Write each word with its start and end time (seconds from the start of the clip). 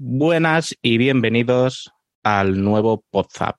Buenas 0.00 0.76
y 0.80 0.96
bienvenidos 0.96 1.92
al 2.22 2.62
nuevo 2.62 3.04
WhatsApp. 3.12 3.56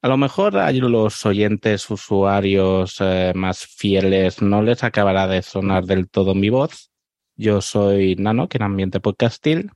A 0.00 0.08
lo 0.08 0.16
mejor 0.16 0.56
a 0.56 0.72
los 0.72 1.26
oyentes, 1.26 1.90
usuarios 1.90 2.96
eh, 3.00 3.32
más 3.34 3.66
fieles 3.66 4.40
no 4.40 4.62
les 4.62 4.82
acabará 4.84 5.26
de 5.26 5.42
sonar 5.42 5.84
del 5.84 6.08
todo 6.08 6.34
mi 6.34 6.48
voz. 6.48 6.90
Yo 7.36 7.60
soy 7.60 8.16
Nano, 8.16 8.48
que 8.48 8.56
en 8.56 8.62
Ambiente 8.62 9.00
Podcastil, 9.00 9.70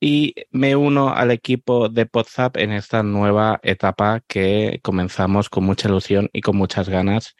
y 0.00 0.34
me 0.50 0.76
uno 0.76 1.14
al 1.14 1.30
equipo 1.30 1.88
de 1.88 2.06
WhatsApp 2.12 2.58
en 2.58 2.70
esta 2.70 3.02
nueva 3.02 3.58
etapa 3.62 4.20
que 4.28 4.80
comenzamos 4.82 5.48
con 5.48 5.64
mucha 5.64 5.88
ilusión 5.88 6.28
y 6.30 6.42
con 6.42 6.58
muchas 6.58 6.90
ganas 6.90 7.36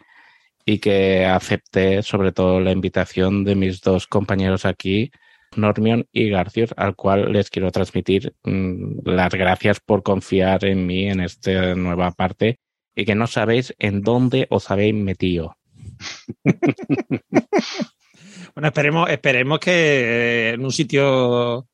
y 0.65 0.79
que 0.79 1.27
acepté 1.27 2.02
sobre 2.02 2.32
todo 2.32 2.59
la 2.59 2.73
invitación 2.73 3.45
de 3.45 3.54
mis 3.54 3.82
dos 3.82 4.06
compañeros 4.06 4.65
aquí, 4.65 5.10
Normion 5.56 6.06
y 6.12 6.30
Garcius, 6.30 6.74
al 6.77 6.95
cual 6.95 7.32
les 7.32 7.50
quiero 7.50 7.70
transmitir 7.70 8.34
mm, 8.45 9.00
las 9.04 9.34
gracias 9.34 9.80
por 9.80 10.02
confiar 10.02 10.64
en 10.64 10.86
mí 10.86 11.09
en 11.09 11.20
esta 11.20 11.74
nueva 11.74 12.12
parte 12.12 12.60
y 12.95 13.04
que 13.04 13.15
no 13.15 13.26
sabéis 13.26 13.74
en 13.79 14.02
dónde 14.02 14.46
os 14.51 14.70
habéis 14.70 14.95
metido. 14.95 15.57
bueno, 18.54 18.68
esperemos, 18.68 19.10
esperemos 19.10 19.59
que 19.59 19.70
eh, 19.73 20.51
en 20.54 20.65
un 20.65 20.73
sitio 20.73 21.68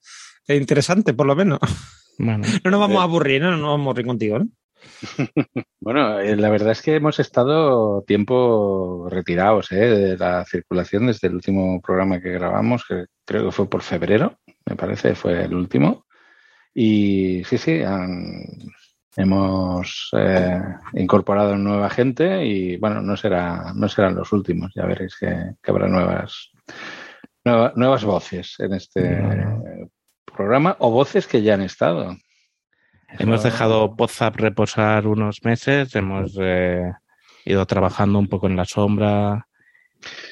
interesante, 0.49 1.15
por 1.15 1.27
lo 1.27 1.37
menos. 1.37 1.59
no 2.19 2.39
nos 2.39 2.81
vamos 2.81 2.99
a 2.99 3.03
aburrir, 3.03 3.43
no, 3.43 3.51
no 3.51 3.57
nos 3.57 3.71
vamos 3.71 3.87
a 3.87 3.91
aburrir 3.91 4.07
contigo, 4.07 4.39
¿no? 4.39 4.49
bueno, 5.81 6.21
eh, 6.21 6.37
la 6.37 6.51
verdad 6.51 6.73
es 6.73 6.83
que 6.83 6.97
hemos 6.97 7.19
estado 7.19 8.03
tiempo 8.03 9.09
retirados 9.11 9.71
¿eh? 9.73 9.77
de 9.77 10.17
la 10.17 10.45
circulación 10.45 11.07
desde 11.07 11.29
el 11.29 11.35
último 11.35 11.81
programa 11.81 12.21
que 12.21 12.33
grabamos, 12.33 12.85
que 12.87 13.07
creo 13.25 13.47
que 13.47 13.53
fue 13.53 13.69
por 13.69 13.83
febrero, 13.83 14.39
me 14.65 14.77
parece, 14.77 15.15
fue 15.15 15.45
el 15.45 15.55
último. 15.55 16.07
Y 16.75 17.43
sí, 17.45 17.57
sí, 17.57 17.81
hemos 19.17 20.11
eh, 20.13 20.61
incorporado 20.93 21.57
nueva 21.57 21.89
gente 21.89 22.45
y 22.45 22.77
bueno, 22.77 23.01
no 23.01 23.17
será, 23.17 23.73
no 23.75 23.89
serán 23.89 24.15
los 24.15 24.33
últimos, 24.33 24.73
ya 24.75 24.85
veréis 24.85 25.17
que, 25.17 25.55
habrá 25.67 25.89
nuevas, 25.89 26.51
nuevas 27.45 28.05
voces 28.05 28.57
en 28.59 28.75
este 28.75 29.25
programa 30.25 30.77
o 30.81 30.91
voces 30.91 31.27
que 31.27 31.43
ya 31.43 31.55
han 31.55 31.63
estado. 31.63 32.15
Hemos 33.19 33.43
dejado 33.43 33.95
WhatsApp 33.99 34.37
reposar 34.37 35.07
unos 35.07 35.45
meses, 35.45 35.95
hemos 35.95 36.37
eh, 36.41 36.93
ido 37.45 37.67
trabajando 37.67 38.19
un 38.19 38.29
poco 38.29 38.47
en 38.47 38.57
la 38.57 38.65
sombra 38.65 39.47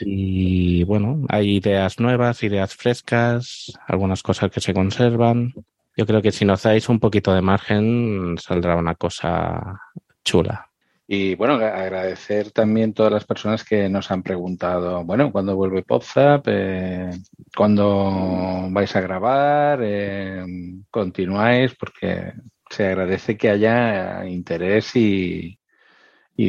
y 0.01 0.85
bueno, 0.85 1.25
hay 1.29 1.57
ideas 1.57 1.99
nuevas, 1.99 2.43
ideas 2.43 2.75
frescas, 2.75 3.73
algunas 3.87 4.23
cosas 4.23 4.51
que 4.51 4.61
se 4.61 4.75
conservan. 4.75 5.55
Yo 5.97 6.07
creo 6.07 6.23
que 6.23 6.33
si 6.33 6.45
nos 6.45 6.63
dais 6.63 6.89
un 6.89 7.01
poquito 7.01 7.33
de 7.35 7.41
margen 7.41 8.37
saldrá 8.39 8.77
una 8.77 8.95
cosa 8.95 9.81
chula. 10.25 10.71
Y 11.07 11.35
bueno, 11.35 11.55
agradecer 11.55 12.51
también 12.51 12.95
todas 12.95 13.13
las 13.13 13.27
personas 13.27 13.63
que 13.63 13.91
nos 13.91 14.11
han 14.11 14.23
preguntado, 14.23 15.05
bueno, 15.05 15.31
¿cuándo 15.31 15.55
vuelve 15.55 15.85
WhatsApp? 15.87 16.47
Eh, 16.49 17.11
¿Cuándo 17.55 18.69
vais 18.71 18.97
a 18.97 19.01
grabar? 19.03 19.81
Eh, 19.83 20.45
¿Continuáis? 20.91 21.75
Porque 21.75 22.33
se 22.71 22.87
agradece 22.87 23.37
que 23.37 23.51
haya 23.51 24.25
interés 24.27 24.95
y, 24.97 25.59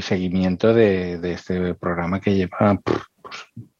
seguimiento 0.01 0.73
de, 0.73 1.19
este 1.31 1.75
programa 1.75 2.19
que 2.19 2.35
lleva, 2.35 2.79
pues, 2.83 2.99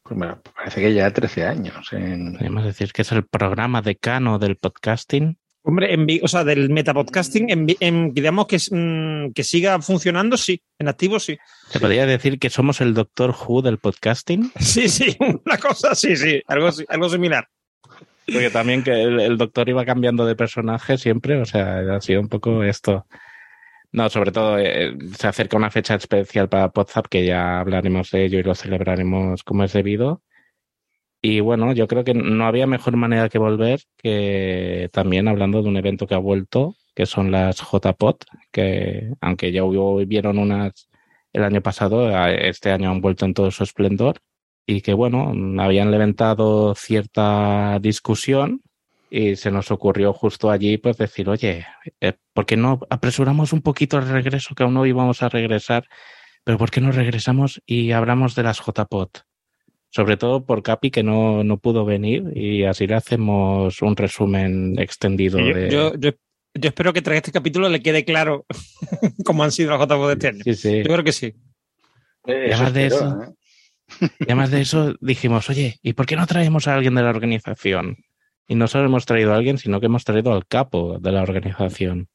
pues 0.03 0.35
parece 0.55 0.81
que 0.81 0.93
ya 0.93 1.11
13 1.11 1.45
años. 1.45 1.89
Podemos 1.89 2.63
decir 2.63 2.91
que 2.93 3.01
es 3.01 3.11
el 3.11 3.25
programa 3.25 3.81
decano 3.81 4.39
del 4.39 4.57
podcasting. 4.57 5.37
Hombre, 5.67 5.95
en, 5.95 6.05
o 6.21 6.27
sea, 6.27 6.43
del 6.43 6.69
metapodcasting, 6.69 7.47
en, 7.79 8.13
digamos 8.13 8.45
que, 8.45 8.57
mm, 8.69 9.33
que 9.33 9.43
siga 9.43 9.81
funcionando, 9.81 10.37
sí, 10.37 10.61
en 10.77 10.87
activo, 10.87 11.19
sí. 11.19 11.39
¿Se 11.69 11.79
podría 11.79 12.05
decir 12.05 12.37
que 12.37 12.51
somos 12.51 12.81
el 12.81 12.93
Doctor 12.93 13.33
Who 13.35 13.63
del 13.63 13.79
podcasting? 13.79 14.51
Sí, 14.59 14.87
sí, 14.89 15.17
una 15.43 15.57
cosa, 15.57 15.95
sí, 15.95 16.15
sí, 16.15 16.39
algo, 16.45 16.69
algo 16.87 17.09
similar. 17.09 17.49
Porque 18.25 18.49
también 18.49 18.83
que 18.83 19.03
el, 19.03 19.37
doctor 19.37 19.69
iba 19.69 19.85
cambiando 19.85 20.25
de 20.25 20.35
personaje 20.35 20.97
siempre, 20.97 21.39
o 21.39 21.45
sea, 21.45 21.79
ha 21.95 22.01
sido 22.01 22.21
un 22.21 22.29
poco 22.29 22.63
esto. 22.63 23.05
No, 23.91 24.09
sobre 24.09 24.31
todo 24.31 24.59
eh, 24.59 24.97
se 25.17 25.27
acerca 25.27 25.57
una 25.57 25.71
fecha 25.71 25.95
especial 25.95 26.49
para 26.49 26.71
WhatsApp 26.75 27.07
que 27.07 27.25
ya 27.25 27.59
hablaremos 27.59 28.11
de 28.11 28.25
ello 28.25 28.39
y 28.39 28.43
lo 28.43 28.55
celebraremos 28.55 29.43
como 29.43 29.63
es 29.63 29.73
debido. 29.73 30.21
Y 31.21 31.39
bueno, 31.39 31.73
yo 31.73 31.87
creo 31.87 32.03
que 32.03 32.13
no 32.13 32.45
había 32.45 32.67
mejor 32.67 32.97
manera 32.97 33.29
que 33.29 33.39
volver 33.39 33.81
que 33.97 34.89
también 34.91 35.27
hablando 35.27 35.61
de 35.61 35.69
un 35.69 35.77
evento 35.77 36.07
que 36.07 36.15
ha 36.15 36.19
vuelto, 36.19 36.75
que 36.95 37.05
son 37.05 37.31
las 37.31 37.57
JPOT, 37.61 38.25
que 38.51 39.11
aunque 39.21 39.51
ya 39.51 39.63
hubieron 39.63 40.37
unas 40.39 40.89
el 41.33 41.43
año 41.43 41.61
pasado, 41.61 42.09
este 42.29 42.71
año 42.71 42.91
han 42.91 43.01
vuelto 43.01 43.25
en 43.25 43.33
todo 43.33 43.51
su 43.51 43.63
esplendor 43.63 44.21
y 44.65 44.81
que, 44.81 44.93
bueno, 44.93 45.33
habían 45.61 45.91
levantado 45.91 46.73
cierta 46.75 47.77
discusión 47.79 48.61
y 49.09 49.35
se 49.35 49.51
nos 49.51 49.71
ocurrió 49.71 50.13
justo 50.13 50.49
allí 50.49 50.77
pues 50.77 50.97
decir, 50.97 51.29
oye, 51.29 51.65
eh, 52.01 52.13
¿por 52.33 52.45
qué 52.45 52.57
no 52.57 52.79
apresuramos 52.89 53.53
un 53.53 53.61
poquito 53.61 53.97
el 53.97 54.07
regreso 54.07 54.55
que 54.55 54.63
aún 54.63 54.73
no 54.73 54.85
íbamos 54.85 55.21
a 55.23 55.29
regresar? 55.29 55.87
Pero 56.43 56.57
¿por 56.57 56.71
qué 56.71 56.81
no 56.81 56.91
regresamos 56.91 57.61
y 57.65 57.91
hablamos 57.91 58.35
de 58.35 58.43
las 58.43 58.59
JPOT? 58.59 59.19
Sobre 59.89 60.17
todo 60.17 60.45
por 60.45 60.63
Capi 60.63 60.91
que 60.91 61.03
no, 61.03 61.43
no 61.43 61.57
pudo 61.57 61.85
venir 61.85 62.31
y 62.35 62.65
así 62.65 62.87
le 62.87 62.95
hacemos 62.95 63.81
un 63.81 63.95
resumen 63.95 64.77
extendido 64.77 65.39
yo, 65.39 65.53
de... 65.53 65.69
Yo, 65.69 65.93
yo, 65.95 66.11
espero 66.61 66.91
que 66.91 67.01
tras 67.01 67.17
este 67.17 67.31
capítulo 67.31 67.69
le 67.69 67.81
quede 67.81 68.03
claro 68.03 68.45
cómo 69.25 69.43
han 69.43 69.51
sido 69.51 69.77
las 69.77 69.87
JPOT 69.87 70.07
de 70.07 70.13
este 70.13 70.27
año. 70.27 70.43
Sí, 70.43 70.55
sí. 70.55 70.77
Yo 70.79 70.91
creo 70.91 71.03
que 71.03 71.11
sí. 71.11 71.33
Eh, 72.27 72.49
además 72.51 72.73
de 72.73 72.85
eso, 72.87 73.21
¿eh? 73.21 73.33
Y 74.19 74.25
además 74.25 74.51
de 74.51 74.61
eso 74.61 74.95
dijimos, 74.99 75.49
oye, 75.49 75.79
¿y 75.81 75.93
por 75.93 76.05
qué 76.05 76.15
no 76.15 76.27
traemos 76.27 76.67
a 76.67 76.75
alguien 76.75 76.95
de 76.95 77.03
la 77.03 77.09
organización? 77.09 77.97
Y 78.47 78.55
no 78.55 78.67
solo 78.67 78.85
hemos 78.85 79.05
traído 79.05 79.33
a 79.33 79.37
alguien, 79.37 79.57
sino 79.57 79.79
que 79.79 79.87
hemos 79.87 80.03
traído 80.03 80.33
al 80.33 80.45
capo 80.45 80.99
de 80.99 81.11
la 81.11 81.21
organización. 81.21 82.09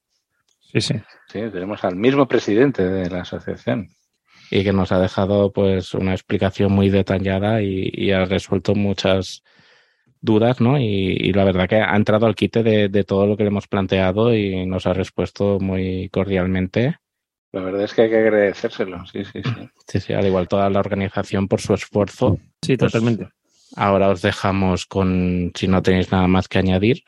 Sí, 0.60 0.81
sí. 0.81 0.94
Sí, 1.28 1.41
tenemos 1.53 1.82
al 1.84 1.97
mismo 1.97 2.28
presidente 2.28 2.86
de 2.86 3.10
la 3.10 3.22
asociación. 3.22 3.88
Y 4.50 4.64
que 4.64 4.72
nos 4.72 4.92
ha 4.92 5.00
dejado 5.00 5.53
pues 5.53 5.94
una 5.94 6.12
explicación 6.12 6.72
muy 6.72 6.91
detallada 6.91 7.62
y, 7.62 8.10
ha 8.12 8.25
resuelto 8.25 8.75
muchas 8.75 9.42
dudas, 10.20 10.60
¿no? 10.60 10.78
Y, 10.78 11.32
la 11.32 11.44
verdad 11.44 11.69
que 11.69 11.76
ha 11.76 11.97
entrado 11.97 12.26
al 12.26 12.34
quite 12.34 12.62
de, 12.62 12.88
de 12.88 13.04
todo 13.04 13.26
lo 13.26 13.37
que 13.37 13.44
le 13.44 13.48
hemos 13.48 13.69
planteado 13.69 14.34
y 14.34 14.66
nos 14.66 14.87
ha 14.87 14.92
respuesto 14.92 15.58
muy 15.60 16.08
cordialmente. 16.10 17.00
La 17.53 17.62
verdad 17.62 17.83
es 17.83 17.94
que 17.94 18.03
hay 18.03 18.11
que 18.11 18.19
agradecérselo, 18.19 19.05
sí, 19.06 19.25
sí, 19.25 19.43
sí. 19.43 19.69
Sí, 19.88 20.00
sí, 20.00 20.12
al 20.12 20.27
igual 20.27 20.47
toda 20.47 20.71
la 20.71 20.78
organización 20.78 21.49
por 21.49 21.61
su 21.61 21.75
esfuerzo. 21.75 22.38
Sí, 22.62 22.77
pues 22.77 22.93
totalmente. 22.93 23.28
Ahora 23.77 24.09
os 24.09 24.22
dejamos 24.22 24.87
con, 24.87 25.53
si 25.55 25.66
no 25.66 25.83
tenéis 25.83 26.12
nada 26.12 26.28
más 26.28 26.49
que 26.49 26.59
añadir. 26.59 27.03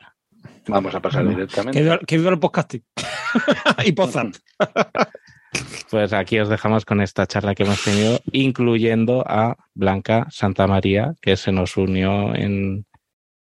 Vamos 0.67 0.93
a 0.95 1.01
pasar 1.01 1.27
directamente. 1.27 1.79
Que 2.05 2.17
viva, 2.17 2.31
el 2.31 2.39
podcasting. 2.39 2.83
y 3.85 3.91
podcast. 3.93 4.37
Pues 5.89 6.11
aquí 6.13 6.39
os 6.39 6.49
dejamos 6.49 6.85
con 6.85 7.01
esta 7.01 7.27
charla 7.27 7.53
que 7.53 7.63
hemos 7.63 7.83
tenido, 7.83 8.19
incluyendo 8.31 9.23
a 9.27 9.55
Blanca 9.73 10.27
Santa 10.29 10.67
María, 10.67 11.15
que 11.21 11.37
se 11.37 11.51
nos 11.51 11.77
unió 11.77 12.33
en 12.35 12.85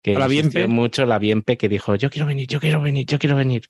que 0.01 0.13
la 0.13 0.27
Bienpe. 0.27 0.67
mucho 0.67 1.05
la 1.05 1.17
Bienpe, 1.17 1.57
que 1.57 1.67
dijo, 1.67 1.95
yo 1.95 2.09
quiero 2.09 2.27
venir, 2.27 2.47
yo 2.47 2.59
quiero 2.59 2.81
venir, 2.81 3.05
yo 3.05 3.17
quiero 3.17 3.35
venir 3.35 3.69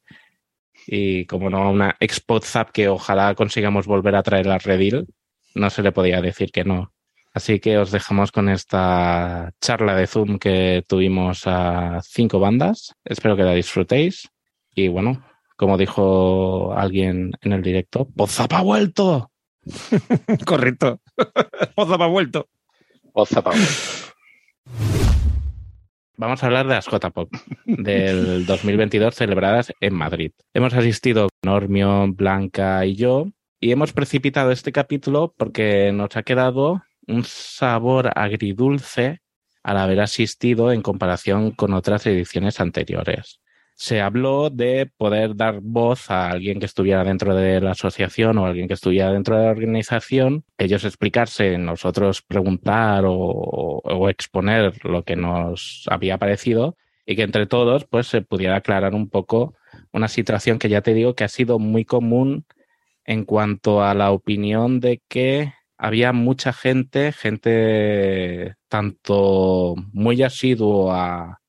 y 0.87 1.25
como 1.25 1.49
no 1.49 1.71
una 1.71 1.97
Zap 2.43 2.71
que 2.71 2.89
ojalá 2.89 3.35
consigamos 3.35 3.87
volver 3.87 4.15
a 4.15 4.23
traer 4.23 4.49
a 4.49 4.57
Redil, 4.57 5.07
no 5.53 5.69
se 5.69 5.81
le 5.81 5.91
podía 5.91 6.21
decir 6.21 6.51
que 6.51 6.63
no. 6.63 6.91
Así 7.33 7.59
que 7.59 7.77
os 7.77 7.91
dejamos 7.91 8.31
con 8.31 8.47
esta 8.47 9.51
charla 9.59 9.95
de 9.95 10.07
Zoom 10.07 10.39
que 10.39 10.83
tuvimos 10.87 11.43
a 11.45 11.99
cinco 12.01 12.39
bandas. 12.39 12.93
Espero 13.03 13.35
que 13.35 13.43
la 13.43 13.53
disfrutéis. 13.53 14.29
Y 14.73 14.87
bueno, 14.87 15.21
como 15.57 15.77
dijo 15.77 16.73
alguien 16.73 17.31
en 17.41 17.51
el 17.51 17.61
directo, 17.61 18.07
¡Podzap 18.15 18.53
ha 18.53 18.61
vuelto! 18.61 19.31
Correcto. 20.45 21.01
Podzap 21.75 22.01
ha 22.01 22.07
vuelto. 22.07 22.47
Podzap 23.11 23.47
ha 23.47 23.51
vuelto. 23.51 24.94
Vamos 26.17 26.41
a 26.41 26.45
hablar 26.45 26.67
de 26.67 26.75
las 26.75 26.87
JPOP 26.87 27.29
del 27.65 28.45
2022 28.47 29.13
celebradas 29.13 29.73
en 29.81 29.93
Madrid. 29.93 30.31
Hemos 30.53 30.73
asistido 30.73 31.27
Normio, 31.43 32.07
Blanca 32.07 32.85
y 32.85 32.95
yo 32.95 33.27
y 33.59 33.71
hemos 33.71 33.91
precipitado 33.91 34.51
este 34.51 34.71
capítulo 34.71 35.33
porque 35.37 35.91
nos 35.91 36.15
ha 36.15 36.23
quedado 36.23 36.83
un 37.07 37.23
sabor 37.25 38.11
agridulce 38.15 39.19
al 39.61 39.77
haber 39.77 39.99
asistido 39.99 40.71
en 40.71 40.81
comparación 40.81 41.51
con 41.51 41.73
otras 41.73 42.05
ediciones 42.05 42.59
anteriores. 42.59 43.41
Se 43.77 43.99
habló 43.99 44.49
de 44.49 44.89
poder 44.97 45.35
dar 45.35 45.59
voz 45.61 46.09
a 46.09 46.29
alguien 46.29 46.59
que 46.59 46.65
estuviera 46.65 47.03
dentro 47.03 47.35
de 47.35 47.59
la 47.59 47.71
asociación 47.71 48.37
o 48.37 48.45
alguien 48.45 48.69
que 48.69 48.73
estuviera 48.73 49.11
dentro 49.11 49.37
de 49.37 49.43
la 49.45 49.51
organización, 49.51 50.45
ellos 50.57 50.85
explicarse, 50.85 51.57
nosotros 51.57 52.21
preguntar 52.21 53.03
o, 53.05 54.09
exponer 54.09 54.73
lo 54.85 55.03
que 55.03 55.15
nos 55.15 55.85
había 55.89 56.17
parecido 56.17 56.77
y 57.05 57.15
que 57.15 57.23
entre 57.23 57.47
todos 57.47 57.85
pues 57.85 58.07
se 58.07 58.21
pudiera 58.21 58.57
aclarar 58.57 58.93
un 58.93 59.09
poco 59.09 59.55
una 59.91 60.07
situación 60.07 60.57
que 60.59 60.69
ya 60.69 60.81
te 60.81 60.93
digo 60.93 61.15
que 61.15 61.23
ha 61.25 61.27
sido 61.29 61.59
muy 61.59 61.85
común 61.85 62.45
en 63.05 63.25
cuanto 63.25 63.83
a 63.83 63.93
la 63.93 64.11
opinión 64.11 64.79
de 64.79 65.01
que 65.07 65.53
había 65.77 66.13
mucha 66.13 66.53
gente, 66.53 67.11
gente 67.11 68.55
tanto 68.69 69.75
muy 69.91 70.23
asiduo 70.23 70.91
a, 70.91 71.41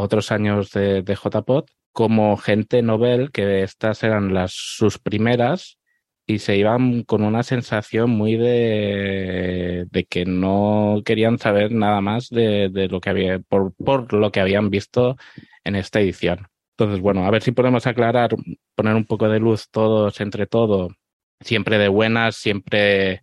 otros 0.00 0.32
años 0.32 0.70
de, 0.72 1.02
de 1.02 1.16
JPOT, 1.16 1.70
como 1.92 2.36
gente 2.36 2.82
novel, 2.82 3.30
que 3.30 3.62
estas 3.62 4.02
eran 4.02 4.34
las 4.34 4.52
sus 4.52 4.98
primeras, 4.98 5.78
y 6.26 6.38
se 6.38 6.56
iban 6.56 7.02
con 7.02 7.22
una 7.22 7.42
sensación 7.42 8.10
muy 8.10 8.36
de, 8.36 9.86
de 9.90 10.04
que 10.04 10.24
no 10.24 11.02
querían 11.04 11.38
saber 11.38 11.72
nada 11.72 12.00
más 12.00 12.30
de, 12.30 12.70
de 12.70 12.88
lo 12.88 13.00
que 13.00 13.10
había, 13.10 13.38
por, 13.40 13.74
por, 13.74 14.12
lo 14.12 14.32
que 14.32 14.40
habían 14.40 14.70
visto 14.70 15.16
en 15.64 15.76
esta 15.76 16.00
edición. 16.00 16.48
Entonces, 16.76 17.00
bueno, 17.00 17.26
a 17.26 17.30
ver 17.30 17.42
si 17.42 17.52
podemos 17.52 17.86
aclarar, 17.86 18.30
poner 18.74 18.94
un 18.94 19.04
poco 19.04 19.28
de 19.28 19.38
luz 19.38 19.68
todos 19.70 20.20
entre 20.20 20.46
todo, 20.46 20.96
siempre 21.40 21.78
de 21.78 21.88
buenas, 21.88 22.36
siempre 22.36 23.22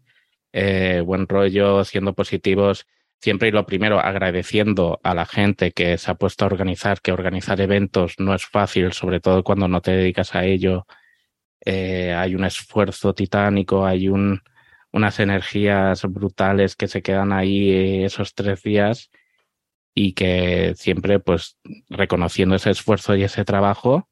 eh, 0.53 1.01
buen 1.05 1.27
rollo, 1.27 1.83
siendo 1.83 2.13
positivos, 2.13 2.85
siempre 3.21 3.49
y 3.49 3.51
lo 3.51 3.65
primero 3.65 3.99
agradeciendo 3.99 4.99
a 5.03 5.13
la 5.13 5.25
gente 5.25 5.71
que 5.71 5.97
se 5.97 6.11
ha 6.11 6.15
puesto 6.15 6.45
a 6.45 6.47
organizar, 6.47 7.01
que 7.01 7.11
organizar 7.11 7.61
eventos 7.61 8.15
no 8.19 8.33
es 8.33 8.45
fácil, 8.45 8.93
sobre 8.93 9.19
todo 9.19 9.43
cuando 9.43 9.67
no 9.67 9.81
te 9.81 9.91
dedicas 9.91 10.35
a 10.35 10.45
ello. 10.45 10.87
Eh, 11.65 12.13
hay 12.13 12.35
un 12.35 12.43
esfuerzo 12.45 13.13
titánico, 13.13 13.85
hay 13.85 14.09
un, 14.09 14.41
unas 14.91 15.19
energías 15.19 16.03
brutales 16.05 16.75
que 16.75 16.87
se 16.87 17.03
quedan 17.03 17.31
ahí 17.31 18.03
esos 18.03 18.33
tres 18.33 18.63
días 18.63 19.11
y 19.93 20.13
que 20.13 20.73
siempre, 20.75 21.19
pues, 21.19 21.59
reconociendo 21.89 22.55
ese 22.55 22.71
esfuerzo 22.71 23.15
y 23.15 23.23
ese 23.23 23.45
trabajo, 23.45 24.09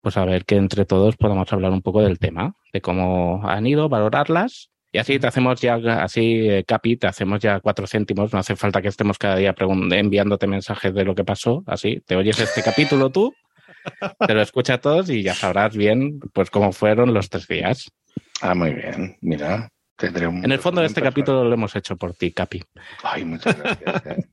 pues 0.00 0.16
a 0.16 0.24
ver 0.24 0.44
que 0.46 0.56
entre 0.56 0.86
todos 0.86 1.16
podamos 1.16 1.52
hablar 1.52 1.72
un 1.72 1.82
poco 1.82 2.02
del 2.02 2.18
tema, 2.18 2.56
de 2.72 2.80
cómo 2.80 3.42
han 3.48 3.66
ido, 3.66 3.88
valorarlas 3.88 4.70
y 4.96 4.98
así 4.98 5.18
te 5.18 5.26
hacemos 5.26 5.60
ya, 5.60 5.74
así, 6.02 6.48
eh, 6.48 6.64
Capi, 6.66 6.96
te 6.96 7.06
hacemos 7.06 7.38
ya 7.38 7.60
cuatro 7.60 7.86
céntimos. 7.86 8.32
No 8.32 8.38
hace 8.38 8.56
falta 8.56 8.80
que 8.80 8.88
estemos 8.88 9.18
cada 9.18 9.36
día 9.36 9.54
enviándote 9.90 10.46
mensajes 10.46 10.94
de 10.94 11.04
lo 11.04 11.14
que 11.14 11.22
pasó. 11.22 11.62
Así, 11.66 12.00
te 12.06 12.16
oyes 12.16 12.38
este 12.40 12.62
capítulo 12.62 13.10
tú, 13.10 13.34
te 14.26 14.32
lo 14.32 14.40
escuchas 14.40 14.80
todos 14.80 15.10
y 15.10 15.22
ya 15.22 15.34
sabrás 15.34 15.76
bien, 15.76 16.18
pues, 16.32 16.48
cómo 16.48 16.72
fueron 16.72 17.12
los 17.12 17.28
tres 17.28 17.46
días. 17.46 17.90
Ah, 18.40 18.54
muy 18.54 18.72
bien. 18.72 19.18
Mira, 19.20 19.68
tendré 19.96 20.28
un. 20.28 20.42
En 20.42 20.52
el 20.52 20.60
fondo 20.60 20.80
de 20.80 20.86
este 20.86 21.02
capítulo 21.02 21.44
lo 21.44 21.52
hemos 21.52 21.76
hecho 21.76 21.98
por 21.98 22.14
ti, 22.14 22.32
Capi. 22.32 22.62
Ay, 23.02 23.26
muchas 23.26 23.54
gracias. 23.58 24.06
Eh. 24.06 24.24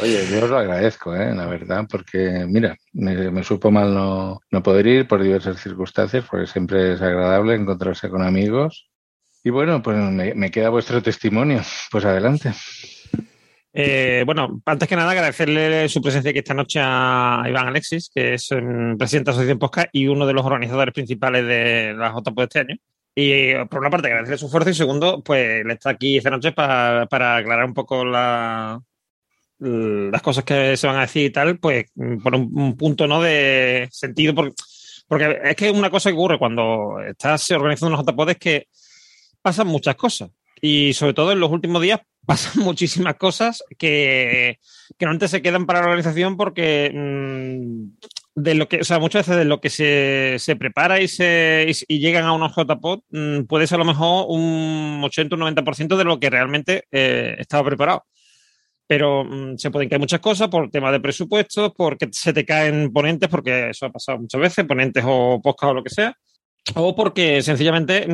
Oye, 0.00 0.26
yo 0.30 0.44
os 0.44 0.50
lo 0.50 0.56
agradezco, 0.56 1.14
¿eh? 1.14 1.34
la 1.34 1.44
verdad, 1.44 1.84
porque 1.90 2.46
mira, 2.48 2.74
me, 2.94 3.44
supo 3.44 3.70
mal 3.70 3.92
no, 3.92 4.40
no, 4.50 4.62
poder 4.62 4.86
ir 4.86 5.06
por 5.06 5.22
diversas 5.22 5.60
circunstancias, 5.60 6.24
porque 6.30 6.46
siempre 6.46 6.94
es 6.94 7.02
agradable 7.02 7.54
encontrarse 7.54 8.08
con 8.08 8.22
amigos 8.22 8.85
y 9.46 9.50
bueno, 9.50 9.80
pues 9.80 9.96
me, 9.96 10.50
queda 10.50 10.70
vuestro 10.70 11.00
testimonio. 11.00 11.60
Pues 11.92 12.04
adelante. 12.04 12.52
Eh, 13.72 14.24
bueno, 14.26 14.60
antes 14.66 14.88
que 14.88 14.96
nada 14.96 15.12
agradecerle 15.12 15.88
su 15.88 16.02
presencia 16.02 16.30
aquí 16.30 16.40
esta 16.40 16.52
noche 16.52 16.80
a 16.82 17.44
Iván 17.48 17.68
Alexis, 17.68 18.10
que 18.12 18.34
es 18.34 18.50
em, 18.50 18.98
presidente 18.98 19.30
de 19.30 19.30
la 19.30 19.36
Asociación 19.36 19.60
Posca 19.60 19.88
y 19.92 20.08
uno 20.08 20.26
de 20.26 20.32
los 20.32 20.44
organizadores 20.44 20.92
principales 20.92 21.46
de 21.46 21.94
la 21.96 22.10
JPO 22.10 22.40
de 22.40 22.42
este 22.42 22.58
año. 22.58 22.76
Y 23.14 23.54
por 23.66 23.78
una 23.78 23.90
parte 23.90 24.08
agradecerle 24.08 24.36
su 24.36 24.46
esfuerzo 24.46 24.70
y 24.70 24.74
segundo, 24.74 25.22
pues 25.22 25.64
le 25.64 25.74
está 25.74 25.90
aquí 25.90 26.16
esta 26.16 26.30
noche 26.30 26.50
para, 26.50 27.02
aclarar 27.02 27.66
un 27.66 27.74
poco 27.74 28.04
la, 28.04 28.80
las 29.60 30.22
cosas 30.22 30.42
que 30.42 30.76
se 30.76 30.88
van 30.88 30.96
a 30.96 31.02
decir 31.02 31.26
y 31.26 31.30
tal, 31.30 31.60
pues 31.60 31.84
por 32.20 32.34
un, 32.34 32.76
punto 32.76 33.06
no 33.06 33.22
de 33.22 33.86
sentido, 33.92 34.34
porque, 34.34 34.54
porque, 35.06 35.38
es 35.44 35.54
que 35.54 35.70
una 35.70 35.88
cosa 35.88 36.10
que 36.10 36.16
ocurre 36.16 36.36
cuando 36.36 36.98
estás 36.98 37.48
organizando 37.52 37.94
unos 37.94 38.04
JPOD 38.04 38.30
es 38.30 38.38
que 38.38 38.66
pasan 39.46 39.68
muchas 39.68 39.94
cosas. 39.94 40.30
Y 40.60 40.92
sobre 40.94 41.14
todo 41.14 41.30
en 41.30 41.38
los 41.38 41.52
últimos 41.52 41.80
días 41.80 42.00
pasan 42.26 42.64
muchísimas 42.64 43.14
cosas 43.14 43.62
que, 43.78 44.58
que 44.98 45.06
antes 45.06 45.30
se 45.30 45.40
quedan 45.40 45.66
para 45.66 45.78
la 45.78 45.84
organización 45.84 46.36
porque 46.36 46.90
mm, 46.92 48.42
de 48.42 48.54
lo 48.56 48.68
que, 48.68 48.80
o 48.80 48.84
sea, 48.84 48.98
muchas 48.98 49.24
veces 49.24 49.38
de 49.38 49.44
lo 49.44 49.60
que 49.60 49.70
se, 49.70 50.34
se 50.40 50.56
prepara 50.56 51.00
y, 51.00 51.06
se, 51.06 51.64
y, 51.86 52.00
llegan 52.00 52.24
a 52.24 52.32
unos 52.32 52.56
JPOT 52.56 53.04
mm, 53.08 53.42
puede 53.44 53.68
ser 53.68 53.76
a 53.76 53.84
lo 53.84 53.84
mejor 53.84 54.26
un 54.30 55.00
80 55.04 55.36
o 55.36 55.38
90% 55.38 55.96
de 55.96 56.04
lo 56.04 56.18
que 56.18 56.28
realmente 56.28 56.82
eh, 56.90 57.36
estaba 57.38 57.68
preparado. 57.68 58.04
Pero 58.88 59.24
mm, 59.24 59.58
se 59.58 59.70
pueden 59.70 59.88
caer 59.88 60.00
muchas 60.00 60.18
cosas 60.18 60.48
por 60.48 60.70
tema 60.70 60.90
de 60.90 60.98
presupuestos, 60.98 61.72
porque 61.76 62.08
se 62.10 62.32
te 62.32 62.44
caen 62.44 62.92
ponentes, 62.92 63.28
porque 63.28 63.70
eso 63.70 63.86
ha 63.86 63.92
pasado 63.92 64.18
muchas 64.18 64.40
veces, 64.40 64.64
ponentes 64.64 65.04
o 65.06 65.40
podcast 65.40 65.70
o 65.70 65.74
lo 65.74 65.84
que 65.84 65.90
sea, 65.90 66.16
o 66.74 66.96
porque 66.96 67.42
sencillamente 67.42 68.06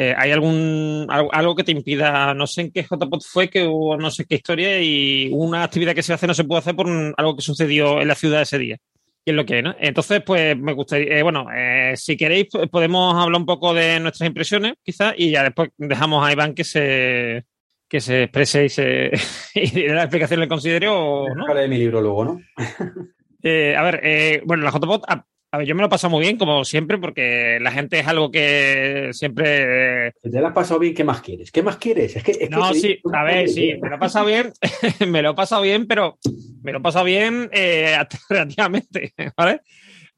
eh, 0.00 0.14
¿Hay 0.16 0.30
algún 0.30 1.08
algo 1.08 1.56
que 1.56 1.64
te 1.64 1.72
impida, 1.72 2.32
no 2.32 2.46
sé 2.46 2.60
en 2.60 2.70
qué 2.70 2.84
JPOT 2.84 3.24
fue, 3.24 3.50
que 3.50 3.66
hubo 3.66 3.96
no 3.96 4.12
sé 4.12 4.26
qué 4.26 4.36
historia 4.36 4.80
y 4.80 5.28
una 5.32 5.64
actividad 5.64 5.92
que 5.92 6.04
se 6.04 6.12
hace 6.12 6.28
no 6.28 6.34
se 6.34 6.44
puede 6.44 6.60
hacer 6.60 6.76
por 6.76 6.86
algo 7.16 7.34
que 7.34 7.42
sucedió 7.42 8.00
en 8.00 8.06
la 8.06 8.14
ciudad 8.14 8.42
ese 8.42 8.58
día? 8.58 8.76
Y 9.24 9.30
es 9.30 9.34
lo 9.34 9.44
que, 9.44 9.60
¿no? 9.60 9.74
Entonces, 9.80 10.22
pues 10.24 10.56
me 10.56 10.72
gustaría, 10.72 11.18
eh, 11.18 11.22
bueno, 11.24 11.48
eh, 11.52 11.94
si 11.96 12.16
queréis, 12.16 12.46
podemos 12.70 13.12
hablar 13.20 13.40
un 13.40 13.46
poco 13.46 13.74
de 13.74 13.98
nuestras 13.98 14.28
impresiones, 14.28 14.74
quizás, 14.84 15.14
y 15.16 15.32
ya 15.32 15.42
después 15.42 15.70
dejamos 15.76 16.24
a 16.24 16.30
Iván 16.30 16.54
que 16.54 16.62
se, 16.62 17.44
que 17.88 18.00
se 18.00 18.22
exprese 18.22 18.66
y, 18.66 18.68
se, 18.68 19.10
y 19.54 19.88
la 19.88 20.02
explicación 20.04 20.38
le 20.38 20.46
considere 20.46 20.86
o 20.86 21.26
no. 21.34 21.52
de 21.52 21.66
mi 21.66 21.76
libro 21.76 22.00
luego, 22.00 22.24
¿no? 22.24 22.40
a 23.76 23.82
ver, 23.82 24.42
bueno, 24.44 24.62
la 24.62 24.70
JPOT 24.70 25.06
a 25.50 25.58
ver, 25.58 25.66
yo 25.66 25.74
me 25.74 25.80
lo 25.80 25.86
he 25.86 25.90
pasado 25.90 26.10
muy 26.10 26.20
bien, 26.20 26.36
como 26.36 26.62
siempre, 26.64 26.98
porque 26.98 27.58
la 27.62 27.70
gente 27.70 27.98
es 27.98 28.06
algo 28.06 28.30
que 28.30 29.10
siempre. 29.12 30.12
Si 30.22 30.30
te 30.30 30.40
lo 30.40 30.46
has 30.46 30.52
pasado 30.52 30.78
bien, 30.78 30.94
¿qué 30.94 31.04
más 31.04 31.22
quieres? 31.22 31.50
¿Qué 31.50 31.62
más 31.62 31.78
quieres? 31.78 32.16
Es 32.16 32.22
que, 32.22 32.48
no, 32.50 32.74
sí, 32.74 33.00
a 33.14 33.24
ver, 33.24 33.48
sí, 33.48 33.74
me 33.80 33.88
lo 33.88 33.96
he 33.96 33.98
pasado 33.98 34.26
bien, 34.26 34.52
me 35.08 35.22
lo 35.22 35.30
he 35.30 35.34
pasado 35.34 35.62
bien, 35.62 35.86
pero 35.86 36.18
me 36.62 36.72
lo 36.72 36.78
he 36.78 36.82
pasado 36.82 37.06
bien 37.06 37.48
eh, 37.52 37.96
relativamente, 38.28 39.14
¿vale? 39.36 39.62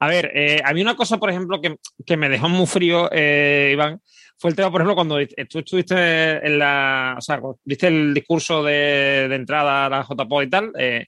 A 0.00 0.08
ver, 0.08 0.32
eh, 0.34 0.60
a 0.64 0.72
mí 0.74 0.82
una 0.82 0.96
cosa, 0.96 1.18
por 1.18 1.30
ejemplo, 1.30 1.60
que, 1.60 2.16
me 2.16 2.28
dejó 2.28 2.48
muy 2.48 2.66
frío, 2.66 3.08
eh, 3.12 3.70
Iván, 3.72 4.00
fue 4.36 4.50
el 4.50 4.56
tema, 4.56 4.72
por 4.72 4.80
ejemplo, 4.80 4.96
cuando 4.96 5.16
tú 5.48 5.58
estuviste 5.60 6.44
en 6.44 6.58
la. 6.58 7.14
O 7.18 7.20
sea, 7.20 7.40
viste 7.64 7.86
el 7.86 8.14
discurso 8.14 8.64
de, 8.64 9.26
de 9.28 9.34
entrada 9.36 9.86
a 9.86 9.88
la 9.90 10.02
JPO 10.02 10.42
y 10.42 10.50
tal, 10.50 10.72
el 10.76 11.06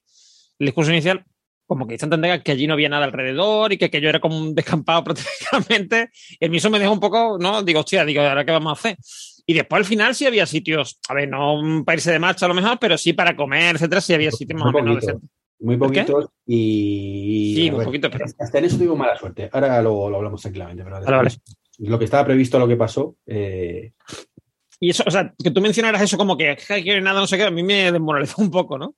discurso 0.59 0.93
inicial, 0.93 1.25
como 1.73 1.87
que 1.87 1.95
hizo 1.95 2.05
entender 2.05 2.43
que 2.43 2.53
allí 2.53 2.67
no 2.67 2.75
había 2.75 2.91
nada 2.91 3.07
alrededor 3.07 3.73
y 3.73 3.79
que 3.79 3.87
aquello 3.87 4.11
era 4.11 4.21
como 4.21 4.37
un 4.37 4.55
descampado 4.55 5.03
prácticamente. 5.05 6.11
Y 6.39 6.45
el 6.45 6.51
mismo 6.51 6.69
me 6.69 6.79
dejó 6.79 6.93
un 6.93 7.01
poco, 7.01 7.39
¿no? 7.41 7.63
Digo, 7.63 7.81
hostia, 7.81 8.05
digo, 8.05 8.21
¿ahora 8.21 8.45
qué 8.45 8.53
vamos 8.53 8.71
a 8.71 8.75
hacer? 8.75 8.99
Y 9.47 9.55
después 9.55 9.79
al 9.79 9.87
final 9.87 10.15
sí 10.15 10.27
había 10.27 10.45
sitios, 10.45 11.01
a 11.09 11.15
ver, 11.15 11.31
no 11.31 11.83
para 11.87 11.97
irse 11.97 12.13
de 12.13 12.19
marcha 12.19 12.45
a 12.45 12.49
lo 12.51 12.55
mejor, 12.55 12.79
pero 12.79 12.99
sí 12.99 13.15
para 13.15 13.35
comer, 13.35 13.77
etcétera, 13.77 14.03
sí 14.03 14.13
había 14.13 14.31
sitios 14.31 14.61
más 14.61 14.69
o 14.69 14.73
menos 14.73 14.97
decentes. 14.97 15.31
Muy 15.61 15.79
poquitos 15.79 16.27
y. 16.45 17.55
Sí, 17.57 17.71
muy 17.71 17.85
poquitos. 17.85 18.11
Pero... 18.13 18.27
Hasta 18.39 18.59
en 18.59 18.65
eso 18.65 18.77
tuvo 18.77 18.97
mala 18.97 19.17
suerte. 19.17 19.49
Ahora 19.51 19.81
luego 19.81 20.11
lo 20.11 20.17
hablamos 20.19 20.43
tranquilamente. 20.43 20.85
Pero 20.85 21.01
vale, 21.01 21.17
vale. 21.17 21.31
Lo 21.79 21.99
que 21.99 22.05
estaba 22.05 22.27
previsto, 22.27 22.59
lo 22.59 22.69
que 22.69 22.77
pasó. 22.77 23.17
Eh... 23.27 23.93
Y 24.81 24.91
eso, 24.91 25.05
o 25.07 25.11
sea, 25.11 25.33
que 25.43 25.53
tú 25.53 25.61
mencionaras 25.61 26.03
eso 26.03 26.19
como 26.19 26.37
que, 26.37 26.57
que 26.57 27.01
nada, 27.01 27.21
no 27.21 27.27
sé 27.29 27.37
qué, 27.37 27.45
a 27.45 27.51
mí 27.53 27.63
me 27.63 27.93
desmoralizó 27.93 28.43
un 28.43 28.51
poco, 28.51 28.79
¿no? 28.79 28.97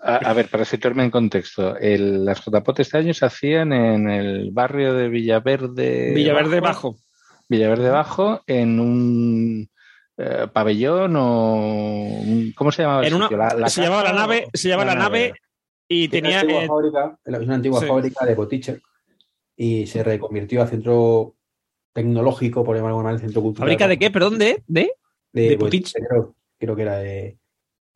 A, 0.00 0.32
ver, 0.32 0.48
para 0.48 0.64
situarme 0.64 1.02
en 1.02 1.10
contexto, 1.10 1.76
el, 1.76 2.24
las 2.24 2.44
JPOT 2.44 2.80
este 2.80 2.98
año 2.98 3.12
se 3.14 3.26
hacían 3.26 3.72
en 3.72 4.08
el 4.08 4.50
barrio 4.52 4.94
de 4.94 5.08
Villaverde. 5.08 6.14
Villaverde 6.14 6.60
Bajo. 6.60 6.96
Villaverde 7.48 7.90
Bajo, 7.90 8.42
en 8.46 8.78
un 8.78 9.68
eh, 10.16 10.46
pabellón 10.52 11.14
o. 11.16 12.22
¿Cómo 12.54 12.70
se 12.70 12.82
llamaba? 12.82 13.06
En 13.06 13.14
una, 13.14 13.28
se 13.68 13.82
llamaba 13.82 14.04
la 14.04 14.12
nave, 14.12 14.48
se 14.52 14.68
llamaba 14.68 14.94
la, 14.94 15.00
nave, 15.00 15.34
y 15.88 16.08
tenía. 16.08 16.42
Una 16.42 16.60
antigua 16.60 16.66
fábrica, 16.66 17.18
es 17.24 17.38
una 17.38 17.54
antigua 17.54 17.82
fábrica 17.82 18.26
de 18.26 18.34
botiche 18.34 18.80
y 19.56 19.86
se 19.86 20.04
reconvirtió 20.04 20.62
a 20.62 20.68
centro 20.68 21.34
tecnológico, 21.92 22.62
por 22.62 22.76
llamarlo 22.76 23.02
mal, 23.02 23.18
centro 23.18 23.42
cultural. 23.42 23.66
¿Fábrica 23.66 23.88
de 23.88 23.98
qué? 23.98 24.10
¿Perdón? 24.10 24.38
¿De? 24.38 24.62
¿De? 24.68 24.92
De, 25.32 25.56
botiche. 25.56 25.98
creo, 26.00 26.36
creo 26.58 26.76
que 26.76 26.82
era 26.82 26.98
de 26.98 27.38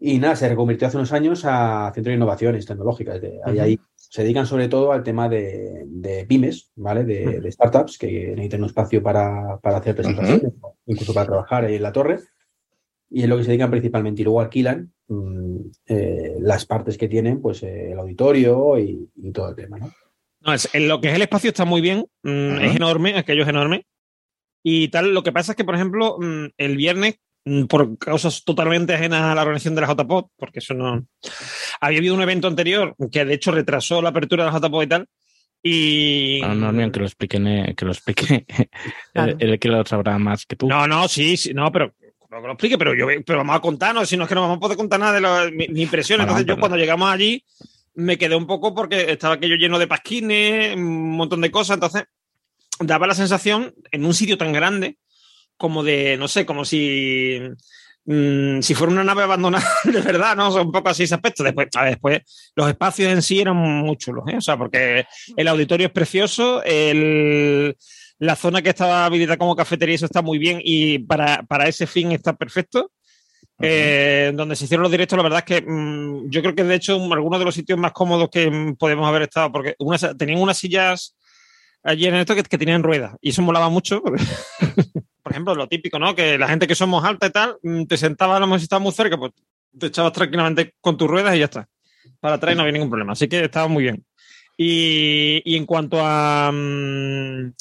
Y 0.05 0.19
nada, 0.19 0.35
se 0.35 0.49
reconvirtió 0.49 0.89
hace 0.89 0.97
unos 0.97 1.13
años 1.13 1.45
a 1.45 1.93
Centro 1.95 2.11
de 2.11 2.17
Innovaciones 2.17 2.67
Tecnológicas. 2.67 3.21
ahí, 3.45 3.59
ahí, 3.61 3.81
se 3.95 4.23
dedican 4.23 4.49
sobre 4.49 4.67
todo 4.67 4.91
al 4.91 5.05
tema 5.05 5.29
de, 5.29 6.27
pymes, 6.29 6.73
¿vale? 6.75 7.05
De, 7.05 7.53
startups 7.53 7.99
que 7.99 8.31
necesitan 8.31 8.63
un 8.63 8.67
espacio 8.67 9.01
para, 9.01 9.61
hacer 9.63 9.95
presentaciones, 9.95 10.53
incluso 10.87 11.15
para 11.15 11.27
trabajar 11.27 11.67
ahí 11.67 11.77
en 11.77 11.83
la 11.83 11.93
torre. 11.93 12.19
Y 13.11 13.23
es 13.23 13.29
lo 13.29 13.37
que 13.37 13.45
se 13.45 13.51
dedican 13.51 13.71
principalmente. 13.71 14.23
Y 14.23 14.25
luego 14.25 14.41
alquilan 14.41 14.93
mm, 15.07 15.57
eh, 15.87 16.35
las 16.41 16.67
partes 16.67 16.99
que 16.99 17.07
tienen, 17.07 17.41
pues 17.41 17.63
el 17.63 17.97
auditorio 17.97 18.81
y, 18.81 19.09
todo 19.33 19.51
el 19.51 19.55
tema, 19.55 19.79
¿no? 19.79 19.93
No, 20.41 20.53
es, 20.53 20.69
en 20.75 20.89
lo 20.89 21.01
que 21.01 21.11
es 21.11 21.15
el 21.15 21.23
espacio 21.23 21.51
está 21.51 21.65
muy 21.65 21.81
bien, 21.81 22.07
mm, 22.25 22.59
es 22.59 22.75
enorme, 22.75 23.17
aquello 23.17 23.45
es 23.45 23.49
enorme. 23.49 23.87
Y 24.65 24.89
tal, 24.89 25.15
lo 25.15 25.23
que 25.23 25.31
pasa 25.31 25.53
es 25.53 25.57
que, 25.57 25.65
por 25.65 25.77
ejemplo, 25.77 26.17
mm, 26.19 26.47
el 26.57 26.77
viernes 26.77 27.21
por 27.69 27.99
causas 27.99 28.45
totalmente 28.45 28.95
ajenas 28.95 29.23
a 29.23 29.35
la 29.35 29.43
organización 29.43 29.75
de 29.75 29.81
la 29.81 29.89
JPOD, 29.89 30.27
porque 30.37 30.61
eso 30.61 30.75
no. 30.75 31.05
Había 31.81 31.99
habido 31.99 32.15
un 32.15 32.23
evento 32.23 32.47
anterior 32.47 32.95
que 33.11 33.25
de 33.25 33.35
hecho 33.35 33.51
retrasó 33.51 34.01
la 34.01 34.11
apertura 34.11 34.45
de 34.45 34.51
la 34.51 34.59
JPOD 34.59 34.83
y 34.83 34.87
tal. 34.87 35.09
Y. 35.63 36.41
No, 36.43 36.55
no, 36.55 36.73
no, 36.73 36.93
que 36.93 37.01
lo 37.01 37.07
explique, 37.07 37.75
que 37.77 37.85
lo 37.85 37.93
explique 37.93 38.47
el, 39.15 39.59
que 39.59 39.69
lo 39.69 39.85
sabrá 39.85 40.19
más 40.19 40.47
que 40.47 40.57
tú. 40.57 40.69
No, 40.69 40.87
no, 40.87 41.09
sí, 41.09 41.37
sí, 41.37 41.53
no, 41.55 41.71
pero 41.73 41.93
que 42.41 42.47
lo 42.47 42.53
explique, 42.53 42.79
pero 42.79 42.95
yo 42.95 43.07
pero 43.27 43.39
vamos 43.39 43.57
a 43.57 43.61
contarnos, 43.61 44.09
si 44.09 44.17
no 44.17 44.25
es 44.25 44.29
que 44.29 44.35
no 44.35 44.43
vamos 44.43 44.57
a 44.57 44.61
poder 44.61 44.77
contar 44.77 44.99
nada 45.01 45.45
de 45.45 45.53
mi, 45.53 45.83
impresión. 45.83 46.21
Entonces, 46.21 46.47
yo 46.47 46.59
cuando 46.59 46.77
llegamos 46.77 47.11
allí 47.11 47.45
me 47.95 48.17
quedé 48.17 48.35
un 48.35 48.47
poco 48.47 48.75
porque 48.75 49.13
estaba 49.13 49.35
aquello 49.35 49.57
lleno 49.57 49.79
de 49.79 49.87
pasquines, 49.87 50.75
un 50.77 51.11
montón 51.11 51.43
de 51.43 51.51
cosas, 51.51 51.75
entonces 51.75 52.05
daba 52.81 53.07
la 53.07 53.15
sensación 53.15 53.75
en 53.91 54.07
un 54.07 54.15
sitio 54.15 54.39
tan 54.39 54.53
grande 54.53 54.97
como 55.63 55.85
de, 55.85 56.17
no 56.17 56.27
sé, 56.27 56.45
como 56.45 56.65
si, 56.65 57.39
mm, 58.05 58.61
si 58.63 58.75
fuera 58.75 58.93
una 58.93 59.05
nave 59.05 59.23
abandonada 59.23 59.65
de 59.85 60.01
verdad, 60.01 60.35
¿no? 60.35 60.53
un 60.53 60.73
poco 60.73 60.89
así 60.89 61.05
ese 61.05 61.15
aspecto. 61.15 61.45
Después, 61.45 61.69
después 61.85 62.21
los 62.57 62.69
espacios 62.69 63.13
en 63.13 63.23
sí 63.23 63.41
eran 63.41 63.55
muy 63.57 63.97
chulos, 63.97 64.25
¿eh? 64.27 64.39
O 64.39 64.41
sea, 64.41 64.57
porque 64.57 65.07
el 65.37 65.49
auditorio 65.49 65.87
es 65.87 65.93
precioso, 65.93 66.65
el, 66.65 67.77
la 68.19 68.35
zona 68.35 68.61
que 68.61 68.71
estaba 68.71 69.05
habilitada 69.05 69.37
como 69.37 69.55
cafetería, 69.55 69.95
eso 69.95 70.07
está 70.07 70.21
muy 70.21 70.39
bien 70.39 70.61
y 70.65 70.99
para, 70.99 71.47
ese 71.69 71.87
fin 71.87 72.11
está 72.11 72.35
perfecto. 72.35 72.91
Eh, 73.65 74.33
donde 74.35 74.57
se 74.57 74.65
hicieron 74.65 74.83
los 74.83 74.91
directos, 74.91 75.17
la 75.17 75.23
verdad 75.23 75.45
es 75.47 75.61
que 75.61 75.65
mm, 75.65 76.29
yo 76.29 76.41
creo 76.41 76.53
que 76.57 76.65
de 76.65 76.75
hecho 76.75 76.95
algunos 77.13 77.39
de 77.39 77.45
los 77.45 77.55
sitios 77.55 77.79
más 77.79 77.93
cómodos 77.93 78.29
que 78.29 78.75
podemos 78.77 79.07
haber 79.07 79.23
estado, 79.23 79.53
porque 79.53 79.77
tenían 80.19 80.41
unas 80.41 80.59
sillas 80.59 81.15
allí 81.83 82.07
en 82.07 82.15
esto 82.15 82.35
que, 82.35 82.43
que 82.43 82.59
tenían 82.59 82.83
ruedas 82.83 83.17
y 83.21 83.31
eso 83.31 83.43
molaba 83.43 83.69
mucho. 83.69 84.03
por 85.23 85.33
ejemplo, 85.33 85.55
lo 85.55 85.69
típico, 85.69 85.99
¿no? 85.99 86.15
Que 86.15 86.37
la 86.37 86.49
gente 86.49 86.67
que 86.67 86.75
somos 86.75 87.05
alta 87.05 87.27
y 87.27 87.31
tal, 87.31 87.57
mm, 87.63 87.85
te 87.85 87.97
sentabas, 87.97 88.41
mejor 88.41 88.59
si 88.59 88.65
estabas 88.65 88.83
muy 88.83 88.93
cerca, 88.93 89.17
pues 89.17 89.33
te 89.79 89.87
echabas 89.87 90.13
tranquilamente 90.13 90.75
con 90.81 90.97
tus 90.97 91.09
ruedas 91.09 91.35
y 91.35 91.39
ya 91.39 91.47
está. 91.47 91.69
Para 92.21 92.37
atrás 92.37 92.57
no 92.57 92.63
había 92.63 92.73
ningún 92.73 92.91
problema. 92.91 93.13
Así 93.13 93.29
que 93.29 93.45
estaba 93.45 93.69
muy 93.69 93.85
bien. 93.85 94.05
Y, 94.57 95.57
en 95.57 95.65
cuanto 95.65 95.99
a, 96.01 96.51
mm, 96.53 97.53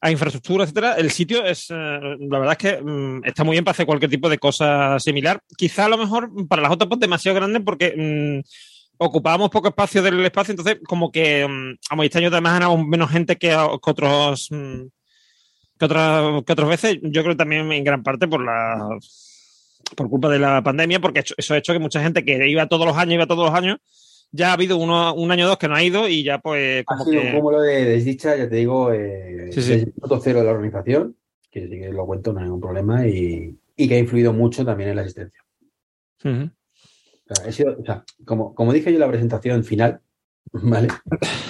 a 0.00 0.10
infraestructura, 0.10 0.64
etcétera, 0.64 0.94
el 0.94 1.10
sitio 1.10 1.44
es, 1.44 1.66
eh, 1.70 1.74
la 1.74 2.38
verdad 2.38 2.52
es 2.52 2.58
que 2.58 2.82
mm, 2.82 3.24
está 3.24 3.44
muy 3.44 3.54
bien 3.54 3.64
para 3.64 3.72
hacer 3.72 3.86
cualquier 3.86 4.10
tipo 4.10 4.28
de 4.28 4.38
cosa 4.38 4.98
similar. 4.98 5.40
Quizá 5.56 5.86
a 5.86 5.88
lo 5.88 5.98
mejor 5.98 6.30
para 6.48 6.62
las 6.62 6.72
otras 6.72 6.88
pues 6.88 7.00
demasiado 7.00 7.36
grande 7.36 7.60
porque 7.60 8.42
ocupábamos 8.98 9.50
poco 9.50 9.68
espacio 9.68 10.02
del 10.02 10.24
espacio, 10.24 10.52
entonces 10.52 10.78
como 10.86 11.10
que 11.10 11.42
a 11.44 12.04
este 12.04 12.18
año 12.18 12.28
además 12.28 12.56
éramos 12.56 12.86
menos 12.86 13.10
gente 13.10 13.36
que, 13.36 13.48
que 13.48 13.90
otros 13.90 14.48
que, 15.78 15.84
otra, 15.84 16.42
que 16.46 16.52
otras 16.52 16.68
veces, 16.68 16.98
yo 17.02 17.22
creo 17.22 17.36
también 17.36 17.70
en 17.72 17.84
gran 17.84 18.02
parte 18.02 18.26
por 18.28 18.44
la 18.44 18.98
por 19.94 20.10
culpa 20.10 20.28
de 20.28 20.40
la 20.40 20.62
pandemia, 20.62 21.00
porque 21.00 21.22
eso 21.36 21.54
ha 21.54 21.58
hecho 21.58 21.72
que 21.72 21.78
mucha 21.78 22.02
gente 22.02 22.24
que 22.24 22.48
iba 22.48 22.66
todos 22.66 22.86
los 22.86 22.96
años, 22.96 23.14
iba 23.14 23.26
todos 23.26 23.46
los 23.46 23.54
años, 23.54 23.78
ya 24.32 24.50
ha 24.50 24.54
habido 24.54 24.76
uno, 24.76 25.14
un 25.14 25.30
año 25.30 25.44
o 25.46 25.48
dos 25.48 25.58
que 25.58 25.68
no 25.68 25.76
ha 25.76 25.82
ido 25.82 26.08
y 26.08 26.24
ya 26.24 26.38
pues 26.38 26.84
como 26.84 27.02
ha 27.02 27.04
sido 27.04 27.22
que... 27.22 27.28
un 27.28 27.34
cúmulo 27.36 27.60
de 27.60 27.84
desdicha, 27.84 28.36
ya 28.36 28.48
te 28.48 28.56
digo, 28.56 28.92
eh, 28.92 29.50
sí, 29.52 29.62
sí. 29.62 29.92
cero 30.22 30.40
de 30.40 30.44
la 30.44 30.50
organización, 30.50 31.16
que 31.50 31.68
sí 31.68 31.78
que 31.78 31.90
lo 31.90 32.04
cuento, 32.06 32.32
no 32.32 32.40
hay 32.40 32.44
ningún 32.46 32.60
problema, 32.60 33.06
y, 33.06 33.56
y, 33.76 33.88
que 33.88 33.94
ha 33.94 33.98
influido 33.98 34.32
mucho 34.32 34.64
también 34.64 34.90
en 34.90 34.96
la 34.96 35.02
asistencia. 35.02 35.40
O 37.28 37.52
sea, 37.52 37.70
o 37.70 37.84
sea, 37.84 38.04
como, 38.24 38.54
como 38.54 38.72
dije 38.72 38.90
yo 38.90 38.96
en 38.96 39.00
la 39.00 39.08
presentación 39.08 39.64
final, 39.64 40.00
¿vale? 40.52 40.88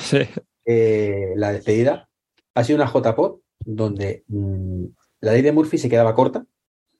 Sí. 0.01 0.19
Eh, 0.65 1.33
la 1.37 1.53
despedida 1.53 2.09
ha 2.55 2.65
sido 2.65 2.77
una 2.83 2.91
JPOD 2.91 3.41
donde 3.61 4.25
mm, 4.29 4.85
la 5.21 5.33
ley 5.33 5.43
de 5.43 5.53
Murphy 5.53 5.79
se 5.79 5.89
quedaba 5.89 6.15
corta, 6.15 6.45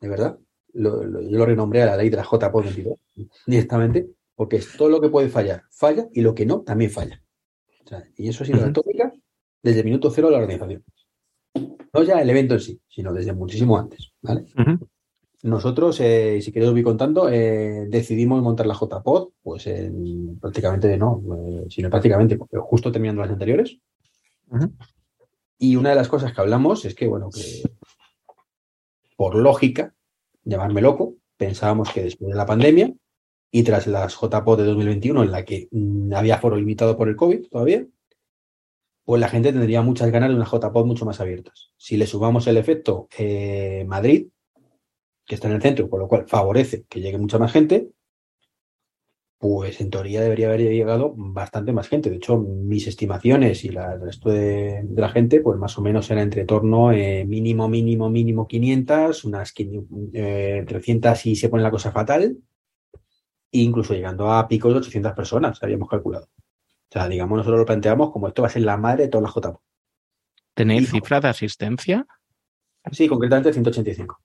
de 0.01 0.09
verdad. 0.09 0.39
Lo, 0.73 1.03
yo 1.23 1.39
lo 1.39 1.47
renombré 1.47 1.83
a 1.83 1.87
la 1.87 1.97
ley 1.97 2.11
de 2.11 2.17
la 2.17 2.25
JPOD 2.25 2.65
22 2.65 2.99
directamente, 3.47 4.11
porque 4.35 4.57
es 4.57 4.77
todo 4.77 4.91
lo 4.91 5.01
que 5.01 5.09
puede 5.09 5.31
fallar, 5.31 5.63
falla, 5.71 6.09
y 6.13 6.21
lo 6.21 6.35
que 6.35 6.45
no, 6.45 6.61
también 6.61 6.91
falla. 6.91 7.23
y 8.17 8.29
eso 8.29 8.45
ha 8.45 8.47
sido 8.47 8.61
la 8.61 8.73
tópica 8.73 9.13
desde 9.63 9.81
el 9.81 9.87
minuto 9.87 10.11
cero 10.11 10.29
de 10.29 10.33
la 10.33 10.39
organización. 10.43 10.85
No 11.93 12.03
ya 12.03 12.21
el 12.21 12.29
evento 12.29 12.55
en 12.55 12.61
sí, 12.61 12.81
sino 12.89 13.13
desde 13.13 13.33
muchísimo 13.33 13.79
antes. 13.79 14.13
Nosotros, 15.47 16.01
eh, 16.01 16.41
si 16.43 16.51
queréis 16.51 16.71
os 16.71 16.75
voy 16.75 16.83
contando, 16.83 17.29
eh, 17.29 17.87
decidimos 17.89 18.43
montar 18.43 18.67
la 18.67 18.75
JPod, 18.75 19.29
pues 19.45 19.69
en, 19.69 20.41
prácticamente 20.41 20.99
no, 20.99 21.23
eh, 21.37 21.67
sino 21.71 21.89
prácticamente, 21.89 22.37
porque 22.37 22.59
justo 22.59 22.91
terminando 22.91 23.23
las 23.23 23.31
anteriores. 23.31 23.79
Y 25.57 25.77
una 25.77 25.91
de 25.91 25.95
las 25.95 26.09
cosas 26.09 26.33
que 26.33 26.41
hablamos 26.41 26.85
es 26.85 26.97
que, 26.97 27.07
bueno, 27.07 27.31
que 27.31 27.63
por 29.17 29.37
lógica, 29.37 29.95
llamarme 30.43 30.83
loco, 30.83 31.15
pensábamos 31.37 31.93
que 31.93 32.03
después 32.03 32.31
de 32.31 32.37
la 32.37 32.47
pandemia 32.47 32.93
y 33.53 33.63
tras 33.63 33.87
las 33.87 34.17
JPO 34.21 34.57
de 34.57 34.65
2021, 34.65 35.23
en 35.23 35.31
la 35.31 35.45
que 35.45 35.69
mm, 35.71 36.13
había 36.13 36.39
foro 36.39 36.57
limitado 36.57 36.97
por 36.97 37.09
el 37.09 37.15
COVID 37.15 37.49
todavía, 37.49 37.87
pues 39.05 39.21
la 39.21 39.29
gente 39.29 39.53
tendría 39.53 39.81
muchas 39.83 40.11
ganas 40.11 40.31
de 40.31 40.35
unas 40.35 40.51
JPO 40.51 40.85
mucho 40.85 41.05
más 41.07 41.21
abiertas. 41.21 41.71
Si 41.77 41.97
le 41.97 42.09
sumamos 42.09 42.49
el 42.49 42.57
efecto 42.57 43.07
eh, 43.17 43.85
Madrid, 43.87 44.27
que 45.27 45.35
está 45.35 45.49
en 45.49 45.55
el 45.55 45.63
centro, 45.63 45.91
con 45.91 46.01
lo 46.01 46.09
cual 46.09 46.27
favorece 46.27 46.85
que 46.89 47.01
llegue 47.01 47.19
mucha 47.19 47.39
más 47.39 47.53
gente, 47.53 47.91
pues 49.39 49.81
en 49.81 49.91
teoría 49.91 50.23
debería 50.23 50.47
haber 50.47 50.61
llegado 50.61 51.13
bastante 51.17 51.73
más 51.73 51.89
gente. 51.89 52.09
De 52.09 52.17
hecho, 52.17 52.39
mis 52.39 52.87
estimaciones 52.87 53.65
y 53.65 53.69
la, 53.69 53.95
el 53.95 54.01
resto 54.01 54.31
de, 54.31 54.87
la 54.95 55.11
gente, 55.11 55.41
pues 55.41 55.59
más 55.59 55.77
o 55.77 55.83
menos 55.83 56.11
era 56.11 56.23
entre 56.23 56.45
torno 56.45 56.93
eh, 56.93 57.25
mínimo, 57.27 57.69
mínimo, 57.69 58.09
mínimo 58.09 58.47
500, 58.47 59.25
unas 59.25 59.53
300 59.53 61.19
si 61.19 61.37
se 61.37 61.49
pone 61.49 61.63
la 61.63 61.71
cosa 61.71 61.93
fatal, 61.93 62.39
e 63.53 63.59
incluso 63.59 63.95
llegando 63.95 64.33
a 64.33 64.49
picos 64.49 64.73
de 64.73 64.79
800 64.79 65.13
personas, 65.13 65.63
habíamos 65.63 65.89
calculado. 65.89 66.29
O 66.89 66.93
sea, 66.93 67.09
digamos, 67.09 67.37
nosotros 67.37 67.61
lo 67.61 67.67
planteamos 67.67 68.13
como 68.13 68.29
esto 68.29 68.43
va 68.43 68.49
a 68.49 68.53
ser 68.53 68.63
la 68.63 68.77
madre 68.77 69.05
de 69.05 69.09
todas 69.09 69.25
las 69.25 69.35
JPO. 69.35 69.63
¿Tenéis 70.55 70.91
cifra 70.91 71.21
de 71.21 71.29
asistencia? 71.29 72.07
Sí, 72.91 73.07
concretamente 73.09 73.53
185. 73.53 74.19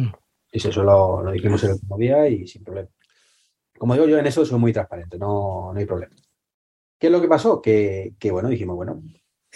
Mm. 0.00 0.12
Y 0.52 0.58
eso 0.58 0.82
lo, 0.82 1.22
lo 1.22 1.30
dijimos 1.30 1.62
el 1.64 1.72
último 1.72 1.96
día 1.96 2.28
y 2.28 2.46
sin 2.46 2.64
problema. 2.64 2.88
Como 3.78 3.94
digo 3.94 4.06
yo, 4.06 4.18
en 4.18 4.26
eso 4.26 4.44
soy 4.44 4.58
muy 4.58 4.72
transparente, 4.72 5.18
no, 5.18 5.72
no 5.72 5.78
hay 5.78 5.86
problema. 5.86 6.14
¿Qué 6.98 7.06
es 7.06 7.12
lo 7.12 7.20
que 7.20 7.28
pasó? 7.28 7.62
Que, 7.62 8.14
bueno, 8.30 8.50
dijimos, 8.50 8.76
bueno, 8.76 9.02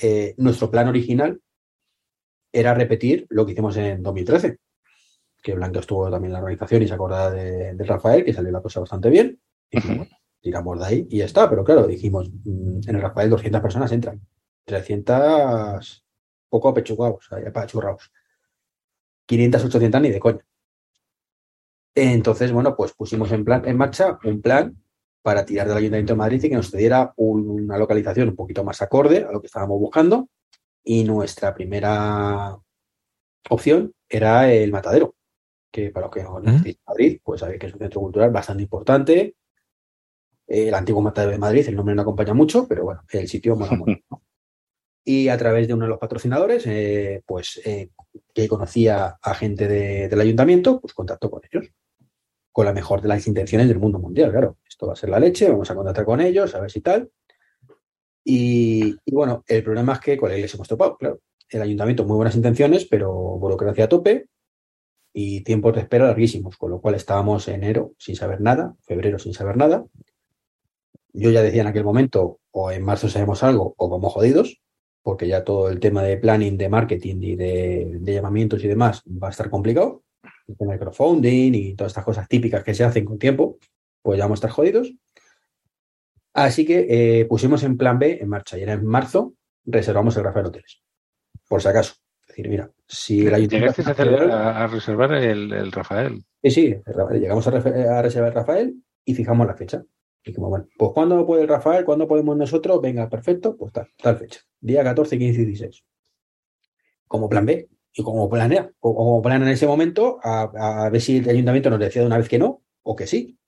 eh, 0.01 0.35
nuestro 0.39 0.71
plan 0.71 0.89
original 0.89 1.39
era 2.51 2.73
repetir 2.73 3.27
lo 3.29 3.45
que 3.45 3.53
hicimos 3.53 3.77
en 3.77 4.03
2013, 4.03 4.59
que 5.43 5.55
Blanco 5.55 5.81
estuvo 5.81 6.11
también 6.11 6.31
en 6.31 6.33
la 6.33 6.39
organización 6.39 6.83
y 6.83 6.89
se 6.89 6.95
acordaba 6.95 7.31
de, 7.33 7.77
Rafael, 7.81 8.25
que 8.25 8.33
salió 8.33 8.51
la 8.51 8.63
cosa 8.63 8.81
bastante 8.81 9.11
bien. 9.11 9.39
Y 9.71 9.77
dijimos, 9.77 10.09
tiramos 10.41 10.79
de 10.79 10.87
ahí 10.87 11.07
y 11.11 11.19
ya 11.19 11.27
está. 11.27 11.51
Pero 11.51 11.63
claro, 11.63 11.87
dijimos, 11.87 12.31
mm, 12.31 12.89
en 12.89 12.97
el 12.97 13.03
Rafael 13.03 13.29
200 13.29 13.61
personas 13.61 13.93
entran, 13.93 14.27
300 14.65 16.03
poco 16.49 16.69
apechugados, 16.71 17.29
apachurrados. 17.31 18.11
500, 19.27 19.65
800 19.65 20.01
ni 20.01 20.11
de 20.11 20.21
coña. 20.21 20.45
Entonces, 21.95 22.53
bueno, 22.53 22.75
pues 22.77 22.93
pusimos 22.93 23.31
en, 23.33 23.45
plan, 23.45 23.63
en 23.67 23.77
marcha 23.77 24.19
un 24.25 24.43
plan 24.43 24.77
para 25.23 25.47
tirar 25.47 25.69
del 25.69 25.79
Ayuntamiento 25.79 26.13
de 26.13 26.19
Madrid 26.19 26.43
y 26.43 26.49
que 26.49 26.57
nos 26.57 26.71
diera 26.73 27.13
una 27.17 27.79
localización 27.79 28.31
un 28.31 28.37
poquito 28.37 28.65
más 28.65 28.83
acorde 28.83 29.25
a 29.25 29.33
lo 29.33 29.41
que 29.41 29.47
estábamos 29.47 29.79
buscando. 29.79 30.29
Y 30.83 31.05
nuestra 31.05 31.55
primera 31.55 32.59
opción 33.49 33.95
era 34.09 34.53
el 34.53 34.71
Matadero, 34.71 35.15
que 35.71 35.91
para 35.91 36.07
los 36.07 36.15
que 36.15 36.23
no 36.23 36.33
conocéis 36.33 36.79
Madrid, 36.87 37.21
pues 37.23 37.41
sabéis 37.41 37.59
que 37.59 37.67
es 37.69 37.73
un 37.73 37.79
centro 37.79 38.01
cultural 38.01 38.31
bastante 38.31 38.65
importante. 38.65 39.37
El 40.47 40.75
antiguo 40.75 41.01
Matadero 41.01 41.33
de 41.33 41.39
Madrid, 41.39 41.65
el 41.69 41.77
nombre 41.77 41.95
no 41.95 42.03
acompaña 42.03 42.35
mucho, 42.35 42.69
pero 42.69 42.85
bueno, 42.85 43.03
el 43.11 43.29
sitio 43.29 43.57
mola 43.57 43.73
mucho. 43.77 44.01
Y 45.05 45.29
a 45.29 45.37
través 45.37 45.69
de 45.69 45.75
uno 45.75 45.85
de 45.85 45.91
los 45.91 45.99
patrocinadores, 45.99 46.67
eh, 46.67 47.23
pues 47.27 47.61
eh, 47.65 47.91
que 48.33 48.49
conocía 48.49 49.19
a 49.21 49.35
gente 49.35 49.69
del 49.69 50.21
ayuntamiento, 50.21 50.81
pues 50.81 50.95
contactó 50.95 51.31
con 51.31 51.43
ellos 51.51 51.71
con 52.55 52.67
la 52.67 52.73
mejor 52.73 53.03
de 53.03 53.09
las 53.09 53.27
intenciones 53.27 53.67
del 53.67 53.81
mundo 53.81 53.99
mundial, 53.99 54.31
claro. 54.31 54.59
Esto 54.65 54.87
va 54.87 54.93
a 54.93 54.97
ser 54.97 55.11
la 55.11 55.19
leche, 55.19 55.51
vamos 55.51 55.69
a 55.73 55.75
contactar 55.75 56.05
con 56.05 56.21
ellos, 56.21 56.55
a 56.55 56.61
ver 56.61 56.71
si 56.71 56.81
tal. 56.81 57.11
Y, 58.25 58.95
bueno, 59.11 59.43
el 59.49 59.65
problema 59.65 59.95
es 59.95 59.99
que 59.99 60.17
con 60.17 60.31
les 60.31 60.55
hemos 60.55 60.69
topado, 60.69 60.97
claro. 60.97 61.19
El 61.49 61.63
ayuntamiento, 61.63 62.05
muy 62.05 62.15
buenas 62.15 62.37
intenciones, 62.37 62.85
pero 62.85 63.13
burocracia 63.13 63.87
a 63.87 63.89
tope. 63.89 64.29
y 65.13 65.41
tiempos 65.43 65.75
de 65.75 65.81
espera 65.81 66.07
larguísimos, 66.07 66.57
con 66.57 66.71
lo 66.71 66.81
cual 66.81 66.95
estábamos 66.95 67.49
en 67.49 67.57
enero 67.57 67.93
sin 67.99 68.15
saber 68.15 68.41
nada, 68.41 68.77
febrero 68.83 69.19
sin 69.19 69.35
saber 69.35 69.57
nada. 69.57 69.85
Yo 71.13 71.31
ya 71.33 71.43
decía 71.43 71.63
en 71.63 71.69
aquel 71.69 71.85
momento, 71.85 72.39
o 72.53 72.71
en 72.71 72.85
marzo 72.85 73.09
sabemos 73.09 73.43
algo, 73.43 73.75
o 73.79 73.89
vamos 73.89 74.13
jodidos, 74.13 74.63
porque 75.05 75.29
ya 75.29 75.45
todo 75.45 75.69
el 75.69 75.79
tema 75.79 76.03
de 76.03 76.17
planning, 76.17 76.57
de 76.57 76.69
marketing 76.71 77.17
y 77.21 77.37
de, 77.37 78.01
llamamientos 78.03 78.65
y 78.65 78.69
demás 78.69 79.03
va 79.07 79.29
a 79.29 79.31
estar 79.31 79.51
complicado. 79.51 80.03
El 80.49 80.57
tema 80.57 80.73
de 80.73 80.79
crowdfunding 80.79 81.55
y 81.55 81.75
todas 81.75 81.91
estas 81.91 82.05
cosas 82.05 82.27
típicas 82.27 82.65
que 82.65 82.75
se 82.75 82.85
hacen 82.85 83.05
con 83.05 83.19
tiempo, 83.19 83.59
pues 84.01 84.17
ya 84.17 84.25
vamos 84.25 84.39
a 84.39 84.41
estar 84.41 84.51
jodidos. 84.51 84.95
Así 86.33 86.65
que 86.65 86.87
eh, 86.89 87.27
pusimos 87.27 87.63
en 87.65 87.77
plan 87.77 87.99
B 87.99 88.19
en 88.21 88.29
marcha 88.31 88.59
y 88.59 88.63
era 88.63 88.73
en 88.73 88.87
marzo 88.87 89.35
reservamos 89.67 90.17
el 90.17 90.25
Rafael 90.25 90.47
Hoteles, 90.47 90.83
por 91.49 91.61
si 91.61 91.69
acaso. 91.69 91.95
Es 92.23 92.29
decir, 92.29 92.49
mira, 92.49 92.71
si 92.89 93.27
el 93.27 93.35
ayuntamiento... 93.35 93.83
¿Llegaste 93.83 94.03
a, 94.03 94.67
reservar 94.67 95.13
el, 95.13 95.71
Rafael? 95.71 96.25
Sí, 96.43 96.51
sí, 96.51 96.77
llegamos 97.13 97.47
a, 97.47 97.51
a 97.51 98.03
reservar 98.03 98.31
el 98.31 98.35
Rafael 98.35 98.75
y 99.05 99.15
fijamos 99.15 99.47
la 99.47 99.55
fecha. 99.55 99.85
Y 100.25 100.33
como, 100.33 100.49
bueno, 100.49 100.67
pues 100.79 100.93
¿cuándo 100.93 101.27
puede 101.27 101.43
el 101.43 101.49
Rafael? 101.49 101.85
¿Cuándo 101.85 102.09
podemos 102.09 102.37
nosotros? 102.37 102.81
Venga, 102.81 103.09
perfecto, 103.09 103.57
pues 103.57 103.73
tal, 103.73 103.89
tal 104.03 104.17
fecha. 104.17 104.41
Día 104.61 104.83
14, 104.83 105.19
15 105.19 105.43
y 105.43 105.45
16. 105.45 105.85
Como 107.07 107.29
plan 107.29 107.45
B. 107.45 107.69
Y 107.97 108.03
como 108.03 108.29
planea, 108.29 108.73
como 108.81 109.23
plan 109.23 109.43
en 109.43 109.49
ese 109.49 109.69
momento, 109.69 110.19
a, 110.23 110.89
ver 110.91 111.01
si 111.01 111.19
el 111.19 111.29
ayuntamiento 111.29 111.71
nos 111.71 111.79
decía 111.79 112.03
de 112.03 112.07
una 112.07 112.19
vez 112.19 112.29
que 112.29 112.39
no 112.39 112.63
o 112.83 112.97
que 112.97 113.07
sí. 113.07 113.39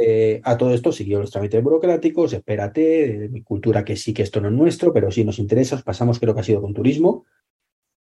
Eh, 0.00 0.40
a 0.44 0.56
todo 0.56 0.72
esto 0.72 0.92
siguió 0.92 1.18
los 1.18 1.30
trámites 1.30 1.62
burocráticos, 1.62 2.32
espérate, 2.32 3.28
mi 3.30 3.42
cultura 3.42 3.84
que 3.84 3.96
sí 3.96 4.12
que 4.12 4.22
esto 4.22 4.40
no 4.40 4.48
es 4.48 4.54
nuestro, 4.54 4.92
pero 4.92 5.10
sí 5.10 5.24
nos 5.24 5.38
interesa, 5.38 5.82
pasamos 5.82 6.20
creo 6.20 6.34
que 6.34 6.40
ha 6.40 6.44
sido 6.44 6.60
con 6.60 6.74
turismo. 6.74 7.24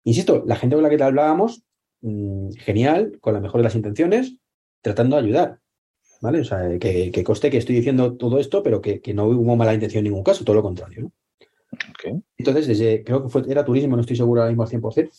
Insisto, 0.02 0.42
la 0.46 0.56
gente 0.56 0.74
con 0.74 0.82
la 0.82 0.90
que 0.90 0.96
te 0.96 1.04
hablábamos, 1.04 1.62
mm, 2.00 2.50
genial, 2.58 3.18
con 3.20 3.34
la 3.34 3.40
mejor 3.40 3.60
de 3.60 3.64
las 3.64 3.76
intenciones, 3.76 4.36
tratando 4.82 5.16
de 5.16 5.22
ayudar. 5.22 5.60
¿Vale? 6.20 6.40
O 6.40 6.44
sea, 6.44 6.78
que, 6.78 7.10
que 7.10 7.24
coste 7.24 7.50
que 7.50 7.58
estoy 7.58 7.76
diciendo 7.76 8.16
todo 8.16 8.38
esto, 8.38 8.62
pero 8.62 8.80
que, 8.80 9.00
no 9.14 9.24
hubo 9.26 9.56
mala 9.56 9.74
intención 9.74 10.00
en 10.00 10.12
ningún 10.12 10.24
caso, 10.24 10.44
todo 10.44 10.56
lo 10.56 10.62
contrario, 10.62 11.02
¿no? 11.02 11.12
Entonces, 12.36 12.66
desde, 12.66 13.04
creo 13.04 13.22
que 13.22 13.28
fue, 13.28 13.42
era 13.48 13.64
turismo, 13.64 13.94
no 13.96 14.00
estoy 14.00 14.16
seguro 14.16 14.40
ahora 14.40 14.50
mismo 14.50 14.64
al 14.64 14.68
100%, 14.68 15.10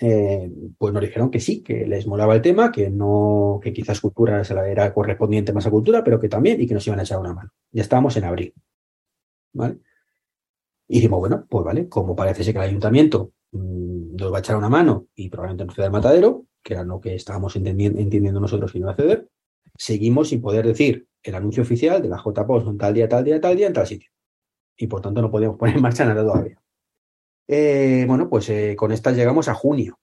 eh, 0.00 0.50
pues 0.76 0.92
nos 0.92 1.02
dijeron 1.02 1.30
que 1.30 1.38
sí, 1.38 1.62
que 1.62 1.86
les 1.86 2.06
molaba 2.06 2.34
el 2.34 2.42
tema, 2.42 2.72
que 2.72 2.90
no, 2.90 3.60
que 3.62 3.72
quizás 3.72 4.00
cultura 4.00 4.42
era 4.68 4.92
correspondiente 4.92 5.52
más 5.52 5.66
a 5.66 5.70
cultura, 5.70 6.02
pero 6.02 6.18
que 6.18 6.28
también, 6.28 6.60
y 6.60 6.66
que 6.66 6.74
nos 6.74 6.86
iban 6.86 6.98
a 6.98 7.02
echar 7.02 7.20
una 7.20 7.34
mano. 7.34 7.52
Ya 7.70 7.82
estábamos 7.82 8.16
en 8.16 8.24
abril, 8.24 8.54
¿vale? 9.52 9.78
Y 10.88 10.96
dijimos, 10.96 11.20
bueno, 11.20 11.46
pues 11.48 11.64
vale, 11.64 11.88
como 11.88 12.16
parece 12.16 12.42
ser 12.42 12.54
que 12.54 12.58
el 12.58 12.68
ayuntamiento 12.68 13.32
mm, 13.52 14.16
nos 14.16 14.32
va 14.32 14.38
a 14.38 14.40
echar 14.40 14.56
una 14.56 14.68
mano 14.68 15.06
y 15.14 15.28
probablemente 15.28 15.66
nos 15.66 15.74
ceda 15.76 15.86
el 15.86 15.92
matadero, 15.92 16.46
que 16.62 16.74
era 16.74 16.84
lo 16.84 17.00
que 17.00 17.14
estábamos 17.14 17.54
entendiendo, 17.56 18.00
entendiendo 18.00 18.40
nosotros 18.40 18.74
y 18.74 18.80
no 18.80 18.90
a 18.90 18.94
ceder, 18.96 19.28
seguimos 19.76 20.28
sin 20.28 20.40
poder 20.40 20.66
decir 20.66 21.06
el 21.22 21.34
anuncio 21.34 21.62
oficial 21.62 22.02
de 22.02 22.08
la 22.08 22.22
JPOS 22.22 22.66
en 22.66 22.78
tal 22.78 22.94
día, 22.94 23.08
tal 23.08 23.24
día, 23.24 23.40
tal 23.40 23.56
día, 23.56 23.66
en 23.66 23.72
tal 23.72 23.86
sitio. 23.86 24.10
Y 24.76 24.86
por 24.86 25.00
tanto 25.00 25.22
no 25.22 25.30
podemos 25.30 25.56
poner 25.56 25.76
en 25.76 25.82
marcha 25.82 26.04
nada 26.04 26.22
todavía. 26.22 26.60
Eh, 27.48 28.04
bueno, 28.06 28.28
pues 28.28 28.48
eh, 28.48 28.74
con 28.76 28.92
estas 28.92 29.16
llegamos 29.16 29.48
a 29.48 29.54
junio. 29.54 29.98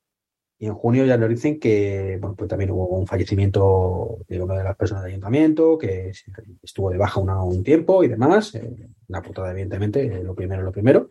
Y 0.61 0.65
en 0.65 0.73
junio 0.73 1.05
ya 1.05 1.17
nos 1.17 1.29
dicen 1.29 1.59
que, 1.59 2.17
bueno, 2.19 2.35
pues 2.35 2.49
también 2.49 2.71
hubo 2.71 2.87
un 2.87 3.07
fallecimiento 3.07 4.19
de 4.27 4.41
una 4.41 4.55
de 4.55 4.63
las 4.63 4.75
personas 4.75 5.03
del 5.03 5.13
ayuntamiento, 5.13 5.77
que 5.77 6.11
estuvo 6.61 6.89
de 6.89 6.97
baja 6.97 7.19
un 7.19 7.63
tiempo 7.63 8.03
y 8.03 8.09
demás. 8.09 8.55
Eh, 8.55 8.89
una 9.07 9.21
putada, 9.21 9.51
evidentemente, 9.51 10.21
lo 10.21 10.35
primero, 10.35 10.61
lo 10.61 10.71
primero. 10.71 11.09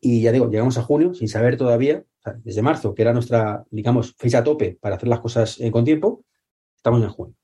Y 0.00 0.20
ya 0.20 0.32
digo, 0.32 0.50
llegamos 0.50 0.78
a 0.78 0.82
junio 0.82 1.14
sin 1.14 1.28
saber 1.28 1.56
todavía, 1.56 2.04
desde 2.42 2.60
marzo, 2.60 2.92
que 2.92 3.02
era 3.02 3.12
nuestra, 3.12 3.64
digamos, 3.70 4.14
fecha 4.16 4.42
tope 4.42 4.76
para 4.80 4.96
hacer 4.96 5.08
las 5.08 5.20
cosas 5.20 5.60
con 5.70 5.84
tiempo, 5.84 6.24
Estamos 6.82 7.00
en 7.00 7.10
junio. 7.10 7.36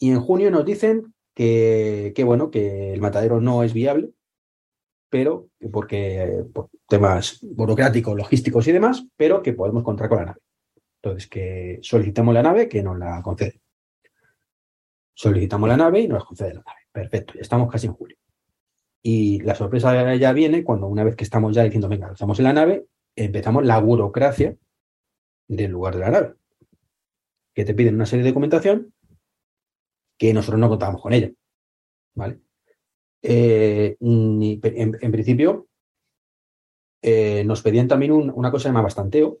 Y 0.00 0.10
en 0.10 0.20
junio 0.20 0.50
nos 0.50 0.64
dicen 0.64 1.14
que, 1.32 2.12
bueno, 2.24 2.50
que 2.50 2.92
el 2.92 3.00
matadero 3.00 3.40
no 3.40 3.62
es 3.62 3.72
viable, 3.72 4.10
pero 5.08 5.48
porque 5.70 6.44
por 6.52 6.68
temas 6.88 7.38
burocráticos, 7.40 8.16
logísticos 8.16 8.66
y 8.66 8.72
demás, 8.72 9.06
pero 9.16 9.42
que 9.42 9.52
podemos 9.52 9.84
contar 9.84 10.08
con 10.08 10.18
la 10.18 10.24
nave. 10.24 10.40
Entonces, 11.00 11.28
que 11.28 11.78
solicitamos 11.82 12.34
la 12.34 12.42
nave, 12.42 12.68
que 12.68 12.82
nos 12.82 12.98
la 12.98 13.22
concede. 13.22 13.60
Solicitamos 15.14 15.68
la 15.68 15.76
nave 15.76 16.00
y 16.00 16.08
nos 16.08 16.18
la 16.18 16.24
concede 16.24 16.54
la 16.54 16.64
nave. 16.66 16.80
Perfecto, 16.90 17.34
ya 17.34 17.42
estamos 17.42 17.70
casi 17.70 17.86
en 17.86 17.92
julio. 17.92 18.16
Y 19.02 19.38
la 19.42 19.54
sorpresa 19.54 20.16
ya 20.16 20.32
viene 20.32 20.64
cuando 20.64 20.88
una 20.88 21.04
vez 21.04 21.14
que 21.14 21.22
estamos 21.22 21.54
ya 21.54 21.62
diciendo, 21.62 21.88
venga, 21.88 22.10
estamos 22.10 22.40
en 22.40 22.44
la 22.46 22.52
nave, 22.52 22.86
empezamos 23.14 23.64
la 23.64 23.78
burocracia 23.78 24.56
del 25.46 25.70
lugar 25.70 25.94
de 25.94 26.00
la 26.00 26.10
nave 26.10 26.34
que 27.56 27.64
te 27.64 27.74
piden 27.74 27.94
una 27.94 28.04
serie 28.04 28.22
de 28.22 28.30
documentación 28.30 28.92
que 30.18 30.34
nosotros 30.34 30.60
no 30.60 30.68
contábamos 30.68 31.00
con 31.00 31.14
ella. 31.14 31.32
¿Vale? 32.14 32.40
Eh, 33.22 33.96
en, 33.98 35.12
principio, 35.12 35.66
eh, 37.00 37.44
nos 37.44 37.62
pedían 37.62 37.88
también 37.88 38.12
una 38.12 38.50
cosa 38.50 38.68
llamada 38.68 38.84
bastanteo, 38.84 39.40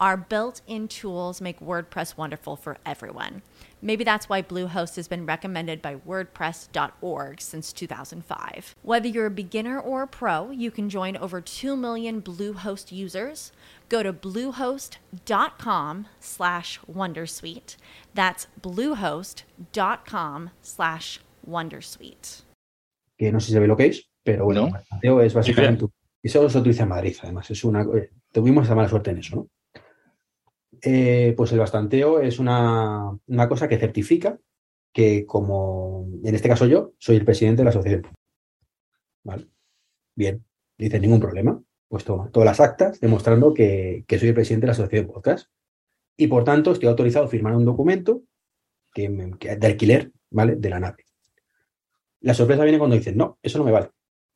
our 0.00 0.16
built 0.16 0.60
in 0.66 0.88
tools 0.88 1.40
make 1.40 1.60
WordPress 1.60 2.16
wonderful 2.16 2.56
for 2.56 2.78
everyone. 2.84 3.42
Maybe 3.80 4.04
that's 4.04 4.28
why 4.28 4.42
Bluehost 4.42 4.96
has 4.96 5.08
been 5.08 5.24
recommended 5.26 5.80
by 5.80 5.96
WordPress.org 5.96 7.40
since 7.40 7.72
2005. 7.72 8.74
Whether 8.82 9.08
you're 9.08 9.26
a 9.26 9.30
beginner 9.30 9.78
or 9.78 10.02
a 10.02 10.06
pro, 10.06 10.50
you 10.50 10.70
can 10.70 10.88
join 10.88 11.16
over 11.16 11.40
2 11.40 11.76
million 11.76 12.20
Bluehost 12.20 12.90
users. 12.90 13.52
Go 13.88 14.02
to 14.02 14.12
bluehost.com 14.12 16.06
slash 16.20 16.80
Wondersuite. 16.90 17.76
That's 18.14 18.46
bluehost.com 18.60 20.50
slash 20.62 21.20
Wondersuite. 21.48 22.42
Que 23.16 23.32
no 23.32 23.40
sé 23.40 23.46
si 23.46 23.52
sabe 23.52 23.66
lo 23.66 23.76
que 23.76 23.86
es, 23.86 24.08
pero 24.22 24.44
bueno, 24.44 24.70
no. 25.02 25.20
es 25.20 25.34
básicamente... 25.34 25.86
Y 26.20 26.28
solo 26.28 26.50
se 26.50 26.58
utiliza 26.58 26.82
en 26.82 26.88
Madrid, 26.88 27.16
además. 27.22 27.50
Es 27.50 27.62
una, 27.64 27.82
eh, 27.82 28.10
tuvimos 28.32 28.64
esa 28.64 28.74
mala 28.74 28.88
suerte 28.88 29.12
en 29.12 29.18
eso, 29.18 29.36
¿no? 29.36 29.48
Eh, 30.82 31.34
pues 31.36 31.52
el 31.52 31.58
bastanteo 31.58 32.20
es 32.20 32.38
una, 32.38 33.18
cosa 33.48 33.68
que 33.68 33.78
certifica 33.78 34.38
que 34.92 35.26
como, 35.26 36.08
en 36.24 36.34
este 36.34 36.48
caso 36.48 36.66
yo, 36.66 36.92
soy 36.98 37.16
el 37.16 37.24
presidente 37.24 37.58
de 37.58 37.64
la 37.64 37.70
asociación. 37.70 38.06
¿Vale? 39.24 39.48
Bien, 40.14 40.44
dice 40.76 41.00
ningún 41.00 41.20
problema. 41.20 41.62
Pues 41.88 42.04
toma, 42.04 42.30
todas 42.30 42.46
las 42.46 42.60
actas 42.60 43.00
demostrando 43.00 43.54
que, 43.54 44.04
soy 44.08 44.28
el 44.28 44.34
presidente 44.34 44.62
de 44.62 44.68
la 44.68 44.72
asociación 44.72 45.06
podcast. 45.06 45.48
Y 46.16 46.26
por 46.26 46.44
tanto 46.44 46.72
estoy 46.72 46.88
autorizado 46.88 47.26
a 47.26 47.28
firmar 47.28 47.54
un 47.54 47.64
documento 47.64 48.22
que, 48.92 49.08
de 49.08 49.66
alquiler, 49.66 50.12
¿vale? 50.30 50.56
De 50.56 50.68
la 50.68 50.80
nave. 50.80 51.04
La 52.20 52.34
sorpresa 52.34 52.64
viene 52.64 52.78
cuando 52.78 52.96
dicen, 52.96 53.16
no, 53.16 53.38
eso 53.42 53.58
no 53.58 53.64
me 53.64 53.70
vale. 53.70 53.90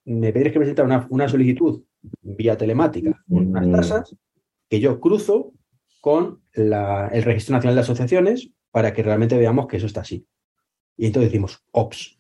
Me 0.05 0.33
pedís 0.33 0.53
que 0.53 0.59
presentar 0.61 0.87
una, 1.11 1.29
solicitud 1.29 1.83
vía 2.23 2.57
telemática 2.57 3.23
con 3.29 3.49
unas 3.49 3.71
tasas 3.71 4.17
que 4.69 4.81
yo 4.81 5.01
cruzo 5.01 5.53
con 6.03 6.43
el 6.53 7.23
Registro 7.23 7.55
Nacional 7.55 7.77
de 7.77 7.81
Asociaciones 7.83 8.51
para 8.73 8.93
que 8.93 9.05
realmente 9.05 9.39
veamos 9.39 9.69
que 9.69 9.77
eso 9.77 9.87
está 9.87 10.01
así. 10.01 10.27
Y 10.97 11.07
entonces 11.07 11.31
decimos, 11.31 11.63
ops, 11.71 12.19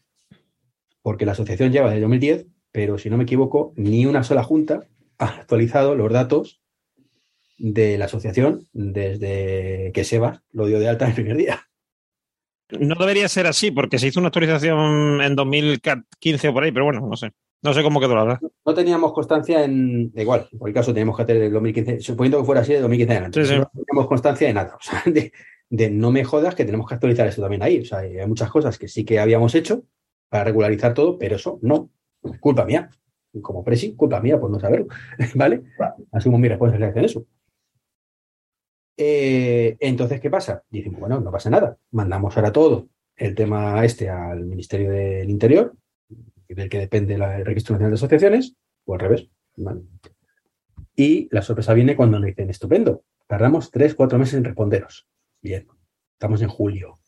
porque 1.02 1.26
la 1.26 1.32
asociación 1.32 1.72
lleva 1.72 1.88
desde 1.88 2.02
2010, 2.02 2.46
pero 2.70 2.96
si 2.96 3.10
no 3.10 3.16
me 3.16 3.24
equivoco, 3.24 3.74
ni 3.76 4.06
una 4.06 4.22
sola 4.22 4.44
junta 4.44 4.86
ha 5.18 5.26
actualizado 5.26 5.96
los 5.96 6.12
datos 6.12 6.62
de 7.58 7.98
la 7.98 8.04
asociación 8.04 8.68
desde 8.72 9.90
que 9.92 10.04
Sebas 10.04 10.42
lo 10.52 10.66
dio 10.66 10.78
de 10.78 10.88
alta 10.88 11.08
el 11.08 11.14
primer 11.14 11.36
día. 11.36 11.68
No 12.70 12.94
debería 12.94 13.28
ser 13.28 13.48
así, 13.48 13.72
porque 13.72 13.98
se 13.98 14.06
hizo 14.06 14.20
una 14.20 14.28
actualización 14.28 15.20
en 15.22 15.34
2015 15.34 16.48
o 16.48 16.52
por 16.54 16.62
ahí, 16.62 16.70
pero 16.70 16.84
bueno, 16.84 17.00
no 17.00 17.16
sé. 17.16 17.32
No 17.62 17.72
sé 17.72 17.82
cómo 17.82 18.00
quedó 18.00 18.16
la 18.16 18.24
verdad. 18.24 18.40
No 18.66 18.74
teníamos 18.74 19.12
constancia 19.12 19.64
en. 19.64 20.12
da 20.12 20.22
Igual, 20.22 20.48
en 20.50 20.58
cualquier 20.58 20.82
caso, 20.82 20.92
teníamos 20.92 21.16
que 21.16 21.22
hacer 21.22 21.36
el 21.36 21.52
2015, 21.52 22.00
suponiendo 22.00 22.38
que 22.38 22.44
fuera 22.44 22.60
así 22.62 22.72
de 22.72 22.80
2015 22.80 23.12
en 23.12 23.16
adelante. 23.16 23.44
Sí, 23.44 23.52
sí. 23.52 23.58
No 23.58 23.70
teníamos 23.70 24.08
constancia 24.08 24.46
de 24.48 24.54
nada. 24.54 24.76
O 24.76 24.82
sea, 24.82 25.02
de, 25.06 25.32
de 25.70 25.90
no 25.90 26.10
me 26.10 26.24
jodas 26.24 26.54
que 26.54 26.64
tenemos 26.64 26.88
que 26.88 26.94
actualizar 26.94 27.26
esto 27.26 27.40
también 27.40 27.62
ahí. 27.62 27.80
O 27.80 27.84
sea, 27.84 27.98
hay 27.98 28.26
muchas 28.26 28.50
cosas 28.50 28.78
que 28.78 28.88
sí 28.88 29.04
que 29.04 29.20
habíamos 29.20 29.54
hecho 29.54 29.84
para 30.28 30.44
regularizar 30.44 30.92
todo, 30.92 31.18
pero 31.18 31.36
eso 31.36 31.58
no. 31.62 31.90
Culpa 32.40 32.64
mía. 32.64 32.90
Como 33.40 33.64
presi, 33.64 33.94
culpa 33.94 34.20
mía 34.20 34.40
por 34.40 34.50
no 34.50 34.58
saberlo. 34.58 34.88
¿Vale? 35.34 35.62
Asumo 36.10 36.38
mi 36.38 36.48
responsabilidad 36.48 36.96
en 36.98 37.04
eso. 37.04 37.26
Eh, 38.96 39.76
entonces, 39.80 40.20
¿qué 40.20 40.30
pasa? 40.30 40.62
Dicimos, 40.68 41.00
bueno, 41.00 41.20
no 41.20 41.30
pasa 41.30 41.48
nada. 41.48 41.78
Mandamos 41.92 42.36
ahora 42.36 42.52
todo 42.52 42.88
el 43.16 43.34
tema 43.34 43.84
este 43.84 44.08
al 44.08 44.44
Ministerio 44.44 44.90
del 44.90 45.30
Interior, 45.30 45.74
del 46.54 46.68
que 46.68 46.78
depende 46.78 47.18
la- 47.18 47.38
el 47.38 47.44
Registro 47.46 47.74
Nacional 47.74 47.92
de 47.92 47.96
Asociaciones, 47.96 48.56
o 48.84 48.94
al 48.94 49.00
revés. 49.00 49.28
¿vale? 49.56 49.82
Y 50.96 51.28
la 51.30 51.42
sorpresa 51.42 51.74
viene 51.74 51.96
cuando 51.96 52.18
nos 52.18 52.26
dicen, 52.26 52.50
estupendo, 52.50 53.04
tardamos 53.26 53.70
tres, 53.70 53.94
cuatro 53.94 54.18
meses 54.18 54.34
en 54.34 54.44
responderos. 54.44 55.06
Bien, 55.40 55.66
estamos 56.14 56.42
en 56.42 56.48
julio. 56.48 56.98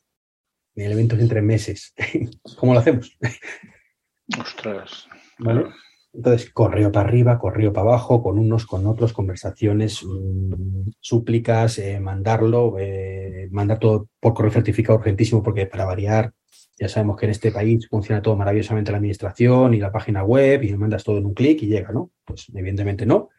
El 0.75 0.93
evento 0.93 1.15
es 1.15 1.23
en 1.23 1.29
tres 1.29 1.43
meses. 1.45 1.95
¿Cómo 2.59 2.75
lo 2.75 2.81
hacemos? 2.81 3.17
Ostras. 4.41 5.07
¿Vale? 5.39 5.67
Entonces, 6.13 6.51
correo 6.51 6.93
para 6.93 7.09
arriba, 7.09 7.39
correo 7.39 7.73
para 7.73 7.89
abajo, 7.89 8.23
con 8.23 8.39
unos, 8.39 8.67
con 8.67 8.87
otros, 8.87 9.13
conversaciones, 9.13 10.03
mm, 10.05 10.91
súplicas, 11.01 11.79
eh, 11.79 11.99
mandarlo, 11.99 12.77
eh, 12.79 13.49
mandar 13.51 13.81
todo 13.81 14.09
por 14.21 14.33
correo 14.33 14.53
certificado 14.53 14.99
urgentísimo, 14.99 15.43
porque 15.43 15.67
para 15.67 15.85
variar, 15.85 16.33
ya 16.77 16.89
sabemos 16.89 17.17
que 17.17 17.27
en 17.27 17.31
este 17.31 17.53
país 17.53 17.89
funciona 17.89 18.21
todo 18.23 18.37
maravillosamente 18.37 18.91
la 18.91 18.99
administración 18.99 19.75
y 19.75 19.79
la 19.79 19.93
página 19.93 20.25
web, 20.25 20.63
y 20.63 20.77
mandas 20.77 21.05
todo 21.05 21.19
en 21.19 21.27
un 21.27 21.35
clic 21.35 21.63
y 21.63 21.67
llega, 21.67 21.93
¿no? 21.93 22.11
Pues 22.25 22.47
evidentemente 22.55 23.07
no. 23.07 23.31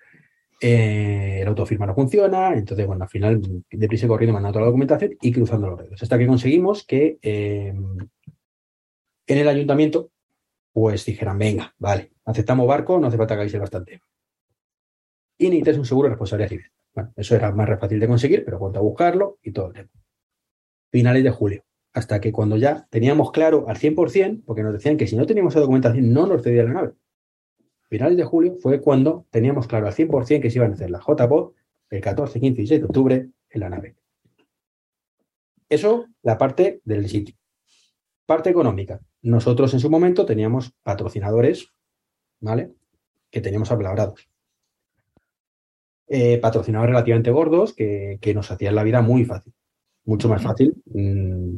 Eh, 0.61 1.39
el 1.41 1.47
autofirma 1.47 1.85
no 1.85 1.93
funciona, 1.93 2.53
entonces, 2.53 2.87
bueno, 2.87 3.03
al 3.03 3.09
final, 3.09 3.41
deprisa 3.69 4.05
y 4.05 4.09
corriendo, 4.09 4.33
mandando 4.33 4.53
toda 4.53 4.61
la 4.61 4.67
documentación 4.67 5.17
y 5.21 5.31
cruzando 5.31 5.69
los 5.69 5.79
dedos. 5.79 6.01
Hasta 6.01 6.17
que 6.17 6.27
conseguimos 6.27 6.85
que 6.85 7.19
eh, 7.21 7.73
en 9.27 9.37
el 9.37 9.47
ayuntamiento 9.47 10.11
pues 10.75 11.05
dijeran, 11.05 11.37
venga, 11.37 11.73
vale, 11.77 12.11
aceptamos 12.25 12.67
barco, 12.67 12.99
no 12.99 13.07
hace 13.07 13.15
falta 13.15 13.35
que 13.35 13.41
avise 13.41 13.57
bastante. 13.57 14.01
Y 15.37 15.45
necesitas 15.45 15.77
un 15.77 15.85
seguro 15.85 16.07
de 16.07 16.15
responsabilidad 16.15 16.49
civil. 16.49 16.65
Bueno, 16.93 17.13
eso 17.15 17.33
era 17.33 17.49
más 17.53 17.79
fácil 17.79 17.97
de 17.97 18.07
conseguir, 18.07 18.43
pero 18.43 18.59
cuanto 18.59 18.79
a 18.79 18.81
buscarlo 18.81 19.39
y 19.41 19.53
todo 19.53 19.67
el 19.67 19.73
tema. 19.73 19.89
Finales 20.91 21.23
de 21.23 21.29
julio, 21.29 21.63
hasta 21.95 22.19
que 22.19 22.33
cuando 22.33 22.57
ya 22.57 22.87
teníamos 22.89 23.31
claro 23.31 23.65
al 23.69 23.77
100%, 23.77 24.43
porque 24.45 24.63
nos 24.63 24.73
decían 24.73 24.97
que 24.97 25.07
si 25.07 25.15
no 25.15 25.25
teníamos 25.25 25.53
esa 25.53 25.61
documentación 25.61 26.11
no 26.11 26.27
nos 26.27 26.43
cedían 26.43 26.67
la 26.67 26.73
nave. 26.73 26.93
Finales 27.87 28.17
de 28.17 28.25
julio 28.25 28.57
fue 28.59 28.81
cuando 28.81 29.25
teníamos 29.29 29.65
claro 29.65 29.87
al 29.87 29.93
100% 29.93 30.41
que 30.41 30.51
se 30.51 30.57
iban 30.57 30.71
a 30.71 30.73
hacer 30.73 30.91
la 30.91 30.99
JPOD 30.99 31.53
el 31.91 32.01
14, 32.01 32.39
15 32.41 32.53
y 32.53 32.55
16 32.63 32.81
de 32.81 32.85
octubre 32.85 33.29
en 33.49 33.59
la 33.61 33.69
nave. 33.69 33.95
Eso, 35.69 36.07
la 36.21 36.37
parte 36.37 36.81
del 36.83 37.07
sitio. 37.07 37.35
Parte 38.25 38.49
económica. 38.49 38.99
Nosotros 39.21 39.73
en 39.73 39.79
su 39.79 39.89
momento 39.89 40.25
teníamos 40.25 40.73
patrocinadores, 40.83 41.69
¿vale? 42.41 42.73
Que 43.31 43.39
teníamos 43.39 43.71
apalabrados. 43.71 44.27
Eh, 46.07 46.39
patrocinadores 46.39 46.91
relativamente 46.91 47.31
gordos 47.31 47.73
que, 47.73 48.19
que 48.19 48.33
nos 48.33 48.51
hacían 48.51 48.75
la 48.75 48.83
vida 48.83 49.01
muy 49.01 49.23
fácil. 49.23 49.53
Mucho 50.03 50.27
más 50.27 50.43
fácil. 50.43 50.75
mm, 50.87 51.55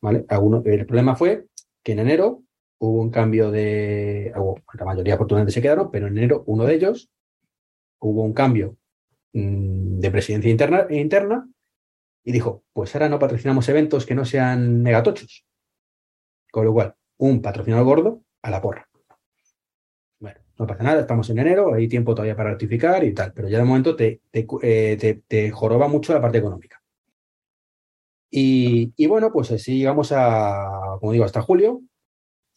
¿Vale? 0.00 0.24
Alguno- 0.28 0.62
el 0.64 0.86
problema 0.86 1.16
fue 1.16 1.46
que 1.82 1.92
en 1.92 1.98
enero 2.00 2.42
hubo 2.78 3.00
un 3.00 3.10
cambio 3.10 3.50
de. 3.50 4.32
la 4.78 4.84
mayoría 4.84 5.14
afortunadamente 5.14 5.52
se 5.52 5.62
quedaron, 5.62 5.90
pero 5.90 6.06
en 6.06 6.16
enero 6.18 6.42
uno 6.46 6.64
de 6.64 6.74
ellos 6.74 7.10
hubo 8.00 8.22
un 8.24 8.32
cambio 8.34 8.76
mm, 9.34 10.00
de 10.00 10.10
presidencia 10.10 10.50
interna, 10.50 11.48
y 12.24 12.32
dijo: 12.32 12.64
Pues 12.72 12.94
ahora 12.94 13.08
no 13.10 13.18
patrocinamos 13.18 13.68
eventos 13.68 14.06
que 14.06 14.14
no 14.14 14.24
sean 14.24 14.82
megatochos. 14.82 15.44
Con 16.52 16.64
lo 16.64 16.72
cual, 16.72 16.94
un 17.18 17.42
patrocinador 17.42 17.84
gordo 17.86 18.22
a 18.42 18.50
la 18.52 18.60
porra. 18.62 18.88
Bueno, 20.18 20.38
no 20.58 20.66
pasa 20.66 20.82
nada, 20.84 21.00
estamos 21.00 21.28
en 21.30 21.38
enero, 21.38 21.74
hay 21.74 21.88
tiempo 21.88 22.14
todavía 22.14 22.36
para 22.36 22.50
rectificar 22.50 23.02
y 23.04 23.12
tal, 23.14 23.32
pero 23.32 23.48
ya 23.48 23.58
de 23.58 23.64
momento 23.64 23.96
te, 23.96 24.20
eh, 24.32 25.50
joroba 25.52 25.88
mucho 25.88 26.12
la 26.12 26.20
parte 26.20 26.38
económica. 26.38 26.79
Y, 28.30 29.06
bueno, 29.06 29.32
pues 29.32 29.50
así 29.50 29.78
llegamos 29.78 30.12
a, 30.12 30.98
como 31.00 31.12
digo, 31.12 31.24
hasta 31.24 31.42
julio, 31.42 31.82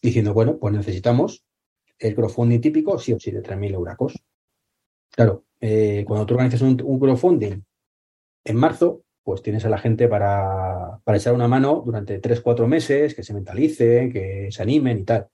diciendo, 0.02 0.34
bueno, 0.34 0.58
pues 0.58 0.74
necesitamos 0.74 1.44
el 1.98 2.16
crowdfunding 2.16 2.62
típico, 2.62 3.00
sí 3.00 3.14
o 3.14 3.20
sí, 3.20 3.32
de 3.32 3.42
3.000 3.42 3.74
euracos. 3.74 4.14
Claro, 5.12 5.46
eh, 5.60 6.04
cuando 6.06 6.26
tú 6.26 6.36
organizas 6.36 6.62
un, 6.62 6.80
un 6.84 7.00
crowdfunding 7.00 7.64
en 8.46 8.56
marzo, 8.56 9.04
pues 9.24 9.42
tienes 9.42 9.64
a 9.66 9.70
la 9.70 9.78
gente 9.78 10.08
para, 10.08 11.00
para 11.04 11.18
echar 11.18 11.34
una 11.34 11.48
mano 11.48 11.82
durante 11.86 12.20
tres, 12.20 12.42
cuatro 12.42 12.68
meses, 12.68 13.16
que 13.16 13.24
se 13.24 13.34
mentalicen, 13.34 14.12
que 14.12 14.50
se 14.52 14.62
animen 14.62 15.00
y 15.00 15.04
tal. 15.06 15.30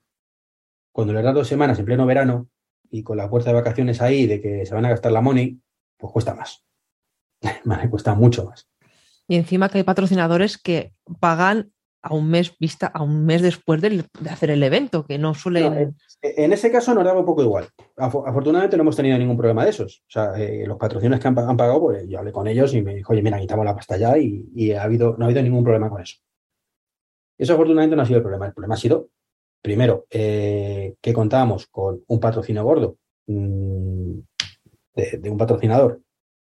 Cuando 0.91 1.13
les 1.13 1.23
das 1.23 1.33
dos 1.33 1.47
semanas 1.47 1.79
en 1.79 1.85
pleno 1.85 2.05
verano 2.05 2.49
y 2.91 3.03
con 3.03 3.17
la 3.17 3.27
fuerza 3.27 3.49
de 3.49 3.55
vacaciones 3.55 4.01
ahí 4.01 4.27
de 4.27 4.39
que 4.39 4.65
se 4.65 4.75
van 4.75 4.85
a 4.85 4.89
gastar 4.89 5.11
la 5.11 5.21
money, 5.21 5.59
pues 5.97 6.13
cuesta 6.13 6.35
más. 6.35 6.63
Vale, 7.65 7.89
cuesta 7.89 8.13
mucho 8.13 8.45
más. 8.45 8.69
Y 9.29 9.35
encima 9.37 9.69
que 9.69 9.77
hay 9.77 9.83
patrocinadores 9.85 10.57
que 10.57 10.91
pagan 11.19 11.71
a 12.01 12.13
un 12.15 12.29
mes 12.29 12.57
vista, 12.59 12.87
a 12.87 13.03
un 13.03 13.25
mes 13.25 13.41
después 13.41 13.81
de 13.81 14.03
hacer 14.29 14.49
el 14.51 14.63
evento, 14.63 15.05
que 15.05 15.17
no 15.19 15.33
suelen. 15.35 15.73
No, 15.73 15.79
eh, 15.79 15.93
En 16.21 16.51
ese 16.53 16.71
caso 16.71 16.93
nos 16.95 17.03
daba 17.03 17.19
un 17.19 17.25
poco 17.25 17.43
igual. 17.43 17.67
Afo- 17.97 18.25
Afortunadamente 18.25 18.75
no 18.77 18.81
hemos 18.83 18.95
tenido 18.95 19.17
ningún 19.17 19.37
problema 19.37 19.63
de 19.65 19.69
esos. 19.69 19.99
O 20.07 20.11
sea, 20.11 20.33
eh, 20.39 20.65
los 20.65 20.77
patrocinios 20.77 21.19
que 21.19 21.27
han, 21.27 21.35
pa- 21.35 21.47
han 21.47 21.57
pagado, 21.57 21.79
pues 21.81 22.07
yo 22.07 22.17
hablé 22.19 22.31
con 22.31 22.47
ellos 22.47 22.73
y 22.73 22.81
me 22.81 22.95
dijo, 22.95 23.13
oye, 23.13 23.21
mira, 23.21 23.39
quitamos 23.39 23.65
la 23.65 23.75
pasta 23.75 23.97
ya 23.97 24.17
y, 24.17 24.49
y 24.55 24.71
ha 24.71 24.83
habido, 24.83 25.15
no 25.17 25.25
ha 25.25 25.27
habido 25.27 25.43
ningún 25.43 25.63
problema 25.63 25.89
con 25.89 26.01
eso. 26.01 26.17
Eso 27.37 27.53
afortunadamente 27.53 27.95
no 27.95 28.01
ha 28.01 28.05
sido 28.05 28.17
el 28.17 28.23
problema. 28.23 28.47
El 28.47 28.53
problema 28.53 28.73
ha 28.75 28.77
sido, 28.77 29.09
primero, 29.61 30.05
eh, 30.09 30.95
que 31.01 31.13
contábamos 31.13 31.67
con 31.67 32.01
un 32.07 32.19
patrocinio 32.19 32.63
gordo 32.63 32.97
mm, 33.27 34.19
de, 34.95 35.17
de 35.21 35.29
un 35.29 35.37
patrocinador 35.37 36.01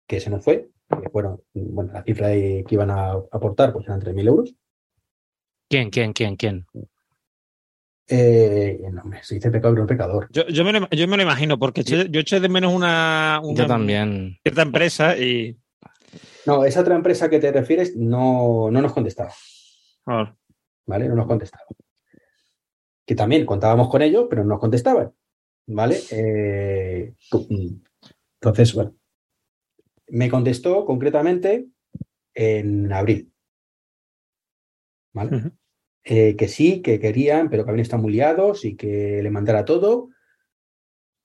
que 0.08 0.19
se 0.19 0.30
nos 0.30 0.43
fue, 0.43 0.69
que 1.04 1.10
fueron, 1.10 1.42
bueno, 1.54 1.92
la 1.94 2.04
cifra 2.04 2.28
de- 2.30 2.63
que 2.68 2.76
iban 2.76 2.89
a 2.89 3.12
aportar 3.12 3.72
pues 3.74 3.86
eran 3.86 4.00
3.000 4.00 4.28
euros. 4.28 4.56
¿Quién, 5.70 5.89
quién, 5.89 6.13
quién, 6.13 6.36
quién? 6.36 6.66
Eh, 8.08 8.80
no, 8.92 9.02
hombre, 9.02 9.24
se 9.24 9.36
dice 9.36 9.50
pecado 9.50 9.74
y 9.74 9.78
no 9.78 9.88
pecador. 9.88 10.28
Yo, 10.32 10.46
yo, 10.48 10.63
me, 10.66 10.74
lo, 10.74 10.89
yo 10.89 11.08
me 11.08 11.18
lo 11.18 11.24
imagino, 11.24 11.58
porque 11.58 11.84
yo 11.84 12.20
eché 12.20 12.39
de 12.39 12.50
menos 12.50 12.74
una, 12.74 13.39
una 13.44 13.62
Yo 13.62 13.68
también. 13.68 14.38
cierta 14.44 14.62
empresa 14.62 15.18
y. 15.18 15.58
No, 16.46 16.66
esa 16.66 16.82
otra 16.82 16.96
empresa 16.96 17.30
que 17.30 17.39
te 17.39 17.52
refieres 17.52 17.96
no, 17.96 18.70
no 18.70 18.82
nos 18.82 18.94
contestaba, 18.94 19.32
joder, 20.06 20.34
¿vale? 20.86 21.08
No 21.08 21.16
nos 21.16 21.28
contestaba. 21.28 21.63
Que 23.06 23.16
también 23.16 23.46
contábamos 23.46 23.89
con 23.89 24.02
ellos, 24.02 24.28
pero 24.30 24.44
no 24.44 24.50
nos 24.50 24.60
contestaban, 24.60 25.13
¿vale? 25.68 25.98
Eh, 26.12 27.13
tu- 27.30 27.48
entonces, 28.42 28.74
bueno, 28.76 28.96
me 30.08 30.30
contestó 30.30 30.86
concretamente 30.86 31.68
en 32.34 32.92
abril, 32.92 33.32
¿vale? 35.13 35.52
Eh, 36.04 36.36
que 36.36 36.48
sí, 36.48 36.82
que 36.82 37.00
querían, 37.00 37.50
pero 37.50 37.63
que 37.63 37.72
habían 37.72 37.82
estado 37.82 38.02
muy 38.02 38.12
liados 38.12 38.66
y 38.66 38.76
que 38.76 39.22
le 39.24 39.30
mandara 39.30 39.63
todo. 39.66 40.10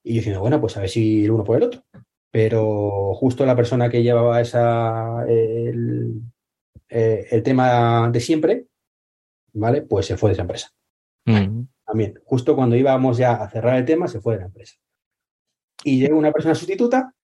Y 0.05 0.15
yo 0.15 0.19
diciendo, 0.19 0.41
bueno, 0.41 0.61
pues 0.61 0.77
a 0.77 0.81
ver 0.81 0.89
si 0.89 1.25
el 1.25 1.31
uno 1.33 1.45
por 1.45 1.57
el 1.57 1.65
otro. 1.65 1.85
Pero 2.31 3.15
justo 3.15 3.45
la 3.45 3.57
persona 3.57 3.89
que 3.91 4.03
llevaba 4.03 4.41
esa, 4.41 5.25
el, 5.27 6.21
eh, 6.89 7.27
el 7.31 7.43
tema 7.43 8.09
de 8.11 8.21
siempre, 8.21 8.67
¿vale? 9.53 9.83
Pues 9.83 10.07
se 10.07 10.17
fue 10.17 10.31
de 10.31 10.35
esa 10.35 10.43
empresa. 10.43 10.71
Mm. 11.25 11.63
También, 11.85 12.21
justo 12.25 12.55
cuando 12.55 12.77
íbamos 12.77 13.17
ya 13.17 13.33
a 13.33 13.51
cerrar 13.51 13.77
el 13.77 13.85
tema, 13.85 14.07
se 14.09 14.21
fue 14.21 14.35
de 14.35 14.41
la 14.41 14.47
empresa. 14.47 14.77
Y 15.83 16.01
llegó 16.01 16.19
una 16.19 16.33
persona 16.33 16.55
sustituta 16.55 17.15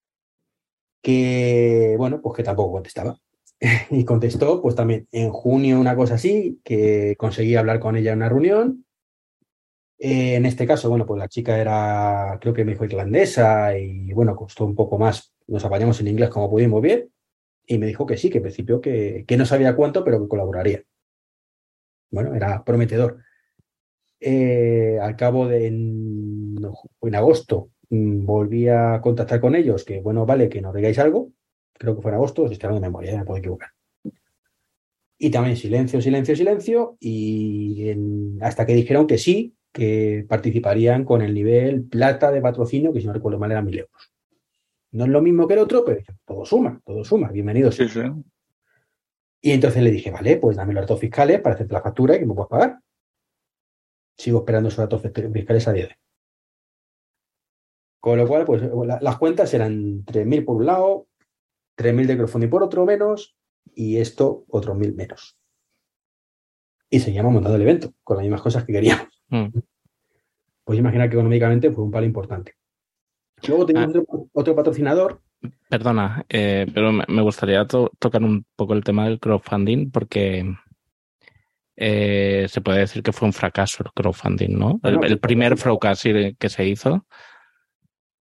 que, 1.04 1.96
bueno, 1.98 2.22
pues 2.22 2.36
que 2.36 2.42
tampoco 2.42 2.72
contestaba. 2.72 3.16
Y 3.90 4.04
contestó, 4.04 4.60
pues 4.62 4.74
también 4.74 5.06
en 5.12 5.30
junio 5.30 5.78
una 5.78 5.94
cosa 5.94 6.14
así, 6.14 6.60
que 6.64 7.14
conseguí 7.18 7.56
hablar 7.56 7.78
con 7.78 7.96
ella 7.96 8.12
en 8.12 8.18
una 8.18 8.28
reunión. 8.30 8.86
Eh, 9.98 10.34
en 10.34 10.46
este 10.46 10.66
caso, 10.66 10.88
bueno, 10.88 11.06
pues 11.06 11.18
la 11.18 11.28
chica 11.28 11.58
era, 11.58 12.38
creo 12.40 12.54
que 12.54 12.64
me 12.64 12.72
dijo 12.72 12.84
irlandesa 12.84 13.78
y 13.78 14.12
bueno, 14.12 14.34
costó 14.34 14.64
un 14.64 14.74
poco 14.74 14.98
más. 14.98 15.34
Nos 15.46 15.64
apañamos 15.64 16.00
en 16.00 16.08
inglés 16.08 16.30
como 16.30 16.50
pudimos 16.50 16.82
bien. 16.82 17.10
y 17.66 17.78
me 17.78 17.86
dijo 17.86 18.06
que 18.06 18.16
sí, 18.16 18.30
que 18.30 18.38
en 18.38 18.44
principio 18.44 18.80
que, 18.80 19.24
que 19.26 19.36
no 19.36 19.46
sabía 19.46 19.76
cuánto, 19.76 20.04
pero 20.04 20.20
que 20.20 20.28
colaboraría. 20.28 20.82
Bueno, 22.10 22.34
era 22.34 22.64
prometedor. 22.64 23.18
Eh, 24.20 24.98
al 25.02 25.16
cabo 25.16 25.48
de 25.48 25.66
en, 25.66 26.56
agosto 27.14 27.70
volví 28.24 28.68
a 28.68 29.00
contactar 29.02 29.40
con 29.40 29.54
ellos, 29.54 29.84
que 29.84 30.00
bueno, 30.00 30.26
vale, 30.26 30.48
que 30.48 30.60
nos 30.60 30.74
digáis 30.74 30.98
algo, 30.98 31.30
creo 31.72 31.96
que 31.96 32.02
fue 32.02 32.10
en 32.10 32.16
agosto, 32.16 32.46
si 32.46 32.54
estoy 32.54 32.68
hablando 32.68 32.84
de 32.84 32.88
memoria, 32.90 33.12
ya 33.12 33.18
me 33.18 33.24
puedo 33.24 33.38
equivocar. 33.38 33.70
Y 35.18 35.30
también 35.30 35.56
silencio, 35.56 36.00
silencio, 36.00 36.34
silencio, 36.36 36.96
y 37.00 37.88
en- 37.88 38.38
hasta 38.42 38.66
que 38.66 38.74
dijeron 38.74 39.06
que 39.06 39.18
sí, 39.18 39.54
que 39.72 40.24
participarían 40.28 41.04
con 41.04 41.22
el 41.22 41.34
nivel 41.34 41.84
plata 41.84 42.30
de 42.30 42.40
patrocinio, 42.40 42.92
que 42.92 43.00
si 43.00 43.06
no 43.06 43.12
recuerdo 43.12 43.38
mal 43.38 43.50
eran 43.50 43.64
mil 43.64 43.78
euros. 43.78 44.12
No 44.92 45.04
es 45.04 45.10
lo 45.10 45.22
mismo 45.22 45.48
que 45.48 45.54
el 45.54 45.60
otro, 45.60 45.84
pero 45.84 46.00
todo 46.24 46.44
suma, 46.44 46.80
todo 46.84 47.04
suma, 47.04 47.30
bienvenidos. 47.30 47.74
Sí, 47.76 47.88
sí. 47.88 48.00
Y 49.40 49.50
entonces 49.50 49.82
le 49.82 49.90
dije, 49.90 50.10
vale, 50.10 50.36
pues 50.36 50.56
dame 50.56 50.72
los 50.72 50.82
datos 50.82 51.00
fiscales 51.00 51.40
para 51.40 51.54
hacerte 51.54 51.74
la 51.74 51.82
factura 51.82 52.16
y 52.16 52.20
que 52.20 52.26
me 52.26 52.34
puedas 52.34 52.48
pagar. 52.48 52.78
Sigo 54.16 54.38
esperando 54.38 54.68
esos 54.68 54.78
datos 54.78 55.02
fi- 55.02 55.10
fiscales 55.32 55.68
a 55.68 55.72
día 55.72 55.82
de 55.86 55.88
hoy. 55.88 55.94
Con 58.04 58.18
lo 58.18 58.28
cual, 58.28 58.44
pues 58.44 58.60
la- 58.86 58.98
las 59.00 59.16
cuentas 59.16 59.54
eran 59.54 60.04
3.000 60.04 60.44
por 60.44 60.56
un 60.56 60.66
lado, 60.66 61.06
3.000 61.74 62.06
de 62.06 62.16
crowdfunding 62.18 62.50
por 62.50 62.62
otro 62.62 62.84
menos, 62.84 63.34
y 63.74 63.96
esto 63.96 64.44
otros 64.48 64.76
1.000 64.76 64.94
menos. 64.94 65.38
Y 66.90 67.00
seguíamos 67.00 67.32
montando 67.32 67.56
el 67.56 67.62
evento 67.62 67.94
con 68.04 68.18
las 68.18 68.24
mismas 68.24 68.42
cosas 68.42 68.64
que 68.64 68.74
queríamos. 68.74 69.08
Mm. 69.30 69.46
Pues 70.64 70.78
imagina 70.78 71.08
que 71.08 71.14
económicamente 71.14 71.70
fue 71.70 71.82
un 71.82 71.90
palo 71.90 72.04
importante. 72.04 72.56
Luego 73.48 73.64
teníamos 73.64 73.96
otro, 73.96 74.28
otro 74.34 74.54
patrocinador 74.54 75.22
Perdona, 75.70 76.24
eh, 76.28 76.66
pero 76.74 76.92
me 76.92 77.22
gustaría 77.22 77.66
to- 77.66 77.90
tocar 77.98 78.22
un 78.22 78.44
poco 78.54 78.74
el 78.74 78.84
tema 78.84 79.06
del 79.06 79.18
crowdfunding 79.18 79.90
porque 79.90 80.54
eh, 81.76 82.46
se 82.50 82.60
puede 82.60 82.80
decir 82.80 83.02
que 83.02 83.12
fue 83.12 83.26
un 83.28 83.32
fracaso 83.32 83.82
el 83.82 83.90
crowdfunding, 83.92 84.58
¿no? 84.58 84.78
El, 84.82 84.96
Bueno, 84.98 85.06
el 85.06 85.18
primer 85.18 85.56
Fraucasi 85.56 86.34
que 86.38 86.48
se 86.50 86.66
hizo, 86.66 87.06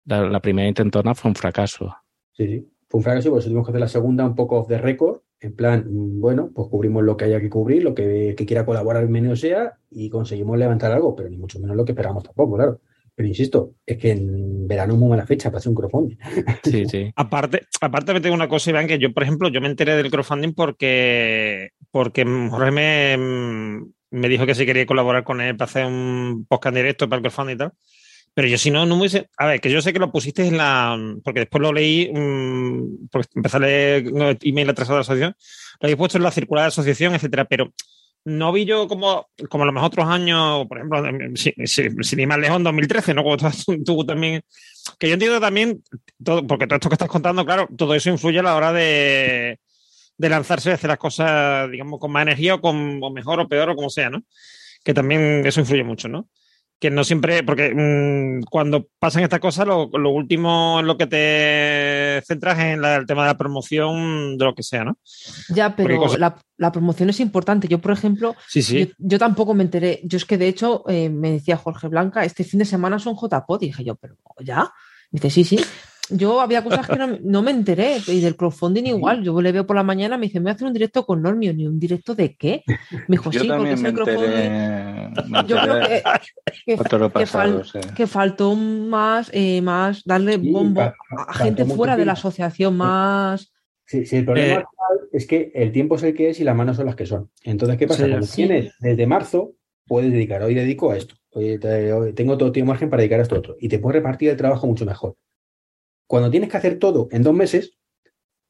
la, 0.04 0.28
la 0.28 0.40
primera 0.40 0.68
intentona 0.68 1.14
fue 1.14 1.30
un 1.30 1.34
fracaso. 1.34 1.94
Sí, 2.32 2.46
sí. 2.46 2.68
Fue 2.88 2.98
un 2.98 3.04
fracaso 3.04 3.28
y 3.28 3.30
por 3.30 3.40
eso 3.40 3.48
tuvimos 3.48 3.66
que 3.66 3.70
hacer 3.70 3.80
la 3.80 3.88
segunda 3.88 4.26
un 4.26 4.34
poco 4.34 4.58
off 4.58 4.68
the 4.68 4.78
record. 4.78 5.20
En 5.40 5.56
plan, 5.56 5.86
mm, 5.88 6.20
bueno, 6.20 6.50
pues 6.54 6.68
cubrimos 6.68 7.02
lo 7.02 7.16
que 7.16 7.24
haya 7.24 7.40
que 7.40 7.50
cubrir, 7.50 7.82
lo 7.82 7.94
que, 7.94 8.34
que 8.36 8.46
quiera 8.46 8.64
colaborar 8.64 9.08
menos 9.08 9.40
sea 9.40 9.78
y 9.90 10.08
conseguimos 10.08 10.58
levantar 10.58 10.92
algo, 10.92 11.16
pero 11.16 11.28
ni 11.28 11.36
mucho 11.36 11.58
menos 11.58 11.76
lo 11.76 11.84
que 11.84 11.92
esperábamos 11.92 12.24
tampoco, 12.24 12.56
claro. 12.56 12.80
Pero 13.14 13.28
insisto, 13.28 13.74
es 13.84 13.98
que 13.98 14.12
en 14.12 14.66
verano 14.66 14.94
es 14.94 14.98
muy 14.98 15.08
mala 15.08 15.26
fecha 15.26 15.50
para 15.50 15.58
hacer 15.58 15.70
un 15.70 15.76
crowdfunding. 15.76 16.16
Sí, 16.64 16.86
sí. 16.86 17.12
Aparte, 17.16 17.62
aparte 17.80 18.14
me 18.14 18.20
tengo 18.20 18.34
una 18.34 18.48
cosa, 18.48 18.70
Iván, 18.70 18.86
que 18.86 18.98
yo, 18.98 19.12
por 19.12 19.22
ejemplo, 19.22 19.48
yo 19.48 19.60
me 19.60 19.68
enteré 19.68 19.96
del 19.96 20.10
crowdfunding 20.10 20.54
porque, 20.54 21.70
porque 21.90 22.24
Jorge 22.24 22.70
me, 22.70 23.16
me 24.10 24.28
dijo 24.28 24.46
que 24.46 24.54
si 24.54 24.64
quería 24.64 24.86
colaborar 24.86 25.24
con 25.24 25.40
él 25.40 25.56
para 25.56 25.70
hacer 25.70 25.86
un 25.86 26.46
podcast 26.48 26.74
directo 26.74 27.08
para 27.08 27.18
el 27.18 27.22
crowdfunding 27.22 27.54
y 27.54 27.58
tal. 27.58 27.72
Pero 28.34 28.48
yo 28.48 28.56
si 28.56 28.70
no, 28.70 28.86
no 28.86 28.94
me 28.94 29.02
hubiese... 29.02 29.28
A 29.36 29.46
ver, 29.46 29.60
que 29.60 29.70
yo 29.70 29.82
sé 29.82 29.92
que 29.92 29.98
lo 29.98 30.10
pusiste 30.10 30.46
en 30.46 30.56
la... 30.56 30.98
Porque 31.22 31.40
después 31.40 31.60
lo 31.60 31.72
leí, 31.72 32.10
mm, 32.12 33.08
porque 33.10 33.28
empecé 33.34 33.56
a 33.58 33.60
leer 33.60 34.38
email 34.42 34.70
atrasado 34.70 34.96
de 34.96 35.00
la 35.00 35.02
asociación, 35.02 35.36
lo 35.80 35.86
habéis 35.86 35.98
puesto 35.98 36.18
en 36.18 36.24
la 36.24 36.30
circular 36.30 36.64
de 36.64 36.68
asociación, 36.68 37.14
etcétera, 37.14 37.44
pero 37.44 37.72
no 38.24 38.52
vi 38.52 38.64
yo 38.64 38.88
como, 38.88 39.28
como 39.50 39.64
los 39.64 39.84
otros 39.84 40.06
años, 40.06 40.66
por 40.66 40.78
ejemplo, 40.78 41.02
sin, 41.34 41.66
sin, 41.66 42.04
sin 42.04 42.20
ir 42.20 42.28
más 42.28 42.38
lejos, 42.38 42.56
en 42.56 42.64
2013, 42.64 43.14
¿no? 43.14 43.22
Como 43.22 43.36
tú, 43.36 43.46
tú 43.84 44.06
también 44.06 44.42
que 44.98 45.08
yo 45.08 45.14
entiendo 45.14 45.40
también, 45.40 45.82
todo, 46.22 46.46
porque 46.46 46.66
todo 46.66 46.76
esto 46.76 46.88
que 46.88 46.94
estás 46.94 47.08
contando, 47.08 47.44
claro, 47.44 47.68
todo 47.76 47.94
eso 47.94 48.10
influye 48.10 48.38
a 48.38 48.42
la 48.42 48.56
hora 48.56 48.72
de, 48.72 49.60
de 50.16 50.28
lanzarse 50.28 50.70
y 50.70 50.72
hacer 50.72 50.88
las 50.88 50.98
cosas, 50.98 51.70
digamos, 51.70 52.00
con 52.00 52.12
más 52.12 52.22
energía 52.22 52.54
o, 52.54 52.60
con, 52.60 53.02
o 53.02 53.10
mejor 53.10 53.40
o 53.40 53.48
peor 53.48 53.70
o 53.70 53.76
como 53.76 53.90
sea, 53.90 54.10
¿no? 54.10 54.22
Que 54.84 54.94
también 54.94 55.46
eso 55.46 55.60
influye 55.60 55.84
mucho, 55.84 56.08
¿no? 56.08 56.28
Que 56.82 56.90
no 56.90 57.04
siempre, 57.04 57.44
porque 57.44 57.72
mmm, 57.72 58.42
cuando 58.50 58.88
pasan 58.98 59.22
estas 59.22 59.38
cosas, 59.38 59.68
lo, 59.68 59.88
lo, 59.92 60.10
último 60.10 60.80
en 60.80 60.86
lo 60.88 60.98
que 60.98 61.06
te 61.06 62.20
centras 62.26 62.58
es 62.58 62.64
en 62.64 62.82
la, 62.82 62.96
el 62.96 63.06
tema 63.06 63.22
de 63.22 63.28
la 63.28 63.38
promoción 63.38 64.36
de 64.36 64.44
lo 64.44 64.52
que 64.52 64.64
sea, 64.64 64.82
¿no? 64.82 64.98
Ya, 65.50 65.76
pero 65.76 66.18
la, 66.18 66.36
la, 66.56 66.72
promoción 66.72 67.08
es 67.10 67.20
importante. 67.20 67.68
Yo, 67.68 67.78
por 67.78 67.92
ejemplo, 67.92 68.34
sí, 68.48 68.62
sí. 68.62 68.80
Yo, 68.80 68.94
yo, 68.98 69.18
tampoco 69.20 69.54
me 69.54 69.62
enteré. 69.62 70.00
Yo 70.02 70.16
es 70.16 70.24
que, 70.24 70.36
de 70.36 70.48
hecho, 70.48 70.82
eh, 70.88 71.08
me 71.08 71.30
decía 71.30 71.56
Jorge 71.56 71.86
Blanca, 71.86 72.24
este 72.24 72.42
fin 72.42 72.58
de 72.58 72.64
semana 72.64 72.98
son 72.98 73.14
JPod. 73.14 73.62
Y 73.62 73.66
dije 73.66 73.84
yo, 73.84 73.94
pero 73.94 74.16
¿ya? 74.40 74.72
Dice, 75.12 75.30
sí, 75.30 75.44
sí. 75.44 75.60
Yo 76.10 76.40
había 76.40 76.64
cosas 76.64 76.86
que 76.86 76.96
no, 76.96 77.06
no, 77.22 77.42
me 77.42 77.50
enteré. 77.50 77.98
Y 78.06 78.20
del 78.20 78.36
crowdfunding 78.36 78.86
igual. 78.86 79.22
Yo 79.22 79.40
le 79.40 79.52
veo 79.52 79.66
por 79.66 79.76
la 79.76 79.82
mañana, 79.82 80.18
me 80.18 80.26
dice, 80.26 80.40
me 80.40 80.44
voy 80.44 80.50
a 80.50 80.54
hacer 80.54 80.66
un 80.66 80.74
directo 80.74 81.06
con 81.06 81.22
Normio. 81.22 81.54
¿Ni 81.54 81.66
un 81.66 81.78
directo 81.78 82.14
de 82.14 82.34
qué? 82.34 82.62
Me 83.08 83.16
dijo, 83.16 83.30
yo 83.30 83.40
sí, 83.40 83.48
porque 83.48 83.72
es 83.72 83.84
el 83.84 83.94
crowdfunding. 83.94 85.46
Yo 85.46 85.56
creo 85.60 85.80
que, 85.80 86.02
que, 86.64 86.76
pasado, 86.76 87.12
que, 87.12 87.26
fal, 87.26 87.64
sí. 87.64 87.78
que, 87.94 88.06
faltó 88.06 88.54
más, 88.54 89.30
eh, 89.32 89.60
más 89.62 90.02
darle 90.04 90.36
bombo 90.36 90.82
sí, 90.82 91.16
a 91.28 91.34
gente 91.34 91.64
fuera 91.64 91.96
de 91.96 92.04
la 92.04 92.12
asociación, 92.12 92.76
más. 92.76 93.52
Sí, 93.86 94.06
sí 94.06 94.16
el 94.16 94.24
problema 94.24 94.60
eh, 94.60 94.64
es 95.12 95.26
que 95.26 95.52
el 95.54 95.72
tiempo 95.72 95.96
es 95.96 96.02
el 96.02 96.14
que 96.14 96.30
es 96.30 96.40
y 96.40 96.44
las 96.44 96.56
manos 96.56 96.76
son 96.76 96.86
las 96.86 96.96
que 96.96 97.06
son. 97.06 97.30
Entonces, 97.42 97.76
¿qué 97.76 97.86
pasa? 97.86 98.04
Sí, 98.04 98.10
Cuando 98.10 98.26
tienes 98.26 98.74
desde 98.80 99.06
marzo, 99.06 99.52
puedes 99.86 100.12
dedicar, 100.12 100.42
hoy 100.42 100.54
dedico 100.54 100.90
a 100.90 100.96
esto, 100.96 101.14
hoy 101.30 101.58
tengo 102.14 102.38
todo 102.38 102.52
tiempo 102.52 102.70
margen 102.70 102.88
para 102.88 103.00
dedicar 103.00 103.20
a 103.20 103.24
esto 103.24 103.36
otro, 103.36 103.56
y 103.60 103.68
te 103.68 103.78
puedes 103.78 103.96
repartir 103.96 104.30
el 104.30 104.36
trabajo 104.36 104.66
mucho 104.66 104.86
mejor. 104.86 105.16
Cuando 106.12 106.30
tienes 106.30 106.50
que 106.50 106.58
hacer 106.58 106.78
todo 106.78 107.08
en 107.10 107.22
dos 107.22 107.32
meses, 107.32 107.78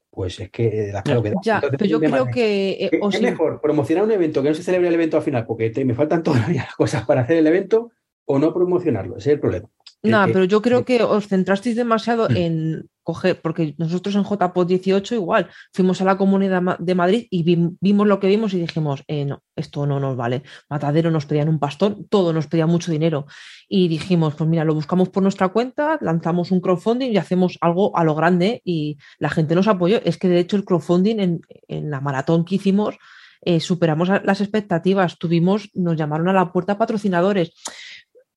pues 0.09 0.37
es 0.37 0.51
que 0.51 0.91
das 0.91 1.01
claro 1.01 1.23
que 1.23 1.29
da. 1.29 1.37
Ya, 1.45 1.55
Entonces, 1.55 1.77
pero 1.77 1.89
yo 1.89 1.99
creo 2.01 2.25
que 2.25 2.71
eh, 2.71 2.89
es, 2.91 3.21
mejor 3.21 3.61
promocionar 3.61 4.03
un 4.03 4.11
evento 4.11 4.43
que 4.43 4.49
no 4.49 4.55
se 4.55 4.63
celebre 4.63 4.89
el 4.89 4.93
evento 4.95 5.15
al 5.15 5.23
final, 5.23 5.45
porque 5.45 5.69
te, 5.69 5.85
me 5.85 5.93
faltan 5.93 6.23
todavía 6.23 6.63
las 6.63 6.75
cosas 6.75 7.05
para 7.05 7.21
hacer 7.21 7.37
el 7.37 7.47
evento, 7.47 7.91
o 8.25 8.37
no 8.37 8.53
promocionarlo. 8.53 9.15
Ese 9.15 9.29
es 9.29 9.33
el 9.35 9.39
problema. 9.39 9.69
No, 10.03 10.25
pero 10.27 10.43
yo 10.43 10.61
creo 10.61 10.83
que 10.83 11.01
os 11.01 11.27
centrasteis 11.27 11.77
demasiado 11.77 12.29
en 12.29 12.89
coger, 13.03 13.41
porque 13.41 13.73
nosotros 13.77 14.15
en 14.15 14.23
JPOD 14.23 14.67
18 14.67 15.15
igual 15.15 15.49
fuimos 15.71 16.01
a 16.01 16.05
la 16.05 16.17
Comunidad 16.17 16.77
de 16.77 16.95
Madrid 16.95 17.27
y 17.29 17.43
vimos 17.79 18.07
lo 18.07 18.19
que 18.19 18.27
vimos 18.27 18.53
y 18.53 18.59
dijimos, 18.59 19.03
eh, 19.07 19.23
no, 19.23 19.43
esto 19.55 19.85
no 19.85 20.01
nos 20.01 20.17
vale. 20.17 20.43
Matadero 20.69 21.09
nos 21.09 21.25
pedían 21.25 21.47
un 21.47 21.57
pastón, 21.57 22.05
todo 22.09 22.33
nos 22.33 22.47
pedía 22.47 22.67
mucho 22.67 22.91
dinero. 22.91 23.27
Y 23.69 23.87
dijimos, 23.87 24.35
pues 24.35 24.49
mira, 24.49 24.65
lo 24.65 24.73
buscamos 24.73 25.07
por 25.07 25.23
nuestra 25.23 25.49
cuenta, 25.49 25.97
lanzamos 26.01 26.51
un 26.51 26.59
crowdfunding 26.59 27.11
y 27.11 27.17
hacemos 27.17 27.57
algo 27.61 27.97
a 27.97 28.03
lo 28.03 28.13
grande 28.13 28.61
y 28.65 28.97
la 29.19 29.29
gente 29.29 29.55
nos 29.55 29.69
apoyó. 29.69 30.01
Es 30.03 30.17
que 30.17 30.27
de 30.27 30.39
hecho 30.39 30.57
el 30.57 30.65
crowdfunding 30.65 31.19
en, 31.19 31.41
en 31.69 31.89
la 31.89 32.01
maratón 32.01 32.43
que 32.43 32.55
hicimos 32.55 32.97
eh, 33.45 33.59
superamos 33.59 34.07
las 34.07 34.39
expectativas, 34.39 35.17
tuvimos, 35.17 35.69
nos 35.73 35.97
llamaron 35.97 36.29
a 36.29 36.33
la 36.33 36.53
puerta 36.53 36.77
patrocinadores 36.77 37.53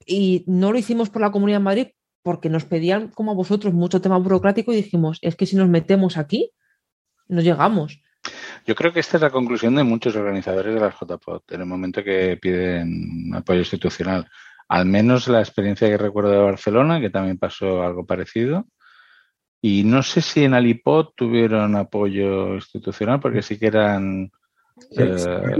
y 0.07 0.45
no 0.47 0.73
lo 0.73 0.79
hicimos 0.79 1.11
por 1.11 1.21
la 1.21 1.33
Comunidad 1.33 1.59
de 1.59 1.64
Madrid 1.64 1.87
porque 2.23 2.49
nos 2.49 2.64
pedían, 2.64 3.09
como 3.09 3.33
a 3.33 3.35
vosotros, 3.35 3.75
mucho 3.75 4.01
tema 4.01 4.19
burocrático 4.19 4.73
y 4.73 4.77
dijimos, 4.77 5.19
es 5.23 5.37
que 5.37 5.47
si 5.47 5.57
nos 5.57 5.69
metemos 5.69 6.16
aquí, 6.16 6.51
nos 7.29 7.45
llegamos. 7.45 8.01
Yo 8.66 8.75
creo 8.75 8.92
que 8.92 9.01
esta 9.01 9.16
es 9.16 9.23
la 9.23 9.31
conclusión 9.31 9.77
de 9.77 9.85
muchos 9.85 10.16
organizadores 10.16 10.75
de 10.75 10.81
las 10.81 10.95
JPOT 10.95 11.53
en 11.53 11.61
el 11.61 11.66
momento 11.66 12.03
que 12.03 12.37
piden 12.40 13.33
apoyo 13.35 13.61
institucional. 13.61 14.29
Al 14.69 14.87
menos 14.87 15.29
la 15.29 15.38
experiencia 15.38 15.88
que 15.88 15.97
recuerdo 15.97 16.33
de 16.33 16.38
Barcelona, 16.38 17.01
que 17.01 17.11
también 17.11 17.38
pasó 17.38 17.83
algo 17.83 18.05
parecido. 18.05 18.66
Y 19.62 19.85
no 19.85 20.03
sé 20.03 20.21
si 20.21 20.45
en 20.45 20.55
Alipod 20.55 21.11
tuvieron 21.16 21.77
apoyo 21.77 22.55
institucional, 22.55 23.21
porque 23.21 23.42
sí 23.42 23.59
que 23.59 23.66
eran... 23.69 24.33
Eh, 24.99 25.57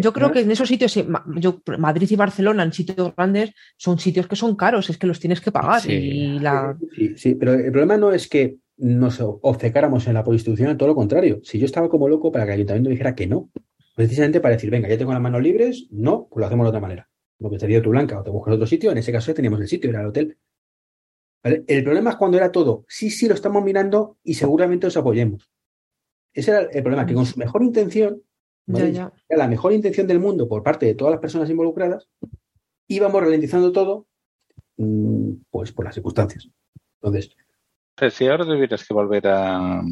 yo 0.00 0.12
creo 0.12 0.30
que 0.30 0.40
en 0.40 0.50
esos 0.50 0.68
sitios, 0.68 0.94
yo, 1.36 1.62
Madrid 1.78 2.08
y 2.10 2.16
Barcelona, 2.16 2.62
en 2.62 2.72
sitios 2.72 3.14
grandes, 3.16 3.52
son 3.76 3.98
sitios 3.98 4.26
que 4.26 4.36
son 4.36 4.56
caros, 4.56 4.90
es 4.90 4.98
que 4.98 5.06
los 5.06 5.20
tienes 5.20 5.40
que 5.40 5.52
pagar. 5.52 5.80
Sí, 5.80 5.92
y 5.92 6.38
la... 6.38 6.76
sí, 6.94 7.16
sí, 7.16 7.34
pero 7.34 7.54
el 7.54 7.70
problema 7.70 7.96
no 7.96 8.12
es 8.12 8.28
que 8.28 8.58
nos 8.78 9.20
obcecáramos 9.20 10.06
en 10.06 10.14
la 10.14 10.24
institucional, 10.26 10.76
todo 10.76 10.88
lo 10.88 10.94
contrario. 10.94 11.40
Si 11.42 11.58
yo 11.58 11.66
estaba 11.66 11.88
como 11.88 12.08
loco 12.08 12.30
para 12.30 12.44
que 12.44 12.52
el 12.52 12.56
ayuntamiento 12.56 12.90
dijera 12.90 13.14
que 13.14 13.26
no, 13.26 13.50
precisamente 13.94 14.40
para 14.40 14.54
decir, 14.54 14.70
venga, 14.70 14.88
ya 14.88 14.96
tengo 14.96 15.12
las 15.12 15.20
manos 15.20 15.42
libres, 15.42 15.88
no, 15.90 16.28
pues 16.30 16.40
lo 16.40 16.46
hacemos 16.46 16.64
de 16.64 16.68
otra 16.68 16.80
manera. 16.80 17.08
Lo 17.40 17.50
que 17.50 17.58
te 17.58 17.66
dio 17.66 17.82
tu 17.82 17.90
blanca 17.90 18.20
o 18.20 18.22
te 18.22 18.30
buscas 18.30 18.54
otro 18.54 18.66
sitio, 18.66 18.92
en 18.92 18.98
ese 18.98 19.12
caso 19.12 19.28
ya 19.28 19.34
teníamos 19.34 19.60
el 19.60 19.68
sitio, 19.68 19.90
era 19.90 20.00
el 20.00 20.06
hotel. 20.06 20.36
¿Vale? 21.42 21.64
El 21.66 21.84
problema 21.84 22.10
es 22.10 22.16
cuando 22.16 22.36
era 22.36 22.50
todo, 22.52 22.84
sí, 22.88 23.10
sí, 23.10 23.28
lo 23.28 23.34
estamos 23.34 23.62
mirando 23.62 24.18
y 24.22 24.34
seguramente 24.34 24.86
os 24.86 24.96
apoyemos. 24.96 25.50
Ese 26.32 26.50
era 26.50 26.60
el 26.60 26.82
problema, 26.82 27.06
que 27.06 27.14
con 27.14 27.26
su 27.26 27.38
mejor 27.38 27.62
intención 27.62 28.22
¿Vale? 28.68 28.92
Ya, 28.92 29.12
ya. 29.28 29.36
la 29.36 29.48
mejor 29.48 29.72
intención 29.72 30.06
del 30.06 30.20
mundo 30.20 30.48
por 30.48 30.62
parte 30.62 30.86
de 30.86 30.94
todas 30.94 31.12
las 31.12 31.20
personas 31.20 31.48
involucradas, 31.50 32.08
íbamos 32.86 33.22
ralentizando 33.22 33.72
todo, 33.72 34.06
pues 35.50 35.72
por 35.72 35.84
las 35.84 35.94
circunstancias. 35.94 36.48
Entonces. 37.00 37.34
Pero 37.96 38.10
si 38.10 38.26
ahora 38.26 38.44
tuvieras 38.44 38.86
que 38.86 38.94
volver 38.94 39.26
a 39.26 39.82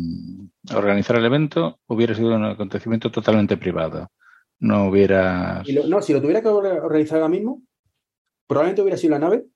organizar 0.74 1.16
el 1.16 1.24
evento, 1.24 1.80
hubiera 1.86 2.14
sido 2.14 2.36
un 2.36 2.44
acontecimiento 2.44 3.10
totalmente 3.10 3.56
privado. 3.56 4.10
No 4.58 4.88
hubiera. 4.88 5.62
Lo, 5.66 5.86
no, 5.86 6.02
si 6.02 6.12
lo 6.12 6.20
tuviera 6.20 6.42
que 6.42 6.48
organizar 6.48 7.18
ahora 7.18 7.28
mismo, 7.28 7.62
probablemente 8.46 8.82
hubiera 8.82 8.96
sido 8.98 9.12
la 9.12 9.18
nave, 9.18 9.46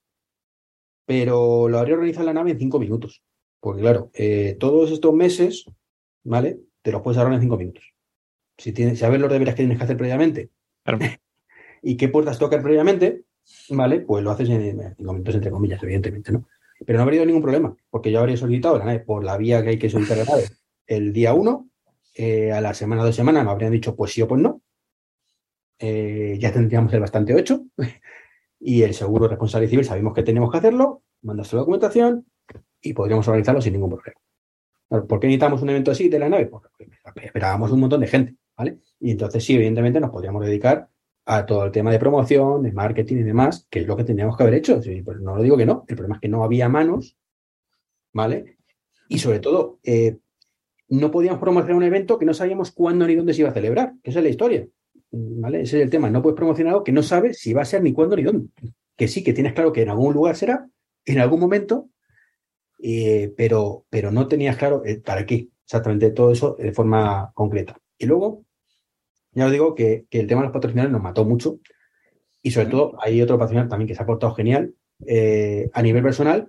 pero 1.07 1.69
lo 1.69 1.79
habría 1.79 1.95
organizado 1.95 2.27
la 2.27 2.35
nave 2.35 2.51
en 2.51 2.59
cinco 2.59 2.79
minutos. 2.79 3.23
Porque, 3.61 3.83
claro, 3.83 4.11
eh, 4.15 4.57
todos 4.59 4.91
estos 4.91 5.15
meses 5.15 5.67
¿vale? 6.25 6.61
Te 6.83 6.93
los 6.93 7.03
puedes 7.03 7.19
ahorrar 7.19 7.35
en 7.35 7.41
cinco 7.41 7.57
minutos. 7.57 7.90
Si 8.61 8.73
tienes, 8.73 8.99
sabes 8.99 9.21
los 9.21 9.31
deberes 9.31 9.55
que 9.55 9.63
tienes 9.63 9.79
que 9.79 9.85
hacer 9.85 9.97
previamente 9.97 10.51
y 11.83 11.97
qué 11.97 12.09
puertas 12.09 12.39
tocar 12.39 12.63
previamente, 12.63 13.25
¿vale? 13.71 14.01
Pues 14.01 14.23
lo 14.23 14.31
haces 14.31 14.51
en, 14.51 14.95
cinco 14.97 15.13
minutos, 15.13 15.35
entre 15.35 15.51
comillas, 15.51 15.83
evidentemente, 15.83 16.31
¿no? 16.31 16.47
Pero 16.85 16.99
no 16.99 17.03
habría 17.03 17.21
habido 17.21 17.27
ningún 17.27 17.43
problema, 17.43 17.75
porque 17.91 18.13
yo 18.13 18.21
habría 18.21 18.37
solicitado 18.37 18.79
la 18.79 18.85
nave 18.85 19.01
por 19.01 19.25
la 19.25 19.37
vía 19.37 19.63
que 19.63 19.71
hay 19.71 19.79
que 19.79 19.91
solicitar 19.91 20.19
la 20.19 20.25
nave 20.25 20.45
el 20.91 21.13
día 21.13 21.33
uno, 21.35 21.71
eh, 22.15 22.51
a 22.53 22.61
la 22.61 22.75
semana 22.75 23.03
o 23.03 23.07
dos 23.07 23.15
semanas 23.15 23.45
me 23.45 23.51
habrían 23.51 23.71
dicho 23.71 23.95
pues 23.95 24.13
sí 24.13 24.23
o 24.23 24.29
pues 24.29 24.41
no. 24.41 24.61
Eh, 25.79 26.37
ya 26.39 26.53
tendríamos 26.53 26.93
el 26.93 27.01
bastante 27.01 27.39
hecho. 27.39 27.65
y 28.61 28.83
el 28.83 28.93
seguro 28.93 29.29
responsable 29.29 29.69
civil 29.69 29.85
sabemos 29.85 30.13
que 30.15 30.25
tenemos 30.25 30.51
que 30.51 30.59
hacerlo, 30.59 31.03
mandas 31.23 31.53
la 31.53 31.61
documentación 31.61 32.27
y 32.81 32.93
podríamos 32.93 33.27
organizarlo 33.29 33.63
sin 33.63 33.73
ningún 33.73 33.91
problema. 33.91 34.21
¿Por 35.07 35.21
qué 35.21 35.29
necesitamos 35.29 35.63
un 35.63 35.71
evento 35.71 35.93
así 35.93 36.09
de 36.09 36.19
la 36.19 36.29
nave? 36.29 36.47
Porque 36.47 36.69
esperábamos 37.23 37.71
un 37.71 37.81
montón 37.81 38.01
de 38.01 38.09
gente, 38.09 38.35
¿vale? 38.61 38.79
Y 39.01 39.13
entonces 39.13 39.43
sí, 39.43 39.55
evidentemente 39.55 40.01
nos 40.01 40.11
podríamos 40.11 40.45
dedicar 40.45 40.91
a 41.25 41.47
todo 41.47 41.65
el 41.65 41.73
tema 41.73 41.91
de 41.91 41.99
promoción, 41.99 42.63
de 42.63 42.73
marketing 42.73 43.17
y 43.17 43.23
demás, 43.23 43.67
que 43.71 43.81
es 43.81 43.87
lo 43.87 43.97
que 43.97 44.05
teníamos 44.05 44.37
que 44.37 44.43
haber 44.43 44.57
hecho. 44.57 44.83
Pues 45.03 45.19
no 45.21 45.37
lo 45.37 45.43
digo 45.43 45.57
que 45.57 45.65
no, 45.65 45.87
el 45.89 45.97
problema 45.97 46.17
es 46.17 46.21
que 46.21 46.29
no 46.29 46.45
había 46.45 46.69
manos, 46.69 47.17
¿vale? 48.13 48.59
Y 49.09 49.19
sobre 49.19 49.41
todo, 49.41 49.79
eh, 49.83 50.19
no 50.89 51.11
podíamos 51.11 51.41
promocionar 51.41 51.77
un 51.77 51.85
evento 51.85 52.19
que 52.19 52.27
no 52.27 52.35
sabíamos 52.35 52.71
cuándo 52.71 53.07
ni 53.07 53.15
dónde 53.15 53.33
se 53.33 53.41
iba 53.41 53.49
a 53.49 53.55
celebrar, 53.55 53.95
que 54.03 54.11
esa 54.11 54.19
es 54.19 54.25
la 54.25 54.31
historia, 54.31 54.69
¿vale? 55.11 55.63
Ese 55.63 55.79
es 55.79 55.85
el 55.85 55.91
tema, 55.91 56.11
no 56.11 56.21
puedes 56.21 56.37
promocionar 56.37 56.75
algo 56.75 56.85
que 56.85 56.93
no 56.93 57.03
sabes 57.03 57.39
si 57.39 57.55
va 57.55 57.63
a 57.63 57.65
ser 57.65 57.83
ni 57.83 57.95
cuándo 57.95 58.15
ni 58.15 58.25
dónde. 58.25 58.49
Que 58.95 59.09
sí, 59.09 59.25
que 59.25 59.33
tienes 59.33 59.55
claro 59.55 59.73
que 59.73 59.81
en 59.81 59.89
algún 59.89 60.13
lugar 60.13 60.37
será, 60.37 60.69
en 61.07 61.19
algún 61.19 61.41
momento, 61.41 61.89
eh, 62.83 63.33
pero, 63.39 63.87
pero 63.89 64.11
no 64.11 64.29
tenías 64.29 64.59
claro 64.59 64.83
eh, 64.85 65.01
para 65.01 65.25
qué 65.25 65.49
exactamente 65.65 66.11
todo 66.11 66.33
eso 66.33 66.57
de 66.59 66.73
forma 66.73 67.33
concreta. 67.33 67.81
Y 67.97 68.07
luego, 68.07 68.45
ya 69.41 69.47
os 69.47 69.53
digo 69.53 69.75
que, 69.75 70.05
el 70.11 70.27
tema 70.27 70.43
de 70.43 70.49
los 70.49 70.53
patrocinadores 70.53 70.93
nos 70.93 71.03
mató 71.03 71.25
mucho 71.25 71.59
y 72.43 72.51
sobre 72.51 72.69
todo 72.69 72.93
hay 73.01 73.21
otro 73.23 73.39
patrocinador 73.39 73.71
también 73.71 73.89
que 73.89 73.95
se 73.95 74.03
ha 74.03 74.07
portado 74.07 74.35
genial 74.35 74.75
eh, 75.07 75.71
a 75.73 75.83
nivel 75.83 76.03
personal, 76.03 76.49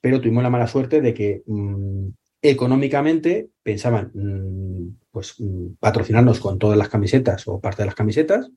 pero 0.00 0.20
tuvimos 0.20 0.42
la 0.42 0.50
mala 0.50 0.66
suerte 0.66 1.02
de 1.02 1.12
que 1.12 1.42
mm, 1.46 2.08
económicamente 2.40 3.50
pensaban 3.62 4.10
mm, 4.14 4.96
pues 5.10 5.34
mm, 5.38 5.74
patrocinarnos 5.78 6.40
con 6.40 6.58
todas 6.58 6.78
las 6.78 6.88
camisetas 6.88 7.46
o 7.46 7.60
parte 7.60 7.82
de 7.82 7.86
las 7.86 7.94
camisetas 7.94 8.50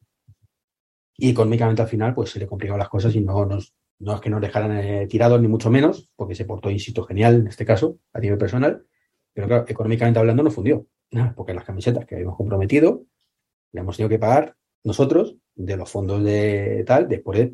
y 1.18 1.30
económicamente 1.32 1.82
al 1.82 1.88
final 1.90 2.14
pues 2.14 2.30
se 2.32 2.40
le 2.40 2.48
complicaban 2.48 2.80
las 2.80 2.90
cosas 2.90 3.16
y 3.16 3.22
no 3.22 3.46
nos 3.46 3.74
no 4.00 4.14
es 4.14 4.22
que 4.22 4.30
nos 4.30 4.42
dejaran 4.42 4.78
eh, 4.78 5.08
tirados 5.08 5.42
ni 5.42 5.48
mucho 5.48 5.70
menos 5.70 6.12
porque 6.16 6.36
se 6.36 6.46
portó 6.46 6.70
insisto 6.70 7.04
genial 7.04 7.36
en 7.42 7.48
este 7.48 7.66
caso 7.66 7.98
a 8.14 8.20
nivel 8.20 8.38
personal 8.38 8.86
pero 9.34 9.48
claro 9.48 9.66
económicamente 9.68 10.20
hablando 10.20 10.44
no 10.44 10.52
fundió 10.52 10.86
porque 11.36 11.54
las 11.54 11.66
camisetas 11.66 12.06
que 12.06 12.16
habíamos 12.16 12.38
comprometido 12.38 13.04
le 13.72 13.82
hemos 13.82 13.98
tenido 13.98 14.10
que 14.10 14.20
pagar 14.20 14.56
nosotros 14.84 15.36
de 15.56 15.78
los 15.78 15.90
fondos 15.90 16.24
de 16.24 16.84
tal, 16.86 17.08
después 17.08 17.40
de 17.40 17.54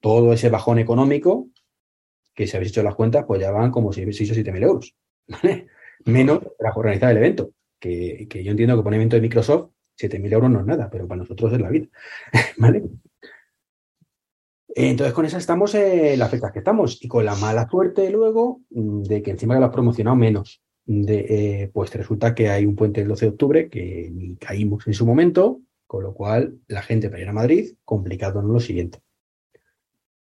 todo 0.00 0.32
ese 0.32 0.50
bajón 0.50 0.78
económico, 0.78 1.48
que 2.34 2.46
si 2.46 2.56
habéis 2.56 2.72
hecho 2.72 2.82
las 2.82 2.94
cuentas, 2.94 3.24
pues 3.26 3.40
ya 3.40 3.50
van 3.50 3.70
como 3.70 3.92
6 3.92 4.30
o 4.30 4.34
7 4.34 4.52
mil 4.52 4.62
euros, 4.62 4.94
¿vale? 5.26 5.68
Menos 6.04 6.40
para 6.58 6.74
organizar 6.74 7.10
el 7.10 7.18
evento, 7.18 7.52
que, 7.78 8.26
yo 8.30 8.50
entiendo 8.50 8.76
que 8.76 8.82
por 8.82 8.88
un 8.88 8.94
evento 8.94 9.16
de 9.16 9.22
Microsoft, 9.22 9.70
7 9.96 10.18
mil 10.18 10.32
euros 10.32 10.50
no 10.50 10.60
es 10.60 10.66
nada, 10.66 10.88
pero 10.90 11.06
para 11.06 11.20
nosotros 11.22 11.52
es 11.52 11.60
la 11.60 11.68
vida, 11.68 11.88
¿vale? 12.58 12.82
Entonces, 14.74 15.12
con 15.12 15.26
esa 15.26 15.36
estamos 15.36 15.74
en 15.74 16.18
las 16.18 16.30
fechas 16.30 16.50
que 16.50 16.60
estamos 16.60 16.98
y 17.02 17.08
con 17.08 17.26
la 17.26 17.34
mala 17.34 17.68
suerte 17.68 18.10
luego 18.10 18.62
mm, 18.70 19.02
de 19.02 19.22
que 19.22 19.32
encima 19.32 19.54
que 19.54 19.60
lo 19.60 19.66
has 19.66 19.72
promocionado 19.72 20.16
menos 20.16 20.61
de, 20.84 21.62
eh, 21.62 21.70
pues 21.72 21.94
resulta 21.94 22.34
que 22.34 22.48
hay 22.48 22.66
un 22.66 22.76
puente 22.76 23.00
el 23.00 23.08
12 23.08 23.26
de 23.26 23.30
octubre 23.30 23.68
que 23.68 24.10
ni 24.12 24.36
caímos 24.36 24.86
en 24.86 24.94
su 24.94 25.06
momento, 25.06 25.60
con 25.86 26.02
lo 26.02 26.14
cual 26.14 26.58
la 26.68 26.82
gente 26.82 27.08
para 27.08 27.22
ir 27.22 27.28
a 27.28 27.32
Madrid, 27.32 27.74
complicado 27.84 28.42
no 28.42 28.52
lo 28.52 28.60
siguiente. 28.60 29.00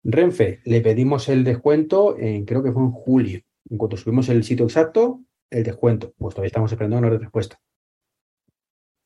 Renfe, 0.04 0.60
le 0.64 0.80
pedimos 0.80 1.28
el 1.28 1.44
descuento 1.44 2.16
en, 2.18 2.44
creo 2.44 2.62
que 2.62 2.72
fue 2.72 2.82
en 2.82 2.92
julio. 2.92 3.40
En 3.68 3.76
cuanto 3.76 3.96
subimos 3.96 4.28
el 4.28 4.44
sitio 4.44 4.64
exacto, 4.64 5.22
el 5.50 5.64
descuento. 5.64 6.14
Pues 6.16 6.34
todavía 6.34 6.48
estamos 6.48 6.72
esperando 6.72 6.98
una 6.98 7.10
respuesta 7.10 7.60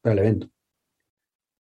para 0.00 0.12
el 0.12 0.18
evento. 0.20 0.50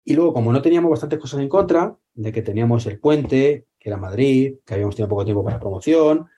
Y 0.05 0.15
luego, 0.15 0.33
como 0.33 0.53
no 0.53 0.63
teníamos 0.63 0.91
bastantes 0.91 1.19
cosas 1.19 1.41
en 1.41 1.49
contra, 1.49 1.99
de 2.15 2.33
que 2.33 2.43
teníamos 2.43 2.87
el 2.87 3.01
puente, 3.01 3.67
que 3.79 3.89
era 3.89 3.99
Madrid, 3.99 4.55
que 4.65 4.75
habíamos 4.75 4.95
tenido 4.95 5.09
poco 5.09 5.25
tiempo 5.25 5.45
para 5.45 5.59
promoción 5.59 6.29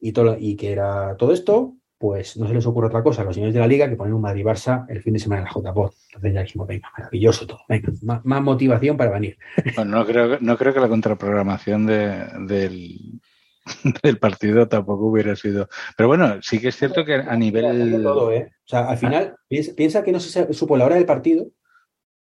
y, 0.00 0.12
todo, 0.12 0.36
y 0.38 0.56
que 0.56 0.72
era 0.72 1.14
todo 1.18 1.32
esto, 1.32 1.76
pues 2.02 2.36
no 2.36 2.48
se 2.48 2.54
les 2.54 2.66
ocurre 2.66 2.88
otra 2.88 3.00
cosa 3.00 3.22
a 3.22 3.24
los 3.24 3.32
señores 3.32 3.54
de 3.54 3.60
la 3.60 3.68
liga 3.68 3.88
que 3.88 3.94
poner 3.94 4.12
un 4.12 4.22
Madrid-Barça 4.22 4.86
el 4.88 5.00
fin 5.04 5.12
de 5.12 5.20
semana 5.20 5.42
en 5.42 5.44
la 5.44 5.70
JPOD. 5.70 5.92
Entonces 6.06 6.34
ya 6.34 6.42
dijimos, 6.42 6.66
venga, 6.66 6.90
maravilloso 6.98 7.46
todo, 7.46 7.60
venga, 7.68 7.92
más, 8.02 8.42
motivación 8.42 8.96
para 8.96 9.12
venir. 9.12 9.38
Bueno, 9.76 9.98
no 9.98 10.04
creo, 10.04 10.38
no 10.40 10.58
creo 10.58 10.74
que 10.74 10.80
la 10.80 10.88
contraprogramación 10.88 11.86
del, 11.86 13.20
del 14.02 14.18
partido 14.18 14.66
tampoco 14.66 15.06
hubiera 15.06 15.36
sido. 15.36 15.68
Pero 15.96 16.08
bueno, 16.08 16.42
sí 16.42 16.58
que 16.58 16.68
es 16.68 16.76
cierto 16.76 17.04
que 17.04 17.14
a 17.14 17.36
nivel. 17.36 18.02
Todo, 18.02 18.32
¿eh? 18.32 18.50
O 18.52 18.68
sea, 18.68 18.88
al 18.88 18.98
final, 18.98 19.36
piensa, 19.48 20.02
que 20.02 20.10
no 20.10 20.18
se 20.18 20.52
supo 20.52 20.76
la 20.76 20.86
hora 20.86 20.96
del 20.96 21.06
partido, 21.06 21.46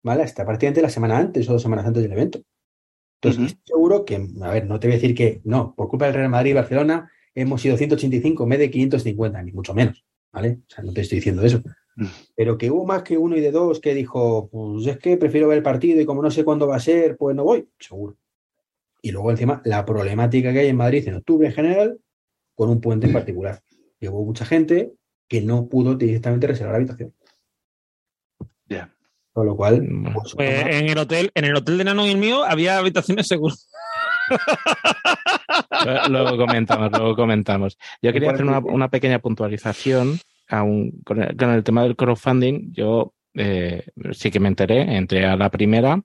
¿vale? 0.04 0.24
Hasta 0.24 0.46
prácticamente 0.46 0.84
la 0.84 0.90
semana 0.90 1.18
antes 1.18 1.50
o 1.50 1.52
dos 1.52 1.62
semanas 1.62 1.86
antes 1.86 2.02
del 2.02 2.14
evento. 2.14 2.40
Entonces, 3.22 3.52
estoy 3.52 3.62
seguro 3.66 4.06
que, 4.06 4.26
a 4.42 4.52
ver, 4.52 4.68
no 4.68 4.80
te 4.80 4.88
voy 4.88 4.94
a 4.94 5.00
decir 5.00 5.16
que 5.16 5.42
no, 5.44 5.76
por 5.76 5.90
culpa 5.90 6.06
del 6.06 6.14
Real 6.14 6.30
Madrid 6.30 6.52
y 6.52 6.54
Barcelona, 6.54 7.12
hemos 7.36 7.62
sido 7.62 7.78
185 7.78 8.44
en 8.44 8.50
vez 8.50 8.60
de 8.60 8.72
550, 8.72 9.44
ni 9.44 9.52
mucho 9.52 9.74
menos, 9.74 10.04
¿vale? 10.32 10.60
O 10.68 10.74
sea, 10.74 10.84
no 10.84 10.94
te 10.94 11.02
estoy 11.02 11.18
diciendo 11.18 11.44
eso. 11.44 11.62
Mm. 11.98 12.06
Pero 12.36 12.58
que 12.58 12.72
hubo 12.72 12.86
más 12.86 13.04
que 13.04 13.18
uno 13.18 13.38
y 13.38 13.42
de 13.42 13.52
dos 13.52 13.80
que 13.80 13.94
dijo, 13.94 14.50
pues 14.50 14.88
es 14.88 14.98
que 14.98 15.18
prefiero 15.18 15.48
ver 15.48 15.58
el 15.58 15.64
partido 15.64 16.02
y 16.02 16.06
como 16.06 16.22
no 16.22 16.32
sé 16.32 16.44
cuándo 16.44 16.68
va 16.68 16.78
a 16.78 16.80
ser, 16.80 17.18
pues 17.18 17.36
no 17.36 17.44
voy, 17.44 17.68
seguro. 17.80 18.18
Y 19.02 19.12
luego 19.12 19.30
encima 19.30 19.62
la 19.66 19.86
problemática 19.86 20.52
que 20.52 20.60
hay 20.60 20.68
en 20.70 20.78
Madrid 20.78 21.08
en 21.08 21.16
octubre 21.16 21.48
en 21.48 21.54
general, 21.54 22.00
con 22.56 22.70
un 22.70 22.82
puente 22.82 23.08
en 23.08 23.14
particular. 23.14 23.62
Y 24.00 24.08
hubo 24.08 24.26
mucha 24.26 24.46
gente 24.46 24.94
que 25.28 25.42
no 25.42 25.68
pudo 25.68 25.96
directamente 25.96 26.48
reservar 26.48 26.74
la 26.74 26.78
habitación. 26.78 27.14
Ya. 28.68 28.92
Con 29.32 29.46
lo 29.46 29.56
cual, 29.56 29.86
pues, 30.14 30.34
pues, 30.34 30.66
en 30.66 30.90
el 30.90 30.98
hotel, 30.98 31.30
en 31.36 31.46
el 31.46 31.56
hotel 31.56 31.78
de 31.78 31.84
Nano 31.84 32.08
y 32.08 32.12
el 32.12 32.18
mío 32.18 32.44
había 32.44 32.78
habitaciones 32.78 33.28
seguras. 33.28 33.70
Luego 36.10 36.38
comentamos, 36.38 36.92
luego 36.92 37.16
comentamos. 37.16 37.78
Yo 38.02 38.12
quería 38.14 38.32
hacer 38.32 38.46
una, 38.46 38.90
pequeña 38.90 39.20
puntualización 39.20 40.20
con, 40.48 41.22
el, 41.22 41.64
tema 41.64 41.84
del 41.84 41.96
crowdfunding. 41.96 42.72
Yo 42.74 43.14
eh, 43.34 43.86
sí 44.12 44.32
que 44.32 44.40
me 44.40 44.48
enteré, 44.48 44.96
entré 44.96 45.26
a 45.26 45.36
la 45.36 45.50
primera 45.50 46.02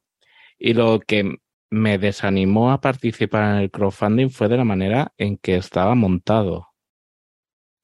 y 0.59 0.75
lo 0.75 1.01
que 1.01 1.39
me 1.71 1.99
desanimó 1.99 2.73
a 2.73 2.81
participar 2.81 3.55
en 3.55 3.63
el 3.63 3.71
crowdfunding 3.71 4.29
fue 4.29 4.49
de 4.49 4.57
la 4.57 4.65
manera 4.65 5.13
en 5.17 5.37
que 5.37 5.57
estaba 5.57 5.95
montado. 5.95 6.69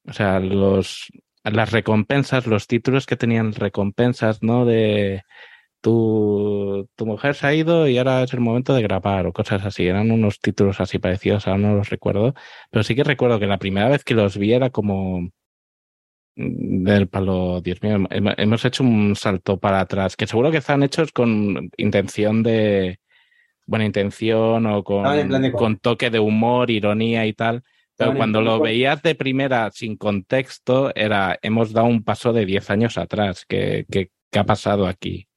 O 0.08 0.12
sea, 0.12 0.40
los, 0.40 1.10
las 1.44 1.72
recompensas, 1.72 2.46
los 2.46 2.66
títulos 2.66 3.06
que 3.06 3.16
tenían 3.16 3.52
recompensas, 3.52 4.42
¿no? 4.42 4.64
De 4.64 5.22
tu, 5.86 6.88
tu 6.96 7.06
mujer 7.06 7.36
se 7.36 7.46
ha 7.46 7.54
ido 7.54 7.86
y 7.86 7.96
ahora 7.96 8.24
es 8.24 8.32
el 8.34 8.40
momento 8.40 8.74
de 8.74 8.82
grabar 8.82 9.24
o 9.26 9.32
cosas 9.32 9.64
así. 9.64 9.86
Eran 9.86 10.10
unos 10.10 10.40
títulos 10.40 10.80
así 10.80 10.98
parecidos, 10.98 11.46
ahora 11.46 11.60
no 11.60 11.76
los 11.76 11.90
recuerdo. 11.90 12.34
Pero 12.72 12.82
sí 12.82 12.96
que 12.96 13.04
recuerdo 13.04 13.38
que 13.38 13.46
la 13.46 13.58
primera 13.58 13.88
vez 13.88 14.02
que 14.02 14.14
los 14.14 14.36
vi 14.36 14.52
era 14.52 14.70
como 14.70 15.20
mm, 16.34 16.82
del 16.82 17.06
palo, 17.06 17.60
Dios 17.60 17.80
mío, 17.82 18.04
hemos 18.10 18.64
hecho 18.64 18.82
un 18.82 19.14
salto 19.14 19.60
para 19.60 19.78
atrás, 19.78 20.16
que 20.16 20.26
seguro 20.26 20.50
que 20.50 20.56
están 20.56 20.82
hechos 20.82 21.12
con 21.12 21.70
intención 21.76 22.42
de 22.42 22.98
buena 23.64 23.84
intención 23.84 24.66
o 24.66 24.82
con, 24.82 25.04
con 25.52 25.76
toque 25.78 26.10
de 26.10 26.18
humor, 26.18 26.68
ironía 26.68 27.26
y 27.26 27.32
tal. 27.32 27.62
Pero 27.96 28.14
cuando 28.16 28.42
lo 28.42 28.58
veías 28.58 29.02
de 29.02 29.14
primera 29.14 29.70
sin 29.70 29.96
contexto, 29.96 30.92
era 30.96 31.38
hemos 31.42 31.72
dado 31.72 31.86
un 31.86 32.02
paso 32.02 32.32
de 32.32 32.44
10 32.44 32.70
años 32.70 32.98
atrás. 32.98 33.44
¿Qué, 33.48 33.86
qué, 33.88 34.10
qué 34.32 34.38
ha 34.40 34.44
pasado 34.44 34.88
aquí? 34.88 35.28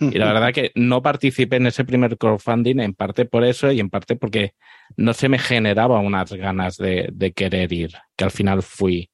Y 0.00 0.18
la 0.18 0.32
verdad 0.32 0.52
que 0.52 0.72
no 0.74 1.02
participé 1.02 1.56
en 1.56 1.66
ese 1.66 1.84
primer 1.84 2.16
crowdfunding 2.16 2.80
en 2.80 2.94
parte 2.94 3.26
por 3.26 3.44
eso 3.44 3.70
y 3.70 3.80
en 3.80 3.90
parte 3.90 4.16
porque 4.16 4.54
no 4.96 5.12
se 5.12 5.28
me 5.28 5.38
generaba 5.38 6.00
unas 6.00 6.32
ganas 6.32 6.78
de, 6.78 7.32
querer 7.36 7.72
ir, 7.72 7.92
que 8.16 8.24
al 8.24 8.30
final 8.30 8.62
fui. 8.62 9.10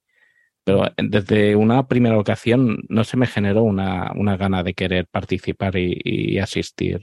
Pero 0.65 0.85
desde 0.97 1.57
una 1.57 1.87
primera 1.87 2.19
ocasión 2.19 2.85
no 2.89 3.05
se 3.05 3.17
me 3.17 3.27
generó 3.27 3.63
una, 3.63 4.13
una 4.15 4.37
gana 4.37 4.63
de 4.63 4.75
querer 4.75 5.07
participar 5.07 5.77
y, 5.77 6.39
asistir. 6.39 7.03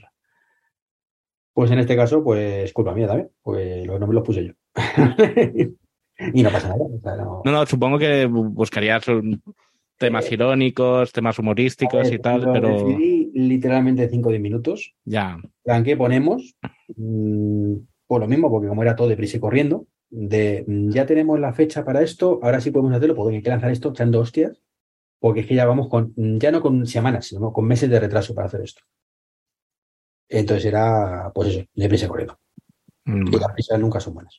Pues 1.52 1.70
en 1.70 1.78
este 1.78 1.96
caso, 1.96 2.24
pues 2.24 2.72
culpa 2.72 2.94
mía 2.94 3.06
también, 3.06 3.30
pues 3.42 3.86
los 3.86 4.00
nombres 4.00 4.16
los 4.16 4.26
puse 4.26 4.46
yo. 4.46 4.52
y 6.32 6.42
no 6.42 6.50
pasa 6.50 6.68
nada. 6.68 7.16
no... 7.16 7.42
no, 7.44 7.66
supongo 7.66 7.98
que 7.98 8.26
buscarías 8.26 9.04
temas 9.98 10.26
eh, 10.30 10.34
irónicos, 10.34 11.12
temas 11.12 11.38
humorísticos 11.38 12.10
y 12.10 12.18
tal, 12.18 12.50
pero. 12.52 12.68
Decidí 12.68 13.30
literalmente 13.34 14.08
5 14.08 14.28
o 14.28 14.32
10 14.32 14.42
minutos. 14.42 14.94
Ya. 15.04 15.38
Plan 15.62 15.84
que 15.84 15.96
ponemos, 15.96 16.56
mm, 16.96 17.74
por 18.06 18.20
lo 18.20 18.28
mismo, 18.28 18.50
porque 18.50 18.68
como 18.68 18.82
era 18.82 18.96
todo 18.96 19.08
deprisa 19.08 19.36
y 19.36 19.40
corriendo, 19.40 19.86
de 20.10 20.64
mm, 20.66 20.90
ya 20.90 21.06
tenemos 21.06 21.38
la 21.40 21.52
fecha 21.52 21.84
para 21.84 22.02
esto, 22.02 22.40
ahora 22.42 22.60
sí 22.60 22.70
podemos 22.70 22.94
hacerlo, 22.94 23.14
porque 23.14 23.36
hay 23.36 23.42
que 23.42 23.50
lanzar 23.50 23.70
esto 23.70 23.90
echando 23.90 24.20
hostias, 24.20 24.62
porque 25.18 25.40
es 25.40 25.46
que 25.46 25.54
ya 25.54 25.66
vamos 25.66 25.88
con, 25.88 26.12
ya 26.16 26.50
no 26.50 26.60
con 26.60 26.86
semanas, 26.86 27.26
sino 27.26 27.52
con 27.52 27.66
meses 27.66 27.90
de 27.90 28.00
retraso 28.00 28.34
para 28.34 28.46
hacer 28.46 28.60
esto. 28.60 28.82
Entonces 30.28 30.66
era, 30.66 31.30
pues 31.34 31.48
eso, 31.48 31.64
de 31.74 31.88
prisa 31.88 32.08
corriendo. 32.08 32.38
Mm, 33.04 33.34
Y 33.34 33.38
las 33.38 33.52
prisas 33.52 33.78
nunca 33.78 34.00
son 34.00 34.14
buenas. 34.14 34.36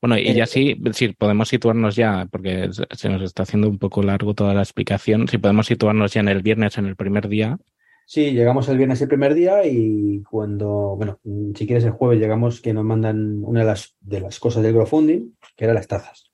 Bueno, 0.00 0.16
y 0.18 0.32
ya 0.34 0.46
sí, 0.46 0.80
sí, 0.92 1.08
podemos 1.08 1.48
situarnos 1.48 1.94
ya, 1.94 2.26
porque 2.30 2.70
se- 2.92 3.08
nos 3.10 3.22
está 3.22 3.42
haciendo 3.42 3.68
un 3.68 3.78
poco 3.78 4.02
largo 4.02 4.34
toda 4.34 4.54
la 4.54 4.62
explicación. 4.62 5.28
Si 5.28 5.36
podemos 5.38 5.66
situarnos 5.66 6.12
ya 6.14 6.20
en 6.20 6.28
el 6.28 6.42
viernes, 6.42 6.78
en 6.78 6.86
el 6.86 6.96
primer 6.96 7.28
día. 7.28 7.58
Sí, 8.06 8.32
llegamos 8.32 8.68
el 8.68 8.76
viernes 8.78 9.00
el 9.02 9.08
primer 9.08 9.34
día 9.34 9.64
y 9.66 10.22
cuando, 10.22 10.96
bueno, 10.96 11.20
si 11.54 11.66
quieres 11.66 11.84
el 11.84 11.92
jueves 11.92 12.18
llegamos 12.18 12.60
que 12.60 12.72
nos 12.72 12.84
mandan 12.84 13.44
una 13.44 13.60
de 13.60 13.66
las, 13.66 13.94
de 14.00 14.20
las 14.20 14.40
cosas 14.40 14.62
del 14.62 14.72
crowdfunding, 14.72 15.36
que 15.54 15.64
eran 15.64 15.76
las 15.76 15.86
tazas. 15.86 16.32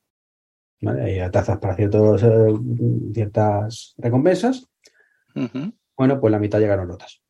¿Vale? 0.81 1.23
Hay 1.23 1.31
tazas 1.31 1.59
para 1.59 1.75
ciertos, 1.75 2.23
eh, 2.23 2.55
ciertas 3.13 3.95
recompensas. 3.99 4.69
Bueno, 5.97 6.21
pues 6.21 6.31
la 6.31 6.39
mitad 6.39 6.61
llegaron 6.61 6.89
rotas. 6.89 7.21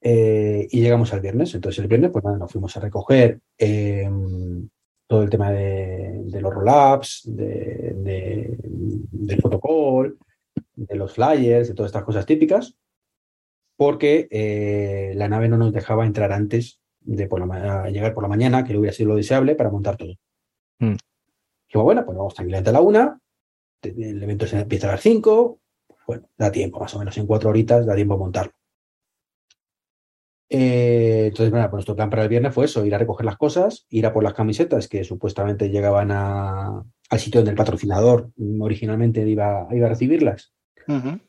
Eh, 0.00 0.66
y 0.70 0.80
llegamos 0.80 1.12
al 1.12 1.20
viernes. 1.20 1.54
Entonces 1.54 1.80
el 1.80 1.88
viernes, 1.88 2.10
pues 2.10 2.24
nada, 2.24 2.38
nos 2.38 2.50
fuimos 2.50 2.76
a 2.76 2.80
recoger 2.80 3.40
eh, 3.58 4.08
todo 5.12 5.22
el 5.24 5.28
tema 5.28 5.50
de, 5.50 6.22
de 6.24 6.40
los 6.40 6.54
roll-ups, 6.54 7.24
de, 7.26 7.92
de- 7.98 8.56
del 8.62 9.36
protocol, 9.42 10.16
de 10.74 10.94
los 10.96 11.12
flyers, 11.12 11.68
de 11.68 11.74
todas 11.74 11.90
estas 11.90 12.04
cosas 12.04 12.24
típicas, 12.24 12.78
porque 13.76 14.26
eh, 14.30 15.12
la 15.14 15.28
nave 15.28 15.50
no 15.50 15.58
nos 15.58 15.70
dejaba 15.74 16.06
entrar 16.06 16.32
antes 16.32 16.80
de 17.02 17.26
por 17.26 17.40
la 17.40 17.44
ma- 17.46 17.90
llegar 17.90 18.14
por 18.14 18.22
la 18.22 18.28
mañana, 18.30 18.64
que 18.64 18.74
hubiera 18.74 18.94
sido 18.94 19.10
lo 19.10 19.16
deseable 19.16 19.54
para 19.54 19.68
montar 19.68 19.98
todo. 19.98 20.14
Mm. 20.78 20.94
Dijimos, 21.66 21.84
bueno, 21.84 22.06
pues 22.06 22.16
vamos 22.16 22.32
tranquilamente 22.34 22.70
a 22.70 22.72
la 22.72 22.80
una, 22.80 23.20
el 23.82 24.22
evento 24.22 24.46
se 24.46 24.60
empieza 24.60 24.88
a 24.88 24.92
las 24.92 25.02
cinco, 25.02 25.60
bueno, 26.06 26.26
da 26.38 26.50
tiempo, 26.50 26.80
más 26.80 26.94
o 26.94 26.98
menos 27.00 27.18
en 27.18 27.26
cuatro 27.26 27.50
horitas 27.50 27.84
da 27.84 27.94
tiempo 27.94 28.14
a 28.14 28.18
montarlo. 28.18 28.52
Eh, 30.54 31.28
entonces, 31.28 31.50
bueno, 31.50 31.64
pues 31.70 31.78
nuestro 31.78 31.96
plan 31.96 32.10
para 32.10 32.24
el 32.24 32.28
viernes 32.28 32.52
fue 32.52 32.66
eso, 32.66 32.84
ir 32.84 32.94
a 32.94 32.98
recoger 32.98 33.24
las 33.24 33.38
cosas, 33.38 33.86
ir 33.88 34.04
a 34.04 34.12
por 34.12 34.22
las 34.22 34.34
camisetas 34.34 34.86
que 34.86 35.02
supuestamente 35.02 35.70
llegaban 35.70 36.10
a- 36.10 36.84
al 37.08 37.18
sitio 37.18 37.40
donde 37.40 37.52
el 37.52 37.56
patrocinador 37.56 38.30
originalmente 38.60 39.26
iba, 39.26 39.66
iba 39.70 39.86
a 39.86 39.88
recibirlas. 39.88 40.52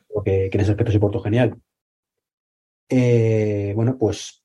Creo 0.09 0.23
que, 0.25 0.49
que 0.49 0.57
en 0.57 0.61
ese 0.61 0.71
aspecto 0.71 0.91
se 0.91 0.99
portó 0.99 1.21
genial. 1.21 1.55
Eh, 2.89 3.71
bueno, 3.75 3.97
pues, 3.97 4.43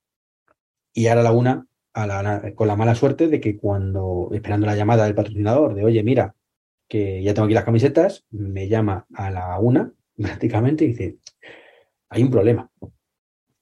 y 0.92 1.08
ahora 1.08 1.20
a 1.22 1.24
la 1.24 1.32
una, 1.32 1.66
a 1.92 2.06
la- 2.06 2.52
con 2.54 2.68
la 2.68 2.76
mala 2.76 2.94
suerte 2.94 3.28
de 3.28 3.40
que 3.40 3.56
cuando, 3.56 4.28
esperando 4.32 4.66
la 4.66 4.76
llamada 4.76 5.04
del 5.04 5.14
patrocinador 5.16 5.74
de, 5.74 5.84
oye, 5.84 6.02
mira, 6.04 6.34
que 6.88 7.22
ya 7.22 7.34
tengo 7.34 7.46
aquí 7.46 7.54
las 7.54 7.64
camisetas, 7.64 8.24
me 8.30 8.68
llama 8.68 9.06
a 9.14 9.30
la 9.30 9.58
una 9.58 9.92
prácticamente 10.16 10.84
y 10.84 10.88
dice, 10.88 11.18
hay 12.10 12.22
un 12.22 12.30
problema. 12.30 12.70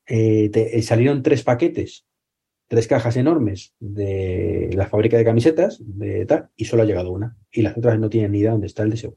Eh, 0.06 0.50
te- 0.50 0.78
eh, 0.78 0.82
salieron 0.82 1.22
tres 1.22 1.42
paquetes, 1.42 2.06
tres 2.68 2.86
cajas 2.88 3.16
enormes 3.16 3.74
de 3.80 4.70
la 4.74 4.86
fábrica 4.86 5.16
de 5.16 5.24
camisetas 5.24 5.78
de 5.84 6.26
tal, 6.26 6.50
y 6.56 6.66
solo 6.66 6.82
ha 6.82 6.86
llegado 6.86 7.12
una. 7.12 7.36
Y 7.50 7.62
las 7.62 7.76
otras 7.76 7.98
no 7.98 8.08
tienen 8.10 8.32
ni 8.32 8.40
idea 8.40 8.52
dónde 8.52 8.66
está 8.68 8.82
el 8.84 8.90
deseo. 8.90 9.16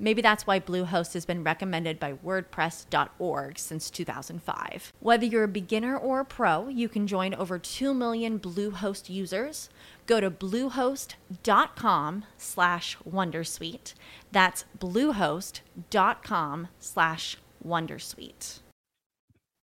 Maybe 0.00 0.22
that's 0.22 0.46
why 0.46 0.60
Bluehost 0.60 1.14
has 1.14 1.26
been 1.26 1.42
recommended 1.42 1.98
by 1.98 2.12
WordPress.org 2.12 3.58
since 3.58 3.90
2005. 3.90 4.92
Whether 5.00 5.26
you're 5.26 5.44
a 5.44 5.48
beginner 5.48 5.96
or 5.96 6.20
a 6.20 6.24
pro, 6.24 6.68
you 6.68 6.88
can 6.88 7.06
join 7.06 7.34
over 7.34 7.58
2 7.58 7.92
million 7.92 8.38
Bluehost 8.38 9.10
users. 9.10 9.68
Go 10.06 10.20
to 10.20 10.30
bluehost.com 10.30 12.24
slash 12.36 12.96
Wondersuite. 13.08 13.94
That's 14.30 14.64
bluehost.com 14.78 16.68
slash 16.78 17.38
Wondersuite. 17.66 18.60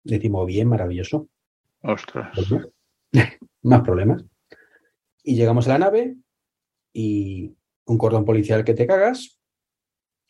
Decimos 0.05 0.47
bien, 0.47 0.69
maravilloso. 0.69 1.29
Ostras. 1.83 2.37
Más 3.63 3.83
problemas. 3.83 4.25
Y 5.23 5.37
llegamos 5.37 5.67
a 5.67 5.71
la 5.71 5.79
nave 5.79 6.17
y 6.93 7.55
un 7.87 7.99
cordón 7.99 8.25
policial 8.25 8.65
que 8.65 8.75
te 8.75 8.87
cagas. 8.87 9.39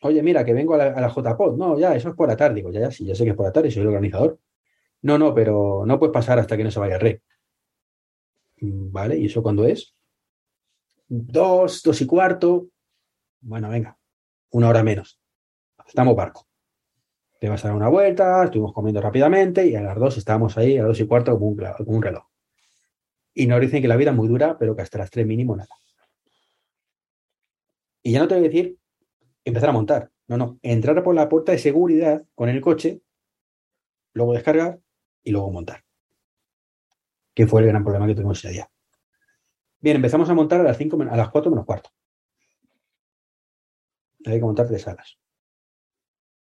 Oye, 0.05 0.21
mira, 0.21 0.45
que 0.45 0.53
vengo 0.53 0.75
a 0.75 0.77
la, 0.77 0.85
a 0.93 1.01
la. 1.01 1.37
No, 1.57 1.79
ya, 1.79 1.95
eso 1.95 2.09
es 2.09 2.15
por 2.15 2.27
la 2.27 2.37
tarde. 2.37 2.57
Digo, 2.57 2.69
ya, 2.71 2.81
ya, 2.81 2.91
sí, 2.91 3.05
ya 3.07 3.15
sé 3.15 3.23
que 3.23 3.31
es 3.31 3.35
por 3.35 3.47
la 3.47 3.51
tarde, 3.51 3.71
soy 3.71 3.81
el 3.81 3.87
organizador. 3.87 4.39
No, 5.01 5.17
no, 5.17 5.33
pero 5.33 5.83
no 5.83 5.97
puedes 5.97 6.13
pasar 6.13 6.37
hasta 6.37 6.55
que 6.55 6.63
no 6.63 6.69
se 6.69 6.79
vaya 6.79 6.95
el 6.95 7.01
rey. 7.01 7.19
Mm, 8.61 8.91
Vale, 8.91 9.17
¿y 9.17 9.25
eso 9.25 9.41
cuándo 9.41 9.65
es? 9.65 9.95
Dos, 11.07 11.81
dos 11.81 12.01
y 12.01 12.05
cuarto. 12.05 12.67
Bueno, 13.41 13.67
venga, 13.69 13.97
una 14.51 14.69
hora 14.69 14.83
menos. 14.83 15.19
Estamos 15.87 16.15
barco. 16.15 16.47
Te 17.39 17.49
vas 17.49 17.65
a 17.65 17.69
dar 17.69 17.77
una 17.77 17.89
vuelta, 17.89 18.43
estuvimos 18.43 18.73
comiendo 18.73 19.01
rápidamente 19.01 19.65
y 19.65 19.75
a 19.75 19.81
las 19.81 19.97
dos 19.97 20.17
estábamos 20.17 20.55
ahí, 20.59 20.77
a 20.77 20.81
las 20.81 20.89
dos 20.89 20.99
y 20.99 21.07
cuarto, 21.07 21.31
como 21.33 21.47
un, 21.47 21.63
un 21.87 22.01
reloj. 22.03 22.25
Y 23.33 23.47
nos 23.47 23.59
dicen 23.59 23.81
que 23.81 23.87
la 23.87 23.95
vida 23.97 24.11
es 24.11 24.15
muy 24.15 24.27
dura, 24.27 24.55
pero 24.59 24.75
que 24.75 24.83
hasta 24.83 24.99
las 24.99 25.09
tres 25.09 25.25
mínimo 25.25 25.55
nada. 25.55 25.69
Y 28.03 28.11
ya 28.11 28.19
no 28.19 28.27
te 28.27 28.35
voy 28.35 28.43
a 28.45 28.49
decir 28.49 28.77
empezar 29.45 29.69
a 29.69 29.73
montar. 29.73 30.11
No, 30.27 30.37
no. 30.37 30.59
Entrar 30.61 31.01
por 31.03 31.15
la 31.15 31.29
puerta 31.29 31.51
de 31.53 31.57
seguridad 31.59 32.23
con 32.35 32.49
el 32.49 32.59
coche, 32.61 33.01
luego 34.13 34.33
descargar 34.33 34.79
y 35.23 35.31
luego 35.31 35.51
montar. 35.51 35.83
Que 37.33 37.47
fue 37.47 37.61
el 37.61 37.67
gran 37.67 37.83
problema 37.83 38.07
que 38.07 38.15
tuvimos 38.15 38.39
ese 38.39 38.51
día. 38.53 38.69
Bien, 39.79 39.97
empezamos 39.97 40.29
a 40.29 40.33
montar 40.33 40.61
a 40.61 40.63
las 40.63 40.77
5, 40.77 40.97
a 41.09 41.15
las 41.17 41.29
4 41.29 41.51
menos 41.51 41.65
cuarto. 41.65 41.89
Hay 44.25 44.39
que 44.39 44.45
montar 44.45 44.67
tres 44.67 44.81
salas. 44.81 45.19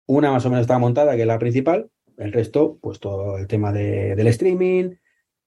Una 0.06 0.30
más 0.30 0.44
o 0.44 0.50
menos 0.50 0.62
estaba 0.62 0.78
montada, 0.78 1.14
que 1.14 1.22
es 1.22 1.26
la 1.26 1.38
principal. 1.38 1.90
El 2.18 2.32
resto, 2.32 2.78
pues 2.82 3.00
todo 3.00 3.38
el 3.38 3.46
tema 3.46 3.72
de- 3.72 4.14
del 4.14 4.26
streaming, 4.26 4.96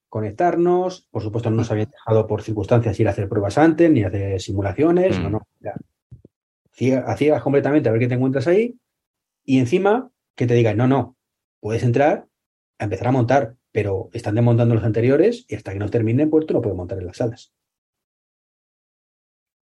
conectarnos. 0.08 1.06
Por 1.12 1.22
supuesto, 1.22 1.50
no 1.50 1.56
nos 1.56 1.70
habían 1.70 1.90
dejado 1.90 2.26
por 2.26 2.42
circunstancias 2.42 2.98
ir 2.98 3.06
a 3.06 3.10
hacer 3.12 3.28
pruebas 3.28 3.58
antes, 3.58 3.88
ni 3.90 4.02
hacer 4.02 4.40
simulaciones. 4.40 5.18
Mm. 5.18 5.22
No, 5.22 5.30
no. 5.30 5.46
ya. 5.60 5.74
A 7.06 7.16
ciegas 7.16 7.42
completamente 7.42 7.88
a 7.88 7.92
ver 7.92 8.00
qué 8.00 8.08
te 8.08 8.14
encuentras 8.14 8.46
ahí. 8.46 8.78
Y 9.44 9.58
encima, 9.58 10.10
que 10.34 10.46
te 10.46 10.54
digan, 10.54 10.76
no, 10.76 10.86
no, 10.86 11.16
puedes 11.60 11.82
entrar 11.82 12.26
a 12.78 12.84
empezar 12.84 13.08
a 13.08 13.12
montar, 13.12 13.56
pero 13.72 14.10
están 14.12 14.34
desmontando 14.34 14.74
los 14.74 14.84
anteriores 14.84 15.46
y 15.48 15.54
hasta 15.54 15.72
que 15.72 15.78
no 15.78 15.88
terminen, 15.88 16.28
pues 16.28 16.46
tú 16.46 16.54
no 16.54 16.60
puedes 16.60 16.76
montar 16.76 16.98
en 16.98 17.06
las 17.06 17.16
salas. 17.16 17.52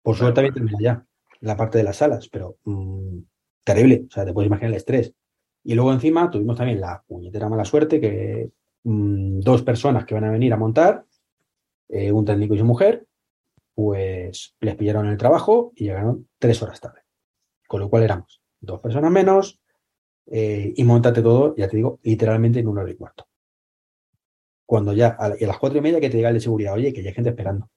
Por 0.02 0.16
suerte 0.16 0.34
también 0.34 0.54
termina 0.54 0.78
ya 0.80 1.06
la 1.40 1.56
parte 1.56 1.78
de 1.78 1.84
las 1.84 1.96
salas, 1.96 2.28
pero 2.28 2.58
mm, 2.64 3.18
terrible. 3.64 4.06
O 4.08 4.12
sea, 4.12 4.24
te 4.24 4.32
puedes 4.32 4.48
imaginar 4.48 4.70
el 4.70 4.76
estrés. 4.76 5.14
Y 5.62 5.74
luego 5.74 5.92
encima 5.92 6.30
tuvimos 6.30 6.56
también 6.56 6.80
la 6.80 7.02
puñetera 7.06 7.48
mala 7.48 7.64
suerte 7.64 8.00
que 8.00 8.50
mm, 8.84 9.40
dos 9.40 9.62
personas 9.62 10.04
que 10.04 10.14
van 10.14 10.24
a 10.24 10.30
venir 10.30 10.52
a 10.52 10.58
montar, 10.58 11.04
eh, 11.88 12.12
un 12.12 12.24
técnico 12.24 12.54
y 12.54 12.58
su 12.58 12.64
mujer, 12.64 13.06
pues 13.74 14.54
les 14.60 14.76
pillaron 14.76 15.06
el 15.06 15.16
trabajo 15.16 15.72
y 15.74 15.84
llegaron 15.84 16.28
tres 16.38 16.62
horas 16.62 16.80
tarde. 16.80 17.00
Con 17.66 17.80
lo 17.80 17.90
cual 17.90 18.04
éramos 18.04 18.42
dos 18.60 18.80
personas 18.80 19.10
menos 19.10 19.60
eh, 20.26 20.72
y 20.74 20.84
montate 20.84 21.22
todo, 21.22 21.54
ya 21.56 21.68
te 21.68 21.76
digo, 21.76 21.98
literalmente 22.02 22.60
en 22.60 22.68
una 22.68 22.82
hora 22.82 22.92
y 22.92 22.96
cuarto. 22.96 23.26
Cuando 24.66 24.92
ya 24.92 25.08
a, 25.18 25.30
las 25.38 25.58
cuatro 25.58 25.78
y 25.78 25.82
media 25.82 26.00
que 26.00 26.08
te 26.08 26.16
llega 26.16 26.30
el 26.30 26.36
de 26.36 26.40
seguridad, 26.40 26.74
oye, 26.74 26.92
que 26.92 27.02
ya 27.02 27.10
hay 27.10 27.14
gente 27.14 27.30
esperando. 27.30 27.68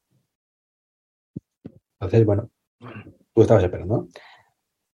Entonces, 1.99 2.25
bueno, 2.25 2.49
tú 3.33 3.41
estabas 3.41 3.63
esperando. 3.63 3.97
¿no? 3.97 4.07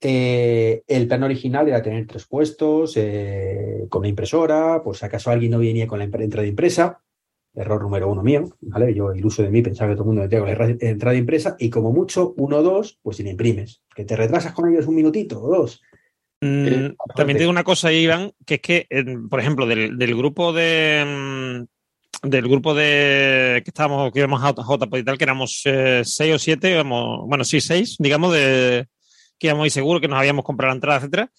Eh, 0.01 0.83
el 0.87 1.07
plan 1.07 1.23
original 1.23 1.69
era 1.69 1.83
tener 1.83 2.07
tres 2.07 2.27
puestos 2.27 2.97
eh, 2.97 3.87
con 3.89 4.01
una 4.01 4.09
impresora, 4.09 4.83
por 4.83 4.97
si 4.97 5.05
acaso 5.05 5.31
alguien 5.31 5.53
no 5.53 5.59
venía 5.59 5.87
con 5.87 5.99
la 5.99 6.05
entrada 6.05 6.47
impresa. 6.47 7.03
Error 7.55 7.83
número 7.83 8.11
uno 8.11 8.23
mío, 8.23 8.49
¿vale? 8.63 8.95
Yo, 8.95 9.15
iluso 9.15 9.43
de 9.43 9.51
mí, 9.51 9.61
pensaba 9.63 9.91
que 9.91 9.95
todo 9.97 10.05
el 10.05 10.07
mundo 10.09 10.23
metía 10.23 10.39
con 10.39 10.49
la 10.49 10.55
ra- 10.55 10.77
entrada 10.81 11.17
impresa 11.17 11.55
y 11.59 11.69
como 11.69 11.93
mucho, 11.93 12.33
uno 12.39 12.59
o 12.59 12.63
dos, 12.63 12.99
pues 13.03 13.19
si 13.19 13.23
le 13.23 13.31
imprimes. 13.31 13.83
Que 13.95 14.05
te 14.05 14.17
retrasas 14.17 14.53
con 14.53 14.71
ellos 14.73 14.87
un 14.87 14.95
minutito 14.95 15.43
o 15.43 15.49
dos. 15.51 15.83
Mm, 16.41 16.67
Eh, 16.67 16.95
también 17.15 17.37
te 17.37 17.43
digo 17.43 17.51
una 17.51 17.63
cosa, 17.65 17.93
Iván, 17.93 18.33
que 18.47 18.55
es 18.55 18.61
que, 18.61 18.87
eh, 18.89 19.05
por 19.29 19.39
ejemplo, 19.39 19.67
del, 19.67 19.99
del 19.99 20.17
grupo 20.17 20.53
de 20.53 21.05
mm, 21.07 22.29
del 22.29 22.43
grupo 22.49 22.73
de 22.75 23.63
que 23.65 23.71
estábamos, 23.71 24.13
que 24.13 24.21
íbamos 24.21 24.43
a 24.45 24.53
JPOD 24.53 24.99
y 24.99 25.05
tal, 25.05 25.19
que 25.19 25.25
éramos 25.25 25.63
eh, 25.65 26.03
seis 26.05 26.35
o 26.35 26.39
siete, 26.39 26.71
íbamos, 26.71 27.27
bueno, 27.27 27.43
sí, 27.43 27.61
seis, 27.61 27.97
digamos, 27.99 28.33
de 28.33 28.87
que 29.39 29.49
íbamos 29.49 29.63
muy 29.63 29.71
seguros 29.71 30.01
que 30.01 30.09
nos 30.09 30.19
habíamos 30.19 30.45
comprado 30.45 30.71
la 30.71 30.77
entrada, 30.77 30.99
etcétera. 30.99 31.31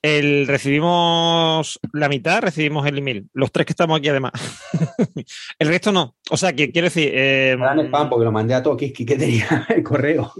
El, 0.00 0.46
recibimos 0.46 1.80
la 1.92 2.08
mitad, 2.08 2.40
recibimos 2.40 2.86
el 2.86 2.98
email. 2.98 3.28
Los 3.32 3.50
tres 3.50 3.66
que 3.66 3.72
estamos 3.72 3.98
aquí, 3.98 4.08
además. 4.08 4.32
el 5.58 5.68
resto 5.68 5.90
no. 5.90 6.14
O 6.30 6.36
sea, 6.36 6.52
que 6.52 6.70
quiero 6.70 6.86
decir. 6.86 7.10
eh, 7.12 7.56
Me 7.58 7.64
dan 7.66 7.80
spam 7.80 8.08
porque 8.08 8.24
lo 8.24 8.30
mandé 8.32 8.54
a 8.54 8.62
Toki, 8.62 8.92
que 8.92 9.16
tenía 9.16 9.66
el 9.68 9.82
correo. 9.82 10.32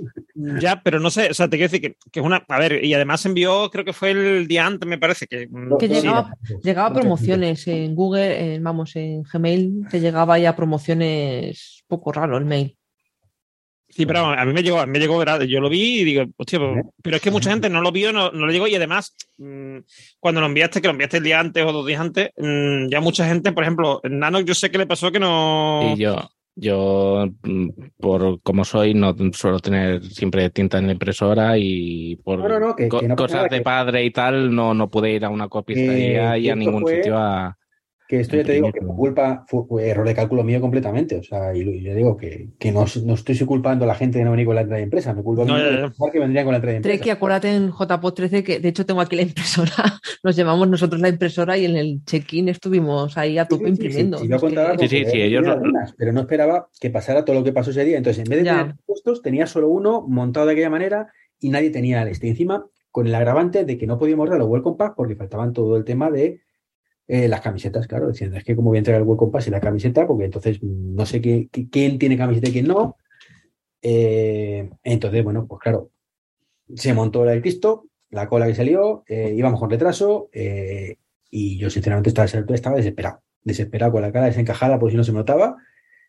ya, 0.61 0.81
pero 0.83 1.01
no 1.01 1.11
sé, 1.11 1.31
o 1.31 1.35
sea, 1.35 1.49
te 1.49 1.57
quiero 1.57 1.73
decir 1.73 1.81
que, 1.81 1.97
que 2.13 2.21
es 2.21 2.25
una. 2.27 2.45
A 2.49 2.59
ver, 2.61 2.85
y 2.85 2.95
además 2.95 3.27
envió, 3.27 3.69
creo 3.71 3.85
que 3.85 3.93
fue 3.93 4.13
el 4.13 4.47
día 4.47 4.65
antes, 4.65 4.89
me 4.89 4.99
parece 4.99 5.27
que. 5.27 5.49
mm, 5.51 5.77
Que 5.79 5.89
Sí, 5.89 5.95
llegaba, 5.95 6.33
llegaba 6.63 6.95
promociones 6.95 7.67
en 7.67 7.95
Google, 7.97 8.55
en- 8.55 8.63
vamos, 8.63 8.95
en 8.95 9.25
Gmail, 9.25 9.87
te 9.91 9.99
llegaba 10.01 10.39
ya 10.39 10.51
a 10.51 10.57
promociones 10.57 11.83
poco 11.89 12.13
raro 12.13 12.37
el 12.39 12.45
mail. 12.45 12.77
Sí, 13.91 14.05
pero 14.07 14.26
a 14.26 14.45
mí 14.45 14.53
me 14.53 14.62
llegó, 14.62 14.86
me 14.86 14.99
llegó, 14.99 15.16
¿verdad? 15.18 15.41
yo 15.43 15.61
lo 15.61 15.68
vi 15.70 16.01
y 16.01 16.05
digo, 16.05 16.24
hostia, 16.36 16.59
pero, 16.59 16.76
¿Eh? 16.78 16.82
pero 17.03 17.16
es 17.16 17.22
que 17.22 17.30
mucha 17.30 17.51
gente 17.51 17.68
no 17.70 17.80
lo 17.80 17.91
vio, 17.91 18.12
no, 18.12 18.30
no 18.30 18.47
lo 18.47 18.53
llegó 18.53 18.68
y 18.68 18.74
además, 18.74 19.16
mm, 19.39 19.78
cuando 20.20 20.41
lo 20.41 20.47
enviaste, 20.47 20.80
que 20.80 20.89
lo 20.89 20.93
enviaste 20.93 21.16
el 21.16 21.24
día 21.24 21.41
antes 21.41 21.64
o 21.64 21.72
dos 21.72 21.86
días 21.86 22.01
antes, 22.01 22.30
mm, 22.36 22.89
ya 22.89 23.01
mucha 23.01 23.26
gente, 23.26 23.51
por 23.53 23.64
ejemplo, 23.64 24.01
Nano, 24.05 24.41
yo 24.41 24.55
sé 24.55 24.70
que 24.70 24.78
le 24.78 24.86
pasó 24.86 25.11
que 25.11 25.18
no. 25.18 25.95
Y 25.97 26.01
yo, 26.01 26.16
yo, 26.55 27.28
mm, 27.43 27.68
por 27.99 28.41
como 28.43 28.64
soy, 28.64 28.93
no 28.95 29.14
suelo 29.32 29.59
tener 29.59 30.05
siempre 30.05 30.51
tinta 30.51 30.78
en 30.78 30.86
la 30.86 30.93
impresora 30.93 31.57
y 31.59 32.16
por 32.16 32.41
No, 32.41 32.49
no, 32.49 32.61
no, 32.61 32.76
que- 32.76 32.89
co- 32.89 33.01
que 33.01 33.09
no 33.09 33.16
pasa 33.16 33.24
cosas 33.26 33.36
nada, 33.36 33.49
de 33.49 33.57
que- 33.59 33.62
padre 33.64 34.05
y 34.05 34.11
tal, 34.11 34.55
no, 34.55 34.74
no 34.74 34.91
pude 34.91 35.12
ir 35.12 35.24
a 35.24 35.30
una 35.30 35.49
copistería 35.49 36.36
Eh, 36.36 36.41
y 36.41 36.51
a 36.51 36.57
ningún 36.57 36.82
fue- 36.82 36.97
sitio 36.97 37.16
a... 37.16 37.58
Que 38.09 38.21
esto 38.21 38.37
ya 38.39 38.43
te 38.43 38.53
digo 38.53 38.73
que 38.73 38.81
fue 38.81 38.97
culpa, 38.97 39.45
fue, 39.47 39.67
fue 39.69 39.89
error 39.91 40.07
de 40.09 40.15
cálculo 40.15 40.43
mío 40.43 40.63
completamente. 40.63 41.19
O 41.19 41.23
sea, 41.23 41.55
y 41.55 41.83
yo 41.83 41.95
digo 41.95 42.17
que, 42.17 42.49
que 42.59 42.73
no, 42.73 42.87
no 43.05 43.13
estoy 43.15 43.39
culpando 43.41 43.85
a 43.85 43.89
la 43.89 43.95
gente 43.95 44.19
de 44.19 44.25
no 44.25 44.31
venir 44.31 44.47
con 44.47 44.55
la 44.55 44.63
entrada 44.63 44.79
de 44.79 44.85
empresa, 44.85 45.13
me 45.13 45.23
culpo 45.23 45.43
a 45.43 45.45
mí 45.45 45.53
No, 45.53 45.59
pensar 45.59 46.11
que 46.11 46.19
vendrían 46.19 46.47
con 46.47 46.53
la 46.53 46.57
entrada 46.57 46.73
de 46.73 46.77
empresa. 46.79 46.97
Treki, 46.97 47.11
acuérdate 47.11 47.55
en 47.55 47.71
JPOD 47.71 48.15
13 48.15 48.43
que 48.43 48.61
de 48.61 48.69
hecho 48.71 48.87
tengo 48.87 49.03
aquí 49.03 49.15
la 49.15 49.23
impresora. 49.23 49.73
Nos 50.25 50.35
llevamos 50.37 50.69
nosotros 50.71 51.03
la 51.03 51.11
impresora 51.11 51.59
y 51.59 51.67
en 51.67 51.77
el 51.77 52.03
check-in 52.07 52.49
estuvimos 52.49 53.19
ahí 53.19 53.37
a 53.37 53.45
Sí, 53.45 53.51
tope 53.51 53.65
sí, 53.69 53.77
sí, 53.77 53.77
sí, 53.77 53.85
imprimiendo. 53.85 54.19
sí, 54.19 54.25
Sí, 54.79 54.89
sí, 54.89 55.05
sí, 55.05 55.11
había 55.11 55.25
ellos 55.27 55.45
lo- 55.45 55.53
algunas, 55.53 55.93
pero 55.93 56.13
no 56.15 56.21
esperaba 56.21 56.69
que 56.81 56.89
pasara 56.89 57.27
todo 57.27 57.37
lo 57.37 57.45
que 57.45 57.53
pasó 57.53 57.73
ese 57.73 57.85
día. 57.85 57.99
Entonces, 57.99 58.25
en 58.25 58.31
vez 58.31 58.39
de 58.39 58.45
Ya. 58.47 58.59
tener 58.63 58.77
puestos, 58.87 59.21
tenía 59.21 59.47
solo 59.47 59.69
uno 59.69 60.01
montado 60.09 60.47
de 60.47 60.53
aquella 60.53 60.71
manera 60.71 61.09
y 61.39 61.51
nadie 61.51 61.69
tenía 61.69 62.01
el 62.01 62.09
este. 62.09 62.27
Encima, 62.29 62.65
con 62.91 63.07
el 63.07 63.15
agravante 63.15 63.67
de 63.67 63.77
que 63.77 63.87
no 63.87 63.99
podíamos 63.99 64.31
dar 64.31 64.39
los 64.39 64.49
welcome 64.49 64.79
pack 64.79 64.95
porque 64.97 65.15
faltaban 65.15 65.53
todo 65.53 65.77
el 65.77 65.85
tema 65.85 66.11
de 66.11 66.41
eh, 67.09 67.29
las 67.29 67.41
camisetas, 67.41 67.87
claro, 67.89 68.09
diciendo, 68.11 68.37
es 68.37 68.45
que 68.45 68.55
como 68.55 68.69
voy 68.71 68.79
a 68.79 68.81
entregar 68.81 69.03
el 69.03 69.09
pack 69.33 69.47
y 69.47 69.51
la 69.51 69.61
camiseta, 69.61 70.07
porque 70.07 70.27
entonces 70.27 70.63
mm, 70.63 70.95
no 70.95 71.07
sé 71.07 71.21
qué- 71.21 71.49
quién 71.71 71.99
tiene 71.99 72.17
camiseta 72.19 72.49
y 72.49 72.53
quién 72.53 72.67
no. 72.69 72.97
Eh, 73.83 74.71
entonces, 74.85 75.25
bueno, 75.25 75.47
pues 75.47 75.61
claro, 75.61 75.91
se 76.75 76.95
montó 76.95 77.29
el 77.29 77.41
Cristo, 77.41 77.87
la 78.11 78.29
cola 78.29 78.47
que 78.47 78.55
salió, 78.55 79.05
eh, 79.09 79.35
íbamos 79.37 79.61
con 79.61 79.71
retraso 79.71 80.31
y 81.31 81.59
yo 81.59 81.71
sinceramente 81.71 82.09
estaba, 82.11 82.27
estaba 82.27 82.77
desesperado, 82.77 83.23
desesperado 83.43 83.93
con 83.93 84.03
la 84.03 84.13
cara 84.13 84.27
desencajada 84.27 84.79
por 84.79 84.91
si 84.91 84.97
no 84.97 85.05
se 85.05 85.13
me 85.13 85.19
notaba, 85.19 85.57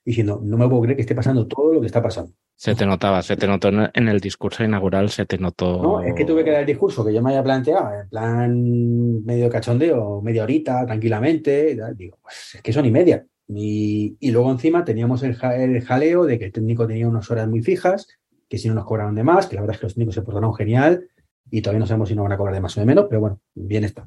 diciendo, 0.10 0.42
no 0.44 0.58
me 0.58 0.68
puedo 0.68 0.82
creer 0.82 0.96
que 0.96 1.02
esté 1.02 1.16
pasando 1.16 1.48
todo 1.48 1.74
lo 1.74 1.80
que 1.82 1.88
está 1.88 2.02
pasando. 2.02 2.32
Se 2.56 2.76
te 2.76 2.86
notaba, 2.86 3.22
se 3.22 3.38
te 3.38 3.48
notó 3.48 3.70
en 3.70 4.08
el- 4.10 4.20
discurso 4.20 4.64
inaugural, 4.64 5.10
se 5.10 5.26
te 5.26 5.38
notó... 5.38 5.82
No, 5.82 6.02
es 6.02 6.14
que 6.14 6.26
tuve 6.26 6.44
que 6.44 6.52
dar 6.52 6.62
el 6.62 6.66
discurso 6.66 7.06
que 7.06 7.14
yo 7.14 7.22
me 7.22 7.30
había 7.30 7.44
planteado, 7.44 8.02
en 8.02 8.10
plan 8.10 9.24
medio 9.26 9.50
cachondeo, 9.50 10.22
media 10.22 10.44
horita, 10.44 10.86
tranquilamente. 10.86 11.78
Digo, 11.96 12.18
pues 12.22 12.56
es 12.56 12.62
que 12.62 12.74
son 12.74 12.86
y 12.86 12.92
media. 12.92 13.26
Y, 13.48 14.18
y 14.20 14.32
luego 14.32 14.52
encima 14.52 14.84
teníamos 14.84 15.24
el, 15.24 15.36
ja- 15.36 15.56
el 15.56 15.82
jaleo 15.82 16.26
de 16.26 16.38
que 16.38 16.46
el 16.46 16.52
técnico 16.52 16.86
tenía 16.86 17.08
unas 17.08 17.32
horas 17.32 17.48
muy 17.48 17.62
fijas, 17.62 18.08
que 18.50 18.58
si 18.58 18.68
no 18.68 18.74
nos 18.76 18.86
cobraban 18.86 19.16
de 19.16 19.24
más, 19.24 19.48
que 19.48 19.56
la 19.56 19.62
verdad 19.62 19.76
es 19.76 19.80
que 19.80 19.86
los 19.86 19.94
técnicos 19.94 20.16
se 20.16 20.22
portaron 20.22 20.54
genial 20.54 21.08
y 21.50 21.62
todavía 21.62 21.80
no 21.80 21.86
sabemos 21.88 22.10
si 22.10 22.16
nos 22.16 22.24
van 22.24 22.34
a 22.34 22.38
cobrar 22.38 22.54
de 22.56 22.62
más 22.62 22.76
o 22.78 22.80
de 22.82 22.86
menos, 22.86 23.06
pero 23.10 23.22
bueno, 23.22 23.40
bien 23.56 23.84
está. 23.86 24.06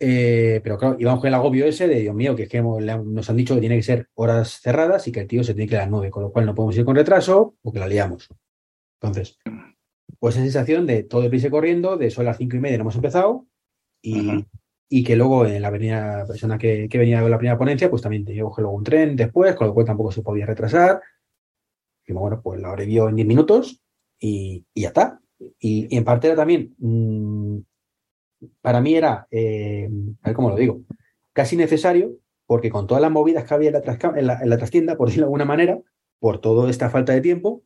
Eh, 0.00 0.60
pero 0.62 0.78
claro, 0.78 0.96
íbamos 0.98 1.20
con 1.20 1.28
el 1.28 1.34
agobio 1.34 1.66
ese 1.66 1.88
de 1.88 2.00
Dios 2.00 2.14
mío, 2.14 2.36
que 2.36 2.44
es 2.44 2.48
que 2.48 2.58
hemos- 2.58 2.82
nos 2.82 3.30
han 3.30 3.36
dicho 3.36 3.54
que 3.54 3.60
tiene 3.60 3.76
que 3.76 3.82
ser 3.82 4.08
horas 4.14 4.60
cerradas 4.60 5.06
y 5.08 5.12
que 5.12 5.20
el 5.20 5.26
tío 5.26 5.42
se 5.42 5.54
tiene 5.54 5.68
que 5.68 5.74
ir 5.74 5.78
a 5.80 5.82
las 5.82 5.90
nueve, 5.90 6.10
con 6.10 6.22
lo 6.22 6.30
cual 6.32 6.46
no 6.46 6.54
podemos 6.54 6.76
ir 6.76 6.84
con 6.84 6.94
retraso 6.96 7.56
porque 7.62 7.78
la 7.80 7.88
liamos. 7.88 8.28
Entonces, 9.00 9.38
pues 10.20 10.36
esa 10.36 10.44
sensación 10.44 10.86
de 10.86 11.04
todo 11.04 11.22
deprisa 11.22 11.48
y 11.48 11.50
corriendo, 11.50 11.96
de 11.96 12.10
son 12.10 12.24
las 12.26 12.38
cinco 12.38 12.56
y 12.56 12.60
media 12.60 12.78
no 12.78 12.82
hemos 12.82 12.96
empezado, 12.96 13.46
y, 14.02 14.46
y 14.90 15.04
que 15.04 15.16
luego 15.16 15.46
en 15.46 15.62
la 15.62 15.68
avenida, 15.68 16.26
persona 16.26 16.58
que, 16.58 16.88
que 16.88 16.98
venía 16.98 17.18
a 17.20 17.22
ver 17.22 17.30
la 17.30 17.38
primera 17.38 17.58
ponencia, 17.58 17.90
pues 17.90 18.02
también 18.02 18.24
tenía 18.24 18.44
que 18.54 18.62
luego 18.62 18.76
un 18.76 18.84
tren 18.84 19.16
después, 19.16 19.54
con 19.56 19.68
lo 19.68 19.74
cual 19.74 19.86
tampoco 19.86 20.12
se 20.12 20.22
podía 20.22 20.46
retrasar. 20.46 21.00
Y 22.06 22.12
bueno, 22.12 22.40
pues 22.42 22.60
la 22.60 22.70
abrevió 22.70 23.08
en 23.08 23.16
10 23.16 23.28
minutos 23.28 23.82
y, 24.18 24.64
y 24.74 24.82
ya 24.82 24.88
está. 24.88 25.20
Y, 25.38 25.86
y 25.94 25.96
en 25.96 26.04
parte 26.04 26.26
era 26.28 26.36
también, 26.36 26.74
mm, 26.78 27.58
para 28.60 28.80
mí 28.80 28.94
era, 28.94 29.26
eh, 29.30 29.88
a 30.22 30.28
ver 30.28 30.36
cómo 30.36 30.50
lo 30.50 30.56
digo, 30.56 30.80
casi 31.32 31.56
necesario, 31.56 32.12
porque 32.46 32.70
con 32.70 32.86
todas 32.86 33.02
las 33.02 33.10
movidas 33.10 33.44
que 33.44 33.54
había 33.54 33.70
en 33.70 33.74
la, 33.74 34.18
en 34.18 34.26
la, 34.26 34.40
en 34.40 34.50
la 34.50 34.58
trastienda, 34.58 34.96
por 34.96 35.08
decirlo 35.08 35.26
de 35.26 35.28
alguna 35.28 35.44
manera, 35.44 35.78
por 36.18 36.40
toda 36.40 36.70
esta 36.70 36.90
falta 36.90 37.12
de 37.12 37.20
tiempo, 37.20 37.62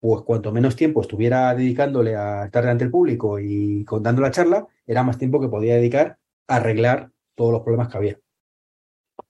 pues 0.00 0.22
cuanto 0.22 0.52
menos 0.52 0.76
tiempo 0.76 1.00
estuviera 1.00 1.54
dedicándole 1.54 2.16
a 2.16 2.44
estar 2.44 2.62
delante 2.62 2.84
del 2.84 2.90
público 2.90 3.38
y 3.40 3.84
contando 3.84 4.22
la 4.22 4.30
charla, 4.30 4.66
era 4.86 5.02
más 5.02 5.18
tiempo 5.18 5.40
que 5.40 5.48
podía 5.48 5.74
dedicar 5.74 6.18
a 6.48 6.56
arreglar 6.56 7.10
todos 7.34 7.52
los 7.52 7.62
problemas 7.62 7.88
que 7.88 7.96
había. 7.96 8.18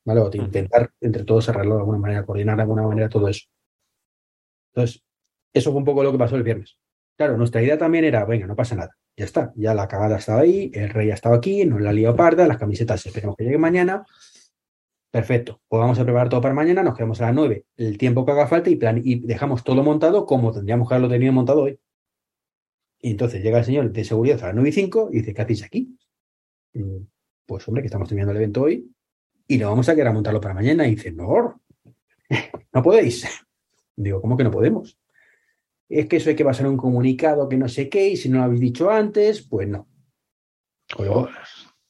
¿Vale? 0.04 0.20
O 0.20 0.30
intentar 0.32 0.92
entre 1.00 1.24
todos 1.24 1.48
arreglarlo 1.48 1.76
de 1.76 1.80
alguna 1.80 1.98
manera, 1.98 2.26
coordinar 2.26 2.56
de 2.56 2.62
alguna 2.62 2.82
manera 2.82 3.08
todo 3.08 3.28
eso. 3.28 3.46
Entonces, 4.74 5.02
eso 5.52 5.70
fue 5.70 5.78
un 5.78 5.84
poco 5.84 6.02
lo 6.02 6.12
que 6.12 6.18
pasó 6.18 6.36
el 6.36 6.42
viernes. 6.42 6.76
Claro, 7.16 7.36
nuestra 7.36 7.62
idea 7.62 7.78
también 7.78 8.04
era, 8.04 8.24
venga, 8.24 8.46
no 8.46 8.54
pasa 8.54 8.76
nada, 8.76 8.96
ya 9.16 9.24
está, 9.24 9.52
ya 9.56 9.74
la 9.74 9.88
cagada 9.88 10.18
estaba 10.18 10.40
ahí, 10.40 10.70
el 10.74 10.90
rey 10.90 11.10
ha 11.10 11.14
estado 11.14 11.34
aquí, 11.34 11.64
nos 11.64 11.80
la 11.80 11.90
ha 11.90 11.92
liado 11.92 12.14
parda, 12.16 12.46
las 12.46 12.58
camisetas 12.58 13.04
esperemos 13.06 13.36
que 13.36 13.44
lleguen 13.44 13.60
mañana. 13.60 14.04
Perfecto, 15.10 15.62
pues 15.68 15.80
vamos 15.80 15.98
a 15.98 16.04
preparar 16.04 16.28
todo 16.28 16.40
para 16.42 16.52
mañana, 16.54 16.82
nos 16.82 16.94
quedamos 16.94 17.20
a 17.22 17.26
las 17.26 17.34
9, 17.34 17.64
el 17.76 17.96
tiempo 17.96 18.26
que 18.26 18.32
haga 18.32 18.46
falta 18.46 18.68
y, 18.68 18.76
plan, 18.76 19.00
y 19.02 19.20
dejamos 19.20 19.64
todo 19.64 19.82
montado 19.82 20.26
como 20.26 20.52
tendríamos 20.52 20.88
que 20.88 20.94
haberlo 20.94 21.08
tenido 21.08 21.32
montado 21.32 21.62
hoy. 21.62 21.78
Y 23.00 23.12
entonces 23.12 23.42
llega 23.42 23.58
el 23.58 23.64
señor 23.64 23.92
de 23.92 24.04
seguridad 24.04 24.42
a 24.42 24.46
las 24.46 24.54
9 24.54 24.68
y 24.68 24.72
5 24.72 25.08
y 25.12 25.18
dice, 25.18 25.32
¿qué 25.32 25.42
hacéis 25.42 25.62
aquí? 25.64 25.96
Mm, 26.74 27.04
Pues 27.46 27.66
hombre, 27.68 27.82
que 27.82 27.86
estamos 27.86 28.08
terminando 28.08 28.32
el 28.32 28.38
evento 28.38 28.62
hoy 28.62 28.90
y 29.48 29.58
no 29.58 29.68
vamos 29.68 29.88
a 29.88 29.94
quedar 29.94 30.08
a 30.08 30.12
montarlo 30.12 30.40
para 30.40 30.54
mañana. 30.54 30.86
Y 30.86 30.96
dice, 30.96 31.12
no, 31.12 31.60
no 32.72 32.82
podéis. 32.82 33.26
Digo, 33.96 34.20
¿cómo 34.20 34.36
que 34.36 34.44
no 34.44 34.50
podemos? 34.50 34.98
Es 35.88 36.06
que 36.06 36.16
eso 36.16 36.30
hay 36.30 36.36
que 36.36 36.44
pasar 36.44 36.66
un 36.66 36.76
comunicado 36.76 37.48
que 37.48 37.56
no 37.56 37.68
sé 37.68 37.88
qué, 37.88 38.08
y 38.08 38.16
si 38.16 38.28
no 38.28 38.38
lo 38.38 38.44
habéis 38.44 38.60
dicho 38.60 38.90
antes, 38.90 39.42
pues 39.42 39.68
no. 39.68 39.88
Pues 40.94 41.08
luego, 41.08 41.28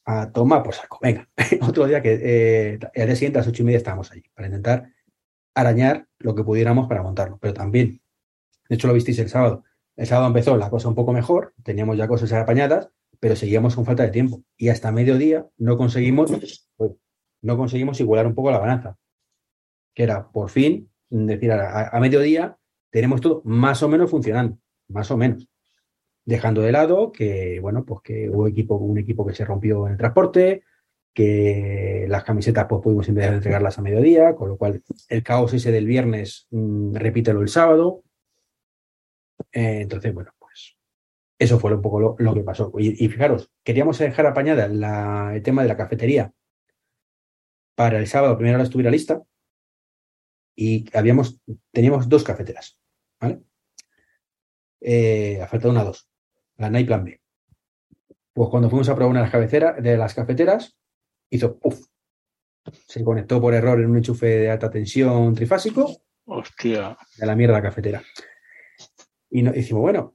a 0.05 0.31
tomar 0.31 0.63
por 0.63 0.75
saco. 0.75 0.99
Venga, 1.03 1.29
otro 1.63 1.87
día 1.87 2.01
que 2.01 2.19
eh, 2.23 2.79
al 2.95 3.07
día 3.07 3.17
siguiente 3.17 3.39
a 3.39 3.41
las 3.41 3.49
ocho 3.49 3.63
y 3.63 3.67
media 3.67 3.79
estábamos 3.79 4.11
allí 4.13 4.23
para 4.35 4.47
intentar 4.47 4.91
arañar 5.55 6.07
lo 6.19 6.35
que 6.35 6.45
pudiéramos 6.45 6.89
para 6.89 7.03
montarlo. 7.03 7.39
Pero 7.41 7.55
también, 7.55 8.01
de 8.69 8.75
hecho 8.75 8.87
lo 8.87 8.95
visteis 8.95 9.19
el 9.19 9.29
sábado. 9.29 9.65
El 9.97 10.07
sábado 10.07 10.29
empezó 10.29 10.57
la 10.57 10.71
cosa 10.71 10.89
un 10.89 10.95
poco 10.95 11.13
mejor, 11.13 11.55
teníamos 11.63 11.97
ya 11.97 12.07
cosas 12.07 12.33
apañadas, 12.33 12.91
pero 13.19 13.35
seguíamos 13.35 13.75
con 13.75 13.85
falta 13.85 14.03
de 14.03 14.11
tiempo. 14.11 14.43
Y 14.57 14.69
hasta 14.69 14.93
mediodía 14.93 15.47
no 15.57 15.77
conseguimos, 15.77 16.31
pues, 16.77 16.93
no 17.43 17.57
conseguimos 17.57 17.99
igualar 18.01 18.27
un 18.27 18.35
poco 18.35 18.51
la 18.51 18.59
balanza. 18.59 18.99
Que 19.95 20.03
era, 20.03 20.31
por 20.31 20.51
fin, 20.51 20.91
decir, 21.09 21.51
a, 21.53 21.89
a 21.89 22.01
mediodía 22.01 22.59
tenemos 22.97 23.21
todo 23.21 23.43
más 23.45 23.83
o 23.83 23.91
menos 23.91 24.11
funcionando, 24.11 24.57
más 24.89 25.11
o 25.11 25.19
menos. 25.19 25.47
Dejando 26.25 26.63
de 26.63 26.73
lado 26.73 27.13
que, 27.13 27.61
bueno, 27.61 27.85
pues 27.85 28.01
que 28.01 28.31
hubo 28.31 28.47
equipo, 28.47 28.77
un 28.77 28.97
equipo 28.97 29.27
que 29.27 29.35
se 29.35 29.45
rompió 29.45 29.85
en 29.87 29.93
el 29.93 29.99
transporte, 29.99 30.63
que 31.13 32.07
las 32.09 32.25
camisetas 32.25 32.65
pues 32.67 32.81
pudimos 32.81 33.07
empezar 33.07 33.35
a 33.35 33.37
entregarlas 33.37 33.79
a 33.79 33.83
mediodía, 33.83 34.35
con 34.35 34.49
lo 34.49 34.57
cual 34.57 34.83
el 35.11 35.23
caos 35.23 35.53
ese 35.53 35.73
del 35.73 35.85
viernes, 35.85 36.47
mmm, 36.49 36.95
repítelo 36.95 37.43
el 37.43 37.49
sábado. 37.49 38.03
Eh, 39.53 39.81
entonces, 39.83 40.15
bueno, 40.15 40.33
pues 40.39 40.79
eso 41.39 41.61
fue 41.61 41.75
un 41.75 41.83
poco 41.83 42.17
lo, 42.19 42.35
que 42.35 42.45
pasó. 42.45 42.73
Y, 42.79 43.07
fijaros, 43.11 43.53
queríamos 43.63 43.99
dejar 43.99 44.25
apañada 44.25 44.69
la, 44.69 45.33
el 45.35 45.43
tema 45.43 45.61
de 45.61 45.69
la 45.69 45.77
cafetería 45.77 46.33
para 47.75 47.99
el 47.99 48.07
sábado, 48.07 48.39
primero 48.39 48.57
hora 48.57 48.65
estuviera 48.65 48.91
lista, 48.91 49.23
y 50.57 50.87
habíamos, 50.97 51.39
teníamos 51.71 52.09
dos 52.09 52.25
cafeteras, 52.25 52.81
¿vale? 53.21 53.43
Eh, 54.81 55.41
ha 55.43 55.47
faltado 55.47 55.73
una 55.73 55.85
dos, 55.85 56.09
la 56.57 56.71
NAI 56.71 56.85
Plan 56.85 57.05
B. 57.05 57.21
Pues 58.33 58.51
cuando 58.51 58.69
fuimos 58.69 58.89
a 58.89 58.95
probar 58.95 59.11
una 59.11 59.21
de 59.21 59.25
las, 59.25 59.33
cabeceras, 59.33 59.83
de 59.83 59.97
las 59.97 60.15
cafeteras, 60.15 60.77
hizo 61.31 61.59
puff. 61.59 61.87
Se 62.87 63.03
conectó 63.03 63.41
por 63.41 63.55
error 63.55 63.81
en 63.81 63.91
un 63.91 63.97
enchufe 63.97 64.27
de 64.27 64.51
alta 64.51 64.71
tensión 64.71 65.35
trifásico. 65.35 66.03
Hostia. 66.27 66.97
De 67.17 67.27
la 67.27 67.37
mierda 67.37 67.55
la 67.55 67.63
cafetera. 67.63 68.03
Y 69.31 69.43
nos 69.43 69.55
decimos, 69.55 69.83
bueno, 69.83 70.15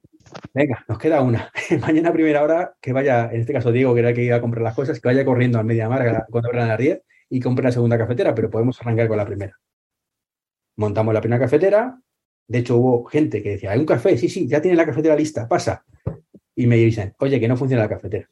venga, 0.53 0.85
nos 0.87 0.97
queda 0.97 1.21
una. 1.21 1.51
Mañana 1.81 2.09
a 2.09 2.13
primera 2.13 2.43
hora, 2.43 2.75
que 2.81 2.93
vaya, 2.93 3.29
en 3.31 3.41
este 3.41 3.53
caso 3.53 3.71
Diego, 3.71 3.93
que 3.93 4.01
era 4.01 4.09
el 4.09 4.15
que 4.15 4.23
iba 4.23 4.35
a 4.35 4.41
comprar 4.41 4.63
las 4.63 4.75
cosas, 4.75 4.99
que 4.99 5.07
vaya 5.07 5.25
corriendo 5.25 5.59
a 5.59 5.63
media 5.63 5.89
marga 5.89 6.25
cuando 6.29 6.49
abran 6.49 6.67
las 6.67 6.77
10 6.77 7.01
y 7.29 7.39
compre 7.39 7.63
la 7.63 7.71
segunda 7.71 7.97
cafetera, 7.97 8.35
pero 8.35 8.49
podemos 8.49 8.79
arrancar 8.81 9.07
con 9.07 9.17
la 9.17 9.25
primera. 9.25 9.57
Montamos 10.75 11.13
la 11.13 11.21
primera 11.21 11.41
cafetera. 11.41 11.99
De 12.51 12.57
hecho, 12.57 12.75
hubo 12.75 13.05
gente 13.05 13.41
que 13.41 13.51
decía, 13.51 13.71
hay 13.71 13.79
un 13.79 13.85
café, 13.85 14.17
sí, 14.17 14.27
sí, 14.27 14.45
ya 14.45 14.61
tiene 14.61 14.75
la 14.75 14.85
cafetera 14.85 15.15
lista, 15.15 15.47
pasa. 15.47 15.85
Y 16.53 16.67
me 16.67 16.75
dicen, 16.75 17.15
oye, 17.19 17.39
que 17.39 17.47
no 17.47 17.55
funciona 17.55 17.83
la 17.83 17.89
cafetera. 17.89 18.29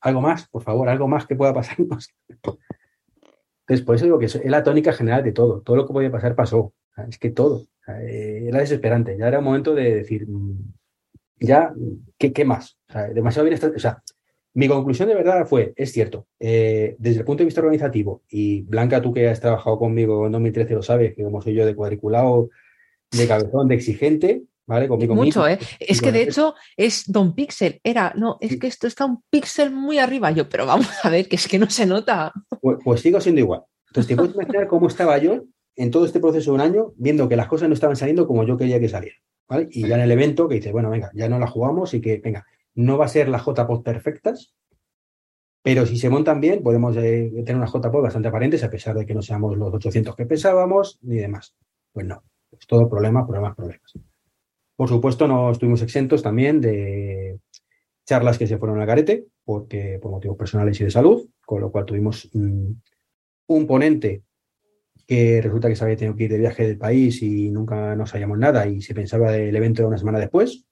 Algo 0.00 0.20
más, 0.20 0.46
por 0.46 0.62
favor, 0.62 0.88
algo 0.88 1.08
más 1.08 1.26
que 1.26 1.34
pueda 1.34 1.52
pasar. 1.52 1.76
Entonces, 1.78 3.84
por 3.84 3.96
eso 3.96 4.04
digo 4.04 4.20
que 4.20 4.26
es 4.26 4.44
la 4.44 4.62
tónica 4.62 4.92
general 4.92 5.24
de 5.24 5.32
todo. 5.32 5.60
Todo 5.62 5.74
lo 5.74 5.88
que 5.88 5.92
podía 5.92 6.12
pasar 6.12 6.36
pasó. 6.36 6.72
Es 7.08 7.18
que 7.18 7.30
todo. 7.30 7.66
Era 7.84 8.60
desesperante. 8.60 9.18
Ya 9.18 9.26
era 9.26 9.40
un 9.40 9.46
momento 9.46 9.74
de 9.74 9.96
decir, 9.96 10.28
ya, 11.40 11.74
¿qué, 12.16 12.32
qué 12.32 12.44
más? 12.44 12.78
Demasiado 13.12 13.48
bien. 13.48 13.58
O 13.74 13.78
sea, 13.80 14.04
mi 14.58 14.66
conclusión 14.66 15.08
de 15.08 15.14
verdad 15.14 15.46
fue, 15.46 15.72
es 15.76 15.92
cierto, 15.92 16.26
eh, 16.40 16.96
desde 16.98 17.20
el 17.20 17.24
punto 17.24 17.42
de 17.42 17.44
vista 17.44 17.60
organizativo, 17.60 18.24
y 18.28 18.62
Blanca, 18.62 19.00
tú 19.00 19.14
que 19.14 19.28
has 19.28 19.40
trabajado 19.40 19.78
conmigo 19.78 20.26
en 20.26 20.32
2013 20.32 20.74
lo 20.74 20.82
sabes, 20.82 21.14
que 21.14 21.22
como 21.22 21.40
soy 21.40 21.54
yo 21.54 21.64
de 21.64 21.76
cuadriculado, 21.76 22.50
de 23.12 23.28
cabezón, 23.28 23.68
de 23.68 23.76
exigente, 23.76 24.42
¿vale? 24.66 24.88
Conmigo 24.88 25.14
Mucho, 25.14 25.46
¿eh? 25.46 25.60
Es 25.78 26.02
que 26.02 26.10
de 26.10 26.22
hecho 26.22 26.56
es 26.76 27.04
Don 27.06 27.36
Pixel, 27.36 27.80
era, 27.84 28.12
no, 28.16 28.36
es 28.40 28.58
que 28.58 28.66
esto 28.66 28.88
está 28.88 29.04
un 29.04 29.22
pixel 29.30 29.70
muy 29.70 30.00
arriba, 30.00 30.32
yo, 30.32 30.48
pero 30.48 30.66
vamos 30.66 30.88
a 31.04 31.08
ver, 31.08 31.28
que 31.28 31.36
es 31.36 31.46
que 31.46 31.60
no 31.60 31.70
se 31.70 31.86
nota. 31.86 32.32
Pues, 32.60 32.78
pues 32.82 33.00
sigo 33.00 33.20
siendo 33.20 33.40
igual. 33.40 33.62
Entonces, 33.86 34.08
te 34.08 34.16
puedes 34.16 34.34
imaginar 34.34 34.66
cómo 34.66 34.88
estaba 34.88 35.18
yo 35.18 35.44
en 35.76 35.92
todo 35.92 36.04
este 36.04 36.18
proceso 36.18 36.50
de 36.50 36.54
un 36.56 36.62
año, 36.62 36.94
viendo 36.96 37.28
que 37.28 37.36
las 37.36 37.46
cosas 37.46 37.68
no 37.68 37.74
estaban 37.74 37.94
saliendo 37.94 38.26
como 38.26 38.42
yo 38.42 38.56
quería 38.56 38.80
que 38.80 38.88
salieran, 38.88 39.20
¿vale? 39.48 39.68
Y 39.70 39.86
ya 39.86 39.94
en 39.94 40.00
el 40.00 40.10
evento 40.10 40.48
que 40.48 40.56
dice, 40.56 40.72
bueno, 40.72 40.90
venga, 40.90 41.12
ya 41.14 41.28
no 41.28 41.38
la 41.38 41.46
jugamos 41.46 41.94
y 41.94 42.00
que, 42.00 42.18
venga, 42.18 42.44
no 42.78 42.96
va 42.96 43.06
a 43.06 43.08
ser 43.08 43.28
las 43.28 43.44
JPOD 43.44 43.82
perfectas, 43.82 44.54
pero 45.62 45.84
si 45.84 45.98
se 45.98 46.08
montan 46.08 46.40
bien, 46.40 46.62
podemos 46.62 46.96
eh, 46.96 47.28
tener 47.44 47.56
unas 47.56 47.72
JPOD 47.72 48.02
bastante 48.02 48.28
aparentes, 48.28 48.62
a 48.62 48.70
pesar 48.70 48.96
de 48.96 49.04
que 49.04 49.14
no 49.14 49.20
seamos 49.20 49.58
los 49.58 49.74
800 49.74 50.14
que 50.14 50.26
pensábamos, 50.26 51.00
ni 51.02 51.16
demás. 51.16 51.56
Pues 51.92 52.06
no, 52.06 52.22
es 52.52 52.66
todo 52.68 52.88
problemas, 52.88 53.24
problemas, 53.24 53.56
problemas. 53.56 53.92
Por 54.76 54.88
supuesto, 54.88 55.26
no 55.26 55.50
estuvimos 55.50 55.82
exentos 55.82 56.22
también 56.22 56.60
de 56.60 57.40
charlas 58.06 58.38
que 58.38 58.46
se 58.46 58.58
fueron 58.58 58.80
al 58.80 58.86
garete, 58.86 59.26
porque 59.44 59.98
por 60.00 60.12
motivos 60.12 60.36
personales 60.36 60.80
y 60.80 60.84
de 60.84 60.92
salud, 60.92 61.28
con 61.44 61.60
lo 61.60 61.72
cual 61.72 61.84
tuvimos 61.84 62.30
mm, 62.32 62.70
un 63.48 63.66
ponente 63.66 64.22
que 65.04 65.40
resulta 65.42 65.68
que 65.68 65.74
se 65.74 65.82
había 65.82 65.96
tenido 65.96 66.14
que 66.14 66.24
ir 66.24 66.30
de 66.30 66.38
viaje 66.38 66.64
del 66.64 66.78
país 66.78 67.22
y 67.22 67.50
nunca 67.50 67.96
nos 67.96 68.12
hallamos 68.12 68.38
nada 68.38 68.68
y 68.68 68.82
se 68.82 68.94
pensaba 68.94 69.32
del 69.32 69.56
evento 69.56 69.84
una 69.84 69.98
semana 69.98 70.20
después, 70.20 70.67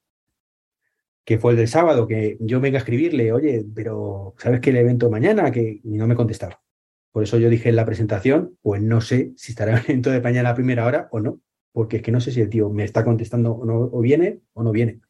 que 1.26 1.38
fue 1.38 1.52
el 1.52 1.58
del 1.58 1.66
sábado, 1.66 2.06
que 2.06 2.38
yo 2.38 2.60
venga 2.60 2.78
a 2.78 2.82
escribirle, 2.82 3.32
oye, 3.32 3.66
pero 3.74 4.34
¿sabes 4.38 4.60
que 4.60 4.70
el 4.70 4.76
evento 4.76 5.10
mañana? 5.10 5.50
Que 5.50 5.80
no 5.82 6.06
me 6.06 6.14
contestaba. 6.14 6.62
Por 7.10 7.24
eso 7.24 7.36
yo 7.38 7.50
dije 7.50 7.68
en 7.68 7.74
la 7.74 7.84
presentación, 7.84 8.56
pues 8.62 8.80
no 8.80 9.00
sé 9.00 9.32
si 9.36 9.50
estará 9.50 9.72
el 9.78 9.84
evento 9.84 10.10
de 10.10 10.20
mañana 10.20 10.50
a 10.50 10.54
primera 10.54 10.86
hora 10.86 11.08
o 11.10 11.18
no, 11.18 11.40
porque 11.72 11.96
es 11.96 12.02
que 12.02 12.12
no 12.12 12.20
sé 12.20 12.30
si 12.30 12.40
el 12.40 12.48
tío 12.48 12.70
me 12.70 12.84
está 12.84 13.04
contestando 13.04 13.58
o 13.58 14.00
viene 14.00 14.38
o 14.52 14.62
no 14.62 14.70
viene. 14.70 15.00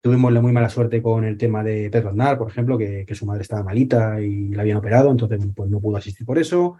Tuvimos 0.00 0.32
la 0.32 0.40
muy 0.40 0.52
mala 0.52 0.70
suerte 0.70 1.02
con 1.02 1.24
el 1.24 1.36
tema 1.36 1.62
de 1.62 1.90
Pedro 1.90 2.10
Aznar, 2.10 2.38
por 2.38 2.48
ejemplo, 2.48 2.78
que, 2.78 3.04
que, 3.04 3.14
su 3.14 3.26
madre 3.26 3.42
estaba 3.42 3.62
malita 3.62 4.18
y 4.22 4.48
la 4.54 4.62
habían 4.62 4.78
operado, 4.78 5.10
entonces 5.10 5.38
pues 5.54 5.68
no 5.68 5.80
pudo 5.82 5.98
asistir 5.98 6.24
por 6.24 6.38
eso. 6.38 6.78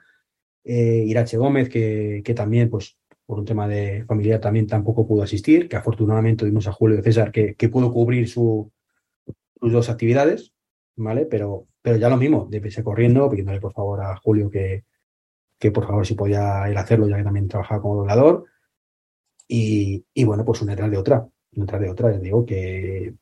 Eh, 0.65 1.05
Irache 1.07 1.37
Gómez, 1.37 1.69
que, 1.69 2.23
que 2.25 2.33
también 2.33 2.71
pues 2.71 2.97
por 3.27 3.41
un 3.41 3.45
tema 3.45 3.67
de 3.67 4.05
familiar 4.07 4.41
también 4.41 4.67
tampoco 4.67 5.07
pudo 5.07 5.23
asistir, 5.25 5.69
que 5.69 5.77
afortunadamente 5.77 6.41
tuvimos 6.45 6.69
a 6.69 6.73
Julio 6.73 7.03
César 7.03 7.33
que, 7.33 7.57
que 7.57 7.69
pudo 7.69 7.93
cubrir 7.93 8.29
su, 8.29 8.73
sus 9.61 9.73
dos 9.73 9.89
actividades, 9.89 10.53
¿vale? 10.95 11.27
Pero, 11.27 11.67
pero 11.83 11.97
ya 11.97 12.09
lo 12.09 12.17
mismo, 12.17 12.47
de 12.49 12.83
corriendo, 12.85 13.29
pidiéndole 13.29 13.61
por 13.61 13.73
favor 13.73 14.01
a 14.01 14.17
Julio 14.17 14.49
que, 14.49 14.85
que 15.59 15.73
por 15.73 15.87
favor 15.87 16.07
si 16.07 16.15
podía 16.15 16.65
a 16.65 16.67
hacerlo, 16.67 17.09
ya 17.09 17.17
que 17.17 17.25
también 17.25 17.49
trabajaba 17.49 17.83
como 17.83 17.97
doblador. 17.97 18.45
Y, 19.49 20.05
y 20.15 20.25
bueno, 20.25 20.45
pues 20.45 20.63
una 20.63 20.73
detrás 20.73 20.91
de 20.91 20.97
otra, 20.97 21.29
una 21.53 21.65
detrás 21.65 21.81
de 21.81 21.91
otra, 21.91 22.11
les 22.11 22.23
digo 22.23 22.47
que, 22.47 23.15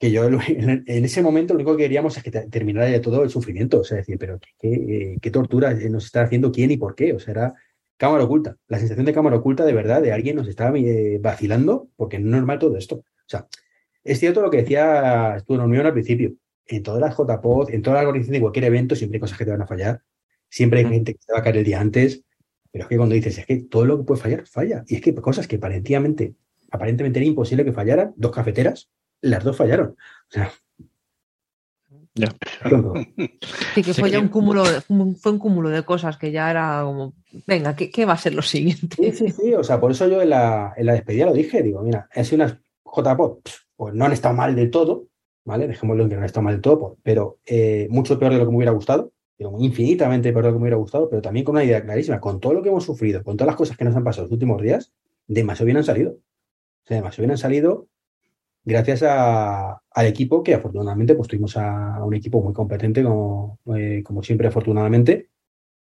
que 0.00 0.10
yo 0.10 0.24
en, 0.48 0.84
ese 0.86 1.22
momento 1.22 1.54
lo 1.54 1.58
único 1.58 1.76
que 1.76 1.84
queríamos 1.84 2.16
es 2.16 2.22
que 2.24 2.30
terminara 2.30 2.86
de 2.86 3.00
todo 3.00 3.22
el 3.22 3.30
sufrimiento, 3.30 3.80
o 3.80 3.84
sea, 3.84 3.98
decir, 3.98 4.18
pero 4.18 4.40
qué, 4.40 4.50
qué, 4.58 5.18
qué 5.20 5.30
tortura 5.30 5.74
nos 5.74 6.06
está 6.06 6.22
haciendo 6.22 6.50
quién 6.50 6.72
y 6.72 6.76
por 6.76 6.96
qué, 6.96 7.12
o 7.12 7.20
sea, 7.20 7.32
era 7.32 7.54
cámara 8.00 8.24
oculta. 8.24 8.56
La 8.66 8.78
sensación 8.78 9.04
de 9.04 9.12
cámara 9.12 9.36
oculta 9.36 9.66
de 9.66 9.74
verdad, 9.74 10.00
de 10.00 10.10
alguien 10.10 10.34
nos 10.34 10.48
estaba 10.48 10.76
eh, 10.78 11.18
vacilando, 11.20 11.90
porque 11.96 12.18
no 12.18 12.28
es 12.28 12.32
normal 12.32 12.58
todo 12.58 12.78
esto. 12.78 12.96
O 12.96 13.28
sea, 13.28 13.46
es 14.02 14.18
cierto 14.18 14.40
lo 14.40 14.50
que 14.50 14.56
decía 14.62 15.36
tu 15.46 15.54
Unión 15.54 15.84
al 15.84 15.92
principio. 15.92 16.32
En 16.66 16.82
todas 16.82 17.00
las 17.00 17.14
JPOD, 17.14 17.70
en 17.74 17.82
toda 17.82 17.96
la 17.96 18.08
organización 18.08 18.32
de 18.34 18.40
cualquier 18.40 18.64
evento, 18.64 18.96
siempre 18.96 19.18
hay 19.18 19.20
cosas 19.20 19.36
que 19.36 19.44
te 19.44 19.50
van 19.50 19.60
a 19.60 19.66
fallar. 19.66 20.02
Siempre 20.48 20.80
hay 20.80 20.86
gente 20.86 21.12
que 21.12 21.20
te 21.26 21.32
va 21.32 21.40
a 21.40 21.42
caer 21.42 21.58
el 21.58 21.64
día 21.64 21.78
antes. 21.78 22.24
Pero 22.72 22.84
es 22.84 22.88
que 22.88 22.96
cuando 22.96 23.14
dices, 23.14 23.36
es 23.36 23.44
que 23.44 23.64
todo 23.64 23.84
lo 23.84 23.98
que 23.98 24.04
puede 24.04 24.20
fallar, 24.22 24.46
falla. 24.46 24.82
Y 24.86 24.94
es 24.94 25.02
que 25.02 25.14
cosas 25.16 25.46
que 25.46 25.56
aparentemente, 25.56 26.36
aparentemente 26.70 27.18
era 27.18 27.26
imposible 27.26 27.66
que 27.66 27.72
fallaran, 27.72 28.14
dos 28.16 28.30
cafeteras, 28.30 28.88
las 29.20 29.44
dos 29.44 29.58
fallaron. 29.58 29.88
O 29.88 30.30
sea, 30.30 30.50
ya. 32.14 32.28
Sí, 33.74 33.82
que 33.82 33.94
fue 33.94 34.10
ya 34.10 34.18
un 34.18 34.28
cúmulo, 34.28 34.64
de, 34.64 34.80
fue 34.80 35.32
un 35.32 35.38
cúmulo 35.38 35.70
de 35.70 35.84
cosas 35.84 36.16
que 36.16 36.32
ya 36.32 36.50
era 36.50 36.82
como, 36.84 37.14
venga, 37.46 37.76
¿qué, 37.76 37.90
qué 37.90 38.04
va 38.04 38.14
a 38.14 38.18
ser 38.18 38.34
lo 38.34 38.42
siguiente? 38.42 38.96
Sí, 38.96 39.12
sí, 39.12 39.30
sí, 39.30 39.54
o 39.54 39.62
sea, 39.62 39.80
por 39.80 39.92
eso 39.92 40.08
yo 40.08 40.20
en 40.20 40.30
la, 40.30 40.74
en 40.76 40.86
la 40.86 40.94
despedida 40.94 41.26
lo 41.26 41.32
dije, 41.32 41.62
digo, 41.62 41.82
mira, 41.82 42.08
he 42.14 42.24
sido 42.24 42.44
unas 42.44 42.58
JPOT, 42.84 43.48
pues 43.76 43.94
no 43.94 44.04
han 44.04 44.12
estado 44.12 44.34
mal 44.34 44.56
del 44.56 44.70
todo, 44.70 45.06
¿vale? 45.44 45.68
Dejémoslo 45.68 46.02
en 46.02 46.08
que 46.08 46.14
no 46.16 46.20
han 46.22 46.26
estado 46.26 46.44
mal 46.44 46.54
del 46.54 46.62
todo, 46.62 46.98
pero 47.02 47.38
eh, 47.46 47.86
mucho 47.90 48.18
peor 48.18 48.32
de 48.32 48.38
lo 48.38 48.44
que 48.44 48.50
me 48.50 48.56
hubiera 48.56 48.72
gustado, 48.72 49.12
digo, 49.38 49.56
infinitamente 49.60 50.32
peor 50.32 50.44
de 50.44 50.50
lo 50.50 50.54
que 50.54 50.58
me 50.58 50.64
hubiera 50.64 50.76
gustado, 50.76 51.08
pero 51.08 51.22
también 51.22 51.44
con 51.44 51.54
una 51.54 51.64
idea 51.64 51.82
clarísima, 51.82 52.20
con 52.20 52.40
todo 52.40 52.54
lo 52.54 52.62
que 52.62 52.68
hemos 52.68 52.84
sufrido, 52.84 53.22
con 53.22 53.36
todas 53.36 53.48
las 53.48 53.56
cosas 53.56 53.76
que 53.76 53.84
nos 53.84 53.94
han 53.96 54.04
pasado 54.04 54.24
los 54.24 54.32
últimos 54.32 54.60
días, 54.60 54.92
demasiado 55.26 55.66
bien 55.66 55.76
han 55.78 55.84
salido. 55.84 56.12
O 56.12 56.86
sea, 56.86 56.96
demasiado 56.96 57.22
bien 57.22 57.30
han 57.32 57.38
salido 57.38 57.86
gracias 58.64 59.02
a, 59.02 59.80
al 59.90 60.06
equipo 60.06 60.42
que 60.42 60.54
afortunadamente 60.54 61.14
pues 61.14 61.28
tuvimos 61.28 61.56
a, 61.56 62.04
un 62.04 62.14
equipo 62.14 62.42
muy 62.42 62.52
competente 62.52 63.02
como, 63.02 63.58
eh, 63.76 64.02
como, 64.04 64.22
siempre 64.22 64.48
afortunadamente 64.48 65.30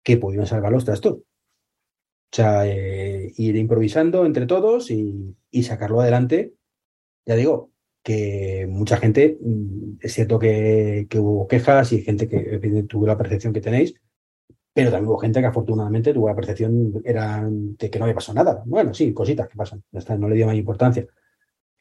que 0.03 0.17
pudieron 0.17 0.47
salvar 0.47 0.71
los 0.71 0.85
trastos. 0.85 1.13
O 1.13 2.35
sea, 2.35 2.67
eh, 2.67 3.31
ir 3.37 3.55
improvisando 3.55 4.25
entre 4.25 4.45
todos 4.45 4.91
y, 4.91 5.35
y, 5.51 5.63
sacarlo 5.63 6.01
adelante. 6.01 6.53
Ya 7.25 7.35
digo 7.35 7.71
que 8.03 8.67
mucha 8.69 8.97
gente, 8.97 9.37
mm, 9.41 9.97
es 10.01 10.13
cierto 10.13 10.37
que, 10.39 11.07
que 11.09 11.19
hubo 11.19 11.47
quejas 11.47 11.93
y 11.93 12.01
gente 12.01 12.27
que 12.27 12.59
tuvo 12.87 13.07
la 13.07 13.17
percepción 13.17 13.53
que 13.53 13.61
tenéis, 13.61 13.95
pero 14.75 14.91
también 14.91 15.09
hubo 15.09 15.17
gente 15.19 15.39
que 15.39 15.45
afortunadamente 15.45 16.13
tuvo 16.13 16.27
la 16.27 16.35
percepción 16.35 17.01
era 17.05 17.47
de 17.49 17.89
que 17.89 17.97
no 17.97 18.03
había 18.03 18.15
pasado 18.15 18.35
nada. 18.35 18.61
Bueno, 18.65 18.93
sí, 18.93 19.13
cositas 19.13 19.47
que 19.47 19.55
pasan, 19.55 19.81
no 20.19 20.27
le 20.27 20.35
dio 20.35 20.47
más 20.47 20.55
importancia. 20.57 21.07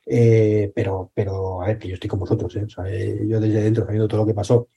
Eh, 0.07 0.71
pero, 0.75 1.11
pero, 1.15 1.63
a 1.63 1.67
ver, 1.67 1.79
que 1.79 1.89
yo 1.89 1.95
estoy 1.95 2.11
con 2.11 2.21
vosotros, 2.21 2.55
¿eh? 2.57 2.67
Eh, 2.87 3.27
yo 3.27 3.41
desde 3.41 3.63
dentro, 3.63 3.85
sabiendo 3.85 4.09
todo 4.09 4.21
lo 4.21 4.27
que 4.27 4.35
pasó, 4.35 4.69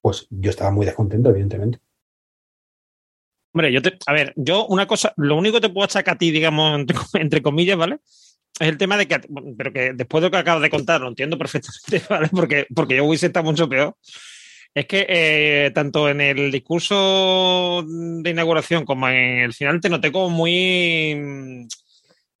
pues 0.00 0.26
yo 0.30 0.50
estaba 0.50 0.70
muy 0.70 0.84
descontento, 0.84 1.30
evidentemente. 1.30 1.80
Hombre, 3.52 3.72
yo 3.72 3.82
te, 3.82 3.98
a 4.06 4.12
ver, 4.12 4.32
yo 4.36 4.66
una 4.66 4.86
cosa, 4.86 5.12
lo 5.16 5.36
único 5.36 5.56
que 5.56 5.68
te 5.68 5.72
puedo 5.72 5.84
achacar 5.84 6.14
a 6.14 6.18
ti, 6.18 6.30
digamos, 6.30 6.78
entre, 6.80 6.96
entre, 7.14 7.42
comillas, 7.42 7.78
¿vale? 7.78 7.98
Es 8.58 8.68
el 8.68 8.78
tema 8.78 8.96
de 8.98 9.08
que, 9.08 9.20
pero 9.56 9.72
que 9.72 9.92
después 9.94 10.20
de 10.20 10.26
lo 10.26 10.30
que 10.30 10.36
acabas 10.36 10.62
de 10.62 10.70
contar, 10.70 11.00
lo 11.00 11.08
entiendo 11.08 11.38
perfectamente, 11.38 12.06
¿vale? 12.10 12.28
Porque, 12.28 12.66
porque 12.74 12.96
yo 12.96 13.04
hubiese 13.04 13.26
estado 13.26 13.44
mucho 13.44 13.68
peor. 13.68 13.96
Es 14.72 14.86
que 14.86 15.04
eh, 15.08 15.72
tanto 15.74 16.08
en 16.08 16.20
el 16.20 16.52
discurso 16.52 17.84
de 17.84 18.30
inauguración 18.30 18.84
como 18.84 19.08
en 19.08 19.40
el 19.40 19.52
final 19.52 19.80
te 19.80 19.88
noté 19.88 20.12
como 20.12 20.30
muy 20.30 21.66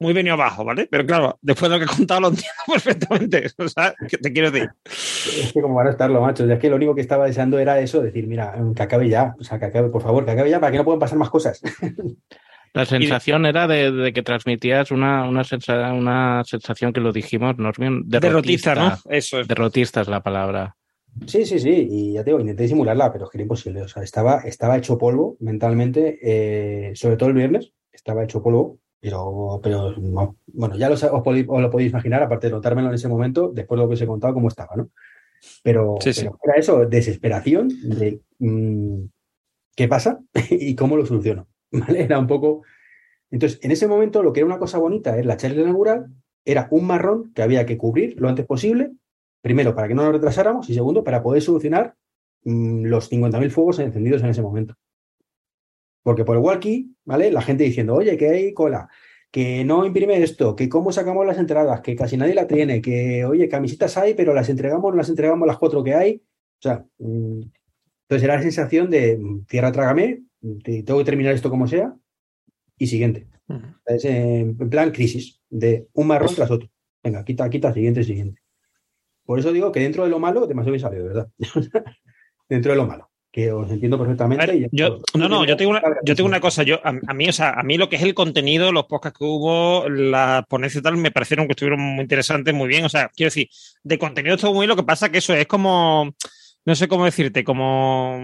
muy 0.00 0.12
venido 0.12 0.34
abajo, 0.34 0.64
¿vale? 0.64 0.88
Pero 0.90 1.06
claro, 1.06 1.38
después 1.42 1.70
de 1.70 1.78
lo 1.78 1.86
que 1.86 1.92
he 1.92 1.96
contado 1.96 2.22
lo 2.22 2.28
entiendo 2.28 2.50
perfectamente. 2.66 3.46
O 3.58 3.68
sea, 3.68 3.94
¿qué 4.08 4.18
te 4.18 4.32
quiero 4.32 4.50
decir? 4.50 4.70
Es 4.84 5.52
que 5.52 5.60
como 5.60 5.74
van 5.74 5.86
a 5.86 5.90
estar 5.90 6.10
los 6.10 6.22
machos, 6.22 6.48
es 6.50 6.58
que 6.58 6.70
lo 6.70 6.76
único 6.76 6.94
que 6.94 7.02
estaba 7.02 7.26
deseando 7.26 7.58
era 7.58 7.78
eso, 7.78 8.02
decir, 8.02 8.26
mira, 8.26 8.54
que 8.74 8.82
acabe 8.82 9.08
ya, 9.08 9.36
o 9.38 9.44
sea, 9.44 9.58
que 9.58 9.66
acabe, 9.66 9.90
por 9.90 10.02
favor, 10.02 10.24
que 10.24 10.32
acabe 10.32 10.50
ya 10.50 10.58
para 10.58 10.72
que 10.72 10.78
no 10.78 10.84
puedan 10.84 10.98
pasar 10.98 11.18
más 11.18 11.30
cosas. 11.30 11.60
La 12.72 12.84
sensación 12.84 13.46
era 13.46 13.66
de, 13.66 13.90
de, 13.90 14.12
que 14.12 14.22
transmitías 14.22 14.92
una, 14.92 15.28
una, 15.28 15.42
sensa, 15.42 15.92
una 15.92 16.44
sensación 16.44 16.92
que 16.92 17.00
lo 17.00 17.12
dijimos, 17.12 17.58
¿no? 17.58 17.72
Derrotista, 17.72 18.20
derrotista, 18.20 18.74
¿no? 18.76 18.96
Eso 19.08 19.40
es. 19.40 19.48
Derrotista 19.48 20.00
es 20.02 20.08
la 20.08 20.22
palabra. 20.22 20.76
Sí, 21.26 21.44
sí, 21.44 21.58
sí, 21.58 21.88
y 21.90 22.12
ya 22.12 22.24
te 22.24 22.30
digo, 22.30 22.40
intenté 22.40 22.68
simularla, 22.68 23.12
pero 23.12 23.24
es 23.24 23.30
que 23.30 23.38
era 23.38 23.42
imposible. 23.42 23.82
O 23.82 23.88
sea, 23.88 24.02
estaba, 24.02 24.42
estaba 24.42 24.76
hecho 24.76 24.96
polvo 24.96 25.36
mentalmente, 25.40 26.18
eh, 26.22 26.92
sobre 26.94 27.16
todo 27.16 27.30
el 27.30 27.34
viernes, 27.34 27.72
estaba 27.92 28.24
hecho 28.24 28.42
polvo, 28.42 28.78
pero, 29.00 29.60
pero 29.62 29.96
no. 29.96 30.36
bueno, 30.46 30.76
ya 30.76 30.88
lo, 30.88 30.94
os, 30.94 31.22
podéis, 31.22 31.46
os, 31.48 31.60
lo 31.60 31.70
podéis 31.70 31.90
imaginar, 31.90 32.22
aparte 32.22 32.48
de 32.48 32.52
notármelo 32.52 32.88
en 32.88 32.94
ese 32.94 33.08
momento, 33.08 33.50
después 33.52 33.78
de 33.78 33.82
lo 33.82 33.88
que 33.88 33.94
os 33.94 34.02
he 34.02 34.06
contado, 34.06 34.34
cómo 34.34 34.48
estaba, 34.48 34.76
¿no? 34.76 34.90
Pero, 35.62 35.96
sí, 36.00 36.12
sí. 36.12 36.22
pero 36.22 36.38
era 36.44 36.54
eso, 36.56 36.86
desesperación 36.86 37.68
de 37.82 38.20
mmm, 38.38 39.04
qué 39.74 39.88
pasa 39.88 40.20
y 40.50 40.74
cómo 40.74 40.96
lo 40.96 41.06
soluciono, 41.06 41.48
¿vale? 41.72 42.02
Era 42.02 42.18
un 42.18 42.26
poco... 42.26 42.62
Entonces, 43.30 43.60
en 43.62 43.70
ese 43.70 43.86
momento, 43.86 44.22
lo 44.22 44.32
que 44.32 44.40
era 44.40 44.46
una 44.46 44.58
cosa 44.58 44.78
bonita 44.78 45.18
es 45.18 45.24
la 45.24 45.36
charla 45.36 45.62
inaugural, 45.62 46.08
era 46.44 46.66
un 46.70 46.84
marrón 46.86 47.32
que 47.32 47.42
había 47.42 47.64
que 47.64 47.78
cubrir 47.78 48.20
lo 48.20 48.28
antes 48.28 48.44
posible 48.44 48.92
Primero, 49.42 49.74
para 49.74 49.88
que 49.88 49.94
no 49.94 50.02
nos 50.04 50.12
retrasáramos 50.12 50.68
y 50.68 50.74
segundo, 50.74 51.02
para 51.02 51.22
poder 51.22 51.42
solucionar 51.42 51.94
mmm, 52.44 52.84
los 52.84 53.10
50.000 53.10 53.50
fuegos 53.50 53.78
encendidos 53.78 54.22
en 54.22 54.28
ese 54.28 54.42
momento. 54.42 54.74
Porque 56.02 56.24
por 56.24 56.36
el 56.36 56.42
walkie, 56.42 56.94
¿vale? 57.04 57.30
La 57.30 57.42
gente 57.42 57.64
diciendo, 57.64 57.94
oye, 57.94 58.16
que 58.16 58.28
hay 58.28 58.54
cola, 58.54 58.88
que 59.30 59.64
no 59.64 59.84
imprime 59.84 60.22
esto, 60.22 60.56
que 60.56 60.68
cómo 60.68 60.92
sacamos 60.92 61.26
las 61.26 61.38
entradas, 61.38 61.80
que 61.82 61.94
casi 61.94 62.16
nadie 62.16 62.34
la 62.34 62.46
tiene, 62.46 62.80
que, 62.80 63.24
oye, 63.24 63.48
camisetas 63.48 63.96
hay, 63.96 64.14
pero 64.14 64.34
las 64.34 64.48
entregamos, 64.48 64.90
no 64.90 64.96
las 64.96 65.08
entregamos 65.08 65.46
las 65.46 65.58
cuatro 65.58 65.84
que 65.84 65.94
hay. 65.94 66.22
O 66.58 66.62
sea, 66.62 66.84
mmm, 66.98 67.42
entonces 68.10 68.24
era 68.24 68.36
la 68.36 68.42
sensación 68.42 68.90
de, 68.90 69.20
tierra, 69.46 69.70
trágame, 69.70 70.24
tengo 70.64 70.98
que 70.98 71.04
terminar 71.04 71.34
esto 71.34 71.50
como 71.50 71.68
sea, 71.68 71.94
y 72.76 72.86
siguiente. 72.86 73.28
Uh 73.46 73.54
-huh. 73.54 73.80
Es 73.86 74.04
en 74.04 74.56
plan 74.68 74.90
crisis, 74.90 75.40
de 75.48 75.86
un 75.92 76.06
marrón 76.06 76.34
tras 76.34 76.50
otro. 76.50 76.68
Venga, 77.02 77.24
quita, 77.24 77.48
quita, 77.48 77.72
siguiente, 77.72 78.02
siguiente. 78.02 78.40
Por 79.24 79.38
eso 79.38 79.52
digo 79.52 79.70
que 79.70 79.80
dentro 79.80 80.04
de 80.04 80.10
lo 80.10 80.18
malo, 80.18 80.46
demasiado 80.46 80.72
bien 80.72 80.80
sabido, 80.80 81.04
¿verdad? 81.04 81.28
dentro 82.48 82.72
de 82.72 82.76
lo 82.76 82.86
malo. 82.86 83.09
Que 83.32 83.52
os 83.52 83.70
entiendo 83.70 83.96
perfectamente. 83.96 84.44
Ver, 84.44 84.68
yo, 84.72 84.98
no, 85.14 85.28
no, 85.28 85.44
yo 85.44 85.56
tengo 85.56 85.70
una, 85.70 85.80
yo 86.04 86.16
tengo 86.16 86.28
una 86.28 86.40
cosa. 86.40 86.64
Yo, 86.64 86.80
a, 86.82 86.92
a, 87.06 87.14
mí, 87.14 87.28
o 87.28 87.32
sea, 87.32 87.50
a 87.52 87.62
mí 87.62 87.78
lo 87.78 87.88
que 87.88 87.94
es 87.94 88.02
el 88.02 88.12
contenido, 88.12 88.72
los 88.72 88.86
podcasts 88.86 89.18
que 89.18 89.24
hubo, 89.24 89.88
las 89.88 90.44
ponencias 90.46 90.80
y 90.80 90.82
tal, 90.82 90.96
me 90.96 91.12
parecieron 91.12 91.46
que 91.46 91.52
estuvieron 91.52 91.80
muy 91.80 92.02
interesantes, 92.02 92.52
muy 92.52 92.66
bien. 92.66 92.84
O 92.84 92.88
sea, 92.88 93.08
quiero 93.14 93.28
decir, 93.28 93.48
de 93.84 93.98
contenido 93.98 94.34
estuvo 94.34 94.54
muy 94.54 94.62
bien. 94.62 94.70
Lo 94.70 94.76
que 94.76 94.82
pasa 94.82 95.10
que 95.10 95.18
eso 95.18 95.32
es 95.32 95.46
como, 95.46 96.12
no 96.64 96.74
sé 96.74 96.88
cómo 96.88 97.04
decirte, 97.04 97.44
como. 97.44 98.18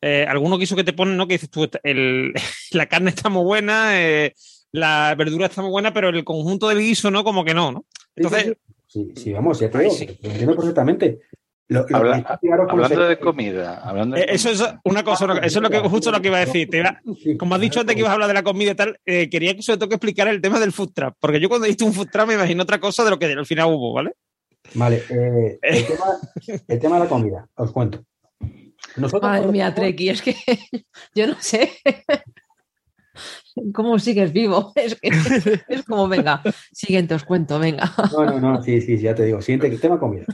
Eh, 0.00 0.24
alguno 0.26 0.56
que 0.56 0.64
hizo 0.64 0.76
que 0.76 0.84
te 0.84 0.94
ponen, 0.94 1.18
¿no? 1.18 1.26
Que 1.26 1.34
dices 1.34 1.50
tú, 1.50 1.68
el, 1.82 2.32
la 2.72 2.86
carne 2.86 3.10
está 3.10 3.28
muy 3.28 3.44
buena, 3.44 4.00
eh, 4.00 4.34
la 4.72 5.14
verdura 5.14 5.44
está 5.44 5.60
muy 5.60 5.70
buena, 5.70 5.92
pero 5.92 6.08
el 6.08 6.24
conjunto 6.24 6.70
del 6.70 6.78
guiso, 6.78 7.10
¿no? 7.10 7.22
Como 7.22 7.44
que 7.44 7.52
no, 7.52 7.70
¿no? 7.70 7.84
Entonces. 8.16 8.44
Sí, 8.44 8.48
sí, 8.48 8.54
sí. 8.56 8.80
Sí, 8.90 9.12
sí, 9.14 9.32
vamos, 9.32 9.60
ya 9.60 9.70
te 9.70 9.78
digo, 9.78 9.92
sí. 9.92 10.04
lo 10.20 10.30
entiendo 10.30 10.56
perfectamente. 10.56 11.20
Lo, 11.70 11.86
lo 11.88 11.96
Habla, 11.98 12.40
hablando 12.68 13.06
de 13.06 13.18
comida, 13.20 13.80
hablando 13.84 14.16
de 14.16 14.22
eh, 14.22 14.26
eso 14.30 14.50
es 14.50 14.60
una 14.82 15.04
cosa, 15.04 15.24
eso 15.34 15.58
es 15.60 15.62
lo 15.62 15.70
que 15.70 15.78
justo 15.78 16.10
lo 16.10 16.20
que 16.20 16.26
iba 16.26 16.38
a 16.38 16.44
decir. 16.44 16.68
Iba, 16.72 17.00
como 17.38 17.54
has 17.54 17.60
dicho 17.60 17.78
antes 17.78 17.94
que 17.94 18.00
ibas 18.00 18.10
a 18.10 18.14
hablar 18.14 18.26
de 18.26 18.34
la 18.34 18.42
comida 18.42 18.72
y 18.72 18.74
tal, 18.74 18.98
eh, 19.06 19.30
quería 19.30 19.54
que 19.54 19.62
sobre 19.62 19.78
todo 19.78 19.88
que 19.88 19.94
explicar 19.94 20.26
el 20.26 20.40
tema 20.40 20.58
del 20.58 20.72
food 20.72 20.90
trap, 20.92 21.14
porque 21.20 21.38
yo 21.38 21.48
cuando 21.48 21.68
diste 21.68 21.84
un 21.84 21.92
food 21.92 22.08
trap 22.10 22.26
me 22.26 22.34
imagino 22.34 22.64
otra 22.64 22.80
cosa 22.80 23.04
de 23.04 23.10
lo 23.10 23.20
que 23.20 23.26
al 23.26 23.46
final 23.46 23.68
hubo, 23.68 23.92
¿vale? 23.92 24.14
Vale, 24.74 25.04
eh, 25.10 25.58
el, 25.62 25.86
tema, 25.86 26.04
el, 26.66 26.80
tema, 26.80 26.96
de 26.96 27.04
la 27.04 27.08
comida, 27.08 27.48
os 27.54 27.70
cuento. 27.70 28.04
Nosotros 28.96 29.30
Madre 29.30 29.46
mía, 29.52 29.72
Treki, 29.72 30.08
es 30.08 30.22
que 30.22 30.34
yo 31.14 31.28
no 31.28 31.36
sé. 31.38 31.70
¿Cómo 33.72 33.96
sigues 34.00 34.32
vivo? 34.32 34.72
Es, 34.74 34.96
que, 34.96 35.10
es 35.68 35.84
como, 35.84 36.08
venga, 36.08 36.42
siguiente 36.72 37.14
os 37.14 37.22
cuento, 37.22 37.60
venga. 37.60 37.92
No, 38.10 38.24
no, 38.24 38.40
no, 38.40 38.60
sí, 38.60 38.80
sí, 38.80 38.98
ya 38.98 39.14
te 39.14 39.24
digo. 39.24 39.40
Siguiente 39.40 39.70
tema 39.78 40.00
comida. 40.00 40.24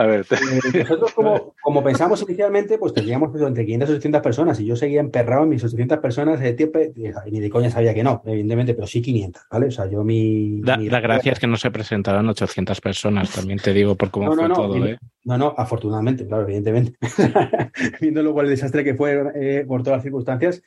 A 0.00 0.06
ver. 0.06 0.24
Te... 0.24 0.36
Eh, 0.36 0.38
nosotros, 0.80 1.12
como, 1.12 1.54
como, 1.62 1.82
pensamos 1.82 2.22
inicialmente, 2.22 2.78
pues 2.78 2.94
tendríamos 2.94 3.30
entre 3.40 3.66
500 3.66 3.88
y 3.88 3.92
800 3.92 4.22
personas 4.22 4.60
y 4.60 4.66
yo 4.66 4.76
seguía 4.76 5.00
emperrado 5.00 5.44
en 5.44 5.50
mis 5.50 5.62
800 5.64 5.98
personas 5.98 6.40
de 6.40 6.52
tiempo, 6.54 6.78
y 6.80 7.30
ni 7.30 7.40
de 7.40 7.50
coña 7.50 7.70
sabía 7.70 7.94
que 7.94 8.02
no, 8.02 8.22
evidentemente, 8.24 8.74
pero 8.74 8.86
sí 8.86 9.02
500, 9.02 9.42
¿vale? 9.50 9.66
O 9.66 9.70
sea, 9.70 9.86
yo 9.90 10.02
mi. 10.02 10.60
La, 10.62 10.76
mi... 10.76 10.88
la 10.88 11.00
gracia 11.00 11.32
es 11.32 11.38
que 11.38 11.46
no 11.46 11.56
se 11.56 11.70
presentaron 11.70 12.28
800 12.28 12.80
personas, 12.80 13.30
también 13.30 13.58
te 13.58 13.72
digo 13.72 13.94
por 13.94 14.10
cómo 14.10 14.26
no, 14.26 14.34
no, 14.34 14.40
fue 14.40 14.48
no, 14.48 14.54
todo, 14.54 14.78
no, 14.78 14.86
¿eh? 14.86 14.98
No, 15.24 15.36
no, 15.36 15.54
afortunadamente, 15.56 16.26
claro, 16.26 16.44
evidentemente. 16.44 16.94
Viendo 18.00 18.22
luego 18.22 18.40
el 18.40 18.48
desastre 18.48 18.84
que 18.84 18.94
fue 18.94 19.22
eh, 19.34 19.64
por 19.66 19.82
todas 19.82 19.98
las 19.98 20.02
circunstancias, 20.02 20.62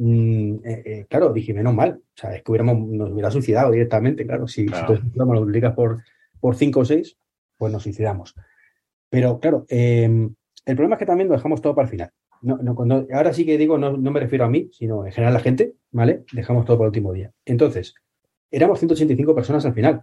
Mm, 0.00 0.64
eh, 0.64 0.82
eh, 0.84 1.06
claro, 1.10 1.32
dije, 1.32 1.52
menos 1.52 1.74
mal. 1.74 2.00
O 2.00 2.16
sea, 2.16 2.34
es 2.34 2.42
que 2.42 2.52
hubiéramos, 2.52 2.88
nos 2.88 3.10
hubiera 3.10 3.32
suicidado 3.32 3.72
directamente, 3.72 4.24
claro. 4.24 4.46
Si, 4.46 4.66
claro. 4.66 4.96
si 4.96 5.02
tú 5.02 5.18
lo 5.18 5.26
multiplicas 5.26 5.74
por, 5.74 6.04
por 6.40 6.54
5 6.54 6.80
o 6.80 6.84
6, 6.84 7.16
pues 7.56 7.72
nos 7.72 7.82
suicidamos. 7.82 8.34
Pero 9.10 9.40
claro, 9.40 9.64
eh, 9.68 10.04
el 10.04 10.76
problema 10.76 10.96
es 10.96 10.98
que 10.98 11.06
también 11.06 11.28
lo 11.28 11.34
dejamos 11.34 11.62
todo 11.62 11.74
para 11.74 11.86
el 11.86 11.90
final. 11.90 12.10
No, 12.40 12.56
no, 12.58 12.74
cuando, 12.74 13.06
ahora 13.12 13.32
sí 13.32 13.44
que 13.44 13.58
digo, 13.58 13.78
no, 13.78 13.96
no, 13.96 14.10
me 14.10 14.20
refiero 14.20 14.44
a 14.44 14.48
mí, 14.48 14.70
sino 14.72 15.04
en 15.04 15.12
general 15.12 15.34
a 15.34 15.38
la 15.38 15.42
gente, 15.42 15.74
¿vale? 15.90 16.24
Dejamos 16.32 16.64
todo 16.64 16.76
para 16.76 16.86
el 16.86 16.90
último 16.90 17.12
día. 17.12 17.32
Entonces, 17.44 17.94
éramos 18.50 18.78
185 18.78 19.34
personas 19.34 19.64
al 19.64 19.74
final, 19.74 20.02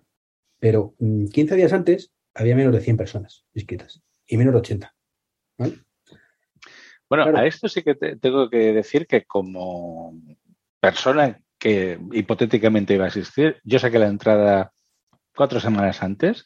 pero 0.60 0.96
mmm, 1.00 1.28
15 1.28 1.56
días 1.56 1.72
antes 1.72 2.12
había 2.34 2.56
menos 2.56 2.74
de 2.74 2.82
100 2.82 2.98
personas 2.98 3.46
inscritas 3.54 4.02
y 4.28 4.38
menos 4.38 4.54
de 4.54 4.60
80. 4.60 4.96
¿vale? 5.58 5.74
Bueno, 7.08 7.24
claro. 7.24 7.38
a 7.38 7.46
esto 7.46 7.70
sí 7.70 7.84
que 7.84 7.96
te, 7.96 8.18
tengo 8.18 8.50
que 8.50 8.74
decir 8.74 9.08
que 9.08 9.24
como 9.26 10.20
persona 10.80 11.40
que 11.58 12.00
hipotéticamente 12.12 12.96
iba 12.96 13.06
a 13.06 13.10
asistir, 13.10 13.62
yo 13.64 13.80
saqué 13.80 14.00
la 14.00 14.08
entrada 14.08 14.74
cuatro 15.36 15.60
semanas 15.60 16.04
antes, 16.04 16.46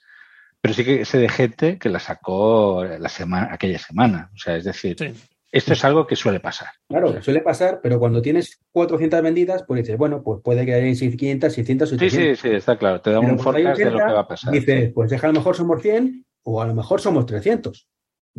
pero 0.61 0.73
sí 0.73 0.83
que 0.83 1.05
sé 1.05 1.17
de 1.17 1.29
gente 1.29 1.77
que 1.77 1.89
la 1.89 1.99
sacó 1.99 2.83
la 2.83 3.09
semana, 3.09 3.49
aquella 3.51 3.79
semana. 3.79 4.29
O 4.33 4.37
sea, 4.37 4.57
es 4.57 4.63
decir, 4.63 4.95
sí. 4.97 5.13
esto 5.51 5.73
es 5.73 5.83
algo 5.85 6.05
que 6.07 6.15
suele 6.15 6.39
pasar. 6.39 6.69
Claro, 6.87 7.21
suele 7.21 7.41
pasar, 7.41 7.79
pero 7.81 7.99
cuando 7.99 8.21
tienes 8.21 8.59
400 8.71 9.21
vendidas, 9.21 9.63
pues 9.63 9.81
dices, 9.81 9.97
bueno, 9.97 10.21
pues 10.23 10.41
puede 10.43 10.65
que 10.65 10.73
haya 10.73 10.93
500, 10.93 11.53
600, 11.53 11.93
800. 11.93 12.11
Sí, 12.11 12.35
sí, 12.35 12.49
sí, 12.49 12.55
está 12.55 12.77
claro. 12.77 13.01
Te 13.01 13.11
da 13.11 13.19
pero 13.19 13.33
un 13.33 13.39
forecast 13.39 13.79
80, 13.79 13.85
de 13.85 13.91
lo 13.91 14.07
que 14.07 14.13
va 14.13 14.19
a 14.21 14.27
pasar. 14.27 14.53
Dices, 14.53 14.85
sí. 14.85 14.91
pues 14.93 15.09
deja, 15.09 15.27
a 15.27 15.31
lo 15.31 15.39
mejor 15.39 15.55
somos 15.55 15.81
100 15.81 16.25
o 16.43 16.61
a 16.61 16.67
lo 16.67 16.75
mejor 16.75 17.01
somos 17.01 17.25
300 17.25 17.87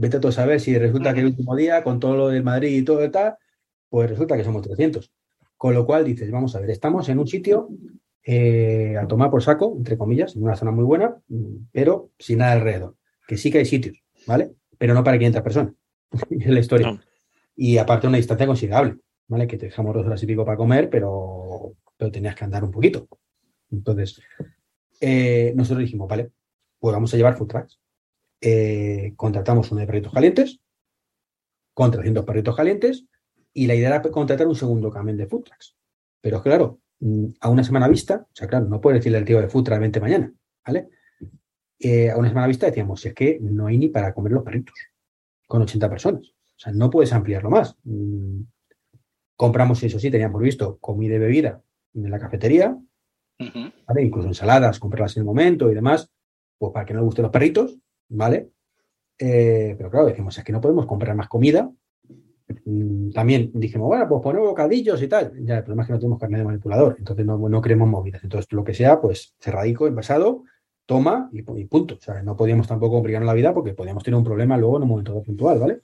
vete 0.00 0.16
a 0.16 0.20
todo 0.20 0.32
saber 0.32 0.60
si 0.60 0.76
resulta 0.78 1.12
que 1.12 1.20
el 1.20 1.26
último 1.26 1.54
día, 1.54 1.82
con 1.82 2.00
todo 2.00 2.16
lo 2.16 2.28
del 2.28 2.42
Madrid 2.42 2.76
y 2.76 2.82
todo 2.82 3.04
y 3.04 3.10
tal, 3.10 3.36
pues 3.88 4.08
resulta 4.08 4.36
que 4.36 4.44
somos 4.44 4.62
300. 4.62 5.12
Con 5.56 5.74
lo 5.74 5.84
cual 5.84 6.04
dices, 6.04 6.30
vamos 6.30 6.56
a 6.56 6.60
ver, 6.60 6.70
estamos 6.70 7.08
en 7.10 7.18
un 7.18 7.26
sitio 7.26 7.68
eh, 8.24 8.96
a 9.00 9.06
tomar 9.06 9.30
por 9.30 9.42
saco, 9.42 9.74
entre 9.76 9.96
comillas, 9.96 10.36
en 10.36 10.42
una 10.42 10.56
zona 10.56 10.70
muy 10.70 10.84
buena, 10.84 11.16
pero 11.72 12.10
sin 12.18 12.38
nada 12.38 12.52
alrededor. 12.52 12.96
Que 13.26 13.36
sí 13.36 13.50
que 13.50 13.58
hay 13.58 13.64
sitios, 13.64 14.02
¿vale? 14.26 14.52
Pero 14.78 14.94
no 14.94 15.04
para 15.04 15.18
500 15.18 15.42
personas. 15.42 15.74
es 16.30 16.46
la 16.46 16.60
historia. 16.60 16.92
No. 16.92 17.00
Y 17.56 17.78
aparte 17.78 18.06
una 18.06 18.16
distancia 18.16 18.46
considerable, 18.46 18.96
¿vale? 19.28 19.46
Que 19.46 19.58
te 19.58 19.66
dejamos 19.66 19.94
dos 19.94 20.06
horas 20.06 20.22
y 20.22 20.26
pico 20.26 20.44
para 20.44 20.56
comer, 20.56 20.88
pero, 20.90 21.74
pero 21.96 22.10
tenías 22.10 22.34
que 22.34 22.44
andar 22.44 22.64
un 22.64 22.70
poquito. 22.70 23.08
Entonces, 23.70 24.20
eh, 25.00 25.52
nosotros 25.54 25.84
dijimos, 25.84 26.08
vale, 26.08 26.30
pues 26.78 26.92
vamos 26.92 27.12
a 27.12 27.16
llevar 27.16 27.36
food 27.36 27.48
trucks 27.48 27.80
eh, 28.40 29.12
contratamos 29.16 29.70
uno 29.70 29.82
de 29.82 29.86
perritos 29.86 30.12
calientes, 30.12 30.60
con 31.74 31.90
300 31.90 32.24
perritos 32.24 32.56
calientes, 32.56 33.04
y 33.52 33.66
la 33.66 33.74
idea 33.74 33.88
era 33.88 34.02
contratar 34.02 34.46
un 34.46 34.54
segundo 34.54 34.90
camión 34.90 35.16
de 35.16 35.26
food 35.26 35.44
trucks. 35.44 35.76
Pero 36.20 36.42
claro, 36.42 36.80
a 37.40 37.48
una 37.48 37.64
semana 37.64 37.88
vista, 37.88 38.26
o 38.30 38.34
sea, 38.34 38.46
claro, 38.46 38.66
no 38.66 38.80
puede 38.80 38.98
decirle 38.98 39.18
al 39.18 39.24
tío 39.24 39.40
de 39.40 39.48
food 39.48 39.64
truck, 39.64 39.80
vente 39.80 40.00
mañana, 40.00 40.32
¿vale? 40.66 40.88
Eh, 41.78 42.10
a 42.10 42.18
una 42.18 42.28
semana 42.28 42.46
vista 42.46 42.66
decíamos, 42.66 43.04
es 43.06 43.14
que 43.14 43.38
no 43.40 43.66
hay 43.66 43.78
ni 43.78 43.88
para 43.88 44.12
comer 44.12 44.32
los 44.32 44.44
perritos, 44.44 44.74
con 45.46 45.62
80 45.62 45.88
personas. 45.88 46.28
O 46.28 46.58
sea, 46.62 46.72
no 46.72 46.90
puedes 46.90 47.12
ampliarlo 47.14 47.48
más. 47.48 47.74
Mm, 47.84 48.42
compramos, 49.34 49.82
eso 49.82 49.98
sí, 49.98 50.10
teníamos 50.10 50.42
visto 50.42 50.78
comida 50.78 51.14
y 51.14 51.18
bebida 51.18 51.62
en 51.94 52.10
la 52.10 52.18
cafetería, 52.18 52.70
uh 52.70 53.44
-huh. 53.44 53.72
¿vale? 53.86 54.02
Incluso 54.02 54.28
ensaladas, 54.28 54.78
comprarlas 54.78 55.16
en 55.16 55.22
el 55.22 55.26
momento 55.26 55.70
y 55.70 55.74
demás, 55.74 56.10
pues 56.58 56.72
para 56.72 56.84
que 56.84 56.92
no 56.92 57.00
le 57.00 57.06
gusten 57.06 57.22
los 57.22 57.32
perritos, 57.32 57.78
¿vale? 58.10 58.50
Eh, 59.18 59.74
pero 59.76 59.90
claro, 59.90 60.06
decimos, 60.06 60.36
es 60.36 60.44
que 60.44 60.52
no 60.52 60.60
podemos 60.60 60.84
comprar 60.84 61.16
más 61.16 61.28
comida. 61.28 61.70
Mm, 62.64 63.10
También 63.10 63.50
dijimos, 63.54 63.88
bueno, 63.88 64.08
pues 64.08 64.22
poner 64.22 64.42
bocadillos 64.42 65.02
y 65.02 65.08
tal. 65.08 65.32
Ya, 65.44 65.58
el 65.58 65.64
problema 65.64 65.82
es 65.82 65.86
que 65.88 65.92
no 65.92 65.98
tenemos 65.98 66.18
carne 66.18 66.38
de 66.38 66.44
manipulador, 66.44 66.96
entonces 66.98 67.24
no, 67.26 67.38
no 67.38 67.60
queremos 67.62 67.88
movidas. 67.88 68.22
Entonces, 68.24 68.52
lo 68.52 68.64
que 68.64 68.74
sea, 68.74 69.00
pues 69.00 69.34
cerradico, 69.40 69.86
envasado, 69.86 70.44
toma 70.86 71.30
y, 71.32 71.40
y, 71.60 71.64
punto. 71.66 71.94
O 71.96 72.00
sea, 72.00 72.22
no 72.22 72.36
podíamos 72.36 72.68
tampoco 72.68 72.96
complicarnos 72.96 73.26
la 73.26 73.34
vida 73.34 73.54
porque 73.54 73.74
podíamos 73.74 74.02
tener 74.02 74.18
un 74.18 74.24
problema 74.24 74.56
luego 74.56 74.76
en 74.76 74.82
un 74.82 74.88
momento 74.88 75.22
puntual, 75.22 75.58
¿vale? 75.58 75.80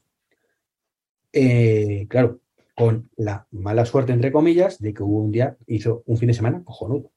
Eh, 1.32 2.06
claro, 2.08 2.40
con 2.74 3.10
la 3.16 3.46
mala 3.50 3.84
suerte, 3.84 4.12
entre 4.12 4.32
comillas, 4.32 4.78
de 4.78 4.94
que 4.94 5.02
hubo 5.02 5.20
un 5.20 5.32
día, 5.32 5.56
hizo 5.66 6.02
un 6.06 6.16
fin 6.16 6.28
de 6.28 6.34
semana 6.34 6.62
cojonudo. 6.64 7.10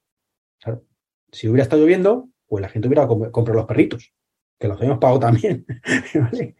Claro, 0.58 0.84
si 1.32 1.48
hubiera 1.48 1.62
estado 1.62 1.82
lloviendo, 1.82 2.28
pues 2.46 2.62
la 2.62 2.68
gente 2.68 2.88
hubiera 2.88 3.06
comprado 3.06 3.54
los 3.54 3.66
perritos 3.66 4.12
que 4.58 4.68
los 4.68 4.76
habíamos 4.76 4.98
pagado 4.98 5.20
también. 5.20 5.64
¿vale? 6.14 6.56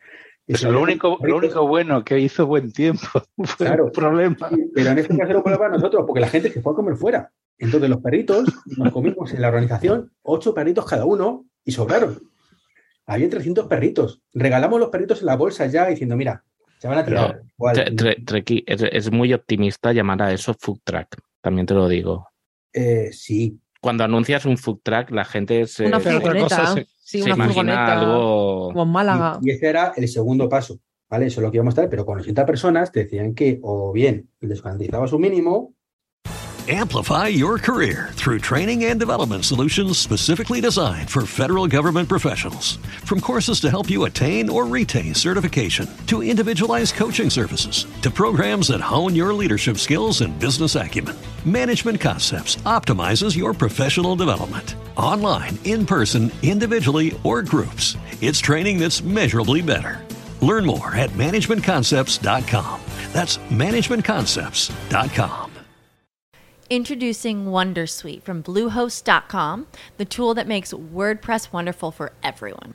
Eso, 0.55 0.73
lo, 0.73 0.83
único, 0.83 1.17
lo 1.23 1.37
único 1.37 1.65
bueno 1.67 2.05
que 2.05 2.19
hizo 2.19 2.45
buen 2.45 2.73
tiempo 2.73 3.07
fue 3.45 3.67
claro, 3.67 3.87
el 3.87 3.93
problema. 3.93 4.51
Pero 4.75 4.91
en 4.91 4.99
este 4.99 5.17
caso 5.17 5.33
lo 5.33 5.43
para 5.45 5.69
nosotros, 5.69 6.05
porque 6.07 6.21
la 6.21 6.29
gente 6.29 6.51
se 6.51 6.61
fue 6.61 6.73
a 6.73 6.77
comer 6.77 6.97
fuera. 6.97 7.31
Entonces 7.57 7.89
los 7.89 8.01
perritos, 8.01 8.49
nos 8.77 8.93
comimos 8.93 9.33
en 9.33 9.43
la 9.43 9.49
organización 9.49 10.13
ocho 10.23 10.53
perritos 10.53 10.87
cada 10.87 11.05
uno 11.05 11.47
y 11.65 11.71
sobraron. 11.71 12.21
Había 13.07 13.31
300 13.31 13.67
perritos. 13.69 14.23
Regalamos 14.35 14.81
los 14.81 14.89
perritos 14.89 15.21
en 15.21 15.27
la 15.27 15.37
bolsa 15.37 15.67
ya 15.67 15.87
diciendo, 15.87 16.17
mira, 16.17 16.43
se 16.79 16.89
van 16.89 16.99
a 16.99 17.05
tirar. 17.05 17.43
es, 18.67 19.13
muy 19.13 19.33
optimista 19.33 19.93
llamar 19.93 20.23
a 20.23 20.33
eso 20.33 20.55
food 20.59 20.81
track, 20.83 21.17
también 21.41 21.67
te 21.67 21.75
lo 21.75 21.89
digo. 21.89 22.27
Eh, 22.73 23.11
sí. 23.13 23.61
Cuando 23.81 24.03
anuncias 24.03 24.47
un 24.47 24.59
food 24.59 24.81
track, 24.83 25.11
la 25.11 25.25
gente 25.25 25.67
se, 25.67 25.87
una 25.87 26.01
furgoneta, 26.01 26.75
sí, 27.11 27.23
una 27.23 27.93
algo... 27.93 28.71
como 28.73 28.87
Málaga. 28.87 29.39
Y, 29.43 29.51
ese 29.51 29.69
era 29.69 29.93
el 29.97 30.07
segundo 30.09 30.49
paso, 30.49 30.79
¿vale? 31.09 31.27
Eso 31.27 31.41
es 31.41 31.45
lo 31.45 31.51
que 31.51 31.57
íbamos 31.57 31.73
a 31.73 31.77
estar, 31.83 31.91
pero 31.91 32.07
con 32.07 32.19
80 32.21 32.47
personas 32.47 32.93
te 32.93 33.05
decían 33.05 33.35
que 33.35 33.59
o 33.63 33.93
bien 33.93 34.31
les 34.41 34.63
garantizabas 34.63 35.13
un 35.13 35.21
mínimo 35.23 35.75
Amplify 36.73 37.27
your 37.27 37.59
career 37.59 38.11
through 38.13 38.39
training 38.39 38.85
and 38.85 39.01
development 39.01 39.45
solutions 39.45 39.99
specifically 39.99 40.61
designed 40.61 41.11
for 41.11 41.27
federal 41.27 41.67
government 41.67 42.09
professionals. 42.09 42.77
From 43.05 43.21
courses 43.21 43.59
to 43.63 43.71
help 43.71 43.91
you 43.91 44.05
attain 44.05 44.49
or 44.49 44.67
retain 44.67 45.13
certification, 45.15 45.89
to 46.07 46.23
individualized 46.23 46.95
coaching 46.95 47.29
services, 47.29 47.87
to 48.03 48.11
programs 48.11 48.69
that 48.69 48.81
hone 48.81 49.17
your 49.17 49.35
leadership 49.35 49.79
skills 49.79 50.21
and 50.21 50.39
business 50.39 50.77
acumen, 50.77 51.17
Management 51.45 52.01
Concepts 52.01 52.55
optimizes 52.67 53.37
your 53.37 53.53
professional 53.53 54.15
development. 54.15 54.77
Online, 55.01 55.59
in 55.65 55.85
person, 55.87 56.31
individually, 56.43 57.19
or 57.25 57.43
groups, 57.43 57.97
it's 58.21 58.39
training 58.39 58.79
that's 58.79 59.03
measurably 59.03 59.63
better. 59.63 60.05
Learn 60.43 60.67
more 60.67 60.95
at 60.95 61.09
managementconcepts.com. 61.13 62.81
That's 63.13 63.39
managementconcepts.com. 63.39 65.51
Introducing 66.69 67.47
Wondersuite 67.47 68.23
from 68.23 68.45
Bluehost.com, 68.45 69.67
the 69.97 70.05
tool 70.05 70.35
that 70.35 70.47
makes 70.47 70.73
WordPress 70.73 71.53
wonderful 71.53 71.91
for 71.91 72.13
everyone. 72.23 72.75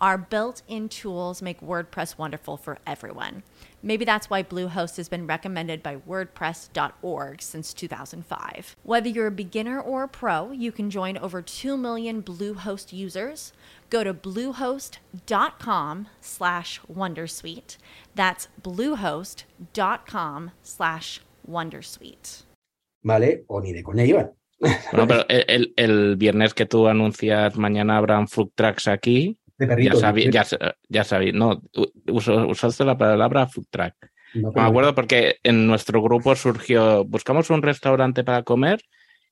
our 0.00 0.18
built 0.18 0.62
in 0.68 0.88
tools 0.88 1.42
make 1.42 1.60
WordPress 1.60 2.18
wonderful 2.18 2.56
for 2.56 2.78
everyone. 2.86 3.42
Maybe 3.82 4.04
that's 4.04 4.28
why 4.28 4.42
Bluehost 4.42 4.96
has 4.96 5.08
been 5.08 5.26
recommended 5.26 5.82
by 5.82 5.96
WordPress.org 5.96 7.40
since 7.40 7.72
2005. 7.72 8.76
Whether 8.82 9.08
you're 9.08 9.28
a 9.28 9.30
beginner 9.30 9.80
or 9.80 10.02
a 10.02 10.08
pro, 10.08 10.50
you 10.50 10.72
can 10.72 10.90
join 10.90 11.16
over 11.16 11.40
2 11.40 11.76
million 11.76 12.22
Bluehost 12.22 12.92
users. 12.92 13.52
Go 13.88 14.02
to 14.02 14.12
bluehost.com 14.12 16.08
slash 16.20 16.80
wondersuite. 16.92 17.76
That's 18.14 18.48
bluehost.com 18.60 20.50
slash 20.62 21.20
wondersuite. 21.48 22.42
Vale, 23.04 23.44
o 23.48 23.60
ni 23.60 23.72
de 23.72 23.82
coña 23.82 24.04
iban. 24.04 24.32
Bueno, 24.58 25.06
pero 25.06 25.24
el, 25.28 25.72
el, 25.76 26.16
viernes 26.16 26.54
que 26.54 26.66
tú 26.66 26.88
anuncias 26.88 27.56
mañana 27.56 27.98
habrán 27.98 28.26
food 28.26 28.50
tracks 28.54 28.88
aquí, 28.88 29.38
de. 29.58 29.84
Ya 29.84 29.94
sabía, 29.94 30.30
ya, 30.30 30.44
ya 30.88 31.04
sabía. 31.04 31.32
no, 31.32 31.62
usaste 32.08 32.84
la 32.84 32.96
palabra 32.96 33.46
food 33.46 33.66
track. 33.70 33.94
No, 34.34 34.52
me 34.52 34.62
acuerdo 34.62 34.94
porque 34.94 35.36
en 35.42 35.66
nuestro 35.66 36.02
grupo 36.02 36.34
surgió, 36.36 37.04
buscamos 37.04 37.48
un 37.50 37.62
restaurante 37.62 38.24
para 38.24 38.42
comer 38.42 38.82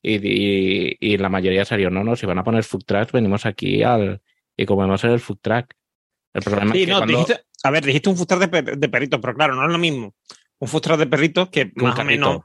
y, 0.03 0.17
y, 0.17 0.97
y, 1.01 1.17
la 1.19 1.29
mayoría 1.29 1.65
salió, 1.65 1.91
no, 1.91 2.05
no, 2.05 2.17
si 2.17 2.27
van 2.27 2.39
a 2.39 2.45
poner 2.45 2.65
food 2.65 2.85
tracks, 2.85 3.13
venimos 3.13 3.45
aquí 3.45 3.83
al 3.83 4.23
y 4.57 4.67
comemos 4.67 5.03
en 5.05 5.11
el 5.11 5.21
food 5.21 5.39
track. 5.41 5.75
El 6.33 6.43
problema 6.43 6.73
sí, 6.73 6.83
es 6.83 6.87
que 6.87 6.93
no, 6.93 6.99
cuando... 6.99 7.19
dijiste, 7.19 7.45
a 7.63 7.71
ver, 7.71 7.85
dijiste 7.85 8.09
un 8.09 8.17
food 8.17 8.27
track 8.27 8.41
de, 8.41 8.49
per, 8.49 8.79
de, 8.79 8.89
perritos, 8.89 9.21
pero 9.21 9.35
claro, 9.35 9.55
no 9.55 9.65
es 9.65 9.73
lo 9.73 9.79
mismo. 9.79 10.15
Un 10.59 10.69
food 10.69 10.81
track 10.81 10.99
de 10.99 11.07
perritos 11.07 11.49
que 11.51 11.73
más 11.75 11.99
o 11.99 12.05
menos 12.05 12.43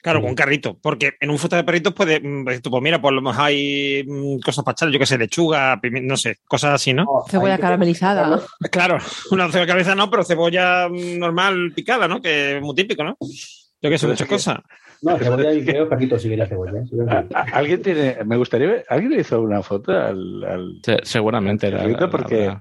Claro, 0.00 0.20
con 0.20 0.30
un 0.30 0.36
carrito. 0.36 0.78
Porque 0.80 1.14
en 1.20 1.30
un 1.30 1.36
truck 1.38 1.52
de 1.52 1.64
perritos 1.64 1.92
puede, 1.92 2.20
mm, 2.20 2.44
pues 2.44 2.62
tú, 2.62 2.70
pues 2.70 2.82
mira, 2.82 3.00
por 3.00 3.12
lo 3.12 3.20
menos 3.20 3.36
hay 3.38 4.04
mm, 4.06 4.38
cosas 4.40 4.64
para 4.64 4.72
echar, 4.74 4.88
yo 4.90 4.98
qué 4.98 5.06
sé, 5.06 5.18
lechuga, 5.18 5.80
no 6.02 6.16
sé, 6.16 6.36
cosas 6.46 6.74
así, 6.74 6.92
¿no? 6.94 7.04
No, 7.04 7.24
Cebolla 7.28 7.56
que 7.56 7.62
caramelizada. 7.62 8.36
explicarlo. 8.36 8.48
Claro, 8.70 8.98
una 9.32 9.50
cebolla 9.50 9.66
cabeza 9.72 9.94
no, 9.94 10.08
pero 10.10 10.22
cebolla 10.24 10.88
mm, 10.88 11.18
normal 11.18 11.72
picada, 11.74 12.06
¿no? 12.06 12.20
Que 12.22 12.56
es 12.58 12.62
muy 12.62 12.74
típico, 12.74 13.02
¿no? 13.02 13.16
Yo 13.80 13.90
qué 13.90 13.98
sé, 13.98 14.06
muchas 14.06 14.26
que- 14.28 14.34
cosas. 14.34 14.58
No, 15.02 15.16
cebolla 15.16 15.52
y 15.52 15.64
creo 15.64 15.88
perritos 15.88 16.20
sí 16.22 16.28
que 16.28 16.36
la 16.36 16.46
cebolla. 16.46 16.72
¿eh? 16.80 17.26
Alguien 17.52 17.80
tiene, 17.82 18.16
me 18.24 18.36
gustaría 18.36 18.66
ver, 18.66 18.84
alguien 18.88 19.12
le 19.12 19.20
hizo 19.20 19.40
una 19.40 19.62
foto 19.62 19.92
al, 19.92 20.42
al 20.44 20.72
Se- 20.82 20.98
seguramente 21.04 21.68
era. 21.68 21.78
perrito 21.78 22.00
la- 22.06 22.10
porque, 22.10 22.46
la- 22.46 22.60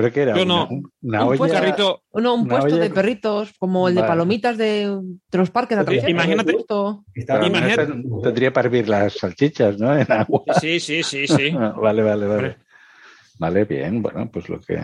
pero 0.00 0.12
que 0.14 0.22
era 0.22 0.36
Yo 0.36 0.42
una, 0.44 0.54
no. 0.54 0.68
una 1.02 1.24
Un 1.24 1.28
olla. 1.32 1.42
Un 1.42 1.48
carrito, 1.50 2.02
No, 2.14 2.34
un 2.34 2.40
Una 2.42 2.48
puesto 2.48 2.66
olla 2.74 2.82
de 2.84 2.90
perritos, 2.90 3.52
como 3.58 3.88
el 3.88 3.94
de 3.94 4.02
palomitas 4.02 4.56
de, 4.56 4.86
de 5.30 5.38
los 5.38 5.50
parques 5.50 5.76
de 5.76 5.82
atracciones. 5.82 6.10
imagínate- 6.10 6.56
tendría 8.22 8.52
para 8.52 8.66
hervir 8.68 8.88
las 8.88 9.14
salchichas, 9.14 9.78
¿no? 9.78 9.94
En 9.98 10.06
agua. 10.10 10.42
sí, 10.60 10.80
sí, 10.80 11.02
sí, 11.02 11.26
sí. 11.26 11.50
Vale, 11.76 12.02
vale, 12.02 12.26
vale. 12.26 12.56
Vale, 13.38 13.64
bien, 13.64 14.02
bueno, 14.02 14.30
pues 14.30 14.48
lo 14.50 14.60
que, 14.60 14.78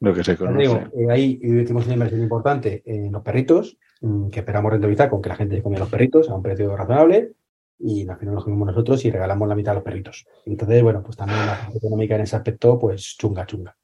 lo 0.00 0.14
que 0.14 0.24
se 0.24 0.36
conoce. 0.36 0.58
digo, 0.62 0.80
eh, 0.96 1.12
ahí 1.12 1.38
hicimos 1.42 1.84
una 1.84 1.94
inversión 1.94 2.22
importante 2.22 2.82
en 2.86 3.12
los 3.12 3.22
perritos, 3.22 3.76
mm, 4.00 4.28
que 4.30 4.40
esperamos 4.40 4.72
rentabilizar 4.72 5.10
con 5.10 5.20
que 5.20 5.28
la 5.28 5.36
gente 5.36 5.56
se 5.56 5.62
comía 5.62 5.78
los 5.78 5.90
perritos 5.90 6.28
a 6.30 6.34
un 6.34 6.42
precio 6.42 6.74
razonable, 6.74 7.32
y 7.80 8.08
al 8.08 8.18
final 8.18 8.34
los 8.36 8.44
comimos 8.44 8.66
nosotros 8.68 9.04
y 9.04 9.10
regalamos 9.10 9.46
la 9.48 9.54
mitad 9.54 9.72
a 9.72 9.74
los 9.74 9.84
perritos. 9.84 10.26
Entonces, 10.46 10.82
bueno, 10.82 11.02
pues 11.02 11.16
también 11.16 11.44
la 11.46 11.58
parte 11.60 11.78
económica 11.78 12.14
en 12.16 12.22
ese 12.22 12.34
aspecto, 12.36 12.78
pues 12.78 13.14
chunga, 13.18 13.46
chunga. 13.46 13.76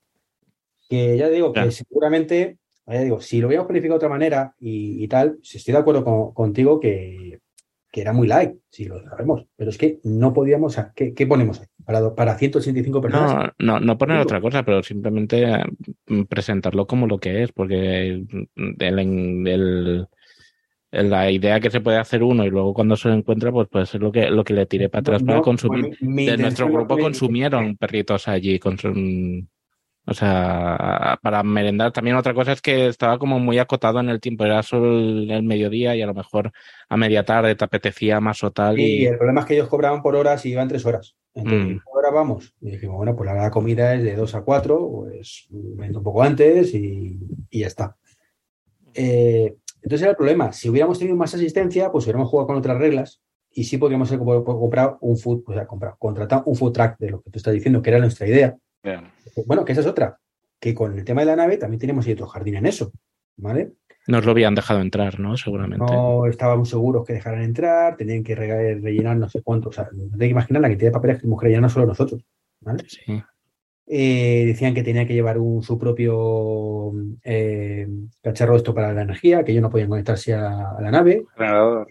Que 0.88 1.16
ya 1.16 1.28
digo 1.28 1.52
Ya. 1.54 1.64
que 1.64 1.70
seguramente, 1.70 2.58
ya 2.86 3.00
digo, 3.00 3.20
si 3.20 3.40
lo 3.40 3.46
hubiéramos 3.48 3.68
planificado 3.68 3.94
de 3.94 4.04
otra 4.06 4.08
manera 4.08 4.54
y, 4.60 5.02
y 5.02 5.08
tal, 5.08 5.38
si 5.42 5.58
estoy 5.58 5.72
de 5.72 5.78
acuerdo 5.80 6.04
con- 6.04 6.32
contigo 6.34 6.78
que, 6.80 7.38
que 7.90 8.00
era 8.00 8.12
muy 8.12 8.26
light, 8.28 8.52
si 8.70 8.84
lo 8.84 9.02
sabemos, 9.02 9.46
pero 9.56 9.70
es 9.70 9.78
que 9.78 10.00
no 10.04 10.32
podíamos, 10.34 10.72
o 10.72 10.74
sea, 10.74 10.92
¿qué, 10.94 11.14
qué 11.14 11.26
ponemos 11.26 11.60
ahí? 11.60 11.66
Para, 11.84 12.14
para 12.14 12.36
185 12.36 13.00
personas. 13.00 13.52
No, 13.58 13.78
no, 13.78 13.80
no 13.80 13.98
poner 13.98 14.16
Digo. 14.16 14.24
otra 14.24 14.40
cosa, 14.40 14.62
pero 14.64 14.82
simplemente 14.82 15.44
eh, 15.44 16.24
presentarlo 16.28 16.86
como 16.86 17.06
lo 17.06 17.18
que 17.18 17.42
es, 17.44 17.52
porque 17.52 18.06
el, 18.08 18.26
el- 19.46 20.08
la 20.92 21.28
idea 21.30 21.58
que 21.58 21.70
se 21.70 21.80
puede 21.80 21.98
hacer 21.98 22.22
uno 22.22 22.44
y 22.44 22.50
luego 22.50 22.72
cuando 22.72 22.94
se 22.96 23.08
lo 23.08 23.14
encuentra, 23.14 23.50
pues 23.50 23.68
puede 23.68 23.84
ser 23.86 24.00
lo 24.00 24.12
que, 24.12 24.30
lo 24.30 24.44
que 24.44 24.54
le 24.54 24.66
tiré 24.66 24.88
para 24.88 25.00
atrás 25.00 25.22
No, 25.22 25.26
para 25.28 25.40
consumir. 25.42 25.96
mi- 26.00 26.08
mi 26.08 26.26
De 26.26 26.36
nuestro 26.36 26.68
grupo 26.70 26.96
consumieron 26.96 27.76
perritos 27.76 28.28
allí, 28.28 28.58
consum- 28.60 29.46
o 30.06 30.14
sea, 30.14 31.18
para 31.22 31.42
merendar. 31.42 31.92
También 31.92 32.16
otra 32.16 32.34
cosa 32.34 32.52
es 32.52 32.60
que 32.60 32.86
estaba 32.88 33.18
como 33.18 33.38
muy 33.38 33.58
acotado 33.58 34.00
en 34.00 34.08
el 34.08 34.20
tiempo, 34.20 34.44
era 34.44 34.62
solo 34.62 34.98
el, 34.98 35.30
el 35.30 35.42
mediodía 35.42 35.96
y 35.96 36.02
a 36.02 36.06
lo 36.06 36.14
mejor 36.14 36.52
a 36.88 36.96
media 36.96 37.24
tarde 37.24 37.54
te 37.54 37.64
apetecía 37.64 38.20
más 38.20 38.42
o 38.44 38.50
tal. 38.50 38.78
Y 38.78 39.02
Y, 39.02 39.06
el 39.06 39.16
problema 39.16 39.40
es 39.40 39.46
que 39.46 39.54
ellos 39.54 39.68
cobraban 39.68 40.02
por 40.02 40.14
horas 40.16 40.44
y 40.46 40.50
iban 40.50 40.68
tres 40.68 40.84
horas. 40.86 41.16
Entonces, 41.34 41.66
Mm. 41.66 41.78
¿qué 41.78 41.90
hora 41.92 42.10
vamos? 42.10 42.54
Y 42.60 42.70
dijimos, 42.72 42.96
bueno, 42.96 43.16
pues 43.16 43.28
la 43.32 43.50
comida 43.50 43.94
es 43.94 44.02
de 44.04 44.14
dos 44.14 44.34
a 44.34 44.42
cuatro, 44.42 45.06
pues 45.08 45.46
vente 45.50 45.98
un 45.98 46.04
poco 46.04 46.22
antes 46.22 46.74
y, 46.74 47.18
y 47.50 47.60
ya 47.60 47.66
está. 47.66 47.96
Eh, 48.94 49.56
entonces 49.82 50.02
era 50.02 50.10
el 50.12 50.16
problema. 50.16 50.52
Si 50.52 50.68
hubiéramos 50.68 50.98
tenido 50.98 51.16
más 51.16 51.34
asistencia, 51.34 51.90
pues 51.90 52.04
hubiéramos 52.04 52.28
jugado 52.28 52.46
con 52.46 52.56
otras 52.56 52.78
reglas 52.78 53.20
y 53.50 53.64
sí 53.64 53.78
podríamos 53.78 54.10
haber 54.12 54.20
comp- 54.24 54.44
comprado 54.44 54.98
un 55.00 55.16
food, 55.16 55.42
o 55.46 55.52
sea, 55.52 55.66
comprado, 55.66 55.96
contratado 55.98 56.42
un 56.46 56.56
food 56.56 56.72
track 56.72 56.98
de 56.98 57.10
lo 57.10 57.20
que 57.22 57.30
tú 57.30 57.38
estás 57.38 57.54
diciendo, 57.54 57.82
que 57.82 57.90
era 57.90 57.98
nuestra 57.98 58.26
idea. 58.26 58.56
Bien. 58.84 59.00
Bueno, 59.46 59.64
que 59.64 59.72
esa 59.72 59.80
es 59.80 59.86
otra. 59.86 60.18
Que 60.60 60.74
con 60.74 60.96
el 60.96 61.04
tema 61.04 61.22
de 61.22 61.26
la 61.26 61.36
nave 61.36 61.56
también 61.56 61.80
tenemos 61.80 62.06
ahí 62.06 62.12
otro 62.12 62.26
jardín 62.26 62.56
en 62.56 62.66
eso. 62.66 62.92
¿Vale? 63.36 63.72
nos 64.06 64.24
lo 64.26 64.32
habían 64.32 64.54
dejado 64.54 64.82
entrar, 64.82 65.18
¿no? 65.18 65.34
Seguramente. 65.38 65.82
No 65.86 66.26
estábamos 66.26 66.68
seguros 66.68 67.06
que 67.06 67.14
dejaran 67.14 67.40
entrar, 67.42 67.96
tenían 67.96 68.22
que 68.22 68.34
re- 68.34 68.78
rellenar 68.78 69.16
no 69.16 69.30
sé 69.30 69.42
cuánto. 69.42 69.70
O 69.70 69.72
sea, 69.72 69.88
no 69.92 70.10
te 70.18 70.26
que 70.26 70.26
imaginar 70.26 70.60
la 70.60 70.68
cantidad 70.68 70.90
de 70.90 70.92
papeles 70.92 71.16
que 71.16 71.20
tuvimos 71.22 71.40
que 71.40 71.44
rellenar 71.46 71.62
no 71.62 71.68
solo 71.70 71.86
nosotros. 71.86 72.22
¿vale? 72.60 72.84
Sí. 72.86 73.22
Eh, 73.86 74.44
decían 74.46 74.74
que 74.74 74.82
tenía 74.82 75.06
que 75.06 75.14
llevar 75.14 75.38
un, 75.38 75.62
su 75.62 75.78
propio 75.78 76.92
eh, 77.24 77.88
cacharro 78.22 78.56
esto 78.56 78.74
para 78.74 78.92
la 78.92 79.02
energía, 79.02 79.42
que 79.42 79.52
ellos 79.52 79.62
no 79.62 79.70
podían 79.70 79.88
conectarse 79.88 80.34
a, 80.34 80.70
a 80.72 80.80
la 80.82 80.90
nave. 80.90 81.24
Generador. 81.34 81.88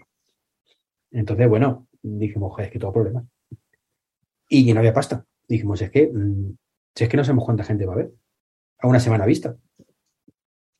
Entonces, 1.10 1.48
bueno, 1.48 1.88
dijimos, 2.02 2.52
es 2.60 2.70
que 2.70 2.78
todo 2.78 2.92
problema. 2.92 3.24
y 4.48 4.64
que 4.66 4.72
no 4.72 4.80
había 4.80 4.92
pasta. 4.94 5.24
Dijimos, 5.48 5.82
es 5.82 5.90
que, 5.90 6.10
mm, 6.12 6.56
si 6.94 7.04
es 7.04 7.10
que 7.10 7.16
no 7.16 7.24
sabemos 7.24 7.44
cuánta 7.44 7.64
gente 7.64 7.86
va 7.86 7.94
a 7.94 7.96
ver. 7.96 8.12
A 8.80 8.86
una 8.88 9.00
semana 9.00 9.24
vista. 9.26 9.56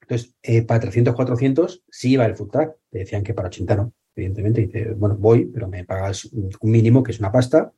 Entonces, 0.02 0.34
eh, 0.42 0.62
para 0.62 0.80
300, 0.80 1.14
400 1.14 1.82
sí 1.90 2.12
iba 2.12 2.26
el 2.26 2.34
food 2.36 2.50
truck. 2.50 2.76
Te 2.90 2.98
decían 3.00 3.22
que 3.22 3.32
para 3.34 3.48
80 3.48 3.76
no, 3.76 3.92
evidentemente. 4.14 4.60
Dice, 4.60 4.92
bueno, 4.92 5.16
voy, 5.16 5.46
pero 5.46 5.66
me 5.68 5.84
pagas 5.84 6.26
un 6.26 6.50
mínimo, 6.70 7.02
que 7.02 7.12
es 7.12 7.20
una 7.20 7.32
pasta. 7.32 7.72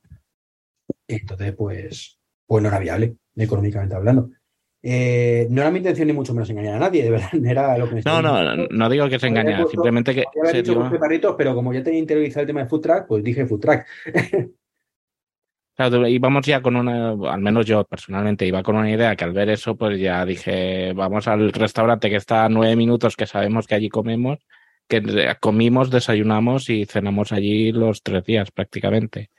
Entonces, 1.07 1.53
pues, 1.55 2.19
pues 2.45 2.61
no 2.61 2.69
era 2.69 2.79
viable, 2.79 3.15
económicamente 3.35 3.95
hablando. 3.95 4.29
Eh, 4.83 5.47
no 5.49 5.61
era 5.61 5.71
mi 5.71 5.79
intención 5.79 6.07
ni 6.07 6.13
mucho 6.13 6.33
menos 6.33 6.49
engañar 6.49 6.75
a 6.75 6.79
nadie, 6.79 7.03
de 7.03 7.09
verdad. 7.09 7.29
Era 7.45 7.77
lo 7.77 7.89
que 7.89 7.95
me 7.95 8.01
No, 8.05 8.21
no, 8.21 8.39
diciendo. 8.39 8.67
no 8.71 8.89
digo 8.89 9.09
que 9.09 9.19
se 9.19 9.27
engañara, 9.27 9.65
simplemente 9.67 10.13
que 10.13 10.23
se 10.51 10.57
dicho 10.57 10.73
dio- 10.73 10.83
José 10.83 10.97
Barritos, 10.97 11.35
pero 11.37 11.55
como 11.55 11.73
ya 11.73 11.83
tenía 11.83 11.99
interiorizado 11.99 12.41
el 12.41 12.47
tema 12.47 12.61
de 12.63 12.69
food 12.69 12.81
truck, 12.81 13.07
pues 13.07 13.23
dije 13.23 13.45
food 13.45 13.59
truck. 13.59 13.85
Claro, 15.77 16.07
íbamos 16.07 16.43
ya 16.43 16.59
con 16.59 16.75
una, 16.75 17.11
al 17.31 17.39
menos 17.39 17.67
yo 17.67 17.83
personalmente 17.83 18.47
iba 18.47 18.63
con 18.63 18.77
una 18.77 18.89
idea 18.89 19.15
que 19.15 19.23
al 19.23 19.31
ver 19.31 19.49
eso, 19.49 19.75
pues 19.77 19.99
ya 19.99 20.25
dije, 20.25 20.91
vamos 20.93 21.27
al 21.27 21.53
restaurante 21.53 22.09
que 22.09 22.15
está 22.15 22.45
a 22.45 22.49
nueve 22.49 22.75
minutos, 22.75 23.15
que 23.15 23.27
sabemos 23.27 23.67
que 23.67 23.75
allí 23.75 23.87
comemos, 23.87 24.39
que 24.87 25.35
comimos, 25.39 25.91
desayunamos 25.91 26.71
y 26.71 26.85
cenamos 26.85 27.31
allí 27.31 27.71
los 27.71 28.01
tres 28.01 28.23
días 28.23 28.49
prácticamente. 28.49 29.29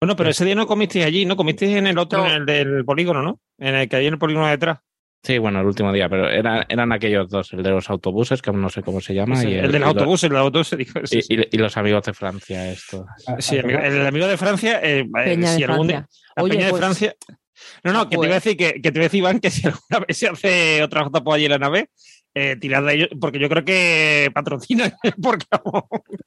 Bueno, 0.00 0.14
pero 0.14 0.30
ese 0.30 0.44
día 0.44 0.54
no 0.54 0.68
comisteis 0.68 1.04
allí, 1.04 1.24
¿no? 1.24 1.34
Comisteis 1.34 1.74
en 1.76 1.88
el 1.88 1.98
otro, 1.98 2.20
No. 2.20 2.26
en 2.28 2.34
el 2.34 2.46
del 2.46 2.84
polígono, 2.84 3.22
¿no? 3.22 3.40
En 3.58 3.74
el 3.74 3.88
que 3.88 3.96
hay 3.96 4.06
en 4.06 4.12
el 4.14 4.18
polígono 4.20 4.46
detrás. 4.46 4.78
Sí, 5.24 5.38
bueno, 5.38 5.60
el 5.60 5.66
último 5.66 5.90
día, 5.90 6.06
pero 6.08 6.28
era- 6.28 6.66
eran 6.68 6.92
aquellos 6.92 7.30
dos, 7.30 7.50
el 7.54 7.62
de 7.62 7.70
los 7.70 7.88
autobuses, 7.88 8.42
que 8.42 8.50
aún 8.50 8.60
no 8.60 8.68
sé 8.68 8.82
cómo 8.82 9.00
se 9.00 9.14
llama, 9.14 9.42
y 9.42 9.54
el 9.54 9.72
de 9.72 9.78
y 9.78 9.80
los 9.80 9.88
autobuses, 9.88 10.24
el 10.24 10.30
del 10.30 10.38
autobús, 10.38 10.76
dijo. 10.76 11.00
y, 11.02 11.06
sí, 11.06 11.22
sí. 11.22 11.34
y- 11.34 11.56
y 11.56 11.58
los 11.58 11.76
amigos 11.78 12.04
de 12.04 12.12
Francia, 12.12 12.70
esto. 12.70 13.06
Sí, 13.38 13.58
amigo- 13.58 13.78
el 13.80 14.06
amigo 14.06 14.26
de 14.26 14.36
Francia, 14.36 14.80
eh, 14.82 15.00
eh, 15.00 15.06
Peña 15.24 15.48
si 15.48 15.58
de 15.60 15.64
algún 15.64 15.88
Francia. 15.88 16.08
día- 16.10 16.32
la 16.36 16.42
Oye, 16.42 16.52
Peña 16.52 16.64
de 16.66 16.70
pues- 16.72 16.80
Francia. 16.80 17.14
No, 17.84 17.92
no, 17.94 18.04
que 18.10 18.16
te 18.18 18.26
iba 18.26 18.36
a 18.36 18.40
Pues- 18.40 18.44
decir 18.44 18.56
que, 18.58 18.82
que 18.82 18.92
te 18.92 18.98
iba 18.98 19.02
a 19.04 19.08
decir, 19.08 19.18
Iván, 19.20 19.40
que 19.40 19.50
si 19.50 19.66
alguna 19.66 20.04
vez 20.06 20.16
se 20.18 20.28
hace 20.28 20.82
otra 20.82 21.04
JPO 21.04 21.32
allí 21.32 21.44
en 21.46 21.50
la 21.52 21.58
nave, 21.58 21.88
eh, 22.34 22.56
tirad 22.60 22.82
de 22.82 22.94
ellos, 22.94 23.08
porque 23.18 23.38
yo 23.38 23.48
creo 23.48 23.64
que 23.64 24.30
patrocinan, 24.34 24.92
porque 25.22 25.46
vamos, 25.50 25.84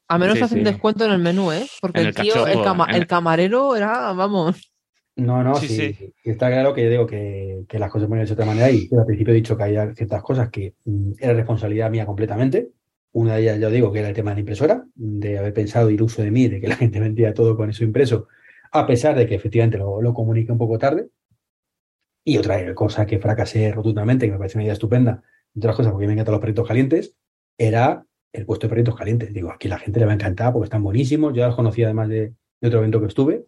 A 0.07 0.17
menos 0.17 0.41
hacen 0.41 0.59
sí. 0.59 0.63
descuento 0.63 1.05
en 1.05 1.11
el 1.11 1.19
menú, 1.19 1.51
¿eh? 1.51 1.67
Porque 1.81 1.99
En 1.99 2.07
el 2.07 2.15
el 2.15 2.15
tío, 2.15 2.33
cachopo, 2.33 2.47
el, 2.47 2.63
cama- 2.63 2.87
el 2.91 3.05
camarero 3.05 3.75
era, 3.75 4.13
vamos. 4.13 4.71
No, 5.17 5.43
no, 5.43 5.55
Sí, 5.55 5.67
sí, 5.67 5.75
sí. 5.75 5.93
sí, 5.93 6.29
Está 6.29 6.49
claro 6.49 6.73
que 6.73 6.83
yo 6.83 6.89
digo 6.89 7.07
que, 7.07 7.65
que 7.67 7.79
las 7.79 7.89
cosas 7.91 8.05
se 8.05 8.09
ponen 8.09 8.25
de 8.25 8.33
otra 8.33 8.45
manera 8.45 8.69
y 8.69 8.87
al 8.97 9.05
principio 9.05 9.33
he 9.33 9.37
dicho 9.37 9.57
que 9.57 9.63
había 9.63 9.93
ciertas 9.95 10.21
cosas 10.21 10.49
que 10.49 10.75
mm, 10.85 11.13
era 11.19 11.33
responsabilidad 11.33 11.89
mía 11.89 12.05
completamente. 12.05 12.69
Una 13.13 13.35
de 13.35 13.41
ellas, 13.41 13.59
yo 13.59 13.71
digo, 13.71 13.91
que 13.91 13.99
era 13.99 14.09
el 14.09 14.15
tema 14.15 14.31
de 14.31 14.35
la 14.35 14.39
impresora, 14.41 14.85
de 14.93 15.39
haber 15.39 15.53
pensado 15.53 15.89
ir 15.89 16.03
uso 16.03 16.21
de 16.21 16.29
mí, 16.31 16.47
de 16.47 16.61
que 16.61 16.67
la 16.67 16.75
gente 16.77 16.99
vendía 16.99 17.33
todo 17.33 17.57
con 17.57 17.69
eso 17.69 17.83
impreso, 17.83 18.27
a 18.71 18.85
pesar 18.85 19.15
de 19.15 19.25
que 19.27 19.35
efectivamente 19.35 19.77
lo, 19.77 20.01
lo 20.01 20.13
comuniqué 20.13 20.51
un 20.51 20.57
poco 20.59 20.77
tarde. 20.77 21.09
Y 22.23 22.37
otra 22.37 22.75
cosa 22.75 23.05
que 23.05 23.19
fracasé 23.19 23.71
rotundamente, 23.71 24.25
que 24.25 24.33
me 24.33 24.37
parece 24.37 24.57
una 24.57 24.65
idea 24.65 24.73
estupenda, 24.73 25.23
entre 25.55 25.69
otras 25.69 25.77
cosas 25.77 25.91
porque 25.93 26.07
me 26.07 26.13
encantan 26.13 26.33
los 26.33 26.41
perritos 26.41 26.67
calientes, 26.67 27.15
era 27.57 28.05
el 28.33 28.45
puesto 28.45 28.67
de 28.67 28.69
perritos 28.69 28.95
calientes. 28.95 29.33
Digo, 29.33 29.51
aquí 29.51 29.67
la 29.67 29.79
gente 29.79 29.99
le 29.99 30.05
va 30.05 30.11
a 30.11 30.15
encantar 30.15 30.53
porque 30.53 30.65
están 30.65 30.83
buenísimos. 30.83 31.33
Yo 31.33 31.37
ya 31.39 31.47
los 31.47 31.55
conocía 31.55 31.85
además 31.87 32.09
de, 32.09 32.33
de 32.61 32.67
otro 32.67 32.79
evento 32.79 32.99
que 32.99 33.07
estuve. 33.07 33.45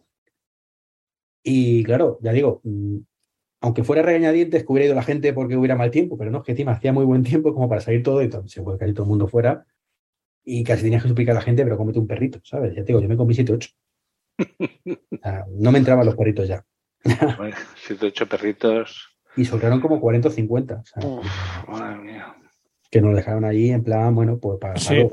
Y 1.42 1.84
claro, 1.84 2.18
ya 2.22 2.32
digo, 2.32 2.60
mm, 2.64 2.98
aunque 3.62 3.84
fuera 3.84 4.02
regañadientes 4.02 4.64
que 4.64 4.72
hubiera 4.72 4.86
ido 4.86 4.94
la 4.94 5.02
gente 5.02 5.32
porque 5.32 5.56
hubiera 5.56 5.76
mal 5.76 5.90
tiempo, 5.90 6.16
pero 6.16 6.30
no, 6.30 6.38
es 6.38 6.44
que 6.44 6.52
encima 6.52 6.72
hacía 6.72 6.92
muy 6.92 7.04
buen 7.04 7.22
tiempo 7.22 7.54
como 7.54 7.68
para 7.68 7.80
salir 7.80 8.02
todo 8.02 8.22
y 8.22 8.28
todo, 8.28 8.46
se 8.48 8.62
fue 8.62 8.78
casi 8.78 8.92
todo 8.92 9.04
el 9.04 9.10
mundo 9.10 9.28
fuera 9.28 9.66
y 10.44 10.64
casi 10.64 10.82
tenías 10.82 11.02
que 11.02 11.08
suplicar 11.08 11.36
a 11.36 11.40
la 11.40 11.44
gente, 11.44 11.62
pero 11.62 11.76
cómete 11.76 11.98
un 11.98 12.06
perrito, 12.06 12.40
¿sabes? 12.42 12.74
Ya 12.74 12.82
te 12.82 12.88
digo, 12.88 13.00
yo 13.00 13.08
me 13.08 13.16
comí 13.16 13.34
7 13.34 13.52
8. 13.52 13.70
no 15.58 15.72
me 15.72 15.78
entraban 15.78 16.06
los 16.06 16.16
perritos 16.16 16.48
ya. 16.48 16.64
Bueno, 17.36 17.56
siete, 17.76 18.06
ocho 18.06 18.26
perritos. 18.26 19.16
Y 19.36 19.44
sobraron 19.44 19.80
como 19.80 20.00
40 20.00 20.28
o 20.28 20.30
50. 20.30 20.74
O 20.74 20.84
sea, 20.84 21.08
Uf, 21.08 21.26
madre 21.68 21.98
mía. 21.98 22.36
que 22.90 23.00
nos 23.00 23.14
dejaron 23.14 23.44
allí 23.44 23.70
en 23.70 23.82
plan, 23.82 24.14
bueno, 24.14 24.38
pues 24.38 24.58
para. 24.58 24.76
Sí. 24.76 25.08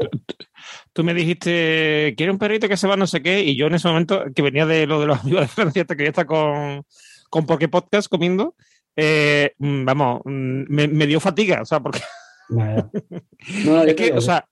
Tú, 0.98 1.04
me 1.04 1.14
dijiste, 1.14 2.16
quiero 2.18 2.34
un 2.34 2.39
perrito 2.39 2.68
que 2.68 2.76
se 2.76 2.88
va 2.88 2.98
no 2.98 3.06
sé 3.06 3.22
qué, 3.22 3.43
y 3.43 3.56
yo 3.56 3.68
en 3.68 3.76
ese 3.76 3.88
momento, 3.88 4.24
que 4.36 4.41
venía 4.41 4.66
de 4.66 4.88
lo 4.88 5.00
de 5.00 5.06
los 5.06 5.20
amigos 5.20 5.41
de 5.41 5.48
Francia, 5.48 5.86
que 5.86 6.04
ya 6.04 6.10
está 6.10 6.26
con, 6.26 6.84
con 7.30 7.45
Poké 7.45 7.68
Podcast 7.68 8.10
comiendo, 8.10 8.56
eh, 8.95 9.54
mm, 9.60 9.86
vamos, 9.86 10.22
mm, 10.26 10.64
me, 10.68 10.88
me 10.88 11.06
dio 11.06 11.20
fatiga, 11.20 11.62
o 11.62 11.66
sea, 11.66 11.80
porque. 11.80 12.00
No, 12.50 13.84
es 13.84 13.93
que, 13.93 14.12
o 14.14 14.22
sea, 14.22 14.43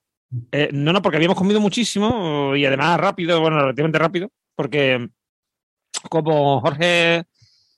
eh, 0.52 0.70
no, 0.72 0.93
no, 0.93 1.02
porque 1.02 1.16
habíamos 1.18 1.38
comido 1.38 1.60
muchísimo 1.60 2.56
y 2.56 2.64
además 2.66 3.00
rápido, 3.00 3.41
bueno, 3.41 3.60
relativamente 3.60 3.98
rápido, 3.98 4.30
porque 4.56 5.08
como 6.10 6.62
Jorge 6.62 7.24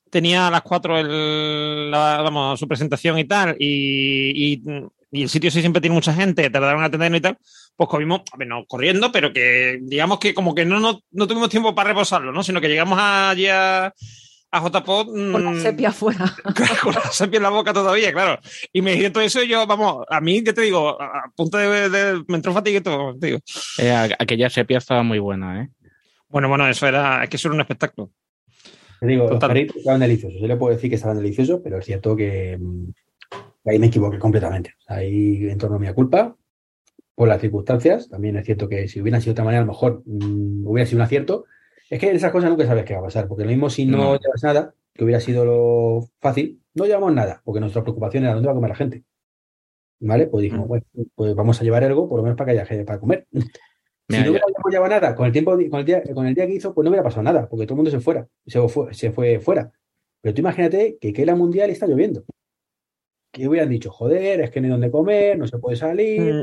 tenía 0.10 0.48
a 0.48 0.52
las 0.52 0.62
4 0.64 0.98
el, 1.00 1.90
la- 1.92 2.22
vamos, 2.22 2.60
su 2.60 2.68
presentación 2.68 3.18
y 3.20 3.26
tal, 3.26 3.56
y, 3.60 4.54
y- 4.56 4.64
y 5.12 5.24
el 5.24 5.30
sitio 5.30 5.50
sí 5.52 5.62
siempre 5.62 5.82
tiene 5.82 5.94
mucha 5.96 6.14
gente, 6.14 6.50
tardaron 6.50 6.80
en 6.82 6.86
atendernos 6.86 7.20
y 7.20 7.22
tal, 7.22 7.38
pues 7.76 7.90
comimos, 7.90 8.22
a 8.32 8.38
ver, 8.38 8.48
no 8.48 8.66
corriendo, 8.66 9.12
pero 9.12 9.32
que 9.32 9.80
digamos 9.82 10.20
que 10.20 10.34
como 10.34 10.54
que 10.56 10.66
no, 10.66 10.80
no, 10.80 11.00
no 11.12 11.28
tuvimos 11.28 11.50
tiempo 11.50 11.74
para 11.76 11.90
reposarlo, 11.90 12.32
¿no? 12.32 12.44
Sino 12.44 12.60
que 12.62 12.68
llegamos 12.68 12.98
allí 13.00 13.48
a, 13.48 13.86
a 14.52 14.60
JPOT 14.62 15.08
Con 15.08 15.44
la 15.46 15.60
sepia 15.62 15.90
afuera. 15.90 16.34
con 16.84 16.94
la 16.94 17.02
sepia 17.12 17.38
en 17.38 17.44
la 17.44 17.50
boca 17.50 17.72
todavía, 17.74 18.12
claro. 18.12 18.40
Y 18.74 18.82
me 18.82 18.94
dije 18.94 19.10
todo 19.12 19.24
eso 19.24 19.42
y 19.44 19.48
yo, 19.48 19.66
vamos, 19.68 20.06
a 20.10 20.20
mí, 20.22 20.44
¿qué 20.44 20.54
te 20.54 20.62
digo? 20.62 21.02
A, 21.02 21.06
a 21.06 21.32
punto 21.36 21.58
de, 21.58 21.90
de- 21.90 22.24
Me 22.28 22.36
entró 22.38 22.52
fatiga 22.54 22.80
y 22.80 22.82
todo, 22.82 23.16
te 23.18 23.28
digo. 23.28 23.40
Eh, 23.78 23.92
a- 23.92 24.10
aquella 24.20 24.50
sepia 24.50 24.80
estaba 24.80 25.04
muy 25.04 25.20
buena, 25.20 25.62
¿eh? 25.64 25.70
Bueno, 26.30 26.50
bueno, 26.50 26.68
eso 26.68 26.86
era, 26.88 27.24
es 27.24 27.30
que 27.30 27.38
eso 27.38 27.48
era 27.48 27.56
un 27.56 27.62
espectáculo. 27.62 28.12
Te 29.00 29.06
digo, 29.08 29.24
los 29.24 29.32
Total. 29.34 29.50
perritos 29.50 29.78
estaban 29.78 30.00
deliciosos. 30.02 30.42
Yo 30.42 30.48
le 30.48 30.56
puedo 30.58 30.74
decir 30.76 30.90
que 30.90 30.96
estaban 30.96 31.18
deliciosos, 31.18 31.62
pero 31.64 31.78
es 31.78 31.86
cierto 31.86 32.16
que, 32.16 32.58
mm, 32.60 32.86
que 32.92 33.02
ahí 33.70 33.80
me 33.80 33.88
equivoqué 33.88 34.20
completamente. 34.20 34.74
Ahí 34.88 35.48
en 35.50 35.58
torno 35.58 35.76
a 35.78 35.80
mi 35.80 35.92
culpa, 35.94 36.36
por 37.16 37.28
las 37.28 37.42
circunstancias. 37.42 38.10
También 38.10 38.38
es 38.38 38.46
cierto 38.46 38.68
que 38.70 38.88
si 38.88 39.02
hubieran 39.02 39.22
sido 39.22 39.32
de 39.32 39.36
otra 39.36 39.46
manera, 39.46 39.64
a 39.64 39.66
lo 39.66 39.72
mejor 39.72 40.04
mm, 40.06 40.68
hubiera 40.68 40.86
sido 40.88 40.98
un 41.00 41.04
acierto. 41.04 41.46
Es 41.90 42.00
que 42.00 42.10
en 42.10 42.16
esas 42.16 42.32
cosas 42.32 42.50
nunca 42.50 42.66
sabes 42.66 42.86
qué 42.86 42.94
va 42.94 43.00
a 43.00 43.04
pasar, 43.04 43.28
porque 43.28 43.44
lo 43.44 43.50
mismo 43.50 43.70
si 43.70 43.86
no, 43.86 43.98
No. 43.98 44.20
llevas 44.20 44.44
nada, 44.44 44.74
que 44.94 45.04
hubiera 45.04 45.20
sido 45.20 45.46
lo 45.46 46.08
fácil, 46.20 46.62
no 46.76 46.86
llevamos 46.86 47.14
nada, 47.14 47.42
porque 47.46 47.60
nuestra 47.60 47.82
preocupación 47.84 48.24
era 48.24 48.34
dónde 48.34 48.48
va 48.48 48.52
a 48.52 48.56
comer 48.56 48.70
la 48.70 48.76
gente. 48.76 49.04
¿Vale? 50.00 50.28
Pues 50.28 50.44
dijimos, 50.44 50.66
Mm. 50.66 50.70
bueno, 50.70 50.86
pues 51.16 51.34
vamos 51.36 51.60
a 51.60 51.64
llevar 51.64 51.84
algo, 51.84 52.08
por 52.08 52.18
lo 52.18 52.24
menos 52.24 52.38
para 52.38 52.48
que 52.52 52.60
haya 52.60 52.66
gente 52.68 52.84
para 52.86 53.00
comer. 53.00 53.26
Mira, 54.10 54.22
si 54.22 54.26
no 54.26 54.30
hubiéramos 54.32 54.72
llevado 54.72 54.90
nada, 54.90 55.16
con 55.16 55.26
el 55.26 55.32
tiempo, 55.32 55.52
con 55.70 55.80
el 55.80 55.86
día, 55.86 56.04
con 56.14 56.28
el 56.28 56.36
día 56.36 56.46
que 56.48 56.54
hizo, 56.54 56.74
pues 56.74 56.84
no 56.84 56.90
hubiera 56.92 57.04
pasado 57.04 57.24
nada, 57.24 57.48
porque 57.50 57.66
todo 57.66 57.74
el 57.74 57.78
mundo 57.78 57.92
se 57.92 58.00
fuera, 58.00 58.28
se 58.46 58.66
fue, 58.70 58.94
se 58.94 59.12
fue 59.12 59.40
fuera. 59.40 59.72
Pero 60.22 60.34
tú 60.36 60.42
imagínate 60.42 60.98
que 61.02 61.12
que 61.14 61.26
la 61.26 61.36
mundial 61.36 61.70
está 61.72 61.88
lloviendo. 61.88 62.24
Que 63.32 63.48
hubieran 63.48 63.70
dicho, 63.70 63.92
joder, 63.92 64.42
es 64.42 64.52
que 64.52 64.60
no 64.62 64.66
hay 64.66 64.72
donde 64.72 64.92
comer, 64.92 65.38
no 65.38 65.48
se 65.48 65.58
puede 65.60 65.76
salir. 65.78 66.34
Mm, 66.34 66.42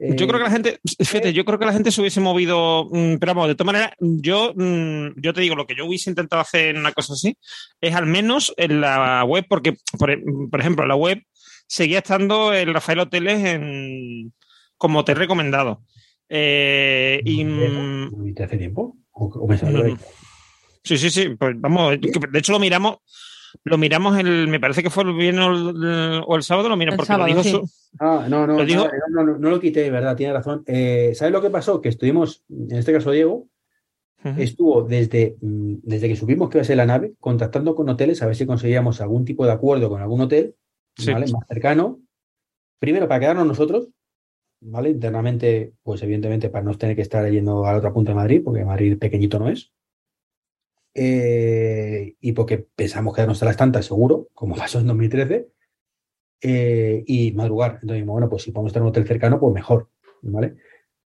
eh, 0.00 0.16
Yo 0.16 0.26
creo 0.26 0.38
que 0.40 0.44
la 0.44 0.50
gente, 0.50 0.78
fíjate, 0.98 1.32
yo 1.32 1.44
creo 1.44 1.58
que 1.58 1.66
la 1.66 1.72
gente 1.72 1.90
se 1.92 2.00
hubiese 2.00 2.20
movido, 2.20 2.88
mm, 2.90 3.16
pero 3.18 3.34
vamos, 3.34 3.48
de 3.48 3.54
todas 3.54 3.72
maneras, 3.72 3.92
yo, 4.00 4.52
mm, 4.56 5.20
yo 5.20 5.32
te 5.32 5.40
digo, 5.40 5.54
lo 5.54 5.66
que 5.66 5.76
yo 5.76 5.86
hubiese 5.86 6.10
intentado 6.10 6.42
hacer 6.42 6.68
en 6.74 6.78
una 6.78 6.92
cosa 6.92 7.12
así, 7.12 7.36
es 7.80 7.94
al 7.94 8.06
menos 8.06 8.52
en 8.56 8.80
la 8.80 9.22
web, 9.24 9.44
porque, 9.48 9.76
por, 9.98 10.10
e- 10.10 10.22
por 10.50 10.60
ejemplo, 10.60 10.84
en 10.84 10.88
la 10.88 10.96
web 10.96 11.22
seguía 11.66 11.98
estando 11.98 12.52
el 12.52 12.72
Rafael 12.74 12.98
Hoteles 13.00 13.44
en, 13.44 14.32
como 14.76 15.00
hotel 15.00 15.16
recomendado. 15.16 15.82
Eh, 16.28 17.20
y, 17.24 17.44
mm, 17.44 18.26
¿Y 18.28 18.34
te 18.34 18.44
hace 18.44 18.56
tiempo? 18.56 18.96
¿O, 19.12 19.26
o 19.26 19.46
me 19.46 19.56
sale 19.56 19.72
No, 19.78 19.84
ahí? 19.84 19.92
no. 19.92 19.98
Sí, 20.82 20.98
sí, 20.98 21.08
sí. 21.10 21.28
Pues 21.38 21.54
vamos, 21.58 21.98
de 22.00 22.38
hecho 22.38 22.52
lo 22.52 22.58
miramos, 22.58 22.96
lo 23.62 23.78
miramos 23.78 24.18
el, 24.18 24.48
me 24.48 24.58
parece 24.60 24.82
que 24.82 24.90
fue 24.90 25.04
el 25.04 25.14
viernes 25.14 25.44
o 25.44 25.70
el, 25.70 26.22
o 26.26 26.36
el 26.36 26.42
sábado, 26.42 26.68
lo 26.68 26.76
miramos 26.76 26.94
El 26.94 26.96
porque 26.98 27.06
sábado, 27.06 27.28
lo 27.28 27.42
dijo 27.42 27.42
sí. 27.42 27.50
su- 27.50 27.70
Ah, 28.00 28.26
no, 28.28 28.46
no, 28.46 28.58
Lo 28.58 28.64
no, 28.64 28.90
no, 29.10 29.24
no, 29.24 29.38
no 29.38 29.50
lo 29.50 29.60
quité, 29.60 29.82
de 29.82 29.90
verdad, 29.90 30.16
tiene 30.16 30.32
razón. 30.32 30.64
Eh, 30.66 31.12
¿Sabes 31.14 31.32
lo 31.32 31.40
que 31.40 31.50
pasó? 31.50 31.80
Que 31.80 31.90
estuvimos, 31.90 32.42
en 32.50 32.76
este 32.76 32.92
caso 32.92 33.10
Diego, 33.12 33.46
estuvo 34.38 34.82
desde, 34.82 35.36
mm, 35.40 35.74
desde 35.82 36.08
que 36.08 36.16
supimos 36.16 36.48
que 36.48 36.56
iba 36.58 36.62
a 36.62 36.64
ser 36.64 36.76
la 36.78 36.86
nave, 36.86 37.12
contactando 37.20 37.74
con 37.74 37.88
hoteles 37.90 38.22
a 38.22 38.26
ver 38.26 38.34
si 38.36 38.46
conseguíamos 38.46 39.00
algún 39.02 39.24
tipo 39.26 39.44
de 39.44 39.52
acuerdo 39.52 39.88
con 39.90 40.00
algún 40.00 40.22
hotel, 40.22 40.54
Sí. 40.96 41.12
¿vale? 41.12 41.26
Más 41.30 41.46
cercano. 41.46 42.00
Primero, 42.78 43.06
para 43.06 43.20
quedarnos 43.20 43.46
nosotros, 43.46 43.88
¿vale? 44.62 44.90
Internamente, 44.90 45.74
pues 45.82 46.02
evidentemente 46.02 46.48
para 46.48 46.64
no 46.64 46.74
tener 46.78 46.96
que 46.96 47.02
estar 47.02 47.30
yendo 47.30 47.66
a 47.66 47.72
la 47.72 47.78
otra 47.78 47.92
punta 47.92 48.12
de 48.12 48.16
Madrid, 48.16 48.40
porque 48.42 48.64
Madrid 48.64 48.98
pequeñito 48.98 49.38
no 49.38 49.48
es. 49.50 49.72
Eh, 50.94 52.14
y 52.20 52.32
porque 52.32 52.58
pensamos 52.76 53.14
quedarnos 53.14 53.42
a 53.42 53.46
las 53.46 53.56
tantas, 53.56 53.86
seguro, 53.86 54.28
como 54.34 54.54
pasó 54.56 54.80
en 54.80 54.86
2013. 54.86 55.48
eh, 56.42 57.02
y 57.06 57.32
madrugar. 57.32 57.72
Entonces, 57.74 57.94
dijimos, 57.96 58.12
bueno, 58.14 58.28
pues 58.28 58.42
si 58.42 58.52
podemos 58.52 58.70
estar 58.70 58.80
en 58.80 58.84
un 58.84 58.90
hotel 58.90 59.06
cercano, 59.06 59.40
pues 59.40 59.54
mejor, 59.54 59.88
¿vale? 60.22 60.56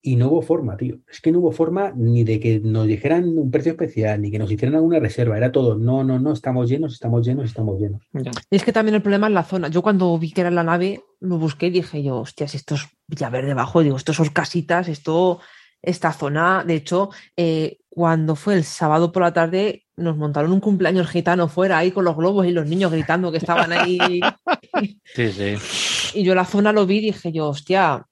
Y 0.01 0.17
no 0.17 0.27
hubo 0.27 0.43
forma, 0.43 0.77
tío. 0.77 0.99
Es 1.09 1.19
que 1.19 1.31
no 1.31 1.39
hubo 1.39 1.51
forma 1.51 1.91
ni 1.95 2.23
de 2.23 2.39
que 2.39 2.59
nos 2.59 2.85
dijeran 2.85 3.39
un 3.39 3.49
precio 3.49 3.71
especial, 3.71 4.21
ni 4.21 4.29
que 4.29 4.37
nos 4.37 4.51
hicieran 4.51 4.75
alguna 4.75 4.99
reserva. 4.99 5.35
Era 5.35 5.51
todo, 5.51 5.75
no, 5.75 6.03
no, 6.03 6.19
no, 6.19 6.31
estamos 6.31 6.69
llenos, 6.69 6.93
estamos 6.93 7.25
llenos, 7.25 7.45
estamos 7.45 7.79
llenos. 7.79 8.03
Y 8.51 8.55
es 8.55 8.63
que 8.63 8.71
también 8.71 8.93
el 8.93 9.01
problema 9.01 9.25
es 9.27 9.33
la 9.33 9.43
zona. 9.43 9.67
Yo 9.69 9.81
cuando 9.81 10.15
vi 10.19 10.31
que 10.31 10.41
era 10.41 10.51
la 10.51 10.63
nave, 10.63 11.01
lo 11.21 11.39
busqué 11.39 11.67
y 11.67 11.71
dije 11.71 12.03
yo, 12.03 12.17
hostias, 12.19 12.53
esto 12.53 12.75
es 12.75 12.87
Villaverde 13.07 13.47
debajo, 13.47 13.81
digo, 13.81 13.97
esto 13.97 14.13
son 14.13 14.29
casitas, 14.29 14.89
esto, 14.89 15.39
esta 15.81 16.13
zona, 16.13 16.63
de 16.63 16.75
hecho, 16.75 17.09
eh, 17.35 17.79
cuando 17.95 18.35
fue 18.35 18.55
el 18.55 18.65
sábado 18.65 19.13
por 19.13 19.23
la 19.23 19.31
tarde, 19.31 19.85
nos 19.95 20.17
montaron 20.17 20.51
un 20.51 20.59
cumpleaños 20.59 21.07
gitano 21.07 21.47
fuera 21.47 21.77
ahí 21.77 21.91
con 21.91 22.03
los 22.03 22.17
globos 22.17 22.45
y 22.45 22.51
los 22.51 22.67
niños 22.67 22.91
gritando 22.91 23.31
que 23.31 23.37
estaban 23.37 23.71
ahí. 23.71 23.97
Sí, 25.15 25.31
sí. 25.31 26.19
Y 26.19 26.25
yo 26.25 26.35
la 26.35 26.43
zona 26.43 26.73
lo 26.73 26.85
vi 26.85 26.97
y 26.97 27.01
dije 27.01 27.31
yo, 27.31 27.47
hostia, 27.47 28.05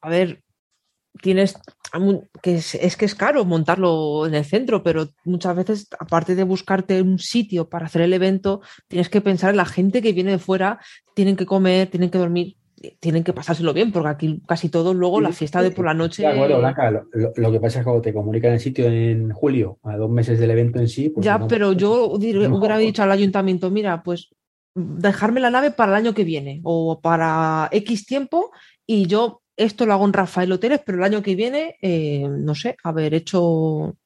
a 0.00 0.08
ver, 0.08 0.42
tienes 1.22 1.54
que 2.42 2.56
es, 2.56 2.74
es, 2.74 2.96
que 2.96 3.04
es 3.04 3.14
caro 3.14 3.44
montarlo 3.44 4.26
en 4.26 4.34
el 4.34 4.44
centro, 4.44 4.82
pero 4.82 5.10
muchas 5.24 5.54
veces, 5.54 5.88
aparte 6.00 6.34
de 6.34 6.42
buscarte 6.42 7.00
un 7.00 7.20
sitio 7.20 7.68
para 7.68 7.86
hacer 7.86 8.02
el 8.02 8.12
evento, 8.12 8.60
tienes 8.88 9.08
que 9.08 9.20
pensar 9.20 9.50
en 9.50 9.58
la 9.58 9.64
gente 9.64 10.02
que 10.02 10.12
viene 10.12 10.32
de 10.32 10.38
fuera, 10.40 10.80
tienen 11.14 11.36
que 11.36 11.46
comer, 11.46 11.88
tienen 11.88 12.10
que 12.10 12.18
dormir, 12.18 12.56
tienen 12.98 13.24
que 13.24 13.32
pasárselo 13.32 13.72
bien, 13.72 13.92
porque 13.92 14.08
aquí 14.08 14.42
casi 14.46 14.68
todos 14.68 14.96
luego 14.96 15.20
la 15.20 15.32
fiesta 15.32 15.62
de 15.62 15.70
por 15.70 15.84
la 15.84 15.94
noche. 15.94 16.22
De 16.22 16.28
acuerdo, 16.28 16.58
Blanca, 16.58 16.90
lo, 16.90 17.04
lo, 17.34 17.52
que 17.52 17.60
pasa 17.60 17.78
es 17.78 17.84
que 17.84 17.84
cuando 17.84 18.02
te 18.02 18.14
comunican 18.14 18.52
el 18.52 18.60
sitio 18.60 18.86
en 18.86 19.30
julio, 19.32 19.78
a 19.82 19.96
dos 19.96 20.10
meses 20.10 20.38
del 20.38 20.50
evento 20.50 20.78
en 20.78 20.88
sí. 20.88 21.10
Pues 21.10 21.24
ya, 21.24 21.38
no, 21.38 21.48
pero 21.48 21.72
yo 21.72 22.06
hubiera 22.06 22.48
mejor. 22.48 22.78
dicho 22.78 23.02
al 23.02 23.12
ayuntamiento, 23.12 23.70
mira, 23.70 24.02
pues 24.02 24.30
dejarme 24.74 25.40
la 25.40 25.50
nave 25.50 25.70
para 25.70 25.92
el 25.92 25.96
año 25.96 26.14
que 26.14 26.24
viene 26.24 26.60
o 26.62 27.00
para 27.00 27.68
X 27.72 28.06
tiempo 28.06 28.50
y 28.86 29.06
yo 29.06 29.42
esto 29.56 29.84
lo 29.84 29.92
hago 29.92 30.06
en 30.06 30.12
Rafael 30.12 30.52
Hoteles, 30.52 30.80
pero 30.84 30.98
el 30.98 31.04
año 31.04 31.22
que 31.22 31.34
viene, 31.34 31.76
eh, 31.82 32.26
no 32.28 32.54
sé, 32.54 32.76
haber 32.82 33.14
hecho. 33.14 33.96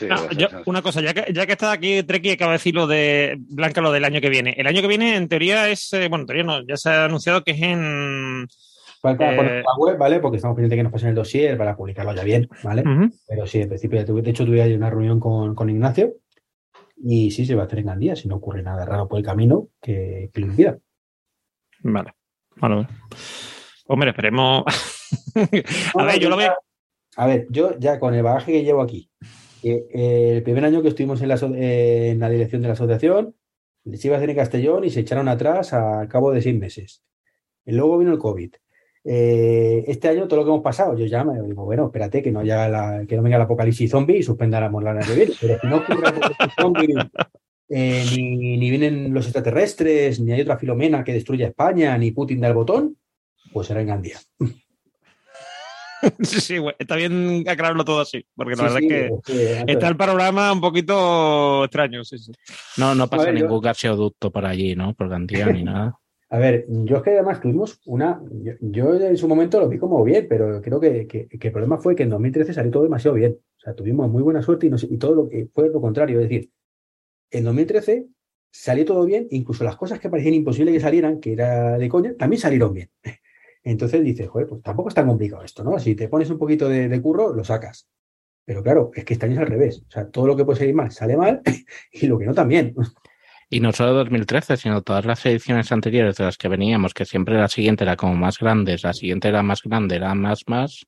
Sí, 0.00 0.06
No, 0.06 0.30
yo- 0.32 0.48
una 0.66 0.82
cosa, 0.82 1.00
ya 1.02 1.12
que, 1.14 1.32
ya 1.32 1.44
que 1.46 1.52
está 1.52 1.72
aquí 1.72 2.02
Treki, 2.02 2.30
acaba 2.32 2.52
de 2.52 2.58
decir 2.58 2.74
lo 2.74 2.86
de 2.86 3.36
Blanca, 3.38 3.80
lo 3.80 3.92
del 3.92 4.04
año 4.04 4.20
que 4.20 4.30
viene. 4.30 4.54
El 4.56 4.66
año 4.66 4.80
que 4.80 4.88
viene, 4.88 5.14
en 5.16 5.28
teoría, 5.28 5.68
es. 5.68 5.92
eh, 5.92 6.08
bueno, 6.08 6.22
en 6.22 6.26
teoría 6.26 6.44
no, 6.44 6.66
ya 6.66 6.76
se 6.76 6.88
ha 6.90 7.04
anunciado 7.04 7.42
que 7.44 7.50
es 7.52 7.60
en. 7.62 8.46
Falta 9.02 9.32
Eh, 9.32 9.36
poner 9.36 9.64
la 9.64 9.74
web, 9.78 9.96
¿vale? 9.98 10.20
Porque 10.20 10.36
estamos 10.36 10.54
pendientes 10.56 10.76
de 10.76 10.80
que 10.80 10.82
nos 10.84 10.92
pasen 10.92 11.08
el 11.10 11.14
dossier 11.14 11.56
para 11.56 11.76
publicarlo 11.76 12.14
ya 12.14 12.22
bien, 12.24 12.48
¿vale? 12.62 12.82
Pero 13.28 13.46
sí, 13.46 13.60
en 13.60 13.68
principio, 13.68 13.98
ya 13.98 14.04
tuve- 14.06 14.22
de 14.22 14.30
hecho, 14.30 14.44
tuve 14.44 14.74
una 14.74 14.90
reunión 14.90 15.18
con, 15.20 15.54
con 15.54 15.70
Ignacio 15.70 16.14
y 17.02 17.30
sí 17.30 17.46
se 17.46 17.54
va 17.54 17.62
a 17.62 17.66
hacer 17.66 17.78
en 17.80 17.86
Gandía, 17.86 18.14
si 18.16 18.28
no 18.28 18.36
ocurre 18.36 18.62
nada 18.62 18.84
raro 18.84 19.08
por 19.08 19.18
el 19.18 19.24
camino 19.24 19.68
que, 19.80 20.30
que 20.34 20.40
lo 20.40 20.46
impida. 20.48 20.78
Vale. 21.82 22.12
Vale. 22.56 22.86
Hombre, 23.86 24.10
esperemos. 24.10 24.64
a 25.98 26.04
ver, 26.04 26.18
yo 26.20 26.28
lo 26.28 26.36
veo. 26.36 26.54
A 27.16 27.26
ver, 27.26 27.46
yo 27.50 27.78
ya 27.78 27.98
con 27.98 28.14
el 28.14 28.22
bagaje 28.22 28.52
que 28.52 28.62
llevo 28.64 28.82
aquí, 28.82 29.10
eh, 29.64 30.36
el 30.36 30.42
primer 30.42 30.64
año 30.64 30.82
que 30.82 30.88
estuvimos 30.88 31.20
en 31.22 31.28
la, 31.28 32.28
dirección 32.28 32.62
de 32.62 32.68
la 32.68 32.74
asociación, 32.74 33.34
les 33.84 34.04
iba 34.04 34.14
a 34.14 34.18
hacer 34.18 34.30
en 34.30 34.36
Castellón 34.36 34.84
y 34.84 34.90
se 34.90 35.00
echaron 35.00 35.28
atrás 35.28 35.72
al 35.72 36.08
cabo 36.08 36.32
de 36.32 36.42
seis 36.42 36.58
meses. 36.58 37.02
Luego 37.66 37.98
vino 37.98 38.12
el 38.12 38.18
COVID. 38.18 38.54
Eh, 39.04 39.84
este 39.86 40.08
año 40.08 40.28
todo 40.28 40.40
lo 40.40 40.44
que 40.44 40.50
hemos 40.50 40.62
pasado, 40.62 40.96
yo 40.96 41.06
ya 41.06 41.24
me 41.24 41.40
digo, 41.40 41.64
bueno, 41.64 41.86
espérate 41.86 42.22
que 42.22 42.30
no, 42.30 42.40
haya 42.40 42.68
la- 42.68 43.04
que 43.06 43.16
no 43.16 43.22
venga 43.22 43.36
el 43.36 43.42
apocalipsis 43.42 43.90
zombie 43.90 44.18
y 44.18 44.22
suspendáramos 44.22 44.82
la 44.82 44.92
que. 44.92 45.32
Pero 45.40 45.58
si 45.60 45.66
no 45.66 45.76
ocurre 45.76 46.08
el 46.08 46.50
zombie, 46.60 46.94
eh, 47.70 48.04
ni, 48.14 48.58
ni 48.58 48.70
vienen 48.70 49.14
los 49.14 49.26
extraterrestres, 49.26 50.20
ni 50.20 50.32
hay 50.32 50.42
otra 50.42 50.58
Filomena 50.58 51.02
que 51.04 51.14
destruya 51.14 51.48
España, 51.48 51.96
ni 51.96 52.10
Putin 52.10 52.40
da 52.40 52.48
el 52.48 52.54
botón, 52.54 52.96
pues 53.52 53.68
será 53.68 53.80
en 53.80 53.86
Gandía. 53.86 54.18
sí, 56.22 56.40
sí, 56.40 56.56
está 56.78 56.96
bien 56.96 57.44
aclararlo 57.48 57.84
todo 57.84 58.00
así, 58.00 58.24
porque 58.34 58.56
la 58.56 58.68
Sí, 58.68 58.74
verdad 58.74 58.78
sí, 58.78 58.86
es 58.86 58.92
que 59.66 59.72
está 59.72 59.88
el 59.88 59.96
panorama 59.96 60.52
un 60.52 60.60
poquito 60.60 61.64
extraño. 61.64 62.04
Sí, 62.04 62.18
sí. 62.18 62.32
No, 62.76 62.94
no 62.94 63.08
pasa 63.08 63.26
ver, 63.26 63.36
yo- 63.36 63.44
ningún 63.46 63.60
gaseoducto 63.60 64.30
por 64.30 64.44
allí, 64.46 64.74
¿no? 64.74 64.94
Por 64.94 65.08
Gandía 65.08 65.46
ni 65.52 65.62
nada. 65.64 65.96
A 66.32 66.38
ver, 66.38 66.64
yo 66.68 66.98
es 66.98 67.02
que 67.02 67.10
además 67.10 67.40
tuvimos 67.40 67.80
una. 67.86 68.22
Yo, 68.30 68.52
yo 68.60 68.94
en 68.94 69.16
su 69.16 69.26
momento 69.26 69.58
lo 69.58 69.68
vi 69.68 69.78
como 69.78 70.04
bien, 70.04 70.26
pero 70.28 70.62
creo 70.62 70.78
que, 70.78 71.04
que- 71.08 71.26
que 71.28 71.48
el 71.48 71.52
problema 71.52 71.78
fue 71.78 71.96
que 71.96 72.04
en 72.04 72.10
2013 72.10 72.54
salió 72.54 72.70
todo 72.70 72.84
demasiado 72.84 73.16
bien. 73.16 73.32
O 73.56 73.60
sea, 73.60 73.74
tuvimos 73.74 74.08
muy 74.08 74.22
buena 74.22 74.40
suerte 74.40 74.66
y, 74.66 74.70
no 74.70 74.78
sé- 74.78 74.86
y 74.88 74.96
todo 74.96 75.14
lo 75.16 75.28
que 75.28 75.48
fue 75.52 75.68
lo 75.70 75.80
contrario. 75.80 76.20
Es 76.20 76.28
decir, 76.28 76.50
en 77.32 77.42
2013 77.44 78.06
salió 78.52 78.84
todo 78.84 79.04
bien, 79.06 79.26
incluso 79.30 79.64
las 79.64 79.74
cosas 79.76 79.98
que 79.98 80.08
parecían 80.08 80.34
imposibles 80.34 80.72
que 80.72 80.80
salieran, 80.80 81.18
que 81.18 81.32
era 81.32 81.76
de 81.78 81.88
coña, 81.88 82.14
también 82.16 82.40
salieron 82.40 82.74
bien. 82.74 82.90
Entonces 83.62 84.02
dices, 84.02 84.28
joder, 84.28 84.48
pues 84.48 84.62
tampoco 84.62 84.88
es 84.88 84.94
tan 84.94 85.06
complicado 85.06 85.42
esto, 85.42 85.62
¿no? 85.62 85.78
Si 85.78 85.94
te 85.94 86.08
pones 86.08 86.30
un 86.30 86.38
poquito 86.38 86.68
de, 86.68 87.00
curro, 87.02 87.34
lo 87.34 87.44
sacas. 87.44 87.88
Pero 88.44 88.62
claro, 88.62 88.90
es 88.94 89.04
que 89.04 89.14
este 89.14 89.26
año 89.26 89.34
es 89.34 89.40
al 89.40 89.46
revés. 89.46 89.84
O 89.86 89.90
sea, 89.90 90.08
todo 90.08 90.26
lo 90.26 90.36
que 90.36 90.44
puede 90.44 90.58
salir 90.58 90.74
mal 90.74 90.90
sale 90.90 91.16
mal 91.16 91.42
y 91.92 92.06
lo 92.06 92.18
que 92.18 92.26
no 92.26 92.34
también. 92.34 92.74
Y 93.50 93.60
no 93.60 93.72
solo 93.72 93.94
2013, 93.94 94.56
sino 94.56 94.82
todas 94.82 95.04
las 95.04 95.24
ediciones 95.26 95.70
anteriores 95.72 96.16
de 96.16 96.24
las 96.24 96.38
que 96.38 96.48
veníamos, 96.48 96.94
que 96.94 97.04
siempre 97.04 97.36
la 97.36 97.48
siguiente 97.48 97.84
era 97.84 97.96
como 97.96 98.14
más 98.14 98.38
grande, 98.38 98.78
la 98.82 98.92
siguiente 98.92 99.28
era 99.28 99.42
más 99.42 99.62
grande, 99.62 99.96
era 99.96 100.14
más, 100.14 100.44
más. 100.46 100.86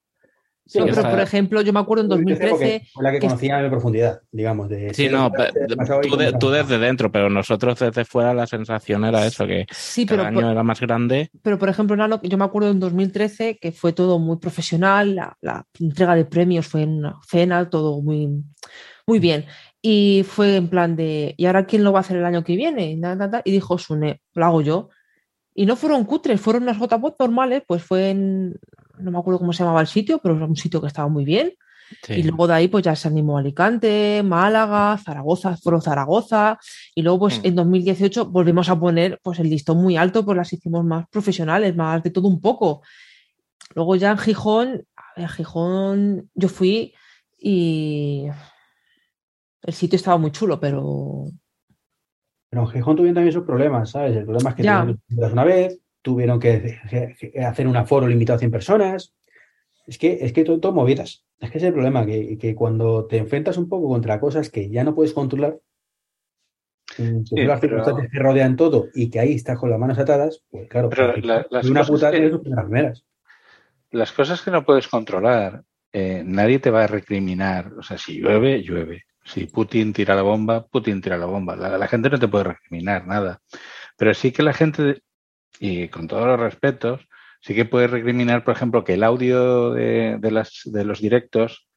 Sí, 0.65 0.79
No, 0.79 0.85
que 0.87 0.91
pero 0.93 1.01
está- 1.03 1.11
por 1.11 1.21
ejemplo, 1.21 1.61
yo 1.63 1.73
me 1.73 1.81
acuerdo 1.81 2.05
en 2.05 2.09
2013. 2.09 2.51
porque 2.51 2.83
fue 2.95 3.03
la 3.05 3.11
que 3.11 3.19
que- 3.19 3.27
conocía 3.27 3.61
en 3.61 3.71
profundidad, 3.71 4.21
digamos. 4.31 4.69
De 4.69 4.95
Sí, 4.95 5.09
no, 5.09 5.31
tú, 6.09 6.17
de- 6.17 6.33
tú 6.39 6.51
desde 6.51 6.79
dentro, 6.79 7.11
pero 7.11 7.29
nosotros 7.29 7.79
desde 7.79 8.05
fuera 8.05 8.33
la 8.33 8.47
sensación 8.47 9.05
era 9.05 9.27
eso, 9.27 9.47
que 9.47 9.67
Sí, 9.73 10.07
cada 10.07 10.19
pero 10.23 10.29
año 10.29 10.41
por, 10.41 10.51
era 10.53 10.63
más 10.63 10.81
grande. 10.81 11.31
pero 11.43 11.59
por 11.59 11.69
ejemplo, 11.69 11.97
yo 12.23 12.39
me 12.39 12.45
acuerdo 12.45 12.71
en 12.71 12.79
2013 12.81 13.59
que 13.61 13.73
fue 13.73 13.93
todo 13.93 14.19
muy 14.19 14.37
profesional, 14.39 15.15
la, 15.17 15.37
la 15.41 15.67
entrega 15.81 16.15
de 16.15 16.25
premios 16.25 16.67
fue 16.69 16.83
en 16.83 16.99
una 16.99 17.17
cena, 17.29 17.69
todo 17.69 18.01
muy, 18.01 18.29
muy 19.07 19.19
bien. 19.19 19.45
Y 19.83 20.25
fue 20.29 20.57
en 20.57 20.69
plan 20.69 20.95
de, 20.95 21.35
¿y 21.37 21.47
ahora 21.47 21.67
quién 21.67 21.83
lo 21.83 21.93
va 21.93 21.99
a 21.99 22.03
hacer 22.03 22.17
el 22.19 22.25
año 22.25 22.45
que 22.45 22.55
viene? 22.55 22.97
Y 23.45 23.51
dijo 23.51 23.77
Sune, 23.79 24.23
lo 24.35 24.45
hago 24.47 24.63
yo. 24.63 24.91
Y 25.55 25.67
no 25.67 25.75
fueron 25.77 26.05
cutres, 26.05 26.41
fueron 26.41 26.63
unas 26.63 26.79
JPOT 26.79 27.17
normales, 27.19 27.63
pues 27.67 27.83
fue 27.83 28.11
en, 28.11 28.55
no 29.03 29.11
me 29.11 29.19
acuerdo 29.19 29.39
cómo 29.39 29.53
se 29.53 29.63
llamaba 29.63 29.81
el 29.81 29.87
sitio, 29.87 30.19
pero 30.23 30.37
era 30.37 30.47
un 30.47 30.57
sitio 30.57 30.81
que 30.81 30.87
estaba 30.87 31.09
muy 31.09 31.25
bien. 31.25 31.53
Sí. 32.05 32.15
Y 32.15 32.23
luego 32.23 32.47
de 32.47 32.55
ahí 32.55 32.69
pues 32.69 32.85
ya 32.85 32.97
se 32.97 33.09
animó 33.09 33.37
Alicante, 33.37 34.23
Málaga, 34.25 34.97
Zaragoza, 34.97 35.57
fueron 35.59 35.83
Zaragoza. 35.83 36.59
Y 36.95 37.03
luego 37.03 37.19
pues 37.21 37.39
Mm. 37.41 37.47
en 37.47 37.55
2018 37.57 38.27
volvimos 38.27 38.69
a 38.71 38.81
poner 38.81 39.21
pues 39.23 39.39
el 39.41 39.51
listón 39.51 39.83
muy 39.83 39.97
alto, 39.99 40.25
pues 40.25 40.37
las 40.37 40.53
hicimos 40.53 40.85
más 40.85 41.07
profesionales, 41.11 41.77
más 41.77 42.03
de 42.03 42.11
todo 42.11 42.29
un 42.29 42.41
poco. 42.41 42.83
Luego 43.75 43.97
ya 43.97 44.11
en 44.13 44.19
Gijón, 44.19 44.87
a 44.97 45.21
ver, 45.21 45.29
Gijón 45.29 46.31
yo 46.35 46.49
fui 46.49 46.95
y 47.39 48.27
el 49.63 49.73
sitio 49.75 49.97
estaba 49.97 50.17
muy 50.17 50.31
chulo, 50.31 50.59
pero 50.59 51.27
Pero 52.49 52.63
en 52.63 52.69
Gijón 52.69 52.97
tuvieron 52.97 53.15
también 53.15 53.33
sus 53.33 53.45
problemas, 53.45 53.91
¿sabes? 53.91 54.17
El 54.17 54.25
problema 54.25 54.51
es 54.51 54.57
que 54.57 54.69
hacerlas 54.69 55.33
una 55.33 55.45
vez, 55.45 55.79
tuvieron 56.03 56.39
que 56.41 56.79
hacer 57.45 57.67
un 57.69 57.77
aforo 57.77 58.07
limitado 58.07 58.37
a 58.37 58.41
100 58.41 58.51
personas. 58.51 59.15
Es 59.87 59.99
que, 59.99 60.19
es 60.21 60.33
que 60.33 60.45
todo, 60.45 60.61
todo 60.61 60.73
movidas. 60.73 61.25
Es 61.41 61.51
que 61.51 61.59
ese 61.59 61.67
es 61.67 61.71
el 61.71 61.75
problema, 61.75 62.05
que, 62.07 62.37
que 62.39 62.55
cuando 62.55 63.07
te 63.07 63.17
enfrentas 63.17 63.57
un 63.57 63.69
poco 63.69 63.89
contra 63.89 64.21
cosas 64.21 64.51
que 64.51 64.69
ya 64.71 64.85
no 64.85 64.95
puedes 64.95 65.13
controlar, 65.13 65.59
mm, 66.99 67.19
que 67.21 67.25
Sí, 67.25 67.35
tú 67.37 67.37
las 67.49 67.61
circunstancias 67.61 68.09
te 68.13 68.19
rodean 68.19 68.57
todo 68.57 68.89
y 68.95 69.11
que 69.11 69.19
ahí 69.21 69.35
estás 69.35 69.59
con 69.59 69.71
las 69.71 69.79
manos 69.79 69.99
atadas, 69.99 70.43
pues 70.51 70.69
claro, 70.69 70.89
Pero 70.91 71.17
la- 71.17 71.47
las 71.51 71.67
una 71.67 71.85
putada 71.85 72.13
que- 72.13 72.19
primeras 72.39 72.65
primeras. 72.65 73.05
las 73.91 74.13
cosas 74.13 74.41
que 74.43 74.51
no 74.51 74.65
puedes 74.65 74.89
controlar, 74.89 75.65
eh, 75.93 76.23
nadie 76.25 76.59
te 76.59 76.71
va 76.71 76.85
a 76.85 76.87
recriminar. 76.87 77.73
O 77.75 77.83
sea, 77.83 77.99
si 77.99 78.21
llueve, 78.21 78.63
llueve. 78.63 79.03
Si 79.25 79.47
Putin 79.47 79.93
tira 79.93 80.15
la 80.15 80.23
bomba, 80.23 80.67
Putin 80.67 81.01
tira 81.01 81.17
la 81.19 81.27
bomba. 81.27 81.55
La, 81.57 81.77
la 81.77 81.87
gente 81.89 82.09
no 82.11 82.19
te 82.19 82.27
puede 82.29 82.45
recriminar 82.45 83.07
nada. 83.07 83.41
Pero 83.97 84.15
sí 84.15 84.33
que 84.33 84.43
la 84.43 84.53
gente, 84.53 85.03
y 85.65 85.89
con 85.89 86.09
todos 86.09 86.27
los 86.27 86.41
respetos, 86.41 87.07
sí 87.41 87.55
que 87.55 87.65
puede 87.65 87.87
recriminar, 87.87 88.43
por 88.45 88.55
ejemplo, 88.57 88.83
que 88.83 88.95
el 88.95 89.05
audio 89.05 89.71
de, 89.71 90.17
de 90.19 90.31
las, 90.33 90.63
de 90.65 90.85
los 90.85 91.01
directos 91.01 91.69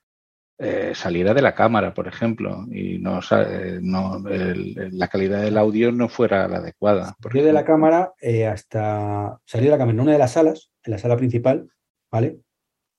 eh, 0.58 0.94
saliera 0.96 1.34
de 1.34 1.42
la 1.44 1.54
cámara, 1.54 1.94
por 1.94 2.08
ejemplo, 2.08 2.66
y 2.72 2.98
no, 2.98 3.20
eh, 3.32 3.80
no 3.82 4.28
el- 4.28 4.90
la 4.98 5.08
calidad 5.08 5.42
del 5.44 5.58
audio 5.58 5.92
no 5.92 6.08
fuera 6.10 6.48
la 6.48 6.58
adecuada. 6.58 7.16
Salió 7.22 7.44
de 7.46 7.54
la 7.54 7.64
cámara 7.66 8.14
eh, 8.22 8.48
hasta. 8.48 9.38
Salió 9.46 9.66
de 9.66 9.72
la 9.72 9.78
cámara 9.78 9.94
en 9.96 10.00
una 10.02 10.14
de 10.14 10.18
las 10.20 10.32
salas, 10.32 10.72
en 10.84 10.92
la 10.92 10.98
sala 10.98 11.18
principal, 11.18 11.68
¿vale? 12.12 12.40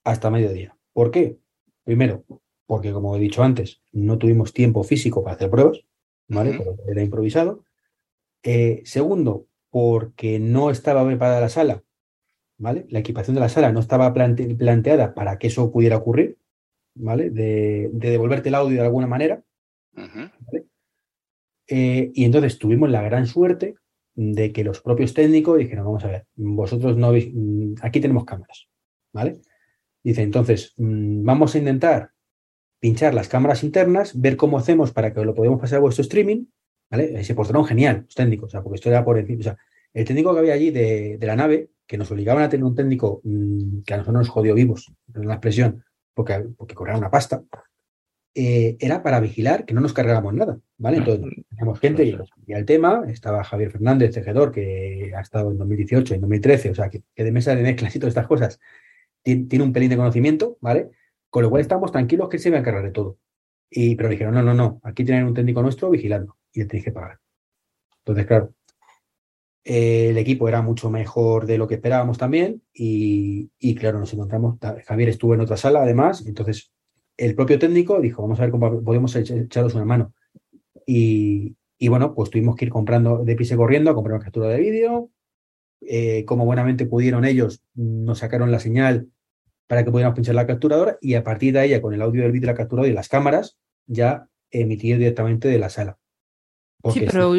Hasta 0.04 0.30
mediodía. 0.30 0.76
¿Por 0.92 1.10
qué? 1.10 1.38
Primero, 1.82 2.24
porque 2.66 2.92
como 2.92 3.16
he 3.16 3.20
dicho 3.20 3.42
antes, 3.42 3.80
no 3.92 4.18
tuvimos 4.18 4.52
tiempo 4.52 4.84
físico 4.84 5.24
para 5.24 5.34
hacer 5.36 5.50
pruebas, 5.50 5.80
¿vale? 6.28 6.52
Porque 6.58 6.82
Era 6.92 7.02
improvisado. 7.02 7.64
Eh, 8.42 8.82
segundo, 8.84 9.46
porque 9.78 10.38
no 10.38 10.70
estaba 10.70 11.06
preparada 11.06 11.38
la 11.38 11.50
sala, 11.50 11.82
¿vale? 12.56 12.86
La 12.88 13.00
equipación 13.00 13.34
de 13.34 13.42
la 13.42 13.50
sala 13.50 13.72
no 13.72 13.80
estaba 13.80 14.14
plante- 14.14 14.54
planteada 14.54 15.12
para 15.12 15.36
que 15.38 15.48
eso 15.48 15.70
pudiera 15.70 15.98
ocurrir, 15.98 16.38
¿vale? 16.94 17.28
De, 17.28 17.90
de 17.92 18.10
devolverte 18.10 18.48
el 18.48 18.54
audio 18.54 18.80
de 18.80 18.86
alguna 18.86 19.06
manera. 19.06 19.42
Eh, 21.66 22.10
y 22.14 22.24
entonces 22.24 22.58
tuvimos 22.58 22.88
la 22.88 23.02
gran 23.02 23.26
suerte 23.26 23.74
de 24.14 24.50
que 24.50 24.64
los 24.64 24.80
propios 24.80 25.12
técnicos 25.12 25.58
dijeron, 25.58 25.84
vamos 25.84 26.04
a 26.06 26.08
ver, 26.08 26.26
vosotros 26.36 26.96
no 26.96 27.12
veis, 27.12 27.28
mm, 27.34 27.74
aquí 27.82 28.00
tenemos 28.00 28.24
cámaras, 28.24 28.70
¿vale? 29.12 29.42
Dice, 30.02 30.22
entonces, 30.22 30.72
mm, 30.78 31.22
vamos 31.22 31.54
a 31.54 31.58
intentar 31.58 32.12
pinchar 32.80 33.12
las 33.12 33.28
cámaras 33.28 33.62
internas, 33.62 34.18
ver 34.18 34.38
cómo 34.38 34.56
hacemos 34.56 34.90
para 34.92 35.12
que 35.12 35.22
lo 35.22 35.34
podamos 35.34 35.60
pasar 35.60 35.76
a 35.76 35.82
vuestro 35.82 36.00
streaming, 36.00 36.46
¿vale? 36.90 37.22
Se 37.24 37.34
portaron 37.34 37.66
genial 37.66 38.04
los 38.06 38.14
técnicos, 38.14 38.46
o 38.46 38.50
sea, 38.52 38.62
porque 38.62 38.76
esto 38.76 38.88
era 38.88 39.04
por 39.04 39.18
encima, 39.18 39.40
o 39.40 39.42
sea, 39.42 39.58
el 39.96 40.04
técnico 40.04 40.34
que 40.34 40.40
había 40.40 40.52
allí 40.52 40.70
de, 40.70 41.16
de 41.16 41.26
la 41.26 41.36
nave, 41.36 41.70
que 41.86 41.96
nos 41.96 42.10
obligaban 42.10 42.42
a 42.42 42.50
tener 42.50 42.64
un 42.64 42.74
técnico 42.74 43.22
mm, 43.24 43.80
que 43.80 43.94
a 43.94 43.96
nosotros 43.96 44.20
nos 44.20 44.28
jodió 44.28 44.54
vivos, 44.54 44.92
en 45.14 45.26
la 45.26 45.34
expresión, 45.34 45.82
porque, 46.12 46.44
porque 46.54 46.74
cobraba 46.74 46.98
una 46.98 47.10
pasta, 47.10 47.42
eh, 48.34 48.76
era 48.78 49.02
para 49.02 49.20
vigilar 49.20 49.64
que 49.64 49.72
no 49.72 49.80
nos 49.80 49.94
cargáramos 49.94 50.34
nada, 50.34 50.60
¿vale? 50.76 50.98
Entonces, 50.98 51.32
teníamos 51.48 51.80
gente 51.80 52.04
y 52.04 52.12
nos 52.12 52.28
el 52.46 52.66
tema, 52.66 53.04
estaba 53.08 53.42
Javier 53.42 53.70
Fernández, 53.70 54.12
tejedor, 54.12 54.52
que 54.52 55.12
ha 55.16 55.20
estado 55.22 55.50
en 55.50 55.56
2018, 55.56 56.14
en 56.14 56.20
2013, 56.20 56.70
o 56.72 56.74
sea, 56.74 56.90
que, 56.90 57.02
de 57.16 57.32
mesa 57.32 57.54
de 57.54 57.62
mezclas 57.62 57.96
y 57.96 57.98
todas 57.98 58.10
estas 58.10 58.26
cosas, 58.26 58.60
tiene, 59.22 59.64
un 59.64 59.72
pelín 59.72 59.88
de 59.88 59.96
conocimiento, 59.96 60.58
¿vale? 60.60 60.90
Con 61.30 61.42
lo 61.42 61.48
cual 61.48 61.62
estamos 61.62 61.90
tranquilos 61.90 62.28
que 62.28 62.38
se 62.38 62.50
va 62.50 62.58
a 62.58 62.60
encargar 62.60 62.84
de 62.84 62.90
todo. 62.90 63.16
Y, 63.70 63.96
pero 63.96 64.10
dijeron, 64.10 64.34
no, 64.34 64.42
no, 64.42 64.52
no, 64.52 64.78
aquí 64.82 65.06
tienen 65.06 65.24
un 65.24 65.32
técnico 65.32 65.62
nuestro 65.62 65.88
vigilando 65.88 66.36
y 66.52 66.60
le 66.60 66.66
tenéis 66.66 66.84
que 66.84 66.92
pagar. 66.92 67.18
Entonces, 68.00 68.26
claro, 68.26 68.52
eh, 69.68 70.10
el 70.10 70.18
equipo 70.18 70.48
era 70.48 70.62
mucho 70.62 70.90
mejor 70.90 71.44
de 71.44 71.58
lo 71.58 71.66
que 71.66 71.74
esperábamos 71.74 72.18
también 72.18 72.62
y, 72.72 73.50
y, 73.58 73.74
claro, 73.74 73.98
nos 73.98 74.12
encontramos, 74.12 74.58
Javier 74.86 75.08
estuvo 75.08 75.34
en 75.34 75.40
otra 75.40 75.56
sala 75.56 75.82
además, 75.82 76.24
entonces 76.24 76.70
el 77.16 77.34
propio 77.34 77.58
técnico 77.58 78.00
dijo, 78.00 78.22
vamos 78.22 78.38
a 78.38 78.42
ver 78.42 78.52
cómo 78.52 78.80
podemos 78.84 79.16
echaros 79.16 79.74
una 79.74 79.84
mano. 79.84 80.14
Y, 80.86 81.56
y 81.78 81.88
bueno, 81.88 82.14
pues 82.14 82.30
tuvimos 82.30 82.54
que 82.54 82.66
ir 82.66 82.70
comprando 82.70 83.24
de 83.24 83.34
pise 83.34 83.56
corriendo 83.56 83.90
a 83.90 83.94
comprar 83.94 84.14
una 84.14 84.24
captura 84.24 84.48
de 84.50 84.60
vídeo. 84.60 85.10
Eh, 85.80 86.24
como 86.26 86.44
buenamente 86.44 86.86
pudieron 86.86 87.24
ellos, 87.24 87.60
nos 87.74 88.20
sacaron 88.20 88.52
la 88.52 88.60
señal 88.60 89.08
para 89.66 89.84
que 89.84 89.90
pudiéramos 89.90 90.14
pinchar 90.14 90.36
la 90.36 90.46
capturadora 90.46 90.96
y 91.00 91.14
a 91.14 91.24
partir 91.24 91.54
de 91.54 91.58
ahí, 91.58 91.80
con 91.80 91.92
el 91.92 92.02
audio 92.02 92.22
del 92.22 92.30
vídeo 92.30 92.46
de 92.46 92.52
la 92.52 92.56
capturadora 92.56 92.88
y 92.88 92.94
las 92.94 93.08
cámaras, 93.08 93.58
ya 93.86 94.28
emitir 94.52 94.98
directamente 94.98 95.48
de 95.48 95.58
la 95.58 95.70
sala. 95.70 95.98
sí, 96.92 97.04
pero 97.10 97.34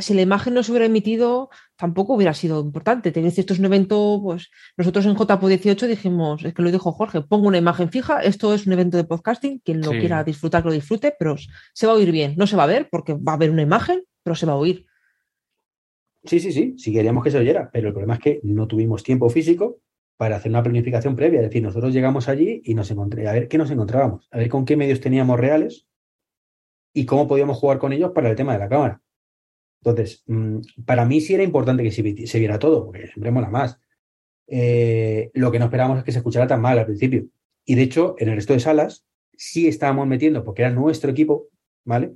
si 0.00 0.14
la 0.14 0.22
imagen 0.22 0.54
no 0.54 0.62
se 0.62 0.72
hubiera 0.72 0.86
emitido, 0.86 1.50
tampoco 1.76 2.14
hubiera 2.14 2.34
sido 2.34 2.60
importante. 2.60 3.12
Te 3.12 3.26
esto 3.26 3.52
es 3.52 3.58
un 3.58 3.64
evento, 3.64 4.20
pues 4.22 4.50
nosotros 4.76 5.06
en 5.06 5.16
JPO 5.16 5.48
18 5.48 5.86
dijimos, 5.86 6.44
es 6.44 6.54
que 6.54 6.62
lo 6.62 6.70
dijo 6.70 6.92
Jorge, 6.92 7.22
pongo 7.22 7.48
una 7.48 7.58
imagen 7.58 7.90
fija, 7.90 8.20
esto 8.20 8.54
es 8.54 8.66
un 8.66 8.72
evento 8.74 8.96
de 8.96 9.04
podcasting, 9.04 9.60
quien 9.60 9.80
lo 9.80 9.90
quiera 9.90 10.22
disfrutar, 10.22 10.62
que 10.62 10.68
lo 10.68 10.74
disfrute, 10.74 11.14
pero 11.18 11.36
se 11.72 11.86
va 11.86 11.92
a 11.92 11.96
oír 11.96 12.12
bien. 12.12 12.34
No 12.36 12.46
se 12.46 12.56
va 12.56 12.64
a 12.64 12.68
ver 12.68 12.88
porque 12.90 13.14
va 13.14 13.32
a 13.32 13.34
haber 13.34 13.50
una 13.50 13.62
imagen, 13.62 14.02
pero 14.22 14.34
se 14.34 14.46
va 14.46 14.52
a 14.52 14.56
oír. 14.56 14.86
Sí, 16.24 16.40
sí, 16.40 16.52
sí, 16.52 16.74
sí 16.78 16.92
queríamos 16.92 17.22
que 17.22 17.30
se 17.30 17.38
oyera, 17.38 17.70
pero 17.72 17.88
el 17.88 17.94
problema 17.94 18.14
es 18.14 18.20
que 18.20 18.40
no 18.44 18.66
tuvimos 18.66 19.02
tiempo 19.02 19.28
físico 19.28 19.80
para 20.16 20.36
hacer 20.36 20.50
una 20.50 20.62
planificación 20.62 21.16
previa. 21.16 21.40
Es 21.40 21.46
decir, 21.46 21.62
nosotros 21.62 21.92
llegamos 21.92 22.28
allí 22.28 22.62
y 22.64 22.74
nos 22.74 22.90
encontré, 22.90 23.28
a 23.28 23.32
ver 23.32 23.48
qué 23.48 23.58
nos 23.58 23.70
encontrábamos, 23.70 24.28
a 24.30 24.38
ver 24.38 24.48
con 24.48 24.64
qué 24.64 24.76
medios 24.76 25.00
teníamos 25.00 25.38
reales 25.38 25.86
y 26.94 27.04
cómo 27.04 27.26
podíamos 27.26 27.58
jugar 27.58 27.78
con 27.78 27.92
ellos 27.92 28.12
para 28.12 28.30
el 28.30 28.36
tema 28.36 28.52
de 28.52 28.60
la 28.60 28.68
cámara. 28.68 29.02
Entonces, 29.84 30.24
mm, 30.26 30.60
para 30.86 31.04
mí 31.04 31.20
sí 31.20 31.34
era 31.34 31.42
importante 31.42 31.82
que 31.82 31.90
se, 31.90 32.38
viera 32.38 32.58
todo, 32.58 32.86
porque 32.86 33.06
siempre 33.08 33.30
mola 33.30 33.50
más. 33.50 33.78
Eh, 34.46 35.30
lo 35.34 35.50
que 35.50 35.58
no 35.58 35.66
esperábamos 35.66 35.98
es 35.98 36.04
que 36.04 36.12
se 36.12 36.18
escuchara 36.18 36.46
tan 36.46 36.60
mal 36.60 36.78
al 36.78 36.86
principio. 36.86 37.26
Y 37.66 37.74
de 37.74 37.82
hecho, 37.82 38.16
en 38.18 38.30
el 38.30 38.36
resto 38.36 38.54
de 38.54 38.60
salas 38.60 39.06
sí 39.36 39.68
estábamos 39.68 40.06
metiendo, 40.06 40.42
porque 40.42 40.62
era 40.62 40.70
nuestro 40.70 41.10
equipo, 41.10 41.48
¿vale? 41.84 42.14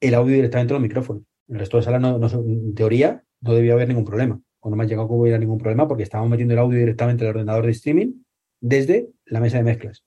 El 0.00 0.14
audio 0.14 0.34
directamente 0.34 0.72
en 0.72 0.80
los 0.80 0.82
micrófonos. 0.82 1.22
En 1.48 1.54
el 1.54 1.60
resto 1.60 1.78
de 1.78 1.84
salas, 1.84 2.00
no, 2.00 2.16
en 2.16 2.74
teoría, 2.74 3.24
no 3.40 3.54
debía 3.54 3.72
haber 3.72 3.88
ningún 3.88 4.04
problema. 4.04 4.40
O 4.60 4.68
no 4.68 4.76
me 4.76 4.84
ha 4.84 4.86
llegado 4.86 5.08
que 5.08 5.14
hubiera 5.14 5.38
ningún 5.38 5.58
problema 5.58 5.88
porque 5.88 6.02
estábamos 6.02 6.30
metiendo 6.30 6.52
el 6.52 6.60
audio 6.60 6.78
directamente 6.78 7.24
al 7.24 7.30
ordenador 7.30 7.64
de 7.64 7.72
streaming 7.72 8.12
desde 8.60 9.08
la 9.24 9.40
mesa 9.40 9.56
de 9.56 9.62
mezclas. 9.62 10.04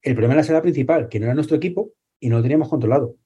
El 0.00 0.14
problema 0.14 0.34
era 0.34 0.42
la 0.42 0.46
sala 0.46 0.62
principal, 0.62 1.08
que 1.08 1.18
no 1.18 1.26
era 1.26 1.34
nuestro 1.34 1.56
equipo 1.56 1.92
y 2.20 2.28
no 2.28 2.36
lo 2.36 2.42
teníamos 2.42 2.68
controlado. 2.68 3.16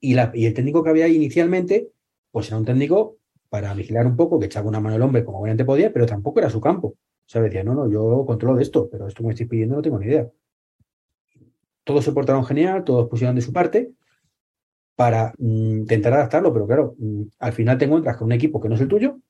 Y, 0.00 0.14
la, 0.14 0.30
y 0.34 0.46
el 0.46 0.54
técnico 0.54 0.84
que 0.84 0.90
había 0.90 1.08
inicialmente 1.08 1.93
pues 2.34 2.48
era 2.48 2.56
un 2.58 2.64
técnico 2.64 3.18
para 3.48 3.72
vigilar 3.74 4.08
un 4.08 4.16
poco, 4.16 4.40
que 4.40 4.46
echaba 4.46 4.68
una 4.68 4.80
mano 4.80 4.96
al 4.96 5.02
hombre 5.02 5.24
como 5.24 5.38
buenamente 5.38 5.64
podía, 5.64 5.92
pero 5.92 6.04
tampoco 6.04 6.40
era 6.40 6.50
su 6.50 6.60
campo. 6.60 6.88
O 6.88 6.96
sea, 7.26 7.40
decía, 7.40 7.62
no, 7.62 7.74
no, 7.74 7.88
yo 7.88 8.24
controlo 8.26 8.56
de 8.56 8.64
esto, 8.64 8.88
pero 8.90 9.06
esto 9.06 9.22
que 9.22 9.26
me 9.28 9.34
estoy 9.34 9.46
pidiendo 9.46 9.76
no 9.76 9.82
tengo 9.82 10.00
ni 10.00 10.06
idea. 10.06 10.28
Todos 11.84 12.04
se 12.04 12.10
portaron 12.10 12.44
genial, 12.44 12.82
todos 12.82 13.08
pusieron 13.08 13.36
de 13.36 13.42
su 13.42 13.52
parte 13.52 13.92
para 14.96 15.32
mm, 15.38 15.78
intentar 15.82 16.12
adaptarlo, 16.12 16.52
pero 16.52 16.66
claro, 16.66 16.96
mm, 16.98 17.22
al 17.38 17.52
final 17.52 17.78
te 17.78 17.84
encuentras 17.84 18.16
con 18.16 18.26
un 18.26 18.32
equipo 18.32 18.60
que 18.60 18.68
no 18.68 18.74
es 18.74 18.80
el 18.80 18.88
tuyo, 18.88 19.20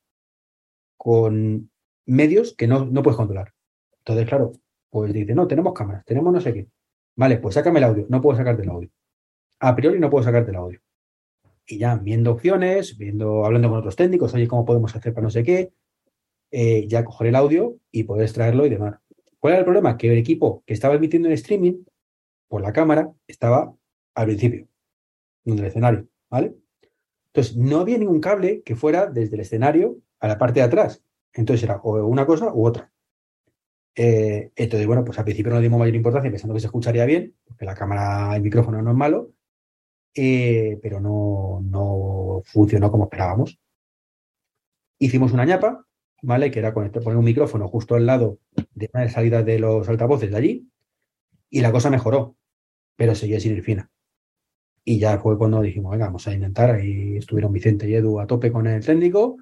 con 0.97 1.71
medios 2.07 2.55
que 2.57 2.67
no, 2.67 2.87
no 2.87 3.03
puedes 3.03 3.19
controlar. 3.19 3.53
Entonces, 3.99 4.27
claro, 4.27 4.53
pues 4.89 5.13
dice, 5.13 5.35
no, 5.35 5.47
tenemos 5.47 5.75
cámaras, 5.75 6.07
tenemos 6.07 6.33
no 6.33 6.41
sé 6.41 6.55
qué. 6.55 6.69
Vale, 7.17 7.37
pues 7.37 7.55
sácame 7.55 7.81
el 7.81 7.85
audio, 7.85 8.07
no 8.09 8.23
puedo 8.23 8.39
sacarte 8.39 8.63
el 8.63 8.71
audio. 8.71 8.89
A 9.61 9.77
priori 9.77 10.01
no 10.01 10.09
puedo 10.09 10.25
sacarte 10.25 10.53
el 10.53 10.57
audio 10.57 10.81
y 11.67 11.79
ya 11.79 11.97
viendo 11.97 12.33
opciones, 12.33 12.97
viendo, 12.99 13.45
hablando 13.45 13.69
con 13.69 13.79
otros 13.79 13.97
técnicos, 13.97 14.35
oye, 14.35 14.49
¿cómo 14.49 14.65
podemos 14.65 14.95
hacer 14.95 15.13
para 15.15 15.25
no 15.25 15.31
sé 15.31 15.43
qué? 15.43 15.73
Eh, 16.51 16.87
ya 16.89 17.05
coger 17.05 17.29
el 17.29 17.37
audio 17.37 17.77
y 17.91 18.05
poder 18.05 18.25
extraerlo 18.25 18.67
y 18.67 18.71
demás. 18.71 18.99
¿Cuál 19.39 19.55
era 19.55 19.59
el 19.61 19.65
problema? 19.65 19.97
Que 19.97 20.13
el 20.13 20.19
equipo 20.19 20.63
que 20.67 20.75
estaba 20.75 20.95
emitiendo 20.95 21.29
en 21.29 21.35
streaming 21.35 21.85
por 22.49 22.63
la 22.63 22.73
cámara 22.73 23.11
estaba 23.27 23.75
al 24.15 24.27
principio, 24.27 24.69
en 25.45 25.59
el 25.59 25.65
escenario, 25.65 26.09
¿vale? 26.31 26.55
Entonces, 27.27 27.57
no 27.57 27.81
había 27.81 27.99
ningún 27.99 28.21
cable 28.21 28.63
que 28.63 28.77
fuera 28.77 29.07
desde 29.07 29.35
el 29.35 29.41
escenario 29.41 29.99
a 30.21 30.29
la 30.29 30.39
parte 30.39 30.61
de 30.61 30.67
atrás. 30.67 31.03
Entonces 31.33 31.65
era 31.65 31.77
o 31.79 32.07
una 32.07 32.27
cosa 32.27 32.53
u 32.55 32.65
otra. 32.65 32.93
Eh, 33.97 34.53
entonces, 34.57 34.87
bueno, 34.87 35.05
pues 35.05 35.19
al 35.19 35.25
principio 35.25 35.53
no 35.53 35.61
dimos 35.61 35.79
mayor 35.79 35.95
importancia 35.95 36.31
pensando 36.31 36.55
que 36.55 36.61
se 36.61 36.67
escucharía 36.67 37.05
bien, 37.05 37.35
porque 37.45 37.65
la 37.65 37.75
cámara, 37.75 38.35
el 38.37 38.43
micrófono 38.43 38.81
no 38.83 38.91
es 38.91 38.97
malo, 38.97 39.33
eh, 40.15 40.79
pero 40.83 41.01
no, 41.01 41.61
no, 41.63 42.43
funcionó 42.45 42.91
como 42.91 43.05
esperábamos. 43.05 43.59
Hicimos 44.99 45.33
una 45.33 45.45
ñapa, 45.45 45.87
¿vale? 46.23 46.51
Que 46.51 46.61
era 46.61 46.73
poner 46.73 47.17
un 47.17 47.25
micrófono 47.25 47.69
justo 47.69 47.95
al 47.97 48.07
lado 48.07 48.39
de 48.75 48.91
una 48.93 49.09
salidas 49.09 49.45
de 49.45 49.59
los 49.59 49.89
altavoces 49.89 50.31
de 50.31 50.37
allí, 50.37 50.69
y 51.51 51.61
la 51.61 51.73
cosa 51.73 51.91
mejoró, 51.91 52.37
pero 52.97 53.15
seguía 53.15 53.41
sin 53.41 53.57
ir 53.57 53.63
fina. 53.63 53.91
Y 54.85 54.99
ya 54.99 55.19
fue 55.19 55.39
cuando 55.39 55.63
dijimos, 55.63 55.93
venga, 55.93 56.07
vamos 56.07 56.27
a 56.29 56.35
intentar. 56.35 56.71
Ahí 56.71 57.17
estuvieron 57.17 57.53
Vicente 57.53 57.89
y 57.89 57.95
Edu 57.95 58.21
a 58.21 58.27
tope 58.27 58.53
con 58.53 58.67
el 58.67 58.85
técnico. 58.85 59.39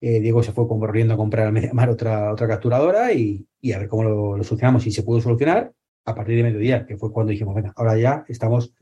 Eh, 0.00 0.20
Diego 0.20 0.42
se 0.42 0.52
fue 0.52 0.66
corriendo 0.68 1.14
a 1.14 1.16
comprar 1.16 1.46
al 1.46 1.52
Mediamar 1.52 1.90
otra, 1.90 2.32
otra 2.32 2.48
capturadora 2.48 3.12
y, 3.12 3.46
y, 3.60 3.72
a 3.72 3.78
ver 3.78 3.88
cómo 3.88 4.04
lo 4.04 4.44
solucionamos. 4.44 4.86
Y 4.86 4.92
se 4.92 5.02
pudo 5.02 5.20
solucionar 5.20 5.72
a 6.04 6.14
partir 6.14 6.36
de 6.36 6.42
mediodía, 6.42 6.86
que 6.86 6.96
fue 6.96 7.12
cuando 7.12 7.30
dijimos, 7.30 7.54
venga, 7.54 7.72
ahora 7.76 7.96
ya 7.96 8.24
estamos 8.28 8.74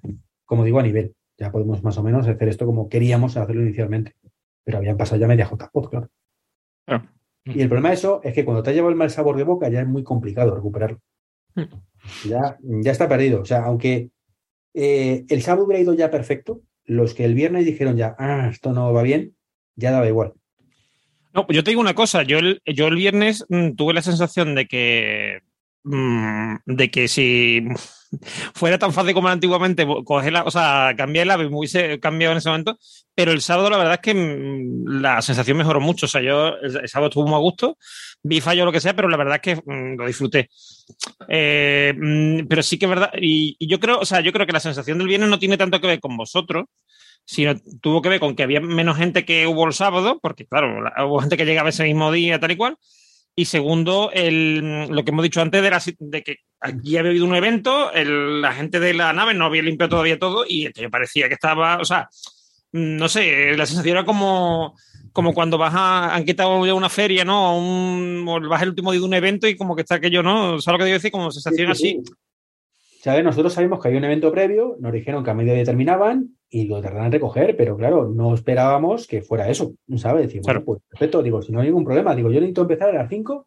como 0.49 0.65
digo, 0.65 0.81
a 0.81 0.83
nivel. 0.83 1.15
Ya 1.37 1.53
podemos 1.53 1.85
más 1.85 1.97
o 1.99 2.03
menos 2.03 2.27
hacer 2.27 2.49
esto 2.49 2.65
como 2.65 2.89
queríamos 2.89 3.37
hacerlo 3.37 3.63
inicialmente. 3.63 4.15
Pero 4.65 4.79
habían 4.79 4.97
pasado 4.97 5.21
ya 5.21 5.29
media 5.29 5.47
JPOD, 5.47 5.91
claro. 5.91 6.11
Y 7.45 7.61
el 7.61 7.69
problema 7.69 7.91
de 7.91 7.95
eso 7.95 8.21
es 8.25 8.35
que 8.35 8.45
cuando 8.45 8.63
te 8.63 8.71
ha 8.71 8.73
llevado 8.73 8.91
el 8.91 8.97
mal 8.97 9.11
sabor 9.11 9.37
de 9.37 9.45
boca 9.45 9.69
ya 9.69 9.81
es 9.81 9.87
muy 9.87 10.03
complicado 10.03 10.55
recuperarlo. 10.55 11.01
Mm. 11.55 11.63
Ya, 12.29 12.59
ya 12.61 12.91
está 12.91 13.09
perdido. 13.09 13.43
O 13.43 13.45
sea, 13.45 13.65
aunque 13.65 14.11
eh, 14.75 15.25
el 15.29 15.43
sábado 15.43 15.67
hubiera 15.67 15.83
ido 15.83 15.95
ya 15.95 16.11
perfecto, 16.11 16.63
los 16.85 17.15
que 17.15 17.25
el 17.25 17.35
viernes 17.35 17.67
dijeron 17.67 17.97
ya, 17.97 18.17
ah, 18.19 18.49
esto 18.51 18.73
no 18.73 18.93
va 18.93 19.03
bien, 19.03 19.37
ya 19.77 19.93
daba 19.93 20.09
igual. 20.09 20.33
No, 21.35 21.47
yo 21.49 21.63
te 21.63 21.71
digo 21.71 21.81
una 21.81 21.95
cosa, 21.95 22.23
yo 22.23 22.39
el, 22.39 22.63
yo 22.65 22.89
el 22.89 22.97
viernes 22.97 23.45
mm, 23.49 23.73
tuve 23.73 23.95
la 23.95 24.03
sensación 24.03 24.55
de 24.55 24.67
que 24.67 25.41
mm, 25.85 26.57
de 26.67 26.91
que 26.91 27.09
si 27.09 27.63
fuera 28.55 28.79
tan 28.79 28.93
fácil 28.93 29.15
como 29.15 29.29
antiguamente 29.29 29.87
coger 30.05 30.33
la, 30.33 30.45
o 30.45 30.51
sea, 30.51 30.95
cambiar 30.97 31.25
el 31.25 31.31
ave, 31.31 31.49
me 31.49 31.57
hubiese 31.57 32.01
cambiado 32.01 32.33
en 32.33 32.39
ese 32.39 32.49
momento, 32.49 32.79
pero 33.15 33.33
el 33.33 33.41
sábado 33.41 33.71
la 33.71 33.79
verdad 33.79 33.95
es 33.95 34.01
que 34.01 34.15
mm, 34.15 35.01
la 35.01 35.23
sensación 35.23 35.57
mejoró 35.57 35.81
mucho, 35.81 36.07
o 36.07 36.09
sea, 36.09 36.23
yo 36.23 36.57
el, 36.57 36.89
sábado 36.89 37.09
estuve 37.09 37.29
muy 37.29 37.37
a 37.37 37.39
gusto, 37.39 37.77
vi 38.23 38.41
fallo 38.41 38.65
lo 38.65 38.73
que 38.73 38.81
sea, 38.81 38.95
pero 38.95 39.09
la 39.09 39.17
verdad 39.17 39.41
es 39.43 39.43
que 39.43 39.63
mm, 39.65 39.99
lo 39.99 40.07
disfruté. 40.07 40.49
Eh, 41.29 41.95
pero 42.49 42.63
sí 42.63 42.79
que 42.79 42.87
es 42.87 42.91
verdad, 42.91 43.11
y, 43.21 43.57
yo 43.67 43.79
creo, 43.81 43.99
o 43.99 44.05
sea, 44.05 44.21
yo 44.21 44.33
creo 44.33 44.47
que 44.47 44.53
la 44.53 44.61
sensación 44.61 44.99
del 44.99 45.09
viernes 45.09 45.29
no 45.29 45.39
tiene 45.39 45.57
tanto 45.57 45.81
que 45.81 45.87
ver 45.87 46.01
con 46.01 46.17
vosotros, 46.17 46.67
sino 47.25 47.55
tuvo 47.83 48.01
que 48.01 48.09
ver 48.09 48.21
con 48.21 48.35
que 48.35 48.43
había 48.43 48.61
menos 48.61 48.97
gente 48.97 49.27
que 49.27 49.47
hubo 49.47 49.67
el 49.67 49.75
sábado, 49.75 50.19
porque 50.23 50.47
claro, 50.47 50.81
hubo 51.07 51.21
gente 51.21 51.37
que 51.37 51.45
llegaba 51.45 51.69
ese 51.69 51.85
mismo 51.85 52.11
día, 52.11 52.41
tal 52.41 52.53
y 52.53 52.57
cual, 52.57 52.79
y 53.39 53.45
segundo, 53.45 54.11
el, 54.13 54.89
lo 54.89 55.05
que 55.05 55.13
hemos 55.13 55.23
dicho 55.23 55.41
antes 55.41 55.63
de, 55.63 55.71
la, 55.71 55.81
de 56.01 56.23
que 56.25 56.39
aquí 56.59 56.97
había 56.97 57.11
habido 57.11 57.25
un 57.25 57.37
evento, 57.37 57.93
el, 57.93 58.43
la 58.43 58.53
gente 58.53 58.81
de 58.81 58.95
la 58.95 59.13
nave 59.13 59.33
no 59.33 59.45
había 59.45 59.63
limpiado 59.63 59.91
todavía 59.91 60.19
todo 60.19 60.45
y 60.45 60.69
me 60.77 60.91
parecía 60.91 61.29
que 61.29 61.35
estaba, 61.35 61.77
o 61.77 61.85
sea, 61.85 62.09
no 62.73 63.09
sé, 63.09 63.57
la 63.57 63.65
sensación 63.65 63.97
era 63.97 64.05
como, 64.05 64.75
como 65.13 65.35
cuando 65.35 65.57
vas 65.57 65.73
a, 65.73 66.17
han 66.17 66.25
quitado 66.25 66.67
ya 66.67 66.75
una 66.75 66.89
feria, 66.89 67.25
¿no? 67.25 67.57
Un, 67.57 68.25
o 68.27 68.41
vas 68.49 68.63
el 68.63 68.71
último 68.71 68.91
día 68.91 69.03
de 69.03 69.07
un 69.07 69.15
evento 69.15 69.47
y 69.47 69.57
como 69.57 69.77
que 69.77 69.83
está 69.83 69.95
aquello, 69.95 70.21
¿no? 70.21 70.61
¿Sabes 70.61 70.75
lo 70.75 70.79
que 70.79 70.85
digo 70.87 70.95
decir? 70.95 71.13
Como 71.13 71.31
sensación 71.31 71.71
así. 71.71 72.03
¿Sabes? 73.01 73.23
Nosotros 73.23 73.53
sabemos 73.53 73.81
que 73.81 73.89
había 73.89 73.99
un 73.99 74.05
evento 74.07 74.33
previo, 74.33 74.77
nos 74.81 74.93
dijeron 74.93 75.23
que 75.23 75.31
a 75.31 75.35
medio 75.35 75.55
día 75.55 75.65
terminaban 75.65 76.37
y 76.51 76.67
lo 76.67 76.81
tardan 76.83 77.07
en 77.07 77.13
recoger, 77.13 77.57
pero 77.57 77.77
claro, 77.77 78.09
no 78.09 78.35
esperábamos 78.35 79.07
que 79.07 79.23
fuera 79.23 79.49
eso, 79.49 79.75
¿sabes? 79.97 80.27
Decimos, 80.27 80.47
bueno, 80.47 80.65
pues 80.65 80.83
perfecto, 80.89 81.23
digo, 81.23 81.41
si 81.41 81.53
no 81.53 81.61
hay 81.61 81.67
ningún 81.67 81.85
problema, 81.85 82.17
digo, 82.17 82.29
yo 82.31 82.41
necesito 82.41 82.63
empezar 82.63 82.89
a 82.89 82.95
las 82.95 83.09
5. 83.09 83.47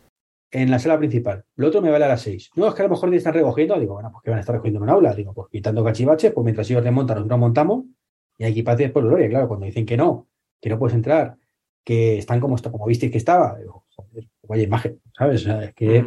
En 0.53 0.69
la 0.69 0.79
sala 0.79 0.97
principal. 0.97 1.45
Lo 1.55 1.67
otro 1.69 1.81
me 1.81 1.89
vale 1.91 2.03
a 2.05 2.09
las 2.09 2.21
6. 2.23 2.51
No, 2.55 2.67
es 2.67 2.73
que 2.73 2.81
a 2.81 2.85
lo 2.85 2.89
mejor 2.91 3.13
están 3.15 3.33
recogiendo. 3.33 3.79
Digo, 3.79 3.93
bueno, 3.93 4.11
pues 4.11 4.21
que 4.23 4.29
van 4.31 4.37
a 4.37 4.41
estar 4.41 4.53
recogiendo 4.53 4.79
en 4.79 4.83
un 4.83 4.89
aula. 4.89 5.13
Digo, 5.13 5.33
pues 5.33 5.47
quitando 5.49 5.83
cachivaches, 5.83 6.33
pues 6.33 6.43
mientras 6.43 6.69
ellos 6.69 6.83
desmontan, 6.83 7.17
nosotros 7.17 7.39
montamos. 7.39 7.85
Y 8.37 8.43
hay 8.43 8.51
equipajes 8.51 8.91
por 8.91 9.03
gloria. 9.05 9.29
Claro, 9.29 9.47
cuando 9.47 9.65
dicen 9.65 9.85
que 9.85 9.95
no, 9.95 10.27
que 10.61 10.69
no 10.69 10.77
puedes 10.77 10.95
entrar, 10.95 11.37
que 11.85 12.17
están 12.17 12.39
como, 12.41 12.57
como 12.57 12.85
visteis 12.85 13.11
que 13.11 13.17
estaba. 13.17 13.57
Digo, 13.59 13.85
joder, 13.95 14.27
vaya 14.43 14.63
imagen, 14.63 14.99
¿sabes? 15.17 15.41
O 15.41 15.45
sea, 15.45 15.63
es 15.63 15.73
que. 15.73 15.97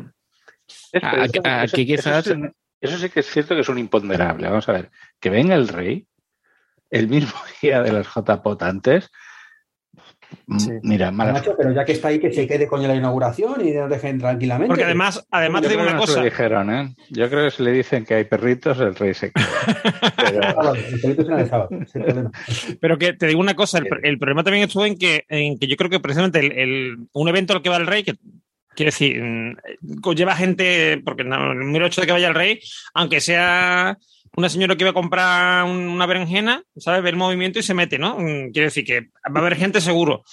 Es- 0.93 1.03
Aquí- 1.03 1.39
eso- 1.39 1.43
aquí 1.47 1.65
eso- 1.65 1.77
quizás- 2.03 2.27
Eso, 2.27 2.35
sí- 2.35 2.51
eso 2.83 2.99
sí 2.99 3.09
que 3.11 3.21
es 3.21 3.27
cierto 3.27 3.55
que 3.55 3.63
es 3.63 3.69
un 3.71 3.79
imponderable. 3.79 4.47
Vamos 4.49 4.69
a 4.69 4.73
ver, 4.73 4.91
que 5.21 5.31
venga 5.31 5.55
el 5.55 5.69
rey 5.69 6.07
el 6.91 7.09
mismo 7.09 7.33
día 7.63 7.83
de 7.83 7.93
las 7.93 8.07
JPOT 8.07 8.63
antes. 8.63 9.11
Sí. 10.59 10.71
Mira, 10.83 11.11
mala 11.11 11.43
pero 11.57 11.73
ya 11.73 11.85
que 11.85 11.93
está 11.93 12.09
ahí, 12.09 12.19
que 12.19 12.33
se 12.33 12.47
quede 12.47 12.67
con 12.67 12.83
la 12.87 12.95
inauguración 12.95 13.67
y 13.67 13.73
nos 13.73 13.89
dejen 13.91 14.19
tranquilamente. 14.19 14.69
Porque 14.69 14.85
además, 14.85 15.27
además 15.31 15.63
te 15.63 15.69
digo 15.69 15.83
una 15.83 15.97
cosa. 15.97 16.23
dijeron, 16.23 16.75
¿eh? 16.75 16.95
Yo 17.11 17.29
creo 17.31 17.45
que 17.45 17.51
si 17.51 17.63
le 17.63 17.73
dicen 17.73 18.05
que 18.05 18.15
hay 18.15 18.25
perritos, 18.25 18.79
el 18.81 18.95
rey 18.95 19.15
se 19.15 19.33
queda. 19.33 19.47
Pero-. 20.17 20.73
Pero 22.81 22.99
que 22.99 23.13
te 23.15 23.27
digo 23.27 23.41
una 23.41 23.55
cosa, 23.55 23.79
el, 23.79 23.87
el 24.03 24.19
problema 24.19 24.43
también 24.45 24.65
estuvo 24.65 24.85
en 24.87 24.97
que, 24.97 25.25
en 25.29 25.59
que 25.59 25.67
yo 25.67 25.77
creo 25.77 25.91
que 25.91 26.01
precisamente 26.01 26.39
el, 26.41 26.53
el- 26.53 26.97
un 27.13 27.29
evento 27.29 27.53
al 27.55 27.63
que 27.63 27.69
va 27.71 27.77
el 27.77 27.87
rey, 27.87 28.03
que 28.05 28.15
quiero 28.75 28.89
decir, 28.91 29.21
mm, 29.23 29.57
lleva 30.15 30.37
gente, 30.37 31.01
porque 31.05 31.25
no, 31.25 31.53
el 31.53 31.59
mero 31.65 31.87
hecho 31.87 32.01
de 32.01 32.07
que 32.07 32.13
vaya 32.13 32.29
el 32.29 32.35
rey, 32.35 32.61
aunque 32.95 33.21
sea 33.21 33.97
una 34.37 34.49
señora 34.49 34.77
que 34.77 34.83
iba 34.85 34.91
a 34.91 34.95
comprar 34.95 35.65
un- 35.65 35.89
una 35.89 36.07
berenjena, 36.07 36.63
¿sabes? 36.77 37.03
Ve 37.03 37.11
el 37.11 37.17
movimiento 37.17 37.59
y 37.59 37.63
se 37.63 37.75
mete, 37.75 37.99
¿no? 37.99 38.17
Mm, 38.19 38.51
Quiero 38.53 38.67
decir 38.67 38.85
que 38.85 39.01
va 39.31 39.37
a 39.37 39.39
haber 39.41 39.57
gente 39.57 39.81
seguro. 39.81 40.25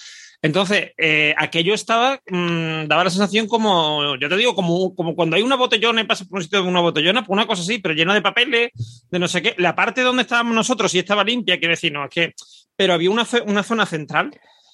Entonces, 0.44 0.90
eh, 0.98 1.34
aquello 1.38 1.72
estaba, 1.72 2.20
mm, 2.28 2.86
daba 2.88 3.04
la 3.04 3.10
sensación 3.10 3.46
como, 3.46 4.16
yo 4.16 4.28
te 4.28 4.36
digo, 4.36 4.56
como, 4.56 4.92
como 4.96 5.14
cuando 5.14 5.36
hay 5.36 5.42
una 5.42 5.54
botellona 5.54 6.00
y 6.00 6.04
pasa 6.04 6.24
por 6.24 6.38
un 6.38 6.42
sitio 6.42 6.62
de 6.62 6.68
una 6.68 6.80
botellona, 6.80 7.20
pues 7.24 7.30
una 7.36 7.46
cosa 7.46 7.62
así, 7.62 7.78
pero 7.78 7.94
llena 7.94 8.12
de 8.12 8.22
papeles, 8.22 8.70
de 9.08 9.18
no 9.20 9.28
sé 9.28 9.40
qué. 9.40 9.54
La 9.58 9.76
parte 9.76 10.00
donde 10.02 10.22
estábamos 10.22 10.54
nosotros 10.54 10.90
sí 10.90 10.98
estaba 10.98 11.22
limpia, 11.22 11.58
quiero 11.60 11.72
decir, 11.74 11.92
no, 11.92 12.04
es 12.04 12.10
que, 12.10 12.34
pero 12.74 12.94
había 12.94 13.10
una, 13.10 13.24
una 13.46 13.62
zona 13.62 13.86
central. 13.86 14.32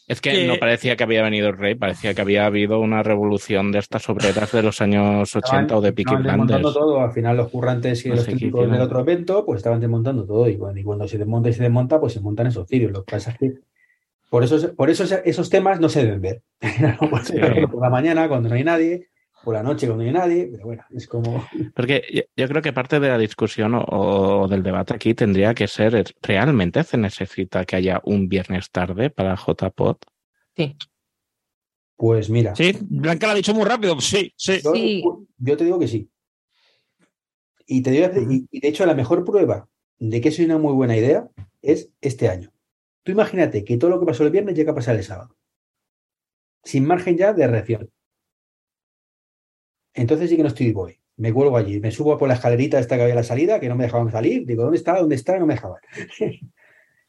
Es 0.09 0.20
que, 0.20 0.30
que- 0.32 0.47
no 0.47 0.56
parecía 0.56 0.97
que 0.97 1.05
había 1.05 1.22
venido 1.22 1.48
el 1.48 1.56
rey, 1.59 1.74
parecía 1.74 2.14
que 2.14 2.20
había 2.22 2.47
habido 2.47 2.80
una 2.80 3.02
revolución 3.02 3.70
de 3.72 3.78
estas 3.78 4.09
obreras 4.09 4.51
de 4.51 4.62
los 4.62 4.80
años 4.80 5.36
80 5.36 5.76
o 5.76 5.80
de 5.80 5.93
Peaky 5.93 6.14
Estaban 6.14 6.22
desmontando 6.24 6.68
Blinders. 6.68 6.74
todo. 6.74 7.01
Al 7.01 7.12
final, 7.12 7.36
los 7.36 7.48
currantes 7.51 8.05
y 8.06 8.09
No 8.09 8.14
los 8.16 8.28
hicieron. 8.28 8.70
del 8.72 8.80
otro 8.80 9.01
evento, 9.01 9.44
pues 9.44 9.59
estaban 9.59 9.80
desmontando 9.80 10.24
todo. 10.24 10.48
Y 10.48 10.56
cuando, 10.56 10.80
y 10.80 10.82
cuando 10.82 11.06
se 11.06 11.18
desmonta 11.18 11.51
y 11.51 11.52
se 11.52 11.62
desmonta, 11.62 12.01
pues 12.01 12.14
se 12.14 12.20
montan 12.20 12.47
esos 12.47 12.66
cirios. 12.66 12.90
Lo 12.93 13.05
que 13.05 13.12
pasa 13.12 13.32
es 13.32 13.39
que 13.39 13.52
por 14.30 14.43
eso, 14.44 14.74
por 14.74 14.90
eso 14.90 15.05
esos 15.24 15.48
temas 15.51 15.80
no 15.80 15.89
se 15.89 16.05
deben 16.05 16.20
ver. 16.20 16.43
Sí. 17.24 17.35
Por 17.70 17.82
la 17.82 17.90
mañana, 17.90 18.28
cuando 18.28 18.48
no 18.48 18.55
hay 18.55 18.64
nadie, 18.64 19.09
por 19.44 19.55
la 19.55 19.62
noche, 19.62 19.86
cuando 19.86 20.05
no 20.05 20.09
hay 20.09 20.15
nadie. 20.15 20.48
Pero 20.51 20.65
bueno, 20.65 20.85
es 20.90 21.06
como. 21.06 21.47
Porque 21.74 22.27
yo, 22.36 22.48
creo 22.48 22.62
que 22.62 22.73
parte 22.73 23.01
de 23.01 23.09
la 23.09 23.19
discusión 23.19 23.74
o, 23.74 23.82
o 23.82 24.48
del 24.48 24.62
debate 24.62 24.94
aquí 24.94 25.15
tendría 25.15 25.55
que 25.55 25.66
ser, 25.69 26.05
¿realmente 26.23 26.82
se 26.85 26.97
necesita 26.98 27.65
que 27.65 27.77
haya 27.77 28.01
un 28.05 28.28
viernes 28.28 28.70
tarde 28.70 29.10
para 29.10 29.36
JPOT? 29.36 30.05
Sí. 30.56 30.77
Pues 31.97 32.31
mira, 32.31 32.55
Sí, 32.55 32.77
Blanca 32.81 33.27
lo 33.27 33.32
ha 33.32 33.36
dicho 33.36 33.52
muy 33.55 33.65
rápido, 33.65 34.01
sí, 34.01 34.32
sí. 34.36 34.60
yo, 34.62 34.73
Sí. 34.73 35.02
yo 35.39 35.56
te 35.56 35.65
digo 35.65 35.78
que 35.81 35.89
sí. 35.89 36.09
Y 37.66 37.82
te 37.82 37.90
digo, 37.90 38.06
y, 38.31 38.47
y 38.51 38.60
de 38.60 38.69
hecho, 38.69 38.86
la 38.86 38.94
mejor 38.94 39.24
prueba 39.24 39.69
de 39.98 40.20
que 40.20 40.28
eso 40.28 40.40
es 40.43 40.47
una 40.48 40.59
muy 40.59 40.73
buena 40.73 40.97
idea 40.97 41.28
es 41.60 41.90
este 42.01 42.28
año. 42.28 42.52
Tú 43.02 43.12
imagínate 43.12 43.65
que 43.65 43.77
todo 43.78 43.90
lo 43.90 43.98
que 43.98 44.06
pasó 44.06 44.23
el 44.24 44.31
viernes 44.31 44.55
llega 44.55 44.73
a 44.73 44.74
pasar 44.77 44.94
el 44.97 45.02
sábado. 45.02 45.36
Sin 46.62 46.86
margen 46.86 47.16
ya 47.16 47.32
de 47.32 47.47
reacción. 47.47 47.90
Entonces 49.98 50.30
sí 50.30 50.36
que 50.36 50.42
no 50.42 50.48
estoy 50.48 50.72
voy. 50.72 50.98
Me 51.16 51.32
cuelgo 51.32 51.56
allí, 51.56 51.80
me 51.80 51.90
subo 51.90 52.16
por 52.16 52.28
la 52.28 52.34
escalerita 52.34 52.78
esta 52.78 52.96
que 52.96 53.02
había 53.02 53.14
la 53.16 53.24
salida, 53.24 53.58
que 53.58 53.68
no 53.68 53.74
me 53.74 53.84
dejaban 53.84 54.10
salir. 54.12 54.46
Digo, 54.46 54.62
¿dónde 54.62 54.78
está? 54.78 54.98
¿Dónde 54.98 55.16
está? 55.16 55.38
No 55.38 55.46
me 55.46 55.54
dejaban. 55.54 55.80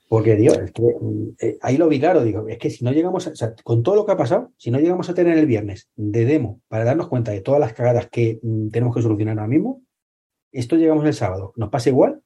Porque, 0.09 0.35
Dios, 0.35 0.57
es 0.57 0.71
que 0.71 0.81
mm, 0.81 1.27
eh, 1.39 1.57
ahí 1.61 1.77
lo 1.77 1.87
vi 1.87 1.99
claro. 1.99 2.23
Digo, 2.23 2.47
es 2.47 2.57
que 2.57 2.71
si 2.71 2.83
no 2.83 2.91
llegamos, 2.91 3.27
a- 3.27 3.31
o 3.31 3.35
sea, 3.35 3.53
con 3.63 3.83
todo 3.83 3.95
lo 3.95 4.05
que 4.07 4.13
ha 4.13 4.17
pasado, 4.17 4.51
si 4.57 4.71
no 4.71 4.79
llegamos 4.79 5.07
a 5.09 5.13
tener 5.13 5.37
el 5.37 5.45
viernes 5.45 5.89
de 5.95 6.25
demo 6.25 6.61
para 6.67 6.83
darnos 6.83 7.07
cuenta 7.07 7.31
de 7.31 7.41
todas 7.41 7.59
las 7.59 7.73
cagadas 7.73 8.09
que 8.09 8.39
mm, 8.41 8.69
tenemos 8.69 8.95
que 8.95 9.03
solucionar 9.03 9.37
ahora 9.37 9.47
mismo, 9.47 9.83
esto 10.51 10.75
llegamos 10.77 11.05
el 11.05 11.13
sábado, 11.13 11.53
nos 11.57 11.69
pasa 11.69 11.89
igual 11.89 12.21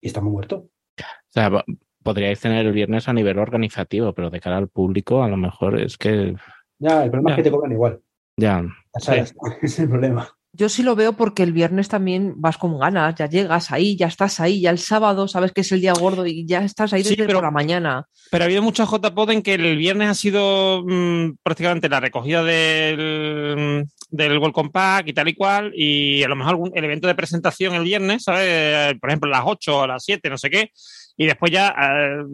y 0.00 0.06
estamos 0.06 0.32
muertos. 0.32 0.60
O 0.60 1.02
sea, 1.30 1.50
po- 1.50 1.64
podríais 2.04 2.38
tener 2.38 2.64
el 2.64 2.72
viernes 2.72 3.08
a 3.08 3.12
nivel 3.12 3.40
organizativo, 3.40 4.12
pero 4.12 4.30
de 4.30 4.38
cara 4.38 4.58
al 4.58 4.68
público 4.68 5.24
a 5.24 5.28
lo 5.28 5.36
mejor 5.36 5.80
es 5.80 5.98
que 5.98 6.36
Ya, 6.78 7.02
el 7.02 7.10
problema 7.10 7.30
Ya. 7.30 7.34
es 7.34 7.36
que 7.38 7.42
te 7.42 7.50
cobran 7.50 7.72
igual. 7.72 8.00
Ya... 8.36 8.62
Las 8.94 9.04
Sí. 9.04 9.12
es 9.62 9.78
el 9.80 9.88
problema. 9.88 10.28
Yo 10.56 10.68
sí 10.68 10.84
lo 10.84 10.94
veo 10.94 11.14
porque 11.14 11.42
el 11.42 11.52
viernes 11.52 11.88
también 11.88 12.34
vas 12.36 12.58
con 12.58 12.78
ganas, 12.78 13.16
ya 13.16 13.28
llegas 13.28 13.72
ahí, 13.72 13.96
ya 13.96 14.06
estás 14.06 14.38
ahí, 14.38 14.60
ya 14.60 14.70
el 14.70 14.78
sábado 14.78 15.26
sabes 15.26 15.50
que 15.50 15.62
es 15.62 15.72
el 15.72 15.80
día 15.80 15.92
gordo 15.94 16.24
y 16.26 16.46
ya 16.46 16.62
estás 16.64 16.92
ahí 16.92 17.02
Sí, 17.02 17.10
desde 17.10 17.26
pero- 17.26 17.38
por 17.38 17.44
la 17.44 17.50
mañana. 17.50 18.06
Pero 18.30 18.44
ha 18.44 18.46
habido 18.46 18.62
muchas 18.62 18.88
JPod 18.88 19.30
en 19.30 19.42
que 19.42 19.54
el 19.54 19.76
viernes 19.76 20.08
ha 20.08 20.14
sido 20.14 20.84
mm, 20.86 21.38
prácticamente 21.42 21.88
la 21.88 21.98
recogida 21.98 22.44
del, 22.44 23.84
del 24.10 24.38
Welcome 24.38 24.70
Pack 24.70 25.08
y 25.08 25.12
tal 25.12 25.26
y 25.28 25.34
cual, 25.34 25.72
y 25.74 26.22
a 26.22 26.28
lo 26.28 26.36
mejor 26.36 26.50
algún, 26.52 26.70
el 26.74 26.84
evento 26.84 27.08
de 27.08 27.16
presentación 27.16 27.74
el 27.74 27.82
viernes, 27.82 28.22
¿sabes? 28.22 28.94
Por 29.00 29.10
ejemplo, 29.10 29.28
a 29.34 29.38
las 29.38 29.46
8 29.46 29.76
o 29.78 29.82
a 29.82 29.86
las 29.88 30.04
7, 30.04 30.30
no 30.30 30.38
sé 30.38 30.50
qué, 30.50 30.70
y 31.16 31.26
después 31.26 31.52
ya 31.52 31.74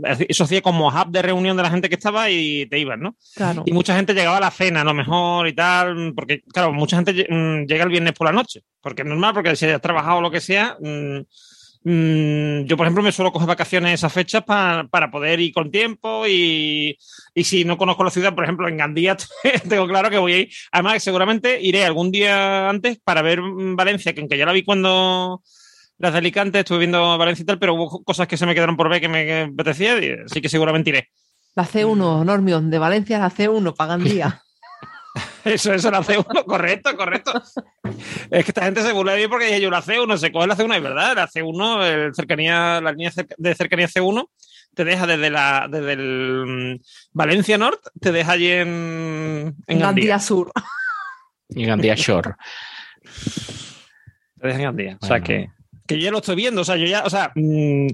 eh, 0.05 0.27
eso 0.28 0.44
hacía 0.44 0.62
como 0.62 0.89
hub 0.89 1.11
de 1.11 1.23
reunión 1.23 1.57
de 1.57 1.62
la 1.62 1.70
gente 1.70 1.89
que 1.89 1.97
estaba 1.97 2.31
y 2.31 2.66
te 2.66 2.78
ibas, 2.78 2.98
¿no? 2.98 3.16
Claro. 3.35 3.62
Y 3.66 3.73
mucha 3.73 3.94
gente 3.97 4.15
llegaba 4.15 4.39
a 4.39 4.40
la 4.40 4.51
cena, 4.51 4.81
a 4.81 4.85
lo 4.85 4.94
mejor 4.94 5.48
y 5.48 5.52
tal, 5.55 6.12
porque, 6.15 6.40
claro, 6.52 6.73
mucha 6.73 6.97
gente 6.97 7.27
mm, 7.28 7.66
llega 7.66 7.85
el 7.85 7.90
viernes 7.90 8.12
por 8.15 8.27
la 8.27 8.32
noche, 8.32 8.62
porque 8.81 9.02
es 9.02 9.09
normal, 9.09 9.35
porque 9.35 9.55
si 9.57 9.66
hayas 9.66 9.81
trabajado 9.81 10.19
o 10.19 10.20
lo 10.23 10.31
que 10.31 10.40
sea. 10.40 10.77
mm, 10.81 11.19
mm, 11.85 12.65
yo, 12.66 12.77
por 12.77 12.86
ejemplo, 12.86 13.02
me 13.02 13.12
suelo 13.12 13.32
coger 13.32 13.48
vacaciones 13.48 13.94
esas 13.94 14.12
fechas 14.12 14.44
pa- 14.44 14.86
para 14.90 15.11
poder 15.11 15.40
ir 15.40 15.52
con 15.52 15.70
tiempo 15.70 16.27
y, 16.27 16.97
y 17.35 17.44
si 17.44 17.65
no 17.65 17.77
conozco 17.78 18.05
la 18.05 18.11
ciudad, 18.11 18.35
por 18.35 18.44
ejemplo, 18.44 18.69
en 18.69 18.77
Gandía, 18.77 19.16
tengo 19.69 19.86
claro 19.89 20.11
que 20.11 20.19
voy 20.19 20.32
a 20.32 20.39
ir. 20.40 20.51
Además, 20.73 21.02
seguramente 21.02 21.61
iré 21.61 21.85
algún 21.85 22.11
día 22.11 22.69
antes 22.69 22.98
para 23.02 23.23
ver 23.23 23.40
Valencia, 23.43 24.12
que 24.12 24.20
aunque 24.20 24.39
ya 24.39 24.47
la 24.47 24.52
vi 24.52 24.62
cuando 24.62 25.43
las 26.01 26.13
de 26.13 26.19
Alicante, 26.19 26.61
estuve 26.61 26.79
viendo 26.79 27.19
Valencia 27.19 27.43
y 27.43 27.47
tal, 27.47 27.59
pero 27.59 27.75
hubo 27.75 28.03
cosas 28.03 28.27
que 28.27 28.39
se 28.39 28.47
me 28.47 28.55
quedaron 28.55 28.77
por 28.77 28.89
ver 28.89 29.03
que 29.03 29.09
me 29.09 29.43
apetecía, 29.43 29.97
así 30.25 30.41
que 30.41 30.49
seguramente 30.49 30.91
iré. 30.91 31.11
La 31.55 31.67
C1, 31.67 32.25
Normion, 32.25 32.71
de 32.71 32.79
Valencia 32.79 33.19
la 33.19 33.31
C1, 33.31 33.77
Pagandía. 33.77 34.43
Eso, 35.45 35.73
eso, 35.73 35.91
la 35.91 36.03
C1, 36.03 36.45
correcto, 36.45 36.97
correcto. 36.97 37.33
Es 38.31 38.45
que 38.45 38.51
esta 38.51 38.63
gente 38.63 38.83
se 38.83 38.93
burla 38.93 39.15
de 39.15 39.23
mí 39.23 39.29
porque 39.29 39.47
dije 39.47 39.61
yo 39.61 39.71
la 39.71 39.83
C1, 39.83 40.19
se 40.19 40.31
coge 40.31 40.47
la 40.47 40.55
C1, 40.55 40.77
es 40.77 40.83
verdad, 40.83 41.17
la 41.17 41.27
C1, 41.27 41.83
el 41.85 42.15
cercanía, 42.15 42.81
la 42.81 42.93
línea 42.93 43.11
de 43.39 43.55
cercanía 43.55 43.89
C1, 43.89 44.29
te 44.75 44.85
deja 44.85 45.07
desde 45.07 45.31
la 45.31 45.67
desde 45.69 45.95
el 45.95 46.45
mm, 46.47 46.81
Valencia 47.13 47.59
North, 47.59 47.81
te 48.01 48.13
deja 48.13 48.33
allí 48.33 48.51
en, 48.51 49.57
en 49.67 49.79
Gandía. 49.79 49.87
Gandía 49.87 50.19
Sur. 50.21 50.53
Y 51.49 51.65
Gandía 51.65 51.95
Shore. 51.97 52.35
Te 54.41 54.47
deja 54.47 54.59
en 54.59 54.65
Gandía. 54.65 54.99
O 55.01 55.07
sea 55.07 55.21
que, 55.21 55.51
que 55.97 56.01
ya 56.01 56.11
lo 56.11 56.19
estoy 56.19 56.37
viendo. 56.37 56.61
O 56.61 56.65
sea, 56.65 56.77
yo 56.77 56.87
ya, 56.87 57.03
o 57.05 57.11
sea, 57.11 57.33
mm, 57.35 57.87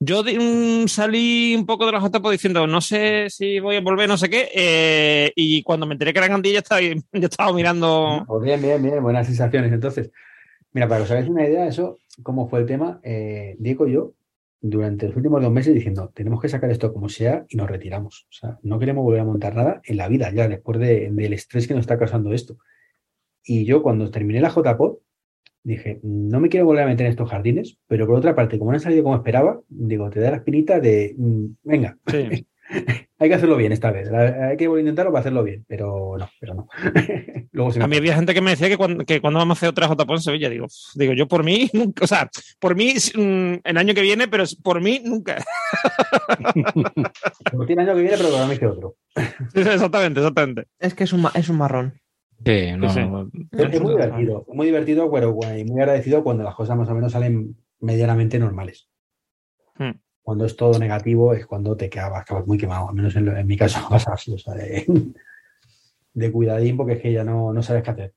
yo 0.00 0.22
mm, 0.24 0.88
salí 0.88 1.54
un 1.54 1.66
poco 1.66 1.86
de 1.86 1.92
la 1.92 2.00
JPO 2.00 2.30
diciendo, 2.30 2.66
no 2.66 2.80
sé 2.80 3.26
si 3.28 3.60
voy 3.60 3.76
a 3.76 3.80
volver, 3.80 4.08
no 4.08 4.16
sé 4.16 4.28
qué. 4.30 4.48
eh, 4.54 5.32
y 5.36 5.62
cuando 5.62 5.86
me 5.86 5.94
enteré 5.94 6.12
que 6.12 6.18
era 6.18 6.26
en 6.26 6.32
Gandía, 6.32 6.52
ya 6.54 6.58
estaba, 6.60 6.80
ya 7.12 7.26
estaba 7.28 7.52
mirando. 7.52 8.24
Pues 8.26 8.42
bien, 8.42 8.60
bien, 8.62 8.82
bien, 8.82 9.02
buenas 9.02 9.26
sensaciones. 9.26 9.72
Entonces, 9.72 10.10
mira, 10.72 10.88
para 10.88 10.98
que 11.00 11.04
os 11.04 11.10
hagáis 11.10 11.28
una 11.28 11.46
idea 11.46 11.62
de 11.64 11.68
eso, 11.68 11.98
cómo 12.22 12.48
fue 12.48 12.60
el 12.60 12.66
tema, 12.66 13.00
eh, 13.02 13.56
Diego 13.58 13.86
y 13.86 13.92
yo, 13.92 14.14
durante 14.60 15.08
los 15.08 15.16
últimos 15.16 15.42
dos 15.42 15.50
meses 15.52 15.74
diciendo, 15.74 16.10
tenemos 16.14 16.40
que 16.40 16.48
sacar 16.48 16.70
esto 16.70 16.92
como 16.92 17.08
sea 17.08 17.44
y 17.48 17.56
nos 17.56 17.68
retiramos. 17.68 18.26
O 18.30 18.32
sea, 18.32 18.58
no 18.62 18.78
queremos 18.78 19.02
volver 19.04 19.20
a 19.20 19.24
montar 19.24 19.54
nada 19.54 19.80
en 19.84 19.96
la 19.96 20.08
vida 20.08 20.30
ya, 20.32 20.48
después 20.48 20.78
de- 20.78 21.10
del 21.10 21.32
estrés 21.32 21.66
que 21.66 21.74
nos 21.74 21.80
está 21.82 21.98
causando 21.98 22.32
esto. 22.32 22.56
Y 23.44 23.64
yo 23.64 23.82
cuando 23.82 24.10
terminé 24.10 24.40
la 24.40 24.50
JPOD, 24.50 24.98
dije, 25.64 26.00
no 26.02 26.40
me 26.40 26.48
quiero 26.48 26.66
volver 26.66 26.84
a 26.84 26.88
meter 26.88 27.06
en 27.06 27.10
estos 27.10 27.30
jardines, 27.30 27.78
pero 27.86 28.06
por 28.06 28.16
otra 28.16 28.34
parte, 28.34 28.58
como 28.58 28.70
no 28.70 28.76
han 28.76 28.80
salido 28.80 29.04
como 29.04 29.16
esperaba, 29.16 29.60
digo, 29.68 30.10
te 30.10 30.20
da 30.20 30.30
la 30.30 30.36
espinita 30.38 30.80
de, 30.80 31.14
mm, 31.16 31.44
venga, 31.62 31.98
Sí. 32.06 32.46
hay 33.18 33.28
que 33.28 33.34
hacerlo 33.34 33.56
bien 33.56 33.72
esta 33.72 33.90
vez. 33.90 34.10
Hay 34.10 34.56
que 34.56 34.66
volver 34.66 34.80
a 34.80 34.82
intentarlo 34.82 35.12
para 35.12 35.20
hacerlo 35.20 35.44
bien, 35.44 35.64
pero 35.68 36.16
no, 36.18 36.28
pero 36.40 36.54
no. 36.54 36.68
Luego 37.52 37.70
A 37.80 37.86
mí 37.86 37.96
había 37.96 38.14
gente 38.14 38.34
que 38.34 38.40
me 38.40 38.50
decía 38.50 38.68
que 38.68 38.76
cuando, 38.76 39.04
que 39.04 39.20
cuando 39.20 39.38
vamos 39.38 39.56
a 39.56 39.58
hacer 39.58 39.68
otra 39.68 39.86
JPO 39.86 40.14
en 40.14 40.20
Sevilla, 40.20 40.48
digo, 40.48 40.66
digo, 40.94 41.12
yo 41.12 41.28
por 41.28 41.44
mí, 41.44 41.70
nunca, 41.72 42.04
o 42.04 42.06
sea, 42.06 42.30
por 42.58 42.74
mí 42.74 42.94
mm, 43.14 43.54
el 43.62 43.76
año 43.76 43.94
que 43.94 44.02
viene, 44.02 44.26
pero 44.26 44.44
por 44.62 44.80
mí 44.80 45.00
nunca. 45.04 45.42
Por 47.52 47.66
ti 47.66 47.74
el 47.74 47.78
año 47.78 47.94
que 47.94 48.02
viene, 48.02 48.16
pero 48.16 48.32
para 48.32 48.46
mí 48.46 48.58
que 48.58 48.66
otro. 48.66 48.96
exactamente, 49.54 50.20
exactamente. 50.20 50.66
Es 50.78 50.94
que 50.94 51.04
es 51.04 51.12
un, 51.12 51.26
es 51.34 51.48
un 51.48 51.58
marrón. 51.58 52.01
Sí, 52.44 52.72
no. 52.76 52.90
Sí. 52.90 53.00
Es, 53.52 53.74
es 53.74 53.80
muy 53.80 53.92
divertido, 53.92 54.46
muy 54.52 54.66
divertido, 54.66 55.10
pero 55.12 55.32
bueno, 55.32 55.56
y 55.58 55.64
muy 55.64 55.80
agradecido 55.80 56.22
cuando 56.24 56.42
las 56.44 56.54
cosas 56.54 56.76
más 56.76 56.88
o 56.88 56.94
menos 56.94 57.12
salen 57.12 57.56
medianamente 57.80 58.38
normales. 58.38 58.88
Hmm. 59.78 59.92
Cuando 60.22 60.44
es 60.46 60.56
todo 60.56 60.78
negativo 60.78 61.34
es 61.34 61.46
cuando 61.46 61.76
te 61.76 61.86
acabas, 61.86 62.22
acabas 62.22 62.46
muy 62.46 62.56
quemado, 62.58 62.88
al 62.88 62.94
menos 62.94 63.14
en, 63.16 63.24
lo- 63.26 63.36
en 63.36 63.46
mi 63.46 63.56
caso 63.56 63.80
pasa 63.90 64.12
así, 64.14 64.32
o 64.32 64.38
sea, 64.38 64.54
de, 64.54 64.86
de 66.14 66.32
cuidadín 66.32 66.76
porque 66.76 66.94
es 66.94 67.00
que 67.00 67.12
ya 67.12 67.24
no, 67.24 67.52
no 67.52 67.62
sabes 67.62 67.82
qué 67.82 67.90
hacer. 67.90 68.12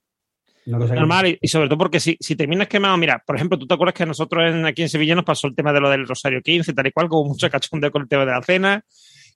Que- 0.65 0.71
Normal, 0.71 1.27
y, 1.27 1.37
y 1.41 1.47
sobre 1.47 1.67
todo 1.67 1.77
porque 1.77 1.99
si, 1.99 2.17
si 2.19 2.35
terminas 2.35 2.67
quemado, 2.67 2.97
mira, 2.97 3.21
por 3.25 3.35
ejemplo, 3.35 3.57
tú 3.57 3.67
te 3.67 3.73
acuerdas 3.75 3.93
que 3.93 4.03
a 4.03 4.07
nosotros 4.07 4.43
en- 4.51 4.65
aquí 4.65 4.81
en 4.81 4.89
Sevilla 4.89 5.13
nos 5.15 5.23
pasó 5.25 5.47
el 5.47 5.55
tema 5.55 5.71
de 5.71 5.79
lo 5.79 5.89
del 5.89 6.07
Rosario 6.07 6.41
15, 6.41 6.73
tal 6.73 6.87
y 6.87 6.91
cual, 6.91 7.07
como 7.09 7.29
mucho 7.29 7.49
cachondeo 7.49 7.91
con 7.91 8.01
el 8.03 8.07
tema 8.07 8.25
de 8.25 8.31
la 8.31 8.41
cena 8.41 8.83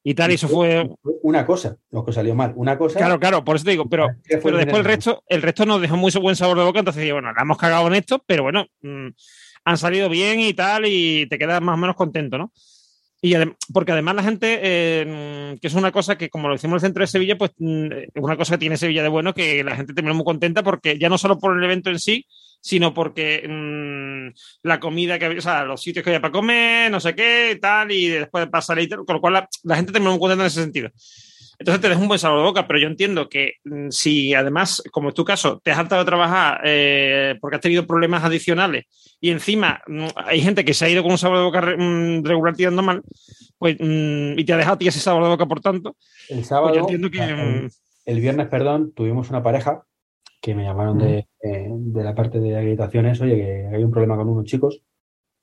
y 0.04 0.14
tal, 0.14 0.32
y 0.32 0.36
eso 0.36 0.48
fue. 0.48 0.90
Una 1.24 1.46
cosa, 1.46 1.78
lo 1.92 2.06
que 2.06 2.14
salió 2.14 2.36
mal, 2.36 2.54
una 2.56 2.78
cosa. 2.78 2.98
Claro, 2.98 3.20
claro, 3.20 3.44
por 3.44 3.56
eso 3.56 3.66
te 3.66 3.72
digo, 3.72 3.88
pero, 3.90 4.08
pero 4.28 4.58
después 4.58 4.80
el 4.80 4.86
resto, 4.86 5.24
el 5.28 5.42
resto 5.42 5.66
nos 5.66 5.82
dejó 5.82 5.98
muy 5.98 6.12
buen 6.22 6.36
sabor 6.36 6.58
de 6.58 6.64
boca, 6.64 6.80
entonces 6.80 7.12
bueno, 7.12 7.32
la 7.34 7.42
hemos 7.42 7.58
cagado 7.58 7.88
en 7.88 7.96
esto, 7.96 8.24
pero 8.26 8.44
bueno, 8.44 8.66
mm, 8.82 9.08
han 9.66 9.78
salido 9.78 10.10
bien 10.10 10.40
y 10.40 10.54
tal, 10.54 10.86
y 10.86 11.28
te 11.28 11.38
quedas 11.38 11.62
más 11.62 11.74
o 11.74 11.78
menos 11.78 11.96
contento, 11.96 12.38
¿no? 12.38 12.52
Y 13.22 13.36
porque 13.74 13.92
además 13.92 14.16
la 14.16 14.24
gente, 14.24 14.60
eh, 14.64 15.58
que 15.62 15.68
es 15.68 15.74
una 15.74 15.92
cosa 15.92 16.18
que 16.18 16.30
como 16.30 16.48
lo 16.48 16.56
hicimos 16.56 16.76
en 16.76 16.76
el 16.76 16.88
centro 16.88 17.04
de 17.04 17.08
Sevilla, 17.08 17.38
pues 17.38 17.52
mm, 17.58 17.88
una 18.16 18.38
cosa 18.38 18.54
que 18.54 18.60
tiene 18.60 18.78
Sevilla 18.78 19.04
de 19.04 19.10
bueno, 19.10 19.34
que 19.34 19.64
la 19.64 19.76
gente 19.76 19.94
terminó 19.94 20.16
muy 20.16 20.24
contenta 20.24 20.64
porque 20.64 20.98
ya 20.98 21.10
no 21.10 21.18
solo 21.18 21.38
por 21.38 21.58
el 21.58 21.64
evento 21.64 21.90
en 21.90 22.00
sí, 22.00 22.26
sino 22.62 22.94
porque 22.94 23.46
mm, 23.48 24.34
la 24.64 24.80
comida 24.80 25.20
que 25.20 25.26
había, 25.26 25.40
o 25.40 25.42
sea, 25.42 25.66
los 25.66 25.82
sitios 25.82 26.04
que 26.04 26.12
había 26.12 26.22
para 26.22 26.32
comer, 26.32 26.90
no 26.92 27.02
sé 27.02 27.14
qué, 27.14 27.58
tal, 27.62 27.92
y 27.92 28.08
después 28.08 28.48
para 28.48 28.62
salir, 28.62 28.86
y 28.86 28.96
con 29.06 29.16
lo 29.16 29.22
cual 29.22 29.34
la, 29.34 29.50
la 29.64 29.76
gente 29.76 29.92
terminó 29.92 30.12
muy 30.12 30.20
contenta 30.20 30.44
en 30.44 30.48
ese 30.48 30.62
sentido. 30.62 30.90
Entonces 31.60 31.82
te 31.82 31.90
deja 31.90 32.02
un 32.02 32.08
buen 32.08 32.20
sabor 32.20 32.40
de 32.40 32.46
boca, 32.46 32.66
pero 32.66 32.80
yo 32.80 32.88
entiendo 32.88 33.28
que 33.28 33.56
mm, 33.66 33.90
si 33.90 34.34
además, 34.34 34.82
como 34.92 35.10
es 35.10 35.16
tu 35.16 35.26
caso, 35.26 35.60
te 35.62 35.72
has 35.72 35.78
saltado 35.78 36.02
de 36.02 36.06
trabajar 36.06 36.62
eh, 36.64 37.36
porque 37.42 37.58
has 37.58 37.62
tenido 37.62 37.86
problemas 37.86 38.24
adicionales 38.24 38.86
y 39.20 39.30
encima 39.30 39.82
mm, 39.86 40.08
hay 40.16 40.40
gente 40.40 40.64
que 40.64 40.74
se 40.74 40.86
ha 40.86 40.90
ido 40.90 41.04
con 41.04 41.12
un 41.12 41.18
sabor 41.18 41.38
de 41.40 41.44
boca 41.44 41.62
mm, 41.62 42.24
regular 42.24 42.56
tirando 42.56 42.82
mal, 42.82 43.02
pues 43.58 43.76
y 43.78 44.46
te 44.46 44.54
ha 44.54 44.58
dejado 44.58 44.76
a 44.76 44.78
ti 44.78 44.88
ese 44.88 45.02
sabor 45.02 45.24
de 45.24 45.30
boca 45.30 45.46
por 45.46 45.60
tanto, 45.60 45.98
El 46.30 46.46
sábado, 46.46 46.70
pues 46.70 46.78
yo 46.78 46.82
entiendo 46.84 47.12
que... 47.12 47.20
el, 47.20 47.70
el 48.06 48.22
viernes, 48.22 48.48
perdón, 48.48 48.94
tuvimos 48.96 49.30
una 49.30 49.44
pareja 49.44 49.84
que 50.42 50.56
me 50.56 50.64
llamaron 50.64 50.98
de, 50.98 51.28
eh, 51.44 51.68
de 51.70 52.04
la 52.04 52.16
parte 52.16 52.40
de 52.40 52.56
acreditaciones, 52.56 53.20
oye, 53.20 53.36
que 53.36 53.76
hay 53.76 53.84
un 53.84 53.92
problema 53.92 54.16
con 54.16 54.30
unos 54.30 54.46
chicos 54.46 54.82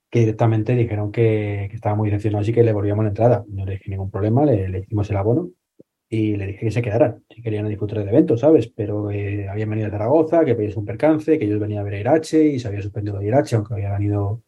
que 0.09 0.19
directamente 0.21 0.73
dijeron 0.73 1.11
que, 1.11 1.67
que 1.69 1.75
estaba 1.75 1.95
muy 1.95 2.09
decepcionados 2.09 2.47
y 2.49 2.53
que 2.53 2.63
le 2.63 2.73
volvíamos 2.73 3.03
la 3.03 3.09
entrada. 3.09 3.43
No 3.49 3.65
le 3.65 3.73
dije 3.73 3.91
ningún 3.91 4.09
problema, 4.09 4.45
le, 4.45 4.69
le 4.69 4.79
hicimos 4.79 5.09
el 5.11 5.17
abono 5.17 5.49
y 6.09 6.37
le 6.37 6.47
dije 6.47 6.59
que 6.65 6.71
se 6.71 6.81
quedaran, 6.81 7.23
si 7.29 7.41
querían 7.41 7.67
disfrutar 7.67 7.99
del 7.99 8.09
evento, 8.09 8.37
¿sabes? 8.37 8.67
Pero 8.67 9.07
que 9.09 9.47
habían 9.49 9.69
venido 9.69 9.87
de 9.87 9.91
Zaragoza, 9.91 10.45
que 10.45 10.55
pedían 10.55 10.79
un 10.79 10.85
percance, 10.85 11.37
que 11.37 11.45
ellos 11.45 11.59
venían 11.59 11.81
a 11.81 11.83
ver 11.83 11.95
a 11.95 11.99
Irache 11.99 12.43
y 12.45 12.59
se 12.59 12.67
había 12.67 12.81
suspendido 12.81 13.19
de 13.19 13.27
Irache, 13.27 13.55
aunque 13.55 13.73
había 13.73 13.91
venido, 13.91 14.43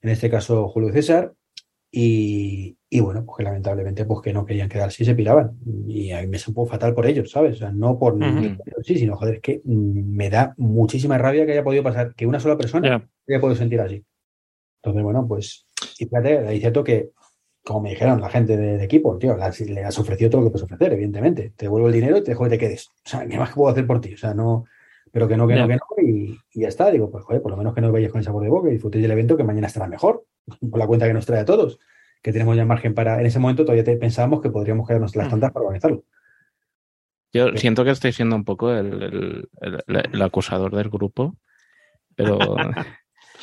en 0.00 0.10
este 0.10 0.30
caso, 0.30 0.68
Julio 0.68 0.92
César. 0.92 1.34
Y, 1.94 2.78
y 2.88 3.00
bueno, 3.00 3.22
pues 3.26 3.36
que 3.36 3.42
lamentablemente 3.44 4.06
pues 4.06 4.22
que 4.22 4.32
no 4.32 4.46
querían 4.46 4.70
quedarse 4.70 5.02
y 5.02 5.06
se 5.06 5.14
piraban. 5.14 5.58
Y 5.86 6.10
a 6.12 6.22
mí 6.22 6.26
me 6.26 6.38
supo 6.38 6.64
fatal 6.64 6.94
por 6.94 7.04
ellos, 7.04 7.30
¿sabes? 7.30 7.56
O 7.56 7.58
sea, 7.58 7.70
no 7.70 7.98
por 7.98 8.14
Ujú. 8.14 8.56
sí, 8.82 8.96
sino 8.96 9.16
joder, 9.16 9.34
es 9.34 9.40
que 9.42 9.60
mm, 9.62 10.14
me 10.16 10.30
da 10.30 10.54
muchísima 10.56 11.18
rabia 11.18 11.44
que 11.44 11.52
haya 11.52 11.64
podido 11.64 11.82
pasar, 11.82 12.14
que 12.14 12.26
una 12.26 12.40
sola 12.40 12.56
persona 12.56 12.88
ya. 12.88 13.08
haya 13.28 13.40
podido 13.40 13.56
sentir 13.56 13.80
así. 13.82 14.02
Entonces, 14.82 15.02
bueno, 15.04 15.28
pues, 15.28 15.66
y 15.98 16.06
fíjate, 16.06 16.38
hay 16.38 16.60
cierto 16.60 16.82
que, 16.82 17.10
como 17.64 17.80
me 17.82 17.90
dijeron 17.90 18.20
la 18.20 18.28
gente 18.28 18.56
de, 18.56 18.78
de 18.78 18.84
equipo, 18.84 19.16
tío, 19.18 19.36
las- 19.36 19.60
le 19.60 19.84
has 19.84 19.98
ofrecido 19.98 20.30
todo 20.30 20.40
lo 20.40 20.46
que 20.48 20.52
puedes 20.52 20.64
ofrecer, 20.64 20.92
evidentemente. 20.92 21.52
Te 21.56 21.66
devuelvo 21.66 21.88
el 21.88 21.94
dinero 21.94 22.16
y 22.18 22.22
te 22.24 22.32
dejo 22.32 22.44
que 22.44 22.50
te 22.50 22.58
quedes. 22.58 22.88
O 22.88 23.08
sea, 23.08 23.26
¿qué 23.26 23.36
más 23.38 23.50
que 23.50 23.54
puedo 23.54 23.70
hacer 23.70 23.86
por 23.86 24.00
ti? 24.00 24.14
O 24.14 24.18
sea, 24.18 24.34
no, 24.34 24.64
pero 25.12 25.28
que 25.28 25.36
no, 25.36 25.46
que 25.46 25.54
no, 25.54 25.68
que 25.68 25.76
no, 25.76 25.82
y, 26.04 26.38
y 26.52 26.60
ya 26.62 26.68
está. 26.68 26.90
Digo, 26.90 27.10
pues, 27.10 27.24
joder, 27.24 27.40
por 27.42 27.50
lo 27.52 27.56
menos 27.56 27.74
que 27.74 27.80
no 27.80 27.92
vayáis 27.92 28.10
con 28.10 28.18
el 28.18 28.24
sabor 28.24 28.42
de 28.42 28.48
boca 28.50 28.68
y 28.68 28.72
disfrutéis 28.72 29.02
del 29.02 29.12
evento 29.12 29.36
que 29.36 29.44
mañana 29.44 29.66
estará 29.68 29.86
mejor, 29.86 30.24
por 30.70 30.78
la 30.78 30.86
cuenta 30.86 31.06
que 31.06 31.14
nos 31.14 31.24
trae 31.26 31.40
a 31.40 31.44
todos, 31.44 31.78
que 32.22 32.32
tenemos 32.32 32.56
ya 32.56 32.64
margen 32.64 32.94
para, 32.94 33.20
en 33.20 33.26
ese 33.26 33.38
momento 33.38 33.62
todavía 33.64 33.84
te- 33.84 33.96
pensábamos 33.96 34.40
que 34.40 34.50
podríamos 34.50 34.86
quedarnos 34.88 35.14
las 35.16 35.28
Mm. 35.28 35.30
tantas 35.30 35.52
para 35.52 35.64
organizarlo. 35.66 36.04
Yo 37.32 37.48
Sí. 37.52 37.58
siento 37.58 37.84
que 37.84 37.90
estoy 37.90 38.12
siendo 38.12 38.36
un 38.36 38.44
poco 38.44 38.72
el, 38.72 39.02
el- 39.02 39.48
el- 39.60 40.08
el 40.12 40.22
acusador 40.22 40.74
del 40.76 40.90
grupo, 40.90 41.36
pero, 42.16 42.38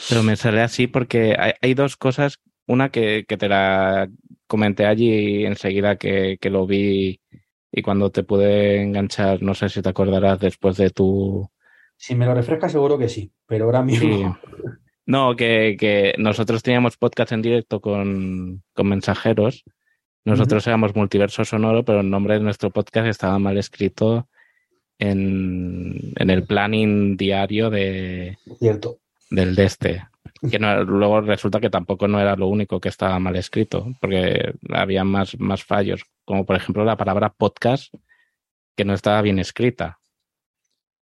pero 0.10 0.24
me 0.24 0.36
sale 0.36 0.62
así 0.62 0.88
porque 0.88 1.36
hay, 1.40 1.54
hay 1.62 1.74
dos 1.74 1.96
cosas. 1.98 2.40
Una 2.70 2.90
que, 2.90 3.26
que 3.28 3.36
te 3.36 3.50
la 3.50 4.08
comenté 4.46 4.86
allí 4.86 5.44
enseguida 5.44 5.96
que, 5.96 6.38
que 6.40 6.52
lo 6.52 6.68
vi 6.68 7.20
y 7.72 7.82
cuando 7.82 8.12
te 8.12 8.24
pude 8.24 8.80
enganchar, 8.80 9.42
no 9.42 9.56
sé 9.56 9.70
si 9.70 9.82
te 9.82 9.90
acordarás 9.90 10.40
después 10.40 10.78
de 10.78 10.92
tu... 10.92 11.50
Si 11.98 12.14
me 12.14 12.28
lo 12.28 12.36
refresca, 12.36 12.70
seguro 12.70 13.00
que 13.00 13.10
sí, 13.10 13.32
pero 13.48 13.66
ahora 13.66 13.82
mismo. 13.82 14.18
Sí. 14.18 14.24
No, 15.06 15.36
que, 15.36 15.76
que 15.80 16.14
nosotros 16.20 16.62
teníamos 16.62 16.96
podcast 16.96 17.32
en 17.32 17.42
directo 17.42 17.82
con, 17.82 18.62
con 18.76 18.88
mensajeros. 18.88 19.64
Nosotros 20.24 20.68
éramos 20.68 20.96
Multiverso 20.96 21.44
Sonoro, 21.44 21.84
pero 21.84 22.02
el 22.02 22.12
nombre 22.12 22.36
de 22.36 22.42
nuestro 22.42 22.70
podcast 22.70 23.08
estaba 23.08 23.40
mal 23.40 23.58
escrito 23.58 24.30
en, 25.00 26.14
en 26.16 26.30
el 26.30 26.44
planning 26.44 27.18
diario 27.18 27.72
de, 27.72 28.38
Cierto. 28.60 29.00
del 29.32 29.56
de 29.56 29.66
este. 29.66 30.04
Que 30.50 30.60
no- 30.60 30.84
luego 30.84 31.22
resulta 31.22 31.60
que 31.60 31.70
tampoco 31.70 32.08
no 32.08 32.20
era 32.20 32.36
lo 32.36 32.48
único 32.48 32.80
que 32.80 32.90
estaba 32.90 33.20
mal 33.20 33.36
escrito, 33.36 33.88
porque 34.00 34.54
había 34.74 35.04
más, 35.04 35.38
más 35.40 35.64
fallos, 35.64 36.04
como 36.26 36.46
por 36.46 36.56
ejemplo 36.56 36.86
la 36.86 36.96
palabra 36.98 37.34
podcast, 37.34 37.94
que 38.78 38.86
no 38.86 38.94
estaba 38.94 39.22
bien 39.22 39.40
escrita. 39.40 40.00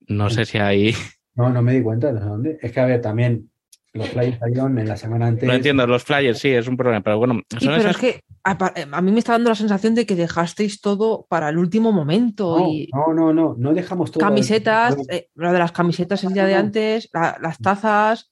No 0.09 0.31
sé 0.31 0.45
si 0.45 0.59
ahí. 0.59 0.93
No, 1.35 1.49
no 1.49 1.63
me 1.63 1.73
di 1.73 1.83
cuenta 1.83 2.13
de 2.13 2.21
dónde. 2.21 2.59
Es 2.61 2.73
que, 2.73 2.81
a 2.81 2.85
ver, 2.85 3.01
también 3.01 3.51
los 3.95 4.07
flyers 4.11 4.39
salieron 4.39 4.79
en 4.79 4.87
la 4.87 4.99
semana 4.99 5.29
antes. 5.29 5.49
No 5.49 5.55
entiendo, 5.55 5.87
los 5.87 6.05
flyers 6.05 6.39
sí 6.39 6.51
es 6.51 6.69
un 6.69 6.77
problema, 6.77 7.01
pero 7.03 7.17
bueno, 7.17 7.41
Sí, 7.49 7.57
pero 7.61 7.77
esas 7.77 7.93
es 7.93 7.97
que 7.97 8.21
a, 8.45 9.01
mí 9.01 9.13
me 9.13 9.19
está 9.19 9.33
dando 9.33 9.49
la 9.49 9.55
sensación 9.55 9.95
de 9.95 10.05
que 10.05 10.15
dejasteis 10.15 10.83
todo 10.83 11.25
para 11.31 11.49
el 11.49 11.57
último 11.57 11.91
momento. 11.91 12.59
No, 12.59 12.69
y 12.69 12.87
no, 12.93 13.15
no, 13.15 13.33
no, 13.33 13.55
no 13.57 13.73
dejamos 13.73 14.11
todo. 14.11 14.21
camisetas, 14.21 14.95
No, 14.97 15.05
eh, 15.09 15.29
lo 15.35 15.53
de 15.53 15.59
las 15.59 15.73
camisetas 15.73 16.23
el 16.25 16.35
día 16.35 16.45
de 16.45 16.55
antes, 16.55 17.09
la- 17.15 17.39
las 17.41 17.57
tazas. 17.59 18.32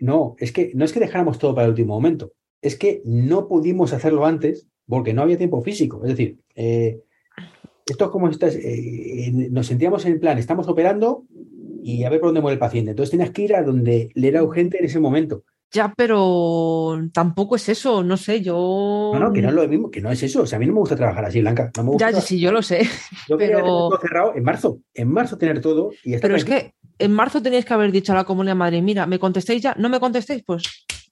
No, 0.00 0.34
es 0.38 0.52
que 0.52 0.72
no 0.74 0.84
es 0.84 0.92
que 0.92 1.00
dejáramos 1.00 1.38
todo 1.38 1.54
para 1.54 1.66
el 1.66 1.70
último 1.70 1.94
momento. 1.94 2.32
Es 2.62 2.76
que 2.76 3.02
no 3.04 3.48
pudimos 3.48 3.92
hacerlo 3.92 4.26
antes 4.26 4.66
porque 4.86 5.14
no 5.14 5.22
había 5.22 5.38
tiempo 5.38 5.62
físico. 5.62 6.02
Es 6.04 6.10
decir, 6.10 6.38
eh, 6.54 7.00
esto 7.86 8.04
es 8.06 8.10
como 8.10 8.28
estás, 8.28 8.56
eh, 8.56 9.30
nos 9.50 9.66
sentíamos 9.66 10.04
en 10.06 10.20
plan, 10.20 10.38
estamos 10.38 10.68
operando 10.68 11.24
y 11.82 12.04
a 12.04 12.10
ver 12.10 12.20
por 12.20 12.28
dónde 12.28 12.40
muere 12.40 12.54
el 12.54 12.58
paciente. 12.60 12.90
Entonces 12.90 13.10
tenías 13.10 13.30
que 13.30 13.42
ir 13.42 13.54
a 13.54 13.62
donde 13.62 14.10
le 14.14 14.28
era 14.28 14.42
urgente 14.42 14.78
en 14.78 14.84
ese 14.84 15.00
momento. 15.00 15.44
Ya, 15.72 15.94
pero 15.96 17.00
tampoco 17.12 17.54
es 17.54 17.68
eso, 17.68 18.02
no 18.02 18.16
sé, 18.16 18.40
yo. 18.42 19.12
No, 19.14 19.20
no, 19.20 19.32
que 19.32 19.40
no 19.40 19.50
es 19.50 19.54
lo 19.54 19.68
mismo, 19.68 19.88
que 19.88 20.00
no 20.00 20.10
es 20.10 20.20
eso. 20.22 20.42
O 20.42 20.46
sea, 20.46 20.56
a 20.56 20.60
mí 20.60 20.66
no 20.66 20.72
me 20.72 20.80
gusta 20.80 20.96
trabajar 20.96 21.24
así, 21.26 21.40
Blanca. 21.40 21.70
No 21.76 21.84
me 21.84 21.90
gusta. 21.90 22.10
Ya, 22.10 22.20
sí, 22.20 22.40
yo 22.40 22.50
lo 22.50 22.60
sé. 22.60 22.82
Yo 23.28 23.38
pero- 23.38 23.58
tener 23.58 23.64
todo 23.64 24.00
cerrado 24.00 24.34
en 24.34 24.42
marzo. 24.42 24.80
En 24.94 25.08
marzo 25.12 25.38
tener 25.38 25.60
todo 25.60 25.90
y 26.02 26.14
estar 26.14 26.28
Pero 26.28 26.36
es 26.36 26.44
que 26.44 26.74
en 27.00 27.12
marzo 27.12 27.42
teníais 27.42 27.64
que 27.64 27.74
haber 27.74 27.90
dicho 27.92 28.12
a 28.12 28.16
la 28.16 28.24
Comunidad 28.24 28.52
de 28.52 28.58
Madrid, 28.58 28.82
mira, 28.82 29.06
¿me 29.06 29.18
contestéis 29.18 29.62
ya? 29.62 29.74
¿No 29.78 29.88
me 29.88 29.98
contestéis? 30.00 30.42
Pues 30.44 30.62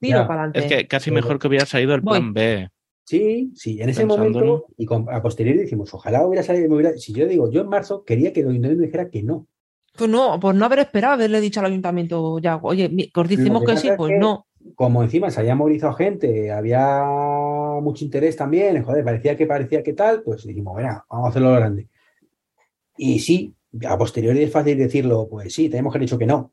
tiro 0.01 0.27
para 0.27 0.43
adelante. 0.45 0.59
Es 0.61 0.67
que 0.67 0.87
casi 0.87 1.11
mejor 1.11 1.39
que 1.39 1.49
hubiera 1.49 1.67
salido 1.67 1.95
el 1.95 2.01
Voy. 2.01 2.19
plan 2.19 2.33
B. 2.33 2.69
Sí, 3.05 3.53
sí, 3.55 3.81
en 3.81 3.89
ese 3.89 4.05
momento, 4.05 4.67
y 4.77 4.85
con- 4.85 5.07
a 5.11 5.23
posteriori 5.23 5.59
decimos, 5.61 5.93
ojalá 5.95 6.27
hubiera 6.27 6.43
salido, 6.43 6.69
me 6.69 6.75
hubiera- 6.77 6.97
si 6.99 7.13
yo 7.15 7.27
digo, 7.27 7.51
yo 7.51 7.63
en 7.63 7.69
marzo 7.69 8.05
quería 8.05 8.33
que 8.35 8.41
el 8.41 8.49
ayuntamiento 8.51 8.85
dijera 8.85 9.09
que 9.09 9.23
no. 9.23 9.47
Pues 9.97 10.11
no, 10.11 10.39
pues 10.39 10.55
no 10.55 10.65
haber 10.67 10.81
esperado 10.81 11.15
haberle 11.15 11.41
dicho 11.41 11.61
al 11.61 11.67
ayuntamiento 11.67 12.39
ya, 12.39 12.57
oye, 12.63 13.11
os 13.15 13.29
decimos 13.29 13.65
que 13.65 13.77
sí, 13.79 13.89
es 13.89 13.97
pues 13.97 14.11
que- 14.13 14.19
no. 14.19 14.47
Como 14.75 15.03
encima 15.03 15.31
se 15.31 15.41
había 15.41 15.55
movilizado 15.55 15.95
gente, 15.95 16.53
había 16.53 17.03
mucho 17.81 18.05
interés 18.05 18.37
también, 18.37 18.83
joder, 18.85 19.03
parecía 19.03 19.35
que 19.37 19.47
parecía 19.47 19.83
que 19.83 19.95
tal, 19.95 20.23
pues 20.23 20.45
dijimos, 20.47 20.77
venga, 20.77 21.05
vamos 21.09 21.27
a 21.27 21.31
hacerlo 21.31 21.55
grande. 21.55 21.89
Y 22.99 23.21
sí, 23.21 23.55
a 23.89 23.99
posteriori 23.99 24.43
es 24.43 24.51
fácil 24.51 24.79
decirlo, 24.79 25.29
pues 25.29 25.53
sí, 25.53 25.69
tenemos 25.69 25.93
que 25.93 25.99
haber 25.99 26.07
dicho 26.07 26.19
que 26.19 26.27
no. 26.27 26.53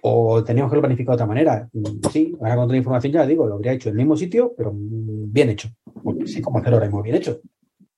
O 0.00 0.44
teníamos 0.44 0.70
que 0.70 0.74
haberlo 0.74 0.88
planificado 0.88 1.16
de 1.16 1.22
otra 1.22 1.26
manera. 1.26 1.68
Sí, 2.12 2.36
ahora 2.40 2.54
con 2.54 2.64
toda 2.64 2.72
la 2.72 2.78
información 2.78 3.12
ya 3.12 3.26
digo, 3.26 3.46
lo 3.46 3.54
habría 3.54 3.72
hecho 3.72 3.88
en 3.88 3.94
el 3.94 3.98
mismo 3.98 4.16
sitio, 4.16 4.54
pero 4.56 4.72
bien 4.74 5.50
hecho. 5.50 5.68
Porque 6.02 6.26
sí, 6.26 6.40
como 6.40 6.58
hacerlo 6.58 6.76
ahora 6.76 6.86
mismo 6.86 7.02
bien 7.02 7.16
hecho. 7.16 7.40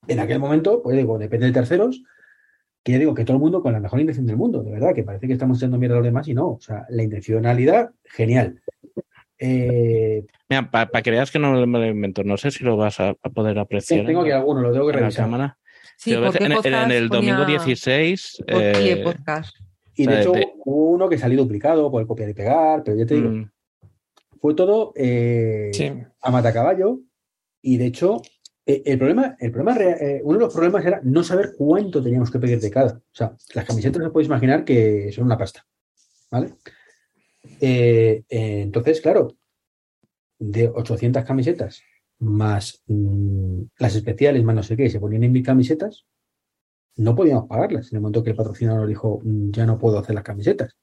En 0.09 0.19
aquel 0.19 0.39
momento, 0.39 0.82
pues 0.82 0.97
digo, 0.97 1.19
depende 1.19 1.47
de 1.47 1.53
terceros, 1.53 2.03
que 2.82 2.93
ya 2.93 2.99
digo 2.99 3.15
que 3.15 3.24
todo 3.24 3.37
el 3.37 3.43
mundo 3.43 3.62
con 3.62 3.73
la 3.73 3.81
mejor 3.81 4.01
intención 4.01 4.27
del 4.27 4.37
mundo, 4.37 4.62
de 4.62 4.73
verdad, 4.73 4.95
que 4.95 5.05
parece 5.05 5.27
que 5.27 5.35
estamos 5.35 5.59
echando 5.59 5.78
mierda 5.78 5.97
a 5.97 5.99
los 5.99 6.07
demás 6.07 6.27
y 6.28 6.35
no. 6.35 6.53
O 6.53 6.61
sea, 6.61 6.87
la 6.89 7.03
intencionalidad, 7.03 7.91
genial. 8.05 8.61
Eh, 9.39 10.24
Mira, 10.49 10.70
para 10.70 11.03
que 11.03 11.11
veas 11.11 11.31
que 11.31 11.39
no 11.39 11.66
me 11.66 11.78
lo 11.78 11.87
invento, 11.87 12.24
no 12.24 12.37
sé 12.37 12.51
si 12.51 12.65
lo 12.65 12.77
vas 12.77 13.01
a, 13.01 13.11
a 13.11 13.31
poder 13.31 13.59
apreciar 13.59 14.05
tengo 14.07 14.20
en, 14.20 14.27
que 14.27 14.32
alguno, 14.32 14.61
lo 14.61 14.73
tengo 14.73 14.87
que 14.87 14.93
revisar. 14.93 15.57
Sí, 16.01 16.12
Pero 16.12 16.32
en, 16.35 16.52
en- 16.74 16.90
el 16.93 17.09
domingo 17.10 17.43
ponía 17.43 17.59
16. 17.59 18.44
por 18.48 18.59
pie 18.59 18.93
eh, 18.93 18.97
podcast. 19.05 19.55
Y 19.94 20.06
de 20.06 20.20
hecho, 20.20 20.32
de- 20.32 20.48
hubo 20.64 20.93
uno 20.93 21.10
que 21.10 21.18
salió 21.18 21.36
duplicado 21.43 21.90
por 21.90 22.01
el 22.01 22.06
copiar 22.09 22.31
y 22.31 22.32
pegar, 22.32 22.82
pero 22.82 22.97
ya 22.97 23.05
te 23.05 23.16
digo, 23.16 23.28
mm, 23.28 23.51
fue 24.40 24.55
todo 24.55 24.94
eh, 24.97 25.68
Sí. 25.74 25.93
a 26.22 26.31
matacaballo. 26.31 27.01
Y 27.60 27.77
de 27.77 27.85
hecho, 27.85 28.22
eh, 28.64 28.81
el 28.86 28.97
problema, 28.97 29.36
el 29.39 29.52
problema 29.52 29.77
eh, 29.78 30.22
uno 30.24 30.39
de 30.39 30.44
los 30.47 30.55
problemas 30.55 30.86
era 30.86 31.01
no 31.05 31.22
saber 31.22 31.51
cuánto 31.59 32.02
teníamos 32.02 32.31
que 32.31 32.39
pedir 32.39 32.59
de 32.60 32.70
cada. 32.70 32.93
O 32.94 33.02
sea, 33.14 33.36
las 33.52 33.66
camisetas 33.66 34.02
os 34.02 34.10
podéis 34.10 34.28
imaginar 34.28 34.64
que 34.64 35.12
son 35.12 35.24
una 35.27 35.36
pasta. 35.36 35.66
¿Vale? 36.31 36.55
Eh, 37.60 38.22
eh, 38.27 38.60
entonces, 38.62 39.02
claro, 39.02 39.36
de 40.39 40.66
800 40.66 41.24
camisetas 41.24 41.82
más 42.21 42.83
mm, 42.87 43.63
las 43.79 43.97
especiales, 43.97 44.45
más 44.45 44.55
no 44.55 44.63
sé 44.63 44.77
qué, 44.77 44.87
y 44.87 44.91
se 44.91 45.01
ponían 45.01 45.25
en 45.25 45.33
mil 45.33 45.45
camisetas, 45.45 46.07
no 46.97 47.15
podíamos 47.17 47.47
pagarlas. 47.49 47.91
En 47.93 47.97
el 47.97 48.03
momento 48.03 48.23
que 48.25 48.31
el 48.31 48.37
patrocinador 48.37 48.87
dijo, 48.87 49.21
"Mm, 49.25 49.51
ya 49.53 49.67
no 49.67 49.79
puedo 49.79 49.99
hacer 49.99 50.15
las 50.15 50.25
camisetas. 50.25 50.77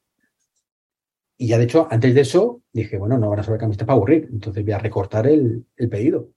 Y 1.38 1.48
ya 1.48 1.58
de 1.58 1.66
hecho, 1.66 1.88
antes 1.92 2.16
de 2.16 2.22
eso, 2.22 2.64
dije, 2.74 2.98
bueno, 2.98 3.18
no 3.18 3.30
van 3.30 3.40
a 3.40 3.44
sobrar 3.44 3.60
camisetas 3.60 3.86
para 3.86 3.98
aburrir. 3.98 4.28
Entonces 4.32 4.64
voy 4.64 4.74
a 4.74 4.80
recortar 4.80 5.28
el, 5.28 5.66
el 5.76 5.90
pedido. 5.90 6.32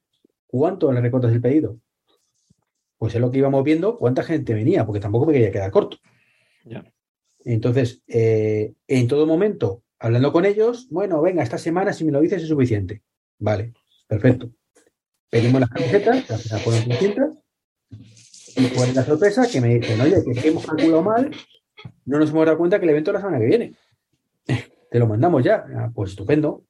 ¿Cuánto 0.47 0.93
le 0.93 1.01
recortas 1.01 1.33
el 1.33 1.41
pedido? 1.41 1.79
Pues 2.99 3.15
es 3.15 3.21
lo 3.21 3.31
que 3.31 3.39
íbamos 3.39 3.65
viendo, 3.65 3.97
cuánta 3.97 4.23
gente 4.23 4.53
venía, 4.53 4.85
porque 4.85 5.01
tampoco 5.01 5.25
me 5.27 5.33
quería 5.33 5.51
quedar 5.51 5.71
corto. 5.71 5.97
Ya. 6.67 6.85
Entonces, 7.45 8.03
eh, 8.09 8.75
en 8.87 9.09
todo 9.09 9.27
momento, 9.27 9.83
hablando 9.99 10.33
con 10.33 10.45
ellos, 10.45 10.89
bueno, 10.91 11.23
venga, 11.23 11.43
esta 11.43 11.57
semana 11.57 11.95
si 11.95 12.05
me 12.05 12.13
lo 12.13 12.21
dices 12.21 12.43
es 12.43 12.49
suficiente. 12.49 13.03
Vale, 13.39 13.73
perfecto. 14.07 14.51
Pedimos 15.31 15.61
las 15.61 15.71
camisetas, 15.71 16.31
al 16.31 16.39
final 16.39 16.61
fueron 16.61 16.85
300, 16.85 17.39
y 18.57 18.67
fue 18.67 18.93
la 18.93 19.05
sorpresa 19.05 19.49
que 19.51 19.61
me 19.61 19.79
dicen, 19.79 20.01
oye, 20.01 20.17
que 20.25 20.49
hemos 20.49 20.67
calculado 20.67 21.03
mal, 21.03 21.31
no 22.05 22.19
nos 22.19 22.31
hemos 22.31 22.45
dado 22.45 22.59
cuenta 22.59 22.79
que 22.79 22.85
el 22.85 22.91
evento 22.91 23.11
es 23.11 23.15
la 23.15 23.21
semana 23.21 23.39
que 23.39 23.47
viene. 23.47 23.75
Te 24.91 24.99
lo 24.99 25.07
mandamos 25.07 25.45
ya. 25.45 25.65
Ah, 25.77 25.91
pues 25.95 26.11
estupendo. 26.11 26.65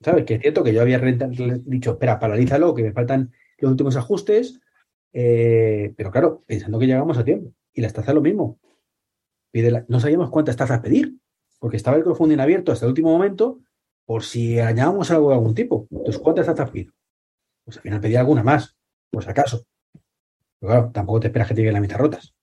¿Sabes? 0.00 0.24
Que 0.24 0.34
es 0.34 0.40
cierto 0.40 0.64
que 0.64 0.74
yo 0.74 0.82
había 0.82 0.98
dicho, 0.98 1.92
espera, 1.92 2.18
paralízalo, 2.18 2.74
que 2.74 2.82
me 2.82 2.92
faltan 2.92 3.32
los 3.58 3.70
últimos 3.70 3.96
ajustes, 3.96 4.60
eh, 5.12 5.94
pero 5.96 6.10
claro, 6.10 6.42
pensando 6.44 6.80
que 6.80 6.86
llegamos 6.86 7.18
a 7.18 7.24
tiempo. 7.24 7.52
Y 7.72 7.80
las 7.80 7.92
tazas 7.92 8.14
lo 8.14 8.20
mismo. 8.20 8.58
No 9.86 10.00
sabíamos 10.00 10.30
cuántas 10.30 10.56
tazas 10.56 10.80
pedir, 10.80 11.18
porque 11.60 11.76
estaba 11.76 11.96
el 11.96 12.02
crowdfunding 12.02 12.40
abierto 12.40 12.72
hasta 12.72 12.86
el 12.86 12.90
último 12.90 13.12
momento 13.12 13.60
por 14.04 14.24
si 14.24 14.58
añadábamos 14.58 15.10
algo 15.12 15.28
de 15.28 15.34
algún 15.36 15.54
tipo. 15.54 15.86
Entonces, 15.90 16.18
¿cuántas 16.18 16.46
tazas 16.46 16.70
pido? 16.70 16.92
Pues 17.64 17.76
al 17.76 17.82
final 17.82 18.00
pedí 18.00 18.16
alguna 18.16 18.42
más, 18.42 18.76
por 19.10 19.24
si 19.24 19.30
acaso. 19.30 19.66
Pero 20.58 20.72
claro, 20.72 20.90
tampoco 20.92 21.20
te 21.20 21.26
esperas 21.28 21.48
que 21.48 21.54
te 21.54 21.60
lleguen 21.60 21.74
la 21.74 21.80
mitad 21.80 21.98
rotas. 21.98 22.34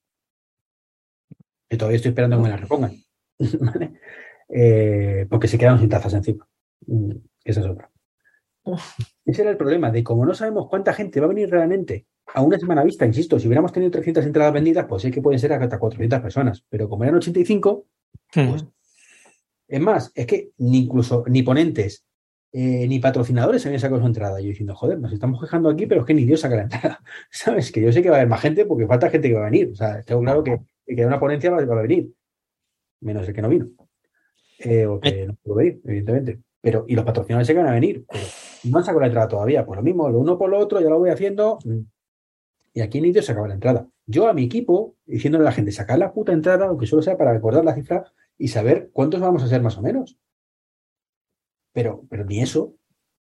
Que 1.67 1.77
todavía 1.77 1.97
estoy 1.97 2.09
esperando 2.09 2.37
que 2.37 2.43
me 2.43 2.49
las 2.49 2.61
repongan. 2.61 2.93
¿Vale? 3.59 3.93
Eh, 4.49 5.27
porque 5.29 5.47
se 5.47 5.57
quedaron 5.57 5.79
sin 5.79 5.89
tazas 5.89 6.13
encima. 6.13 6.47
Mm, 6.87 7.11
Esa 7.43 7.61
es 7.61 7.67
otra. 7.67 7.91
Ese 9.25 9.41
era 9.41 9.51
el 9.51 9.57
problema, 9.57 9.91
de 9.91 10.03
como 10.03 10.25
no 10.25 10.33
sabemos 10.33 10.67
cuánta 10.69 10.93
gente 10.93 11.19
va 11.19 11.25
a 11.25 11.29
venir 11.29 11.49
realmente 11.49 12.07
a 12.33 12.41
una 12.41 12.59
semana 12.59 12.83
vista, 12.83 13.05
insisto, 13.05 13.39
si 13.39 13.47
hubiéramos 13.47 13.71
tenido 13.71 13.91
300 13.91 14.25
entradas 14.25 14.53
vendidas, 14.53 14.85
pues 14.87 15.01
sé 15.01 15.11
que 15.11 15.21
pueden 15.21 15.39
ser 15.39 15.53
hasta 15.53 15.79
400 15.79 16.19
personas, 16.19 16.63
pero 16.69 16.87
como 16.87 17.03
eran 17.03 17.15
85, 17.15 17.85
pues, 18.33 18.65
es 19.67 19.81
más, 19.81 20.11
es 20.13 20.27
que 20.27 20.51
ni 20.57 20.79
incluso 20.79 21.23
ni 21.27 21.41
ponentes 21.41 22.05
eh, 22.51 22.87
ni 22.87 22.99
patrocinadores 22.99 23.65
habían 23.65 23.79
sacado 23.79 24.01
su 24.01 24.07
entrada. 24.07 24.39
Yo 24.39 24.47
diciendo, 24.47 24.75
joder, 24.75 24.99
nos 24.99 25.13
estamos 25.13 25.39
quejando 25.39 25.69
aquí, 25.69 25.85
pero 25.85 26.01
es 26.01 26.07
que 26.07 26.13
ni 26.13 26.25
Dios 26.25 26.41
saca 26.41 26.55
la 26.55 26.63
entrada. 26.63 26.99
¿Sabes? 27.31 27.71
Que 27.71 27.81
yo 27.81 27.91
sé 27.91 28.01
que 28.01 28.09
va 28.09 28.15
a 28.15 28.19
haber 28.19 28.29
más 28.29 28.41
gente 28.41 28.65
porque 28.65 28.87
falta 28.87 29.09
gente 29.09 29.29
que 29.29 29.35
va 29.35 29.41
a 29.41 29.49
venir. 29.49 29.69
O 29.71 29.75
sea, 29.75 30.01
tengo 30.03 30.21
claro 30.21 30.43
que, 30.43 30.59
que 30.85 31.05
una 31.05 31.19
ponencia 31.19 31.51
va, 31.51 31.63
va 31.63 31.79
a 31.79 31.81
venir, 31.81 32.11
menos 33.01 33.27
el 33.27 33.33
que 33.33 33.41
no 33.41 33.49
vino. 33.49 33.67
Eh, 34.59 34.85
o 34.85 34.99
que 34.99 35.27
no 35.27 35.35
pudo 35.35 35.55
venir, 35.55 35.81
evidentemente. 35.85 36.39
Pero, 36.61 36.85
y 36.87 36.95
los 36.95 37.05
patrocinadores 37.05 37.47
se 37.47 37.53
van 37.53 37.67
a 37.67 37.71
venir, 37.71 38.05
pero 38.09 38.23
no 38.65 38.77
han 38.79 38.83
sacado 38.83 38.99
la 38.99 39.07
entrada 39.07 39.27
todavía. 39.27 39.65
Pues 39.65 39.77
lo 39.77 39.83
mismo, 39.83 40.09
lo 40.09 40.19
uno 40.19 40.37
por 40.37 40.49
lo 40.49 40.57
otro, 40.59 40.81
ya 40.81 40.89
lo 40.89 40.99
voy 40.99 41.09
haciendo. 41.09 41.59
mm. 41.63 41.79
Y 42.71 42.81
aquí 42.81 43.01
ni 43.01 43.11
Dios 43.11 43.25
sacaba 43.25 43.47
la 43.47 43.55
entrada. 43.55 43.87
Yo 44.05 44.27
a 44.27 44.33
mi 44.33 44.43
equipo, 44.43 44.95
diciéndole 45.05 45.43
a 45.43 45.45
la 45.45 45.51
gente, 45.51 45.71
sacar 45.71 45.97
la 45.97 46.13
puta 46.13 46.33
entrada, 46.33 46.67
aunque 46.67 46.85
solo 46.85 47.01
sea 47.01 47.17
para 47.17 47.33
recordar 47.33 47.65
la 47.65 47.73
cifra 47.73 48.11
y 48.37 48.49
saber 48.49 48.89
cuántos 48.93 49.19
vamos 49.19 49.43
a 49.43 49.47
ser 49.47 49.61
más 49.61 49.77
o 49.77 49.81
menos. 49.81 50.17
Pero, 51.79 52.03
pero 52.09 52.25
ni 52.25 52.41
eso. 52.41 52.75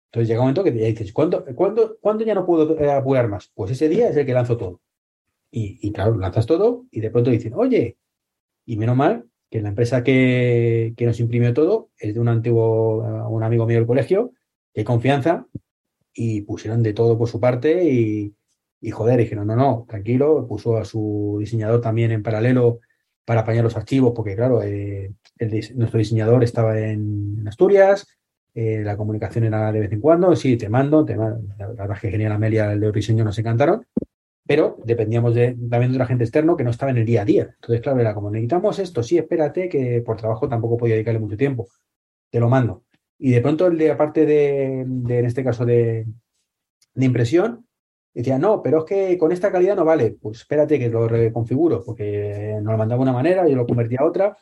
Entonces 0.06 0.26
llega 0.26 0.40
un 0.40 0.44
momento 0.44 0.64
que 0.64 0.74
ya 0.74 0.86
dices, 0.86 1.12
¿cuándo, 1.12 1.44
cuándo, 1.54 1.98
cuándo 2.00 2.24
ya 2.24 2.34
no 2.34 2.46
puedo 2.46 2.80
eh, 2.80 2.90
apurar 2.90 3.28
más? 3.28 3.52
Pues 3.54 3.72
ese 3.72 3.90
día 3.90 4.08
es 4.08 4.16
el 4.16 4.24
que 4.24 4.32
lanzo 4.32 4.56
todo. 4.56 4.80
Y, 5.50 5.92
claro, 5.92 6.16
lanzas 6.16 6.46
todo 6.46 6.86
y 6.90 7.00
de 7.00 7.10
pronto 7.10 7.28
dicen, 7.28 7.52
oye, 7.54 7.98
y 8.64 8.78
menos 8.78 8.96
mal 8.96 9.26
que 9.50 9.60
la 9.60 9.68
empresa 9.68 10.02
que, 10.02 10.94
que 10.96 11.04
nos 11.04 11.20
imprimió 11.20 11.52
todo 11.52 11.90
es 11.98 12.14
de 12.14 12.20
un 12.20 12.28
antiguo, 12.28 13.02
uh, 13.02 13.28
un 13.28 13.42
amigo 13.42 13.66
mío 13.66 13.76
del 13.76 13.86
colegio, 13.86 14.32
que 14.72 14.80
hay 14.80 14.84
confianza, 14.84 15.46
y 16.14 16.40
pusieron 16.40 16.82
de 16.82 16.94
todo 16.94 17.18
por 17.18 17.28
su 17.28 17.38
parte 17.38 17.84
y, 17.84 18.34
y 18.80 18.90
joder, 18.90 19.18
dijeron, 19.18 19.46
no, 19.46 19.56
no, 19.56 19.84
tranquilo, 19.86 20.46
puso 20.48 20.78
a 20.78 20.86
su 20.86 21.36
diseñador 21.38 21.82
también 21.82 22.12
en 22.12 22.22
paralelo 22.22 22.80
para 23.26 23.42
apañar 23.42 23.64
los 23.64 23.76
archivos, 23.76 24.14
porque 24.16 24.34
claro, 24.34 24.62
eh, 24.62 25.12
nuestro 25.74 25.98
diseñador 25.98 26.42
estaba 26.42 26.78
en 26.78 27.46
Asturias, 27.46 28.06
eh, 28.60 28.82
la 28.82 28.96
comunicación 28.96 29.44
era 29.44 29.70
de 29.70 29.78
vez 29.78 29.92
en 29.92 30.00
cuando, 30.00 30.34
sí, 30.34 30.56
te 30.56 30.68
mando, 30.68 31.04
te 31.04 31.16
mando. 31.16 31.54
la 31.56 31.68
verdad 31.68 31.92
es 31.92 32.00
que 32.00 32.10
genial 32.10 32.32
Amelia, 32.32 32.72
el 32.72 32.80
de 32.80 32.90
diseño 32.90 33.22
nos 33.22 33.38
encantaron, 33.38 33.86
pero 34.44 34.78
dependíamos 34.84 35.32
de, 35.32 35.56
también 35.70 35.92
de 35.92 35.96
un 35.96 36.02
agente 36.02 36.24
externo 36.24 36.56
que 36.56 36.64
no 36.64 36.70
estaba 36.70 36.90
en 36.90 36.98
el 36.98 37.06
día 37.06 37.22
a 37.22 37.24
día. 37.24 37.42
Entonces, 37.54 37.80
claro, 37.80 38.00
era 38.00 38.14
como, 38.14 38.32
necesitamos 38.32 38.80
esto, 38.80 39.04
sí, 39.04 39.16
espérate, 39.16 39.68
que 39.68 40.02
por 40.04 40.16
trabajo 40.16 40.48
tampoco 40.48 40.76
podía 40.76 40.94
dedicarle 40.96 41.20
mucho 41.20 41.36
tiempo, 41.36 41.68
te 42.30 42.40
lo 42.40 42.48
mando. 42.48 42.82
Y 43.16 43.30
de 43.30 43.40
pronto 43.40 43.68
el 43.68 43.78
de, 43.78 43.92
aparte 43.92 44.26
de, 44.26 44.84
de, 44.86 45.18
en 45.20 45.24
este 45.24 45.44
caso, 45.44 45.64
de, 45.64 46.04
de 46.94 47.06
impresión, 47.06 47.64
decía, 48.12 48.40
no, 48.40 48.60
pero 48.60 48.78
es 48.78 48.84
que 48.86 49.18
con 49.18 49.30
esta 49.30 49.52
calidad 49.52 49.76
no 49.76 49.84
vale. 49.84 50.16
Pues 50.20 50.38
espérate 50.38 50.80
que 50.80 50.88
lo 50.88 51.06
reconfiguro, 51.06 51.84
porque 51.84 52.54
nos 52.60 52.72
lo 52.72 52.78
mandaba 52.78 52.98
de 52.98 53.02
una 53.02 53.12
manera, 53.12 53.46
yo 53.46 53.54
lo 53.54 53.66
convertía 53.66 54.00
a 54.00 54.06
otra, 54.06 54.36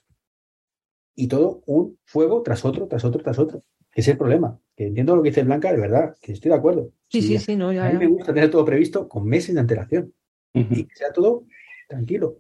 y 1.15 1.29
todo 1.29 1.63
un 1.67 1.99
fuego 2.07 2.43
tras 2.43 2.65
otro, 2.65 2.87
tras 2.87 3.05
otro, 3.05 3.23
tras 3.23 3.39
otro. 3.39 3.63
Ese 3.97 4.11
es 4.11 4.15
el 4.15 4.19
problema. 4.19 4.61
Que 4.77 4.89
entiendo 4.89 5.17
lo 5.17 5.23
que 5.23 5.31
dice 5.31 5.43
Blanca, 5.43 5.73
de 5.73 5.81
verdad, 5.81 6.15
que 6.21 6.33
estoy 6.33 6.51
de 6.51 6.57
acuerdo. 6.59 6.91
Sí, 7.09 7.23
sí, 7.23 7.39
sí, 7.39 7.57
no, 7.57 7.71
A 7.71 7.75
ya, 7.75 7.91
mí 7.91 7.99
me 7.99 8.07
gusta 8.07 8.35
tener 8.35 8.51
todo 8.51 8.63
previsto 8.63 9.09
con 9.09 9.25
meses 9.25 9.55
de 9.55 9.61
antelación 9.63 10.13
y 10.53 10.85
que 10.85 10.95
sea 10.95 11.13
todo 11.15 11.45
tranquilo. 11.89 12.37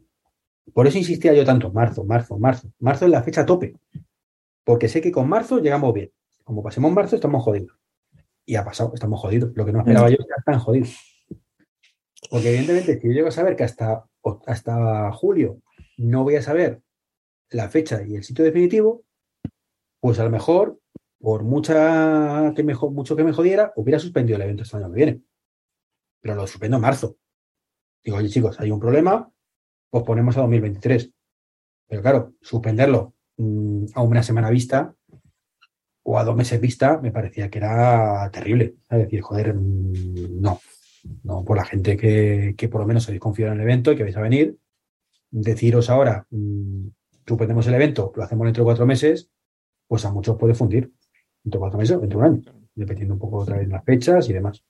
Por 0.74 0.87
eso 0.87 0.99
insistía 0.99 1.33
yo 1.33 1.47
tanto, 1.47 1.73
marzo, 1.73 2.05
marzo, 2.05 2.39
marzo. 2.39 2.70
Marzo 2.78 3.07
es 3.07 3.11
la 3.11 3.23
fecha 3.23 3.47
tope. 3.47 3.74
Porque 4.65 4.89
sé 4.89 5.01
que 5.01 5.11
con 5.11 5.31
marzo 5.31 5.59
llegamos 5.59 5.95
bien. 5.95 6.12
Como 6.45 6.62
pasemos 6.62 6.93
marzo, 6.93 7.16
estamos 7.16 7.43
jodidos. 7.43 7.78
Y 8.45 8.57
ha 8.57 8.65
pasado, 8.65 8.93
estamos 8.93 9.19
jodidos. 9.19 9.53
Lo 9.55 9.65
que 9.65 9.73
no 9.73 9.78
esperaba 9.78 10.11
yo 10.11 10.16
es 10.19 10.27
que 10.27 10.35
están 10.37 10.59
jodidos. 10.59 11.24
Porque 12.31 12.49
evidentemente, 12.49 13.01
si 13.01 13.07
yo 13.07 13.15
llego 13.15 13.28
a 13.28 13.33
saber 13.33 13.57
que 13.57 13.65
hasta, 13.65 14.05
hasta 14.47 15.11
julio 15.12 15.62
no 15.97 16.23
voy 16.23 16.37
a 16.37 16.43
saber 16.43 16.83
la 17.49 17.70
fecha 17.70 18.03
y 18.07 18.16
el 18.16 18.24
sitio 18.24 18.45
definitivo, 18.45 19.05
pues 20.01 20.19
a 20.19 20.24
lo 20.24 20.31
mejor, 20.31 20.78
por 21.27 21.43
mucha 21.43 22.53
que 22.55 22.62
mucho 22.62 23.16
que 23.16 23.24
me 23.24 23.32
jodiera, 23.32 23.73
hubiera 23.74 23.98
suspendido 23.98 24.36
el 24.36 24.43
evento 24.43 24.62
este 24.62 24.77
año 24.77 24.89
que 24.90 24.94
viene. 24.94 25.23
Pero 26.20 26.36
lo 26.36 26.47
suspendo 26.47 26.77
en 26.77 26.82
marzo. 26.82 27.16
Digo, 28.05 28.19
oye 28.19 28.28
chicos, 28.28 28.61
hay 28.61 28.70
un 28.70 28.78
problema, 28.78 29.28
pues 29.90 30.05
ponemos 30.05 30.36
a 30.36 30.43
2023. 30.43 31.11
Pero 31.89 32.01
claro, 32.01 32.35
suspenderlo 32.40 33.15
mm, 33.39 33.86
a 33.94 34.03
una 34.03 34.23
semana 34.23 34.51
vista 34.51 34.94
o 36.05 36.16
a 36.16 36.23
dos 36.23 36.36
meses 36.36 36.61
vista 36.61 37.01
me 37.03 37.11
parecía 37.11 37.51
que 37.51 37.59
era 37.59 38.31
terrible. 38.32 38.77
Es 38.89 38.98
decir, 38.98 39.20
joder, 39.20 39.53
mm, 39.53 40.40
no. 40.40 40.61
no 41.24 41.44
por 41.44 41.57
la 41.57 41.65
gente 41.65 41.97
que, 41.97 42.55
que 42.57 42.69
por 42.69 42.82
lo 42.82 42.86
menos 42.86 43.09
habéis 43.09 43.20
confiado 43.20 43.53
en 43.53 43.59
el 43.59 43.65
evento 43.65 43.90
y 43.90 43.97
que 43.97 44.05
vais 44.05 44.16
a 44.16 44.20
venir. 44.20 44.57
Deciros 45.32 45.90
ahora, 45.90 46.24
mmm, 46.31 46.86
suspendemos 47.27 47.66
el 47.66 47.74
evento, 47.74 48.12
lo 48.15 48.23
hacemos 48.23 48.44
dentro 48.44 48.62
de 48.62 48.66
cuatro 48.66 48.86
meses, 48.86 49.28
pues 49.89 50.05
a 50.05 50.12
muchos 50.12 50.36
puede 50.36 50.55
fundir. 50.55 50.93
Dentro 51.47 51.59
de 51.59 51.62
cuatro 51.62 51.78
meses, 51.78 52.01
dentro 52.01 52.18
de 52.18 52.27
un 52.27 52.35
año, 52.35 52.43
dependiendo 52.74 53.14
un 53.14 53.20
poco 53.20 53.36
otra 53.36 53.56
vez 53.56 53.68
las 53.68 53.85
fechas 53.85 54.28
y 54.28 54.32
demás. 54.32 54.64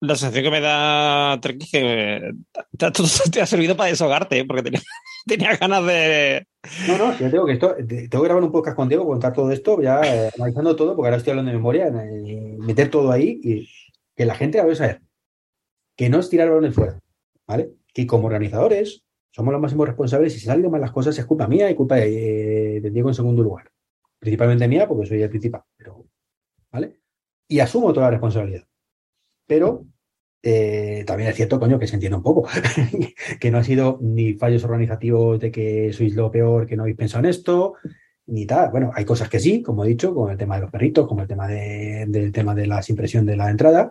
La 0.00 0.16
sensación 0.16 0.44
que 0.44 0.50
me 0.50 0.62
da, 0.62 1.38
Trek, 1.42 1.62
es 1.62 1.70
que 1.70 2.32
te, 2.78 3.30
te, 3.30 3.40
ha 3.42 3.46
servido 3.46 3.76
para 3.76 3.90
desahogarte, 3.90 4.38
¿eh? 4.38 4.44
porque 4.46 4.62
tenía, 4.62 4.80
tenía, 5.26 5.56
ganas 5.58 5.84
de. 5.84 6.46
No, 6.88 6.96
no, 6.96 7.18
yo 7.18 7.30
tengo 7.30 7.44
que 7.44 7.52
esto, 7.52 7.76
tengo 7.76 8.22
que 8.22 8.28
grabar 8.28 8.42
un 8.42 8.52
podcast 8.52 8.74
con 8.74 8.88
Diego, 8.88 9.04
contar 9.04 9.34
todo 9.34 9.52
esto, 9.52 9.82
ya 9.82 10.00
eh, 10.00 10.30
analizando 10.38 10.74
todo, 10.74 10.96
porque 10.96 11.08
ahora 11.08 11.18
estoy 11.18 11.32
hablando 11.32 11.50
de 11.50 11.58
memoria, 11.58 11.88
eh, 11.88 12.56
meter 12.58 12.88
todo 12.88 13.12
ahí 13.12 13.38
y 13.44 13.68
que 14.16 14.24
la 14.24 14.34
gente 14.34 14.62
va 14.62 14.72
a 14.72 14.74
saber 14.74 15.02
que 15.94 16.08
no 16.08 16.20
es 16.20 16.30
tirar 16.30 16.48
balones 16.48 16.74
fuera, 16.74 16.98
¿vale? 17.46 17.74
Que 17.92 18.06
como 18.06 18.28
organizadores 18.28 19.04
somos 19.32 19.52
los 19.52 19.60
máximos 19.60 19.86
responsables 19.86 20.34
y 20.34 20.38
si 20.38 20.46
salen 20.46 20.70
mal 20.70 20.80
las 20.80 20.92
cosas 20.92 21.18
es 21.18 21.26
culpa 21.26 21.46
mía 21.46 21.70
y 21.70 21.74
culpa 21.74 21.96
de, 21.96 22.80
de 22.80 22.90
Diego 22.90 23.10
en 23.10 23.14
segundo 23.14 23.42
lugar. 23.42 23.70
Principalmente 24.20 24.68
mía, 24.68 24.86
porque 24.86 25.06
soy 25.06 25.22
el 25.22 25.30
principal, 25.30 25.62
pero, 25.76 26.06
¿vale? 26.70 27.00
Y 27.48 27.58
asumo 27.58 27.92
toda 27.92 28.06
la 28.06 28.10
responsabilidad. 28.12 28.66
Pero 29.46 29.86
eh, 30.42 31.04
también 31.06 31.30
es 31.30 31.36
cierto, 31.36 31.58
coño, 31.58 31.78
que 31.78 31.86
se 31.86 31.94
entiende 31.94 32.16
un 32.16 32.22
poco. 32.22 32.46
que 33.40 33.50
no 33.50 33.58
ha 33.58 33.64
sido 33.64 33.98
ni 34.00 34.34
fallos 34.34 34.64
organizativos 34.64 35.40
de 35.40 35.50
que 35.50 35.92
sois 35.92 36.14
lo 36.14 36.30
peor, 36.30 36.66
que 36.66 36.76
no 36.76 36.82
habéis 36.82 36.96
pensado 36.96 37.24
en 37.24 37.30
esto, 37.30 37.74
ni 38.26 38.46
tal. 38.46 38.70
Bueno, 38.70 38.90
hay 38.94 39.04
cosas 39.04 39.28
que 39.28 39.40
sí, 39.40 39.62
como 39.62 39.84
he 39.84 39.88
dicho, 39.88 40.14
con 40.14 40.30
el 40.30 40.38
tema 40.38 40.56
de 40.56 40.62
los 40.62 40.70
perritos, 40.70 41.06
como 41.08 41.22
el 41.22 41.28
tema 41.28 41.48
de, 41.48 42.06
del 42.08 42.32
tema 42.32 42.54
de 42.54 42.66
la 42.66 42.80
impresión 42.86 43.26
de 43.26 43.36
la 43.36 43.50
entrada. 43.50 43.90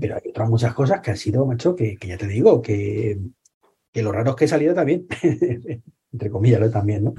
Pero 0.00 0.16
hay 0.16 0.28
otras 0.28 0.50
muchas 0.50 0.74
cosas 0.74 1.00
que 1.00 1.10
han 1.10 1.16
sido, 1.16 1.46
macho, 1.46 1.74
que, 1.74 1.96
que 1.96 2.08
ya 2.08 2.18
te 2.18 2.26
digo, 2.26 2.60
que, 2.60 3.18
que 3.90 4.02
lo 4.02 4.12
raro 4.12 4.30
es 4.30 4.36
que 4.36 4.44
he 4.44 4.48
salido 4.48 4.74
también. 4.74 5.06
Entre 6.12 6.30
comillas, 6.30 6.70
también, 6.70 7.04
¿no? 7.04 7.14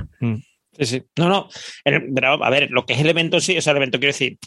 No, 1.18 1.30
no. 1.30 1.50
Pero, 1.84 2.44
a 2.44 2.50
ver, 2.50 2.70
lo 2.72 2.86
que 2.86 2.94
es 2.94 3.00
el 3.00 3.10
evento 3.10 3.40
sí, 3.40 3.58
o 3.58 3.62
sea, 3.62 3.72
el 3.72 3.78
evento 3.78 4.00
quiero 4.00 4.14
decir, 4.14 4.38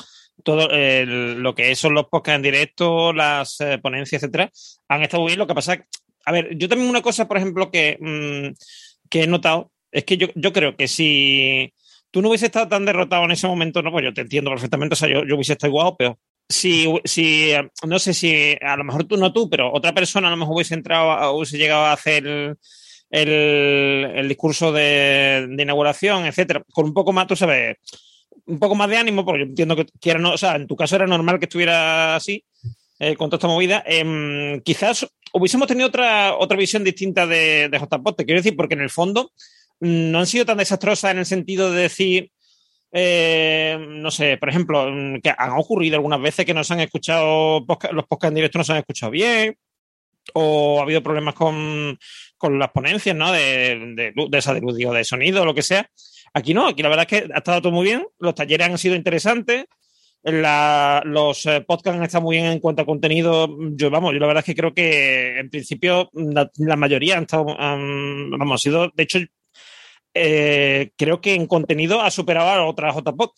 todo 0.43 0.69
eh, 0.71 1.05
lo 1.07 1.55
que 1.55 1.75
son 1.75 1.95
los 1.95 2.07
podcasts 2.07 2.37
en 2.37 2.43
directo, 2.43 3.13
las 3.13 3.61
eh, 3.61 3.79
ponencias, 3.79 4.23
etcétera, 4.23 4.51
han 4.89 5.03
estado 5.03 5.25
bien. 5.27 5.39
Lo 5.39 5.47
que 5.47 5.55
pasa, 5.55 5.85
a 6.25 6.33
ver, 6.33 6.57
yo 6.57 6.69
también 6.69 6.89
una 6.89 7.03
cosa, 7.03 7.29
por 7.29 7.37
ejemplo, 7.37 7.71
que, 7.71 7.99
mmm, 8.01 8.55
que 9.09 9.25
he 9.25 9.27
notado 9.27 9.71
es 9.91 10.05
que 10.05 10.17
yo, 10.17 10.29
yo 10.35 10.53
creo 10.53 10.77
que 10.77 10.89
si 10.89 11.73
tú 12.11 12.23
no 12.23 12.29
hubiese 12.29 12.47
estado 12.47 12.69
tan 12.69 12.85
derrotado 12.85 13.25
en 13.25 13.33
ese 13.33 13.47
momento, 13.47 13.83
no, 13.83 13.91
pues 13.93 14.05
yo 14.05 14.15
te 14.15 14.23
entiendo 14.23 14.51
perfectamente, 14.51 14.95
o 14.95 14.97
sea, 14.97 15.09
yo, 15.09 15.25
yo 15.25 15.35
hubiese 15.35 15.53
estado 15.53 15.71
igual 15.71 15.89
o 15.89 15.97
peor. 15.97 16.17
Si, 16.49 16.87
si, 17.05 17.53
no 17.87 17.99
sé 17.99 18.13
si 18.15 18.57
a 18.61 18.77
lo 18.77 18.85
mejor 18.85 19.05
tú 19.05 19.17
no 19.17 19.33
tú, 19.33 19.49
pero 19.49 19.73
otra 19.73 19.95
persona 19.95 20.29
a 20.29 20.31
lo 20.33 20.37
mejor 20.37 20.57
hubiese 20.57 20.75
entrado, 20.75 21.33
hubiese 21.35 21.57
llegado 21.57 21.85
a 21.85 21.93
hacer 21.93 22.57
el, 23.13 24.11
el, 24.15 24.29
discurso 24.29 24.73
de, 24.73 25.47
inauguración, 25.57 26.25
etcétera, 26.25 26.65
con 26.73 26.87
un 26.87 26.95
poco 26.95 27.13
más, 27.13 27.27
tú 27.27 27.37
sabes, 27.37 27.77
un 28.47 28.59
poco 28.59 28.75
más 28.75 28.89
de 28.89 28.97
ánimo, 28.97 29.25
porque 29.25 29.41
yo 29.41 29.47
entiendo 29.47 29.77
que, 29.77 30.15
no, 30.15 30.33
o 30.33 30.39
sea, 30.39 30.57
en 30.57 30.67
tu 30.67 30.75
caso 30.75 30.97
era 30.97 31.07
normal 31.07 31.39
que 31.39 31.45
estuviera 31.45 32.17
así, 32.17 32.45
eh, 32.99 33.15
con 33.15 33.29
toda 33.29 33.37
esta 33.37 33.49
movida. 33.49 33.85
Eh, 33.87 34.61
quizás 34.65 35.07
hubiésemos 35.33 35.69
tenido 35.69 35.89
otra, 35.89 36.37
otra 36.37 36.57
visión 36.57 36.83
distinta 36.83 37.27
de, 37.27 37.69
de 37.69 37.79
JPOT, 37.79 38.17
te 38.17 38.25
quiero 38.25 38.41
decir, 38.41 38.57
porque 38.57 38.75
en 38.75 38.81
el 38.81 38.91
fondo 38.91 39.31
no 39.81 40.19
han 40.19 40.27
sido 40.27 40.47
tan 40.47 40.59
desastrosas 40.59 41.11
en 41.11 41.19
el 41.19 41.27
sentido 41.27 41.71
de 41.71 41.83
decir, 41.83 42.31
eh, 42.93 43.77
no 43.89 44.11
sé, 44.11 44.39
por 44.39 44.49
ejemplo, 44.49 44.87
que 45.23 45.35
han 45.37 45.51
ocurrido 45.51 45.97
algunas 45.97 46.21
veces 46.21 46.47
que 46.47 46.55
nos 46.55 46.71
han 46.71 46.81
escuchado, 46.81 47.61
los 47.93 48.07
podcasts 48.07 48.29
en 48.29 48.35
directo 48.35 48.59
no 48.59 48.65
se 48.65 48.73
han 48.73 48.79
escuchado 48.79 49.13
bien, 49.13 49.57
o 50.35 50.79
ha 50.79 50.83
habido 50.83 51.03
problemas 51.03 51.35
con, 51.35 51.99
con 52.43 52.59
las 52.59 52.73
ponencias, 52.73 53.15
¿no? 53.15 53.31
De, 53.31 53.95
de, 53.95 54.13
de 54.17 54.39
esa 54.39 54.53
de 54.53 54.61
de 54.61 55.05
sonido, 55.05 55.45
lo 55.45 55.55
que 55.55 55.63
sea. 55.63 55.89
Aquí 56.35 56.55
no, 56.55 56.67
aquí 56.67 56.83
la 56.83 56.89
verdad 56.89 57.07
es 57.09 57.21
que 57.21 57.33
ha 57.33 57.39
estado 57.39 57.63
todo 57.63 57.73
muy 57.73 57.85
bien, 57.85 58.05
los 58.19 58.35
talleres 58.35 58.67
han 58.67 58.79
sido 58.79 58.97
interesantes, 58.97 59.67
los 60.25 61.47
eh, 61.47 61.61
podcasts 61.61 61.99
han 61.99 62.03
estado 62.03 62.25
muy 62.25 62.39
bien 62.39 62.47
en 62.47 62.59
cuanto 62.59 62.83
a 62.83 62.87
contenido. 62.87 63.49
Yo, 63.77 63.91
vamos, 63.91 64.13
yo 64.13 64.19
la 64.19 64.27
verdad 64.27 64.41
es 64.41 64.47
que 64.47 64.57
creo 64.57 64.75
que 64.75 65.39
en 65.39 65.51
principio 65.51 66.11
la, 66.15 66.77
mayoría 66.77 67.17
han 67.17 67.23
estado, 67.23 67.45
um, 67.45 68.59
sido, 68.59 68.91
de 68.93 69.03
hecho, 69.05 69.21
eh, 70.13 70.91
creo 70.97 71.21
que 71.21 71.35
en 71.35 71.47
contenido 71.47 72.01
ha 72.03 72.11
superado 72.11 72.49
a 72.49 72.67
otras 72.67 72.97
JPod. 72.97 73.31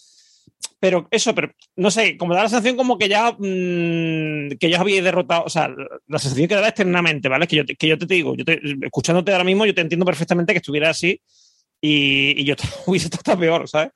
Pero 0.85 1.09
eso, 1.11 1.35
pero 1.35 1.51
no 1.77 1.91
sé, 1.91 2.19
como 2.19 2.35
da 2.35 2.43
la 2.43 2.49
sensación 2.51 2.77
como 2.77 2.99
que 2.99 3.09
ya 3.09 3.33
mmm, 3.33 4.51
que 4.61 4.69
ya 4.69 4.81
había 4.81 5.03
derrotado, 5.03 5.45
o 5.45 5.49
sea, 5.49 5.75
la 6.07 6.19
sensación 6.19 6.47
que 6.47 6.57
da 6.57 6.69
externamente, 6.69 7.31
¿vale? 7.31 7.47
Que 7.47 7.57
yo, 7.57 7.63
que 7.65 7.89
yo 7.89 7.97
te 7.97 8.05
digo, 8.05 8.37
yo 8.37 8.45
te, 8.45 8.61
escuchándote 8.83 9.33
ahora 9.33 9.45
mismo, 9.45 9.65
yo 9.65 9.75
te 9.75 9.81
entiendo 9.81 10.05
perfectamente 10.05 10.53
que 10.53 10.59
estuviera 10.59 10.91
así 10.91 11.23
y, 11.81 12.39
y 12.39 12.45
yo 12.45 12.55
hubiese 12.87 13.07
estado 13.07 13.39
peor, 13.39 13.67
¿sabes? 13.67 13.93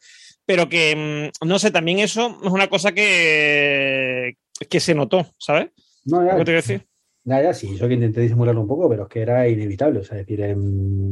Pero 0.46 0.66
que, 0.70 1.30
mmm, 1.42 1.46
no 1.46 1.58
sé, 1.58 1.70
también 1.70 1.98
eso 1.98 2.38
es 2.42 2.50
una 2.50 2.68
cosa 2.68 2.92
que, 2.92 4.38
que 4.70 4.80
se 4.80 4.94
notó, 4.94 5.26
¿sabes? 5.36 5.68
No, 6.06 6.24
ya, 6.24 6.38
¿Qué 6.38 6.44
te 6.46 6.52
voy 6.52 6.54
a 6.54 6.62
decir? 6.62 6.86
Ya, 7.24 7.42
ya, 7.42 7.52
sí, 7.52 7.74
eso 7.74 7.86
que 7.86 7.92
intenté 7.92 8.22
disimularlo 8.22 8.62
un 8.62 8.66
poco, 8.66 8.88
pero 8.88 9.02
es 9.02 9.08
que 9.10 9.20
era 9.20 9.46
inevitable. 9.46 9.98
O 9.98 10.04
sea, 10.04 10.18
es 10.18 10.26
decir, 10.26 10.40
eh, 10.40 10.56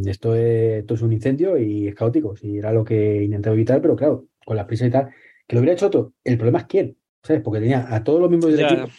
esto, 0.06 0.34
es, 0.34 0.78
esto 0.78 0.94
es 0.94 1.02
un 1.02 1.12
incendio 1.12 1.58
y 1.58 1.88
es 1.88 1.94
caótico. 1.94 2.34
Sí, 2.34 2.56
era 2.56 2.72
lo 2.72 2.82
que 2.82 3.24
intentaba 3.24 3.52
evitar, 3.54 3.82
pero 3.82 3.94
claro, 3.94 4.24
con 4.46 4.56
la 4.56 4.66
prisa 4.66 4.86
y 4.86 4.90
tal, 4.90 5.10
que 5.46 5.54
lo 5.56 5.60
hubiera 5.60 5.74
hecho 5.74 5.86
otro. 5.86 6.12
El 6.24 6.36
problema 6.38 6.60
es 6.60 6.64
quién, 6.66 6.96
¿sabes? 7.22 7.42
Porque 7.42 7.60
tenía 7.60 7.94
a 7.94 8.02
todos 8.04 8.20
los 8.20 8.28
miembros 8.30 8.52
del 8.54 8.66
equipo 8.72 8.90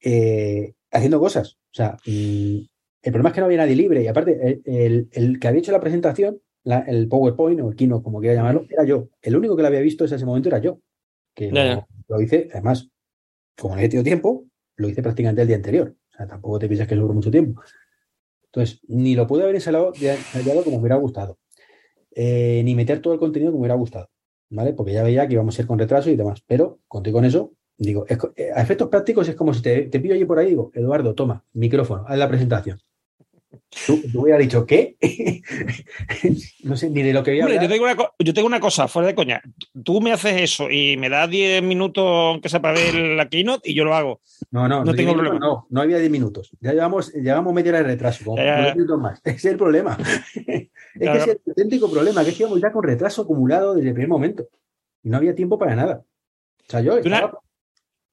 eh, 0.00 0.74
haciendo 0.90 1.20
cosas. 1.20 1.56
O 1.72 1.74
sea, 1.74 1.96
mm, 2.06 2.56
el 3.02 3.12
problema 3.12 3.28
es 3.30 3.34
que 3.34 3.40
no 3.40 3.46
había 3.46 3.58
nadie 3.58 3.76
libre. 3.76 4.02
Y 4.02 4.06
aparte, 4.08 4.38
el, 4.42 4.62
el- 4.64 5.08
el 5.12 5.38
que 5.40 5.48
había 5.48 5.60
hecho 5.60 5.72
la 5.72 5.80
presentación, 5.80 6.40
la- 6.64 6.80
el 6.80 7.08
PowerPoint 7.08 7.60
o 7.60 7.70
el 7.70 7.76
Keynote, 7.76 8.02
como 8.02 8.20
quiera 8.20 8.34
llamarlo, 8.36 8.66
era 8.68 8.84
yo. 8.84 9.08
El 9.22 9.36
único 9.36 9.56
que 9.56 9.62
lo 9.62 9.68
había 9.68 9.80
visto 9.80 10.04
en 10.04 10.14
ese 10.14 10.26
momento 10.26 10.48
era 10.48 10.58
yo. 10.58 10.80
Que 11.34 11.46
Ya, 11.52 11.64
lo, 11.64 11.70
ya. 11.80 11.86
lo 12.08 12.20
hice, 12.20 12.48
además, 12.52 12.88
como 13.56 13.74
no 13.74 13.78
había 13.78 13.88
tenido 13.90 14.04
tiempo, 14.04 14.46
lo 14.76 14.88
hice 14.88 15.02
prácticamente 15.02 15.42
el 15.42 15.48
día 15.48 15.56
anterior. 15.56 15.94
O 16.12 16.16
sea, 16.16 16.26
tampoco 16.26 16.58
te 16.58 16.66
piensas 16.68 16.88
que 16.88 16.94
duró 16.94 17.12
mucho 17.14 17.30
tiempo. 17.30 17.62
Entonces, 18.46 18.80
ni 18.88 19.14
lo 19.14 19.26
pude 19.26 19.42
haber 19.42 19.54
ensayado, 19.54 19.92
ensayado 19.94 20.64
como 20.64 20.76
me 20.76 20.82
hubiera 20.82 20.96
gustado. 20.96 21.38
Eh, 22.14 22.62
ni 22.64 22.74
meter 22.74 23.00
todo 23.02 23.12
el 23.12 23.18
contenido 23.20 23.52
como 23.52 23.60
me 23.60 23.66
hubiera 23.66 23.74
gustado. 23.74 24.08
¿Vale? 24.48 24.72
Porque 24.72 24.92
ya 24.92 25.02
veía 25.02 25.26
que 25.26 25.34
íbamos 25.34 25.58
a 25.58 25.62
ir 25.62 25.66
con 25.66 25.78
retraso 25.78 26.10
y 26.10 26.16
demás. 26.16 26.42
Pero 26.46 26.78
conté 26.88 27.12
con 27.12 27.24
eso. 27.24 27.52
Digo, 27.78 28.06
eh, 28.08 28.52
a 28.54 28.62
efectos 28.62 28.88
prácticos 28.88 29.28
es 29.28 29.34
como 29.34 29.52
si 29.52 29.60
te, 29.60 29.82
te 29.82 29.98
allí 29.98 30.24
por 30.24 30.38
ahí 30.38 30.48
digo, 30.50 30.70
Eduardo, 30.74 31.14
toma, 31.14 31.44
micrófono, 31.52 32.04
haz 32.06 32.16
la 32.16 32.28
presentación. 32.28 32.80
Tú, 33.86 34.00
tú 34.12 34.22
hubieras 34.22 34.40
dicho, 34.40 34.64
¿qué? 34.66 34.96
no 36.64 36.76
sé 36.76 36.90
ni 36.90 37.02
de 37.02 37.12
lo 37.12 37.22
que 37.22 37.32
voy 37.32 37.40
a 37.40 37.44
Hombre, 37.44 37.58
yo 37.62 37.68
tengo, 37.68 37.84
una, 37.84 37.96
co- 37.96 38.14
yo 38.18 38.34
tengo 38.34 38.46
una 38.46 38.60
cosa, 38.60 38.88
fuera 38.88 39.08
de 39.08 39.14
coña. 39.14 39.42
Tú 39.84 40.00
me 40.00 40.12
haces 40.12 40.40
eso 40.40 40.70
y 40.70 40.96
me 40.96 41.08
das 41.08 41.28
10 41.30 41.62
minutos, 41.62 42.04
aunque 42.06 42.48
sea 42.48 42.60
para 42.60 42.74
ver 42.78 42.94
la 42.94 43.28
keynote, 43.28 43.70
y 43.70 43.74
yo 43.74 43.84
lo 43.84 43.94
hago. 43.94 44.20
No, 44.50 44.68
no, 44.68 44.84
no 44.84 44.94
tengo 44.94 45.12
minutos, 45.12 45.28
problema. 45.30 45.38
No, 45.46 45.66
no 45.70 45.80
había 45.80 45.98
10 45.98 46.10
minutos. 46.10 46.50
Ya 46.60 46.72
llevamos, 46.72 47.12
llevamos 47.12 47.52
media 47.54 47.70
hora 47.70 47.78
de 47.80 47.84
retraso, 47.88 48.24
como 48.24 48.36
Ya, 48.38 48.44
ya, 48.44 48.56
ya. 48.56 48.62
10 48.64 48.76
minutos 48.76 49.00
más. 49.00 49.20
Ese 49.24 49.36
es 49.36 49.44
el 49.46 49.56
problema. 49.56 49.96
es 50.34 50.68
Claro. 50.98 51.24
que 51.24 51.30
es 51.30 51.36
el 51.36 51.40
auténtico 51.48 51.90
problema, 51.90 52.24
que 52.24 52.30
es 52.30 52.36
que 52.36 52.42
íbamos 52.42 52.60
ya 52.60 52.72
con 52.72 52.82
retraso 52.82 53.22
acumulado 53.22 53.74
desde 53.74 53.88
el 53.88 53.94
primer 53.94 54.08
momento. 54.08 54.48
Y 55.02 55.08
no 55.10 55.16
había 55.18 55.34
tiempo 55.34 55.58
para 55.58 55.76
nada. 55.76 56.02
O 56.66 56.70
sea, 56.70 56.80
yo 56.80 56.98
estaba- 56.98 57.38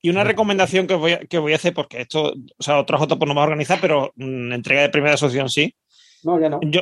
Y 0.06 0.10
una 0.10 0.26
recomendación 0.26 0.86
que 0.86 0.96
voy, 0.96 1.14
a, 1.14 1.20
que 1.20 1.38
voy 1.40 1.54
a 1.54 1.56
hacer, 1.56 1.74
porque 1.74 2.02
esto, 2.02 2.34
o 2.58 2.64
sea, 2.64 2.78
otros 2.78 3.00
JPO 3.00 3.26
no 3.26 3.34
va 3.34 3.44
a 3.44 3.46
organizar, 3.46 3.80
pero 3.80 4.12
mm, 4.18 4.52
entrega 4.52 4.82
de 4.82 4.90
primera 4.90 5.14
asociación 5.14 5.50
sí. 5.50 5.74
No, 6.24 6.38
ya 6.42 6.50
no. 6.50 6.60
Yo, 6.62 6.82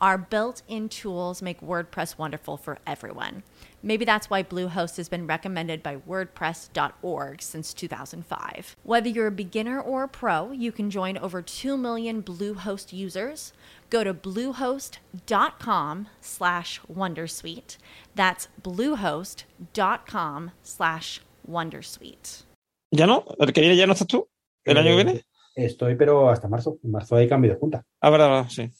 Our 0.00 0.16
built 0.16 0.62
in 0.66 0.88
tools 0.88 1.42
make 1.42 1.60
WordPress 1.60 2.16
wonderful 2.16 2.56
for 2.56 2.78
everyone. 2.86 3.42
Maybe 3.82 4.06
that's 4.06 4.30
why 4.30 4.42
Bluehost 4.42 4.96
has 4.96 5.10
been 5.10 5.26
recommended 5.26 5.82
by 5.82 5.96
WordPress.org 5.96 7.42
since 7.42 7.74
2005. 7.74 8.76
Whether 8.82 9.08
you're 9.10 9.26
a 9.26 9.30
beginner 9.30 9.78
or 9.78 10.04
a 10.04 10.08
pro, 10.08 10.52
you 10.52 10.72
can 10.72 10.90
join 10.90 11.18
over 11.18 11.42
2 11.42 11.76
million 11.76 12.22
Bluehost 12.22 12.94
users. 12.94 13.52
Go 13.90 14.02
to 14.02 14.14
bluehost.com 14.14 16.08
slash 16.20 16.80
Wondersuite. 16.90 17.76
That's 18.14 18.48
bluehost.com 18.62 20.50
slash 20.62 21.20
Wondersuite. 21.46 22.44
¿Ya 22.92 23.06
no? 23.06 23.24
¿El 23.38 23.52
que 23.52 23.60
viene 23.60 23.76
ya 23.76 23.86
no 23.86 23.92
estás 23.92 24.06
tú? 24.08 24.26
¿El 24.64 24.78
año 24.78 24.96
que 24.96 25.04
viene? 25.04 25.12
Eh, 25.56 25.66
Estoy, 25.66 25.94
pero 25.96 26.30
hasta 26.30 26.48
marzo. 26.48 26.78
En 26.82 26.90
marzo 26.90 27.16
hay 27.16 27.28
cambio 27.28 27.52
de 27.52 27.58
junta. 27.58 27.84
Ah, 28.00 28.10
verdad, 28.10 28.28
verdad, 28.28 28.48
sí. 28.50 28.70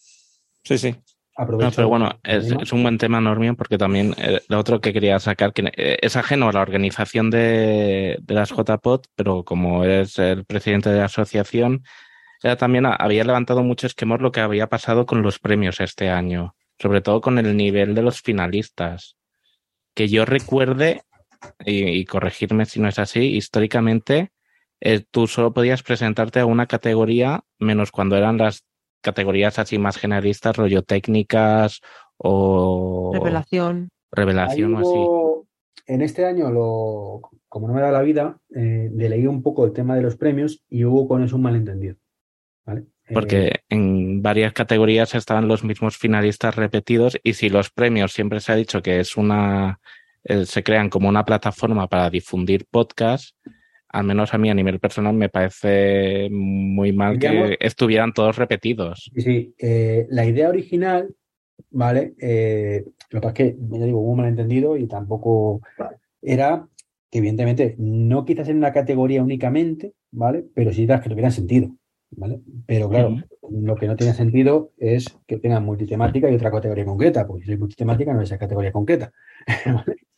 Sí, 0.62 0.78
sí. 0.78 0.94
Aprovecho. 1.36 1.70
No, 1.70 1.74
pero 1.74 1.88
bueno, 1.88 2.18
es, 2.22 2.72
un 2.72 2.82
buen 2.82 2.98
tema, 2.98 3.20
Normion, 3.20 3.56
porque 3.56 3.78
también 3.78 4.14
eh, 4.18 4.40
lo 4.48 4.58
otro 4.58 4.80
que 4.80 4.92
quería 4.92 5.18
sacar, 5.20 5.52
que 5.52 5.70
eh, 5.76 5.96
es 6.02 6.16
ajeno 6.16 6.48
a 6.48 6.52
la 6.52 6.60
organización 6.60 7.30
de, 7.30 8.18
de 8.20 8.34
las 8.34 8.50
JPOT, 8.50 9.06
pero 9.14 9.44
como 9.44 9.84
eres 9.84 10.18
el 10.18 10.44
presidente 10.44 10.90
de 10.90 10.98
la 10.98 11.04
asociación, 11.06 11.82
ya 12.42 12.56
también 12.56 12.86
ha- 12.86 12.94
había 12.94 13.24
levantado 13.24 13.62
mucho 13.62 13.86
esquemor 13.86 14.20
lo 14.20 14.32
que 14.32 14.40
había 14.40 14.66
pasado 14.68 15.06
con 15.06 15.22
los 15.22 15.38
premios 15.38 15.80
este 15.80 16.10
año, 16.10 16.56
sobre 16.78 17.00
todo 17.00 17.20
con 17.20 17.38
el 17.38 17.56
nivel 17.56 17.94
de 17.94 18.02
los 18.02 18.20
finalistas. 18.20 19.16
Que 19.94 20.08
yo 20.08 20.24
recuerde, 20.24 21.02
y, 21.64 21.84
y 21.88 22.04
corregirme 22.04 22.66
si 22.66 22.80
no 22.80 22.88
es 22.88 22.98
así, 22.98 23.20
históricamente 23.36 24.32
eh, 24.80 25.04
tú 25.10 25.26
solo 25.26 25.52
podías 25.54 25.82
presentarte 25.82 26.40
a 26.40 26.46
una 26.46 26.66
categoría, 26.66 27.44
menos 27.58 27.90
cuando 27.92 28.16
eran 28.16 28.38
las 28.38 28.64
categorías 29.00 29.58
así 29.58 29.78
más 29.78 29.96
generalistas, 29.96 30.56
rollo 30.56 30.82
técnicas 30.82 31.80
o 32.16 33.10
Revelación. 33.14 33.90
revelación 34.12 34.74
o 34.74 34.78
así. 34.78 35.44
En 35.86 36.02
este 36.02 36.24
año, 36.24 36.50
lo, 36.50 37.22
como 37.48 37.66
no 37.66 37.74
me 37.74 37.80
da 37.80 37.90
la 37.90 38.02
vida, 38.02 38.38
eh, 38.54 38.90
leí 38.92 39.26
un 39.26 39.42
poco 39.42 39.64
el 39.64 39.72
tema 39.72 39.96
de 39.96 40.02
los 40.02 40.16
premios 40.16 40.62
y 40.68 40.84
hubo 40.84 41.08
con 41.08 41.24
eso 41.24 41.36
un 41.36 41.42
malentendido. 41.42 41.96
¿vale? 42.64 42.82
Eh, 43.08 43.14
Porque 43.14 43.60
en 43.68 44.22
varias 44.22 44.52
categorías 44.52 45.14
estaban 45.14 45.48
los 45.48 45.64
mismos 45.64 45.96
finalistas 45.96 46.54
repetidos 46.54 47.18
y 47.24 47.34
si 47.34 47.48
los 47.48 47.70
premios 47.70 48.12
siempre 48.12 48.40
se 48.40 48.52
ha 48.52 48.56
dicho 48.56 48.82
que 48.82 49.00
es 49.00 49.16
una, 49.16 49.80
eh, 50.24 50.46
se 50.46 50.62
crean 50.62 50.90
como 50.90 51.08
una 51.08 51.24
plataforma 51.24 51.88
para 51.88 52.08
difundir 52.08 52.66
podcasts, 52.70 53.34
al 53.92 54.04
menos 54.04 54.32
a 54.32 54.38
mí 54.38 54.50
a 54.50 54.54
nivel 54.54 54.78
personal 54.78 55.14
me 55.14 55.28
parece 55.28 56.28
muy 56.30 56.92
mal 56.92 57.18
que 57.18 57.56
estuvieran 57.60 58.12
todos 58.12 58.36
repetidos. 58.36 59.10
Sí, 59.14 59.20
sí, 59.20 59.54
eh, 59.58 60.06
la 60.10 60.24
idea 60.24 60.48
original, 60.48 61.14
¿vale? 61.70 62.14
Eh, 62.20 62.84
lo 63.10 63.20
que 63.20 63.26
pasa 63.26 63.28
es 63.28 63.34
que, 63.34 63.56
ya 63.58 63.84
digo, 63.86 64.00
hubo 64.00 64.12
un 64.12 64.18
malentendido 64.18 64.76
y 64.76 64.86
tampoco 64.86 65.60
era 66.22 66.68
que, 67.10 67.18
evidentemente, 67.18 67.74
no 67.78 68.24
quizás 68.24 68.48
en 68.48 68.58
una 68.58 68.72
categoría 68.72 69.22
únicamente, 69.22 69.94
¿vale? 70.12 70.44
Pero 70.54 70.72
sí 70.72 70.86
las 70.86 71.00
que 71.00 71.08
tuvieran 71.08 71.32
sentido, 71.32 71.74
¿vale? 72.12 72.40
Pero 72.66 72.88
claro, 72.88 73.16
lo 73.50 73.74
que 73.74 73.88
no 73.88 73.96
tiene 73.96 74.14
sentido 74.14 74.70
es 74.78 75.18
que 75.26 75.38
tengan 75.38 75.64
multitemática 75.64 76.30
y 76.30 76.34
otra 76.36 76.52
categoría 76.52 76.84
concreta, 76.84 77.26
porque 77.26 77.44
si 77.44 77.52
es 77.52 77.58
multitemática 77.58 78.12
no 78.12 78.22
es 78.22 78.28
esa 78.28 78.38
categoría 78.38 78.70
concreta. 78.70 79.12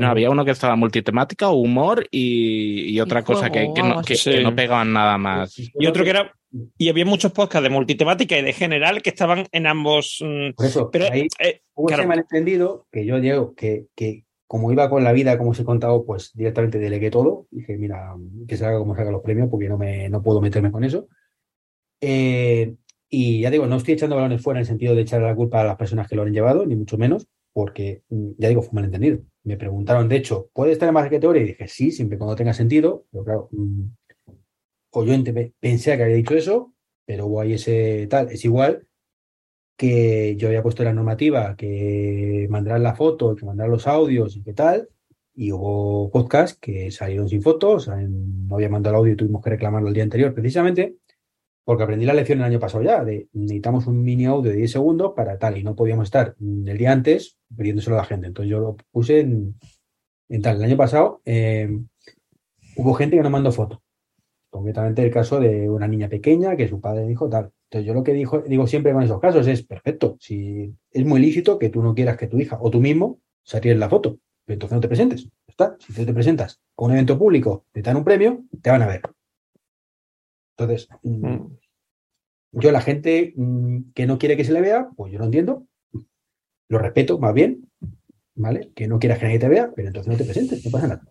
No, 0.00 0.08
había 0.08 0.30
uno 0.30 0.44
que 0.44 0.50
estaba 0.50 0.76
multitemática, 0.76 1.50
humor 1.50 2.06
y, 2.10 2.86
y 2.90 3.00
otra 3.00 3.22
cosa 3.22 3.50
que, 3.50 3.70
que 3.74 3.82
no, 3.82 4.02
que- 4.02 4.42
no 4.42 4.54
pegaban 4.56 4.92
nada 4.92 5.18
más. 5.18 5.56
Y 5.58 5.86
otro 5.86 6.04
que 6.04 6.10
era. 6.10 6.32
Y 6.78 6.88
había 6.88 7.04
muchos 7.04 7.32
podcasts 7.32 7.64
de 7.64 7.70
multitemática 7.70 8.38
y 8.38 8.42
de 8.42 8.52
general 8.52 9.02
que 9.02 9.10
estaban 9.10 9.46
en 9.52 9.66
ambos. 9.66 10.18
mm, 10.24 10.52
Por 10.54 10.66
eso, 10.66 10.90
Pero 10.90 11.06
ahí 11.12 11.26
eh, 11.40 11.60
Hubo 11.74 11.88
Claro. 11.88 12.02
ese 12.02 12.08
malentendido 12.08 12.86
que 12.92 13.04
yo 13.04 13.20
digo 13.20 13.54
que, 13.54 13.86
que 13.96 14.24
como 14.46 14.70
iba 14.70 14.88
con 14.88 15.02
la 15.02 15.12
vida, 15.12 15.36
como 15.36 15.50
os 15.50 15.58
he 15.60 15.64
contado, 15.64 16.04
pues 16.06 16.30
directamente 16.34 16.78
delegué 16.78 17.10
todo. 17.10 17.46
Dije, 17.50 17.76
mira, 17.76 18.14
que 18.46 18.56
se 18.56 18.64
haga 18.64 18.78
como 18.78 18.94
se 18.94 19.02
haga 19.02 19.10
los 19.10 19.22
premios, 19.22 19.48
porque 19.50 19.68
no, 19.68 19.76
me, 19.78 20.08
no 20.08 20.22
puedo 20.22 20.40
meterme 20.40 20.70
con 20.70 20.84
eso. 20.84 21.08
Eh, 22.00 22.74
y 23.08 23.40
ya 23.40 23.50
digo, 23.50 23.66
no 23.66 23.76
estoy 23.76 23.94
echando 23.94 24.16
balones 24.16 24.42
fuera 24.42 24.58
en 24.58 24.62
el 24.62 24.66
sentido 24.66 24.94
de 24.94 25.02
echar 25.02 25.22
la 25.22 25.34
culpa 25.34 25.60
a 25.60 25.64
las 25.64 25.76
personas 25.76 26.08
que 26.08 26.16
lo 26.16 26.22
han 26.22 26.32
llevado, 26.32 26.66
ni 26.66 26.76
mucho 26.76 26.98
menos, 26.98 27.26
porque 27.54 28.02
mm, 28.10 28.32
ya 28.36 28.48
digo, 28.50 28.60
fue 28.60 28.70
un 28.70 28.74
malentendido. 28.76 29.20
Me 29.44 29.56
preguntaron, 29.56 30.08
de 30.08 30.16
hecho, 30.16 30.50
¿puede 30.52 30.72
estar 30.72 30.88
en 30.88 30.94
más 30.94 31.08
categoría? 31.08 31.42
Y 31.42 31.46
dije, 31.46 31.68
sí, 31.68 31.90
siempre 31.90 32.18
cuando 32.18 32.36
tenga 32.36 32.52
sentido, 32.52 33.06
pero 33.10 33.24
claro, 33.24 33.48
mm, 33.52 33.84
o 34.90 35.04
yo 35.04 35.14
pensé 35.60 35.96
que 35.96 36.02
había 36.02 36.16
dicho 36.16 36.34
eso, 36.34 36.74
pero 37.06 37.26
hubo 37.26 37.40
ahí 37.40 37.54
ese 37.54 38.06
tal, 38.08 38.30
es 38.30 38.44
igual 38.44 38.86
que 39.76 40.36
yo 40.36 40.48
había 40.48 40.62
puesto 40.62 40.84
la 40.84 40.92
normativa 40.92 41.56
que 41.56 42.46
mandaran 42.50 42.82
la 42.82 42.94
foto, 42.94 43.34
que 43.34 43.44
mandaran 43.44 43.72
los 43.72 43.86
audios 43.86 44.36
y 44.36 44.42
qué 44.42 44.52
tal, 44.52 44.88
y 45.34 45.52
hubo 45.52 46.10
podcasts 46.10 46.58
que 46.60 46.90
salieron 46.92 47.28
sin 47.28 47.42
fotos, 47.42 47.88
no 47.88 48.54
había 48.54 48.68
mandado 48.68 48.94
el 48.94 49.00
audio 49.00 49.12
y 49.14 49.16
tuvimos 49.16 49.42
que 49.42 49.50
reclamarlo 49.50 49.88
el 49.88 49.94
día 49.94 50.04
anterior, 50.04 50.32
precisamente 50.32 50.96
porque 51.64 51.82
aprendí 51.82 52.04
la 52.04 52.14
lección 52.14 52.38
el 52.38 52.44
año 52.44 52.60
pasado 52.60 52.84
ya, 52.84 53.02
de 53.02 53.28
necesitamos 53.32 53.86
un 53.86 54.02
mini 54.02 54.26
audio 54.26 54.50
de 54.50 54.58
10 54.58 54.72
segundos 54.72 55.12
para 55.16 55.38
tal, 55.38 55.56
y 55.56 55.64
no 55.64 55.74
podíamos 55.74 56.04
estar 56.04 56.36
el 56.40 56.78
día 56.78 56.92
antes 56.92 57.38
pidiéndoselo 57.56 57.96
a 57.96 58.00
la 58.00 58.04
gente. 58.04 58.26
Entonces 58.26 58.50
yo 58.50 58.60
lo 58.60 58.76
puse 58.90 59.20
en, 59.20 59.54
en 60.28 60.42
tal. 60.42 60.56
El 60.56 60.64
año 60.64 60.76
pasado 60.76 61.22
eh, 61.24 61.70
hubo 62.76 62.94
gente 62.94 63.16
que 63.16 63.22
no 63.22 63.30
mandó 63.30 63.50
foto. 63.50 63.82
Concretamente 64.50 65.02
el 65.02 65.10
caso 65.10 65.40
de 65.40 65.68
una 65.68 65.88
niña 65.88 66.08
pequeña 66.08 66.56
que 66.56 66.68
su 66.68 66.80
padre 66.80 67.06
dijo 67.06 67.28
tal. 67.28 67.50
Entonces 67.70 67.86
yo 67.86 67.94
lo 67.94 68.04
que 68.04 68.12
dijo, 68.12 68.40
digo 68.40 68.66
siempre 68.66 68.92
con 68.92 69.02
esos 69.02 69.20
casos 69.20 69.46
es, 69.46 69.62
perfecto, 69.64 70.16
si 70.20 70.72
es 70.90 71.04
muy 71.04 71.20
lícito 71.20 71.58
que 71.58 71.70
tú 71.70 71.82
no 71.82 71.94
quieras 71.94 72.16
que 72.16 72.28
tu 72.28 72.38
hija 72.38 72.58
o 72.60 72.70
tú 72.70 72.80
mismo 72.80 73.20
salir 73.42 73.76
la 73.76 73.88
foto, 73.88 74.18
pero 74.44 74.54
entonces 74.54 74.76
no 74.76 74.80
te 74.80 74.88
presentes. 74.88 75.28
Está. 75.46 75.76
Si 75.78 75.92
tú 75.92 76.04
te 76.04 76.14
presentas 76.14 76.60
con 76.74 76.90
un 76.90 76.92
evento 76.92 77.18
público, 77.18 77.64
te 77.72 77.82
dan 77.82 77.96
un 77.96 78.04
premio, 78.04 78.44
te 78.62 78.70
van 78.70 78.82
a 78.82 78.86
ver. 78.86 79.02
Entonces, 80.56 80.88
mm, 81.02 81.26
mm, 81.26 81.58
yo 82.52 82.72
la 82.72 82.80
gente 82.80 83.32
mm, 83.36 83.92
que 83.94 84.06
no 84.06 84.18
quiere 84.18 84.36
que 84.36 84.44
se 84.44 84.52
le 84.52 84.60
vea, 84.60 84.88
pues 84.96 85.12
yo 85.12 85.18
lo 85.18 85.24
entiendo, 85.24 85.66
lo 86.68 86.78
respeto 86.78 87.18
más 87.18 87.34
bien, 87.34 87.68
¿vale? 88.34 88.70
Que 88.74 88.88
no 88.88 88.98
quieras 88.98 89.18
que 89.18 89.26
nadie 89.26 89.38
te 89.38 89.48
vea, 89.48 89.72
pero 89.74 89.88
entonces 89.88 90.10
no 90.10 90.18
te 90.18 90.24
presentes, 90.24 90.64
no 90.64 90.70
pasa 90.70 90.88
nada. 90.88 91.02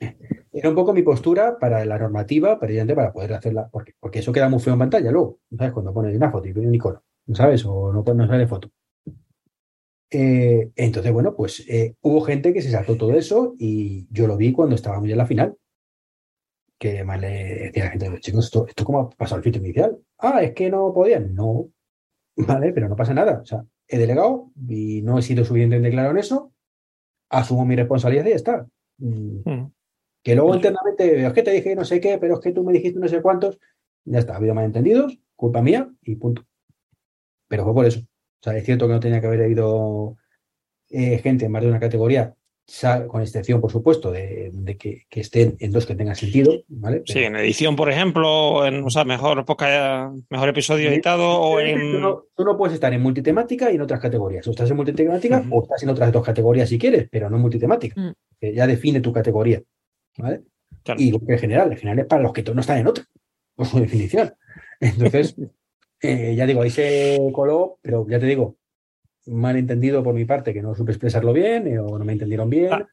Era 0.52 0.68
un 0.68 0.74
poco 0.74 0.92
mi 0.92 1.02
postura 1.02 1.58
para 1.58 1.84
la 1.84 1.98
normativa, 1.98 2.58
precisamente 2.60 2.94
para 2.94 3.12
poder 3.12 3.32
hacerla, 3.34 3.68
porque, 3.70 3.94
porque 3.98 4.18
eso 4.18 4.32
queda 4.32 4.48
muy 4.48 4.60
feo 4.60 4.74
en 4.74 4.80
pantalla 4.80 5.10
luego, 5.10 5.40
¿sabes? 5.56 5.72
Cuando 5.72 5.94
pones 5.94 6.14
una 6.14 6.30
foto 6.30 6.48
y 6.48 6.52
pones 6.52 6.68
un 6.68 6.74
icono, 6.74 7.02
¿sabes? 7.32 7.64
O 7.64 7.92
no, 7.92 8.02
no 8.02 8.26
sale 8.26 8.46
foto. 8.46 8.70
Eh, 10.10 10.70
entonces, 10.76 11.10
bueno, 11.10 11.34
pues 11.34 11.64
eh, 11.68 11.96
hubo 12.02 12.20
gente 12.20 12.52
que 12.52 12.60
se 12.60 12.70
saltó 12.70 12.98
todo 12.98 13.14
eso 13.14 13.54
y 13.58 14.06
yo 14.10 14.26
lo 14.26 14.36
vi 14.36 14.52
cuando 14.52 14.74
estábamos 14.74 15.08
ya 15.08 15.12
en 15.14 15.18
la 15.18 15.26
final. 15.26 15.56
Que 16.82 16.96
además 16.96 17.20
le 17.20 17.28
decía 17.28 17.84
a 17.84 17.86
la 17.86 17.90
gente, 17.92 18.18
chicos, 18.18 18.46
¿esto, 18.46 18.66
esto 18.66 18.84
cómo 18.84 18.98
ha 18.98 19.10
pasado 19.10 19.36
el 19.36 19.44
filtro 19.44 19.62
inicial? 19.62 19.96
Ah, 20.18 20.42
es 20.42 20.52
que 20.52 20.68
no 20.68 20.92
podían. 20.92 21.32
No, 21.32 21.70
vale, 22.36 22.72
pero 22.72 22.88
no 22.88 22.96
pasa 22.96 23.14
nada. 23.14 23.38
O 23.40 23.44
sea, 23.44 23.64
he 23.86 23.98
delegado 23.98 24.50
y 24.68 25.00
no 25.02 25.16
he 25.16 25.22
sido 25.22 25.44
suficientemente 25.44 25.92
claro 25.92 26.10
en 26.10 26.18
eso. 26.18 26.52
Asumo 27.30 27.64
mi 27.64 27.76
responsabilidad 27.76 28.26
y 28.26 28.30
ya 28.30 28.34
está. 28.34 28.66
Mm, 28.98 29.48
mm. 29.48 29.72
Que 30.24 30.34
luego 30.34 30.56
internamente, 30.56 31.24
es 31.24 31.32
que 31.32 31.42
te 31.44 31.52
dije 31.52 31.76
no 31.76 31.84
sé 31.84 32.00
qué, 32.00 32.18
pero 32.18 32.34
es 32.34 32.40
que 32.40 32.50
tú 32.50 32.64
me 32.64 32.72
dijiste 32.72 32.98
no 32.98 33.06
sé 33.06 33.22
cuántos. 33.22 33.60
Ya 34.04 34.18
está, 34.18 34.32
ha 34.32 34.38
habido 34.38 34.52
malentendidos, 34.52 35.20
culpa 35.36 35.62
mía 35.62 35.88
y 36.02 36.16
punto. 36.16 36.44
Pero 37.46 37.62
fue 37.62 37.74
por 37.74 37.86
eso. 37.86 38.00
O 38.00 38.42
sea, 38.42 38.56
es 38.56 38.64
cierto 38.64 38.88
que 38.88 38.94
no 38.94 38.98
tenía 38.98 39.20
que 39.20 39.28
haber 39.28 39.42
habido 39.42 40.16
eh, 40.90 41.18
gente 41.18 41.44
en 41.44 41.52
más 41.52 41.62
de 41.62 41.68
una 41.68 41.78
categoría, 41.78 42.34
con 43.06 43.20
excepción, 43.20 43.60
por 43.60 43.70
supuesto, 43.70 44.10
de, 44.10 44.50
de 44.52 44.76
que, 44.76 45.04
que 45.08 45.20
estén 45.20 45.56
en 45.60 45.72
dos 45.72 45.84
que 45.84 45.94
tengan 45.94 46.16
sentido, 46.16 46.62
¿vale? 46.68 47.02
Sí, 47.04 47.18
en 47.20 47.36
edición, 47.36 47.76
por 47.76 47.90
ejemplo, 47.90 48.64
en 48.66 48.82
o 48.82 48.90
sea, 48.90 49.04
mejor, 49.04 49.44
podcast, 49.44 50.14
mejor 50.30 50.48
episodio 50.48 50.88
editado 50.88 51.40
o 51.40 51.54
Tú 51.54 51.60
en. 51.60 52.00
no, 52.00 52.24
tú 52.34 52.44
no 52.44 52.56
puedes 52.56 52.74
estar 52.74 52.92
en 52.92 53.02
multitemática 53.02 53.70
y 53.70 53.74
en 53.74 53.82
otras 53.82 54.00
categorías. 54.00 54.46
O 54.46 54.50
estás 54.50 54.70
en 54.70 54.76
multitemática 54.76 55.40
Ujú. 55.40 55.58
o 55.58 55.62
estás 55.62 55.82
en 55.82 55.90
otras 55.90 56.10
dos 56.12 56.24
categorías 56.24 56.68
si 56.68 56.78
quieres, 56.78 57.08
pero 57.10 57.28
no 57.28 57.36
en 57.36 57.42
multitemática. 57.42 58.00
Mm. 58.00 58.12
Que 58.40 58.54
ya 58.54 58.66
define 58.66 59.00
tu 59.00 59.12
categoría. 59.12 59.62
¿Vale? 60.16 60.42
Claro. 60.82 61.00
Y 61.00 61.12
lo 61.12 61.20
que 61.20 61.34
es 61.34 61.40
general, 61.40 61.72
el 61.72 61.78
general 61.78 61.98
es 62.00 62.06
para 62.06 62.22
los 62.22 62.32
que 62.32 62.42
no 62.42 62.60
están 62.60 62.78
en 62.78 62.86
otra, 62.86 63.04
por 63.54 63.66
su 63.66 63.80
definición. 63.80 64.34
Entonces, 64.80 65.36
eh, 66.02 66.34
ya 66.34 66.46
digo, 66.46 66.62
ahí 66.62 66.70
se 66.70 67.18
coló, 67.32 67.78
pero 67.82 68.06
ya 68.08 68.18
te 68.18 68.26
digo, 68.26 68.56
mal 69.26 69.56
entendido 69.56 70.02
por 70.02 70.14
mi 70.14 70.24
parte, 70.24 70.52
que 70.52 70.62
no 70.62 70.74
supe 70.74 70.92
expresarlo 70.92 71.32
bien 71.32 71.66
eh, 71.66 71.78
o 71.78 71.98
no 71.98 72.04
me 72.04 72.12
entendieron 72.12 72.50
bien. 72.50 72.72
Ah, 72.72 72.86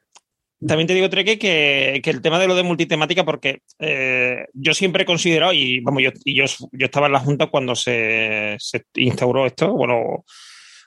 también 0.66 0.88
te 0.88 0.94
digo, 0.94 1.10
Treque, 1.10 1.40
que, 1.40 2.02
que 2.04 2.10
el 2.10 2.22
tema 2.22 2.38
de 2.38 2.48
lo 2.48 2.56
de 2.56 2.64
multitemática, 2.64 3.24
porque 3.24 3.62
eh, 3.80 4.46
yo 4.54 4.74
siempre 4.74 5.04
he 5.04 5.06
considerado, 5.06 5.54
y 5.54 5.80
vamos, 5.80 6.04
yo, 6.04 6.12
yo 6.26 6.86
estaba 6.86 7.08
en 7.08 7.14
la 7.14 7.20
Junta 7.20 7.48
cuando 7.48 7.76
se, 7.76 8.56
se 8.60 8.84
instauró 8.96 9.46
esto, 9.46 9.72
bueno, 9.74 10.26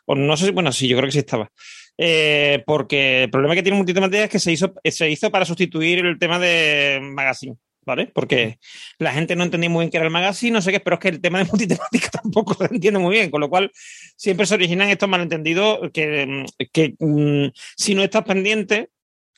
o 0.04 0.14
no 0.14 0.36
sé 0.36 0.46
si, 0.46 0.52
bueno, 0.52 0.72
sí, 0.72 0.88
yo 0.88 0.96
creo 0.96 1.08
que 1.08 1.12
sí 1.12 1.20
estaba. 1.20 1.50
Eh, 1.96 2.62
porque 2.66 3.24
el 3.24 3.30
problema 3.30 3.54
que 3.54 3.62
tiene 3.62 3.78
multitemática 3.78 4.24
es 4.24 4.30
que 4.30 4.38
se 4.38 4.52
hizo, 4.52 4.74
se 4.84 5.10
hizo 5.10 5.30
para 5.30 5.44
sustituir 5.44 6.04
el 6.04 6.18
tema 6.18 6.38
de 6.38 7.00
magazine. 7.02 7.56
¿Vale? 7.84 8.06
Porque 8.14 8.58
la 8.98 9.12
gente 9.12 9.34
no 9.34 9.42
entendía 9.42 9.68
muy 9.68 9.82
bien 9.82 9.90
qué 9.90 9.96
era 9.96 10.06
el 10.06 10.12
magazine, 10.12 10.52
no 10.52 10.62
sé 10.62 10.70
qué, 10.70 10.78
pero 10.78 10.94
es 10.94 11.00
que 11.00 11.08
el 11.08 11.20
tema 11.20 11.38
de 11.38 11.44
multitemática 11.50 12.10
tampoco 12.22 12.54
se 12.54 12.72
entiende 12.72 13.00
muy 13.00 13.14
bien, 13.14 13.30
con 13.30 13.40
lo 13.40 13.50
cual 13.50 13.72
siempre 14.16 14.46
se 14.46 14.54
originan 14.54 14.88
estos 14.88 15.08
malentendidos 15.08 15.90
que, 15.92 16.44
que 16.72 16.94
mm, 16.98 17.48
si 17.76 17.94
no 17.94 18.02
estás 18.02 18.22
pendiente, 18.24 18.90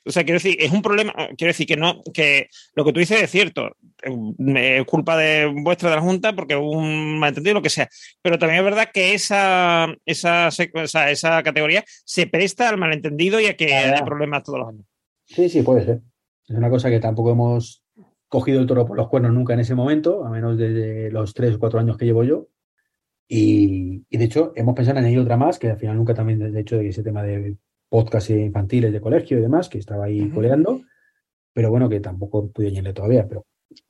o 0.07 0.11
sea, 0.11 0.25
quiero 0.25 0.37
decir, 0.37 0.57
es 0.61 0.71
un 0.71 0.83
problema, 0.83 1.15
quiero 1.37 1.51
decir 1.51 1.66
que 1.66 1.77
no, 1.77 2.03
que 2.12 2.49
lo 2.75 2.85
que 2.85 2.93
tú 2.93 3.01
dices 3.01 3.23
es 3.23 3.31
cierto, 3.31 3.75
es 4.03 4.85
culpa 4.85 5.16
de 5.16 5.47
vuestra 5.47 5.91
de 5.91 5.97
la 5.97 6.03
Junta 6.03 6.35
porque 6.35 6.57
hubo 6.57 6.73
un 6.73 7.19
malentendido, 7.19 7.55
lo 7.55 7.62
que 7.62 7.71
sea, 7.71 7.89
pero 8.21 8.39
también 8.39 8.59
es 8.59 8.65
verdad 8.65 8.91
que 8.93 9.15
esa, 9.15 9.95
esa, 10.05 10.49
esa, 10.49 11.11
esa 11.11 11.43
categoría 11.43 11.85
se 12.05 12.27
presta 12.27 12.69
al 12.69 12.77
malentendido 12.77 13.41
y 13.41 13.47
a 13.47 13.57
que 13.57 13.75
haya 13.75 14.05
problemas 14.05 14.43
todos 14.43 14.59
los 14.59 14.69
años. 14.69 14.85
Sí, 15.25 15.49
sí, 15.49 15.62
puede 15.62 15.85
ser. 15.85 16.03
Es 16.47 16.57
una 16.57 16.69
cosa 16.69 16.91
que 16.91 17.01
tampoco 17.01 17.31
hemos 17.31 17.84
cogido 18.35 18.61
el 18.61 18.66
toro 18.66 18.85
por 18.85 18.97
los 18.97 19.09
cuernos 19.09 19.32
nunca 19.32 19.55
en 19.55 19.61
ese 19.61 19.77
momento, 19.77 20.24
a 20.24 20.31
menos 20.31 20.59
de 20.59 21.09
los 21.12 21.32
tres 21.35 21.55
o 21.55 21.59
cuatro 21.61 21.78
años 21.78 21.97
que 21.97 22.05
llevo 22.05 22.24
yo. 22.24 22.48
Y, 23.28 24.05
y, 24.11 24.16
de 24.19 24.24
hecho, 24.24 24.52
hemos 24.56 24.74
pensado 24.74 24.98
en 24.98 25.05
añadir 25.05 25.20
otra 25.20 25.36
más, 25.36 25.59
que 25.59 25.70
al 25.70 25.78
final 25.78 25.97
nunca 25.97 26.15
también, 26.15 26.40
de 26.40 26.61
hecho, 26.61 26.77
de 26.77 26.89
ese 26.89 27.05
tema 27.05 27.23
de 27.23 27.56
podcast 27.89 28.31
infantiles 28.31 28.93
de 28.93 29.01
colegio 29.01 29.39
y 29.39 29.40
demás, 29.40 29.69
que 29.69 29.78
estaba 29.78 30.06
ahí 30.06 30.28
coleando, 30.31 30.82
pero 31.52 31.70
bueno, 31.70 31.89
que 31.89 32.01
tampoco 32.01 32.51
pude 32.51 32.66
añadirle 32.66 32.93
todavía. 32.93 33.27
Pero, 33.28 33.47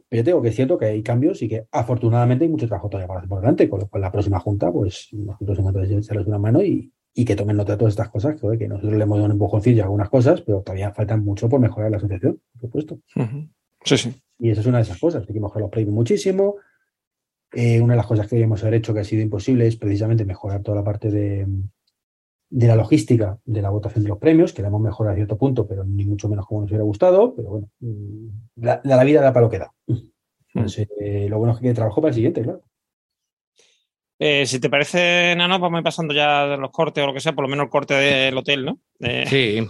pero 0.09 0.21
yo 0.21 0.25
tengo 0.25 0.43
que 0.43 0.49
es 0.49 0.55
cierto 0.55 0.77
que 0.77 0.85
hay 0.85 1.03
cambios 1.03 1.41
y 1.41 1.49
que 1.49 1.67
afortunadamente 1.73 2.45
hay 2.45 2.51
mucho 2.51 2.69
trabajo 2.69 2.91
todavía 2.91 3.09
para 3.09 3.21
hacer 3.21 3.31
por 3.31 3.41
delante, 3.41 3.69
con 3.69 3.81
lo 3.81 3.89
cual 3.89 4.03
la 4.03 4.13
próxima 4.13 4.39
junta, 4.41 4.71
pues 4.71 5.09
nosotros 5.13 5.59
hemos 5.59 5.73
de 5.73 5.97
echarles 5.97 6.27
una 6.27 6.39
mano 6.39 6.63
y, 6.63 6.93
y 7.15 7.25
que 7.25 7.35
tomen 7.35 7.57
nota 7.57 7.73
de 7.73 7.79
todas 7.79 7.95
estas 7.95 8.11
cosas, 8.11 8.39
que, 8.39 8.59
que 8.59 8.69
nosotros 8.69 8.93
le 8.93 9.05
hemos 9.05 9.17
dado 9.17 9.27
un 9.27 9.33
empujoncillo 9.33 9.83
a 9.83 9.87
algunas 9.87 10.11
cosas, 10.11 10.43
pero 10.43 10.61
todavía 10.61 10.93
faltan 10.93 11.25
mucho 11.25 11.49
por 11.49 11.61
mejorar 11.61 11.91
la 11.91 11.97
asociación, 11.97 12.41
por 12.53 12.61
supuesto. 12.61 12.99
Sí, 13.85 13.97
sí. 13.99 14.15
Y 14.39 14.51
esa 14.51 14.61
es 14.63 14.67
una 14.67 14.79
de 14.79 14.85
esas 14.85 14.99
cosas, 14.99 15.25
hay 15.27 15.35
que 15.35 15.41
mejorar 15.41 15.63
los 15.63 15.71
premios 15.71 15.95
muchísimo. 15.95 16.57
Eh, 17.53 17.81
una 17.81 17.93
de 17.93 17.99
las 17.99 18.07
cosas 18.07 18.27
que 18.27 18.35
debíamos 18.37 18.63
haber 18.63 18.75
hecho 18.75 18.93
que 18.93 19.01
ha 19.01 19.05
sido 19.05 19.23
imposible 19.23 19.67
es 19.67 19.77
precisamente 19.77 20.25
mejorar 20.25 20.63
toda 20.63 20.79
la 20.79 20.85
parte 20.85 21.11
de, 21.11 21.47
de 22.51 22.67
la 22.67 22.77
logística 22.77 23.39
de 23.45 23.63
la 23.63 23.71
votación 23.71 24.03
de 24.03 24.09
los 24.09 24.19
premios, 24.19 24.53
que 24.53 24.63
la 24.63 24.69
hemos 24.69 24.81
mejorado 24.81 25.13
a 25.13 25.17
cierto 25.17 25.39
punto, 25.39 25.67
pero 25.67 25.85
ni 25.85 26.05
mucho 26.05 26.29
menos 26.29 26.47
como 26.47 26.63
nos 26.63 26.71
hubiera 26.71 26.85
gustado, 26.85 27.35
pero 27.35 27.51
bueno, 27.51 27.71
mm, 27.81 28.29
la, 28.57 28.81
la 28.85 29.05
vida 29.05 29.21
da 29.21 29.33
para 29.33 29.47
lo 29.47 29.51
que 29.51 29.59
da. 29.59 29.73
Entonces, 30.55 30.89
eh, 31.01 31.29
lo 31.29 31.39
bueno 31.39 31.55
es 31.55 31.61
que 31.61 31.75
trabajo 31.75 32.01
para 32.01 32.11
el 32.11 32.15
siguiente, 32.15 32.43
claro. 32.43 32.63
Eh, 34.27 34.47
si 34.47 34.59
te 34.59 34.71
parece, 34.71 35.35
Nano, 35.37 35.59
vamos 35.59 35.77
a 35.77 35.81
ir 35.81 35.85
pasando 35.85 36.15
ya 36.15 36.47
de 36.47 36.57
los 36.57 36.71
cortes 36.71 37.05
o 37.05 37.07
lo 37.07 37.13
que 37.13 37.21
sea, 37.21 37.35
por 37.35 37.45
lo 37.45 37.49
menos 37.51 37.65
el 37.65 37.71
corte 37.71 37.93
del 37.93 38.39
hotel, 38.39 38.65
¿no? 38.65 38.79
Eh... 39.01 39.27
Sí. 39.29 39.69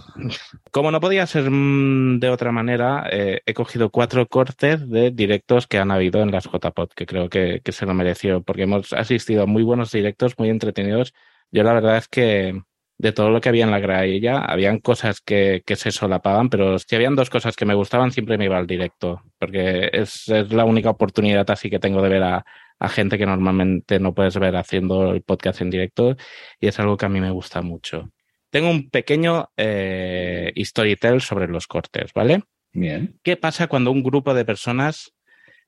Como 0.71 0.91
no 0.91 1.01
podía 1.01 1.27
ser 1.27 1.49
de 1.51 2.29
otra 2.29 2.53
manera, 2.53 3.05
eh, 3.11 3.41
he 3.45 3.53
cogido 3.53 3.89
cuatro 3.89 4.25
cortes 4.27 4.89
de 4.89 5.11
directos 5.11 5.67
que 5.67 5.77
han 5.77 5.91
habido 5.91 6.21
en 6.21 6.31
las 6.31 6.45
JPod, 6.45 6.87
que 6.95 7.05
creo 7.05 7.27
que, 7.27 7.59
que, 7.65 7.73
se 7.73 7.85
lo 7.85 7.93
mereció, 7.93 8.43
porque 8.43 8.63
hemos 8.63 8.93
asistido 8.93 9.43
a 9.43 9.45
muy 9.45 9.63
buenos 9.63 9.91
directos, 9.91 10.35
muy 10.37 10.47
entretenidos. 10.49 11.13
Yo 11.51 11.63
la 11.63 11.73
verdad 11.73 11.97
es 11.97 12.07
que 12.07 12.61
de 12.97 13.11
todo 13.11 13.31
lo 13.31 13.41
que 13.41 13.49
había 13.49 13.65
en 13.65 13.71
la 13.71 13.79
grailla, 13.79 14.37
habían 14.39 14.79
cosas 14.79 15.19
que, 15.19 15.63
que 15.65 15.75
se 15.75 15.91
solapaban, 15.91 16.47
pero 16.47 16.79
si 16.79 16.95
habían 16.95 17.15
dos 17.15 17.29
cosas 17.29 17.57
que 17.57 17.65
me 17.65 17.73
gustaban, 17.73 18.13
siempre 18.13 18.37
me 18.37 18.45
iba 18.45 18.57
al 18.57 18.67
directo, 18.67 19.21
porque 19.37 19.89
es, 19.91 20.29
es 20.29 20.53
la 20.53 20.63
única 20.63 20.91
oportunidad 20.91 21.51
así 21.51 21.69
que 21.69 21.79
tengo 21.79 22.01
de 22.01 22.07
ver 22.07 22.23
a, 22.23 22.45
a 22.79 22.89
gente 22.89 23.17
que 23.17 23.25
normalmente 23.25 23.99
no 23.99 24.13
puedes 24.13 24.37
ver 24.37 24.55
haciendo 24.55 25.13
el 25.13 25.21
podcast 25.21 25.61
en 25.61 25.69
directo 25.69 26.15
y 26.59 26.67
es 26.67 26.79
algo 26.79 26.97
que 26.97 27.05
a 27.05 27.09
mí 27.09 27.21
me 27.21 27.31
gusta 27.31 27.61
mucho. 27.61 28.11
Tengo 28.49 28.69
un 28.69 28.89
pequeño 28.89 29.49
eh, 29.57 30.53
storytell 30.57 31.21
sobre 31.21 31.47
los 31.47 31.67
cortes, 31.67 32.11
¿vale? 32.13 32.43
Bien. 32.71 33.19
¿Qué 33.23 33.37
pasa 33.37 33.67
cuando 33.67 33.91
un 33.91 34.03
grupo 34.03 34.33
de 34.33 34.45
personas 34.45 35.13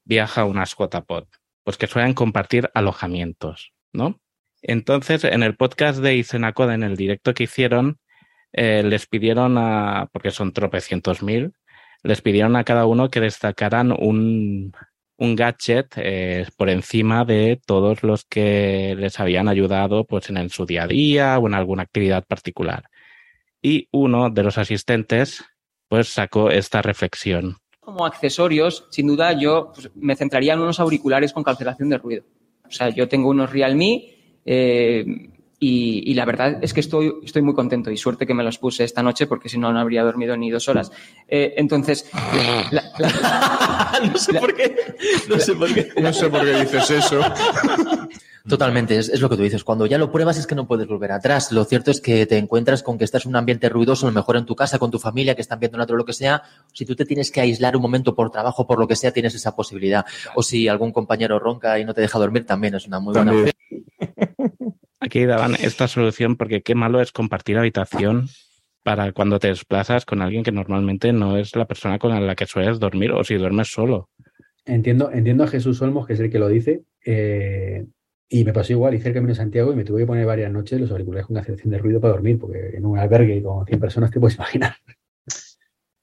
viaja 0.03 0.41
a 0.41 0.45
una 0.45 0.65
pod? 1.05 1.25
Pues 1.63 1.77
que 1.77 1.87
suelen 1.87 2.13
compartir 2.13 2.69
alojamientos, 2.73 3.73
¿no? 3.93 4.21
Entonces, 4.61 5.23
en 5.23 5.43
el 5.43 5.55
podcast 5.55 5.99
de 5.99 6.15
Icenacoda, 6.15 6.73
en 6.75 6.83
el 6.83 6.95
directo 6.95 7.33
que 7.33 7.43
hicieron, 7.43 7.99
eh, 8.53 8.83
les 8.83 9.05
pidieron 9.05 9.57
a, 9.57 10.09
porque 10.11 10.31
son 10.31 10.53
tropecientos 10.53 11.21
mil, 11.21 11.53
les 12.03 12.21
pidieron 12.21 12.55
a 12.55 12.63
cada 12.63 12.85
uno 12.85 13.09
que 13.09 13.19
destacaran 13.19 13.91
un, 13.91 14.73
un 15.17 15.35
gadget 15.35 15.93
eh, 15.97 16.45
por 16.55 16.69
encima 16.69 17.25
de 17.25 17.59
todos 17.65 18.03
los 18.03 18.23
que 18.25 18.95
les 18.97 19.19
habían 19.19 19.47
ayudado 19.47 20.05
pues 20.05 20.29
en, 20.29 20.49
su 20.49 20.65
día 20.65 20.83
a 20.83 20.87
día 20.87 21.37
o 21.39 21.47
en 21.47 21.53
alguna 21.53 21.83
actividad 21.83 22.25
particular. 22.25 22.89
Y 23.61 23.87
uno 23.91 24.29
de 24.29 24.43
los 24.43 24.57
asistentes 24.57 25.43
pues 25.87 26.09
sacó 26.09 26.49
esta 26.49 26.81
reflexión. 26.81 27.57
Como 27.79 28.05
accesorios, 28.05 28.87
sin 28.91 29.07
duda 29.07 29.33
yo 29.33 29.71
pues, 29.73 29.89
me 29.95 30.15
centraría 30.15 30.53
en 30.53 30.59
unos 30.59 30.79
auriculares 30.79 31.33
con 31.33 31.43
cancelación 31.43 31.89
de 31.89 31.97
ruido. 31.97 32.23
O 32.65 32.71
sea, 32.71 32.89
yo 32.89 33.07
tengo 33.07 33.29
unos 33.29 33.51
Realme 33.51 34.41
eh, 34.45 35.05
y, 35.59 36.03
y, 36.11 36.13
la 36.13 36.25
verdad 36.25 36.59
es 36.61 36.71
que 36.73 36.81
estoy, 36.81 37.13
estoy 37.23 37.41
muy 37.41 37.55
contento 37.55 37.89
y 37.89 37.97
suerte 37.97 38.27
que 38.27 38.35
me 38.35 38.43
los 38.43 38.59
puse 38.59 38.83
esta 38.83 39.01
noche 39.01 39.25
porque 39.25 39.49
si 39.49 39.57
no, 39.57 39.73
no 39.73 39.79
habría 39.79 40.03
dormido 40.03 40.37
ni 40.37 40.51
dos 40.51 40.67
horas. 40.69 40.91
Eh, 41.27 41.55
entonces, 41.57 42.09
la, 42.71 42.83
la, 42.99 43.99
no 44.11 44.17
sé 44.17 44.33
por 44.35 44.55
qué. 44.55 44.75
No 45.27 45.39
sé 45.39 45.55
por 45.55 45.73
qué. 45.73 45.91
No 45.99 46.13
sé 46.13 46.29
por 46.29 46.41
qué 46.41 46.59
dices 46.59 46.91
eso. 46.91 47.21
Totalmente, 48.47 48.97
es, 48.97 49.09
es, 49.09 49.19
lo 49.19 49.29
que 49.29 49.35
tú 49.35 49.41
dices. 49.41 49.63
Cuando 49.63 49.87
ya 49.87 49.97
lo 49.97 50.11
pruebas 50.11 50.37
es 50.37 50.45
que 50.45 50.53
no 50.53 50.67
puedes 50.67 50.87
volver 50.87 51.11
atrás. 51.11 51.51
Lo 51.51 51.65
cierto 51.65 51.89
es 51.89 52.01
que 52.01 52.27
te 52.27 52.37
encuentras 52.37 52.83
con 52.83 52.99
que 52.99 53.03
estás 53.03 53.25
en 53.25 53.29
un 53.29 53.35
ambiente 53.37 53.67
ruidoso, 53.67 54.05
a 54.05 54.09
lo 54.11 54.15
mejor 54.15 54.37
en 54.37 54.45
tu 54.45 54.55
casa, 54.55 54.77
con 54.77 54.91
tu 54.91 54.99
familia, 54.99 55.33
que 55.33 55.41
están 55.41 55.59
viendo 55.59 55.77
en 55.77 55.81
otro 55.81 55.97
lo 55.97 56.05
que 56.05 56.13
sea. 56.13 56.43
Si 56.71 56.85
tú 56.85 56.95
te 56.95 57.03
tienes 57.03 57.31
que 57.31 57.41
aislar 57.41 57.75
un 57.75 57.81
momento 57.81 58.13
por 58.15 58.29
trabajo, 58.29 58.67
por 58.67 58.79
lo 58.79 58.87
que 58.87 58.95
sea, 58.95 59.11
tienes 59.11 59.33
esa 59.33 59.55
posibilidad. 59.55 60.05
O 60.35 60.43
si 60.43 60.67
algún 60.67 60.91
compañero 60.91 61.39
ronca 61.39 61.77
y 61.79 61.83
no 61.83 61.95
te 61.95 62.01
deja 62.01 62.19
dormir, 62.19 62.45
también 62.45 62.75
es 62.75 62.85
una 62.85 62.99
muy 62.99 63.15
buena 63.15 63.31
opción. 63.31 63.53
Aquí 64.99 65.25
daban 65.25 65.55
esta 65.55 65.87
solución 65.87 66.35
porque 66.35 66.61
qué 66.61 66.75
malo 66.75 67.01
es 67.01 67.11
compartir 67.11 67.57
habitación 67.57 68.27
para 68.83 69.11
cuando 69.11 69.37
te 69.37 69.49
desplazas 69.49 70.05
con 70.05 70.21
alguien 70.21 70.43
que 70.43 70.51
normalmente 70.51 71.11
no 71.13 71.37
es 71.37 71.55
la 71.55 71.65
persona 71.65 71.99
con 71.99 72.25
la 72.25 72.35
que 72.35 72.45
sueles 72.45 72.79
dormir 72.79 73.11
o 73.11 73.23
si 73.23 73.35
duermes 73.35 73.67
solo. 73.67 74.09
Entiendo, 74.65 75.11
entiendo 75.11 75.43
a 75.43 75.47
Jesús 75.47 75.81
Olmos, 75.81 76.07
que 76.07 76.13
es 76.13 76.19
el 76.19 76.29
que 76.31 76.39
lo 76.39 76.47
dice, 76.47 76.83
eh, 77.05 77.85
y 78.29 78.43
me 78.43 78.53
pasó 78.53 78.73
igual, 78.73 78.95
hice 78.95 79.09
el 79.09 79.13
camino 79.13 79.31
de 79.31 79.35
Santiago 79.35 79.71
y 79.71 79.75
me 79.75 79.85
tuve 79.85 80.01
que 80.01 80.07
poner 80.07 80.25
varias 80.25 80.51
noches 80.51 80.79
los 80.79 80.91
auriculares 80.91 81.27
con 81.27 81.35
cancelación 81.35 81.71
de 81.71 81.77
ruido 81.77 82.01
para 82.01 82.13
dormir, 82.13 82.39
porque 82.39 82.75
en 82.75 82.85
un 82.85 82.97
albergue 82.97 83.41
con 83.43 83.65
100 83.65 83.79
personas 83.79 84.11
te 84.11 84.19
puedes 84.19 84.35
imaginar. 84.35 84.75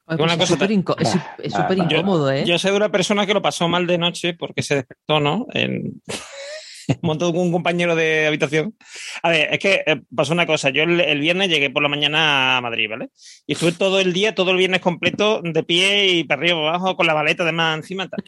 Ay, 0.07 0.19
pues 0.19 0.39
es 0.39 0.49
súper 0.49 0.71
inco 0.71 0.95
es, 0.99 1.16
es 1.39 1.55
incómodo, 1.77 2.31
¿eh? 2.31 2.41
Yo, 2.41 2.53
yo, 2.53 2.59
sé 2.59 2.71
de 2.71 2.77
una 2.77 2.91
persona 2.91 3.27
que 3.27 3.33
lo 3.33 3.41
pasó 3.41 3.69
mal 3.69 3.87
de 3.87 3.97
noche 3.97 4.35
porque 4.35 4.62
se 4.62 4.75
despertó, 4.77 5.21
¿no? 5.21 5.47
En... 5.55 6.03
montó 7.02 7.32
con 7.32 7.43
un 7.43 7.52
compañero 7.52 7.94
de 7.94 8.27
habitación. 8.27 8.77
A 9.23 9.31
ver, 9.31 9.52
es 9.52 9.59
que 9.59 9.82
eh, 9.86 10.02
pasó 10.15 10.32
una 10.32 10.47
cosa. 10.47 10.70
Yo 10.70 10.82
el, 10.82 11.01
el, 11.01 11.20
viernes 11.20 11.48
llegué 11.48 11.70
por 11.70 11.82
la 11.82 11.89
mañana 11.89 12.56
a 12.56 12.61
Madrid, 12.61 12.89
¿vale? 12.89 13.11
Y 13.47 13.52
estuve 13.52 13.73
todo 13.73 14.01
el 14.01 14.12
día, 14.12 14.35
todo 14.35 14.51
el 14.51 14.56
viernes 14.56 14.81
completo, 14.81 15.40
de 15.43 15.62
pie 15.62 16.06
y 16.09 16.24
para 16.24 16.40
arriba, 16.40 16.59
para 16.59 16.69
abajo, 16.70 16.97
con 16.97 17.06
la 17.06 17.15
maleta 17.15 17.43
además 17.43 17.78
encima. 17.78 18.09
Tal. 18.09 18.23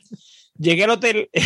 Llegué 0.59 0.85
al 0.85 0.91
hotel. 0.91 1.31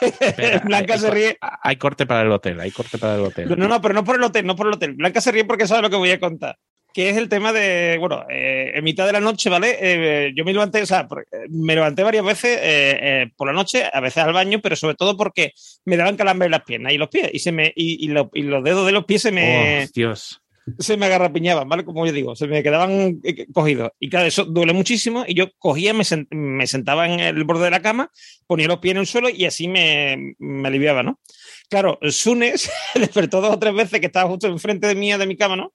Espera, 0.00 0.58
Blanca 0.58 0.94
hay, 0.94 1.00
se 1.00 1.10
ríe. 1.10 1.38
Hay 1.40 1.76
corte 1.76 2.06
para 2.06 2.22
el 2.22 2.30
hotel, 2.30 2.60
hay 2.60 2.70
corte 2.70 2.98
para 2.98 3.14
el 3.14 3.22
hotel. 3.22 3.48
No, 3.56 3.68
no, 3.68 3.80
pero 3.80 3.94
no 3.94 4.04
por 4.04 4.16
el 4.16 4.22
hotel, 4.22 4.46
no 4.46 4.54
por 4.54 4.66
el 4.66 4.74
hotel. 4.74 4.94
Blanca 4.94 5.20
se 5.20 5.32
ríe 5.32 5.44
porque 5.44 5.66
sabe 5.66 5.82
lo 5.82 5.90
que 5.90 5.96
voy 5.96 6.10
a 6.10 6.20
contar 6.20 6.58
que 6.96 7.10
es 7.10 7.18
el 7.18 7.28
tema 7.28 7.52
de, 7.52 7.98
bueno, 8.00 8.24
eh, 8.30 8.72
en 8.74 8.82
mitad 8.82 9.04
de 9.04 9.12
la 9.12 9.20
noche, 9.20 9.50
¿vale? 9.50 9.76
Eh, 9.78 10.32
yo 10.34 10.46
me 10.46 10.54
levanté, 10.54 10.80
o 10.80 10.86
sea, 10.86 11.06
me 11.50 11.74
levanté 11.74 12.02
varias 12.02 12.24
veces 12.24 12.58
eh, 12.58 13.30
por 13.36 13.46
la 13.48 13.52
noche, 13.52 13.84
a 13.92 14.00
veces 14.00 14.22
al 14.24 14.32
baño, 14.32 14.60
pero 14.62 14.76
sobre 14.76 14.94
todo 14.94 15.14
porque 15.14 15.52
me 15.84 15.98
daban 15.98 16.16
calambre 16.16 16.46
en 16.46 16.52
las 16.52 16.62
piernas 16.62 16.94
y 16.94 16.96
los 16.96 17.10
pies, 17.10 17.28
y, 17.34 17.40
se 17.40 17.52
me, 17.52 17.70
y, 17.76 18.02
y, 18.02 18.08
lo, 18.08 18.30
y 18.32 18.44
los 18.44 18.64
dedos 18.64 18.86
de 18.86 18.92
los 18.92 19.04
pies 19.04 19.20
se 19.20 19.30
me... 19.30 19.84
Oh, 19.84 19.90
Dios. 19.94 20.40
Se 20.78 20.96
me 20.96 21.04
agarrapiñaban, 21.04 21.68
¿vale? 21.68 21.84
Como 21.84 22.06
yo 22.06 22.12
digo, 22.12 22.34
se 22.34 22.46
me 22.46 22.62
quedaban 22.62 23.20
cogidos. 23.52 23.90
Y 24.00 24.08
claro, 24.08 24.26
eso 24.26 24.46
duele 24.46 24.72
muchísimo. 24.72 25.24
Y 25.28 25.34
yo 25.34 25.52
cogía, 25.58 25.92
me, 25.92 26.02
sent, 26.02 26.32
me 26.32 26.66
sentaba 26.66 27.06
en 27.06 27.20
el 27.20 27.44
borde 27.44 27.66
de 27.66 27.70
la 27.72 27.82
cama, 27.82 28.10
ponía 28.46 28.68
los 28.68 28.78
pies 28.78 28.92
en 28.92 29.00
el 29.00 29.06
suelo 29.06 29.28
y 29.28 29.44
así 29.44 29.68
me, 29.68 30.34
me 30.38 30.68
aliviaba, 30.68 31.02
¿no? 31.02 31.20
Claro, 31.68 31.98
Sune 32.08 32.56
se 32.56 32.70
despertó 32.98 33.42
dos 33.42 33.52
o 33.52 33.58
tres 33.58 33.74
veces 33.74 34.00
que 34.00 34.06
estaba 34.06 34.30
justo 34.30 34.46
enfrente 34.46 34.86
de 34.86 34.94
mí, 34.94 35.12
de 35.12 35.26
mi 35.26 35.36
cama, 35.36 35.56
¿no? 35.56 35.74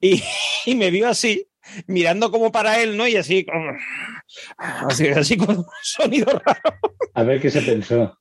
Y, 0.00 0.22
y, 0.66 0.74
me 0.74 0.90
vio 0.90 1.08
así, 1.08 1.48
mirando 1.86 2.30
como 2.30 2.52
para 2.52 2.80
él, 2.82 2.96
¿no? 2.96 3.08
Y 3.08 3.16
así, 3.16 3.44
como, 3.44 3.72
así, 4.58 5.08
así 5.08 5.36
con 5.36 5.58
un 5.58 5.66
sonido 5.82 6.26
raro. 6.44 6.78
A 7.14 7.22
ver 7.22 7.40
qué 7.40 7.50
se 7.50 7.62
pensó. 7.62 8.18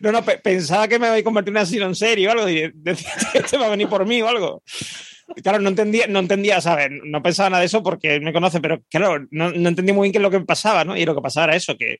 No, 0.00 0.12
no, 0.12 0.24
pensaba 0.24 0.88
que 0.88 0.98
me 0.98 1.06
iba 1.06 1.16
a 1.16 1.22
convertir 1.22 1.52
en 1.52 1.58
asilo 1.58 1.86
en 1.86 1.94
serio 1.94 2.28
o 2.28 2.32
algo. 2.32 2.48
Y 2.48 2.70
decía, 2.74 3.10
este 3.34 3.56
va 3.56 3.66
a 3.66 3.70
venir 3.70 3.88
por 3.88 4.06
mí 4.06 4.22
o 4.22 4.28
algo. 4.28 4.62
claro, 5.42 5.58
no 5.58 5.68
entendía, 5.68 6.06
no 6.06 6.20
entendía, 6.20 6.60
¿sabes? 6.60 6.88
No 7.04 7.22
pensaba 7.22 7.50
nada 7.50 7.60
de 7.60 7.66
eso 7.66 7.82
porque 7.82 8.20
me 8.20 8.32
conoce, 8.32 8.60
pero 8.60 8.82
claro, 8.90 9.26
no, 9.30 9.50
no 9.50 9.68
entendía 9.68 9.94
muy 9.94 10.06
bien 10.06 10.12
qué 10.12 10.18
es 10.18 10.22
lo 10.22 10.30
que 10.30 10.40
pasaba, 10.40 10.84
¿no? 10.84 10.96
Y 10.96 11.04
lo 11.04 11.14
que 11.14 11.22
pasaba 11.22 11.46
era 11.46 11.56
eso, 11.56 11.76
que, 11.76 11.98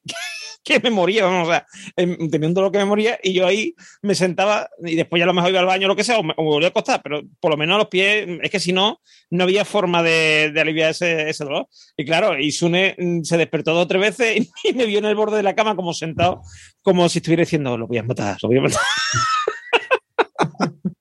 que 0.66 0.80
me 0.80 0.90
moría, 0.90 1.24
vamos, 1.24 1.46
o 1.46 1.50
sea, 1.52 1.64
em, 1.96 2.28
tenía 2.28 2.48
un 2.48 2.54
dolor 2.54 2.72
que 2.72 2.78
me 2.78 2.84
moría 2.84 3.20
y 3.22 3.32
yo 3.32 3.46
ahí 3.46 3.76
me 4.02 4.16
sentaba 4.16 4.68
y 4.84 4.96
después 4.96 5.20
ya 5.20 5.24
a 5.24 5.28
lo 5.28 5.32
mejor 5.32 5.50
iba 5.50 5.60
al 5.60 5.66
baño 5.66 5.86
o 5.86 5.88
lo 5.88 5.94
que 5.94 6.02
sea, 6.02 6.18
o 6.18 6.24
me, 6.24 6.34
volvía 6.36 6.68
a 6.68 6.70
acostar, 6.70 7.00
pero 7.04 7.22
por 7.38 7.52
lo 7.52 7.56
menos 7.56 7.76
a 7.76 7.78
los 7.78 7.86
pies, 7.86 8.26
es 8.42 8.50
que 8.50 8.58
si 8.58 8.72
no, 8.72 9.00
no 9.30 9.44
había 9.44 9.64
forma 9.64 10.02
de, 10.02 10.52
aliviar 10.56 10.90
ese, 10.90 11.32
dolor. 11.38 11.68
Y 11.96 12.04
claro, 12.04 12.36
Isune 12.36 12.96
mm, 12.98 13.22
se 13.22 13.36
despertó 13.36 13.74
dos 13.74 13.84
o 13.84 13.86
tres 13.86 14.00
veces 14.00 14.36
y, 14.36 14.50
y 14.68 14.72
me 14.72 14.86
vio 14.86 14.98
en 14.98 15.04
el 15.04 15.14
borde 15.14 15.36
de 15.36 15.44
la 15.44 15.54
cama 15.54 15.76
como 15.76 15.94
sentado, 15.94 16.42
como 16.82 17.08
si 17.08 17.20
estuviera 17.20 17.42
diciendo, 17.42 17.78
lo 17.78 17.86
voy 17.86 17.98
a 17.98 18.02
matar, 18.02 18.36
lo 18.42 18.48
voy 18.48 18.58
a 18.58 18.62
matar. 18.62 18.80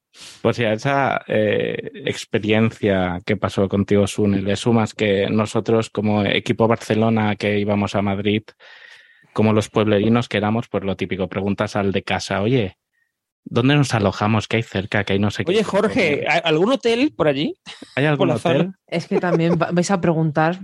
Pues 0.46 0.58
ya 0.58 0.74
esa 0.74 1.24
eh, 1.28 1.90
experiencia 2.06 3.20
que 3.26 3.36
pasó 3.36 3.68
contigo, 3.68 4.06
Sune, 4.06 4.44
le 4.44 4.56
sumas 4.56 4.94
que 4.94 5.28
nosotros 5.28 5.90
como 5.90 6.24
equipo 6.24 6.68
Barcelona 6.68 7.36
que 7.36 7.58
íbamos 7.58 7.96
a 7.96 8.04
Madrid, 8.04 8.44
como 9.36 9.52
los 9.52 9.68
pueblerinos 9.70 10.30
que 10.30 10.38
éramos, 10.38 10.70
pues 10.70 10.86
lo 10.86 10.96
típico, 10.96 11.28
preguntas 11.28 11.76
al 11.76 11.92
de 11.92 12.04
casa, 12.04 12.42
oye, 12.42 12.78
¿dónde 13.44 13.76
nos 13.76 13.94
alojamos? 13.94 14.48
¿Qué 14.48 14.56
hay 14.56 14.64
cerca? 14.64 15.04
¿Qué 15.04 15.12
hay 15.12 15.20
no 15.20 15.30
sé 15.30 15.44
qué? 15.44 15.52
Oye, 15.52 15.62
Jorge, 15.66 16.24
¿hay 16.26 16.40
¿algún 16.46 16.72
hotel 16.72 17.14
por 17.14 17.28
allí? 17.28 17.54
¿hay 17.98 18.06
algún 18.06 18.32
hotel? 18.32 18.72
Es 18.88 19.08
que 19.08 19.20
también 19.20 19.60
va- 19.62 19.72
vais 19.74 19.92
a 19.92 20.00
preguntar 20.00 20.58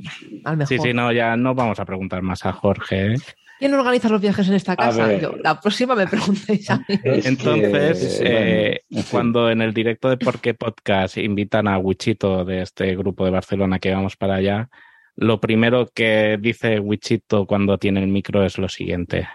al 0.45 0.55
mejor. 0.55 0.69
Sí, 0.69 0.81
sí, 0.81 0.93
no, 0.93 1.11
ya 1.11 1.35
no 1.35 1.53
vamos 1.53 1.81
a 1.81 1.85
preguntar 1.85 2.21
más 2.21 2.45
a 2.45 2.53
Jorge. 2.53 3.13
¿eh? 3.13 3.15
¿Quién 3.59 3.73
organiza 3.73 4.07
los 4.07 4.21
viajes 4.21 4.47
en 4.47 4.53
esta 4.53 4.77
casa? 4.77 5.17
Yo, 5.17 5.35
la 5.43 5.59
próxima 5.59 5.93
me 5.93 6.07
preguntéis 6.07 6.69
a 6.69 6.77
mí. 6.77 6.85
Es 7.03 7.25
Entonces, 7.25 8.21
eh, 8.23 8.83
cuando 9.11 9.51
en 9.51 9.61
el 9.61 9.73
directo 9.73 10.09
de 10.09 10.15
Por 10.15 10.39
qué 10.39 10.53
Podcast 10.53 11.17
invitan 11.17 11.67
a 11.67 11.77
Wichito 11.77 12.45
de 12.45 12.61
este 12.61 12.95
grupo 12.95 13.25
de 13.25 13.31
Barcelona 13.31 13.79
que 13.79 13.91
vamos 13.93 14.15
para 14.15 14.35
allá, 14.35 14.69
lo 15.15 15.39
primero 15.39 15.89
que 15.93 16.37
dice 16.39 16.79
Wichito 16.79 17.45
cuando 17.45 17.77
tiene 17.77 18.01
el 18.01 18.07
micro 18.07 18.45
es 18.45 18.57
lo 18.57 18.69
siguiente. 18.69 19.27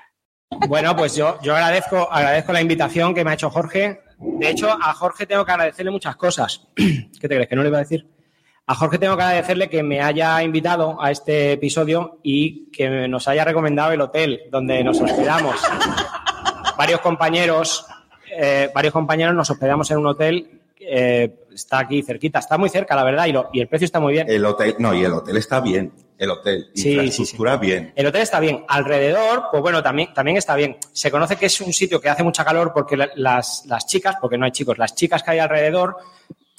Bueno, 0.68 0.94
pues 0.96 1.16
yo, 1.16 1.38
yo 1.42 1.54
agradezco, 1.54 2.10
agradezco 2.10 2.52
la 2.52 2.60
invitación 2.60 3.14
que 3.14 3.24
me 3.24 3.30
ha 3.30 3.34
hecho 3.34 3.50
Jorge. 3.50 4.00
De 4.18 4.50
hecho, 4.50 4.70
a 4.70 4.94
Jorge 4.94 5.26
tengo 5.26 5.44
que 5.44 5.52
agradecerle 5.52 5.90
muchas 5.90 6.16
cosas. 6.16 6.68
¿Qué 6.76 7.28
te 7.28 7.28
crees? 7.28 7.48
¿Que 7.48 7.56
no 7.56 7.62
le 7.62 7.68
iba 7.68 7.78
a 7.78 7.82
decir? 7.82 8.06
A 8.68 8.74
Jorge 8.74 8.98
tengo 8.98 9.16
que 9.16 9.22
agradecerle 9.22 9.68
que 9.68 9.82
me 9.82 10.00
haya 10.00 10.42
invitado 10.42 11.00
a 11.00 11.10
este 11.10 11.52
episodio 11.52 12.18
y 12.22 12.68
que 12.72 13.06
nos 13.06 13.28
haya 13.28 13.44
recomendado 13.44 13.92
el 13.92 14.00
hotel 14.00 14.40
donde 14.50 14.82
nos 14.82 15.00
hospedamos. 15.00 15.56
varios 16.76 17.00
compañeros, 17.00 17.86
eh, 18.36 18.70
varios 18.74 18.92
compañeros 18.92 19.34
nos 19.34 19.50
hospedamos 19.50 19.90
en 19.90 19.98
un 19.98 20.06
hotel. 20.06 20.60
Eh, 20.80 21.34
está 21.54 21.80
aquí 21.80 22.02
cerquita, 22.02 22.38
está 22.38 22.58
muy 22.58 22.68
cerca, 22.68 22.94
la 22.94 23.04
verdad, 23.04 23.26
y, 23.26 23.32
lo- 23.32 23.48
y 23.52 23.60
el 23.60 23.68
precio 23.68 23.84
está 23.86 24.00
muy 24.00 24.12
bien. 24.12 24.28
El 24.30 24.44
hotel, 24.44 24.76
no, 24.78 24.94
y 24.94 25.04
el 25.04 25.12
hotel 25.12 25.36
está 25.36 25.60
bien. 25.60 25.92
El 26.18 26.30
hotel, 26.30 26.70
Sí, 26.74 26.92
infraestructura 26.92 27.56
bien. 27.58 27.92
El 27.94 28.06
hotel 28.06 28.22
está 28.22 28.40
bien. 28.40 28.64
Alrededor, 28.68 29.44
pues 29.50 29.60
bueno, 29.62 29.82
también, 29.82 30.14
también 30.14 30.36
está 30.38 30.54
bien. 30.56 30.78
Se 30.92 31.10
conoce 31.10 31.36
que 31.36 31.46
es 31.46 31.60
un 31.60 31.72
sitio 31.74 32.00
que 32.00 32.08
hace 32.08 32.22
mucha 32.22 32.44
calor 32.44 32.72
porque 32.74 32.96
la- 32.96 33.10
las, 33.16 33.64
las 33.66 33.86
chicas, 33.86 34.16
porque 34.20 34.38
no 34.38 34.46
hay 34.46 34.52
chicos, 34.52 34.78
las 34.78 34.94
chicas 34.94 35.22
que 35.22 35.32
hay 35.32 35.38
alrededor 35.40 35.96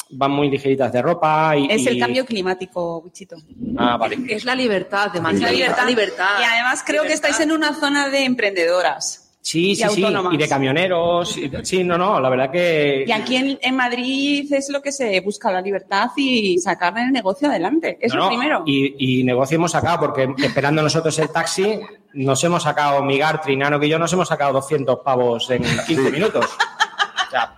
van 0.09 0.31
muy 0.31 0.49
ligeritas 0.49 0.91
de 0.93 1.01
ropa 1.01 1.57
y... 1.57 1.67
Es 1.71 1.85
el 1.87 1.97
y- 1.97 1.99
cambio 1.99 2.25
climático, 2.25 2.99
Wichito. 2.99 3.35
Ah, 3.77 3.97
vale. 3.97 4.17
Es 4.29 4.45
la 4.45 4.55
libertad 4.55 5.11
de 5.11 5.17
Es 5.17 5.23
la 5.41 5.51
libertad. 5.51 5.87
libertad. 5.87 6.39
Y 6.39 6.43
además 6.43 6.83
creo 6.85 7.03
que 7.03 7.13
estáis 7.13 7.39
en 7.39 7.51
una 7.51 7.73
zona 7.73 8.09
de 8.09 8.23
emprendedoras. 8.25 9.26
Sí, 9.49 9.71
y 9.71 9.75
sí, 9.77 9.83
sí. 9.95 10.05
Y 10.31 10.35
de 10.37 10.49
camioneros. 10.49 11.37
y- 11.37 11.49
sí, 11.63 11.81
no, 11.81 11.97
no, 11.97 12.19
la 12.19 12.27
verdad 12.29 12.51
que... 12.51 13.05
Y 13.07 13.11
aquí 13.13 13.37
en, 13.37 13.57
en 13.61 13.75
Madrid 13.77 14.51
es 14.51 14.69
lo 14.69 14.81
que 14.81 14.91
se 14.91 15.21
busca, 15.21 15.49
la 15.49 15.61
libertad 15.61 16.09
y 16.17 16.57
sacar 16.57 16.97
el 16.97 17.13
negocio 17.13 17.47
adelante. 17.47 17.97
Eso 18.01 18.17
No, 18.17 18.23
no, 18.23 18.29
primero. 18.29 18.63
Y, 18.65 19.19
y 19.21 19.23
negocio 19.23 19.55
hemos 19.55 19.71
sacado, 19.71 20.01
porque 20.01 20.27
esperando 20.43 20.81
nosotros 20.81 21.17
el 21.19 21.29
taxi, 21.29 21.79
nos 22.11 22.43
hemos 22.43 22.63
sacado, 22.63 23.01
Migar, 23.05 23.39
Trinano 23.39 23.79
que 23.79 23.87
yo, 23.87 23.97
nos 23.97 24.11
hemos 24.11 24.27
sacado 24.27 24.51
200 24.51 24.99
pavos 24.99 25.49
en 25.49 25.63
15 25.63 26.11
minutos. 26.11 26.45
O 26.45 27.31
sea, 27.31 27.55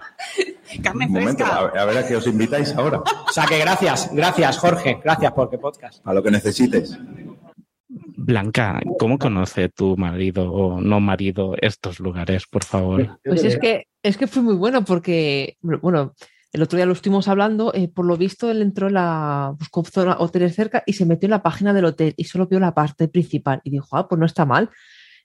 Carne 0.83 1.07
Un 1.07 1.13
momento, 1.13 1.43
fresca. 1.43 1.71
a, 1.75 1.81
a 1.81 1.85
ver 1.85 1.97
a 1.97 2.07
qué 2.07 2.15
os 2.17 2.27
invitáis 2.27 2.71
ahora. 2.75 2.99
o 2.99 3.31
sea 3.31 3.45
que 3.47 3.57
gracias, 3.57 4.09
gracias 4.13 4.59
Jorge, 4.59 4.99
gracias 5.03 5.31
por 5.31 5.49
qué 5.49 5.57
podcast. 5.57 6.05
A 6.07 6.13
lo 6.13 6.21
que 6.21 6.29
necesites. 6.29 6.95
Blanca, 8.21 8.79
¿cómo 8.97 9.17
conoce 9.17 9.69
tu 9.69 9.95
marido 9.97 10.51
o 10.51 10.81
no 10.81 10.99
marido 10.99 11.55
estos 11.61 11.99
lugares, 11.99 12.45
por 12.47 12.63
favor? 12.63 13.19
Pues 13.23 13.43
es 13.43 13.57
que, 13.57 13.87
es 14.03 14.17
que 14.17 14.27
fue 14.27 14.41
muy 14.41 14.55
bueno 14.55 14.83
porque, 14.83 15.57
bueno, 15.61 16.13
el 16.51 16.61
otro 16.61 16.77
día 16.77 16.85
lo 16.85 16.93
estuvimos 16.93 17.27
hablando, 17.27 17.73
eh, 17.73 17.87
por 17.87 18.05
lo 18.05 18.17
visto 18.17 18.49
él 18.49 18.61
entró 18.61 18.87
en 18.87 18.95
la, 18.95 19.53
buscó 19.57 19.83
zona- 19.85 20.17
hoteles 20.19 20.55
cerca 20.55 20.83
y 20.85 20.93
se 20.93 21.05
metió 21.05 21.27
en 21.27 21.31
la 21.31 21.43
página 21.43 21.73
del 21.73 21.85
hotel 21.85 22.13
y 22.17 22.25
solo 22.25 22.47
vio 22.47 22.59
la 22.59 22.73
parte 22.73 23.07
principal 23.07 23.61
y 23.63 23.69
dijo, 23.69 23.95
ah, 23.95 24.07
pues 24.07 24.19
no 24.19 24.25
está 24.25 24.45
mal. 24.45 24.69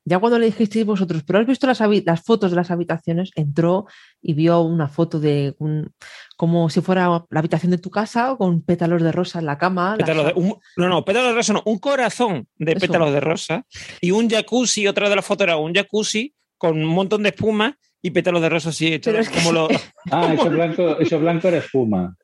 Ya 0.07 0.19
cuando 0.19 0.39
le 0.39 0.45
dijisteis 0.47 0.85
vosotros, 0.85 1.23
pero 1.27 1.39
has 1.39 1.47
visto 1.47 1.67
las, 1.67 1.81
las 2.05 2.23
fotos 2.23 2.51
de 2.51 2.57
las 2.57 2.71
habitaciones, 2.71 3.31
entró 3.37 3.87
y 4.21 4.35
vio 4.35 4.61
una 4.61 4.87
foto 4.87 5.19
de 5.19 5.55
un, 5.59 5.93
como 6.37 6.69
si 6.69 6.81
fuera 6.81 7.09
la 7.31 7.39
habitación 7.39 7.71
de 7.71 7.79
tu 7.79 7.91
casa 7.91 8.35
con 8.37 8.61
pétalos 8.63 9.03
de 9.03 9.13
rosa 9.13 9.39
en 9.39 9.47
la 9.47 9.57
cama. 9.59 9.95
Pétalos 9.99 10.27
de- 10.27 10.33
un- 10.35 10.57
no, 10.77 10.89
no, 10.89 11.05
pétalos 11.05 11.29
de 11.31 11.35
rosa 11.37 11.53
no, 11.53 11.63
un 11.65 11.79
corazón 11.79 12.49
de 12.57 12.73
Eso. 12.73 12.81
pétalos 12.81 13.13
de 13.13 13.21
rosa 13.21 13.67
y 14.01 14.11
un 14.11 14.29
jacuzzi, 14.29 14.87
otra 14.89 15.09
de 15.09 15.17
las 15.17 15.25
fotos 15.25 15.45
era 15.45 15.57
un 15.57 15.73
jacuzzi 15.75 16.35
con 16.59 16.79
un 16.79 16.87
montón 16.87 17.23
de 17.23 17.29
espuma 17.31 17.79
y 18.07 18.11
pétalos 18.11 18.43
de 18.43 18.51
rosa 18.51 18.69
así, 18.69 18.89
hechos 18.93 19.11
Pero 19.13 19.23
es 19.23 19.31
que- 19.31 19.39
como 19.39 19.53
lo- 19.53 19.69
Ah, 20.11 20.35
eso 20.35 20.51
blanco, 20.51 20.99
eso 21.01 21.19
blanco 21.19 21.49
era 21.49 21.57
espuma. 21.57 22.15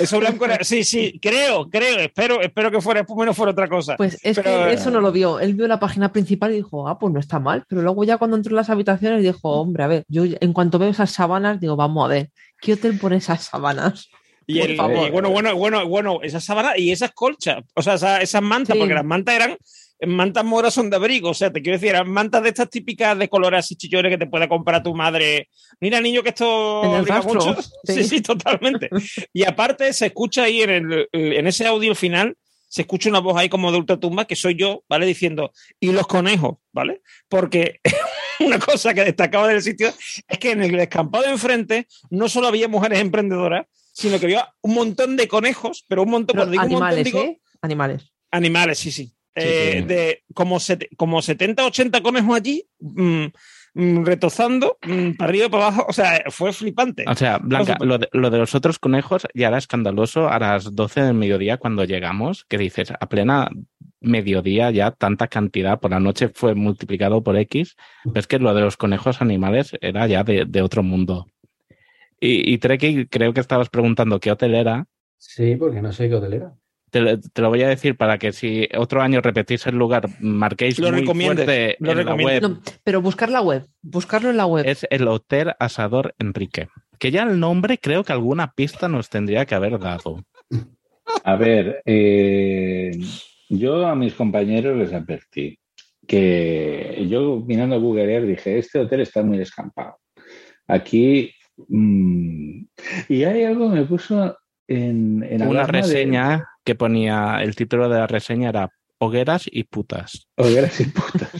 eso 0.00 0.18
blanco 0.18 0.44
era, 0.46 0.64
sí, 0.64 0.82
sí, 0.82 1.20
creo, 1.22 1.70
creo, 1.70 2.00
espero, 2.00 2.40
espero 2.40 2.72
que 2.72 2.80
fuera 2.80 3.00
espuma 3.02 3.22
y 3.22 3.26
no 3.26 3.34
fuera 3.34 3.52
otra 3.52 3.68
cosa. 3.68 3.96
Pues 3.96 4.18
es 4.24 4.36
Pero, 4.36 4.66
que 4.66 4.72
eso 4.72 4.90
no 4.90 5.00
lo 5.00 5.12
vio. 5.12 5.38
Él 5.38 5.54
vio 5.54 5.68
la 5.68 5.78
página 5.78 6.10
principal 6.12 6.50
y 6.52 6.56
dijo, 6.56 6.88
ah, 6.88 6.98
pues 6.98 7.12
no 7.14 7.20
está 7.20 7.38
mal. 7.38 7.64
Pero 7.68 7.82
luego 7.82 8.02
ya 8.02 8.18
cuando 8.18 8.36
entró 8.36 8.50
en 8.50 8.56
las 8.56 8.68
habitaciones 8.70 9.22
dijo, 9.22 9.48
hombre, 9.60 9.84
a 9.84 9.86
ver, 9.86 10.04
yo 10.08 10.24
en 10.40 10.52
cuanto 10.52 10.80
veo 10.80 10.90
esas 10.90 11.12
sábanas, 11.12 11.60
digo, 11.60 11.76
vamos 11.76 12.04
a 12.04 12.08
ver, 12.08 12.30
¿qué 12.60 12.72
hotel 12.72 12.98
pone 12.98 13.18
esas 13.18 13.44
sábanas? 13.44 14.08
Y, 14.44 14.58
el- 14.58 14.76
favor. 14.76 15.06
y 15.06 15.10
bueno, 15.10 15.30
bueno, 15.30 15.54
bueno, 15.54 15.86
bueno, 15.86 16.18
esas 16.22 16.42
sábanas 16.42 16.72
y 16.78 16.90
esas 16.90 17.12
colchas, 17.12 17.62
o 17.74 17.82
sea, 17.82 17.94
esas, 17.94 18.22
esas 18.22 18.42
mantas, 18.42 18.74
Sí. 18.74 18.78
porque 18.80 18.94
las 18.94 19.04
mantas 19.04 19.34
eran 19.36 19.56
mantas 20.06 20.44
moras 20.44 20.74
son 20.74 20.90
de 20.90 20.96
abrigo, 20.96 21.30
o 21.30 21.34
sea, 21.34 21.52
te 21.52 21.60
quiero 21.60 21.76
decir, 21.76 21.90
eran 21.90 22.10
mantas 22.10 22.42
de 22.42 22.50
estas 22.50 22.70
típicas 22.70 23.18
de 23.18 23.28
colores 23.28 23.60
así 23.60 23.76
chillones 23.76 24.10
que 24.10 24.18
te 24.18 24.26
puede 24.26 24.48
comprar 24.48 24.82
tu 24.82 24.94
madre. 24.94 25.48
Mira, 25.80 26.00
niño, 26.00 26.22
que 26.22 26.28
esto 26.30 26.84
En 26.84 26.92
el 26.92 27.06
rastro, 27.06 27.34
mucho. 27.34 27.62
Sí. 27.84 27.94
sí. 27.94 28.04
sí, 28.04 28.20
totalmente. 28.20 28.88
y 29.32 29.44
aparte 29.44 29.92
se 29.92 30.06
escucha 30.06 30.44
ahí 30.44 30.62
en, 30.62 30.70
el, 30.70 31.08
en 31.12 31.46
ese 31.46 31.66
audio 31.66 31.94
final, 31.94 32.36
se 32.68 32.82
escucha 32.82 33.08
una 33.08 33.20
voz 33.20 33.36
ahí 33.36 33.48
como 33.48 33.72
de 33.72 33.78
ultratumba, 33.78 34.26
que 34.26 34.36
soy 34.36 34.54
yo, 34.54 34.84
¿vale? 34.88 35.06
Diciendo, 35.06 35.52
y 35.80 35.90
los 35.92 36.06
conejos, 36.06 36.58
¿vale? 36.72 37.02
Porque 37.28 37.80
una 38.40 38.58
cosa 38.58 38.94
que 38.94 39.04
destacaba 39.04 39.48
del 39.48 39.62
sitio 39.62 39.88
es 40.28 40.38
que 40.38 40.52
en 40.52 40.62
el 40.62 40.72
descampado 40.72 41.24
de 41.24 41.30
enfrente 41.30 41.88
no 42.10 42.28
solo 42.28 42.48
había 42.48 42.68
mujeres 42.68 43.00
emprendedoras, 43.00 43.66
sino 43.92 44.20
que 44.20 44.26
había 44.26 44.54
un 44.60 44.74
montón 44.74 45.16
de 45.16 45.26
conejos, 45.26 45.84
pero 45.88 46.04
un 46.04 46.10
montón, 46.10 46.36
Pero 46.36 46.50
digo 46.50 46.62
un 46.62 46.70
montón, 46.70 46.86
animales, 46.86 47.04
digo 47.04 47.20
¿eh? 47.20 47.40
Animales. 47.62 48.12
animales, 48.30 48.78
sí, 48.78 48.92
sí. 48.92 49.12
Sí, 49.38 49.46
Eh, 49.48 49.76
sí. 49.80 49.86
De 49.86 50.24
como, 50.34 50.58
set- 50.60 50.88
como 50.96 51.22
70, 51.22 51.64
80 51.66 52.00
conejos 52.02 52.36
allí, 52.36 52.64
mm, 52.80 53.24
mm, 53.74 54.04
retozando 54.04 54.78
mm, 54.86 55.12
para 55.12 55.28
arriba 55.30 55.46
y 55.46 55.48
para 55.48 55.66
abajo, 55.68 55.86
o 55.88 55.92
sea, 55.92 56.22
fue 56.30 56.52
flipante. 56.52 57.04
O 57.08 57.14
sea, 57.14 57.38
Blanca, 57.38 57.76
lo 57.80 57.98
de, 57.98 58.08
lo 58.12 58.30
de 58.30 58.38
los 58.38 58.54
otros 58.54 58.78
conejos 58.78 59.26
ya 59.34 59.48
era 59.48 59.58
escandaloso 59.58 60.28
a 60.28 60.38
las 60.38 60.74
12 60.74 61.02
del 61.02 61.14
mediodía 61.14 61.56
cuando 61.58 61.84
llegamos, 61.84 62.44
que 62.44 62.58
dices, 62.58 62.92
a 62.98 63.08
plena 63.08 63.48
mediodía 64.00 64.70
ya 64.70 64.92
tanta 64.92 65.26
cantidad, 65.26 65.80
por 65.80 65.90
la 65.90 65.98
noche 66.00 66.28
fue 66.32 66.54
multiplicado 66.54 67.22
por 67.24 67.36
X, 67.36 67.76
pero 68.04 68.20
es 68.20 68.26
que 68.28 68.38
lo 68.38 68.54
de 68.54 68.60
los 68.60 68.76
conejos 68.76 69.20
animales 69.20 69.72
era 69.80 70.06
ya 70.06 70.22
de, 70.22 70.44
de 70.46 70.62
otro 70.62 70.82
mundo. 70.84 71.26
Y, 72.20 72.52
y 72.52 72.58
Treki, 72.58 73.06
creo 73.06 73.32
que 73.32 73.40
estabas 73.40 73.68
preguntando 73.68 74.20
qué 74.20 74.30
hotel 74.32 74.54
era. 74.54 74.86
Sí, 75.16 75.56
porque 75.56 75.82
no 75.82 75.92
sé 75.92 76.08
qué 76.08 76.14
hotel 76.14 76.32
era. 76.34 76.54
Te, 76.90 77.00
lo- 77.00 77.20
te 77.20 77.42
lo 77.42 77.48
voy 77.50 77.62
a 77.62 77.68
decir 77.68 77.96
para 77.96 78.18
que 78.18 78.32
si 78.32 78.68
otro 78.76 79.02
año 79.02 79.20
repetís 79.20 79.66
el 79.66 79.76
lugar, 79.76 80.08
marquéis 80.20 80.78
Lo 80.78 80.90
muy 80.90 81.04
fuerte 81.06 81.76
lo 81.80 81.92
en 81.92 82.06
la 82.06 82.14
web. 82.14 82.42
No, 82.42 82.60
pero 82.84 83.02
buscar 83.02 83.28
la 83.30 83.42
web, 83.42 83.66
buscarlo 83.82 84.30
en 84.30 84.36
la 84.36 84.46
web. 84.46 84.64
Es 84.66 84.86
el 84.90 85.06
Hotel 85.08 85.52
Asador 85.58 86.14
Enrique. 86.18 86.68
Que 86.98 87.10
ya 87.10 87.22
el 87.24 87.38
nombre 87.38 87.78
creo 87.78 88.04
que 88.04 88.12
alguna 88.12 88.52
pista 88.52 88.88
nos 88.88 89.08
tendría 89.08 89.44
que 89.46 89.54
haber 89.54 89.78
dado. 89.78 90.24
A 91.24 91.36
ver, 91.36 91.82
eh, 91.84 92.90
yo 93.48 93.86
a 93.86 93.94
mis 93.94 94.14
compañeros 94.14 94.76
les 94.76 94.92
advertí 94.92 95.58
que 96.06 97.06
yo 97.08 97.42
mirando 97.46 97.80
Google 97.80 98.12
Earth 98.14 98.26
dije, 98.26 98.58
este 98.58 98.78
hotel 98.78 99.00
está 99.00 99.22
muy 99.22 99.36
descampado. 99.38 99.98
Aquí... 100.66 101.32
mm, 101.68 102.60
y 103.08 103.24
hay 103.24 103.44
algo 103.44 103.68
que 103.70 103.76
me 103.80 103.84
puso 103.84 104.36
en, 104.68 105.24
en 105.28 105.42
Una 105.42 105.66
de- 105.66 105.72
reseña 105.72 106.48
que 106.64 106.74
ponía, 106.74 107.38
el 107.42 107.56
título 107.56 107.88
de 107.88 107.98
la 107.98 108.06
reseña 108.06 108.50
era 108.50 108.70
Hogueras 108.98 109.44
y 109.50 109.64
putas. 109.64 110.26
Hogueras 110.36 110.78
y 110.80 110.84
putas. 110.84 111.30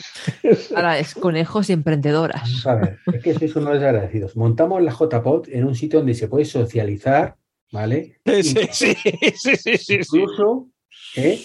Ahora 0.75 0.99
es 0.99 1.15
conejos 1.15 1.69
y 1.71 1.73
emprendedoras. 1.75 2.43
Vamos 2.43 2.67
a 2.67 2.75
ver, 2.77 2.99
es 3.13 3.23
que 3.23 3.35
sois 3.35 3.55
unos 3.57 3.75
desagradecidos. 3.75 4.37
Montamos 4.37 4.83
la 4.83 4.93
JPOT 4.93 5.49
en 5.49 5.65
un 5.65 5.75
sitio 5.75 5.99
donde 6.01 6.15
se 6.15 6.29
puede 6.29 6.45
socializar 6.45 7.37
¿vale? 7.71 8.19
Sí, 8.25 8.43
sí, 8.73 8.95
sí, 9.35 9.57
sí, 9.57 9.77
sí. 9.77 9.95
Incluso 9.97 10.69
eh, 11.17 11.39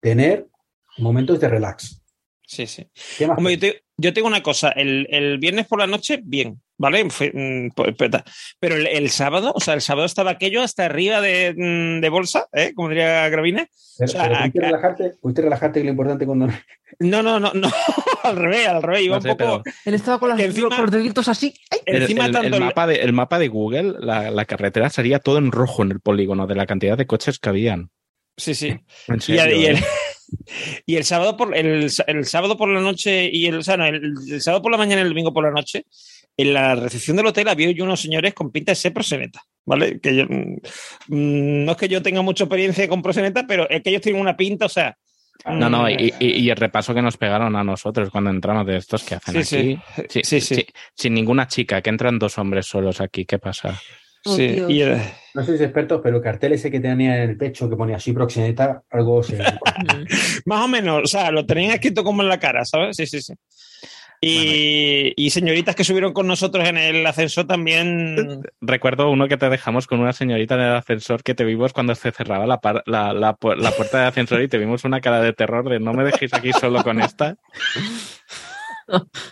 tener 0.00 0.46
momentos 0.98 1.38
de 1.40 1.48
relax. 1.48 2.00
Sí, 2.46 2.66
sí. 2.66 2.88
Yo, 3.18 3.58
te- 3.58 3.82
yo 3.98 4.14
tengo 4.14 4.28
una 4.28 4.42
cosa, 4.42 4.70
el, 4.70 5.06
el 5.10 5.36
viernes 5.38 5.66
por 5.66 5.78
la 5.80 5.86
noche, 5.86 6.20
bien, 6.24 6.62
¿vale? 6.78 7.04
Mm, 7.04 7.70
pues, 7.74 7.94
pues, 7.98 8.10
pero 8.58 8.76
el, 8.76 8.86
el 8.86 9.10
sábado, 9.10 9.52
o 9.54 9.60
sea, 9.60 9.74
el 9.74 9.82
sábado 9.82 10.06
estaba 10.06 10.30
aquello 10.30 10.62
hasta 10.62 10.86
arriba 10.86 11.20
de, 11.20 11.54
mm, 11.56 12.00
de 12.00 12.08
bolsa, 12.08 12.46
¿eh? 12.52 12.72
Como 12.74 12.88
diría 12.88 13.28
Gravina. 13.28 13.68
O 14.00 14.06
sea, 14.06 14.28
pudiste 14.28 14.60
relajarte, 14.60 15.12
pudiste 15.20 15.42
relajarte 15.42 15.74
que 15.74 15.80
es 15.80 15.84
lo 15.86 15.90
importante 15.90 16.24
cuando 16.24 16.46
No, 17.00 17.22
no, 17.22 17.40
no, 17.40 17.52
no, 17.52 17.68
al 18.22 18.36
revés, 18.36 18.68
al 18.68 18.82
revés, 18.82 19.02
iba 19.02 19.16
No 19.16 19.22
sé, 19.22 19.30
un 19.32 19.36
poco... 19.36 19.62
pero 19.64 19.76
Él 19.84 19.94
estaba 19.94 20.18
con, 20.20 20.28
las- 20.30 20.38
encima- 20.40 20.78
los 20.78 20.90
deditos 20.90 21.28
así. 21.28 21.52
el, 21.84 22.02
Encima 22.02 22.26
el- 22.26 22.32
tanto 22.32 22.46
el 22.48 22.54
el- 22.54 22.60
mapa 22.60 22.86
de, 22.86 22.96
el 22.96 23.12
mapa 23.12 23.38
de 23.40 23.48
Google, 23.48 23.94
la, 23.98 24.30
la 24.30 24.44
carretera 24.44 24.88
sería 24.88 25.18
todo 25.18 25.38
en 25.38 25.50
rojo 25.52 25.82
en 25.82 25.90
el 25.90 26.00
polígono 26.00 26.46
de 26.46 26.54
la 26.54 26.66
cantidad 26.66 26.96
de 26.96 27.06
coches 27.06 27.38
que 27.40 27.48
habían. 27.48 27.90
Sí, 28.36 28.54
sí. 28.54 28.78
Y, 29.26 29.32
y 29.32 29.38
el- 29.66 29.76
¿eh? 29.76 29.84
y 30.86 30.94
el 30.96 31.04
sábado 31.04 31.36
por 31.36 31.56
el, 31.56 31.90
el 32.06 32.24
sábado 32.24 32.56
por 32.56 32.68
la 32.68 32.80
noche 32.80 33.28
y 33.32 33.46
el, 33.46 33.56
o 33.58 33.62
sea, 33.62 33.76
no, 33.76 33.86
el, 33.86 34.14
el 34.30 34.40
sábado 34.40 34.62
por 34.62 34.70
la 34.70 34.78
mañana 34.78 35.00
y 35.00 35.04
el 35.04 35.08
domingo 35.10 35.32
por 35.32 35.42
la 35.42 35.50
noche, 35.50 35.86
en 36.38 36.54
la 36.54 36.74
recepción 36.76 37.16
del 37.16 37.26
hotel 37.26 37.48
había 37.48 37.70
yo 37.72 37.84
unos 37.84 38.00
señores 38.00 38.32
con 38.32 38.50
pinta 38.52 38.72
de 38.72 38.76
ser 38.76 38.92
proseneta, 38.94 39.42
¿vale? 39.66 39.98
Que 40.00 40.14
yo, 40.16 40.24
mm, 40.24 40.56
mm, 41.08 41.64
no 41.64 41.72
es 41.72 41.76
que 41.76 41.88
yo 41.88 42.00
tenga 42.00 42.22
mucha 42.22 42.44
experiencia 42.44 42.88
con 42.88 43.02
proseneta, 43.02 43.44
pero 43.46 43.68
es 43.68 43.82
que 43.82 43.90
ellos 43.90 44.02
tienen 44.02 44.22
una 44.22 44.36
pinta, 44.36 44.66
o 44.66 44.68
sea. 44.70 44.96
No, 45.46 45.68
no, 45.68 45.84
mm, 45.84 45.90
y, 45.90 46.14
y- 46.20 46.32
y 46.44 46.50
el 46.50 46.56
repaso 46.56 46.94
que 46.94 47.02
nos 47.02 47.16
pegaron 47.16 47.54
a 47.56 47.62
nosotros 47.64 48.10
cuando 48.10 48.30
entramos 48.30 48.66
de 48.66 48.76
estos 48.76 49.02
que 49.04 49.16
hacen 49.16 49.42
Sí, 49.44 49.56
aquí. 49.58 49.78
sí. 50.08 50.20
Sí, 50.24 50.40
sí. 50.40 50.66
Sin 50.94 51.14
ninguna 51.14 51.46
chica, 51.46 51.80
que 51.82 51.90
entran 51.90 52.18
dos 52.18 52.38
hombres 52.38 52.66
solos 52.66 53.00
aquí, 53.00 53.24
¿qué 53.24 53.38
pasa? 53.38 53.78
Oh, 54.24 54.34
sí, 54.36 54.60
y 54.68 54.80
el- 54.80 55.00
No 55.34 55.44
sois 55.44 55.60
expertos, 55.60 56.00
pero 56.02 56.16
el 56.16 56.22
cartel 56.22 56.52
ese 56.52 56.70
que 56.70 56.80
tenía 56.80 57.22
en 57.22 57.30
el 57.30 57.36
pecho 57.36 57.68
que 57.70 57.76
ponía 57.76 57.96
así 57.96 58.12
proxeneta, 58.12 58.82
algo 58.90 59.22
se. 59.22 59.38
más 60.46 60.64
o 60.64 60.68
menos, 60.68 61.02
o 61.04 61.06
sea, 61.06 61.30
lo 61.30 61.46
tenían 61.46 61.72
escrito 61.72 62.02
como 62.02 62.22
en 62.22 62.28
la 62.28 62.38
cara, 62.40 62.64
¿sabes? 62.64 62.96
Sí, 62.96 63.06
sí, 63.06 63.22
sí. 63.22 63.34
Y, 64.20 65.12
y 65.16 65.30
señoritas 65.30 65.76
que 65.76 65.84
subieron 65.84 66.12
con 66.12 66.26
nosotros 66.26 66.68
en 66.68 66.76
el 66.76 67.06
ascensor 67.06 67.46
también. 67.46 68.42
Recuerdo 68.60 69.10
uno 69.10 69.28
que 69.28 69.36
te 69.36 69.48
dejamos 69.48 69.86
con 69.86 70.00
una 70.00 70.12
señorita 70.12 70.56
en 70.56 70.60
el 70.62 70.74
ascensor 70.74 71.22
que 71.22 71.34
te 71.34 71.44
vimos 71.44 71.72
cuando 71.72 71.94
se 71.94 72.10
cerraba 72.10 72.44
la, 72.46 72.60
la, 72.86 73.12
la 73.12 73.36
pu- 73.36 73.54
la 73.56 73.70
puerta 73.70 73.98
del 73.98 74.08
ascensor 74.08 74.42
y 74.42 74.48
te 74.48 74.58
vimos 74.58 74.84
una 74.84 75.00
cara 75.00 75.20
de 75.20 75.32
terror 75.32 75.68
de 75.68 75.78
no 75.78 75.92
me 75.92 76.02
dejéis 76.04 76.34
aquí 76.34 76.52
solo 76.52 76.82
con 76.82 77.00
esta. 77.00 77.36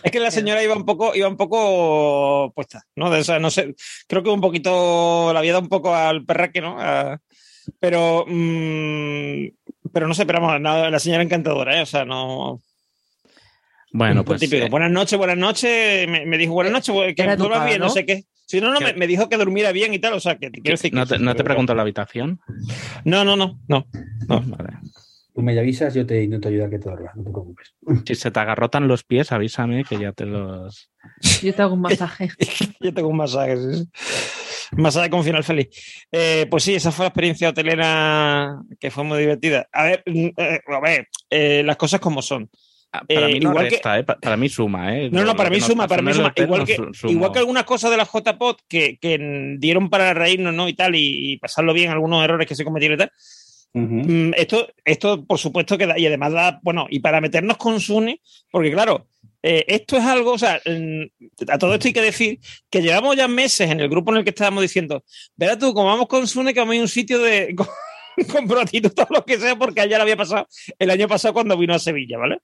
Es 0.03 0.11
que 0.11 0.19
la 0.19 0.29
señora 0.31 0.63
iba 0.63 0.75
un 0.75 0.85
poco, 0.85 1.15
iba 1.15 1.27
un 1.27 1.35
poco 1.37 2.51
puesta, 2.55 2.83
¿no? 2.95 3.09
De, 3.09 3.21
o 3.21 3.23
sea, 3.23 3.39
no 3.39 3.49
sé, 3.49 3.75
creo 4.07 4.21
que 4.23 4.29
un 4.29 4.39
poquito, 4.41 5.31
la 5.33 5.39
había 5.39 5.53
dado 5.53 5.63
un 5.63 5.69
poco 5.69 5.95
al 5.95 6.23
perraque, 6.25 6.61
¿no? 6.61 6.77
A- 6.79 7.19
pero, 7.79 8.23
mm, 8.27 9.47
pero 9.91 10.07
no 10.07 10.13
sé, 10.13 10.25
pero 10.25 10.39
vamos, 10.39 10.61
no, 10.61 10.89
la 10.89 10.99
señora 10.99 11.23
encantadora, 11.23 11.77
¿eh? 11.77 11.81
O 11.81 11.85
sea, 11.85 12.05
no. 12.05 12.61
Bueno, 13.91 14.23
pues 14.25 14.41
típico. 14.41 14.65
eh, 14.65 14.69
buenas 14.69 14.91
noches, 14.91 15.17
buenas 15.17 15.37
noches. 15.37 16.07
Me, 16.09 16.25
me 16.25 16.37
dijo 16.37 16.53
buenas 16.53 16.73
noches, 16.73 16.93
que 17.15 17.21
Era 17.21 17.35
duermas 17.35 17.65
bien, 17.65 17.79
no 17.79 17.85
¿no? 17.85 17.91
sé 17.91 18.05
qué. 18.05 18.23
Si 18.45 18.61
no, 18.61 18.71
no, 18.71 18.79
me, 18.79 18.93
me 18.93 19.07
dijo 19.07 19.27
que 19.27 19.37
durmiera 19.37 19.71
bien 19.71 19.93
y 19.93 19.99
tal, 19.99 20.13
o 20.13 20.19
sea, 20.19 20.37
que 20.37 20.49
te 20.49 20.61
quiero 20.61 20.75
decir 20.75 20.91
que. 20.91 20.97
¿no 20.97 21.05
te, 21.05 21.19
no 21.19 21.35
te 21.35 21.43
pregunto 21.43 21.75
la 21.75 21.81
habitación? 21.81 22.39
No, 23.03 23.25
no, 23.25 23.35
no, 23.35 23.59
no. 23.67 23.87
no. 24.27 24.41
Vale. 24.41 24.77
Tú 25.33 25.41
me 25.43 25.57
avisas, 25.59 25.93
yo 25.93 26.05
te 26.05 26.23
intento 26.23 26.47
ayudar 26.47 26.67
a 26.67 26.69
que 26.71 26.79
te 26.79 26.89
duermas, 26.89 27.15
no 27.15 27.23
te 27.23 27.29
preocupes. 27.29 27.75
Si 28.05 28.15
se 28.15 28.31
te 28.31 28.39
agarrotan 28.39 28.87
los 28.87 29.03
pies, 29.03 29.31
avísame 29.31 29.83
que 29.83 29.99
ya 29.99 30.11
te 30.11 30.25
los... 30.25 30.89
Yo 31.43 31.53
te 31.53 31.61
hago 31.61 31.75
un 31.75 31.81
masaje. 31.81 32.29
Yo 32.79 32.91
tengo 32.93 33.09
un 33.09 33.17
masaje, 33.17 33.55
sí, 33.57 33.87
sí. 33.93 34.75
Masaje 34.77 35.09
con 35.11 35.23
final 35.23 35.43
feliz. 35.43 35.67
Eh, 36.11 36.47
pues 36.49 36.63
sí, 36.63 36.73
esa 36.73 36.91
fue 36.91 37.03
la 37.03 37.09
experiencia 37.09 37.49
hotelera 37.49 38.57
que 38.79 38.89
fue 38.89 39.03
muy 39.03 39.19
divertida. 39.19 39.67
A 39.71 39.83
ver, 39.83 40.03
mm, 40.07 40.27
eh, 40.37 40.59
a 40.67 40.79
ver 40.79 41.07
eh, 41.29 41.61
las 41.63 41.77
cosas 41.77 41.99
como 41.99 42.21
son. 42.23 42.49
Ah, 43.01 43.05
Para 43.07 43.27
Eh, 43.29 43.33
mí 43.33 43.39
no 43.39 43.49
igual 43.49 43.65
que- 43.65 43.71
resta, 43.75 43.99
¿eh? 43.99 44.03
Pa- 44.03 44.17
Para 44.19 44.37
mí 44.37 44.49
suma, 44.49 44.97
¿eh? 44.97 45.09
No, 45.11 45.23
no, 45.23 45.35
para 45.35 45.49
mí 45.49 45.57
nos 45.57 45.67
suma, 45.67 45.87
para 45.87 46.01
mí 46.01 46.13
suma. 46.13 46.33
Igual 46.35 46.65
que, 46.65 46.77
igual 47.09 47.31
algunas 47.35 47.63
cosas 47.65 47.91
de 47.91 47.97
la 47.97 48.05
JPOT 48.05 48.61
que, 48.67 48.97
que 48.99 49.55
dieron 49.59 49.89
para 49.89 50.13
reírnos, 50.13 50.53
¿no? 50.53 50.67
Y 50.69 50.73
tal, 50.73 50.95
y, 50.95 51.33
y 51.33 51.37
pasarlo 51.37 51.73
bien, 51.73 51.89
algunos 51.91 52.23
errores 52.23 52.47
que 52.47 52.55
se 52.55 52.63
cometieron 52.63 52.95
y 52.95 52.99
tal. 52.99 53.11
Mm, 53.73 54.31
Esto, 54.35 54.67
esto, 54.85 55.25
por 55.25 55.37
supuesto, 55.37 55.77
que 55.77 55.85
da, 55.85 55.99
y 55.99 56.05
además 56.07 56.33
da, 56.33 56.59
bueno, 56.63 56.87
y 56.89 56.99
para 56.99 57.21
meternos 57.21 57.57
con 57.57 57.79
Sune, 57.79 58.21
porque 58.49 58.71
claro, 58.71 59.07
eh, 59.43 59.65
esto 59.67 59.97
es 59.97 60.03
algo, 60.03 60.31
o 60.31 60.37
sea, 60.37 60.59
a 61.49 61.57
todo 61.59 61.73
esto 61.75 61.87
hay 61.87 61.93
que 61.93 62.01
decir 62.01 62.39
que 62.71 62.81
llevamos 62.81 63.15
ya 63.15 63.27
meses 63.27 63.69
en 63.69 63.79
el 63.79 63.89
grupo 63.89 64.11
en 64.11 64.17
el 64.17 64.23
que 64.23 64.31
estábamos 64.31 64.63
diciendo, 64.63 65.03
verás 65.35 65.59
tú, 65.59 65.73
como 65.73 65.87
vamos 65.89 66.07
con 66.07 66.25
Sune, 66.27 66.53
que 66.53 66.59
vamos 66.59 66.71
a 66.73 66.75
ir 66.75 66.81
a 66.81 66.83
un 66.85 66.89
sitio 66.89 67.19
de 67.19 67.53
con, 67.55 67.67
con 68.31 68.47
prostitutas 68.47 69.05
lo 69.11 69.23
que 69.23 69.37
sea, 69.37 69.55
porque 69.55 69.81
allá 69.81 69.97
lo 69.97 70.03
había 70.03 70.17
pasado 70.17 70.47
el 70.79 70.89
año 70.89 71.07
pasado 71.07 71.35
cuando 71.35 71.55
vino 71.57 71.75
a 71.75 71.79
Sevilla, 71.79 72.17
¿vale? 72.17 72.39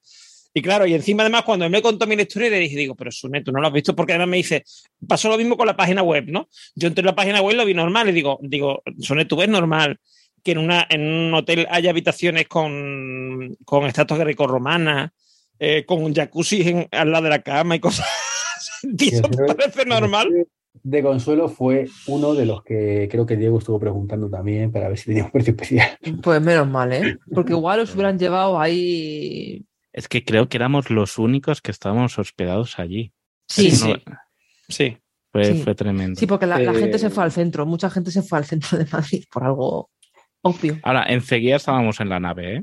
Y 0.56 0.62
claro, 0.62 0.86
y 0.86 0.94
encima 0.94 1.24
además 1.24 1.42
cuando 1.42 1.64
él 1.64 1.70
me 1.72 1.82
contó 1.82 2.06
mi 2.06 2.14
historia 2.14 2.48
le 2.48 2.60
dije, 2.60 2.76
digo, 2.76 2.94
pero 2.94 3.10
Sune, 3.10 3.42
tú 3.42 3.50
no 3.50 3.60
lo 3.60 3.66
has 3.66 3.72
visto 3.72 3.94
porque 3.96 4.12
además 4.12 4.28
me 4.28 4.36
dice, 4.36 4.62
pasó 5.06 5.28
lo 5.28 5.36
mismo 5.36 5.56
con 5.56 5.66
la 5.66 5.76
página 5.76 6.02
web, 6.04 6.26
¿no? 6.28 6.48
Yo 6.76 6.86
entré 6.86 7.00
en 7.02 7.06
la 7.06 7.14
página 7.16 7.42
web 7.42 7.54
y 7.54 7.58
lo 7.58 7.66
vi 7.66 7.74
normal 7.74 8.08
y 8.08 8.12
digo, 8.12 8.38
digo, 8.40 8.80
Sune, 9.00 9.24
tú 9.24 9.36
ves 9.36 9.48
normal 9.48 9.98
que 10.44 10.52
en, 10.52 10.58
una, 10.58 10.86
en 10.88 11.00
un 11.02 11.34
hotel 11.34 11.66
haya 11.70 11.90
habitaciones 11.90 12.46
con, 12.46 13.56
con 13.64 13.86
estatuas 13.86 14.20
grecorromanas, 14.20 15.10
eh, 15.58 15.84
con 15.84 16.02
un 16.04 16.14
jacuzzi 16.14 16.62
en- 16.68 16.88
al 16.92 17.10
lado 17.10 17.24
de 17.24 17.30
la 17.30 17.42
cama 17.42 17.74
y 17.74 17.80
cosas. 17.80 18.06
¿Y 18.82 19.08
eso 19.12 19.22
te 19.22 19.54
parece 19.54 19.84
normal? 19.86 20.28
De 20.82 21.02
Consuelo 21.02 21.48
fue 21.48 21.86
uno 22.08 22.34
de 22.34 22.46
los 22.46 22.62
que 22.62 23.08
creo 23.10 23.24
que 23.26 23.36
Diego 23.36 23.58
estuvo 23.58 23.80
preguntando 23.80 24.28
también 24.28 24.70
para 24.70 24.88
ver 24.88 24.98
si 24.98 25.06
teníamos 25.06 25.32
precio 25.32 25.52
especial. 25.52 25.98
Pues 26.22 26.40
menos 26.42 26.68
mal, 26.68 26.92
¿eh? 26.92 27.16
Porque 27.34 27.52
igual 27.54 27.80
os 27.80 27.94
hubieran 27.94 28.18
llevado 28.18 28.60
ahí. 28.60 29.64
Es 29.94 30.08
que 30.08 30.24
creo 30.24 30.48
que 30.48 30.56
éramos 30.58 30.90
los 30.90 31.18
únicos 31.18 31.62
que 31.62 31.70
estábamos 31.70 32.18
hospedados 32.18 32.78
allí. 32.78 33.12
Sí, 33.48 33.68
Es 33.68 33.80
sí. 33.80 33.88
no- 34.06 34.16
Sí. 34.68 34.98
Fue, 35.30 35.44
Sí. 35.46 35.62
fue 35.62 35.74
tremendo. 35.74 36.18
Sí, 36.18 36.26
porque 36.26 36.46
la, 36.46 36.58
la 36.58 36.72
Eh, 36.72 36.74
gente 36.78 36.98
se 36.98 37.10
fue 37.10 37.24
al 37.24 37.32
centro. 37.32 37.64
Mucha 37.66 37.88
gente 37.90 38.10
se 38.10 38.22
fue 38.22 38.38
al 38.38 38.44
centro 38.44 38.76
de 38.78 38.86
Madrid 38.92 39.24
por 39.32 39.44
algo 39.44 39.90
obvio. 40.42 40.78
Ahora, 40.82 41.04
enseguida 41.08 41.56
estábamos 41.56 41.98
en 42.00 42.08
la 42.08 42.20
nave, 42.20 42.56
¿eh? 42.56 42.62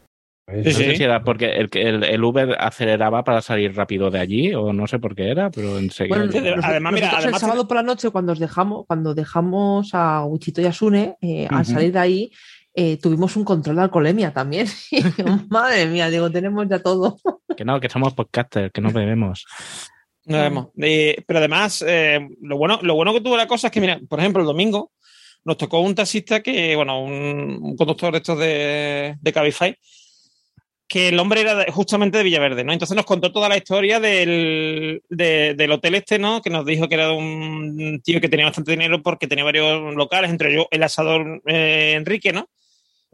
No 0.53 0.63
sé 0.71 0.95
si 0.95 1.03
era 1.03 1.23
porque 1.23 1.45
el, 1.55 1.69
que- 1.69 1.87
el, 1.87 2.03
el 2.03 2.23
Uber 2.23 2.55
aceleraba 2.59 3.23
para 3.23 3.41
salir 3.41 3.75
rápido 3.75 4.09
de 4.11 4.19
allí 4.19 4.53
o 4.53 4.73
no 4.73 4.87
sé 4.87 4.99
por 4.99 5.15
qué 5.15 5.29
era, 5.29 5.49
pero 5.51 5.77
enseguida. 5.77 6.17
Bueno, 6.17 6.31
Sí, 6.31 6.37
además, 6.39 6.93
mira, 6.93 7.11
además 7.15 7.33
el 7.35 7.39
sábado 7.39 7.67
por 7.67 7.77
la 7.77 7.83
noche, 7.83 8.09
cuando 8.09 8.33
os 8.33 8.39
dejamos, 8.39 8.85
cuando 8.87 9.13
dejamos 9.13 9.89
a 9.93 10.23
Wichito 10.25 10.61
y 10.61 10.65
a 10.65 10.73
Sune, 10.73 11.15
eh, 11.21 11.47
al 11.49 11.65
salir 11.65 11.93
de 11.93 11.99
ahí, 11.99 12.31
eh, 12.73 12.97
tuvimos 12.97 13.35
un 13.35 13.43
control 13.43 13.75
de 13.77 13.81
alcoholemia 13.83 14.31
también. 14.33 14.67
Madre 15.49 15.85
mía, 15.87 16.09
digo, 16.09 16.29
tenemos 16.31 16.67
ya 16.69 16.79
todo. 16.79 17.17
Que 17.57 17.65
no, 17.65 17.79
que 17.79 17.89
somos 17.89 18.13
podcasters, 18.13 18.71
que 18.71 18.81
no 18.81 18.91
bebemos. 18.91 19.45
No 20.25 20.37
vemos. 20.37 20.67
Eh, 20.77 21.23
pero 21.25 21.39
además, 21.39 21.83
eh, 21.87 22.19
lo, 22.41 22.57
bueno, 22.57 22.79
lo 22.83 22.95
bueno 22.95 23.11
que 23.13 23.21
tuvo 23.21 23.35
la 23.35 23.47
cosa 23.47 23.67
es 23.67 23.73
que, 23.73 23.81
mira, 23.81 23.99
por 24.07 24.19
ejemplo, 24.19 24.41
el 24.41 24.47
domingo 24.47 24.91
nos 25.43 25.57
tocó 25.57 25.79
un 25.79 25.95
taxista 25.95 26.41
que, 26.41 26.75
bueno, 26.75 27.03
un, 27.03 27.57
un 27.61 27.75
conductor 27.75 28.11
de 28.11 28.17
estos 28.19 28.37
de, 28.37 29.15
de 29.19 29.33
Cabify, 29.33 29.75
que 30.91 31.07
el 31.07 31.17
hombre 31.19 31.39
era 31.39 31.71
justamente 31.71 32.17
de 32.17 32.25
Villaverde, 32.25 32.65
¿no? 32.65 32.73
Entonces 32.73 32.97
nos 32.97 33.05
contó 33.05 33.31
toda 33.31 33.47
la 33.47 33.55
historia 33.55 34.01
del, 34.01 35.01
de- 35.07 35.53
del 35.55 35.71
hotel 35.71 35.95
este, 35.95 36.19
¿no? 36.19 36.41
Que 36.41 36.49
nos 36.49 36.65
dijo 36.65 36.89
que 36.89 36.95
era 36.95 37.13
un 37.13 38.01
tío 38.03 38.19
que 38.19 38.27
tenía 38.27 38.45
bastante 38.47 38.71
dinero 38.71 39.01
porque 39.01 39.25
tenía 39.25 39.45
varios 39.45 39.95
locales, 39.95 40.29
entre 40.29 40.51
ellos 40.51 40.65
el 40.69 40.83
asador 40.83 41.41
eh, 41.45 41.93
Enrique, 41.95 42.33
¿no? 42.33 42.49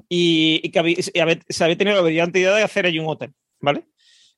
Y, 0.10 0.60
y 0.64 0.72
que 0.72 0.80
había, 0.80 0.96
y 1.14 1.20
había- 1.20 1.40
se 1.48 1.64
había 1.64 1.78
tenido 1.78 1.98
la 1.98 2.02
brillante 2.02 2.40
idea 2.40 2.56
de 2.56 2.64
hacer 2.64 2.88
allí 2.88 2.98
un 2.98 3.10
hotel, 3.10 3.32
¿vale? 3.62 3.84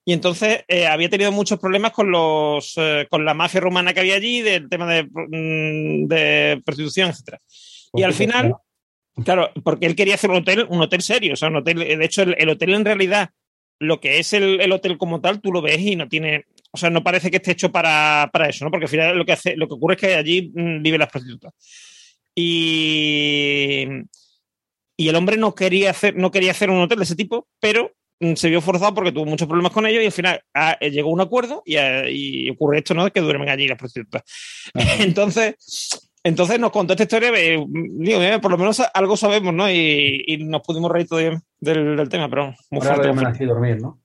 Y 0.04 0.12
entonces 0.12 0.66
eh, 0.68 0.88
había 0.88 1.08
tenido 1.10 1.32
muchos 1.32 1.60
problemas 1.60 1.94
con 1.94 2.12
los 2.12 2.74
eh, 2.76 3.08
con 3.10 3.24
la 3.24 3.34
mafia 3.34 3.62
rumana 3.62 3.94
que 3.94 4.02
había 4.02 4.16
allí, 4.16 4.42
del 4.42 4.68
tema 4.68 4.86
de, 4.94 5.04
mm, 5.04 6.08
de 6.08 6.62
prostitución, 6.66 7.10
etcétera. 7.12 7.40
Y 7.94 8.04
al 8.04 8.14
final, 8.14 8.54
claro, 9.24 9.52
porque 9.64 9.86
él 9.86 9.96
quería 9.96 10.16
hacer 10.16 10.30
un 10.30 10.38
hotel, 10.38 10.66
un 10.70 10.82
hotel 10.82 11.02
serio, 11.02 11.34
o 11.34 11.36
sea, 11.36 11.50
un 11.50 11.58
hotel, 11.58 11.80
de 11.80 12.06
hecho, 12.06 12.24
el, 12.24 12.36
el 12.38 12.50
hotel 12.50 12.74
en 12.74 12.86
realidad, 12.86 13.32
lo 13.80 14.00
que 14.00 14.20
es 14.20 14.34
el, 14.34 14.60
el 14.62 14.72
hotel 14.72 14.98
como 14.98 15.22
tal, 15.22 15.42
tú 15.42 15.52
lo 15.52 15.62
ves 15.62 15.80
y 15.80 15.96
no 15.96 16.08
tiene, 16.08 16.46
o 16.72 16.78
sea, 16.78 16.90
no 16.90 17.04
parece 17.04 17.32
que 17.32 17.38
esté 17.38 17.52
hecho 17.52 17.72
para, 17.72 18.30
para 18.32 18.50
eso, 18.50 18.66
¿no? 18.66 18.72
Porque 18.72 18.86
al 18.86 18.90
final 18.90 19.18
lo 19.18 19.26
que 19.26 19.32
hace, 19.32 19.56
lo 19.56 19.68
que 19.68 19.74
ocurre 19.74 19.96
es 19.96 20.02
que 20.02 20.16
allí 20.16 20.52
mm, 20.54 20.82
viven 20.84 21.00
las 21.00 21.10
prostitutas. 21.10 21.54
Y, 22.36 23.86
y 24.98 25.08
el 25.08 25.16
hombre 25.16 25.38
no 25.38 25.56
quería 25.56 25.92
hacer, 25.92 26.16
no 26.16 26.30
quería 26.30 26.52
hacer 26.52 26.70
un 26.70 26.82
hotel 26.82 27.00
de 27.00 27.06
ese 27.06 27.16
tipo, 27.16 27.48
pero 27.60 27.94
mm, 28.20 28.34
se 28.36 28.50
vio 28.50 28.62
forzado 28.62 28.94
porque 28.94 29.12
tuvo 29.12 29.26
muchos 29.26 29.48
problemas 29.48 29.72
con 29.72 29.86
ellos 29.86 30.04
y 30.04 30.08
al 30.08 30.12
final 30.12 30.42
ah, 30.54 30.78
llegó 30.80 31.10
a 31.10 31.14
un 31.14 31.22
acuerdo 31.22 31.64
y, 31.66 31.78
ah, 31.78 32.10
y 32.10 32.50
ocurre 32.50 32.80
esto, 32.80 32.94
¿no? 32.94 33.10
Que 33.12 33.22
duermen 33.22 33.50
allí 33.50 33.68
las 33.68 33.78
prostitutas. 33.78 34.24
Entonces, 35.00 36.09
entonces 36.24 36.60
nos 36.60 36.72
contó 36.72 36.94
esta 36.94 37.04
historia, 37.04 37.32
eh, 37.36 37.64
digo, 37.70 38.22
eh, 38.22 38.40
por 38.40 38.52
lo 38.52 38.58
menos 38.58 38.82
algo 38.94 39.16
sabemos, 39.18 39.54
¿no? 39.54 39.70
Y, 39.72 40.24
y 40.28 40.38
nos 40.46 40.62
pudimos 40.62 40.92
reír 40.92 41.08
todo 41.08 41.20
bien 41.20 41.42
del, 41.60 41.96
del 41.96 42.10
tema, 42.10 42.30
pero 42.30 42.54
muy 42.72 42.82
Ahora 42.88 43.14
fuerte. 43.14 43.40
muy 43.40 43.48
dormir, 43.48 43.82
¿no? 43.82 44.02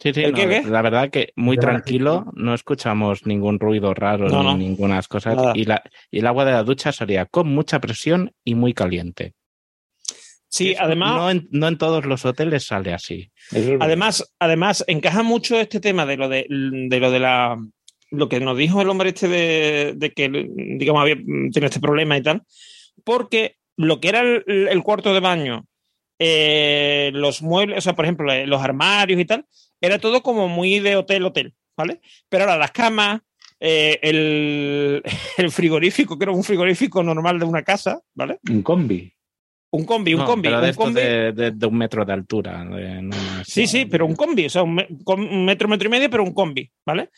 Sí, 0.00 0.12
sí, 0.14 0.22
¿El 0.22 0.30
no, 0.30 0.38
qué, 0.38 0.46
qué? 0.48 0.62
la 0.70 0.80
verdad 0.80 1.10
que 1.10 1.32
muy 1.34 1.56
tranquilo, 1.58 2.26
no 2.34 2.54
escuchamos 2.54 3.26
ningún 3.26 3.58
ruido 3.58 3.94
raro 3.94 4.28
No, 4.28 4.42
ni 4.42 4.46
no. 4.50 4.56
ninguna 4.56 5.02
cosa. 5.02 5.34
Y, 5.56 5.64
la, 5.64 5.82
y 6.12 6.20
el 6.20 6.26
agua 6.28 6.44
de 6.44 6.52
la 6.52 6.62
ducha 6.62 6.92
salía 6.92 7.26
con 7.26 7.48
mucha 7.52 7.80
presión 7.80 8.32
y 8.44 8.54
muy 8.54 8.74
caliente. 8.74 9.34
Sí, 10.50 10.70
Eso 10.70 10.82
además, 10.84 11.16
No 11.16 11.30
en, 11.30 11.48
no 11.50 11.66
en 11.66 11.78
todos 11.78 12.06
los 12.06 12.24
hoteles 12.24 12.64
sale 12.64 12.94
así. 12.94 13.32
Además, 13.80 14.32
además, 14.38 14.84
encaja 14.86 15.24
mucho 15.24 15.58
este 15.58 15.80
tema 15.80 16.06
de 16.06 16.16
lo 16.16 16.28
de, 16.28 16.46
de 16.48 17.00
lo 17.00 17.10
de 17.10 17.18
la 17.18 17.56
lo 18.10 18.28
que 18.28 18.40
nos 18.40 18.56
dijo 18.56 18.80
el 18.80 18.88
hombre 18.88 19.10
este 19.10 19.28
de, 19.28 19.92
de 19.96 20.10
que 20.12 20.28
digamos 20.78 21.02
había 21.02 21.16
tenido 21.16 21.66
este 21.66 21.80
problema 21.80 22.16
y 22.16 22.22
tal, 22.22 22.42
porque 23.04 23.56
lo 23.76 24.00
que 24.00 24.08
era 24.08 24.20
el, 24.20 24.44
el 24.46 24.82
cuarto 24.82 25.12
de 25.14 25.20
baño, 25.20 25.66
eh, 26.18 27.10
los 27.14 27.42
muebles, 27.42 27.78
o 27.78 27.80
sea, 27.80 27.94
por 27.94 28.04
ejemplo, 28.04 28.32
eh, 28.32 28.46
los 28.46 28.62
armarios 28.62 29.20
y 29.20 29.24
tal, 29.24 29.46
era 29.80 29.98
todo 29.98 30.22
como 30.22 30.48
muy 30.48 30.80
de 30.80 30.96
hotel, 30.96 31.24
hotel, 31.24 31.54
¿vale? 31.76 32.00
Pero 32.28 32.44
ahora 32.44 32.56
las 32.56 32.72
camas, 32.72 33.20
eh, 33.60 33.98
el, 34.02 35.02
el 35.36 35.50
frigorífico, 35.50 36.18
que 36.18 36.24
era 36.24 36.32
un 36.32 36.42
frigorífico 36.44 37.02
normal 37.02 37.38
de 37.38 37.44
una 37.44 37.62
casa, 37.62 38.00
¿vale? 38.14 38.38
Un 38.50 38.62
combi. 38.62 39.12
Un 39.70 39.84
combi, 39.84 40.14
un 40.14 40.20
No, 40.20 40.26
combi, 40.26 40.48
pero 40.48 40.60
de 40.60 40.64
un 40.64 40.70
estos 40.70 40.84
combi. 40.86 41.00
de, 41.00 41.32
de- 41.32 41.50
de 41.50 41.66
un 41.66 41.76
metro 41.76 42.04
de 42.04 42.12
altura. 42.14 42.64
de- 42.64 43.02
no. 43.02 43.16
Sí, 43.44 43.66
sí, 43.66 43.84
pero 43.84 44.06
un 44.06 44.16
combi, 44.16 44.46
o 44.46 44.50
sea, 44.50 44.62
un, 44.62 44.74
me- 44.74 44.88
con 45.04 45.20
un 45.20 45.44
metro, 45.44 45.68
metro 45.68 45.88
y 45.88 45.90
medio, 45.90 46.08
pero 46.10 46.24
un 46.24 46.32
combi, 46.32 46.68
¿vale? 46.86 47.10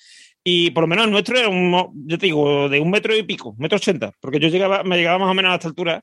Y 0.43 0.71
por 0.71 0.85
lo 0.85 0.89
menos 0.89 1.05
el 1.05 1.11
nuestro 1.11 1.39
era 1.39 1.49
un, 1.49 1.73
yo 2.07 2.19
te 2.19 2.27
digo, 2.27 2.69
de 2.69 2.81
un 2.81 2.91
metro 2.91 3.15
y 3.15 3.23
pico, 3.23 3.55
metro 3.59 3.77
ochenta, 3.77 4.13
porque 4.21 4.41
yo 4.41 4.49
llegaba, 4.49 4.83
me 4.83 4.97
llegaba 4.97 5.19
más 5.19 5.31
o 5.31 5.35
menos 5.35 5.53
a 5.53 5.55
esta 5.57 5.69
altura. 5.69 6.03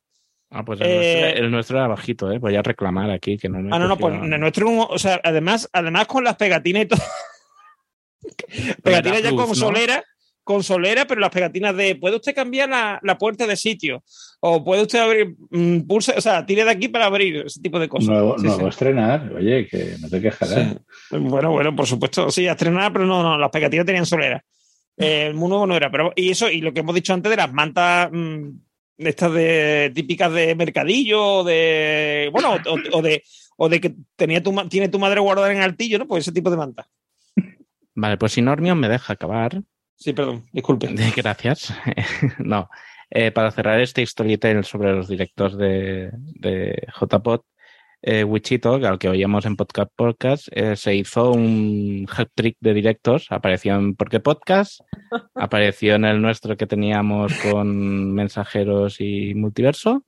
Ah, 0.49 0.63
pues 0.63 0.79
el, 0.79 0.87
Eh, 0.87 0.91
nuestro, 0.93 1.43
el 1.43 1.51
nuestro 1.51 1.77
era 1.77 1.87
bajito, 1.87 2.31
¿eh? 2.31 2.37
Voy 2.37 2.55
a 2.55 2.61
reclamar 2.61 3.09
aquí 3.09 3.37
que 3.37 3.49
no 3.49 3.59
me 3.59 3.75
Ah, 3.75 3.79
no, 3.79 3.87
no, 3.87 3.97
pues 3.97 4.13
el 4.13 4.39
nuestro, 4.39 4.87
o 4.87 4.97
sea, 4.99 5.19
además, 5.23 5.69
además 5.73 6.07
con 6.07 6.23
las 6.23 6.35
pegatinas 6.35 6.83
y 6.83 6.85
todo. 6.85 6.99
pegatinas 8.83 9.23
ya 9.23 9.29
con 9.31 9.49
¿no? 9.49 9.55
solera, 9.55 10.03
con 10.47 10.63
solera, 10.63 11.05
pero 11.05 11.19
las 11.19 11.29
pegatinas 11.29 11.75
de 11.75 11.95
puede 11.97 12.15
usted 12.15 12.33
cambiar 12.33 12.69
la, 12.69 12.99
la 13.03 13.17
puerta 13.17 13.45
de 13.45 13.57
sitio, 13.57 14.01
o 14.39 14.63
puede 14.63 14.83
usted 14.83 14.99
abrir, 14.99 15.35
mm, 15.51 15.81
pulse, 15.81 16.13
o 16.17 16.21
sea, 16.21 16.45
tire 16.45 16.63
de 16.63 16.71
aquí 16.71 16.87
para 16.87 17.05
abrir, 17.07 17.43
ese 17.45 17.61
tipo 17.61 17.77
de 17.79 17.89
cosas. 17.89 18.07
Nuevo, 18.07 18.37
Sí, 18.39 18.45
nuevo 18.45 18.61
sí. 18.61 18.67
estrenar. 18.69 19.33
Oye, 19.33 19.67
que 19.67 19.95
no 19.99 20.07
te 20.09 20.21
quejarás. 20.21 20.77
Sí. 21.09 21.17
Bueno, 21.17 21.51
bueno, 21.51 21.75
por 21.75 21.85
supuesto. 21.85 22.31
Sí, 22.31 22.47
a 22.47 22.53
estrenar, 22.53 22.93
pero 22.93 23.05
no, 23.05 23.21
no, 23.21 23.37
las 23.37 23.51
pegatinas 23.51 23.85
tenían 23.85 24.05
solera. 24.05 24.41
Eh, 24.95 25.27
el 25.27 25.33
muy 25.33 25.49
nuevo 25.49 25.67
no 25.67 25.75
era. 25.75 25.91
Pero, 25.91 26.13
y 26.15 26.29
eso, 26.31 26.49
y 26.49 26.61
lo 26.61 26.73
que 26.73 26.79
hemos 26.79 26.95
dicho 26.95 27.13
antes 27.13 27.29
de 27.29 27.35
las 27.35 27.51
mantas 27.51 28.09
mm, 28.11 28.49
estas 28.99 29.33
de 29.33 29.91
típicas 29.93 30.31
de 30.33 30.55
mercadillo, 30.55 31.23
o 31.23 31.43
de. 31.43 32.29
Bueno, 32.31 32.55
o, 32.65 32.97
o 32.97 33.01
de. 33.01 33.21
O 33.57 33.67
de 33.69 33.81
que 33.81 33.95
tenía 34.15 34.41
tu, 34.41 34.53
tiene 34.69 34.87
tu 34.87 34.97
madre 34.99 35.19
guardada 35.19 35.51
en 35.51 35.61
altillo, 35.61 35.97
¿no? 35.99 36.07
Pues 36.07 36.23
ese 36.23 36.31
tipo 36.31 36.49
de 36.49 36.57
manta. 36.57 36.87
Vale, 37.95 38.15
pues 38.17 38.33
si 38.33 38.41
Normio 38.43 38.75
me 38.75 38.87
deja 38.87 39.13
acabar. 39.13 39.61
Sí, 39.97 40.13
perdón, 40.13 40.45
disculpe. 40.51 40.87
Gracias. 41.15 41.73
no. 42.39 42.69
Eh, 43.09 43.31
para 43.31 43.51
cerrar 43.51 43.79
este 43.79 44.05
storytell 44.05 44.63
sobre 44.63 44.93
los 44.93 45.07
directos 45.07 45.57
de, 45.57 46.11
de 46.13 46.87
JPod, 46.99 47.41
eh, 48.01 48.23
Wichito, 48.23 48.75
al 48.75 48.99
que 48.99 49.09
oíamos 49.09 49.45
en 49.45 49.55
Podcast 49.55 49.91
Podcast, 49.95 50.47
eh, 50.51 50.75
se 50.75 50.95
hizo 50.95 51.31
un 51.31 52.07
hat 52.15 52.29
trick 52.35 52.57
de 52.59 52.73
directos. 52.73 53.27
Apareció 53.31 53.75
en 53.75 53.95
Porque 53.95 54.19
Podcast, 54.19 54.81
apareció 55.33 55.95
en 55.95 56.05
el 56.05 56.21
nuestro 56.21 56.55
que 56.55 56.67
teníamos 56.67 57.33
con 57.39 58.13
mensajeros 58.13 59.01
y 59.01 59.33
multiverso, 59.33 60.05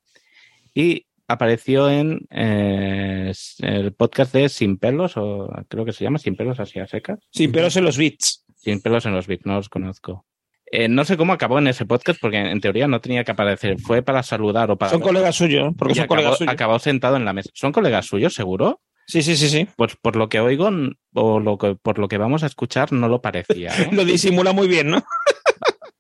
y 0.73 1.07
apareció 1.27 1.89
en 1.89 2.27
eh, 2.29 3.33
el 3.59 3.93
podcast 3.93 4.33
de 4.33 4.49
Sin 4.49 4.77
Pelos, 4.77 5.17
o 5.17 5.49
creo 5.67 5.83
que 5.83 5.93
se 5.93 6.03
llama 6.03 6.19
Sin 6.19 6.35
Pelos 6.35 6.59
así 6.59 6.79
a 6.79 6.87
secas. 6.87 7.19
Sin 7.31 7.51
pelos 7.51 7.75
en 7.75 7.85
los 7.85 7.97
bits. 7.97 8.45
Sin 8.59 8.81
pelos 8.81 9.05
en 9.05 9.13
los 9.13 9.25
bits, 9.27 9.45
no 9.45 9.55
los 9.55 9.69
conozco. 9.69 10.25
Eh, 10.71 10.87
no 10.87 11.03
sé 11.03 11.17
cómo 11.17 11.33
acabó 11.33 11.57
en 11.57 11.67
ese 11.67 11.85
podcast 11.85 12.19
porque 12.21 12.37
en 12.37 12.61
teoría 12.61 12.87
no 12.87 13.01
tenía 13.01 13.23
que 13.23 13.31
aparecer. 13.31 13.79
Fue 13.79 14.03
para 14.03 14.21
saludar 14.21 14.69
o 14.69 14.77
para. 14.77 14.91
Son 14.91 15.01
colegas 15.01 15.35
suyos, 15.35 15.73
porque 15.77 15.93
Y 15.93 15.95
son 15.95 16.03
acabó, 16.03 16.15
colegas 16.17 16.37
suyos. 16.37 16.53
acabó 16.53 16.77
sentado 16.79 17.15
en 17.15 17.25
la 17.25 17.33
mesa. 17.33 17.49
¿Son 17.53 17.71
colegas 17.71 18.05
suyos, 18.05 18.33
seguro? 18.35 18.81
Sí, 19.07 19.23
sí, 19.23 19.35
sí, 19.35 19.49
sí. 19.49 19.67
Pues 19.75 19.95
por 19.95 20.15
lo 20.15 20.29
que 20.29 20.39
oigo 20.39 20.69
o 21.15 21.39
lo 21.39 21.57
que, 21.57 21.75
por 21.81 21.97
lo 21.97 22.07
que 22.07 22.19
vamos 22.19 22.43
a 22.43 22.45
escuchar, 22.45 22.93
no 22.93 23.07
lo 23.07 23.21
parecía. 23.21 23.71
¿eh? 23.81 23.89
Lo 23.91 24.05
disimula 24.05 24.53
muy 24.53 24.67
bien, 24.67 24.91
¿no? 24.91 25.03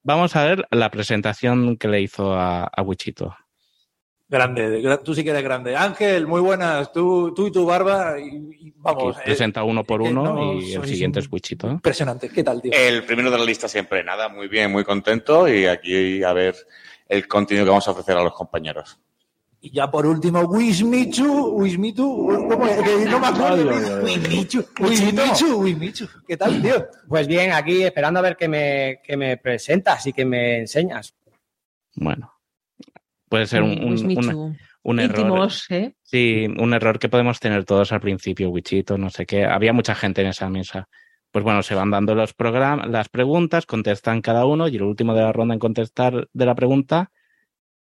Vamos 0.03 0.35
a 0.35 0.43
ver 0.45 0.67
la 0.69 0.91
presentación 0.91 1.75
que 1.77 1.87
le 1.87 2.01
hizo 2.01 2.33
a, 2.33 2.65
a 2.65 2.81
Wichito. 2.83 3.35
Grande, 4.31 4.79
gra- 4.83 5.01
tú 5.03 5.15
sí 5.15 5.23
que 5.23 5.31
eres 5.31 5.43
grande. 5.43 5.75
Ángel, 5.75 6.27
muy 6.27 6.39
buenas. 6.39 6.91
Tú, 6.93 7.33
tú 7.33 7.47
y 7.47 7.51
tu 7.51 7.65
barba. 7.65 8.19
Y, 8.19 8.27
y 8.67 8.73
vamos. 8.77 9.15
Aquí 9.17 9.21
eh, 9.21 9.25
presenta 9.25 9.63
uno 9.63 9.83
por 9.83 10.01
uno 10.01 10.23
no 10.23 10.53
y 10.53 10.73
el 10.73 10.85
siguiente 10.85 11.19
es 11.19 11.27
Wichito. 11.31 11.67
Impresionante. 11.67 12.29
¿Qué 12.29 12.43
tal, 12.43 12.61
tío? 12.61 12.71
El 12.73 13.03
primero 13.05 13.31
de 13.31 13.39
la 13.39 13.43
lista 13.43 13.67
siempre, 13.67 14.03
nada, 14.03 14.29
muy 14.29 14.47
bien, 14.47 14.71
muy 14.71 14.83
contento 14.83 15.47
y 15.47 15.65
aquí 15.65 16.23
a 16.23 16.31
ver 16.33 16.55
el 17.07 17.27
contenido 17.27 17.65
que 17.65 17.69
vamos 17.69 17.87
a 17.87 17.91
ofrecer 17.91 18.15
a 18.17 18.23
los 18.23 18.33
compañeros. 18.33 18.99
Y 19.61 19.71
ya 19.71 19.89
por 19.91 20.05
último, 20.05 20.41
Wismichu, 20.41 21.49
Wismichu, 21.59 22.47
¿cómo 22.49 22.65
es? 22.67 22.81
Que 22.81 23.05
no 23.09 23.19
me 23.19 23.27
acuerdo. 23.27 24.03
Wismichu, 24.03 24.63
Wismichu, 24.79 25.61
Wismichu. 25.63 26.07
¿Qué 26.27 26.37
tal, 26.37 26.61
tío? 26.61 26.87
Pues 27.07 27.27
bien, 27.27 27.51
aquí 27.51 27.83
esperando 27.83 28.19
a 28.19 28.21
ver 28.23 28.37
que 28.37 28.47
me, 28.47 29.01
que 29.03 29.17
me 29.17 29.37
presentas 29.37 30.05
y 30.05 30.13
que 30.13 30.23
me 30.23 30.59
enseñas. 30.59 31.13
Bueno, 31.95 32.31
puede 33.29 33.45
ser 33.45 33.61
un, 33.61 33.71
error. 34.19 34.55
Íntimos, 34.83 35.65
¿eh? 35.69 35.95
Sí, 36.01 36.47
un 36.57 36.73
error 36.73 36.99
que 36.99 37.09
podemos 37.09 37.39
tener 37.39 37.63
todos 37.63 37.91
al 37.91 38.01
principio, 38.01 38.49
Wichito, 38.49 38.97
no 38.97 39.09
sé 39.09 39.25
qué. 39.25 39.45
Había 39.45 39.71
mucha 39.71 39.95
gente 39.95 40.21
en 40.21 40.27
esa 40.27 40.49
mesa. 40.49 40.89
Pues 41.31 41.43
bueno, 41.43 41.61
se 41.61 41.75
van 41.75 41.91
dando 41.91 42.15
los 42.15 42.33
programas, 42.33 42.89
las 42.89 43.07
preguntas, 43.07 43.65
contestan 43.67 44.21
cada 44.21 44.45
uno 44.45 44.67
y 44.67 44.75
el 44.75 44.81
último 44.81 45.13
de 45.13 45.21
la 45.21 45.31
ronda 45.31 45.53
en 45.53 45.59
contestar 45.59 46.27
de 46.33 46.45
la 46.45 46.55
pregunta 46.55 47.11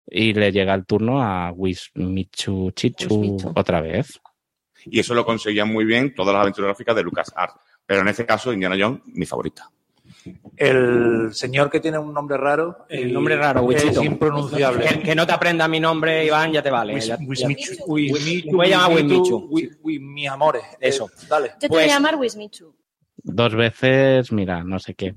y 0.06 0.34
le 0.34 0.52
llega 0.52 0.74
el 0.74 0.84
turno 0.84 1.22
a 1.22 1.50
Wismichu 1.52 2.72
Chichu 2.72 3.38
otra 3.54 3.80
vez. 3.80 4.20
Y 4.84 5.00
eso 5.00 5.14
lo 5.14 5.24
conseguían 5.24 5.72
muy 5.72 5.84
bien 5.84 6.14
todas 6.14 6.34
las 6.34 6.42
aventuras 6.42 6.68
gráficas 6.68 6.96
de 6.96 7.02
Lucas 7.02 7.32
Art. 7.34 7.56
Pero 7.86 8.02
en 8.02 8.08
este 8.08 8.26
caso, 8.26 8.52
Indiana 8.52 8.76
Jones, 8.78 9.00
mi 9.06 9.24
favorita. 9.24 9.70
El 10.56 11.32
señor 11.32 11.70
que 11.70 11.80
tiene 11.80 11.98
un 11.98 12.12
nombre 12.12 12.36
raro. 12.36 12.84
El 12.88 13.10
y 13.10 13.12
nombre 13.12 13.36
raro, 13.36 13.62
Wichito. 13.62 14.00
Es 14.00 14.06
impronunciable. 14.06 14.86
Que, 14.86 15.00
que 15.00 15.14
no 15.14 15.26
te 15.26 15.32
aprenda 15.32 15.66
mi 15.68 15.80
nombre, 15.80 16.24
Iván, 16.24 16.52
ya 16.52 16.62
te 16.62 16.70
vale. 16.70 16.94
Wis- 16.94 17.06
Ya- 17.06 17.18
Wismichu. 17.20 17.74
ya- 17.74 17.84
Wismichu, 17.86 18.56
Voy 18.56 18.66
a 18.66 18.70
llamar 18.70 18.90
Wismichu, 18.96 19.48
Wismichu. 19.48 19.48
Wi- 19.50 19.70
Wi- 19.82 19.98
mi 20.00 20.26
amores. 20.26 20.62
Eso. 20.80 21.06
Eh, 21.06 21.26
dale. 21.28 21.48
Yo 21.48 21.58
te 21.60 21.68
Pues- 21.68 21.82
voy 21.82 21.90
a 21.90 21.94
llamar 21.94 22.16
Wismichu. 22.16 22.74
Dos 23.22 23.54
veces, 23.54 24.32
mira, 24.32 24.64
no 24.64 24.78
sé 24.78 24.94
qué. 24.94 25.14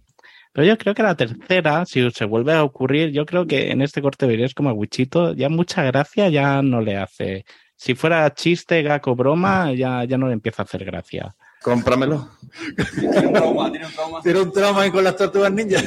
Pero 0.51 0.67
yo 0.67 0.77
creo 0.77 0.93
que 0.93 1.01
la 1.03 1.15
tercera, 1.15 1.85
si 1.85 2.09
se 2.11 2.25
vuelve 2.25 2.53
a 2.53 2.63
ocurrir, 2.63 3.11
yo 3.11 3.25
creo 3.25 3.47
que 3.47 3.71
en 3.71 3.81
este 3.81 4.01
corte 4.01 4.27
veréis 4.27 4.53
como 4.53 4.69
a 4.69 4.73
Wichito 4.73 5.33
ya 5.33 5.49
mucha 5.49 5.83
gracia 5.83 6.29
ya 6.29 6.61
no 6.61 6.79
le 6.81 6.95
hace. 6.97 7.45
Si 7.75 7.95
fuera 7.95 8.31
chiste, 8.33 8.81
gaco, 8.83 9.15
broma, 9.15 9.73
ya, 9.73 10.03
ya 10.05 10.17
no 10.17 10.27
le 10.27 10.33
empieza 10.33 10.61
a 10.61 10.65
hacer 10.65 10.85
gracia. 10.85 11.35
Cómpramelo. 11.63 12.29
Tiene 12.99 13.27
un 13.27 13.33
trauma, 13.33 13.71
tiene 14.21 14.39
un 14.41 14.51
trauma. 14.51 14.81
ahí 14.83 14.91
con 14.91 15.03
las 15.03 15.15
tortugas 15.15 15.51
ninja. 15.51 15.79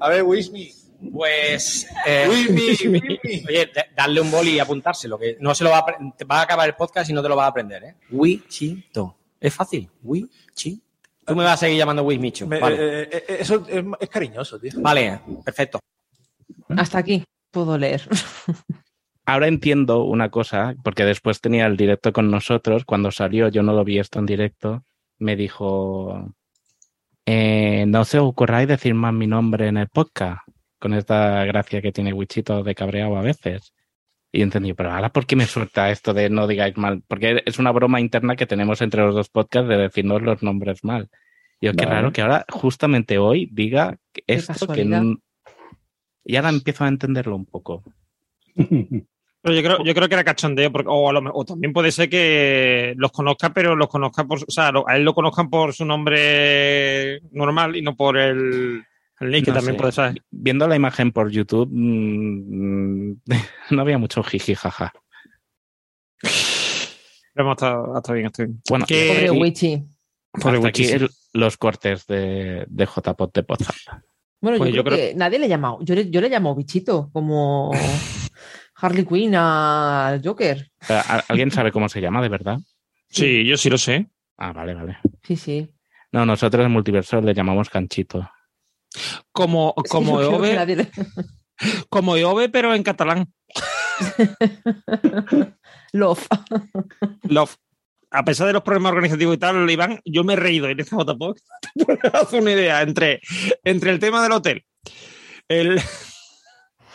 a 0.00 0.08
ver, 0.08 0.22
Wismi. 0.24 0.72
Pues. 1.12 1.86
eh, 2.06 2.26
Wismi, 2.28 2.60
Wismi. 2.90 3.44
Oye, 3.46 3.70
da- 3.74 3.86
darle 3.94 4.20
un 4.22 4.30
boli 4.30 4.52
y 4.52 4.58
apuntárselo, 4.58 5.18
que 5.18 5.36
no 5.38 5.54
se 5.54 5.62
lo 5.64 5.70
va 5.70 5.78
a 5.78 5.84
va 6.24 6.38
a 6.38 6.42
acabar 6.42 6.66
el 6.68 6.74
podcast 6.74 7.10
y 7.10 7.12
no 7.12 7.22
te 7.22 7.28
lo 7.28 7.36
vas 7.36 7.44
a 7.44 7.48
aprender, 7.48 7.84
¿eh? 7.84 7.94
Wichito. 8.10 9.16
Es 9.38 9.52
fácil. 9.54 9.88
Wichito. 10.02 10.82
Tú 11.26 11.36
me 11.36 11.44
vas 11.44 11.54
a 11.54 11.56
seguir 11.58 11.78
llamando 11.78 12.02
Wismichu. 12.02 12.46
Me- 12.46 12.58
Vale. 12.60 12.76
eh, 12.76 13.08
eh, 13.12 13.24
eh, 13.28 13.36
eso 13.40 13.64
es, 13.68 13.84
es 14.00 14.08
cariñoso, 14.08 14.58
tío. 14.58 14.72
Vale, 14.76 15.20
perfecto. 15.44 15.78
Hasta 16.76 16.98
aquí 16.98 17.22
puedo 17.50 17.76
leer. 17.78 18.08
Ahora 19.26 19.48
entiendo 19.48 20.04
una 20.04 20.30
cosa, 20.30 20.74
porque 20.84 21.04
después 21.04 21.40
tenía 21.40 21.66
el 21.66 21.76
directo 21.76 22.12
con 22.12 22.30
nosotros, 22.30 22.84
cuando 22.84 23.10
salió, 23.10 23.48
yo 23.48 23.62
no 23.62 23.72
lo 23.72 23.84
vi 23.84 23.98
esto 23.98 24.18
en 24.18 24.26
directo, 24.26 24.84
me 25.18 25.34
dijo, 25.34 26.34
eh, 27.24 27.86
no 27.86 28.04
se 28.04 28.18
os 28.18 28.28
ocurráis 28.28 28.68
decir 28.68 28.94
más 28.94 29.14
mi 29.14 29.26
nombre 29.26 29.68
en 29.68 29.78
el 29.78 29.88
podcast, 29.88 30.42
con 30.78 30.92
esta 30.92 31.44
gracia 31.46 31.80
que 31.80 31.92
tiene 31.92 32.12
Wichito 32.12 32.62
de 32.62 32.74
cabreado 32.74 33.16
a 33.16 33.22
veces. 33.22 33.72
Y 34.30 34.42
entendí, 34.42 34.74
pero 34.74 34.90
ahora, 34.90 35.10
¿por 35.10 35.26
qué 35.26 35.36
me 35.36 35.46
suelta 35.46 35.90
esto 35.90 36.12
de 36.12 36.28
no 36.28 36.46
digáis 36.46 36.76
mal? 36.76 37.02
Porque 37.06 37.42
es 37.46 37.58
una 37.58 37.70
broma 37.70 38.00
interna 38.00 38.36
que 38.36 38.46
tenemos 38.46 38.82
entre 38.82 39.00
los 39.00 39.14
dos 39.14 39.30
podcasts 39.30 39.68
de 39.68 39.76
decirnos 39.76 40.20
los 40.22 40.42
nombres 40.42 40.84
mal. 40.84 41.08
Y 41.60 41.68
es 41.68 41.76
que 41.76 41.86
Vale. 41.86 41.96
raro 41.96 42.12
que 42.12 42.20
ahora, 42.20 42.44
justamente 42.50 43.16
hoy, 43.16 43.48
diga 43.50 43.96
esto 44.26 44.66
que... 44.66 45.16
Y 46.26 46.36
ahora 46.36 46.48
empiezo 46.48 46.84
a 46.84 46.88
entenderlo 46.88 47.36
un 47.36 47.46
poco. 47.46 47.84
Pero 49.44 49.54
yo 49.56 49.62
creo, 49.62 49.84
yo 49.84 49.94
creo 49.94 50.08
que 50.08 50.14
era 50.14 50.24
cachondeo, 50.24 50.72
porque, 50.72 50.88
o, 50.90 51.10
a 51.10 51.12
lo 51.12 51.20
me- 51.20 51.30
o 51.34 51.44
también 51.44 51.74
puede 51.74 51.92
ser 51.92 52.08
que 52.08 52.94
los 52.96 53.12
conozca, 53.12 53.52
pero 53.52 53.76
los 53.76 53.88
conozca 53.88 54.24
por, 54.24 54.38
o 54.38 54.50
sea, 54.50 54.72
a 54.86 54.96
él 54.96 55.04
lo 55.04 55.12
conozcan 55.12 55.50
por 55.50 55.74
su 55.74 55.84
nombre 55.84 57.20
normal 57.30 57.76
y 57.76 57.82
no 57.82 57.94
por 57.94 58.16
el, 58.16 58.82
el 59.20 59.30
nick, 59.30 59.44
que 59.44 59.50
No 59.50 59.56
también 59.58 59.74
sé. 59.76 59.80
puede 59.80 59.92
ser. 59.92 60.22
Viendo 60.30 60.66
la 60.66 60.76
imagen 60.76 61.12
por 61.12 61.30
YouTube, 61.30 61.68
mm, 61.70 63.12
no 63.72 63.80
había 63.82 63.98
mucho 63.98 64.22
jiji 64.22 64.54
jaja. 64.54 64.94
Pero 67.34 67.52
está, 67.52 67.82
está 67.98 68.12
bien, 68.14 68.26
está 68.26 68.44
bien. 68.44 68.62
Bueno, 68.68 68.86
Que- 68.86 69.08
Pobre 69.08 69.30
Wichi. 69.30 69.84
Pobre 70.40 70.56
hasta 70.56 70.68
aquí 70.68 70.82
Wichi, 70.90 71.06
los 71.34 71.56
cortes 71.58 72.06
de, 72.06 72.64
de 72.66 72.86
JPOT 72.86 73.34
de 73.34 73.44
WhatsApp. 73.48 73.76
Bueno, 74.40 74.58
Pues 74.58 74.70
yo, 74.70 74.76
yo 74.76 74.84
creo, 74.84 74.96
creo- 74.96 75.10
que 75.10 75.14
nadie 75.16 75.38
le 75.38 75.46
ha 75.46 75.48
llamado. 75.48 75.78
Yo 75.82 75.94
le, 75.94 76.10
yo 76.10 76.20
le 76.20 76.28
llamo 76.28 76.54
bichito, 76.54 77.10
como 77.12 77.70
Harley 78.84 79.04
Quinn 79.06 79.34
al 79.34 80.20
Joker. 80.22 80.70
Eh, 80.88 81.02
¿al- 81.08 81.24
¿Alguien 81.28 81.50
sabe 81.50 81.72
cómo 81.72 81.88
se 81.88 82.00
llama 82.00 82.20
de 82.22 82.28
verdad? 82.28 82.58
Sí, 83.08 83.44
yo 83.44 83.56
sí 83.56 83.70
lo 83.70 83.78
sé. 83.78 84.06
Ah, 84.36 84.52
vale, 84.52 84.74
vale. 84.74 84.98
Sí, 85.22 85.36
sí. 85.36 85.70
No, 86.12 86.26
nosotros 86.26 86.64
en 86.66 86.72
Multiverso 86.72 87.20
le 87.20 87.32
llamamos 87.34 87.70
Canchito. 87.70 88.28
Como, 89.32 89.74
como 89.88 90.20
Eove, 90.20 90.54
nadie 90.54 90.76
le- 90.76 90.90
como 91.88 92.16
Eove, 92.16 92.48
pero 92.48 92.74
en 92.74 92.82
catalán. 92.82 93.32
Love. 95.92 96.26
Love. 97.28 97.56
A 98.10 98.24
pesar 98.24 98.46
de 98.46 98.52
los 98.52 98.62
problemas 98.62 98.92
organizativos 98.92 99.34
y 99.34 99.38
tal, 99.38 99.68
Iván, 99.68 100.00
yo 100.04 100.22
me 100.22 100.34
he 100.34 100.36
reído 100.36 100.68
en 100.68 100.78
esta 100.78 100.96
JPOC. 100.96 101.38
Haz 102.12 102.32
una 102.32 102.52
idea 102.52 102.82
entre, 102.82 103.20
entre 103.64 103.90
el 103.90 103.98
tema 103.98 104.22
del 104.22 104.32
hotel. 104.32 104.64
El, 105.48 105.80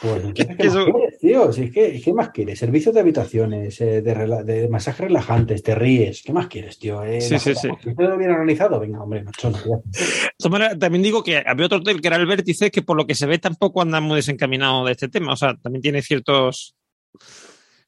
Pues 0.02 0.24
entonces, 0.24 0.56
¿qué 0.58 0.68
Eso- 0.68 0.80
más 0.86 0.94
quieres, 0.96 1.20
tío? 1.20 1.52
Si 1.52 1.64
es 1.64 1.72
que, 1.72 2.02
¿qué 2.02 2.14
más 2.14 2.30
quieres? 2.30 2.58
Servicios 2.60 2.94
de 2.96 3.02
habitaciones, 3.02 3.82
eh, 3.82 4.02
de, 4.02 4.16
rela- 4.16 4.44
de 4.44 4.70
masajes 4.70 5.02
relajantes, 5.08 5.62
te 5.62 5.76
ríes. 5.76 6.22
¿Qué 6.24 6.32
más 6.32 6.48
quieres, 6.48 6.80
tío? 6.80 7.04
Eh, 7.04 7.20
Sí, 7.22 7.38
sí, 7.40 7.54
sí. 7.56 7.68
¿Todo 7.98 8.18
bien 8.18 8.32
organizado? 8.32 8.80
Venga, 8.80 9.02
hombre, 9.04 9.24
macho, 9.24 9.50
no, 9.52 10.78
también 10.80 11.04
digo 11.04 11.24
que 11.24 11.44
había 11.46 11.66
otro 11.66 11.80
hotel 11.80 12.00
que 12.02 12.08
era 12.08 12.18
el 12.18 12.26
Vértice, 12.28 12.72
que 12.72 12.82
por 12.82 12.96
lo 12.98 13.06
que 13.06 13.16
se 13.16 13.26
ve 13.26 13.40
tampoco 13.40 13.82
anda 13.82 14.00
muy 14.00 14.16
desencaminado 14.18 14.86
de 14.86 14.94
este 14.94 15.10
tema. 15.10 15.34
O 15.34 15.36
sea, 15.36 15.56
también 15.58 15.82
tiene 15.82 16.02
ciertos. 16.02 16.76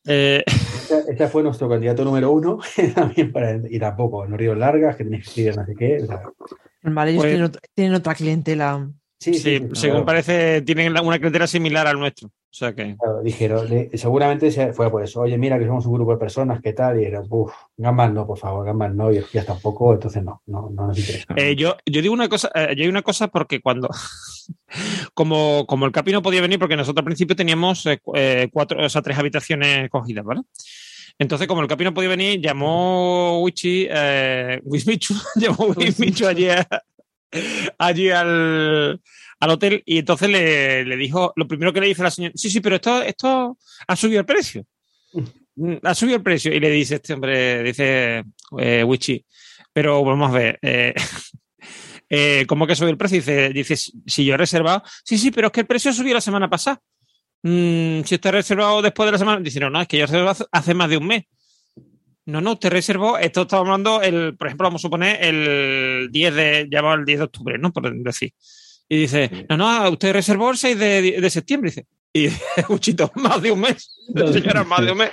eh, 0.06 0.44
Ese, 0.48 1.04
ese 1.14 1.28
fue 1.28 1.44
nuestro 1.44 1.70
candidato 1.70 2.04
número 2.04 2.32
uno, 2.32 2.60
también 2.96 3.32
para 3.32 3.60
y 3.70 3.80
tampoco, 3.80 4.26
no 4.28 4.36
ríos 4.36 4.58
largas, 4.58 4.96
que 4.96 5.04
tenéis 5.06 5.30
que 5.30 5.42
ir 5.42 5.56
no 5.56 5.66
sé 5.66 5.76
qué. 5.78 5.98
o 6.04 6.08
sea, 6.08 6.24
Vale, 6.84 7.12
ellos 7.12 7.52
Pues- 7.52 7.62
tienen 7.76 7.94
otra 7.94 8.16
clientela. 8.16 8.90
Sí, 9.22 9.34
sí, 9.36 9.40
sí, 9.40 9.58
sí, 9.60 9.68
según 9.74 10.04
claro. 10.04 10.06
parece, 10.06 10.62
tienen 10.64 10.92
una 10.98 11.20
criteria 11.20 11.48
similar 11.48 11.88
al 11.88 11.98
nuestro. 12.00 12.28
O 12.28 12.54
sea 12.54 12.74
que. 12.76 12.98
Claro, 12.98 13.22
dijeron, 13.24 13.70
le- 13.70 13.98
seguramente 13.98 14.52
se- 14.52 14.74
fue 14.74 14.92
por 14.92 15.02
eso. 15.04 15.22
Oye, 15.22 15.38
mira 15.38 15.58
que 15.58 15.66
somos 15.66 15.86
un 15.86 15.94
grupo 15.94 16.12
de 16.12 16.18
personas, 16.18 16.60
¿qué 16.62 16.74
tal? 16.74 17.00
Y 17.00 17.06
era, 17.06 17.22
uff, 17.30 17.54
Gambas 17.78 18.12
no, 18.12 18.28
por 18.28 18.38
favor, 18.38 18.66
Gambas 18.66 18.94
no, 18.94 19.10
y 19.14 19.20
Orgías 19.20 19.46
tampoco, 19.46 19.94
entonces 19.94 20.22
no, 20.22 20.42
no, 20.48 20.70
no 20.70 20.88
nos 20.88 21.00
interesa. 21.00 21.34
Eh, 21.38 21.56
yo, 21.56 21.78
yo 21.86 22.02
digo 22.02 22.14
una 22.14 22.28
cosa, 22.28 22.52
eh, 22.54 22.74
yo 22.76 22.84
hay 22.84 22.90
una 22.90 23.04
cosa 23.04 23.30
porque 23.30 23.62
cuando, 23.62 23.88
como, 25.14 25.66
como 25.68 25.86
el 25.86 25.92
Capi 25.92 26.12
no 26.12 26.22
podía 26.22 26.42
venir, 26.42 26.60
porque 26.60 26.76
nosotros 26.76 27.02
al 27.02 27.06
principio 27.06 27.36
teníamos 27.36 27.86
eh, 27.86 28.00
cu- 28.02 28.14
eh, 28.16 28.50
cuatro, 28.52 28.84
o 28.86 28.90
sea, 28.90 29.02
tres 29.02 29.18
habitaciones 29.18 29.90
cogidas, 29.90 30.26
¿vale? 30.26 30.42
Entonces, 31.20 31.48
como 31.48 31.62
el 31.62 31.68
Capi 31.68 31.84
no 31.84 31.94
podía 31.94 32.10
venir, 32.10 32.42
llamó 32.42 33.42
Wichi, 33.44 33.88
eh, 33.90 34.60
Wismichu, 34.64 35.14
llamó 35.36 35.68
Wismichu 35.78 36.26
allí, 36.28 36.50
a- 36.50 36.68
allí 37.78 38.10
al, 38.10 39.02
al 39.40 39.50
hotel 39.50 39.84
y 39.86 40.00
entonces 40.00 40.30
le, 40.30 40.86
le 40.86 40.98
dijo, 40.98 41.34
lo 41.36 41.48
primero 41.48 41.72
que 41.74 41.82
le 41.82 41.88
dice 41.88 42.04
la 42.04 42.12
señora, 42.12 42.34
sí, 42.36 42.50
sí, 42.50 42.60
pero 42.62 42.76
esto, 42.76 43.02
esto 43.02 43.58
ha 43.88 43.96
subido 43.96 44.20
el 44.20 44.26
precio. 44.26 44.66
Mm, 45.56 45.76
Ha 45.84 45.94
subido 45.96 46.18
el 46.18 46.24
precio. 46.24 46.54
Y 46.54 46.60
le 46.60 46.70
dice 46.70 46.96
este 46.96 47.14
hombre, 47.14 47.62
dice 47.64 48.24
eh, 48.60 48.84
Wichi, 48.84 49.26
pero 49.74 50.04
vamos 50.04 50.30
a 50.30 50.34
ver, 50.34 50.60
eh, 50.62 50.94
eh, 52.10 52.46
¿cómo 52.48 52.66
que 52.68 52.74
ha 52.74 52.76
subido 52.76 52.92
el 52.92 52.98
precio? 52.98 53.18
Dice, 53.18 53.50
dice, 53.50 53.76
si 53.76 54.26
yo 54.26 54.34
he 54.34 54.38
reservado, 54.38 54.84
sí, 55.04 55.18
sí, 55.18 55.32
pero 55.32 55.48
es 55.48 55.54
que 55.54 55.62
el 55.62 55.68
precio 55.68 55.94
subió 55.94 56.14
la 56.14 56.22
semana 56.22 56.50
pasada. 56.50 56.80
Mm, 57.44 58.02
si 58.04 58.20
ha 58.24 58.32
reservado 58.32 58.82
después 58.82 59.08
de 59.08 59.12
la 59.14 59.18
semana, 59.18 59.42
dice, 59.42 59.60
no, 59.60 59.70
no, 59.70 59.82
es 59.82 59.88
que 59.88 59.98
yo 59.98 60.06
reservé 60.06 60.30
hace- 60.30 60.46
hace 60.52 60.74
más 60.74 60.90
de 60.90 60.98
un 60.98 61.08
mes. 61.08 61.24
No, 62.26 62.40
no, 62.40 62.54
usted 62.54 62.70
reservó, 62.70 63.18
esto 63.18 63.44
estamos 63.44 63.66
hablando, 63.68 64.02
el, 64.02 64.36
por 64.38 64.48
ejemplo, 64.48 64.68
vamos 64.68 64.82
a 64.82 64.88
suponer 64.88 65.24
el 65.24 66.10
10 66.12 66.36
de, 66.36 66.68
llamado 66.70 66.96
el 66.96 67.06
10 67.06 67.20
de 67.20 67.26
octubre, 67.26 67.58
¿no? 67.58 67.72
Por 67.74 67.92
decir. 68.04 68.34
Y 68.88 68.98
dice, 68.98 69.46
no, 69.50 69.58
no, 69.58 69.90
usted 69.90 70.14
reservó 70.14 70.52
el 70.52 70.58
6 70.58 70.78
de, 70.78 71.22
de 71.22 71.30
septiembre, 71.30 71.72
dice. 71.72 71.86
Y 72.14 72.28
Uchito, 72.70 73.12
más 73.16 73.42
de 73.42 73.52
un 73.52 73.62
mes. 73.62 73.90
Señora, 74.34 74.64
más 74.66 74.86
de 74.86 74.92
un 74.92 74.98
mes. 74.98 75.12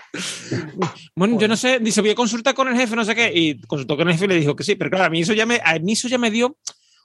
Bueno, 1.14 1.38
yo 1.38 1.48
no 1.48 1.56
sé, 1.56 1.78
dice, 1.78 2.00
voy 2.00 2.10
a 2.10 2.14
consultar 2.14 2.54
con 2.54 2.68
el 2.68 2.76
jefe, 2.76 2.96
no 2.96 3.04
sé 3.04 3.14
qué. 3.14 3.30
Y 3.34 3.60
consultó 3.62 3.96
con 3.96 4.08
el 4.08 4.14
jefe 4.14 4.24
y 4.26 4.28
le 4.28 4.40
dijo 4.40 4.56
que 4.56 4.64
sí, 4.64 4.74
pero 4.74 4.90
claro, 4.90 5.06
a 5.06 5.10
mí 5.10 5.20
eso 5.20 5.32
ya 5.32 5.46
me, 5.46 5.60
a 5.64 5.78
mí 5.78 5.92
eso 5.92 6.08
ya 6.08 6.18
me 6.18 6.30
dio 6.30 6.56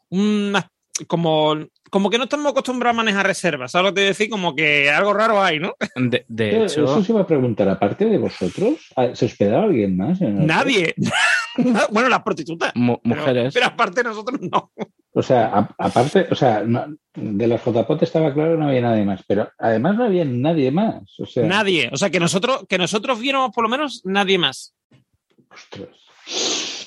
una, 0.10 0.72
como, 1.08 1.56
como 1.90 2.10
que 2.10 2.18
no 2.18 2.26
estamos 2.26 2.52
acostumbrados 2.52 2.96
a 2.96 2.98
manejar 3.04 3.26
reservas, 3.26 3.72
¿sabes 3.72 3.86
lo 3.90 3.94
que 3.94 4.02
te 4.02 4.08
decir? 4.08 4.30
Como 4.30 4.56
que 4.56 4.92
algo 4.92 5.14
raro 5.14 5.42
hay, 5.42 5.60
¿no? 5.60 5.74
De, 5.96 6.24
de 6.28 6.64
hecho, 6.66 6.84
Eso 6.86 7.04
se 7.04 7.12
iba 7.12 7.22
a 7.22 7.28
preguntar, 7.28 7.68
aparte 7.70 8.06
de 8.06 8.18
vosotros, 8.18 8.76
¿se 9.14 9.26
hospedaba 9.26 9.64
alguien 9.64 9.98
más? 9.98 10.22
Nadie. 10.22 10.94
bueno, 11.92 12.10
las 12.10 12.22
prostitutas. 12.22 12.72
mujeres. 12.76 13.54
Pero, 13.54 13.66
aparte 13.68 14.04
nosotros 14.04 14.40
no. 14.42 14.72
O 15.16 15.22
sea, 15.22 15.46
a- 15.48 15.76
aparte, 15.78 16.28
o 16.32 16.36
sea, 16.36 16.62
no- 16.64 16.96
de 17.16 17.48
las 17.48 17.62
JPOT 17.64 18.02
estaba 18.04 18.34
claro 18.34 18.54
que 18.54 18.58
no 18.60 18.68
había 18.68 18.82
nadie 18.82 19.06
más, 19.06 19.22
pero 19.28 19.50
además 19.60 19.96
no 19.96 20.06
había 20.06 20.26
nadie 20.26 20.72
más. 20.72 21.04
O 21.20 21.26
sea, 21.26 21.46
Nadie. 21.46 21.90
O 21.92 21.98
sea, 21.98 22.10
que 22.10 22.20
nosotros, 22.20 22.66
que 22.68 22.78
nosotros 22.80 23.20
viéramos 23.20 23.52
por 23.52 23.64
lo 23.64 23.70
menos 23.70 24.02
nadie 24.06 24.38
más. 24.40 24.76
O 25.52 25.58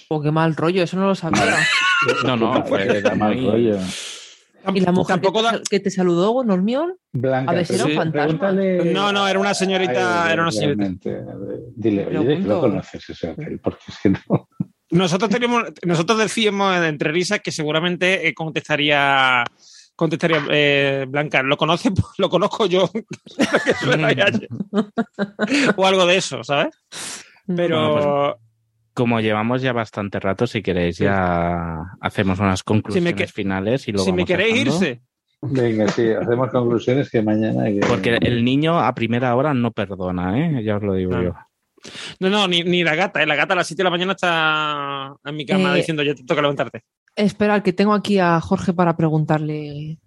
Oh, 0.09 0.23
qué 0.23 0.31
mal 0.31 0.55
rollo, 0.55 0.83
eso 0.83 0.97
no 0.97 1.07
lo 1.09 1.15
sabía. 1.15 1.57
No, 2.25 2.37
no, 2.37 2.65
fue 2.65 3.03
mal 3.17 3.43
rollo. 3.45 3.79
Y 4.75 4.81
la 4.81 4.91
mujer 4.93 5.21
que 5.21 5.23
Tampoco 5.23 5.39
te, 5.41 5.45
da- 5.45 5.51
sal- 5.53 5.63
que 5.71 5.81
te 5.81 5.91
saludó, 5.91 6.43
Normión, 6.45 6.95
Blanca, 7.13 7.53
a 7.53 7.55
ver 7.55 7.67
si 7.67 7.75
era 7.75 7.85
un 7.85 7.91
sí, 7.91 7.97
fantasma. 7.97 8.27
pregúntale- 8.51 8.93
No, 8.93 9.13
no, 9.13 9.29
era 9.29 9.39
una 9.39 9.55
señorita, 9.55 10.25
Ay, 10.27 10.33
era 10.33 10.43
una 10.43 10.51
señorita. 10.53 10.89
Dile, 11.77 12.05
Pero 12.05 12.21
oye, 12.23 12.37
que 12.43 12.49
lo 12.49 12.61
conoces 12.61 13.11
ese 13.11 13.31
hotel, 13.31 13.61
porque 13.63 13.79
es 13.89 13.99
que 14.03 14.11
no. 14.11 14.49
Nosotros 14.91 15.31
teníamos, 15.31 15.65
nosotros 15.85 16.19
decíamos 16.19 16.77
entre 16.85 17.11
risas 17.13 17.41
que 17.41 17.53
seguramente 17.53 18.27
eh, 18.29 18.35
contestaría 18.35 19.45
contestaría 19.97 20.45
eh, 20.51 21.07
Blanca, 21.09 21.43
lo 21.43 21.57
conoce, 21.57 21.91
lo 22.19 22.29
conozco 22.29 22.67
yo, 22.67 22.91
que 23.65 23.75
suena 23.75 24.13
ya- 24.13 24.31
o 25.77 25.87
algo 25.87 26.07
de 26.07 26.17
eso, 26.17 26.43
¿sabes? 26.45 26.75
Pero 27.47 27.93
Bueno, 27.93 28.37
Como 28.97 29.21
llevamos 29.21 29.61
ya 29.61 29.75
bastante 29.75 30.19
rato, 30.19 30.47
si 30.47 30.63
queréis, 30.63 30.97
ya 30.97 31.83
hacemos 32.01 32.39
unas 32.41 32.63
conclusiones 32.63 33.13
que- 33.13 33.27
finales 33.27 33.87
y 33.89 33.93
luego 33.93 34.07
si 34.07 34.13
me 34.13 34.25
queréis 34.25 34.57
irse. 34.65 35.03
Venga, 35.43 35.87
sí, 35.89 36.09
hacemos 36.13 36.49
conclusiones 36.51 37.11
que 37.11 37.21
mañana. 37.21 37.65
hay 37.65 37.79
que- 37.79 37.87
Porque 37.87 38.17
el 38.23 38.43
niño 38.43 38.79
a 38.81 38.95
primera 38.95 39.37
hora 39.37 39.53
no 39.53 39.71
perdona, 39.71 40.39
¿eh? 40.39 40.65
Ya 40.65 40.77
os 40.77 40.83
lo 40.83 40.95
digo 40.95 41.13
yo. 41.23 41.35
No, 42.21 42.31
no, 42.31 42.49
ni, 42.49 42.63
ni 42.65 42.83
la 42.83 42.95
gata. 42.95 43.23
¿eh? 43.23 43.27
La 43.27 43.37
gata 43.37 43.53
a 43.53 43.57
las 43.59 43.67
7 43.67 43.81
de 43.81 43.85
la 43.85 43.91
mañana 43.91 44.13
está 44.13 45.13
en 45.25 45.37
mi 45.37 45.45
cama 45.45 45.75
Eh, 45.75 45.77
diciendo 45.77 46.03
ya 46.03 46.15
te 46.15 46.25
toca 46.25 46.41
levantarte. 46.41 46.83
Espera, 47.15 47.63
que 47.63 47.75
tengo 47.75 47.93
aquí 47.93 48.19
a 48.19 48.41
Jorge 48.41 48.73
para 48.73 48.97
preguntarle 48.97 49.99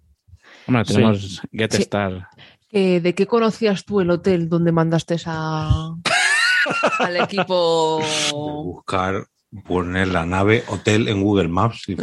Hombre, 0.66 0.84
Sí. 0.84 0.94
tenemos 0.94 1.42
Get 1.52 1.72
Sí. 1.74 1.82
Star. 1.82 2.26
eh, 2.72 3.00
de 3.00 3.14
qué 3.14 3.26
conocías 3.26 3.84
tú 3.84 4.00
el 4.00 4.10
hotel 4.10 4.48
donde 4.48 4.72
mandaste 4.72 5.16
a, 5.26 5.94
al 6.98 7.16
equipo. 7.16 8.00
Buscar, 8.32 9.26
poner 9.66 10.08
la 10.08 10.24
nave 10.26 10.62
hotel 10.68 11.08
en 11.08 11.22
Google 11.22 11.48
Maps 11.48 11.88
y. 11.88 11.94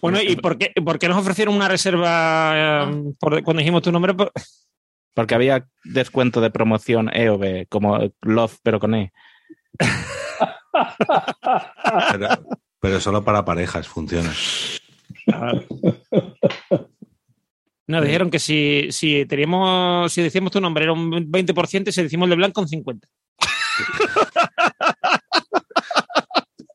Bueno, 0.00 0.20
¿y 0.20 0.36
por 0.36 0.58
qué, 0.58 0.72
por 0.84 0.98
qué 0.98 1.08
nos 1.08 1.18
ofrecieron 1.18 1.54
una 1.54 1.68
reserva 1.68 2.52
eh, 2.88 3.12
por- 3.18 3.42
cuando 3.42 3.60
dijimos 3.60 3.82
tu 3.82 3.92
nombre? 3.92 4.14
Por- 4.14 4.32
Porque 5.14 5.34
había 5.34 5.66
descuento 5.84 6.40
de 6.40 6.50
promoción 6.50 7.08
E 7.14 7.30
o 7.30 7.38
B, 7.38 7.66
como 7.70 7.98
Love, 8.22 8.58
pero 8.62 8.78
con 8.80 8.94
E. 8.94 9.12
Pero, 12.12 12.28
pero 12.80 13.00
solo 13.00 13.24
para 13.24 13.44
parejas 13.44 13.88
funciona. 13.88 14.30
Nos 17.88 18.04
dijeron 18.04 18.30
que 18.30 18.38
si, 18.38 18.88
si 18.90 19.26
teníamos, 19.26 20.12
si 20.12 20.22
decíamos 20.22 20.50
tu 20.50 20.60
nombre 20.60 20.84
era 20.84 20.92
un 20.92 21.10
20% 21.10 21.88
y 21.88 21.92
si 21.92 22.02
decimos 22.02 22.26
el 22.26 22.30
de 22.30 22.36
blanco 22.36 22.60
un 22.60 22.68
50%. 22.68 23.00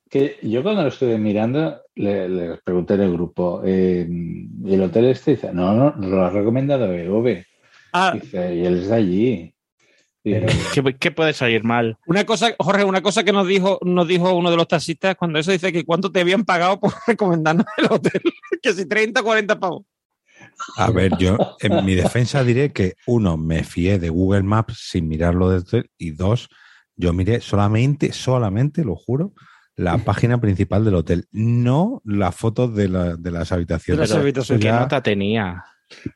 Que 0.10 0.40
yo 0.42 0.62
cuando 0.62 0.82
lo 0.82 0.90
estuve 0.90 1.18
mirando, 1.18 1.82
le, 1.96 2.28
le 2.28 2.58
pregunté 2.58 2.96
en 2.96 3.02
el 3.02 3.14
grupo, 3.14 3.62
eh, 3.66 4.06
¿y 4.10 4.74
el 4.74 4.82
hotel 4.84 5.06
este? 5.06 5.32
Dice, 5.32 5.54
no, 5.54 5.74
no, 5.74 5.94
nos 5.96 6.10
lo 6.10 6.26
ha 6.26 6.30
recomendado 6.30 6.92
EOB. 6.94 7.44
Ah. 7.94 8.12
Dice, 8.14 8.56
y 8.56 8.66
él 8.66 8.80
es 8.80 8.90
de 8.90 8.96
allí. 8.96 9.56
Dice, 10.22 10.46
¿Qué, 10.74 10.98
qué 11.00 11.12
puede 11.12 11.32
salir 11.32 11.64
mal? 11.64 11.98
Una 12.08 12.26
cosa, 12.26 12.54
Jorge, 12.60 12.84
una 12.84 13.02
cosa 13.02 13.24
que 13.24 13.32
nos 13.32 13.48
dijo, 13.48 13.80
nos 13.84 14.06
dijo 14.06 14.36
uno 14.36 14.52
de 14.52 14.58
los 14.58 14.68
taxistas 14.68 15.16
cuando 15.16 15.40
eso 15.40 15.52
dice 15.52 15.72
que 15.72 15.86
cuánto 15.86 16.12
te 16.12 16.20
habían 16.20 16.44
pagado 16.44 16.78
por 16.78 16.92
recomendarnos 17.08 17.66
el 17.78 17.86
hotel. 17.86 18.22
que 18.62 18.74
si 18.74 18.86
30 18.86 19.24
40 19.24 19.60
pavos. 19.62 19.84
A 20.78 20.90
ver, 20.92 21.18
yo 21.18 21.38
en 21.60 21.86
mi 21.86 21.96
defensa 21.96 22.44
diré 22.44 22.72
que 22.72 22.96
uno, 23.08 23.38
me 23.38 23.64
fié 23.64 24.00
de 24.00 24.10
Google 24.10 24.44
Maps 24.44 24.78
sin 24.90 25.08
mirarlo 25.08 25.50
de 25.50 25.58
hotel 25.58 25.90
y 25.98 26.12
dos, 26.12 26.50
yo 26.96 27.14
miré 27.14 27.42
solamente, 27.42 28.14
solamente, 28.14 28.84
lo 28.84 28.96
juro, 28.96 29.34
la 29.76 29.98
página 30.06 30.40
principal 30.40 30.86
del 30.86 30.96
hotel, 30.96 31.28
no 31.32 32.02
la 32.06 32.32
foto 32.32 32.68
de, 32.68 32.88
la- 32.90 33.16
de 33.16 33.32
las 33.32 33.52
habitaciones. 33.52 34.10
Pero, 34.10 34.28
Eso 34.42 34.58
¿Qué 34.60 34.66
ya- 34.66 34.80
nota 34.80 35.02
tenía? 35.02 35.64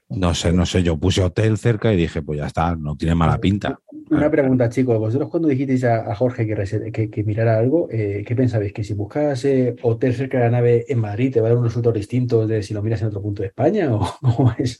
No 0.09 0.33
sé, 0.33 0.53
no 0.53 0.65
sé, 0.65 0.83
yo 0.83 0.97
puse 0.97 1.21
hotel 1.21 1.57
cerca 1.57 1.93
y 1.93 1.97
dije, 1.97 2.21
pues 2.21 2.39
ya 2.39 2.47
está, 2.47 2.75
no 2.75 2.95
tiene 2.95 3.15
mala 3.15 3.37
pinta. 3.39 3.79
Una 4.09 4.29
pregunta, 4.29 4.69
chicos. 4.69 4.97
Vosotros 4.99 5.29
cuando 5.29 5.47
dijisteis 5.47 5.83
a, 5.83 6.11
a 6.11 6.15
Jorge 6.15 6.45
que, 6.45 6.91
que, 6.91 7.09
que 7.09 7.23
mirara 7.23 7.57
algo, 7.57 7.87
eh, 7.91 8.23
¿qué 8.25 8.35
pensabais? 8.35 8.71
¿Que 8.73 8.83
si 8.83 8.93
buscas 8.93 9.43
eh, 9.45 9.75
hotel 9.81 10.13
cerca 10.13 10.37
de 10.37 10.43
la 10.45 10.51
nave 10.51 10.85
en 10.87 10.99
Madrid 10.99 11.33
te 11.33 11.41
va 11.41 11.47
a 11.47 11.49
dar 11.49 11.57
unos 11.57 11.71
resultados 11.71 11.97
distintos 11.97 12.47
de 12.47 12.61
si 12.63 12.73
lo 12.73 12.83
miras 12.83 13.01
en 13.01 13.07
otro 13.07 13.21
punto 13.21 13.41
de 13.41 13.47
España? 13.47 13.93
¿O 13.93 13.99
cómo 14.21 14.53
es? 14.57 14.79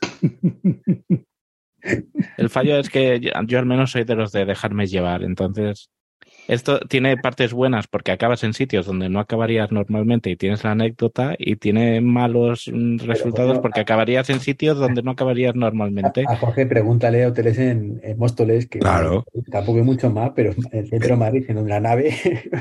El 2.38 2.50
fallo 2.50 2.78
es 2.78 2.90
que 2.90 3.20
yo, 3.20 3.32
yo 3.46 3.60
al 3.60 3.66
menos 3.66 3.92
soy 3.92 4.04
de 4.04 4.16
los 4.16 4.32
de 4.32 4.46
dejarme 4.46 4.88
llevar. 4.88 5.24
Entonces, 5.24 5.90
esto 6.48 6.80
tiene 6.80 7.18
partes 7.18 7.54
buenas 7.54 7.88
porque 7.88 8.12
acabas 8.12 8.44
en 8.44 8.54
sitios 8.54 8.86
donde 8.86 9.10
no 9.10 9.20
acabarías 9.20 9.72
normalmente 9.72 10.30
y 10.30 10.36
tienes 10.36 10.64
la 10.64 10.72
anécdota 10.72 11.36
y 11.38 11.56
tiene 11.56 12.02
malos 12.02 12.70
mm, 12.72 12.98
resultados 13.00 13.60
porque 13.60 13.80
acabarías 13.82 14.30
en 14.30 14.40
sitios 14.40 14.78
donde 14.78 15.02
no 15.02 15.12
acabarías 15.12 15.56
normalmente. 15.56 16.24
A 16.28 16.36
Jorge 16.36 16.66
pregúntale 16.66 17.24
a 17.24 17.30
hoteles 17.30 17.58
en, 17.58 18.00
en 18.04 18.18
Móstoles, 18.18 18.68
que 18.68 18.80
Claro. 18.80 19.26
tampoco 19.52 19.80
hay 19.80 19.84
mucho 19.86 20.10
más, 20.10 20.32
pero 20.36 20.52
en 20.52 20.80
el 20.80 20.88
centro 20.90 21.10
de 21.10 21.16
Madrid, 21.18 21.46
en 21.48 21.68
la 21.68 21.80
nave, 21.80 22.14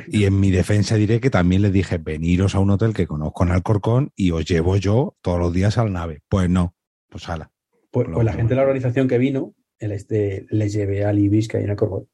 Y 0.09 0.25
en 0.25 0.39
mi 0.41 0.51
defensa 0.51 0.97
diré 0.97 1.21
que 1.21 1.31
también 1.31 1.63
le 1.63 1.71
dije, 1.71 1.99
veniros 1.99 2.55
a 2.55 2.61
un 2.61 2.71
hotel 2.71 2.95
que 2.95 3.07
conozco 3.07 3.45
en 3.45 3.51
Alcorcón 3.51 4.11
y 4.17 4.31
os 4.31 4.45
llevo 4.45 4.77
yo 4.77 5.17
todos 5.21 5.39
los 5.39 5.53
días 5.53 5.79
al 5.79 5.93
nave. 5.93 6.23
Pues 6.29 6.49
no, 6.49 6.75
pues 7.11 7.29
ala. 7.29 7.51
pues, 7.91 8.09
pues 8.13 8.25
la 8.25 8.33
gente 8.33 8.51
de 8.51 8.57
la 8.57 8.63
organización 8.63 9.09
que 9.09 9.19
vino, 9.19 9.55
el 9.79 9.93
este, 9.93 10.47
les 10.51 10.73
llevé 10.73 11.05
al 11.05 11.19
Ibis 11.19 11.49
que 11.49 11.59
hay 11.59 11.65
en 11.65 11.71
Alcorcón. 11.71 12.07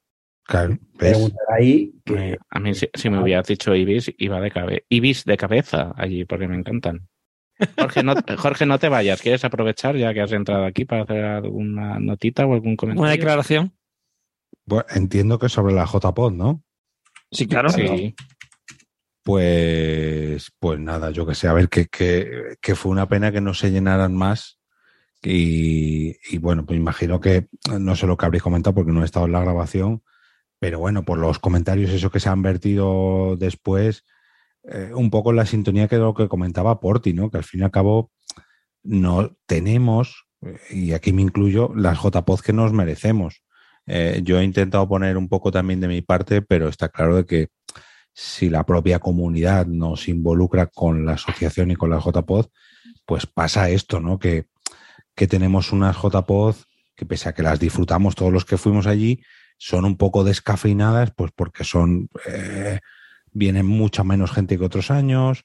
Ahí 1.48 1.94
que 2.05 2.39
A 2.51 2.60
mí, 2.60 2.74
si, 2.74 2.89
si 2.93 3.10
me 3.10 3.22
hubieras 3.22 3.47
dicho 3.47 3.74
Ibis, 3.74 4.12
iba 4.18 4.40
de 4.40 4.51
cabeza. 4.51 4.82
Ibis 4.89 5.24
de 5.24 5.36
cabeza 5.36 5.93
allí, 5.97 6.24
porque 6.24 6.48
me 6.48 6.56
encantan. 6.56 7.09
Jorge 7.78 8.02
no, 8.02 8.14
Jorge, 8.39 8.66
no 8.66 8.78
te 8.78 8.89
vayas. 8.89 9.20
¿Quieres 9.22 9.44
aprovechar 9.44 9.97
ya 9.97 10.12
que 10.12 10.22
has 10.22 10.32
entrado 10.32 10.64
aquí 10.64 10.85
para 10.85 11.02
hacer 11.02 11.24
alguna 11.24 11.98
notita 11.98 12.47
o 12.47 12.55
algún 12.55 12.77
comentario? 12.77 13.02
Una 13.02 13.10
declaración. 13.10 13.72
Bueno, 14.66 14.85
entiendo 14.90 15.39
que 15.39 15.48
sobre 15.48 15.74
la 15.74 15.86
JPod, 15.86 16.32
¿no? 16.32 16.62
Sí, 17.31 17.47
claro. 17.47 17.70
Sí. 17.70 18.14
Pues, 19.22 20.51
pues 20.59 20.81
nada, 20.81 21.10
yo 21.10 21.27
que 21.27 21.35
sé, 21.35 21.47
a 21.47 21.52
ver, 21.52 21.68
que, 21.68 21.86
que, 21.86 22.56
que 22.60 22.74
fue 22.74 22.90
una 22.90 23.09
pena 23.09 23.31
que 23.31 23.40
no 23.40 23.55
se 23.55 23.70
llenaran 23.70 24.14
más. 24.14 24.59
Y, 25.22 26.16
y 26.35 26.39
bueno, 26.39 26.64
pues 26.64 26.78
imagino 26.78 27.20
que 27.20 27.48
no 27.78 27.94
sé 27.94 28.06
lo 28.06 28.16
que 28.16 28.24
habréis 28.24 28.43
comentado 28.43 28.74
porque 28.74 28.93
no 28.93 29.02
he 29.02 29.05
estado 29.05 29.27
en 29.27 29.32
la 29.32 29.40
grabación, 29.40 30.02
pero 30.61 30.78
bueno, 30.78 31.05
por 31.05 31.19
los 31.19 31.39
comentarios, 31.39 31.91
eso 31.91 32.11
que 32.11 32.20
se 32.20 32.28
han 32.28 32.43
vertido 32.43 33.37
después, 33.37 34.05
eh, 34.65 34.93
un 34.95 35.11
poco 35.11 35.31
en 35.31 35.37
la 35.37 35.47
sintonía 35.47 35.89
que 35.89 35.97
lo 35.97 36.15
que 36.15 36.28
comentaba 36.28 36.81
Porti, 36.81 37.15
¿no? 37.15 37.31
Que 37.31 37.39
al 37.39 37.45
fin 37.45 37.61
y 37.61 37.65
al 37.65 37.70
cabo 37.70 38.12
no 38.82 39.37
tenemos, 39.47 40.27
eh, 40.43 40.59
y 40.70 40.93
aquí 40.93 41.15
me 41.15 41.23
incluyo, 41.23 41.73
las 41.74 41.99
JPod 41.99 42.41
que 42.41 42.53
nos 42.53 42.74
merecemos. 42.74 43.43
Eh, 43.87 44.20
yo 44.23 44.39
he 44.39 44.45
intentado 44.45 44.87
poner 44.87 45.16
un 45.16 45.28
poco 45.28 45.51
también 45.51 45.81
de 45.81 45.89
mi 45.89 46.03
parte, 46.03 46.43
pero 46.43 46.69
está 46.69 46.91
claro 46.91 47.16
de 47.16 47.24
que 47.24 47.49
si 48.12 48.51
la 48.51 48.65
propia 48.66 48.99
comunidad 48.99 49.66
nos 49.66 50.09
involucra 50.09 50.66
con 50.66 51.07
la 51.07 51.15
asociación 51.15 51.70
y 51.70 51.77
con 51.77 51.89
la 51.89 52.01
JPod, 52.01 52.47
pues 53.07 53.27
pasa 53.27 53.70
esto, 53.70 53.99
¿no? 53.99 54.19
Que, 54.19 54.45
que 55.15 55.27
tenemos 55.27 55.73
unas 55.73 55.97
JPod 55.97 56.57
que 56.97 57.07
pese 57.07 57.31
a 57.31 57.32
que 57.32 57.43
las 57.43 57.59
disfrutamos 57.59 58.15
todos 58.15 58.31
los 58.31 58.45
que 58.45 58.59
fuimos 58.59 58.87
allí, 58.87 59.23
son 59.62 59.85
un 59.85 59.99
poco 59.99 60.24
descafeinadas, 60.24 61.12
pues 61.15 61.32
porque 61.37 61.65
son, 61.65 62.09
eh, 62.27 62.81
vienen 63.31 63.66
mucha 63.66 64.03
menos 64.05 64.32
gente 64.32 64.57
que 64.57 64.65
otros 64.65 64.91
años, 64.91 65.45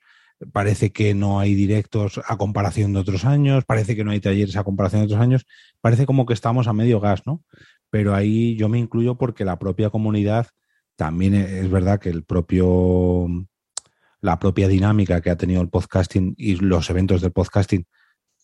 parece 0.53 0.93
que 0.93 1.13
no 1.13 1.41
hay 1.41 1.53
directos 1.53 2.21
a 2.25 2.37
comparación 2.37 2.93
de 2.93 2.99
otros 2.99 3.25
años, 3.25 3.65
parece 3.65 3.93
que 3.93 4.05
no 4.05 4.11
hay 4.11 4.21
talleres 4.21 4.55
a 4.55 4.63
comparación 4.63 5.01
de 5.01 5.07
otros 5.07 5.19
años, 5.19 5.45
parece 5.81 6.05
como 6.05 6.25
que 6.25 6.33
estamos 6.33 6.67
a 6.69 6.73
medio 6.73 7.01
gas, 7.01 7.23
¿no? 7.25 7.43
Pero 7.89 8.15
ahí 8.15 8.55
yo 8.55 8.69
me 8.69 8.79
incluyo 8.79 9.17
porque 9.17 9.43
la 9.43 9.59
propia 9.59 9.89
comunidad 9.89 10.47
también 10.95 11.33
es 11.33 11.69
verdad 11.69 11.99
que 11.99 12.09
el 12.09 12.23
propio 12.23 13.27
la 14.21 14.39
propia 14.39 14.69
dinámica 14.69 15.19
que 15.19 15.29
ha 15.29 15.35
tenido 15.35 15.61
el 15.61 15.69
podcasting 15.69 16.35
y 16.37 16.55
los 16.55 16.89
eventos 16.89 17.21
del 17.21 17.33
podcasting 17.33 17.85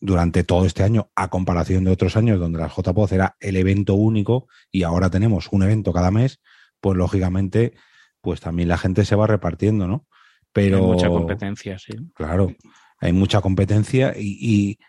durante 0.01 0.43
todo 0.43 0.65
este 0.65 0.83
año, 0.83 1.11
a 1.15 1.29
comparación 1.29 1.83
de 1.83 1.91
otros 1.91 2.17
años 2.17 2.39
donde 2.39 2.59
la 2.59 2.67
JPod 2.67 3.13
era 3.13 3.37
el 3.39 3.55
evento 3.55 3.93
único 3.93 4.47
y 4.71 4.83
ahora 4.83 5.09
tenemos 5.09 5.47
un 5.51 5.63
evento 5.63 5.93
cada 5.93 6.11
mes, 6.11 6.41
pues 6.81 6.97
lógicamente, 6.97 7.73
pues 8.19 8.41
también 8.41 8.67
la 8.67 8.77
gente 8.77 9.05
se 9.05 9.15
va 9.15 9.27
repartiendo, 9.27 9.87
¿no? 9.87 10.07
Pero 10.51 10.77
Hay 10.77 10.83
mucha 10.83 11.07
competencia, 11.07 11.79
sí. 11.79 11.93
Claro, 12.15 12.53
hay 12.99 13.13
mucha 13.13 13.41
competencia 13.41 14.13
y, 14.17 14.37
y 14.41 14.79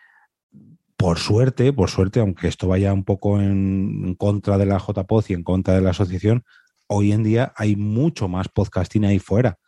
por 1.03 1.19
suerte, 1.19 1.73
por 1.73 1.89
suerte, 1.89 2.19
aunque 2.19 2.47
esto 2.47 2.67
vaya 2.67 2.93
un 2.93 3.03
poco 3.03 3.39
en, 3.39 4.15
contra 4.15 4.57
de 4.57 4.65
la 4.65 4.79
JPod 4.79 5.25
y 5.27 5.33
en 5.33 5.43
contra 5.43 5.75
de 5.75 5.81
la 5.81 5.91
asociación, 5.91 6.43
hoy 6.87 7.11
en 7.11 7.23
día 7.23 7.53
hay 7.55 7.75
mucho 7.75 8.27
más 8.27 8.47
podcasting 8.49 9.05
ahí 9.05 9.19
fuera. 9.19 9.59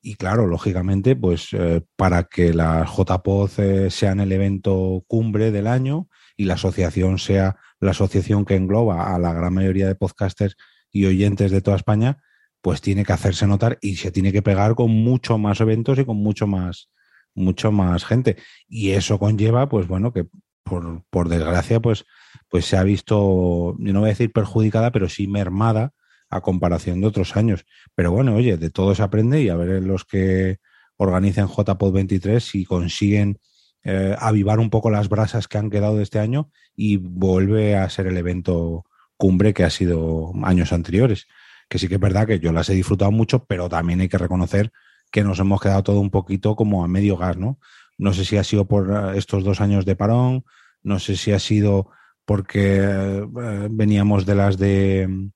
Y 0.00 0.14
claro, 0.14 0.46
lógicamente, 0.46 1.16
pues 1.16 1.48
eh, 1.52 1.82
para 1.96 2.24
que 2.24 2.54
la 2.54 2.84
JPod 2.84 3.50
eh, 3.58 3.90
sean 3.90 4.20
el 4.20 4.32
evento 4.32 5.04
cumbre 5.08 5.50
del 5.50 5.66
año 5.66 6.08
y 6.36 6.44
la 6.44 6.54
asociación 6.54 7.18
sea 7.18 7.56
la 7.80 7.90
asociación 7.90 8.44
que 8.44 8.56
engloba 8.56 9.14
a 9.14 9.18
la 9.18 9.32
gran 9.32 9.54
mayoría 9.54 9.86
de 9.86 9.94
podcasters 9.94 10.56
y 10.90 11.06
oyentes 11.06 11.50
de 11.50 11.60
toda 11.60 11.76
España, 11.76 12.18
pues 12.60 12.80
tiene 12.80 13.04
que 13.04 13.12
hacerse 13.12 13.46
notar 13.46 13.78
y 13.80 13.96
se 13.96 14.10
tiene 14.10 14.32
que 14.32 14.42
pegar 14.42 14.74
con 14.74 14.90
mucho 14.90 15.38
más 15.38 15.60
eventos 15.60 15.98
y 15.98 16.04
con 16.04 16.16
mucho 16.16 16.46
más, 16.46 16.90
mucho 17.34 17.72
más 17.72 18.04
gente. 18.04 18.36
Y 18.68 18.90
eso 18.90 19.18
conlleva, 19.18 19.68
pues 19.68 19.86
bueno, 19.86 20.12
que 20.12 20.26
por, 20.62 21.04
por 21.10 21.28
desgracia, 21.28 21.80
pues, 21.80 22.04
pues 22.48 22.66
se 22.66 22.76
ha 22.76 22.82
visto, 22.82 23.74
no 23.78 24.00
voy 24.00 24.08
a 24.08 24.12
decir 24.12 24.32
perjudicada, 24.32 24.90
pero 24.90 25.08
sí 25.08 25.28
mermada 25.28 25.92
comparación 26.40 27.00
de 27.00 27.06
otros 27.06 27.36
años. 27.36 27.66
Pero 27.94 28.12
bueno, 28.12 28.34
oye, 28.34 28.56
de 28.56 28.70
todo 28.70 28.94
se 28.94 29.02
aprende 29.02 29.42
y 29.42 29.48
a 29.48 29.56
ver 29.56 29.82
los 29.82 30.04
que 30.04 30.58
organicen 30.96 31.46
JPod 31.48 31.92
23 31.92 32.42
si 32.42 32.64
consiguen 32.64 33.38
eh, 33.84 34.16
avivar 34.18 34.58
un 34.58 34.70
poco 34.70 34.90
las 34.90 35.08
brasas 35.08 35.46
que 35.48 35.58
han 35.58 35.70
quedado 35.70 35.96
de 35.96 36.02
este 36.02 36.18
año 36.18 36.50
y 36.74 36.96
vuelve 36.96 37.76
a 37.76 37.88
ser 37.88 38.06
el 38.08 38.16
evento 38.16 38.84
cumbre 39.16 39.54
que 39.54 39.64
ha 39.64 39.70
sido 39.70 40.32
años 40.42 40.72
anteriores. 40.72 41.26
que 41.68 41.78
sí 41.78 41.88
que 41.88 41.94
es 41.94 42.00
verdad 42.00 42.26
que 42.26 42.38
yo 42.38 42.52
las 42.52 42.68
he 42.68 42.74
disfrutado 42.74 43.10
mucho, 43.10 43.44
pero 43.46 43.68
también 43.68 44.00
hay 44.00 44.08
que 44.08 44.18
reconocer 44.18 44.72
que 45.10 45.24
nos 45.24 45.38
hemos 45.40 45.60
quedado 45.60 45.82
todo 45.82 46.00
un 46.00 46.10
poquito 46.10 46.56
como 46.56 46.84
a 46.84 46.88
medio 46.88 47.16
gas, 47.16 47.36
¿no? 47.36 47.58
No 47.98 48.12
sé 48.12 48.24
si 48.24 48.36
ha 48.36 48.44
sido 48.44 48.66
por 48.66 48.90
eh, 48.90 49.18
estos 49.18 49.44
dos 49.44 49.60
años 49.60 49.84
de 49.84 49.96
parón, 49.96 50.44
no 50.82 50.98
sé 50.98 51.16
si 51.16 51.32
ha 51.32 51.38
sido 51.38 51.90
porque 52.24 52.80
eh, 52.82 53.68
veníamos 53.70 54.26
de 54.26 54.34
las 54.34 54.58
de 54.58 55.30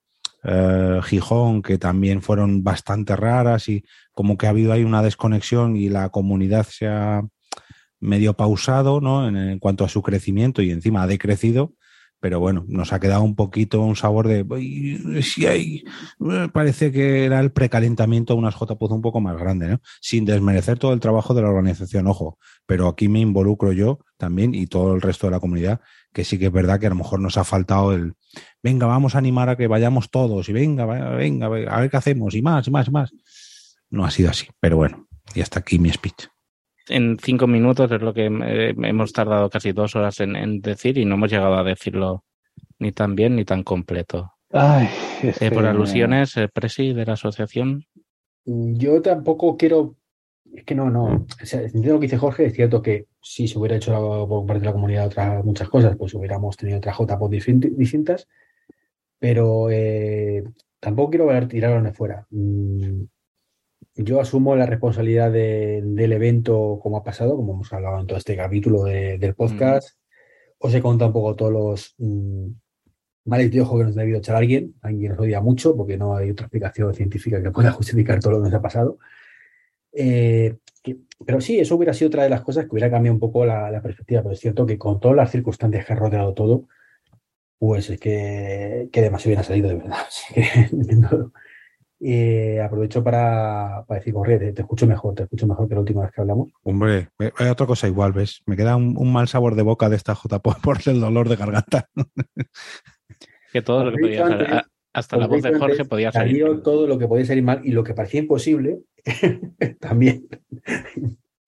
eh, 0.45 1.01
Gijón, 1.03 1.63
que 1.63 1.79
también 1.79 2.23
fueron 2.23 2.63
bastante 2.63 3.17
raras 3.17 3.69
y 3.69 3.85
como 4.13 4.37
que 4.37 4.47
ha 4.47 4.51
habido 4.51 4.73
ahí 4.73 4.85
una 4.85 5.03
desconexión 5.03 5.77
y 5.77 5.89
la 5.89 6.09
comunidad 6.11 6.67
se 6.69 6.89
ha 6.89 7.23
medio 8.01 8.35
pausado, 8.35 9.01
¿no? 9.01 9.29
En, 9.29 9.59
cuanto 9.59 9.85
a 9.85 9.89
su 9.89 10.03
crecimiento 10.03 10.63
y 10.63 10.71
encima 10.71 11.03
ha 11.03 11.07
decrecido 11.07 11.75
pero 12.21 12.39
bueno, 12.39 12.65
nos 12.69 12.93
ha 12.93 13.01
quedado 13.01 13.23
un 13.23 13.35
poquito 13.35 13.81
un 13.81 13.97
sabor 13.97 14.29
de 14.29 14.45
si 15.23 15.47
hay 15.47 15.85
eh, 16.31 16.49
parece 16.53 16.93
que 16.93 17.25
era 17.25 17.41
el 17.41 17.51
precalentamiento 17.51 18.35
a 18.35 18.37
unas 18.37 18.55
JPOZ 18.55 18.93
un 18.93 19.01
poco 19.01 19.21
más 19.21 19.39
grande, 19.39 19.69
¿no? 19.69 19.81
Sin 20.01 20.27
desmerecer 20.27 20.79
todo 20.79 20.93
el 20.93 21.01
trabajo 21.01 21.33
de 21.33 21.43
la 21.43 21.49
organización, 21.49 22.07
ojo, 22.07 22.39
pero 22.67 22.89
aquí 22.89 23.09
me 23.09 23.21
involucro 23.21 23.73
yo 23.73 24.01
también 24.19 24.55
y 24.55 24.67
todo 24.67 24.95
el 24.95 25.01
resto 25.01 25.27
de 25.27 25.31
la 25.33 25.41
comunidad, 25.41 25.81
que 26.13 26.25
sí 26.25 26.39
que 26.39 26.47
es 26.47 26.53
verdad 26.53 26.81
que 26.81 26.87
a 26.87 26.91
lo 26.91 26.97
mejor 26.97 27.21
nos 27.21 27.37
ha 27.37 27.45
faltado 27.45 27.93
el 27.93 28.15
venga, 28.63 28.87
vamos 28.87 29.15
a 29.15 29.19
animar 29.19 29.49
a 29.49 29.57
que 29.57 29.67
vayamos 29.67 30.11
todos 30.11 30.49
y 30.49 30.53
venga, 30.53 30.87
venga, 30.87 31.49
venga 31.49 31.77
a 31.77 31.81
ver 31.81 31.91
qué 31.91 31.97
hacemos 31.97 32.35
y 32.35 32.43
más, 32.43 32.67
y 32.69 32.71
más, 32.71 32.89
y 32.89 32.91
más. 32.91 33.13
No 33.91 34.05
ha 34.05 34.11
sido 34.11 34.31
así, 34.31 34.49
pero 34.61 34.77
bueno, 34.77 35.09
y 35.35 35.41
hasta 35.41 35.61
aquí 35.61 35.79
mi 35.79 35.91
speech 35.91 36.27
en 36.91 37.19
cinco 37.19 37.47
minutos 37.47 37.91
es 37.91 38.03
lo 38.03 38.13
que 38.13 38.27
eh, 38.27 38.75
hemos 38.77 39.13
tardado 39.13 39.49
casi 39.49 39.73
dos 39.73 39.97
horas 39.97 40.21
en, 40.21 40.37
en, 40.37 40.61
decir 40.61 40.99
y 40.99 41.05
no 41.05 41.15
hemos 41.15 41.31
llegado 41.31 41.57
a 41.57 41.65
decirlo 41.65 42.25
ni 42.79 42.93
tan 42.93 43.15
bien 43.15 43.37
ni 43.37 43.45
tan 43.45 43.63
completo. 43.63 44.33
Ay, 44.53 44.89
eh, 45.23 45.51
por 45.51 45.65
alusiones, 45.65 46.37
eh, 46.37 46.49
Presi 46.49 46.93
de 46.93 47.07
la 47.07 47.13
asociación. 47.13 47.87
Yo 48.45 49.01
tampoco 49.01 49.57
quiero. 49.57 49.97
Es 50.55 50.65
que 50.65 50.75
no, 50.75 50.91
no. 50.91 51.27
O 51.43 51.47
sea, 51.47 51.63
entiendo 51.63 51.95
lo 51.95 52.01
que 52.01 52.07
dice 52.07 52.19
Jorge. 52.19 52.47
Es 52.47 52.55
cierto 52.55 52.83
que 52.83 53.07
si 53.21 53.49
se 53.49 53.59
hubiera 53.59 53.77
hecho 53.77 54.27
por 54.29 54.47
parte 54.47 54.61
de 54.61 54.67
la 54.67 54.73
comunidad 54.73 55.07
otras 55.07 55.45
muchas 55.45 55.69
cosas, 55.69 55.97
pues 55.97 56.15
hubiéramos 56.15 56.57
tenido 56.57 56.79
otras 56.79 56.97
JPOT 56.97 57.31
distintas. 57.31 58.29
Pero 59.19 59.71
eh, 59.71 60.45
tampoco 60.81 61.11
quiero 61.11 61.49
tirarlo 61.49 61.83
de 61.83 61.93
fuera. 61.93 62.27
Mm, 62.31 63.03
yo 63.97 64.21
asumo 64.21 64.57
la 64.57 64.67
responsabilidad 64.67 65.31
de, 65.31 65.83
del 65.85 66.13
evento 66.13 66.79
como 66.83 66.97
ha 66.97 67.05
pasado, 67.05 67.37
como 67.37 67.55
hemos 67.55 67.73
hablado 67.73 68.01
en 68.01 68.07
todo 68.07 68.19
este 68.19 68.37
capítulo 68.37 68.85
de, 68.85 69.19
del 69.19 69.35
podcast. 69.35 69.91
Mm. 69.91 70.67
Os 70.67 70.75
he 70.75 70.83
contado 70.83 71.09
un 71.09 71.13
poco 71.15 71.37
todos 71.37 71.53
los 71.53 71.95
mmm, 71.99 72.51
males 73.25 73.51
de 73.51 73.61
ojo 73.61 73.79
que 73.79 73.85
nos 73.85 73.97
ha 73.97 74.01
debido 74.01 74.19
echar 74.19 74.37
alguien, 74.37 74.75
alguien 74.83 75.13
nos 75.13 75.21
odia 75.21 75.41
mucho 75.41 75.77
porque 75.77 75.97
no 75.97 76.17
hay 76.17 76.31
otra 76.31 76.47
explicación 76.47 76.95
científica 76.95 77.43
que 77.43 77.51
pueda 77.51 77.73
justificar 77.73 78.21
todo 78.21 78.33
lo 78.33 78.39
que 78.39 78.45
nos 78.45 78.55
ha 78.55 78.63
pasado. 78.63 78.99
Eh, 79.93 80.57
que, 80.83 80.99
pero 81.25 81.41
sí, 81.41 81.59
eso 81.59 81.77
hubiera 81.77 81.93
sido 81.93 82.09
otra 82.09 82.23
de 82.23 82.31
las 82.31 82.43
cosas 82.43 82.65
que 82.65 82.71
hubiera 82.73 82.91
cambiado 82.91 83.15
un 83.15 83.21
poco 83.21 83.45
la, 83.45 83.71
la, 83.71 83.83
perspectiva, 83.83 84.23
pero 84.23 84.33
es 84.33 84.41
cierto 84.41 84.67
que 84.67 84.79
con 84.79 85.01
todas 85.01 85.17
las 85.17 85.31
circunstancias 85.31 85.85
que 85.85 85.93
ha 85.93 85.97
rodeado 85.97 86.33
todo, 86.35 86.67
pues 87.59 87.91
es 87.91 88.01
que, 88.01 88.89
que 88.91 89.03
demasiado 89.03 89.31
bien 89.31 89.41
ha 89.41 89.45
salido 89.45 89.69
de 89.69 89.75
verdad. 89.75 89.99
Así 90.09 90.35
que, 90.35 90.45
eh, 92.01 92.61
aprovecho 92.61 93.05
para, 93.05 93.85
para 93.87 94.01
decir, 94.01 94.15
corre, 94.15 94.39
te, 94.39 94.53
te, 94.53 94.63
escucho 94.63 94.87
mejor, 94.87 95.15
te 95.15 95.25
escucho 95.25 95.47
mejor 95.47 95.69
que 95.69 95.75
la 95.75 95.81
última 95.81 96.03
vez 96.03 96.11
que 96.13 96.23
hablamos. 96.23 96.49
Hombre, 96.63 97.09
hay 97.19 97.49
otra 97.49 97.67
cosa 97.67 97.87
igual, 97.87 98.13
¿ves? 98.13 98.43
Me 98.47 98.57
queda 98.57 98.77
un, 98.77 98.97
un 98.97 99.13
mal 99.13 99.29
sabor 99.29 99.55
de 99.55 99.63
boca 99.63 99.91
de 99.91 99.97
esta 99.97 100.15
J 100.15 100.39
por 100.63 100.79
el 100.87 101.01
dolor 101.01 101.29
de 101.29 101.37
garganta. 101.37 101.89
que 103.53 103.61
todo 103.61 103.85
lo 103.85 103.93
que 103.93 103.99
podía 103.99 104.65
hasta 104.93 105.17
la 105.17 105.27
voz 105.27 105.43
de 105.43 105.59
Jorge 105.59 105.85
podía 105.85 106.13
salir. 106.13 106.43
Salió 106.43 106.63
todo 106.63 106.87
lo 106.87 106.99
que 106.99 107.07
podía 107.07 107.25
salir 107.25 107.45
mal 107.45 107.61
y 107.65 107.73
lo 107.73 107.85
que 107.85 107.95
parecía 107.95 108.21
imposible 108.21 108.81
también. 109.81 110.27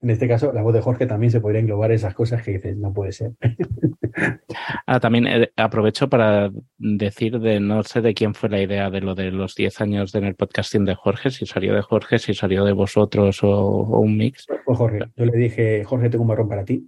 En 0.03 0.09
este 0.09 0.27
caso, 0.27 0.51
la 0.51 0.61
voz 0.61 0.73
de 0.73 0.81
Jorge 0.81 1.05
también 1.05 1.31
se 1.31 1.39
podría 1.39 1.61
englobar 1.61 1.93
esas 1.93 2.13
cosas 2.13 2.43
que 2.43 2.51
dices, 2.51 2.75
no 2.75 2.93
puede 2.93 3.11
ser. 3.11 3.31
Ah, 4.85 4.99
también 4.99 5.25
eh, 5.25 5.51
aprovecho 5.55 6.07
para 6.07 6.51
decir 6.77 7.39
de 7.39 7.59
no 7.59 7.81
sé 7.81 8.01
de 8.01 8.13
quién 8.13 8.35
fue 8.35 8.47
la 8.49 8.61
idea 8.61 8.91
de 8.91 9.01
lo 9.01 9.15
de 9.15 9.31
los 9.31 9.55
10 9.55 9.81
años 9.81 10.11
de 10.11 10.19
en 10.19 10.25
el 10.25 10.35
podcasting 10.35 10.85
de 10.85 10.93
Jorge, 10.93 11.31
si 11.31 11.47
salió 11.47 11.73
de 11.73 11.81
Jorge, 11.81 12.19
si 12.19 12.35
salió 12.35 12.63
de 12.63 12.73
vosotros 12.73 13.43
o, 13.43 13.49
o 13.49 13.99
un 13.99 14.15
mix. 14.15 14.45
Pues 14.65 14.77
Jorge, 14.77 14.99
yo 15.15 15.25
le 15.25 15.35
dije, 15.35 15.83
Jorge, 15.83 16.11
tengo 16.11 16.21
un 16.21 16.27
marrón 16.27 16.47
para 16.47 16.63
ti. 16.63 16.87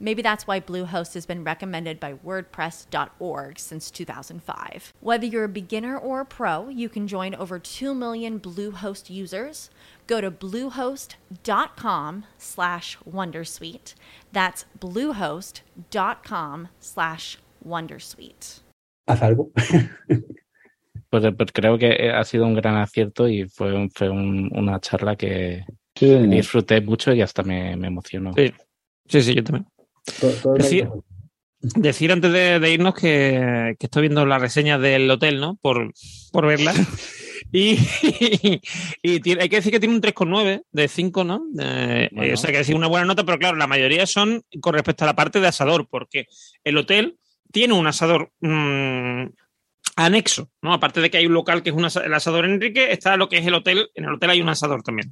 Maybe 0.00 0.22
that's 0.22 0.46
why 0.46 0.60
Bluehost 0.60 1.14
has 1.14 1.26
been 1.26 1.42
recommended 1.42 1.98
by 1.98 2.14
WordPress.org 2.14 3.58
since 3.58 3.90
2005. 3.90 4.94
Whether 5.00 5.26
you're 5.26 5.44
a 5.44 5.48
beginner 5.48 5.98
or 5.98 6.20
a 6.20 6.24
pro, 6.24 6.68
you 6.68 6.88
can 6.88 7.08
join 7.08 7.34
over 7.34 7.58
2 7.58 7.94
million 7.94 8.38
Bluehost 8.38 9.10
users. 9.10 9.70
Go 10.06 10.20
to 10.20 10.30
bluehost.com 10.30 12.24
slash 12.38 12.98
Wondersuite. 13.08 13.94
That's 14.32 14.64
bluehost.com 14.78 16.68
slash 16.80 17.38
Wondersuite. 17.66 18.60
¿Haz 19.08 19.22
algo? 19.22 19.50
pues, 21.10 21.24
eh, 21.24 21.32
pues, 21.32 21.52
creo 21.52 21.78
que 21.78 21.88
eh, 21.88 22.12
ha 22.12 22.24
sido 22.24 22.46
un 22.46 22.54
gran 22.54 22.76
acierto 22.76 23.28
y 23.28 23.48
fue, 23.48 23.74
un, 23.74 23.90
fue 23.90 24.08
un, 24.10 24.50
una 24.54 24.78
charla 24.80 25.16
que 25.16 25.64
sí. 25.94 26.26
disfruté 26.28 26.80
mucho 26.80 27.12
y 27.12 27.22
hasta 27.22 27.42
me, 27.42 27.76
me 27.76 27.88
emocionó. 27.88 28.32
Sí. 28.34 28.52
sí, 29.08 29.22
sí, 29.22 29.34
yo 29.34 29.42
también. 29.42 29.66
Decir, 30.56 30.88
decir, 31.60 32.12
antes 32.12 32.32
de, 32.32 32.60
de 32.60 32.72
irnos 32.72 32.94
que, 32.94 33.76
que, 33.78 33.86
estoy 33.86 34.02
viendo 34.02 34.24
la 34.26 34.38
reseña 34.38 34.78
del 34.78 35.10
hotel, 35.10 35.40
¿no? 35.40 35.56
Por, 35.60 35.92
por 36.32 36.46
verla. 36.46 36.74
y, 37.52 37.78
y, 38.02 38.60
y 39.02 39.20
tiene, 39.20 39.42
hay 39.42 39.48
que 39.48 39.56
decir 39.56 39.72
que 39.72 39.80
tiene 39.80 39.94
un 39.94 40.02
3,9 40.02 40.62
de 40.70 40.88
5, 40.88 41.24
¿no? 41.24 41.42
Eh, 41.60 42.08
bueno. 42.12 42.34
O 42.34 42.36
sea, 42.36 42.52
que 42.52 42.60
es 42.60 42.68
una 42.70 42.86
buena 42.86 43.06
nota, 43.06 43.24
pero 43.24 43.38
claro, 43.38 43.56
la 43.56 43.66
mayoría 43.66 44.06
son 44.06 44.42
con 44.60 44.74
respecto 44.74 45.04
a 45.04 45.08
la 45.08 45.16
parte 45.16 45.40
de 45.40 45.48
asador, 45.48 45.88
porque 45.88 46.26
el 46.64 46.76
hotel 46.76 47.18
tiene 47.52 47.74
un 47.74 47.86
asador 47.86 48.32
mmm, 48.40 49.26
anexo, 49.96 50.50
¿no? 50.62 50.72
Aparte 50.72 51.00
de 51.00 51.10
que 51.10 51.18
hay 51.18 51.26
un 51.26 51.34
local 51.34 51.62
que 51.62 51.70
es 51.70 51.76
un 51.76 51.84
el 51.84 52.14
asador 52.14 52.44
Enrique, 52.44 52.92
está 52.92 53.16
lo 53.16 53.28
que 53.28 53.38
es 53.38 53.46
el 53.46 53.54
hotel, 53.54 53.90
en 53.94 54.04
el 54.04 54.14
hotel 54.14 54.30
hay 54.30 54.40
un 54.40 54.48
asador 54.48 54.82
también. 54.82 55.10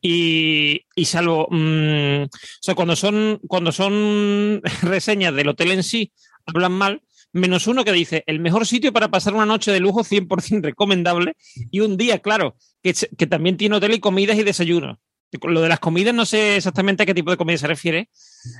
Y, 0.00 0.86
y 0.94 1.04
salvo, 1.04 1.48
mmm, 1.50 2.24
o 2.24 2.28
sea, 2.60 2.74
cuando 2.74 2.96
son, 2.96 3.40
cuando 3.46 3.72
son 3.72 4.62
reseñas 4.82 5.34
del 5.34 5.48
hotel 5.48 5.72
en 5.72 5.82
sí, 5.82 6.12
hablan 6.46 6.72
mal, 6.72 7.02
menos 7.32 7.66
uno 7.66 7.84
que 7.84 7.92
dice, 7.92 8.24
el 8.26 8.40
mejor 8.40 8.66
sitio 8.66 8.92
para 8.92 9.08
pasar 9.08 9.34
una 9.34 9.46
noche 9.46 9.72
de 9.72 9.80
lujo 9.80 10.04
100% 10.04 10.62
recomendable, 10.62 11.36
y 11.70 11.80
un 11.80 11.96
día, 11.96 12.20
claro, 12.20 12.56
que, 12.82 12.94
que 12.94 13.26
también 13.26 13.56
tiene 13.56 13.76
hotel 13.76 13.94
y 13.94 14.00
comidas 14.00 14.38
y 14.38 14.42
desayunos. 14.42 14.98
Lo 15.42 15.60
de 15.60 15.68
las 15.68 15.80
comidas 15.80 16.14
no 16.14 16.26
sé 16.26 16.56
exactamente 16.56 17.02
a 17.02 17.06
qué 17.06 17.14
tipo 17.14 17.32
de 17.32 17.36
comida 17.36 17.58
se 17.58 17.66
refiere. 17.66 18.08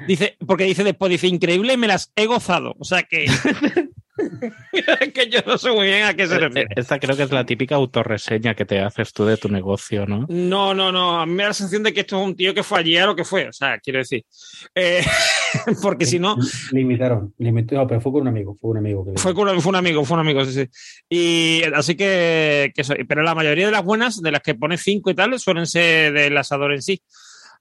Dice, 0.09 0.37
porque 0.45 0.65
dice 0.65 0.83
después, 0.83 1.09
dice, 1.09 1.29
increíble, 1.29 1.77
me 1.77 1.87
las 1.87 2.13
he 2.17 2.27
gozado. 2.27 2.75
O 2.81 2.85
sea 2.85 3.05
que 3.05 3.27
que 5.15 5.29
yo 5.31 5.41
no 5.47 5.59
sé 5.59 5.71
muy 5.73 5.87
bien 5.87 6.05
a 6.05 6.15
qué 6.15 6.27
se 6.27 6.37
Eh, 6.37 6.39
refiere. 6.39 6.69
eh, 6.71 6.75
Esta 6.81 6.99
creo 6.99 7.17
que 7.17 7.25
es 7.25 7.31
la 7.33 7.45
típica 7.45 7.75
autorreseña 7.75 8.55
que 8.55 8.65
te 8.65 8.81
haces 8.81 9.13
tú 9.13 9.25
de 9.25 9.37
tu 9.37 9.49
negocio, 9.49 10.07
¿no? 10.07 10.27
No, 10.29 10.73
no, 10.75 10.93
no. 10.93 11.21
A 11.21 11.27
mí 11.27 11.33
me 11.33 11.43
da 11.43 11.49
la 11.51 11.55
sensación 11.55 11.83
de 11.83 11.93
que 11.93 12.01
esto 12.01 12.21
es 12.21 12.27
un 12.27 12.37
tío 12.37 12.55
que 12.55 12.63
fue 12.63 12.79
allí 12.81 12.97
a 12.97 13.07
lo 13.07 13.17
que 13.17 13.25
fue. 13.25 13.49
O 13.49 13.53
sea, 13.53 13.79
quiero 13.79 13.99
decir. 13.99 14.25
Eh, 14.75 15.03
porque 15.83 16.07
si 16.07 16.19
no, 16.19 16.37
Le 16.73 16.81
imitaron. 16.81 17.35
Le 17.39 17.49
imitó- 17.51 17.75
no, 17.75 17.87
pero 17.87 18.01
fue 18.01 18.13
con 18.13 18.23
un 18.23 18.29
amigo. 18.29 18.55
Fue 18.61 18.71
un 18.71 18.79
amigo. 18.79 19.05
Que 19.05 19.21
fue, 19.21 19.35
con- 19.35 19.61
fue 19.61 19.71
un 19.71 19.77
amigo, 19.77 20.05
fue 20.05 20.15
un 20.17 20.21
amigo, 20.21 20.45
sí, 20.45 20.53
sí. 20.53 20.69
Y 21.09 21.63
así 21.75 21.95
que, 21.97 22.73
que 22.75 22.83
eso. 22.83 22.95
Pero 23.09 23.23
la 23.23 23.35
mayoría 23.35 23.67
de 23.67 23.73
las 23.73 23.85
buenas, 23.85 24.21
de 24.23 24.31
las 24.33 24.41
que 24.43 24.55
pone 24.55 24.79
cinco 24.79 25.11
y 25.11 25.15
tal, 25.15 25.39
suelen 25.39 25.67
ser 25.67 26.13
del 26.13 26.37
asador 26.37 26.73
en 26.73 26.83
sí. 26.83 27.03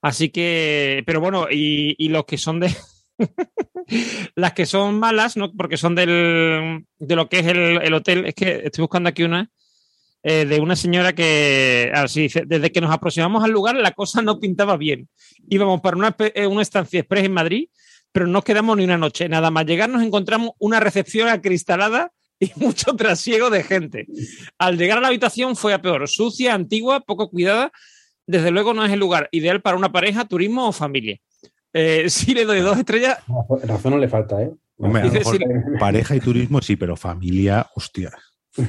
Así 0.02 0.30
que, 0.30 1.02
pero 1.06 1.22
bueno, 1.22 1.48
y, 1.50 1.96
y 1.98 2.10
los 2.10 2.26
que 2.26 2.38
son 2.38 2.60
de. 2.60 2.70
las 4.36 4.54
que 4.54 4.66
son 4.66 5.00
malas, 5.00 5.38
¿no? 5.38 5.52
Porque 5.54 5.78
son 5.78 5.96
del, 5.96 6.86
de 6.98 7.16
lo 7.16 7.30
que 7.30 7.40
es 7.40 7.48
el, 7.48 7.82
el 7.82 7.94
hotel. 7.94 8.26
Es 8.26 8.36
que 8.36 8.62
estoy 8.66 8.82
buscando 8.84 9.10
aquí 9.10 9.24
una. 9.24 9.50
eh, 10.24 10.46
de 10.46 10.60
una 10.62 10.76
señora 10.76 11.14
que, 11.14 11.92
así 11.94 12.22
dice, 12.22 12.44
desde 12.46 12.72
que 12.72 12.80
nos 12.82 12.92
aproximamos 12.92 13.44
al 13.44 13.52
lugar 13.52 13.76
la 13.76 13.92
cosa 13.92 14.22
no 14.22 14.40
pintaba 14.40 14.78
bien. 14.78 15.10
Íbamos 15.50 15.82
para 15.82 16.16
eh, 16.34 16.48
una 16.48 16.62
estancia 16.62 17.02
express 17.02 17.26
en 17.26 17.34
Madrid, 17.34 17.68
pero 18.14 18.26
no 18.28 18.42
quedamos 18.42 18.78
ni 18.78 18.86
una 18.86 18.98
noche. 18.98 19.28
Nada 19.28 19.52
más 19.52 19.66
llegar 19.66 19.90
nos 19.90 20.02
encontramos 20.02 20.52
una 20.60 20.80
recepción 20.80 21.28
acristalada 21.28 22.12
y 22.40 22.52
mucho 22.56 22.96
trasiego 22.96 23.50
de 23.50 23.64
gente. 23.64 24.08
Al 24.58 24.78
llegar 24.78 25.00
a 25.00 25.02
la 25.02 25.08
habitación 25.10 25.56
fue 25.56 25.74
a 25.74 25.82
peor, 25.82 26.08
sucia, 26.08 26.54
antigua, 26.54 27.02
poco 27.02 27.30
cuidada. 27.30 27.72
Desde 28.26 28.52
luego 28.52 28.74
no 28.74 28.86
es 28.86 28.92
el 28.94 29.00
lugar 29.00 29.28
ideal 29.34 29.62
para 29.62 29.76
una 29.76 29.92
pareja, 29.92 30.26
turismo 30.26 30.68
o 30.70 30.72
familia. 30.72 31.20
Eh, 31.74 32.10
sí 32.10 32.34
le 32.34 32.46
doy 32.46 32.60
dos 32.60 32.78
estrellas. 32.78 33.18
Razón 33.64 33.94
no 33.94 33.98
le 33.98 34.08
falta, 34.08 34.42
¿eh? 34.42 34.52
Hombre, 34.78 35.02
a 35.02 35.06
lo 35.06 35.12
Dice, 35.12 35.20
mejor 35.20 35.38
sí. 35.38 35.80
pareja 35.80 36.16
y 36.16 36.20
turismo 36.20 36.62
sí, 36.62 36.76
pero 36.76 36.96
familia, 36.96 37.68
hostia. 37.76 38.12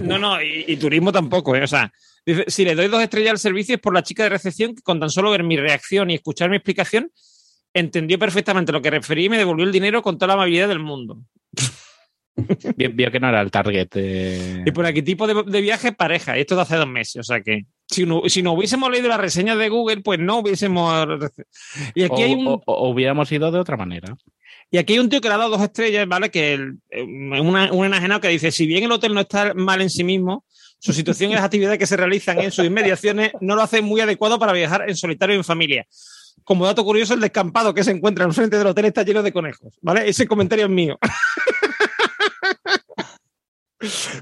No, 0.03 0.19
no, 0.19 0.41
y, 0.41 0.65
y 0.69 0.77
turismo 0.77 1.13
tampoco, 1.13 1.55
¿eh? 1.55 1.63
O 1.63 1.67
sea, 1.67 1.93
dice, 2.25 2.45
si 2.49 2.65
le 2.65 2.75
doy 2.75 2.89
dos 2.89 3.03
estrellas 3.03 3.33
al 3.33 3.39
servicio 3.39 3.75
es 3.75 3.81
por 3.81 3.93
la 3.95 4.03
chica 4.03 4.23
de 4.23 4.31
recepción 4.31 4.75
que 4.75 4.83
con 4.83 4.99
tan 5.01 5.11
solo 5.11 5.31
ver 5.31 5.43
mi 5.43 5.57
reacción 5.57 6.11
y 6.11 6.15
escuchar 6.15 6.49
mi 6.49 6.57
explicación, 6.57 7.11
entendió 7.75 8.19
perfectamente 8.19 8.73
lo 8.73 8.81
que 8.81 8.91
referí 8.91 9.27
y 9.27 9.29
me 9.29 9.37
devolvió 9.39 9.67
el 9.67 9.73
dinero 9.73 10.01
con 10.01 10.17
toda 10.17 10.29
la 10.29 10.35
amabilidad 10.35 10.69
del 10.69 10.79
mundo. 10.79 11.19
Vio, 12.77 13.11
que 13.13 13.21
no 13.21 13.29
era 13.29 13.41
el 13.41 13.51
target. 13.51 13.89
eh. 13.95 14.63
Y 14.67 14.71
por 14.73 14.87
aquí 14.87 15.03
tipo 15.03 15.27
de, 15.27 15.43
de 15.45 15.61
viaje 15.61 15.93
pareja, 15.93 16.37
y 16.37 16.41
esto 16.41 16.57
de 16.57 16.63
hace 16.63 16.77
dos 16.77 16.89
meses, 16.89 17.17
o 17.17 17.23
sea 17.23 17.41
que 17.41 17.67
si 17.89 18.07
no, 18.07 18.23
si 18.27 18.43
no 18.43 18.53
hubiésemos 18.53 18.91
leído 18.91 19.09
la 19.09 19.17
reseña 19.19 19.57
de 19.57 19.69
Google, 19.69 20.01
pues 20.03 20.19
no 20.19 20.39
hubiésemos... 20.39 21.07
Y 21.95 22.03
aquí 22.05 22.23
o, 22.23 22.25
hay 22.25 22.35
un... 22.35 22.47
o- 22.49 22.63
o 22.67 22.89
hubiéramos 22.91 23.31
ido 23.33 23.51
de 23.51 23.59
otra 23.59 23.77
manera. 23.77 24.17
Y 24.71 24.79
aquí 24.79 24.95
hay 24.95 24.99
un 24.99 25.09
tío 25.09 25.21
que 25.21 25.29
le 25.29 25.35
ha 25.35 25.39
dado 25.39 25.51
dos 25.51 25.63
estrellas, 25.63 26.07
¿vale? 26.09 26.31
Que 26.31 26.55
el- 26.55 26.79
eh, 26.91 27.03
un 27.03 27.85
enajenado 27.85 28.21
que 28.21 28.29
dice, 28.29 28.51
si 28.51 28.67
bien 28.67 28.85
el 28.85 28.93
hotel 28.93 29.15
no 29.15 29.21
está 29.21 29.55
mal 29.55 29.81
en 29.81 29.91
sí 29.91 30.03
mismo, 30.05 30.45
su 30.79 30.93
situación 30.93 31.31
y 31.31 31.35
las 31.35 31.45
actividades 31.45 31.79
que 31.79 31.87
se 31.87 31.97
realizan 31.97 32.41
en 32.41 32.51
sus 32.51 32.65
inmediaciones 32.65 33.33
no 33.41 33.55
lo 33.57 33.63
hacen 33.63 33.85
muy 33.85 34.01
adecuado 34.01 34.39
para 34.39 34.53
viajar 34.53 34.89
en 34.89 34.97
solitario 34.97 35.35
y 35.35 35.39
en 35.39 35.45
familia. 35.45 35.87
Como 36.43 36.67
dato 36.67 36.85
curioso, 36.85 37.15
el 37.15 37.21
descampado 37.21 37.73
que 37.73 37.85
se 37.85 37.91
encuentra 37.93 38.25
enfrente 38.27 38.59
del 38.59 38.67
hotel 38.67 38.85
está 38.87 39.03
lleno 39.03 39.23
de 39.23 39.33
conejos, 39.33 39.79
¿vale? 39.81 40.07
Ese 40.09 40.27
comentario 40.27 40.67
es 40.67 40.71
mío. 40.71 40.99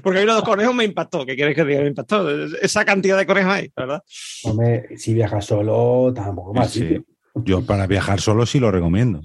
Porque 0.01 0.19
a 0.19 0.21
mí 0.21 0.27
los 0.27 0.35
dos 0.37 0.45
conejos 0.45 0.73
me 0.75 0.83
impactó. 0.85 1.25
¿Qué 1.25 1.35
quieres 1.35 1.55
que 1.55 1.63
diga? 1.65 1.81
Me 1.81 1.87
impactó. 1.87 2.29
Esa 2.61 2.85
cantidad 2.85 3.17
de 3.17 3.25
conejos 3.25 3.51
ahí, 3.51 3.71
¿verdad? 3.75 4.01
Hombre, 4.43 4.97
si 4.97 5.13
viajas 5.13 5.45
solo, 5.45 6.11
tampoco 6.13 6.53
más. 6.53 6.71
Sí. 6.71 6.99
Yo 7.35 7.65
para 7.65 7.87
viajar 7.87 8.21
solo 8.21 8.45
sí 8.45 8.59
lo 8.59 8.71
recomiendo. 8.71 9.21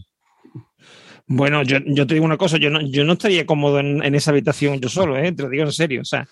Bueno, 1.26 1.62
yo, 1.62 1.78
yo 1.84 2.06
te 2.06 2.14
digo 2.14 2.24
una 2.24 2.38
cosa, 2.38 2.56
yo 2.56 2.70
no, 2.70 2.80
yo 2.80 3.04
no 3.04 3.12
estaría 3.12 3.44
cómodo 3.44 3.80
en, 3.80 4.02
en 4.02 4.14
esa 4.14 4.30
habitación 4.30 4.80
yo 4.80 4.88
solo, 4.88 5.16
¿eh? 5.18 5.30
Te 5.32 5.42
lo 5.42 5.50
digo 5.50 5.64
en 5.64 5.72
serio. 5.72 6.00
O 6.00 6.04
sea, 6.04 6.26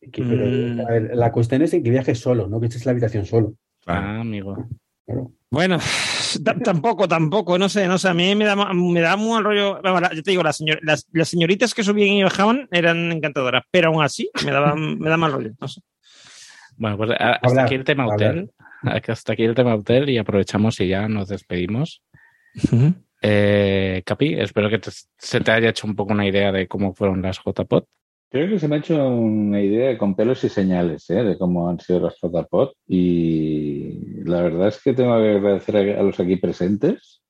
Que- 0.00 0.22
pero, 0.22 0.44
Mm. 0.46 0.80
a 0.80 0.90
ver, 0.90 1.10
la 1.14 1.30
cuestión 1.30 1.62
es 1.62 1.72
en 1.74 1.82
que 1.84 1.90
viajes 1.90 2.18
solo, 2.18 2.48
no 2.48 2.58
que 2.58 2.66
estés 2.66 2.82
en 2.82 2.86
la 2.86 2.90
habitación 2.92 3.26
solo. 3.26 3.54
Ah, 3.86 4.20
amigo. 4.20 4.56
Bueno, 5.50 5.78
tampoco, 6.64 7.08
tampoco, 7.08 7.58
no 7.58 7.68
sé, 7.68 7.86
no 7.88 7.98
sé, 7.98 8.08
a 8.08 8.14
mí 8.14 8.34
me 8.34 8.44
da, 8.44 8.56
me 8.56 9.00
da 9.00 9.16
muy 9.16 9.30
mal 9.32 9.44
rollo. 9.44 9.80
Yo 10.14 10.22
te 10.22 10.30
digo, 10.30 10.42
las, 10.42 10.60
señor- 10.60 10.80
las, 10.82 11.06
las 11.12 11.28
señoritas 11.28 11.74
que 11.74 11.82
subían 11.82 12.08
y 12.16 12.22
bajaban 12.22 12.68
eran 12.70 13.10
encantadoras, 13.12 13.64
pero 13.70 13.88
aún 13.88 14.02
así 14.02 14.30
me, 14.44 14.50
daban, 14.52 14.98
me 14.98 15.08
da 15.08 15.16
mal 15.16 15.32
rollo. 15.32 15.50
No 15.60 15.68
sé. 15.68 15.80
Bueno, 16.76 16.96
pues 16.96 17.10
a- 17.10 17.14
hasta 17.32 17.48
Hablar, 17.48 17.66
aquí 17.66 17.74
el 17.74 17.84
tema 17.84 18.04
hablar. 18.04 18.30
hotel. 18.30 18.50
Hasta 19.08 19.34
aquí 19.34 19.44
el 19.44 19.54
tema 19.54 19.74
hotel 19.74 20.08
y 20.08 20.16
aprovechamos 20.16 20.80
y 20.80 20.88
ya 20.88 21.06
nos 21.06 21.28
despedimos. 21.28 22.02
Eh, 23.22 24.02
Capi, 24.06 24.34
espero 24.40 24.70
que 24.70 24.78
te- 24.78 24.90
se 25.18 25.40
te 25.40 25.50
haya 25.52 25.68
hecho 25.68 25.86
un 25.86 25.94
poco 25.94 26.12
una 26.12 26.26
idea 26.26 26.50
de 26.52 26.66
cómo 26.66 26.94
fueron 26.94 27.20
las 27.22 27.38
JPOT. 27.44 27.84
Creo 28.30 28.48
que 28.48 28.60
se 28.60 28.68
me 28.68 28.76
ha 28.76 28.78
hecho 28.78 29.08
una 29.08 29.60
idea 29.60 29.98
con 29.98 30.14
pelos 30.14 30.44
y 30.44 30.48
señales 30.48 31.10
¿eh? 31.10 31.24
de 31.24 31.36
cómo 31.36 31.68
han 31.68 31.80
sido 31.80 31.98
las 31.98 32.14
JPOT 32.20 32.74
y 32.86 34.22
la 34.22 34.42
verdad 34.42 34.68
es 34.68 34.80
que 34.80 34.92
tengo 34.92 35.16
que 35.18 35.30
agradecer 35.30 35.76
a, 35.98 36.02
los 36.04 36.20
aquí 36.20 36.36
presentes 36.36 37.22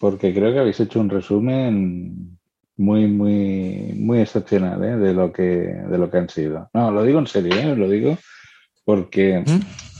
porque 0.00 0.34
creo 0.34 0.52
que 0.52 0.58
habéis 0.58 0.80
hecho 0.80 0.98
un 0.98 1.10
resumen 1.10 2.38
muy, 2.76 3.06
muy, 3.06 3.92
muy 3.94 4.18
excepcional 4.18 4.82
¿eh? 4.82 4.96
de, 4.96 5.14
lo 5.14 5.32
que, 5.32 5.42
de 5.44 5.98
lo 5.98 6.10
que 6.10 6.18
han 6.18 6.28
sido. 6.28 6.68
No, 6.74 6.90
lo 6.90 7.04
digo 7.04 7.20
en 7.20 7.28
serio, 7.28 7.54
¿eh? 7.54 7.76
lo 7.76 7.88
digo 7.88 8.18
porque 8.84 9.44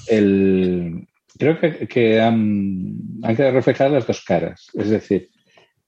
el, 0.09 1.07
creo 1.39 1.61
que, 1.61 1.87
que 1.87 2.21
han, 2.21 2.97
han 3.23 3.37
quedado 3.37 3.55
reflejadas 3.55 3.93
las 3.93 4.07
dos 4.09 4.25
caras. 4.25 4.71
Es 4.75 4.91
decir, 4.91 5.29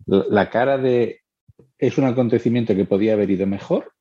la 0.07 0.49
cara 0.49 0.79
de 0.79 1.23
es 1.79 1.99
un 1.99 2.05
acontecimiento 2.05 2.77
que 2.77 2.85
podía 2.85 3.15
haber 3.15 3.29
ido 3.29 3.45
mejor, 3.47 3.92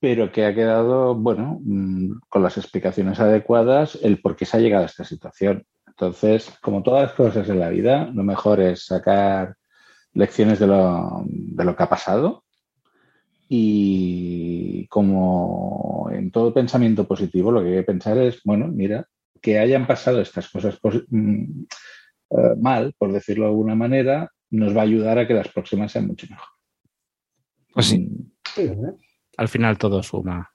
pero 0.00 0.32
que 0.32 0.46
ha 0.46 0.54
quedado, 0.54 1.14
bueno, 1.14 1.60
mm, 1.62 2.20
con 2.28 2.42
las 2.42 2.56
explicaciones 2.56 3.20
adecuadas, 3.20 3.98
el 4.02 4.20
por 4.20 4.34
qué 4.34 4.46
se 4.46 4.56
ha 4.56 4.60
llegado 4.60 4.84
a 4.84 4.86
esta 4.86 5.04
situación. 5.04 5.64
Entonces, 5.86 6.50
como 6.62 6.82
todas 6.82 7.02
las 7.02 7.12
cosas 7.12 7.48
en 7.48 7.60
la 7.60 7.68
vida, 7.68 8.10
lo 8.12 8.24
mejor 8.24 8.60
es 8.60 8.86
sacar 8.86 9.56
lecciones 10.14 10.58
de 10.58 10.66
lo, 10.66 11.22
de 11.26 11.64
lo 11.64 11.76
que 11.76 11.82
ha 11.82 11.88
pasado 11.88 12.44
y 13.52 14.86
como 14.86 16.08
en 16.12 16.30
todo 16.30 16.54
pensamiento 16.54 17.06
positivo, 17.06 17.50
lo 17.50 17.62
que 17.62 17.68
hay 17.68 17.74
que 17.78 17.82
pensar 17.82 18.16
es, 18.18 18.40
bueno, 18.44 18.68
mira, 18.68 19.06
que 19.42 19.58
hayan 19.58 19.86
pasado 19.88 20.20
estas 20.20 20.48
cosas 20.48 20.78
mm, 21.08 21.62
eh, 22.30 22.54
mal, 22.60 22.94
por 22.96 23.12
decirlo 23.12 23.44
de 23.44 23.50
alguna 23.50 23.74
manera, 23.74 24.30
nos 24.50 24.74
va 24.74 24.80
a 24.80 24.84
ayudar 24.84 25.18
a 25.18 25.26
que 25.26 25.34
las 25.34 25.48
próximas 25.48 25.90
sean 25.92 26.06
mucho 26.06 26.26
mejor. 26.30 26.48
Pues 27.74 27.86
sí. 27.86 28.08
Al 29.40 29.48
final 29.48 29.78
todo 29.78 30.02
suma. 30.02 30.50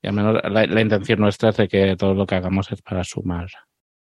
Y 0.00 0.08
al 0.08 0.14
menos 0.14 0.40
la, 0.42 0.66
la 0.66 0.80
intención 0.80 1.20
nuestra 1.20 1.50
es 1.50 1.58
de 1.58 1.68
que 1.68 1.94
todo 1.94 2.14
lo 2.14 2.26
que 2.26 2.34
hagamos 2.36 2.72
es 2.72 2.80
para 2.80 3.04
sumar. 3.04 3.48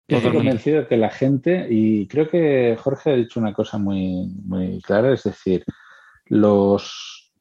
Yo 0.10 0.18
estoy 0.18 0.34
convencido 0.34 0.82
de 0.82 0.88
que 0.88 0.98
la 0.98 1.10
gente, 1.10 1.68
y 1.70 2.06
creo 2.08 2.30
que 2.30 2.78
Jorge 2.78 3.12
ha 3.12 3.16
dicho 3.16 3.40
una 3.40 3.54
cosa 3.54 3.78
muy, 3.78 4.28
muy 4.44 4.82
clara, 4.82 5.14
es 5.14 5.24
decir, 5.24 5.64
los 6.26 7.32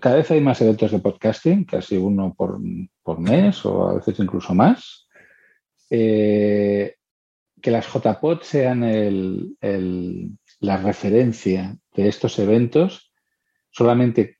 cada 0.00 0.16
vez 0.16 0.30
hay 0.30 0.40
más 0.40 0.60
eventos 0.62 0.90
de 0.90 0.98
podcasting, 0.98 1.64
casi 1.64 1.96
uno 1.98 2.34
por, 2.34 2.58
por 3.02 3.20
mes 3.20 3.64
o 3.66 3.88
a 3.90 3.94
veces 3.96 4.18
incluso 4.18 4.54
más. 4.54 5.06
Eh, 5.90 6.96
que 7.60 7.70
las 7.70 7.86
JPod 7.92 8.40
sean 8.42 8.82
el- 8.84 9.56
el- 9.60 10.30
la 10.60 10.78
referencia 10.78 11.76
de 11.94 12.08
estos 12.08 12.38
eventos 12.38 13.12
solamente, 13.70 14.38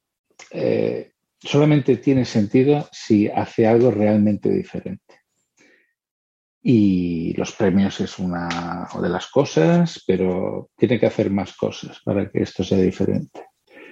eh, 0.51 1.13
solamente 1.45 1.97
tiene 1.99 2.25
sentido 2.25 2.89
si 2.93 3.29
hace 3.29 3.67
algo 3.67 3.91
realmente 3.91 4.49
diferente. 4.51 5.03
Y 6.63 7.35
los 7.35 7.53
premios 7.53 8.01
es 8.01 8.19
una 8.19 8.89
de 9.01 9.09
las 9.09 9.27
cosas, 9.27 10.03
pero 10.07 10.71
tiene 10.77 10.99
que 10.99 11.07
hacer 11.07 11.31
más 11.31 11.55
cosas 11.57 12.01
para 12.05 12.31
que 12.31 12.43
esto 12.43 12.65
sea 12.65 12.79
diferente. 12.79 13.45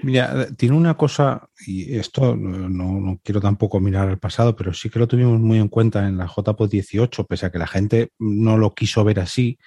Mira, 0.02 0.48
tiene 0.56 0.74
una 0.74 0.96
cosa, 0.96 1.46
y 1.66 1.94
esto 1.96 2.34
no, 2.34 2.68
no- 2.68 3.00
no 3.00 3.20
quiero 3.22 3.40
tampoco 3.40 3.78
mirar 3.78 4.08
al 4.08 4.18
pasado, 4.18 4.56
pero 4.56 4.72
sí 4.72 4.90
que 4.90 4.98
lo 4.98 5.06
tuvimos 5.06 5.38
muy 5.38 5.58
en 5.58 5.68
cuenta 5.68 6.08
en 6.08 6.16
la 6.16 6.26
JPO 6.26 6.66
18, 6.66 7.24
pese 7.24 7.46
a 7.46 7.50
que 7.52 7.58
la 7.58 7.68
gente 7.68 8.08
no 8.18 8.56
lo 8.56 8.74
quiso 8.74 9.04
ver 9.04 9.20
así, 9.20 9.58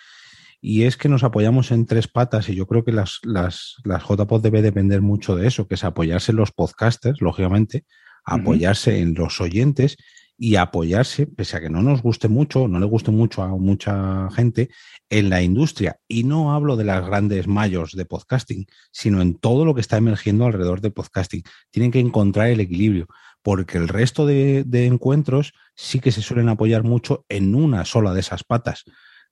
y 0.68 0.86
es 0.86 0.98
que 0.98 1.10
nos 1.10 1.24
apoyamos 1.24 1.70
en 1.70 1.86
tres 1.86 2.08
patas, 2.08 2.50
y 2.50 2.56
yo 2.56 2.66
creo 2.66 2.84
que 2.84 2.92
las, 2.92 3.20
las, 3.22 3.76
las 3.84 4.02
JPO 4.02 4.40
debe 4.40 4.64
depender 4.64 5.00
mucho 5.00 5.36
de 5.36 5.46
eso, 5.46 5.68
que 5.68 5.76
es 5.76 5.84
apoyarse 5.84 6.32
en 6.32 6.38
los 6.38 6.52
podcasters, 6.52 7.22
lógicamente, 7.22 7.86
apoyarse 8.24 9.00
en 9.00 9.14
los 9.14 9.40
oyentes 9.42 9.96
y 10.40 10.56
apoyarse, 10.56 11.28
pese 11.28 11.58
a 11.58 11.62
que 11.62 11.70
no 11.70 11.84
nos 11.84 12.02
guste 12.02 12.30
mucho, 12.30 12.68
no 12.68 12.80
le 12.80 12.88
guste 12.88 13.12
mucho 13.12 13.44
a 13.44 13.50
mucha 13.50 14.28
gente, 14.32 14.70
en 15.08 15.30
la 15.30 15.44
industria. 15.44 16.00
Y 16.08 16.24
no 16.24 16.56
hablo 16.56 16.76
de 16.78 16.86
las 16.86 17.06
grandes 17.06 17.48
mayos 17.48 17.92
de 17.92 18.06
podcasting, 18.06 18.66
sino 18.92 19.22
en 19.22 19.36
todo 19.36 19.66
lo 19.66 19.76
que 19.76 19.82
está 19.82 19.98
emergiendo 19.98 20.48
alrededor 20.48 20.82
del 20.82 20.94
podcasting. 20.94 21.44
Tienen 21.70 21.92
que 21.92 22.00
encontrar 22.00 22.48
el 22.48 22.60
equilibrio, 22.60 23.06
porque 23.44 23.78
el 23.78 23.88
resto 23.88 24.26
de, 24.26 24.64
de 24.66 24.88
encuentros 24.88 25.54
sí 25.76 26.00
que 26.00 26.12
se 26.12 26.24
suelen 26.24 26.50
apoyar 26.50 26.82
mucho 26.82 27.24
en 27.30 27.54
una 27.54 27.86
sola 27.86 28.16
de 28.16 28.22
esas 28.22 28.44
patas. 28.44 28.84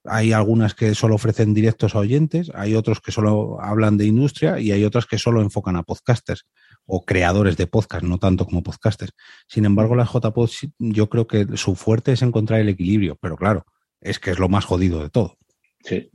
Hay 0.05 0.33
algunas 0.33 0.75
que 0.75 0.95
solo 0.95 1.15
ofrecen 1.15 1.53
directos 1.53 1.95
a 1.95 1.99
oyentes, 1.99 2.51
hay 2.53 2.75
otros 2.75 2.99
que 2.99 3.11
solo 3.11 3.61
hablan 3.61 3.97
de 3.97 4.05
industria 4.05 4.59
y 4.59 4.71
hay 4.71 4.83
otras 4.83 5.05
que 5.05 5.17
solo 5.17 5.41
enfocan 5.41 5.75
a 5.75 5.83
podcasters. 5.83 6.45
o 6.85 7.05
creadores 7.05 7.55
de 7.55 7.65
podcast, 7.65 8.03
no 8.03 8.17
tanto 8.17 8.45
como 8.45 8.61
podcasters. 8.61 9.13
Sin 9.47 9.63
embargo, 9.63 9.95
las 9.95 10.11
JPod 10.11 10.49
yo 10.79 11.07
creo 11.07 11.27
que 11.27 11.47
su 11.55 11.75
fuerte 11.75 12.11
es 12.11 12.21
encontrar 12.21 12.59
el 12.59 12.67
equilibrio, 12.67 13.17
pero 13.21 13.37
claro, 13.37 13.65
es 14.01 14.19
que 14.19 14.31
es 14.31 14.39
lo 14.39 14.49
más 14.49 14.65
jodido 14.65 15.01
de 15.01 15.09
todo. 15.09 15.37
Sí, 15.79 16.11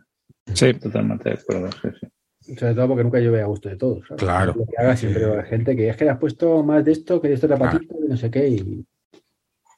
sí. 0.52 0.74
totalmente 0.74 1.30
de 1.30 1.36
acuerdo. 1.36 1.70
sí, 1.72 1.88
sí. 1.98 2.06
Sobre 2.56 2.74
todo 2.74 2.88
porque 2.88 3.04
nunca 3.04 3.18
llueve 3.18 3.42
a 3.42 3.46
gusto 3.46 3.68
de 3.68 3.76
todos. 3.76 4.06
¿sabes? 4.06 4.22
Claro. 4.22 4.54
Lo 4.56 4.66
que 4.66 4.76
haga 4.78 4.96
siempre 4.96 5.24
va 5.24 5.30
a 5.30 5.32
haber 5.34 5.46
gente 5.46 5.76
que 5.76 5.88
es 5.88 5.96
que 5.96 6.04
le 6.04 6.10
has 6.10 6.18
puesto 6.18 6.62
más 6.62 6.84
de 6.84 6.92
esto 6.92 7.20
que 7.20 7.28
de 7.28 7.34
esto 7.34 7.48
patito 7.48 7.94
y 8.04 8.08
no 8.08 8.16
sé 8.16 8.30
qué. 8.30 8.48
Y 8.48 8.86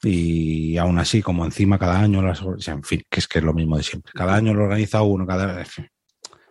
Y 0.03 0.77
aún 0.77 0.97
así, 0.97 1.21
como 1.21 1.45
encima 1.45 1.77
cada 1.77 1.99
año, 1.99 2.21
las, 2.21 2.41
o 2.41 2.57
sea, 2.59 2.73
en 2.73 2.83
fin, 2.83 3.03
que 3.09 3.19
es 3.19 3.27
que 3.27 3.39
es 3.39 3.45
lo 3.45 3.53
mismo 3.53 3.77
de 3.77 3.83
siempre. 3.83 4.11
Cada 4.13 4.35
año 4.35 4.53
lo 4.53 4.63
organiza 4.63 5.01
uno, 5.03 5.27
cada 5.27 5.59
en 5.59 5.65
fin. 5.65 5.87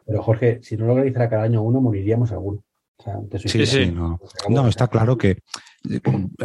Pero 0.06 0.22
Jorge, 0.22 0.60
si 0.62 0.76
no 0.76 0.86
lo 0.86 0.92
organizara 0.94 1.28
cada 1.28 1.44
año 1.44 1.62
uno, 1.62 1.80
moriríamos 1.80 2.30
alguno. 2.32 2.62
O 2.96 3.02
sea, 3.02 3.14
te 3.28 3.38
soy 3.38 3.50
Sí, 3.50 3.66
sí, 3.66 3.90
no. 3.90 4.20
No, 4.48 4.68
está 4.68 4.88
claro 4.88 5.16
que 5.16 5.30
eh, 5.88 6.00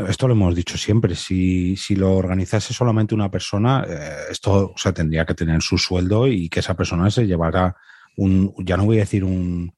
esto 0.07 0.27
lo 0.27 0.33
hemos 0.33 0.55
dicho 0.55 0.77
siempre. 0.77 1.15
Si, 1.15 1.75
si 1.75 1.95
lo 1.95 2.15
organizase 2.15 2.73
solamente 2.73 3.13
una 3.13 3.29
persona, 3.29 3.85
eh, 3.87 4.15
esto 4.31 4.71
o 4.73 4.77
sea, 4.77 4.93
tendría 4.93 5.25
que 5.25 5.33
tener 5.33 5.61
su 5.61 5.77
sueldo 5.77 6.27
y 6.27 6.49
que 6.49 6.61
esa 6.61 6.75
persona 6.75 7.11
se 7.11 7.27
llevara 7.27 7.75
un, 8.17 8.53
ya 8.59 8.77
no 8.77 8.85
voy 8.85 8.97
a 8.97 9.01
decir 9.01 9.23
un, 9.23 9.73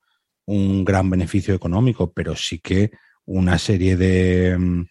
un 0.45 0.85
gran 0.85 1.09
beneficio 1.09 1.53
económico, 1.53 2.11
pero 2.13 2.35
sí 2.35 2.59
que 2.59 2.91
una 3.25 3.57
serie 3.57 3.97
de, 3.97 4.57
mm, 4.57 4.85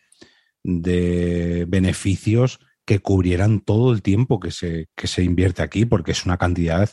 de 0.69 1.65
beneficios 1.69 2.59
que 2.85 2.99
cubrieran 2.99 3.61
todo 3.61 3.93
el 3.93 4.03
tiempo 4.03 4.41
que 4.41 4.51
se, 4.51 4.89
que 4.97 5.07
se 5.07 5.23
invierte 5.23 5.62
aquí, 5.62 5.85
porque 5.86 6.11
es 6.12 6.27
una 6.27 6.36
cantidad 6.39 6.91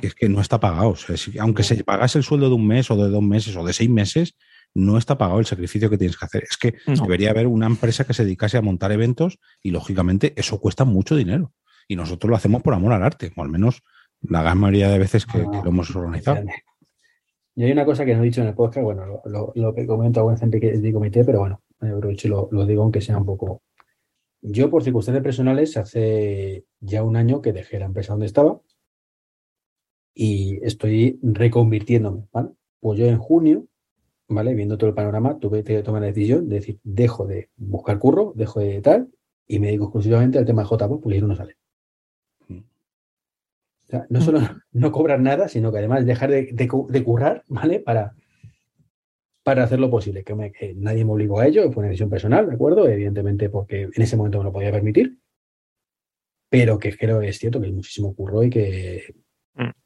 que 0.00 0.06
es 0.06 0.14
que 0.14 0.30
no 0.30 0.40
está 0.40 0.58
pagado. 0.60 0.88
O 0.90 0.96
sea, 0.96 1.14
si- 1.18 1.38
aunque 1.38 1.62
se 1.62 1.84
pagase 1.84 2.16
el 2.16 2.24
sueldo 2.24 2.48
de 2.48 2.54
un 2.54 2.66
mes 2.66 2.90
o 2.90 2.96
de 2.96 3.10
dos 3.10 3.22
meses 3.22 3.54
o 3.56 3.64
de 3.66 3.74
seis 3.74 3.90
meses, 3.90 4.34
no 4.72 4.96
está 4.96 5.18
pagado 5.18 5.38
el 5.40 5.44
sacrificio 5.44 5.90
que 5.90 5.98
tienes 5.98 6.16
que 6.16 6.24
hacer. 6.24 6.44
Es 6.50 6.56
que 6.56 6.74
No. 6.86 7.02
debería 7.02 7.30
haber 7.30 7.46
una 7.46 7.66
empresa 7.66 8.04
que 8.06 8.14
se 8.14 8.24
dedicase 8.24 8.56
a 8.56 8.62
montar 8.62 8.92
eventos 8.92 9.38
y, 9.62 9.70
lógicamente, 9.72 10.32
eso 10.36 10.58
cuesta 10.58 10.86
mucho 10.86 11.14
dinero. 11.16 11.52
Y 11.86 11.96
nosotros 11.96 12.30
lo 12.30 12.36
hacemos 12.36 12.62
por 12.62 12.72
amor 12.72 12.94
al 12.94 13.02
arte, 13.02 13.30
o 13.36 13.42
al 13.42 13.50
menos 13.50 13.82
la 14.22 14.42
gran 14.42 14.56
mayoría 14.56 14.88
de 14.88 14.98
veces 14.98 15.26
que, 15.26 15.40
que 15.40 15.44
lo 15.62 15.68
hemos 15.68 15.94
organizado. 15.94 16.42
Y 17.54 17.64
hay 17.64 17.72
una 17.72 17.84
cosa 17.84 18.06
que 18.06 18.14
no 18.14 18.22
he 18.22 18.24
dicho 18.24 18.40
en 18.40 18.48
el 18.48 18.54
podcast, 18.54 18.82
bueno, 18.84 19.04
lo, 19.04 19.20
lo, 19.26 19.52
lo 19.54 19.74
que 19.74 19.86
comento 19.86 20.20
a 20.20 20.22
buena 20.22 20.38
gente 20.38 20.58
que 20.58 20.70
es 20.70 20.80
de 20.82 20.92
comité, 20.94 21.24
pero 21.24 21.40
bueno, 21.40 21.60
lo, 21.90 22.48
lo 22.50 22.66
digo 22.66 22.82
aunque 22.82 23.00
sea 23.00 23.18
un 23.18 23.26
poco. 23.26 23.62
Yo, 24.46 24.68
por 24.68 24.82
circunstancias 24.84 25.22
personales, 25.22 25.76
hace 25.76 26.66
ya 26.80 27.02
un 27.02 27.16
año 27.16 27.40
que 27.40 27.52
dejé 27.52 27.78
la 27.78 27.86
empresa 27.86 28.12
donde 28.12 28.26
estaba 28.26 28.60
y 30.14 30.58
estoy 30.62 31.18
reconvirtiéndome, 31.22 32.28
¿vale? 32.30 32.50
Pues 32.78 32.98
yo 32.98 33.06
en 33.06 33.18
junio, 33.18 33.66
¿vale? 34.28 34.54
Viendo 34.54 34.76
todo 34.76 34.88
el 34.88 34.94
panorama, 34.94 35.38
tuve 35.38 35.64
que 35.64 35.82
tomar 35.82 36.02
la 36.02 36.08
decisión 36.08 36.48
de 36.48 36.56
decir, 36.56 36.78
dejo 36.84 37.26
de 37.26 37.50
buscar 37.56 37.98
curro, 37.98 38.32
dejo 38.36 38.60
de 38.60 38.82
tal, 38.82 39.10
y 39.46 39.58
me 39.58 39.68
dedico 39.68 39.84
exclusivamente 39.84 40.38
al 40.38 40.44
tema 40.44 40.62
de 40.62 40.68
JPO, 40.68 41.00
porque 41.00 41.16
ahí 41.16 41.22
no 41.22 41.34
sale. 41.34 41.56
O 42.50 43.86
sea, 43.86 44.06
no 44.10 44.20
solo 44.20 44.40
no 44.72 44.92
cobrar 44.92 45.20
nada, 45.20 45.48
sino 45.48 45.72
que 45.72 45.78
además 45.78 46.04
dejar 46.04 46.30
de, 46.30 46.52
de 46.52 46.68
de 46.88 47.04
currar, 47.04 47.44
¿vale? 47.48 47.80
Para, 47.80 48.14
para 49.44 49.62
hacer 49.64 49.78
lo 49.78 49.90
posible. 49.90 50.24
Que, 50.24 50.34
me- 50.34 50.50
que 50.50 50.74
nadie 50.74 51.04
me 51.04 51.12
obligó 51.12 51.38
a 51.38 51.46
ello, 51.46 51.70
fue 51.70 51.82
una 51.82 51.88
decisión 51.90 52.10
personal, 52.10 52.48
¿de 52.48 52.54
acuerdo? 52.54 52.88
Evidentemente, 52.88 53.48
porque 53.50 53.82
en 53.82 54.02
ese 54.02 54.16
momento 54.16 54.38
me 54.38 54.44
lo 54.44 54.52
podía 54.52 54.72
permitir. 54.72 55.18
Pero 56.50 56.78
que 56.78 56.96
creo 56.96 57.20
que 57.20 57.28
es 57.28 57.38
cierto 57.38 57.60
que 57.60 57.70
muchísimo 57.70 58.14
curro 58.14 58.42
y 58.44 58.50
que, 58.50 59.14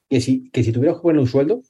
que, 0.09 0.21
si, 0.21 0.51
que 0.51 0.63
si 0.63 0.73
tuviéramos 0.73 1.01
que 1.01 1.03
poner 1.05 1.21
un 1.21 1.27
sueldo, 1.27 1.63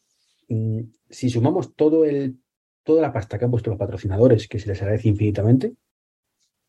mm, 0.49 0.81
si 1.09 1.31
sumamos 1.31 1.75
todo 1.77 2.05
el, 2.05 2.39
toda 2.85 3.03
la 3.03 3.13
pasta 3.13 3.39
que 3.39 3.45
han 3.45 3.51
puesto 3.51 3.71
los 3.71 3.79
patrocinadores, 3.79 4.49
que 4.49 4.59
se 4.59 4.69
les 4.69 4.81
agradece 4.83 5.09
infinitamente, 5.09 5.75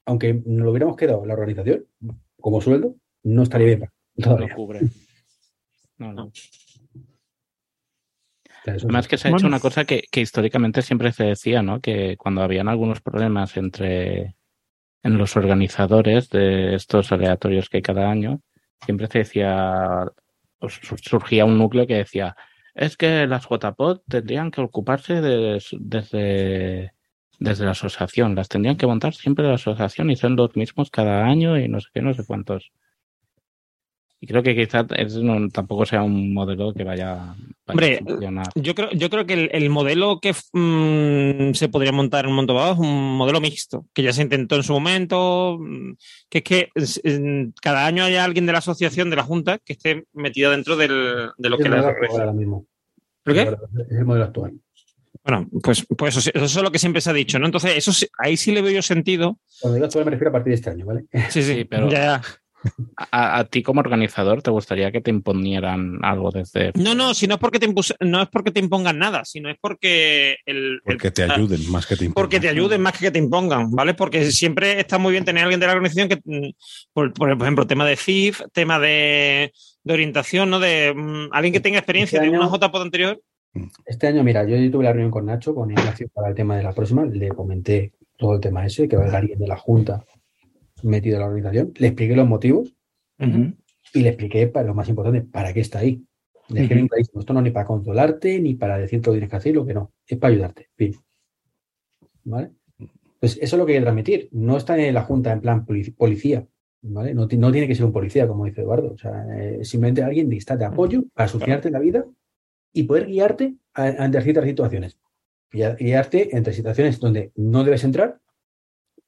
aunque 0.06 0.33
nos 0.33 0.65
lo 0.65 0.72
hubiéramos 0.72 0.95
quedado 0.95 1.25
la 1.25 1.33
organización 1.33 1.85
como 2.39 2.61
sueldo, 2.61 2.95
no 3.23 3.43
estaría 3.43 3.67
bien 3.67 3.89
todavía. 4.22 4.56
Cubre. 4.56 4.81
No, 5.98 6.14
no. 6.14 6.31
Además 8.65 9.07
que 9.07 9.17
se 9.17 9.27
ha 9.27 9.31
Bueno. 9.31 9.39
hecho 9.41 9.47
una 9.47 9.59
cosa 9.59 9.85
que, 9.85 10.03
que 10.11 10.21
históricamente 10.21 10.81
siempre 10.81 11.11
se 11.11 11.23
decía, 11.25 11.61
¿no? 11.61 11.79
Que 11.81 12.17
cuando 12.17 12.41
habían 12.41 12.67
algunos 12.67 13.01
problemas 13.01 13.55
entre 13.57 14.35
en 15.03 15.17
los 15.17 15.35
organizadores 15.38 16.29
de 16.29 16.75
estos 16.75 17.11
aleatorios 17.11 17.69
que 17.69 17.77
hay 17.77 17.81
cada 17.83 18.09
año, 18.09 18.41
siempre 18.85 19.07
se 19.07 19.19
decía, 19.19 20.05
surgía 21.01 21.45
un 21.45 21.57
núcleo 21.57 21.88
que 21.88 21.95
decía, 21.95 22.35
es 22.75 22.97
que 22.97 23.25
las 23.27 23.45
JPOD 23.47 24.01
tendrían 24.07 24.51
que 24.51 24.61
ocuparse 24.61 25.21
de- 25.21 25.63
desde, 25.79 26.93
desde 27.39 27.65
la 27.65 27.71
asociación, 27.71 28.35
las 28.35 28.49
tendrían 28.49 28.75
que 28.77 28.88
montar 28.88 29.13
siempre 29.13 29.47
la 29.47 29.55
asociación 29.55 30.09
y 30.11 30.15
son 30.15 30.35
los 30.35 30.55
mismos 30.55 30.89
cada 30.89 31.25
año 31.25 31.57
y 31.57 31.67
no 31.67 31.79
sé 31.79 31.88
qué, 31.93 32.01
no 32.01 32.13
sé 32.13 32.25
cuántos. 32.25 32.71
Y 34.22 34.27
creo 34.27 34.43
que 34.43 34.53
quizás 34.53 34.85
eso 34.98 35.22
no- 35.23 35.48
tampoco 35.49 35.85
sea 35.85 36.03
un 36.03 36.33
modelo 36.33 36.73
que 36.73 36.83
vaya, 36.83 37.15
vaya 37.15 37.35
Hombre, 37.67 37.99
a 38.01 38.03
funcionar. 38.03 38.48
Yo 38.56 38.75
creo, 38.75 38.91
yo 38.91 39.09
creo 39.09 39.25
que 39.25 39.33
el, 39.33 39.49
el 39.53 39.69
modelo 39.69 40.19
que 40.19 40.33
mm, 40.53 41.53
se 41.53 41.69
podría 41.69 41.93
montar 41.93 42.25
en 42.25 42.45
dado 42.45 42.73
es 42.73 42.80
un 42.80 43.15
modelo 43.15 43.39
mixto, 43.39 43.85
que 43.93 44.03
ya 44.03 44.11
se 44.11 44.22
intentó 44.23 44.56
en 44.57 44.64
su 44.64 44.73
momento, 44.73 45.57
mm, 45.59 45.93
que 46.30 46.38
es 46.39 46.43
que 46.43 46.69
es- 46.75 46.99
en- 47.06 47.53
cada 47.61 47.85
año 47.85 48.03
haya 48.03 48.25
alguien 48.25 48.45
de 48.45 48.51
la 48.51 48.57
asociación, 48.57 49.09
de 49.09 49.15
la 49.15 49.23
Junta, 49.23 49.57
que 49.59 49.73
esté 49.73 50.03
metido 50.14 50.51
dentro 50.51 50.75
del- 50.75 51.30
de 51.38 51.49
lo 51.49 51.56
Es 51.56 51.61
que 51.61 51.67
el 51.67 51.72
le 51.72 51.77
modelo 51.77 51.93
regresa. 51.93 52.14
actual 52.14 52.22
ahora 52.22 52.33
mismo. 52.38 52.65
¿Pero 53.23 53.35
qué? 53.35 53.83
Es 53.93 53.98
el 53.99 54.06
modelo 54.06 54.25
actual. 54.25 54.53
Bueno, 55.23 55.48
pues, 55.64 55.85
pues 55.98 56.17
eso, 56.17 56.30
eso 56.33 56.45
es 56.45 56.56
lo 56.64 56.72
que 56.72 56.80
siempre 56.80 57.01
se 57.01 57.09
ha 57.09 57.14
dicho, 57.14 57.39
¿no? 57.39 57.45
Entonces, 57.45 57.77
eso 57.77 57.91
sí- 57.93 58.07
ahí 58.17 58.35
sí 58.38 58.51
le 58.51 58.61
veo 58.61 58.72
yo 58.72 58.81
sentido. 58.81 59.38
Cuando 59.61 59.75
digo 59.75 59.85
actual 59.85 60.06
me 60.06 60.11
refiero 60.11 60.30
a 60.30 60.33
partir 60.33 60.51
de 60.51 60.56
este 60.56 60.69
año, 60.72 60.85
¿vale? 60.85 61.06
Sí, 61.30 61.41
sí, 61.43 61.64
pero 61.65 61.89
ya, 61.91 61.99
ya. 61.99 62.22
A, 62.97 63.39
a 63.39 63.43
ti 63.45 63.63
como 63.63 63.79
organizador 63.79 64.41
te 64.41 64.51
gustaría 64.51 64.91
que 64.91 64.99
te 64.99 65.09
imponieran 65.11 65.99
algo 66.03 66.29
desde... 66.31 66.71
No, 66.75 66.93
no, 66.93 67.13
si 67.13 67.25
no 67.27 67.35
es 67.35 67.39
porque 67.39 67.57
te 67.59 67.67
impus- 67.69 67.95
no 68.01 68.21
es 68.21 68.27
porque 68.29 68.51
te 68.51 68.59
impongan 68.59 68.97
nada, 68.99 69.23
sino 69.23 69.49
es 69.49 69.55
porque 69.61 70.38
el, 70.45 70.57
el- 70.73 70.81
Porque 70.83 71.11
te 71.11 71.23
ayuden 71.23 71.71
más 71.71 71.85
que 71.88 71.95
te 71.95 72.05
impongan. 72.05 72.23
porque 72.25 72.39
te 72.41 72.49
ayuden 72.49 72.81
más 72.81 72.93
que 72.93 73.05
que 73.05 73.11
te 73.11 73.19
impongan, 73.19 73.71
¿vale? 73.71 73.93
Porque 73.93 74.29
siempre 74.31 74.79
está 74.79 74.97
muy 74.97 75.11
bien 75.13 75.23
tener 75.23 75.41
a 75.41 75.45
alguien 75.45 75.59
de 75.61 75.67
la 75.67 75.71
organización 75.73 76.09
que, 76.09 76.19
mm, 76.23 76.49
por, 76.91 77.13
por 77.13 77.31
ejemplo, 77.41 77.65
tema 77.65 77.85
de 77.85 77.95
CIF, 77.95 78.41
tema 78.51 78.77
de, 78.77 79.53
de 79.83 79.93
orientación, 79.93 80.49
¿no? 80.49 80.59
De 80.59 80.93
mm, 80.93 81.29
alguien 81.31 81.53
que 81.53 81.61
tenga 81.61 81.79
experiencia 81.79 82.19
de 82.21 82.29
una 82.29 82.47
JPOD 82.49 82.81
anterior. 82.81 83.21
Este 83.85 84.07
año, 84.07 84.23
mira, 84.23 84.43
yo 84.45 84.57
tuve 84.69 84.83
la 84.83 84.91
reunión 84.91 85.11
con 85.11 85.25
Nacho, 85.25 85.55
con 85.55 85.71
Ignacio, 85.71 86.07
para 86.13 86.27
el 86.29 86.35
tema 86.35 86.57
de 86.57 86.63
la 86.63 86.73
próxima. 86.73 87.05
Le 87.05 87.29
comenté 87.29 87.93
todo 88.17 88.35
el 88.35 88.41
tema 88.41 88.65
ese, 88.65 88.88
que 88.89 88.97
va 88.97 89.03
a 89.03 89.05
haber 89.05 89.15
alguien 89.15 89.39
de 89.39 89.47
la 89.47 89.55
Junta 89.57 90.03
metido 90.83 91.16
en 91.16 91.22
la 91.22 91.27
organización. 91.27 91.74
Le 91.77 91.88
expliqué 91.88 92.16
los 92.16 92.27
motivos 92.27 92.75
y 93.93 93.99
le 94.01 94.09
expliqué, 94.09 94.48
para 94.48 94.67
lo 94.67 94.74
más 94.74 94.88
importante, 94.90 95.22
para 95.22 95.53
qué 95.53 95.59
está 95.61 95.80
ahí. 95.80 96.03
Le 96.49 96.61
dije 96.61 96.88
clarísimo, 96.88 97.19
esto 97.19 97.33
no 97.33 97.40
es 97.40 97.43
ni 97.43 97.51
para 97.51 97.66
controlarte, 97.67 98.40
ni 98.40 98.56
para 98.56 98.77
decirte 98.77 99.08
lo 99.08 99.14
que 99.14 99.17
tienes 99.19 99.30
que 99.30 99.35
hacer 99.35 99.56
lo 99.56 99.66
que 99.66 99.74
no. 99.74 99.91
Es 100.08 100.17
para 100.17 100.33
ayudarte. 100.33 100.69
Fin. 100.75 100.95
¿Vale? 102.24 102.51
Pues 103.19 103.38
eso 103.41 103.56
es 103.56 103.59
lo 103.59 103.66
que 103.66 103.74
hay 103.74 103.80
que 103.80 103.83
transmitir. 103.83 104.30
No 104.32 104.58
está 104.58 104.77
en 104.77 104.93
la 104.93 105.01
Junta 105.03 105.32
en 105.32 105.41
plan 105.41 105.66
polic- 105.66 105.95
policía. 105.95 106.48
¿Vale? 106.82 107.14
No, 107.14 107.27
ti- 107.27 107.38
no 107.38 107.51
tiene 107.51 107.67
que 107.67 107.75
ser 107.75 107.85
un 107.85 107.91
policía, 107.91 108.27
como 108.27 108.45
dice 108.45 108.61
Eduardo. 108.61 108.93
O 108.93 108.98
sea, 108.98 109.25
eh, 109.38 109.66
simplemente 109.66 110.01
alguien 110.01 110.32
está 110.33 110.56
de 110.56 110.66
apoyo 110.66 111.03
para 111.14 111.27
solucionarte 111.27 111.69
la 111.72 111.80
vida 111.80 112.06
y 112.72 112.83
poder 112.83 113.08
guiarte 113.08 113.56
ante 113.74 114.22
ciertas 114.22 114.45
situaciones. 114.45 114.98
Guia- 115.51 115.75
Guiarte 115.75 116.35
entre 116.38 116.53
situaciones 116.53 116.99
donde 116.99 117.32
no 117.35 117.64
debes 117.64 117.83
entrar, 117.83 118.19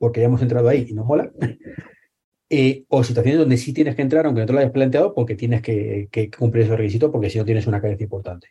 porque 0.01 0.19
ya 0.19 0.25
hemos 0.25 0.41
entrado 0.41 0.67
ahí 0.67 0.87
y 0.89 0.93
no 0.93 1.05
mola, 1.05 1.31
eh, 2.49 2.83
o 2.89 3.03
situaciones 3.03 3.39
donde 3.39 3.55
sí 3.57 3.71
tienes 3.73 3.95
que 3.95 4.01
entrar, 4.01 4.25
aunque 4.25 4.41
no 4.41 4.47
te 4.47 4.53
lo 4.53 4.59
hayas 4.59 4.71
planteado, 4.71 5.13
porque 5.15 5.35
tienes 5.35 5.61
que, 5.61 6.09
que 6.11 6.29
cumplir 6.29 6.65
esos 6.65 6.77
requisitos, 6.77 7.09
porque 7.11 7.29
si 7.29 7.37
no 7.37 7.45
tienes 7.45 7.67
una 7.67 7.79
carencia 7.79 8.03
importante. 8.03 8.49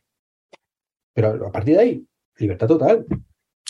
Pero 1.15 1.47
a 1.47 1.53
partir 1.53 1.75
de 1.75 1.81
ahí, 1.83 2.07
libertad 2.39 2.69
total. 2.69 3.05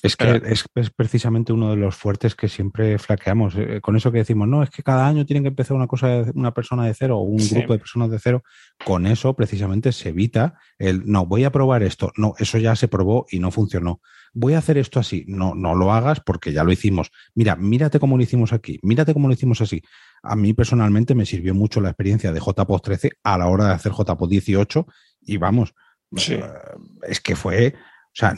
Es 0.03 0.17
que 0.17 0.41
es, 0.47 0.65
es 0.75 0.91
precisamente 0.91 1.53
uno 1.53 1.71
de 1.71 1.77
los 1.77 1.95
fuertes 1.95 2.35
que 2.35 2.49
siempre 2.49 2.99
flaqueamos. 2.99 3.55
Eh, 3.57 3.81
Con 3.83 3.97
eso 3.97 4.11
que 4.11 4.19
decimos, 4.19 4.49
no, 4.49 4.63
es 4.63 4.71
que 4.71 4.83
cada 4.83 5.07
año 5.07 5.27
tiene 5.27 5.43
que 5.43 5.49
empezar 5.49 5.77
una 5.77 5.87
cosa, 5.87 6.09
de- 6.25 6.33
una 6.35 6.55
persona 6.55 6.87
de 6.87 6.95
cero 6.95 7.19
o 7.19 7.23
un 7.23 7.39
Sí. 7.41 7.55
grupo 7.55 7.73
de 7.75 7.81
personas 7.81 8.11
de 8.11 8.19
cero. 8.19 8.43
Con 8.85 9.07
eso 9.07 9.35
precisamente 9.35 9.93
se 9.93 10.11
evita 10.11 10.59
el, 10.79 11.03
no, 11.05 11.27
voy 11.27 11.45
a 11.45 11.51
probar 11.53 11.83
esto. 11.83 12.13
No, 12.17 12.35
eso 12.39 12.57
ya 12.57 12.77
se 12.77 12.89
probó 12.89 13.27
y 13.31 13.41
no 13.41 13.51
funcionó. 13.51 14.01
Voy 14.33 14.55
a 14.55 14.59
hacer 14.59 14.79
esto 14.79 15.01
así. 15.01 15.25
No, 15.27 15.55
no 15.55 15.75
lo 15.75 15.93
hagas 15.93 16.21
porque 16.21 16.53
ya 16.53 16.65
lo 16.65 16.73
hicimos. 16.73 17.11
Mira, 17.35 17.57
mírate 17.57 17.99
cómo 17.99 18.17
lo 18.17 18.23
hicimos 18.23 18.53
aquí. 18.53 18.79
Mírate 18.83 19.13
cómo 19.13 19.29
lo 19.29 19.35
hicimos 19.35 19.61
así. 19.61 19.83
A 20.23 20.37
mí 20.37 20.53
personalmente 20.53 21.15
me 21.15 21.27
sirvió 21.27 21.55
mucho 21.55 21.81
la 21.81 21.91
experiencia 21.91 22.33
de 22.33 22.41
JPOS 22.41 22.83
13 22.83 23.11
a 23.23 23.39
la 23.39 23.49
hora 23.49 23.67
de 23.67 23.73
hacer 23.73 23.93
JPOS 23.93 24.29
18 24.29 24.87
y 25.23 25.37
vamos, 25.37 25.75
eh, 26.29 26.43
es 27.07 27.21
que 27.21 27.37
fue, 27.37 27.75
o 27.77 28.15
sea, 28.15 28.35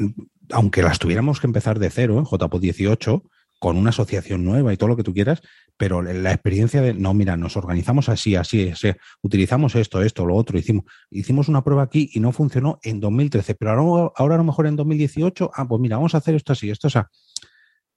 aunque 0.51 0.83
las 0.83 0.99
tuviéramos 0.99 1.41
que 1.41 1.47
empezar 1.47 1.79
de 1.79 1.91
cero 1.91 2.19
en 2.19 2.25
JPO 2.25 2.59
18, 2.59 3.23
con 3.59 3.77
una 3.77 3.91
asociación 3.91 4.45
nueva 4.45 4.73
y 4.73 4.77
todo 4.77 4.89
lo 4.89 4.97
que 4.97 5.05
tú 5.05 5.15
quieras, 5.15 5.41
pero 5.77 6.03
la 6.03 6.33
experiencia 6.33 6.81
de, 6.81 6.95
no, 6.95 7.15
mira, 7.15 7.37
nos 7.37 7.57
organizamos 7.57 8.09
así, 8.09 8.37
así, 8.37 8.69
así, 8.69 8.93
utilizamos 9.23 9.75
esto, 9.75 10.03
esto, 10.03 10.25
lo 10.25 10.37
otro, 10.37 10.59
hicimos, 10.59 10.85
hicimos 11.11 11.49
una 11.49 11.65
prueba 11.65 11.83
aquí 11.83 12.11
y 12.13 12.21
no 12.21 12.33
funcionó 12.33 12.79
en 12.83 13.01
2013, 13.01 13.55
pero 13.55 13.73
ahora, 13.73 14.13
ahora 14.17 14.35
a 14.37 14.39
lo 14.39 14.45
mejor 14.45 14.67
en 14.67 14.77
2018, 14.77 15.51
ah, 15.55 15.67
pues 15.67 15.81
mira, 15.81 15.97
vamos 15.97 16.15
a 16.15 16.19
hacer 16.19 16.35
esto 16.35 16.53
así, 16.53 16.71
esto, 16.71 16.87
o 16.87 16.91
sea, 16.91 17.09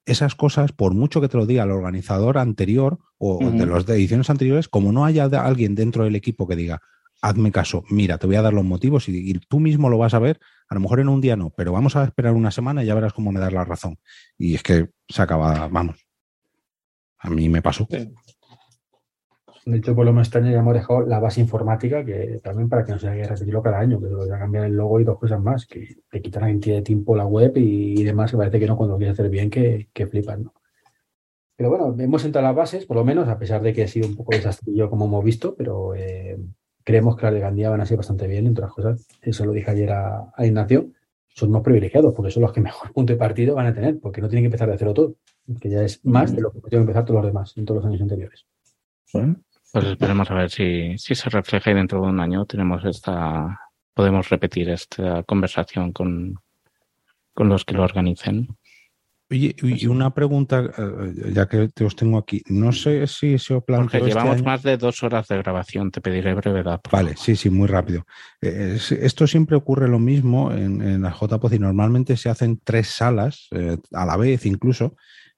esas 0.05 0.35
cosas, 0.35 0.71
por 0.71 0.93
mucho 0.93 1.19
que 1.21 1.27
te 1.27 1.37
lo 1.37 1.45
diga 1.45 1.63
el 1.63 1.71
organizador 1.71 2.37
anterior 2.37 2.99
o 3.17 3.39
de 3.39 3.65
las 3.65 3.87
ediciones 3.89 4.29
anteriores, 4.29 4.67
como 4.67 4.91
no 4.91 5.05
haya 5.05 5.25
alguien 5.25 5.75
dentro 5.75 6.03
del 6.03 6.15
equipo 6.15 6.47
que 6.47 6.55
diga, 6.55 6.81
hazme 7.21 7.51
caso, 7.51 7.83
mira, 7.89 8.17
te 8.17 8.27
voy 8.27 8.35
a 8.35 8.41
dar 8.41 8.53
los 8.53 8.65
motivos 8.65 9.09
y, 9.09 9.31
y 9.31 9.33
tú 9.33 9.59
mismo 9.59 9.89
lo 9.89 9.97
vas 9.97 10.13
a 10.13 10.19
ver, 10.19 10.39
a 10.69 10.75
lo 10.75 10.81
mejor 10.81 10.99
en 10.99 11.09
un 11.09 11.21
día 11.21 11.35
no, 11.35 11.51
pero 11.51 11.71
vamos 11.71 11.95
a 11.95 12.03
esperar 12.03 12.33
una 12.33 12.51
semana 12.51 12.83
y 12.83 12.87
ya 12.87 12.95
verás 12.95 13.13
cómo 13.13 13.31
me 13.31 13.39
das 13.39 13.53
la 13.53 13.65
razón. 13.65 13.97
Y 14.37 14.55
es 14.55 14.63
que 14.63 14.89
se 15.07 15.21
acaba, 15.21 15.67
vamos. 15.67 16.05
A 17.19 17.30
mí 17.30 17.50
me 17.50 17.61
pasó. 17.61 17.88
De 19.66 19.77
hecho, 19.77 19.95
por 19.95 20.06
lo 20.06 20.11
menos 20.14 20.27
este 20.27 20.38
año 20.38 20.52
ya 20.52 20.60
hemos 20.60 20.76
dejado 20.76 21.02
la 21.08 21.19
base 21.19 21.42
informática, 21.42 22.06
que 22.06 22.40
también 22.44 22.69
para 22.69 22.84
que 22.84 22.92
no 22.92 23.00
se 23.00 23.08
haya 23.08 23.24
que 23.24 23.30
repetirlo 23.30 23.64
cada 23.64 23.80
año, 23.80 24.00
que 24.00 24.08
va 24.08 24.35
a 24.35 24.40
cambiar 24.40 24.66
el 24.66 24.76
logo 24.76 25.00
y 25.00 25.03
dos 25.03 25.18
cosas 25.18 25.42
más, 25.42 25.66
que 25.66 25.98
te 26.10 26.22
quitan 26.22 26.44
la 26.44 26.50
cantidad 26.50 26.76
de 26.76 26.82
tiempo 26.84 27.16
la 27.16 27.26
web 27.26 27.58
y, 27.58 28.00
y 28.00 28.03
demás, 28.03 28.30
que 28.30 28.38
parece 28.38 28.60
que 28.60 28.68
no 28.68 28.77
cuando 28.77 28.94
lo 28.94 29.00
quieres 29.00 29.19
hacer 29.19 29.30
bien, 29.30 29.50
que, 29.50 29.90
que 29.92 30.06
flipan, 30.06 30.44
¿no? 30.44 30.53
Pero 31.56 31.69
bueno, 31.69 31.95
hemos 31.98 32.22
sentado 32.22 32.44
las 32.44 32.56
bases, 32.56 32.85
por 32.85 32.98
lo 32.98 33.06
menos, 33.06 33.27
a 33.27 33.40
pesar 33.40 33.61
de 33.61 33.74
que 33.74 33.84
ha 33.84 33.88
sido 33.88 34.08
un 34.08 34.16
poco 34.16 34.35
desastrillo 34.35 34.90
como 34.90 35.06
hemos 35.06 35.24
visto, 35.24 35.56
pero 35.56 35.95
eh, 35.95 36.38
creemos 36.84 37.16
que 37.16 37.26
las 37.26 37.34
de 37.34 37.40
Gandía 37.40 37.69
van 37.69 37.82
a 37.82 37.85
ser 37.85 37.98
bastante 37.98 38.27
bien, 38.27 38.45
entre 38.45 38.66
otras 38.66 38.76
cosas. 38.76 39.08
Eso 39.22 39.45
lo 39.45 39.53
dije 39.53 39.72
ayer 39.72 39.92
a, 39.92 40.32
a 40.35 40.45
Ignacio. 40.45 40.92
Son 41.30 41.52
más 41.52 41.64
privilegiados, 41.64 42.14
porque 42.14 42.32
son 42.32 42.44
los 42.44 42.52
que 42.52 42.61
mejor 42.61 42.92
punto 42.94 43.14
de 43.14 43.18
partido 43.18 43.56
van 43.56 43.68
a 43.68 43.74
tener, 43.74 44.00
porque 44.00 44.22
no 44.22 44.27
tienen 44.27 44.44
que 44.44 44.48
empezar 44.48 44.69
de 44.69 44.77
cero 44.77 44.94
todo, 44.94 45.16
que 45.61 45.69
ya 45.69 45.82
es 45.83 46.03
más 46.06 46.35
de 46.35 46.41
lo 46.41 46.51
que 46.51 46.59
tienen 46.61 46.69
que 46.69 46.77
empezar 46.91 47.06
todos 47.06 47.22
los 47.22 47.25
demás 47.27 47.53
en 47.56 47.65
todos 47.65 47.83
los 47.83 47.90
años 47.90 48.01
anteriores. 48.01 48.45
Pues 49.11 49.85
esperemos 49.85 50.30
a 50.32 50.35
ver 50.35 50.49
si, 50.49 50.98
si 50.98 51.15
se 51.15 51.30
refleja 51.30 51.72
y 51.72 51.74
dentro 51.74 52.01
de 52.01 52.07
un 52.07 52.19
año 52.19 52.45
tenemos 52.45 52.83
esta, 52.85 53.59
podemos 53.93 54.30
repetir 54.30 54.69
esta 54.69 55.24
conversación 55.24 55.91
con, 55.91 56.35
con 57.33 57.49
los 57.49 57.65
que 57.65 57.74
lo 57.75 57.83
organicen. 57.83 58.48
Oye, 59.32 59.56
y 59.64 59.88
una 59.88 60.14
pregunta, 60.14 60.64
eh, 60.77 61.32
ya 61.33 61.48
que 61.48 61.67
te 61.69 61.83
os 61.83 61.95
tengo 61.95 62.19
aquí. 62.19 62.43
No 62.48 62.72
sé 62.72 63.07
si 63.07 63.40
se 63.40 63.56
os 63.56 63.64
Porque 63.64 63.65
planteó 63.65 63.99
este 63.99 64.09
llevamos 64.11 64.35
año- 64.35 64.43
más 64.45 64.61
de 64.61 64.77
dos 64.77 65.01
horas 65.01 65.27
de 65.27 65.38
grabación, 65.40 65.90
te 65.90 65.99
pediré 65.99 66.35
brevedad. 66.35 66.80
Vale, 66.91 67.15
sí, 67.17 67.35
sí, 67.35 67.49
muy 67.49 67.67
rápido. 67.67 68.06
Eh, 68.40 68.74
es- 68.75 68.91
esto 68.91 69.25
siempre 69.25 69.56
ocurre 69.57 69.88
lo 69.88 69.98
mismo 69.99 70.51
en, 70.51 70.80
en 70.82 71.01
la 71.01 71.11
JPOZ 71.11 71.53
y 71.53 71.59
normalmente 71.59 72.17
se 72.17 72.30
hacen 72.30 72.59
tres 72.64 72.88
salas 72.90 73.48
eh, 73.51 73.77
a 73.93 74.06
la 74.06 74.15
vez 74.15 74.45
incluso. 74.45 74.95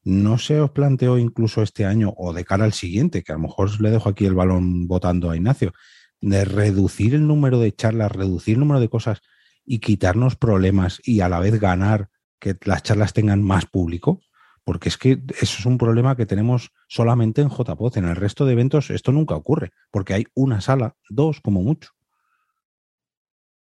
¿No 0.10 0.38
se 0.38 0.62
os 0.62 0.72
planteó 0.72 1.18
incluso 1.18 1.62
este 1.62 1.84
año 1.84 2.14
o 2.16 2.32
de 2.32 2.46
cara 2.46 2.64
al 2.64 2.72
siguiente, 2.72 3.24
que 3.24 3.34
a 3.34 3.36
lo 3.36 3.42
mejor 3.42 3.82
le 3.82 3.92
dejo 3.92 4.08
aquí 4.08 4.26
el 4.26 4.36
balón 4.36 4.88
votando 4.88 5.30
a 5.30 5.36
Ignacio, 5.36 5.74
de 6.22 6.46
reducir 6.46 7.14
el 7.14 7.28
número 7.28 7.60
de 7.60 7.76
charlas, 7.76 8.14
reducir 8.14 8.54
el 8.54 8.62
número 8.62 8.80
de 8.80 8.88
cosas 8.88 9.20
y 9.66 9.80
quitarnos 9.80 10.38
problemas 10.38 11.02
y 11.04 11.20
a 11.20 11.28
la 11.28 11.42
vez 11.42 11.60
ganar 11.60 12.08
que 12.40 12.56
las 12.64 12.84
charlas 12.84 13.12
tengan 13.12 13.44
más 13.44 13.66
público? 13.66 14.22
Porque 14.64 14.88
es 14.88 14.98
que 14.98 15.22
eso 15.42 15.58
es 15.60 15.66
un 15.66 15.78
problema 15.78 16.16
que 16.16 16.26
tenemos 16.26 16.72
solamente 16.88 17.42
en 17.42 17.50
JPOZ. 17.50 17.98
En 17.98 18.06
el 18.06 18.16
resto 18.16 18.46
de 18.46 18.54
eventos 18.54 18.90
esto 18.92 19.12
nunca 19.12 19.36
ocurre, 19.36 19.72
porque 19.92 20.14
hay 20.14 20.24
una 20.36 20.62
sala, 20.62 20.96
dos 21.10 21.42
como 21.42 21.62
mucho. 21.62 21.92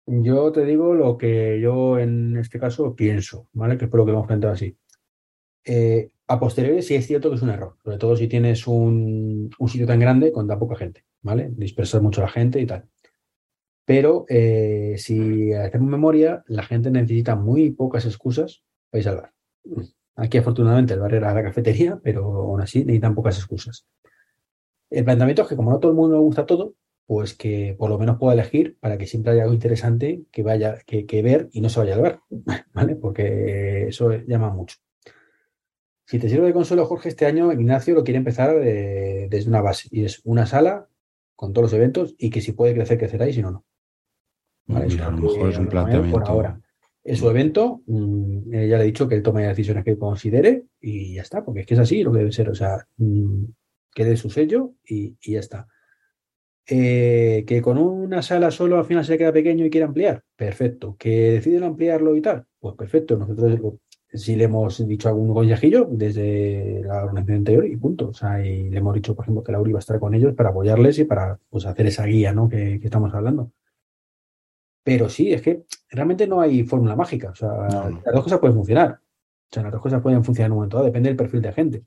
Yo 0.06 0.52
te 0.52 0.64
digo 0.64 0.94
lo 0.94 1.18
que 1.18 1.60
yo 1.60 1.98
en 1.98 2.38
este 2.38 2.60
caso 2.60 2.96
pienso, 2.96 3.50
¿vale? 3.52 3.80
Que 3.80 3.86
es 3.86 3.90
por 3.90 4.02
lo 4.02 4.06
que 4.06 4.12
hemos 4.12 4.28
planteado 4.28 4.54
así. 4.54 4.78
Eh, 5.66 6.12
a 6.30 6.40
posteriori 6.40 6.84
sí 6.84 6.94
es 6.94 7.08
cierto 7.08 7.30
que 7.30 7.38
es 7.38 7.42
un 7.42 7.50
error, 7.50 7.76
sobre 7.84 7.98
todo 7.98 8.16
si 8.16 8.28
tienes 8.28 8.68
un, 8.68 9.50
sitio 9.68 9.88
tan 9.88 10.00
grande 10.00 10.32
con 10.32 10.48
tan 10.48 10.60
poca 10.60 10.76
gente, 10.76 11.04
¿vale? 11.24 11.50
Dispersas 11.52 12.04
mucho 12.04 12.22
a 12.22 12.26
la 12.26 12.32
gente 12.32 12.62
y 12.62 12.68
tal. 12.68 12.86
Pero 13.84 14.26
eh, 14.30 14.94
si 14.98 15.52
hacemos 15.54 15.90
memoria, 15.90 16.44
la 16.46 16.62
gente 16.62 16.92
necesita 16.92 17.36
muy 17.36 17.72
pocas 17.72 18.06
excusas 18.06 18.64
para 18.92 19.00
irse 19.00 19.10
al 19.10 19.16
bar. 19.16 19.34
Aquí 20.18 20.38
afortunadamente 20.38 20.94
el 20.94 21.00
bar 21.00 21.16
era 21.16 21.34
la 21.34 21.42
cafetería, 21.42 22.00
pero 22.04 22.24
aún 22.26 22.62
así 22.62 22.86
necesitan 22.86 23.16
pocas 23.16 23.40
excusas. 23.40 23.88
El 24.92 25.06
planteamiento 25.06 25.42
es 25.42 25.48
que 25.48 25.56
como 25.56 25.72
no 25.72 25.80
todo 25.80 25.92
el 25.92 25.98
mundo 25.98 26.18
le 26.18 26.22
gusta 26.22 26.46
todo, 26.46 26.76
pues 27.08 27.34
que 27.34 27.76
por 27.76 27.90
lo 27.90 27.98
menos 27.98 28.20
pueda 28.20 28.34
elegir 28.34 28.78
para 28.80 29.00
que 29.00 29.08
siempre 29.08 29.32
haya 29.32 29.42
algo 29.42 29.56
interesante 29.56 30.22
que 30.32 30.44
vaya, 30.44 30.78
que, 30.86 31.22
ver 31.24 31.50
y 31.52 31.62
no 31.62 31.70
se 31.70 31.80
vaya 31.80 31.96
al 31.96 32.02
ver, 32.04 32.20
¿vale? 32.74 32.96
Porque 32.96 33.88
eso 33.88 34.12
llama 34.28 34.52
mucho. 34.52 34.78
Si 36.10 36.18
te 36.18 36.28
sirve 36.28 36.48
de 36.48 36.54
consuelo, 36.54 36.86
Jorge, 36.88 37.10
este 37.10 37.28
año 37.28 37.54
Ignacio 37.54 37.94
lo 37.94 38.04
quiere 38.04 38.18
empezar 38.18 38.56
eh, 38.64 39.28
desde 39.30 39.48
una 39.48 39.62
base 39.62 39.88
y 39.92 40.06
es 40.06 40.22
una 40.24 40.48
sala 40.48 40.88
con 41.36 41.54
todos 41.54 41.66
los 41.66 41.74
eventos 41.74 42.16
y 42.18 42.32
que 42.32 42.42
si 42.42 42.52
puede 42.52 42.74
crecer, 42.74 42.98
crecerá 42.98 43.30
y 43.30 43.34
si 43.34 43.44
no, 43.44 43.52
no. 43.52 43.66
¿Vale? 44.66 44.88
Mira, 44.88 45.06
a 45.08 45.12
lo 45.12 45.18
que 45.18 45.22
mejor 45.24 45.50
es 45.52 45.58
un 45.60 45.68
planteamiento. 45.68 46.20
Por 46.20 46.28
ahora. 46.28 46.60
Es 47.04 47.20
su 47.20 47.30
evento, 47.30 47.82
mm, 47.86 48.54
eh, 48.56 48.68
ya 48.68 48.78
le 48.78 48.84
he 48.84 48.88
dicho 48.88 49.08
que 49.08 49.14
él 49.16 49.22
tome 49.22 49.42
las 49.44 49.50
decisiones 49.56 49.84
que 49.84 49.98
considere 50.00 50.66
y 50.82 51.14
ya 51.14 51.22
está, 51.22 51.46
porque 51.46 51.62
es 51.62 51.68
que 51.68 51.76
es 51.76 51.80
así 51.80 52.02
lo 52.02 52.12
que 52.12 52.18
debe 52.20 52.32
ser. 52.32 52.50
O 52.50 52.56
sea, 52.56 52.88
mm, 52.98 53.44
que 53.94 54.06
dé 54.06 54.18
su 54.18 54.32
sello 54.32 54.74
y, 54.84 55.16
y 55.22 55.34
ya 55.34 55.40
está. 55.40 55.68
Eh, 56.68 57.46
que 57.48 57.62
con 57.62 57.78
una 57.78 58.22
sala 58.24 58.50
solo 58.52 58.78
al 58.78 58.86
final 58.86 59.06
se 59.06 59.18
queda 59.18 59.32
pequeño 59.32 59.64
y 59.66 59.70
quiere 59.70 59.86
ampliar, 59.86 60.24
perfecto. 60.36 60.96
Que 60.98 61.32
deciden 61.34 61.64
ampliarlo 61.64 62.16
y 62.16 62.22
tal, 62.22 62.46
pues 62.60 62.76
perfecto. 62.76 63.16
Nosotros 63.16 63.60
lo- 63.60 63.80
sí 64.12 64.36
le 64.36 64.46
hemos 64.46 64.86
dicho 64.88 65.10
algún 65.10 65.34
consejillo 65.34 65.88
desde 65.90 66.82
la 66.84 67.04
organización 67.04 67.38
anterior 67.38 67.66
y 67.66 67.78
punto. 67.78 68.10
O 68.10 68.14
sea, 68.14 68.46
y 68.46 68.70
le 68.70 68.78
hemos 68.78 68.96
dicho, 68.96 69.16
por 69.16 69.26
ejemplo, 69.26 69.44
que 69.44 69.52
Laura 69.52 69.70
iba 69.70 69.80
a 69.80 69.82
estar 69.82 70.00
con 70.00 70.14
ellos 70.14 70.34
para 70.36 70.50
apoyarles 70.50 71.00
y 71.00 71.06
para 71.06 71.40
pues, 71.50 71.66
hacer 71.66 71.88
esa 71.88 72.06
guía 72.06 72.34
¿no? 72.34 72.50
que, 72.50 72.80
que 72.80 72.86
estamos 72.86 73.14
hablando. 73.14 73.52
Pero 74.84 75.10
sí, 75.10 75.32
es 75.32 75.42
que 75.42 75.66
realmente 75.92 76.28
no 76.28 76.42
hay 76.42 76.64
fórmula 76.64 76.96
mágica. 76.96 77.30
O 77.30 77.36
sea, 77.36 77.50
las 78.04 78.14
dos 78.14 78.24
cosas 78.24 78.40
pueden 78.40 78.56
funcionar. 78.56 79.00
O 79.52 79.54
sea, 79.54 79.64
las 79.64 79.72
dos 79.72 79.82
cosas 79.82 80.02
pueden 80.02 80.24
funcionar 80.24 80.48
en 80.48 80.52
un 80.54 80.58
momento 80.58 80.78
dado, 80.78 80.86
depende 80.88 81.10
del 81.10 81.18
perfil 81.18 81.42
de 81.42 81.52
gente. 81.52 81.86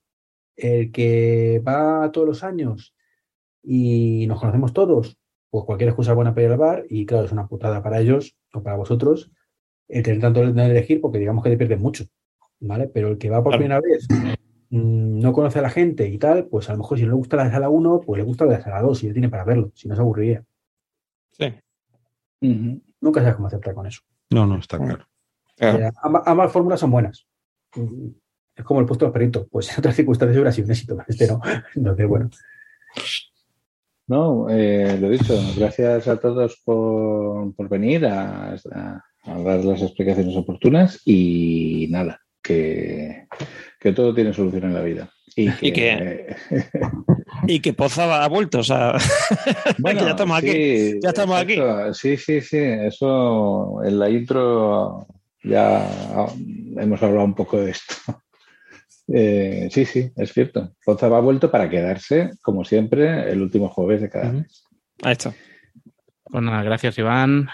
El 0.56 0.92
que 0.92 1.62
va 1.66 2.10
todos 2.12 2.26
los 2.26 2.44
años 2.44 2.94
y 3.62 4.26
nos 4.26 4.40
conocemos 4.40 4.72
todos, 4.72 5.18
pues 5.50 5.64
cualquier 5.64 5.90
excusa 5.90 6.14
buena 6.14 6.34
para 6.34 6.46
ir 6.46 6.52
al 6.52 6.58
bar 6.58 6.84
y 6.88 7.06
claro, 7.06 7.24
es 7.24 7.32
una 7.32 7.46
putada 7.46 7.82
para 7.82 8.00
ellos 8.00 8.36
o 8.52 8.62
para 8.62 8.76
vosotros 8.76 9.30
el 9.88 10.02
tener 10.02 10.20
tanto 10.20 10.40
de 10.52 10.64
elegir 10.66 11.00
porque 11.00 11.18
digamos 11.18 11.42
que 11.44 11.50
te 11.50 11.56
pierdes 11.56 11.80
mucho, 11.80 12.04
¿vale? 12.60 12.88
Pero 12.88 13.08
el 13.08 13.18
que 13.18 13.30
va 13.30 13.42
por 13.42 13.50
Claro. 13.52 13.58
primera 13.60 13.80
vez 13.80 14.06
mm, 14.70 15.20
no 15.20 15.32
conoce 15.32 15.58
a 15.58 15.62
la 15.62 15.70
gente 15.70 16.08
y 16.08 16.18
tal, 16.18 16.46
pues 16.46 16.68
a 16.68 16.72
lo 16.72 16.78
mejor 16.78 16.98
si 16.98 17.04
no 17.04 17.10
le 17.10 17.16
gusta 17.16 17.36
la 17.36 17.44
de 17.44 17.50
sala 17.50 17.68
1, 17.68 18.00
pues 18.04 18.18
le 18.18 18.24
gusta 18.24 18.44
la 18.46 18.56
de 18.56 18.62
sala 18.62 18.80
2 18.82 19.02
y 19.02 19.06
ya 19.08 19.12
tiene 19.12 19.28
para 19.28 19.44
verlo, 19.44 19.70
si 19.74 19.88
no 19.88 19.94
se 19.94 20.00
aburriría. 20.00 20.42
Sí. 21.30 21.52
Nunca 23.00 23.20
sabes 23.20 23.36
cómo 23.36 23.48
aceptar 23.48 23.74
con 23.74 23.86
eso. 23.86 24.00
No, 24.30 24.46
no, 24.46 24.56
está 24.58 24.78
claro. 24.78 25.06
Eh, 25.58 25.90
ambas, 26.02 26.22
ambas 26.26 26.50
fórmulas 26.52 26.80
son 26.80 26.90
buenas. 26.90 27.26
Es 28.54 28.64
como 28.64 28.80
el 28.80 28.86
puesto 28.86 29.04
de 29.04 29.08
los 29.08 29.12
peritos. 29.14 29.46
Pues 29.50 29.70
en 29.72 29.78
otras 29.78 29.94
circunstancias 29.94 30.36
hubiera 30.36 30.52
sido 30.52 30.64
un 30.66 30.70
éxito, 30.72 30.96
pero 30.96 31.06
este 31.08 31.26
no. 31.28 31.40
Entonces, 31.74 32.06
bueno. 32.08 32.30
No, 34.08 34.48
eh, 34.50 34.98
lo 35.00 35.08
dicho, 35.08 35.34
gracias 35.56 36.08
a 36.08 36.18
todos 36.18 36.60
por, 36.64 37.54
por 37.54 37.68
venir 37.68 38.04
a, 38.06 38.52
a- 38.54 39.04
a 39.24 39.38
dar 39.38 39.64
las 39.64 39.82
explicaciones 39.82 40.36
oportunas 40.36 41.00
y 41.04 41.86
nada, 41.90 42.20
que, 42.42 43.26
que 43.80 43.92
todo 43.92 44.14
tiene 44.14 44.32
solución 44.32 44.64
en 44.64 44.74
la 44.74 44.82
vida. 44.82 45.10
Y 45.34 45.50
que, 45.50 45.66
Y 45.66 45.72
que- 45.72 46.36
Y 47.46 47.60
que 47.60 47.72
Poza 47.72 48.22
ha 48.22 48.28
vuelto, 48.28 48.58
o 48.58 48.62
sea, 48.62 48.92
que 49.84 49.94
ya 49.94 50.10
estamos 50.10 50.40
sí, 50.40 50.48
aquí. 50.48 51.00
Ya 51.02 51.08
estamos 51.08 51.40
aquí. 51.40 51.56
Sí, 51.94 52.16
sí, 52.16 52.40
sí, 52.40 52.58
eso 52.58 53.82
en 53.82 53.98
la 53.98 54.10
intro 54.10 55.06
ya 55.42 55.88
hemos 56.76 57.02
hablado 57.02 57.24
un 57.24 57.34
poco 57.34 57.60
de 57.60 57.70
esto. 57.70 57.94
Eh, 59.14 59.68
sí, 59.70 59.84
sí, 59.84 60.10
es 60.16 60.32
cierto. 60.32 60.74
Poza 60.84 61.06
ha 61.06 61.20
vuelto 61.20 61.50
para 61.50 61.68
quedarse, 61.68 62.30
como 62.40 62.64
siempre, 62.64 63.30
el 63.30 63.42
último 63.42 63.68
jueves 63.68 64.00
de 64.00 64.08
cada 64.08 64.30
mes. 64.32 64.64
Ahí 65.02 65.12
está. 65.12 65.34
Pues 66.24 66.42
nada, 66.42 66.62
gracias 66.62 66.96
Iván. 66.98 67.48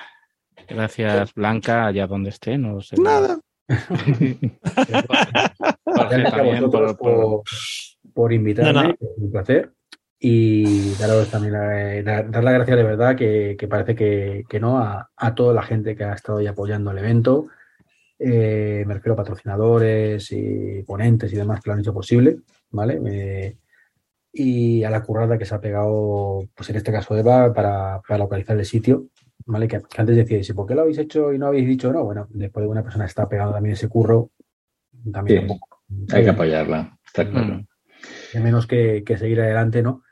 Gracias 0.68 1.34
Blanca, 1.34 1.86
allá 1.86 2.06
donde 2.06 2.30
esté. 2.30 2.58
No 2.58 2.80
sé. 2.80 2.96
Nada. 3.00 3.38
Jorge 3.68 4.38
Gracias 5.84 6.30
también 6.32 6.70
por- 6.70 6.96
por- 6.96 7.42
por, 8.14 8.32
invitarme, 8.32 8.72
No, 8.72 8.82
no. 8.84 8.96
que 8.96 9.04
es 9.04 9.10
un 9.18 9.30
placer. 9.30 9.72
Y 10.20 10.94
daros 10.94 11.28
también 11.30 11.52
la- 11.52 12.02
la- 12.02 12.22
dar 12.24 12.42
las 12.42 12.54
gracias 12.54 12.76
de 12.76 12.82
verdad, 12.82 13.14
que, 13.16 13.56
que 13.58 13.68
parece 13.68 13.94
que, 13.94 14.42
que 14.48 14.58
no, 14.58 14.78
a, 14.78 15.10
a 15.16 15.34
toda 15.34 15.54
la 15.54 15.62
gente 15.62 15.94
que 15.94 16.04
ha 16.04 16.14
estado 16.14 16.38
ahí 16.38 16.46
apoyando 16.46 16.90
el 16.90 16.98
evento. 16.98 17.46
Eh, 18.18 18.82
me 18.86 18.94
refiero 18.94 19.12
a 19.14 19.16
patrocinadores 19.18 20.32
y 20.32 20.82
ponentes 20.84 21.32
y 21.32 21.36
demás 21.36 21.60
que 21.60 21.70
lo 21.70 21.74
han 21.74 21.80
hecho 21.80 21.94
posible, 21.94 22.38
¿vale? 22.70 23.00
Eh, 23.06 23.56
y 24.32 24.82
a 24.82 24.90
la 24.90 25.02
currada 25.04 25.38
que 25.38 25.44
se 25.44 25.54
ha 25.54 25.60
pegado, 25.60 26.42
pues 26.54 26.68
en 26.70 26.76
este 26.76 26.90
caso 26.90 27.16
Eva, 27.16 27.52
para, 27.54 28.00
para 28.06 28.18
localizar 28.18 28.58
el 28.58 28.66
sitio, 28.66 29.06
¿vale? 29.48 29.66
Que, 29.66 29.80
que 29.80 30.00
antes 30.00 30.14
decíais, 30.16 30.48
¿y 30.48 30.52
por 30.52 30.66
qué 30.66 30.74
lo 30.74 30.82
habéis 30.82 30.98
hecho 30.98 31.32
y 31.32 31.38
no 31.38 31.46
habéis 31.48 31.66
dicho 31.66 31.92
no? 31.92 32.04
Bueno, 32.04 32.28
después 32.30 32.62
de 32.64 32.68
una 32.70 32.82
persona 32.84 33.06
está 33.06 33.28
pegando 33.28 33.52
también 33.54 33.72
ese 33.72 33.88
curro, 33.88 34.30
también 35.12 35.40
Sí, 35.40 35.42
un 35.42 35.48
poco. 35.48 35.82
hay 36.12 36.22
que 36.24 36.30
apoyarla, 36.30 36.98
está 37.04 37.28
claro. 37.28 37.54
Mm. 37.54 37.66
De 38.34 38.40
menos 38.40 38.66
que, 38.66 39.02
que 39.04 39.16
seguir 39.18 39.40
adelante, 39.40 39.82
¿no? 39.82 40.02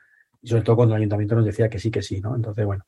Y 0.42 0.48
sobre 0.48 0.62
todo 0.62 0.76
cuando 0.76 0.94
el 0.94 1.00
ayuntamiento 1.02 1.36
nos 1.36 1.44
decía 1.44 1.68
que 1.68 1.78
sí, 1.78 1.90
que 1.90 2.02
sí, 2.02 2.20
¿no? 2.20 2.34
Entonces, 2.34 2.65
bueno. 2.65 2.84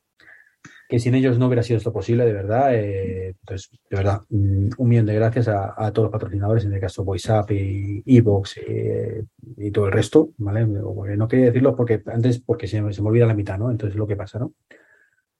que 0.89 0.97
sin 0.99 1.13
ellos 1.13 1.37
no 1.37 1.45
hubiera 1.47 1.61
sido 1.63 1.77
esto 1.77 1.93
posible, 1.93 2.25
de 2.25 2.33
verdad. 2.33 2.73
Eh, 2.73 3.35
entonces, 3.41 3.69
de 3.89 3.97
verdad, 3.97 4.21
mm, 4.29 4.69
un 4.77 4.89
millón 4.89 5.05
de 5.05 5.15
gracias 5.15 5.47
a, 5.49 5.75
a 5.77 5.91
todos 5.93 6.05
los 6.07 6.11
patrocinadores, 6.11 6.65
en 6.65 6.73
el 6.73 6.79
caso 6.81 7.03
VoiceUp 7.03 7.51
y 7.51 8.03
Evox 8.07 8.57
eh, 8.67 9.23
y 9.57 9.71
todo 9.71 9.85
el 9.85 9.91
resto, 9.91 10.29
¿vale? 10.37 10.65
No 10.65 11.27
quería 11.27 11.45
decirlo 11.45 11.75
porque 11.75 12.01
antes, 12.07 12.39
porque 12.39 12.67
se, 12.67 12.77
se 12.91 13.01
me 13.03 13.07
olvida 13.09 13.27
la 13.27 13.35
mitad, 13.35 13.57
¿no? 13.59 13.69
Entonces, 13.69 13.95
lo 13.97 14.07
que 14.07 14.15
pasa, 14.15 14.39
¿no? 14.39 14.53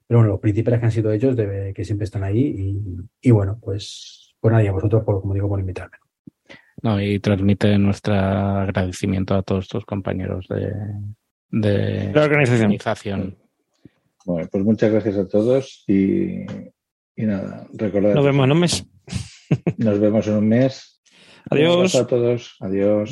Pero 0.10 0.22
bueno, 0.22 0.32
los 0.34 0.40
principales 0.42 0.80
que 0.80 0.86
han 0.88 0.92
sido 0.92 1.12
ellos, 1.14 1.36
de- 1.36 1.72
que 1.76 1.86
siempre 1.86 2.06
están 2.06 2.24
ahí, 2.24 2.42
y, 2.42 2.82
y 3.22 3.32
bueno, 3.32 3.60
pues, 3.62 4.34
pues 4.40 4.52
nada, 4.52 4.64
y 4.64 4.68
a 4.68 4.72
vosotros, 4.72 5.04
por, 5.04 5.22
como 5.22 5.36
digo, 5.36 5.48
por 5.48 5.60
invitarme. 5.60 5.98
No, 6.82 7.00
y 7.00 7.20
transmite 7.20 7.78
nuestro 7.78 8.16
agradecimiento 8.16 9.36
a 9.36 9.44
todos 9.44 9.68
tus 9.68 9.86
compañeros 9.86 10.48
de, 10.50 10.74
de 11.52 12.12
La 12.12 12.24
organización. 12.24 12.64
organización. 12.64 13.38
Bueno, 14.26 14.50
pues 14.52 14.64
muchas 14.64 14.92
gracias 14.92 15.18
a 15.18 15.28
todos 15.28 15.84
y, 15.88 16.42
y 17.16 17.26
nada, 17.26 17.68
recordad. 17.74 18.16
Nos 18.16 18.26
vemos 18.26 18.46
en 18.46 18.52
un 18.52 18.60
mes. 18.60 18.86
Nos 19.78 20.00
vemos 20.00 20.28
en 20.28 20.34
un 20.36 20.48
mes. 20.48 21.02
Adiós. 21.52 21.70
Un 21.72 21.78
abrazo 21.80 22.00
a 22.00 22.08
todos. 22.08 22.56
Adiós. 22.62 23.12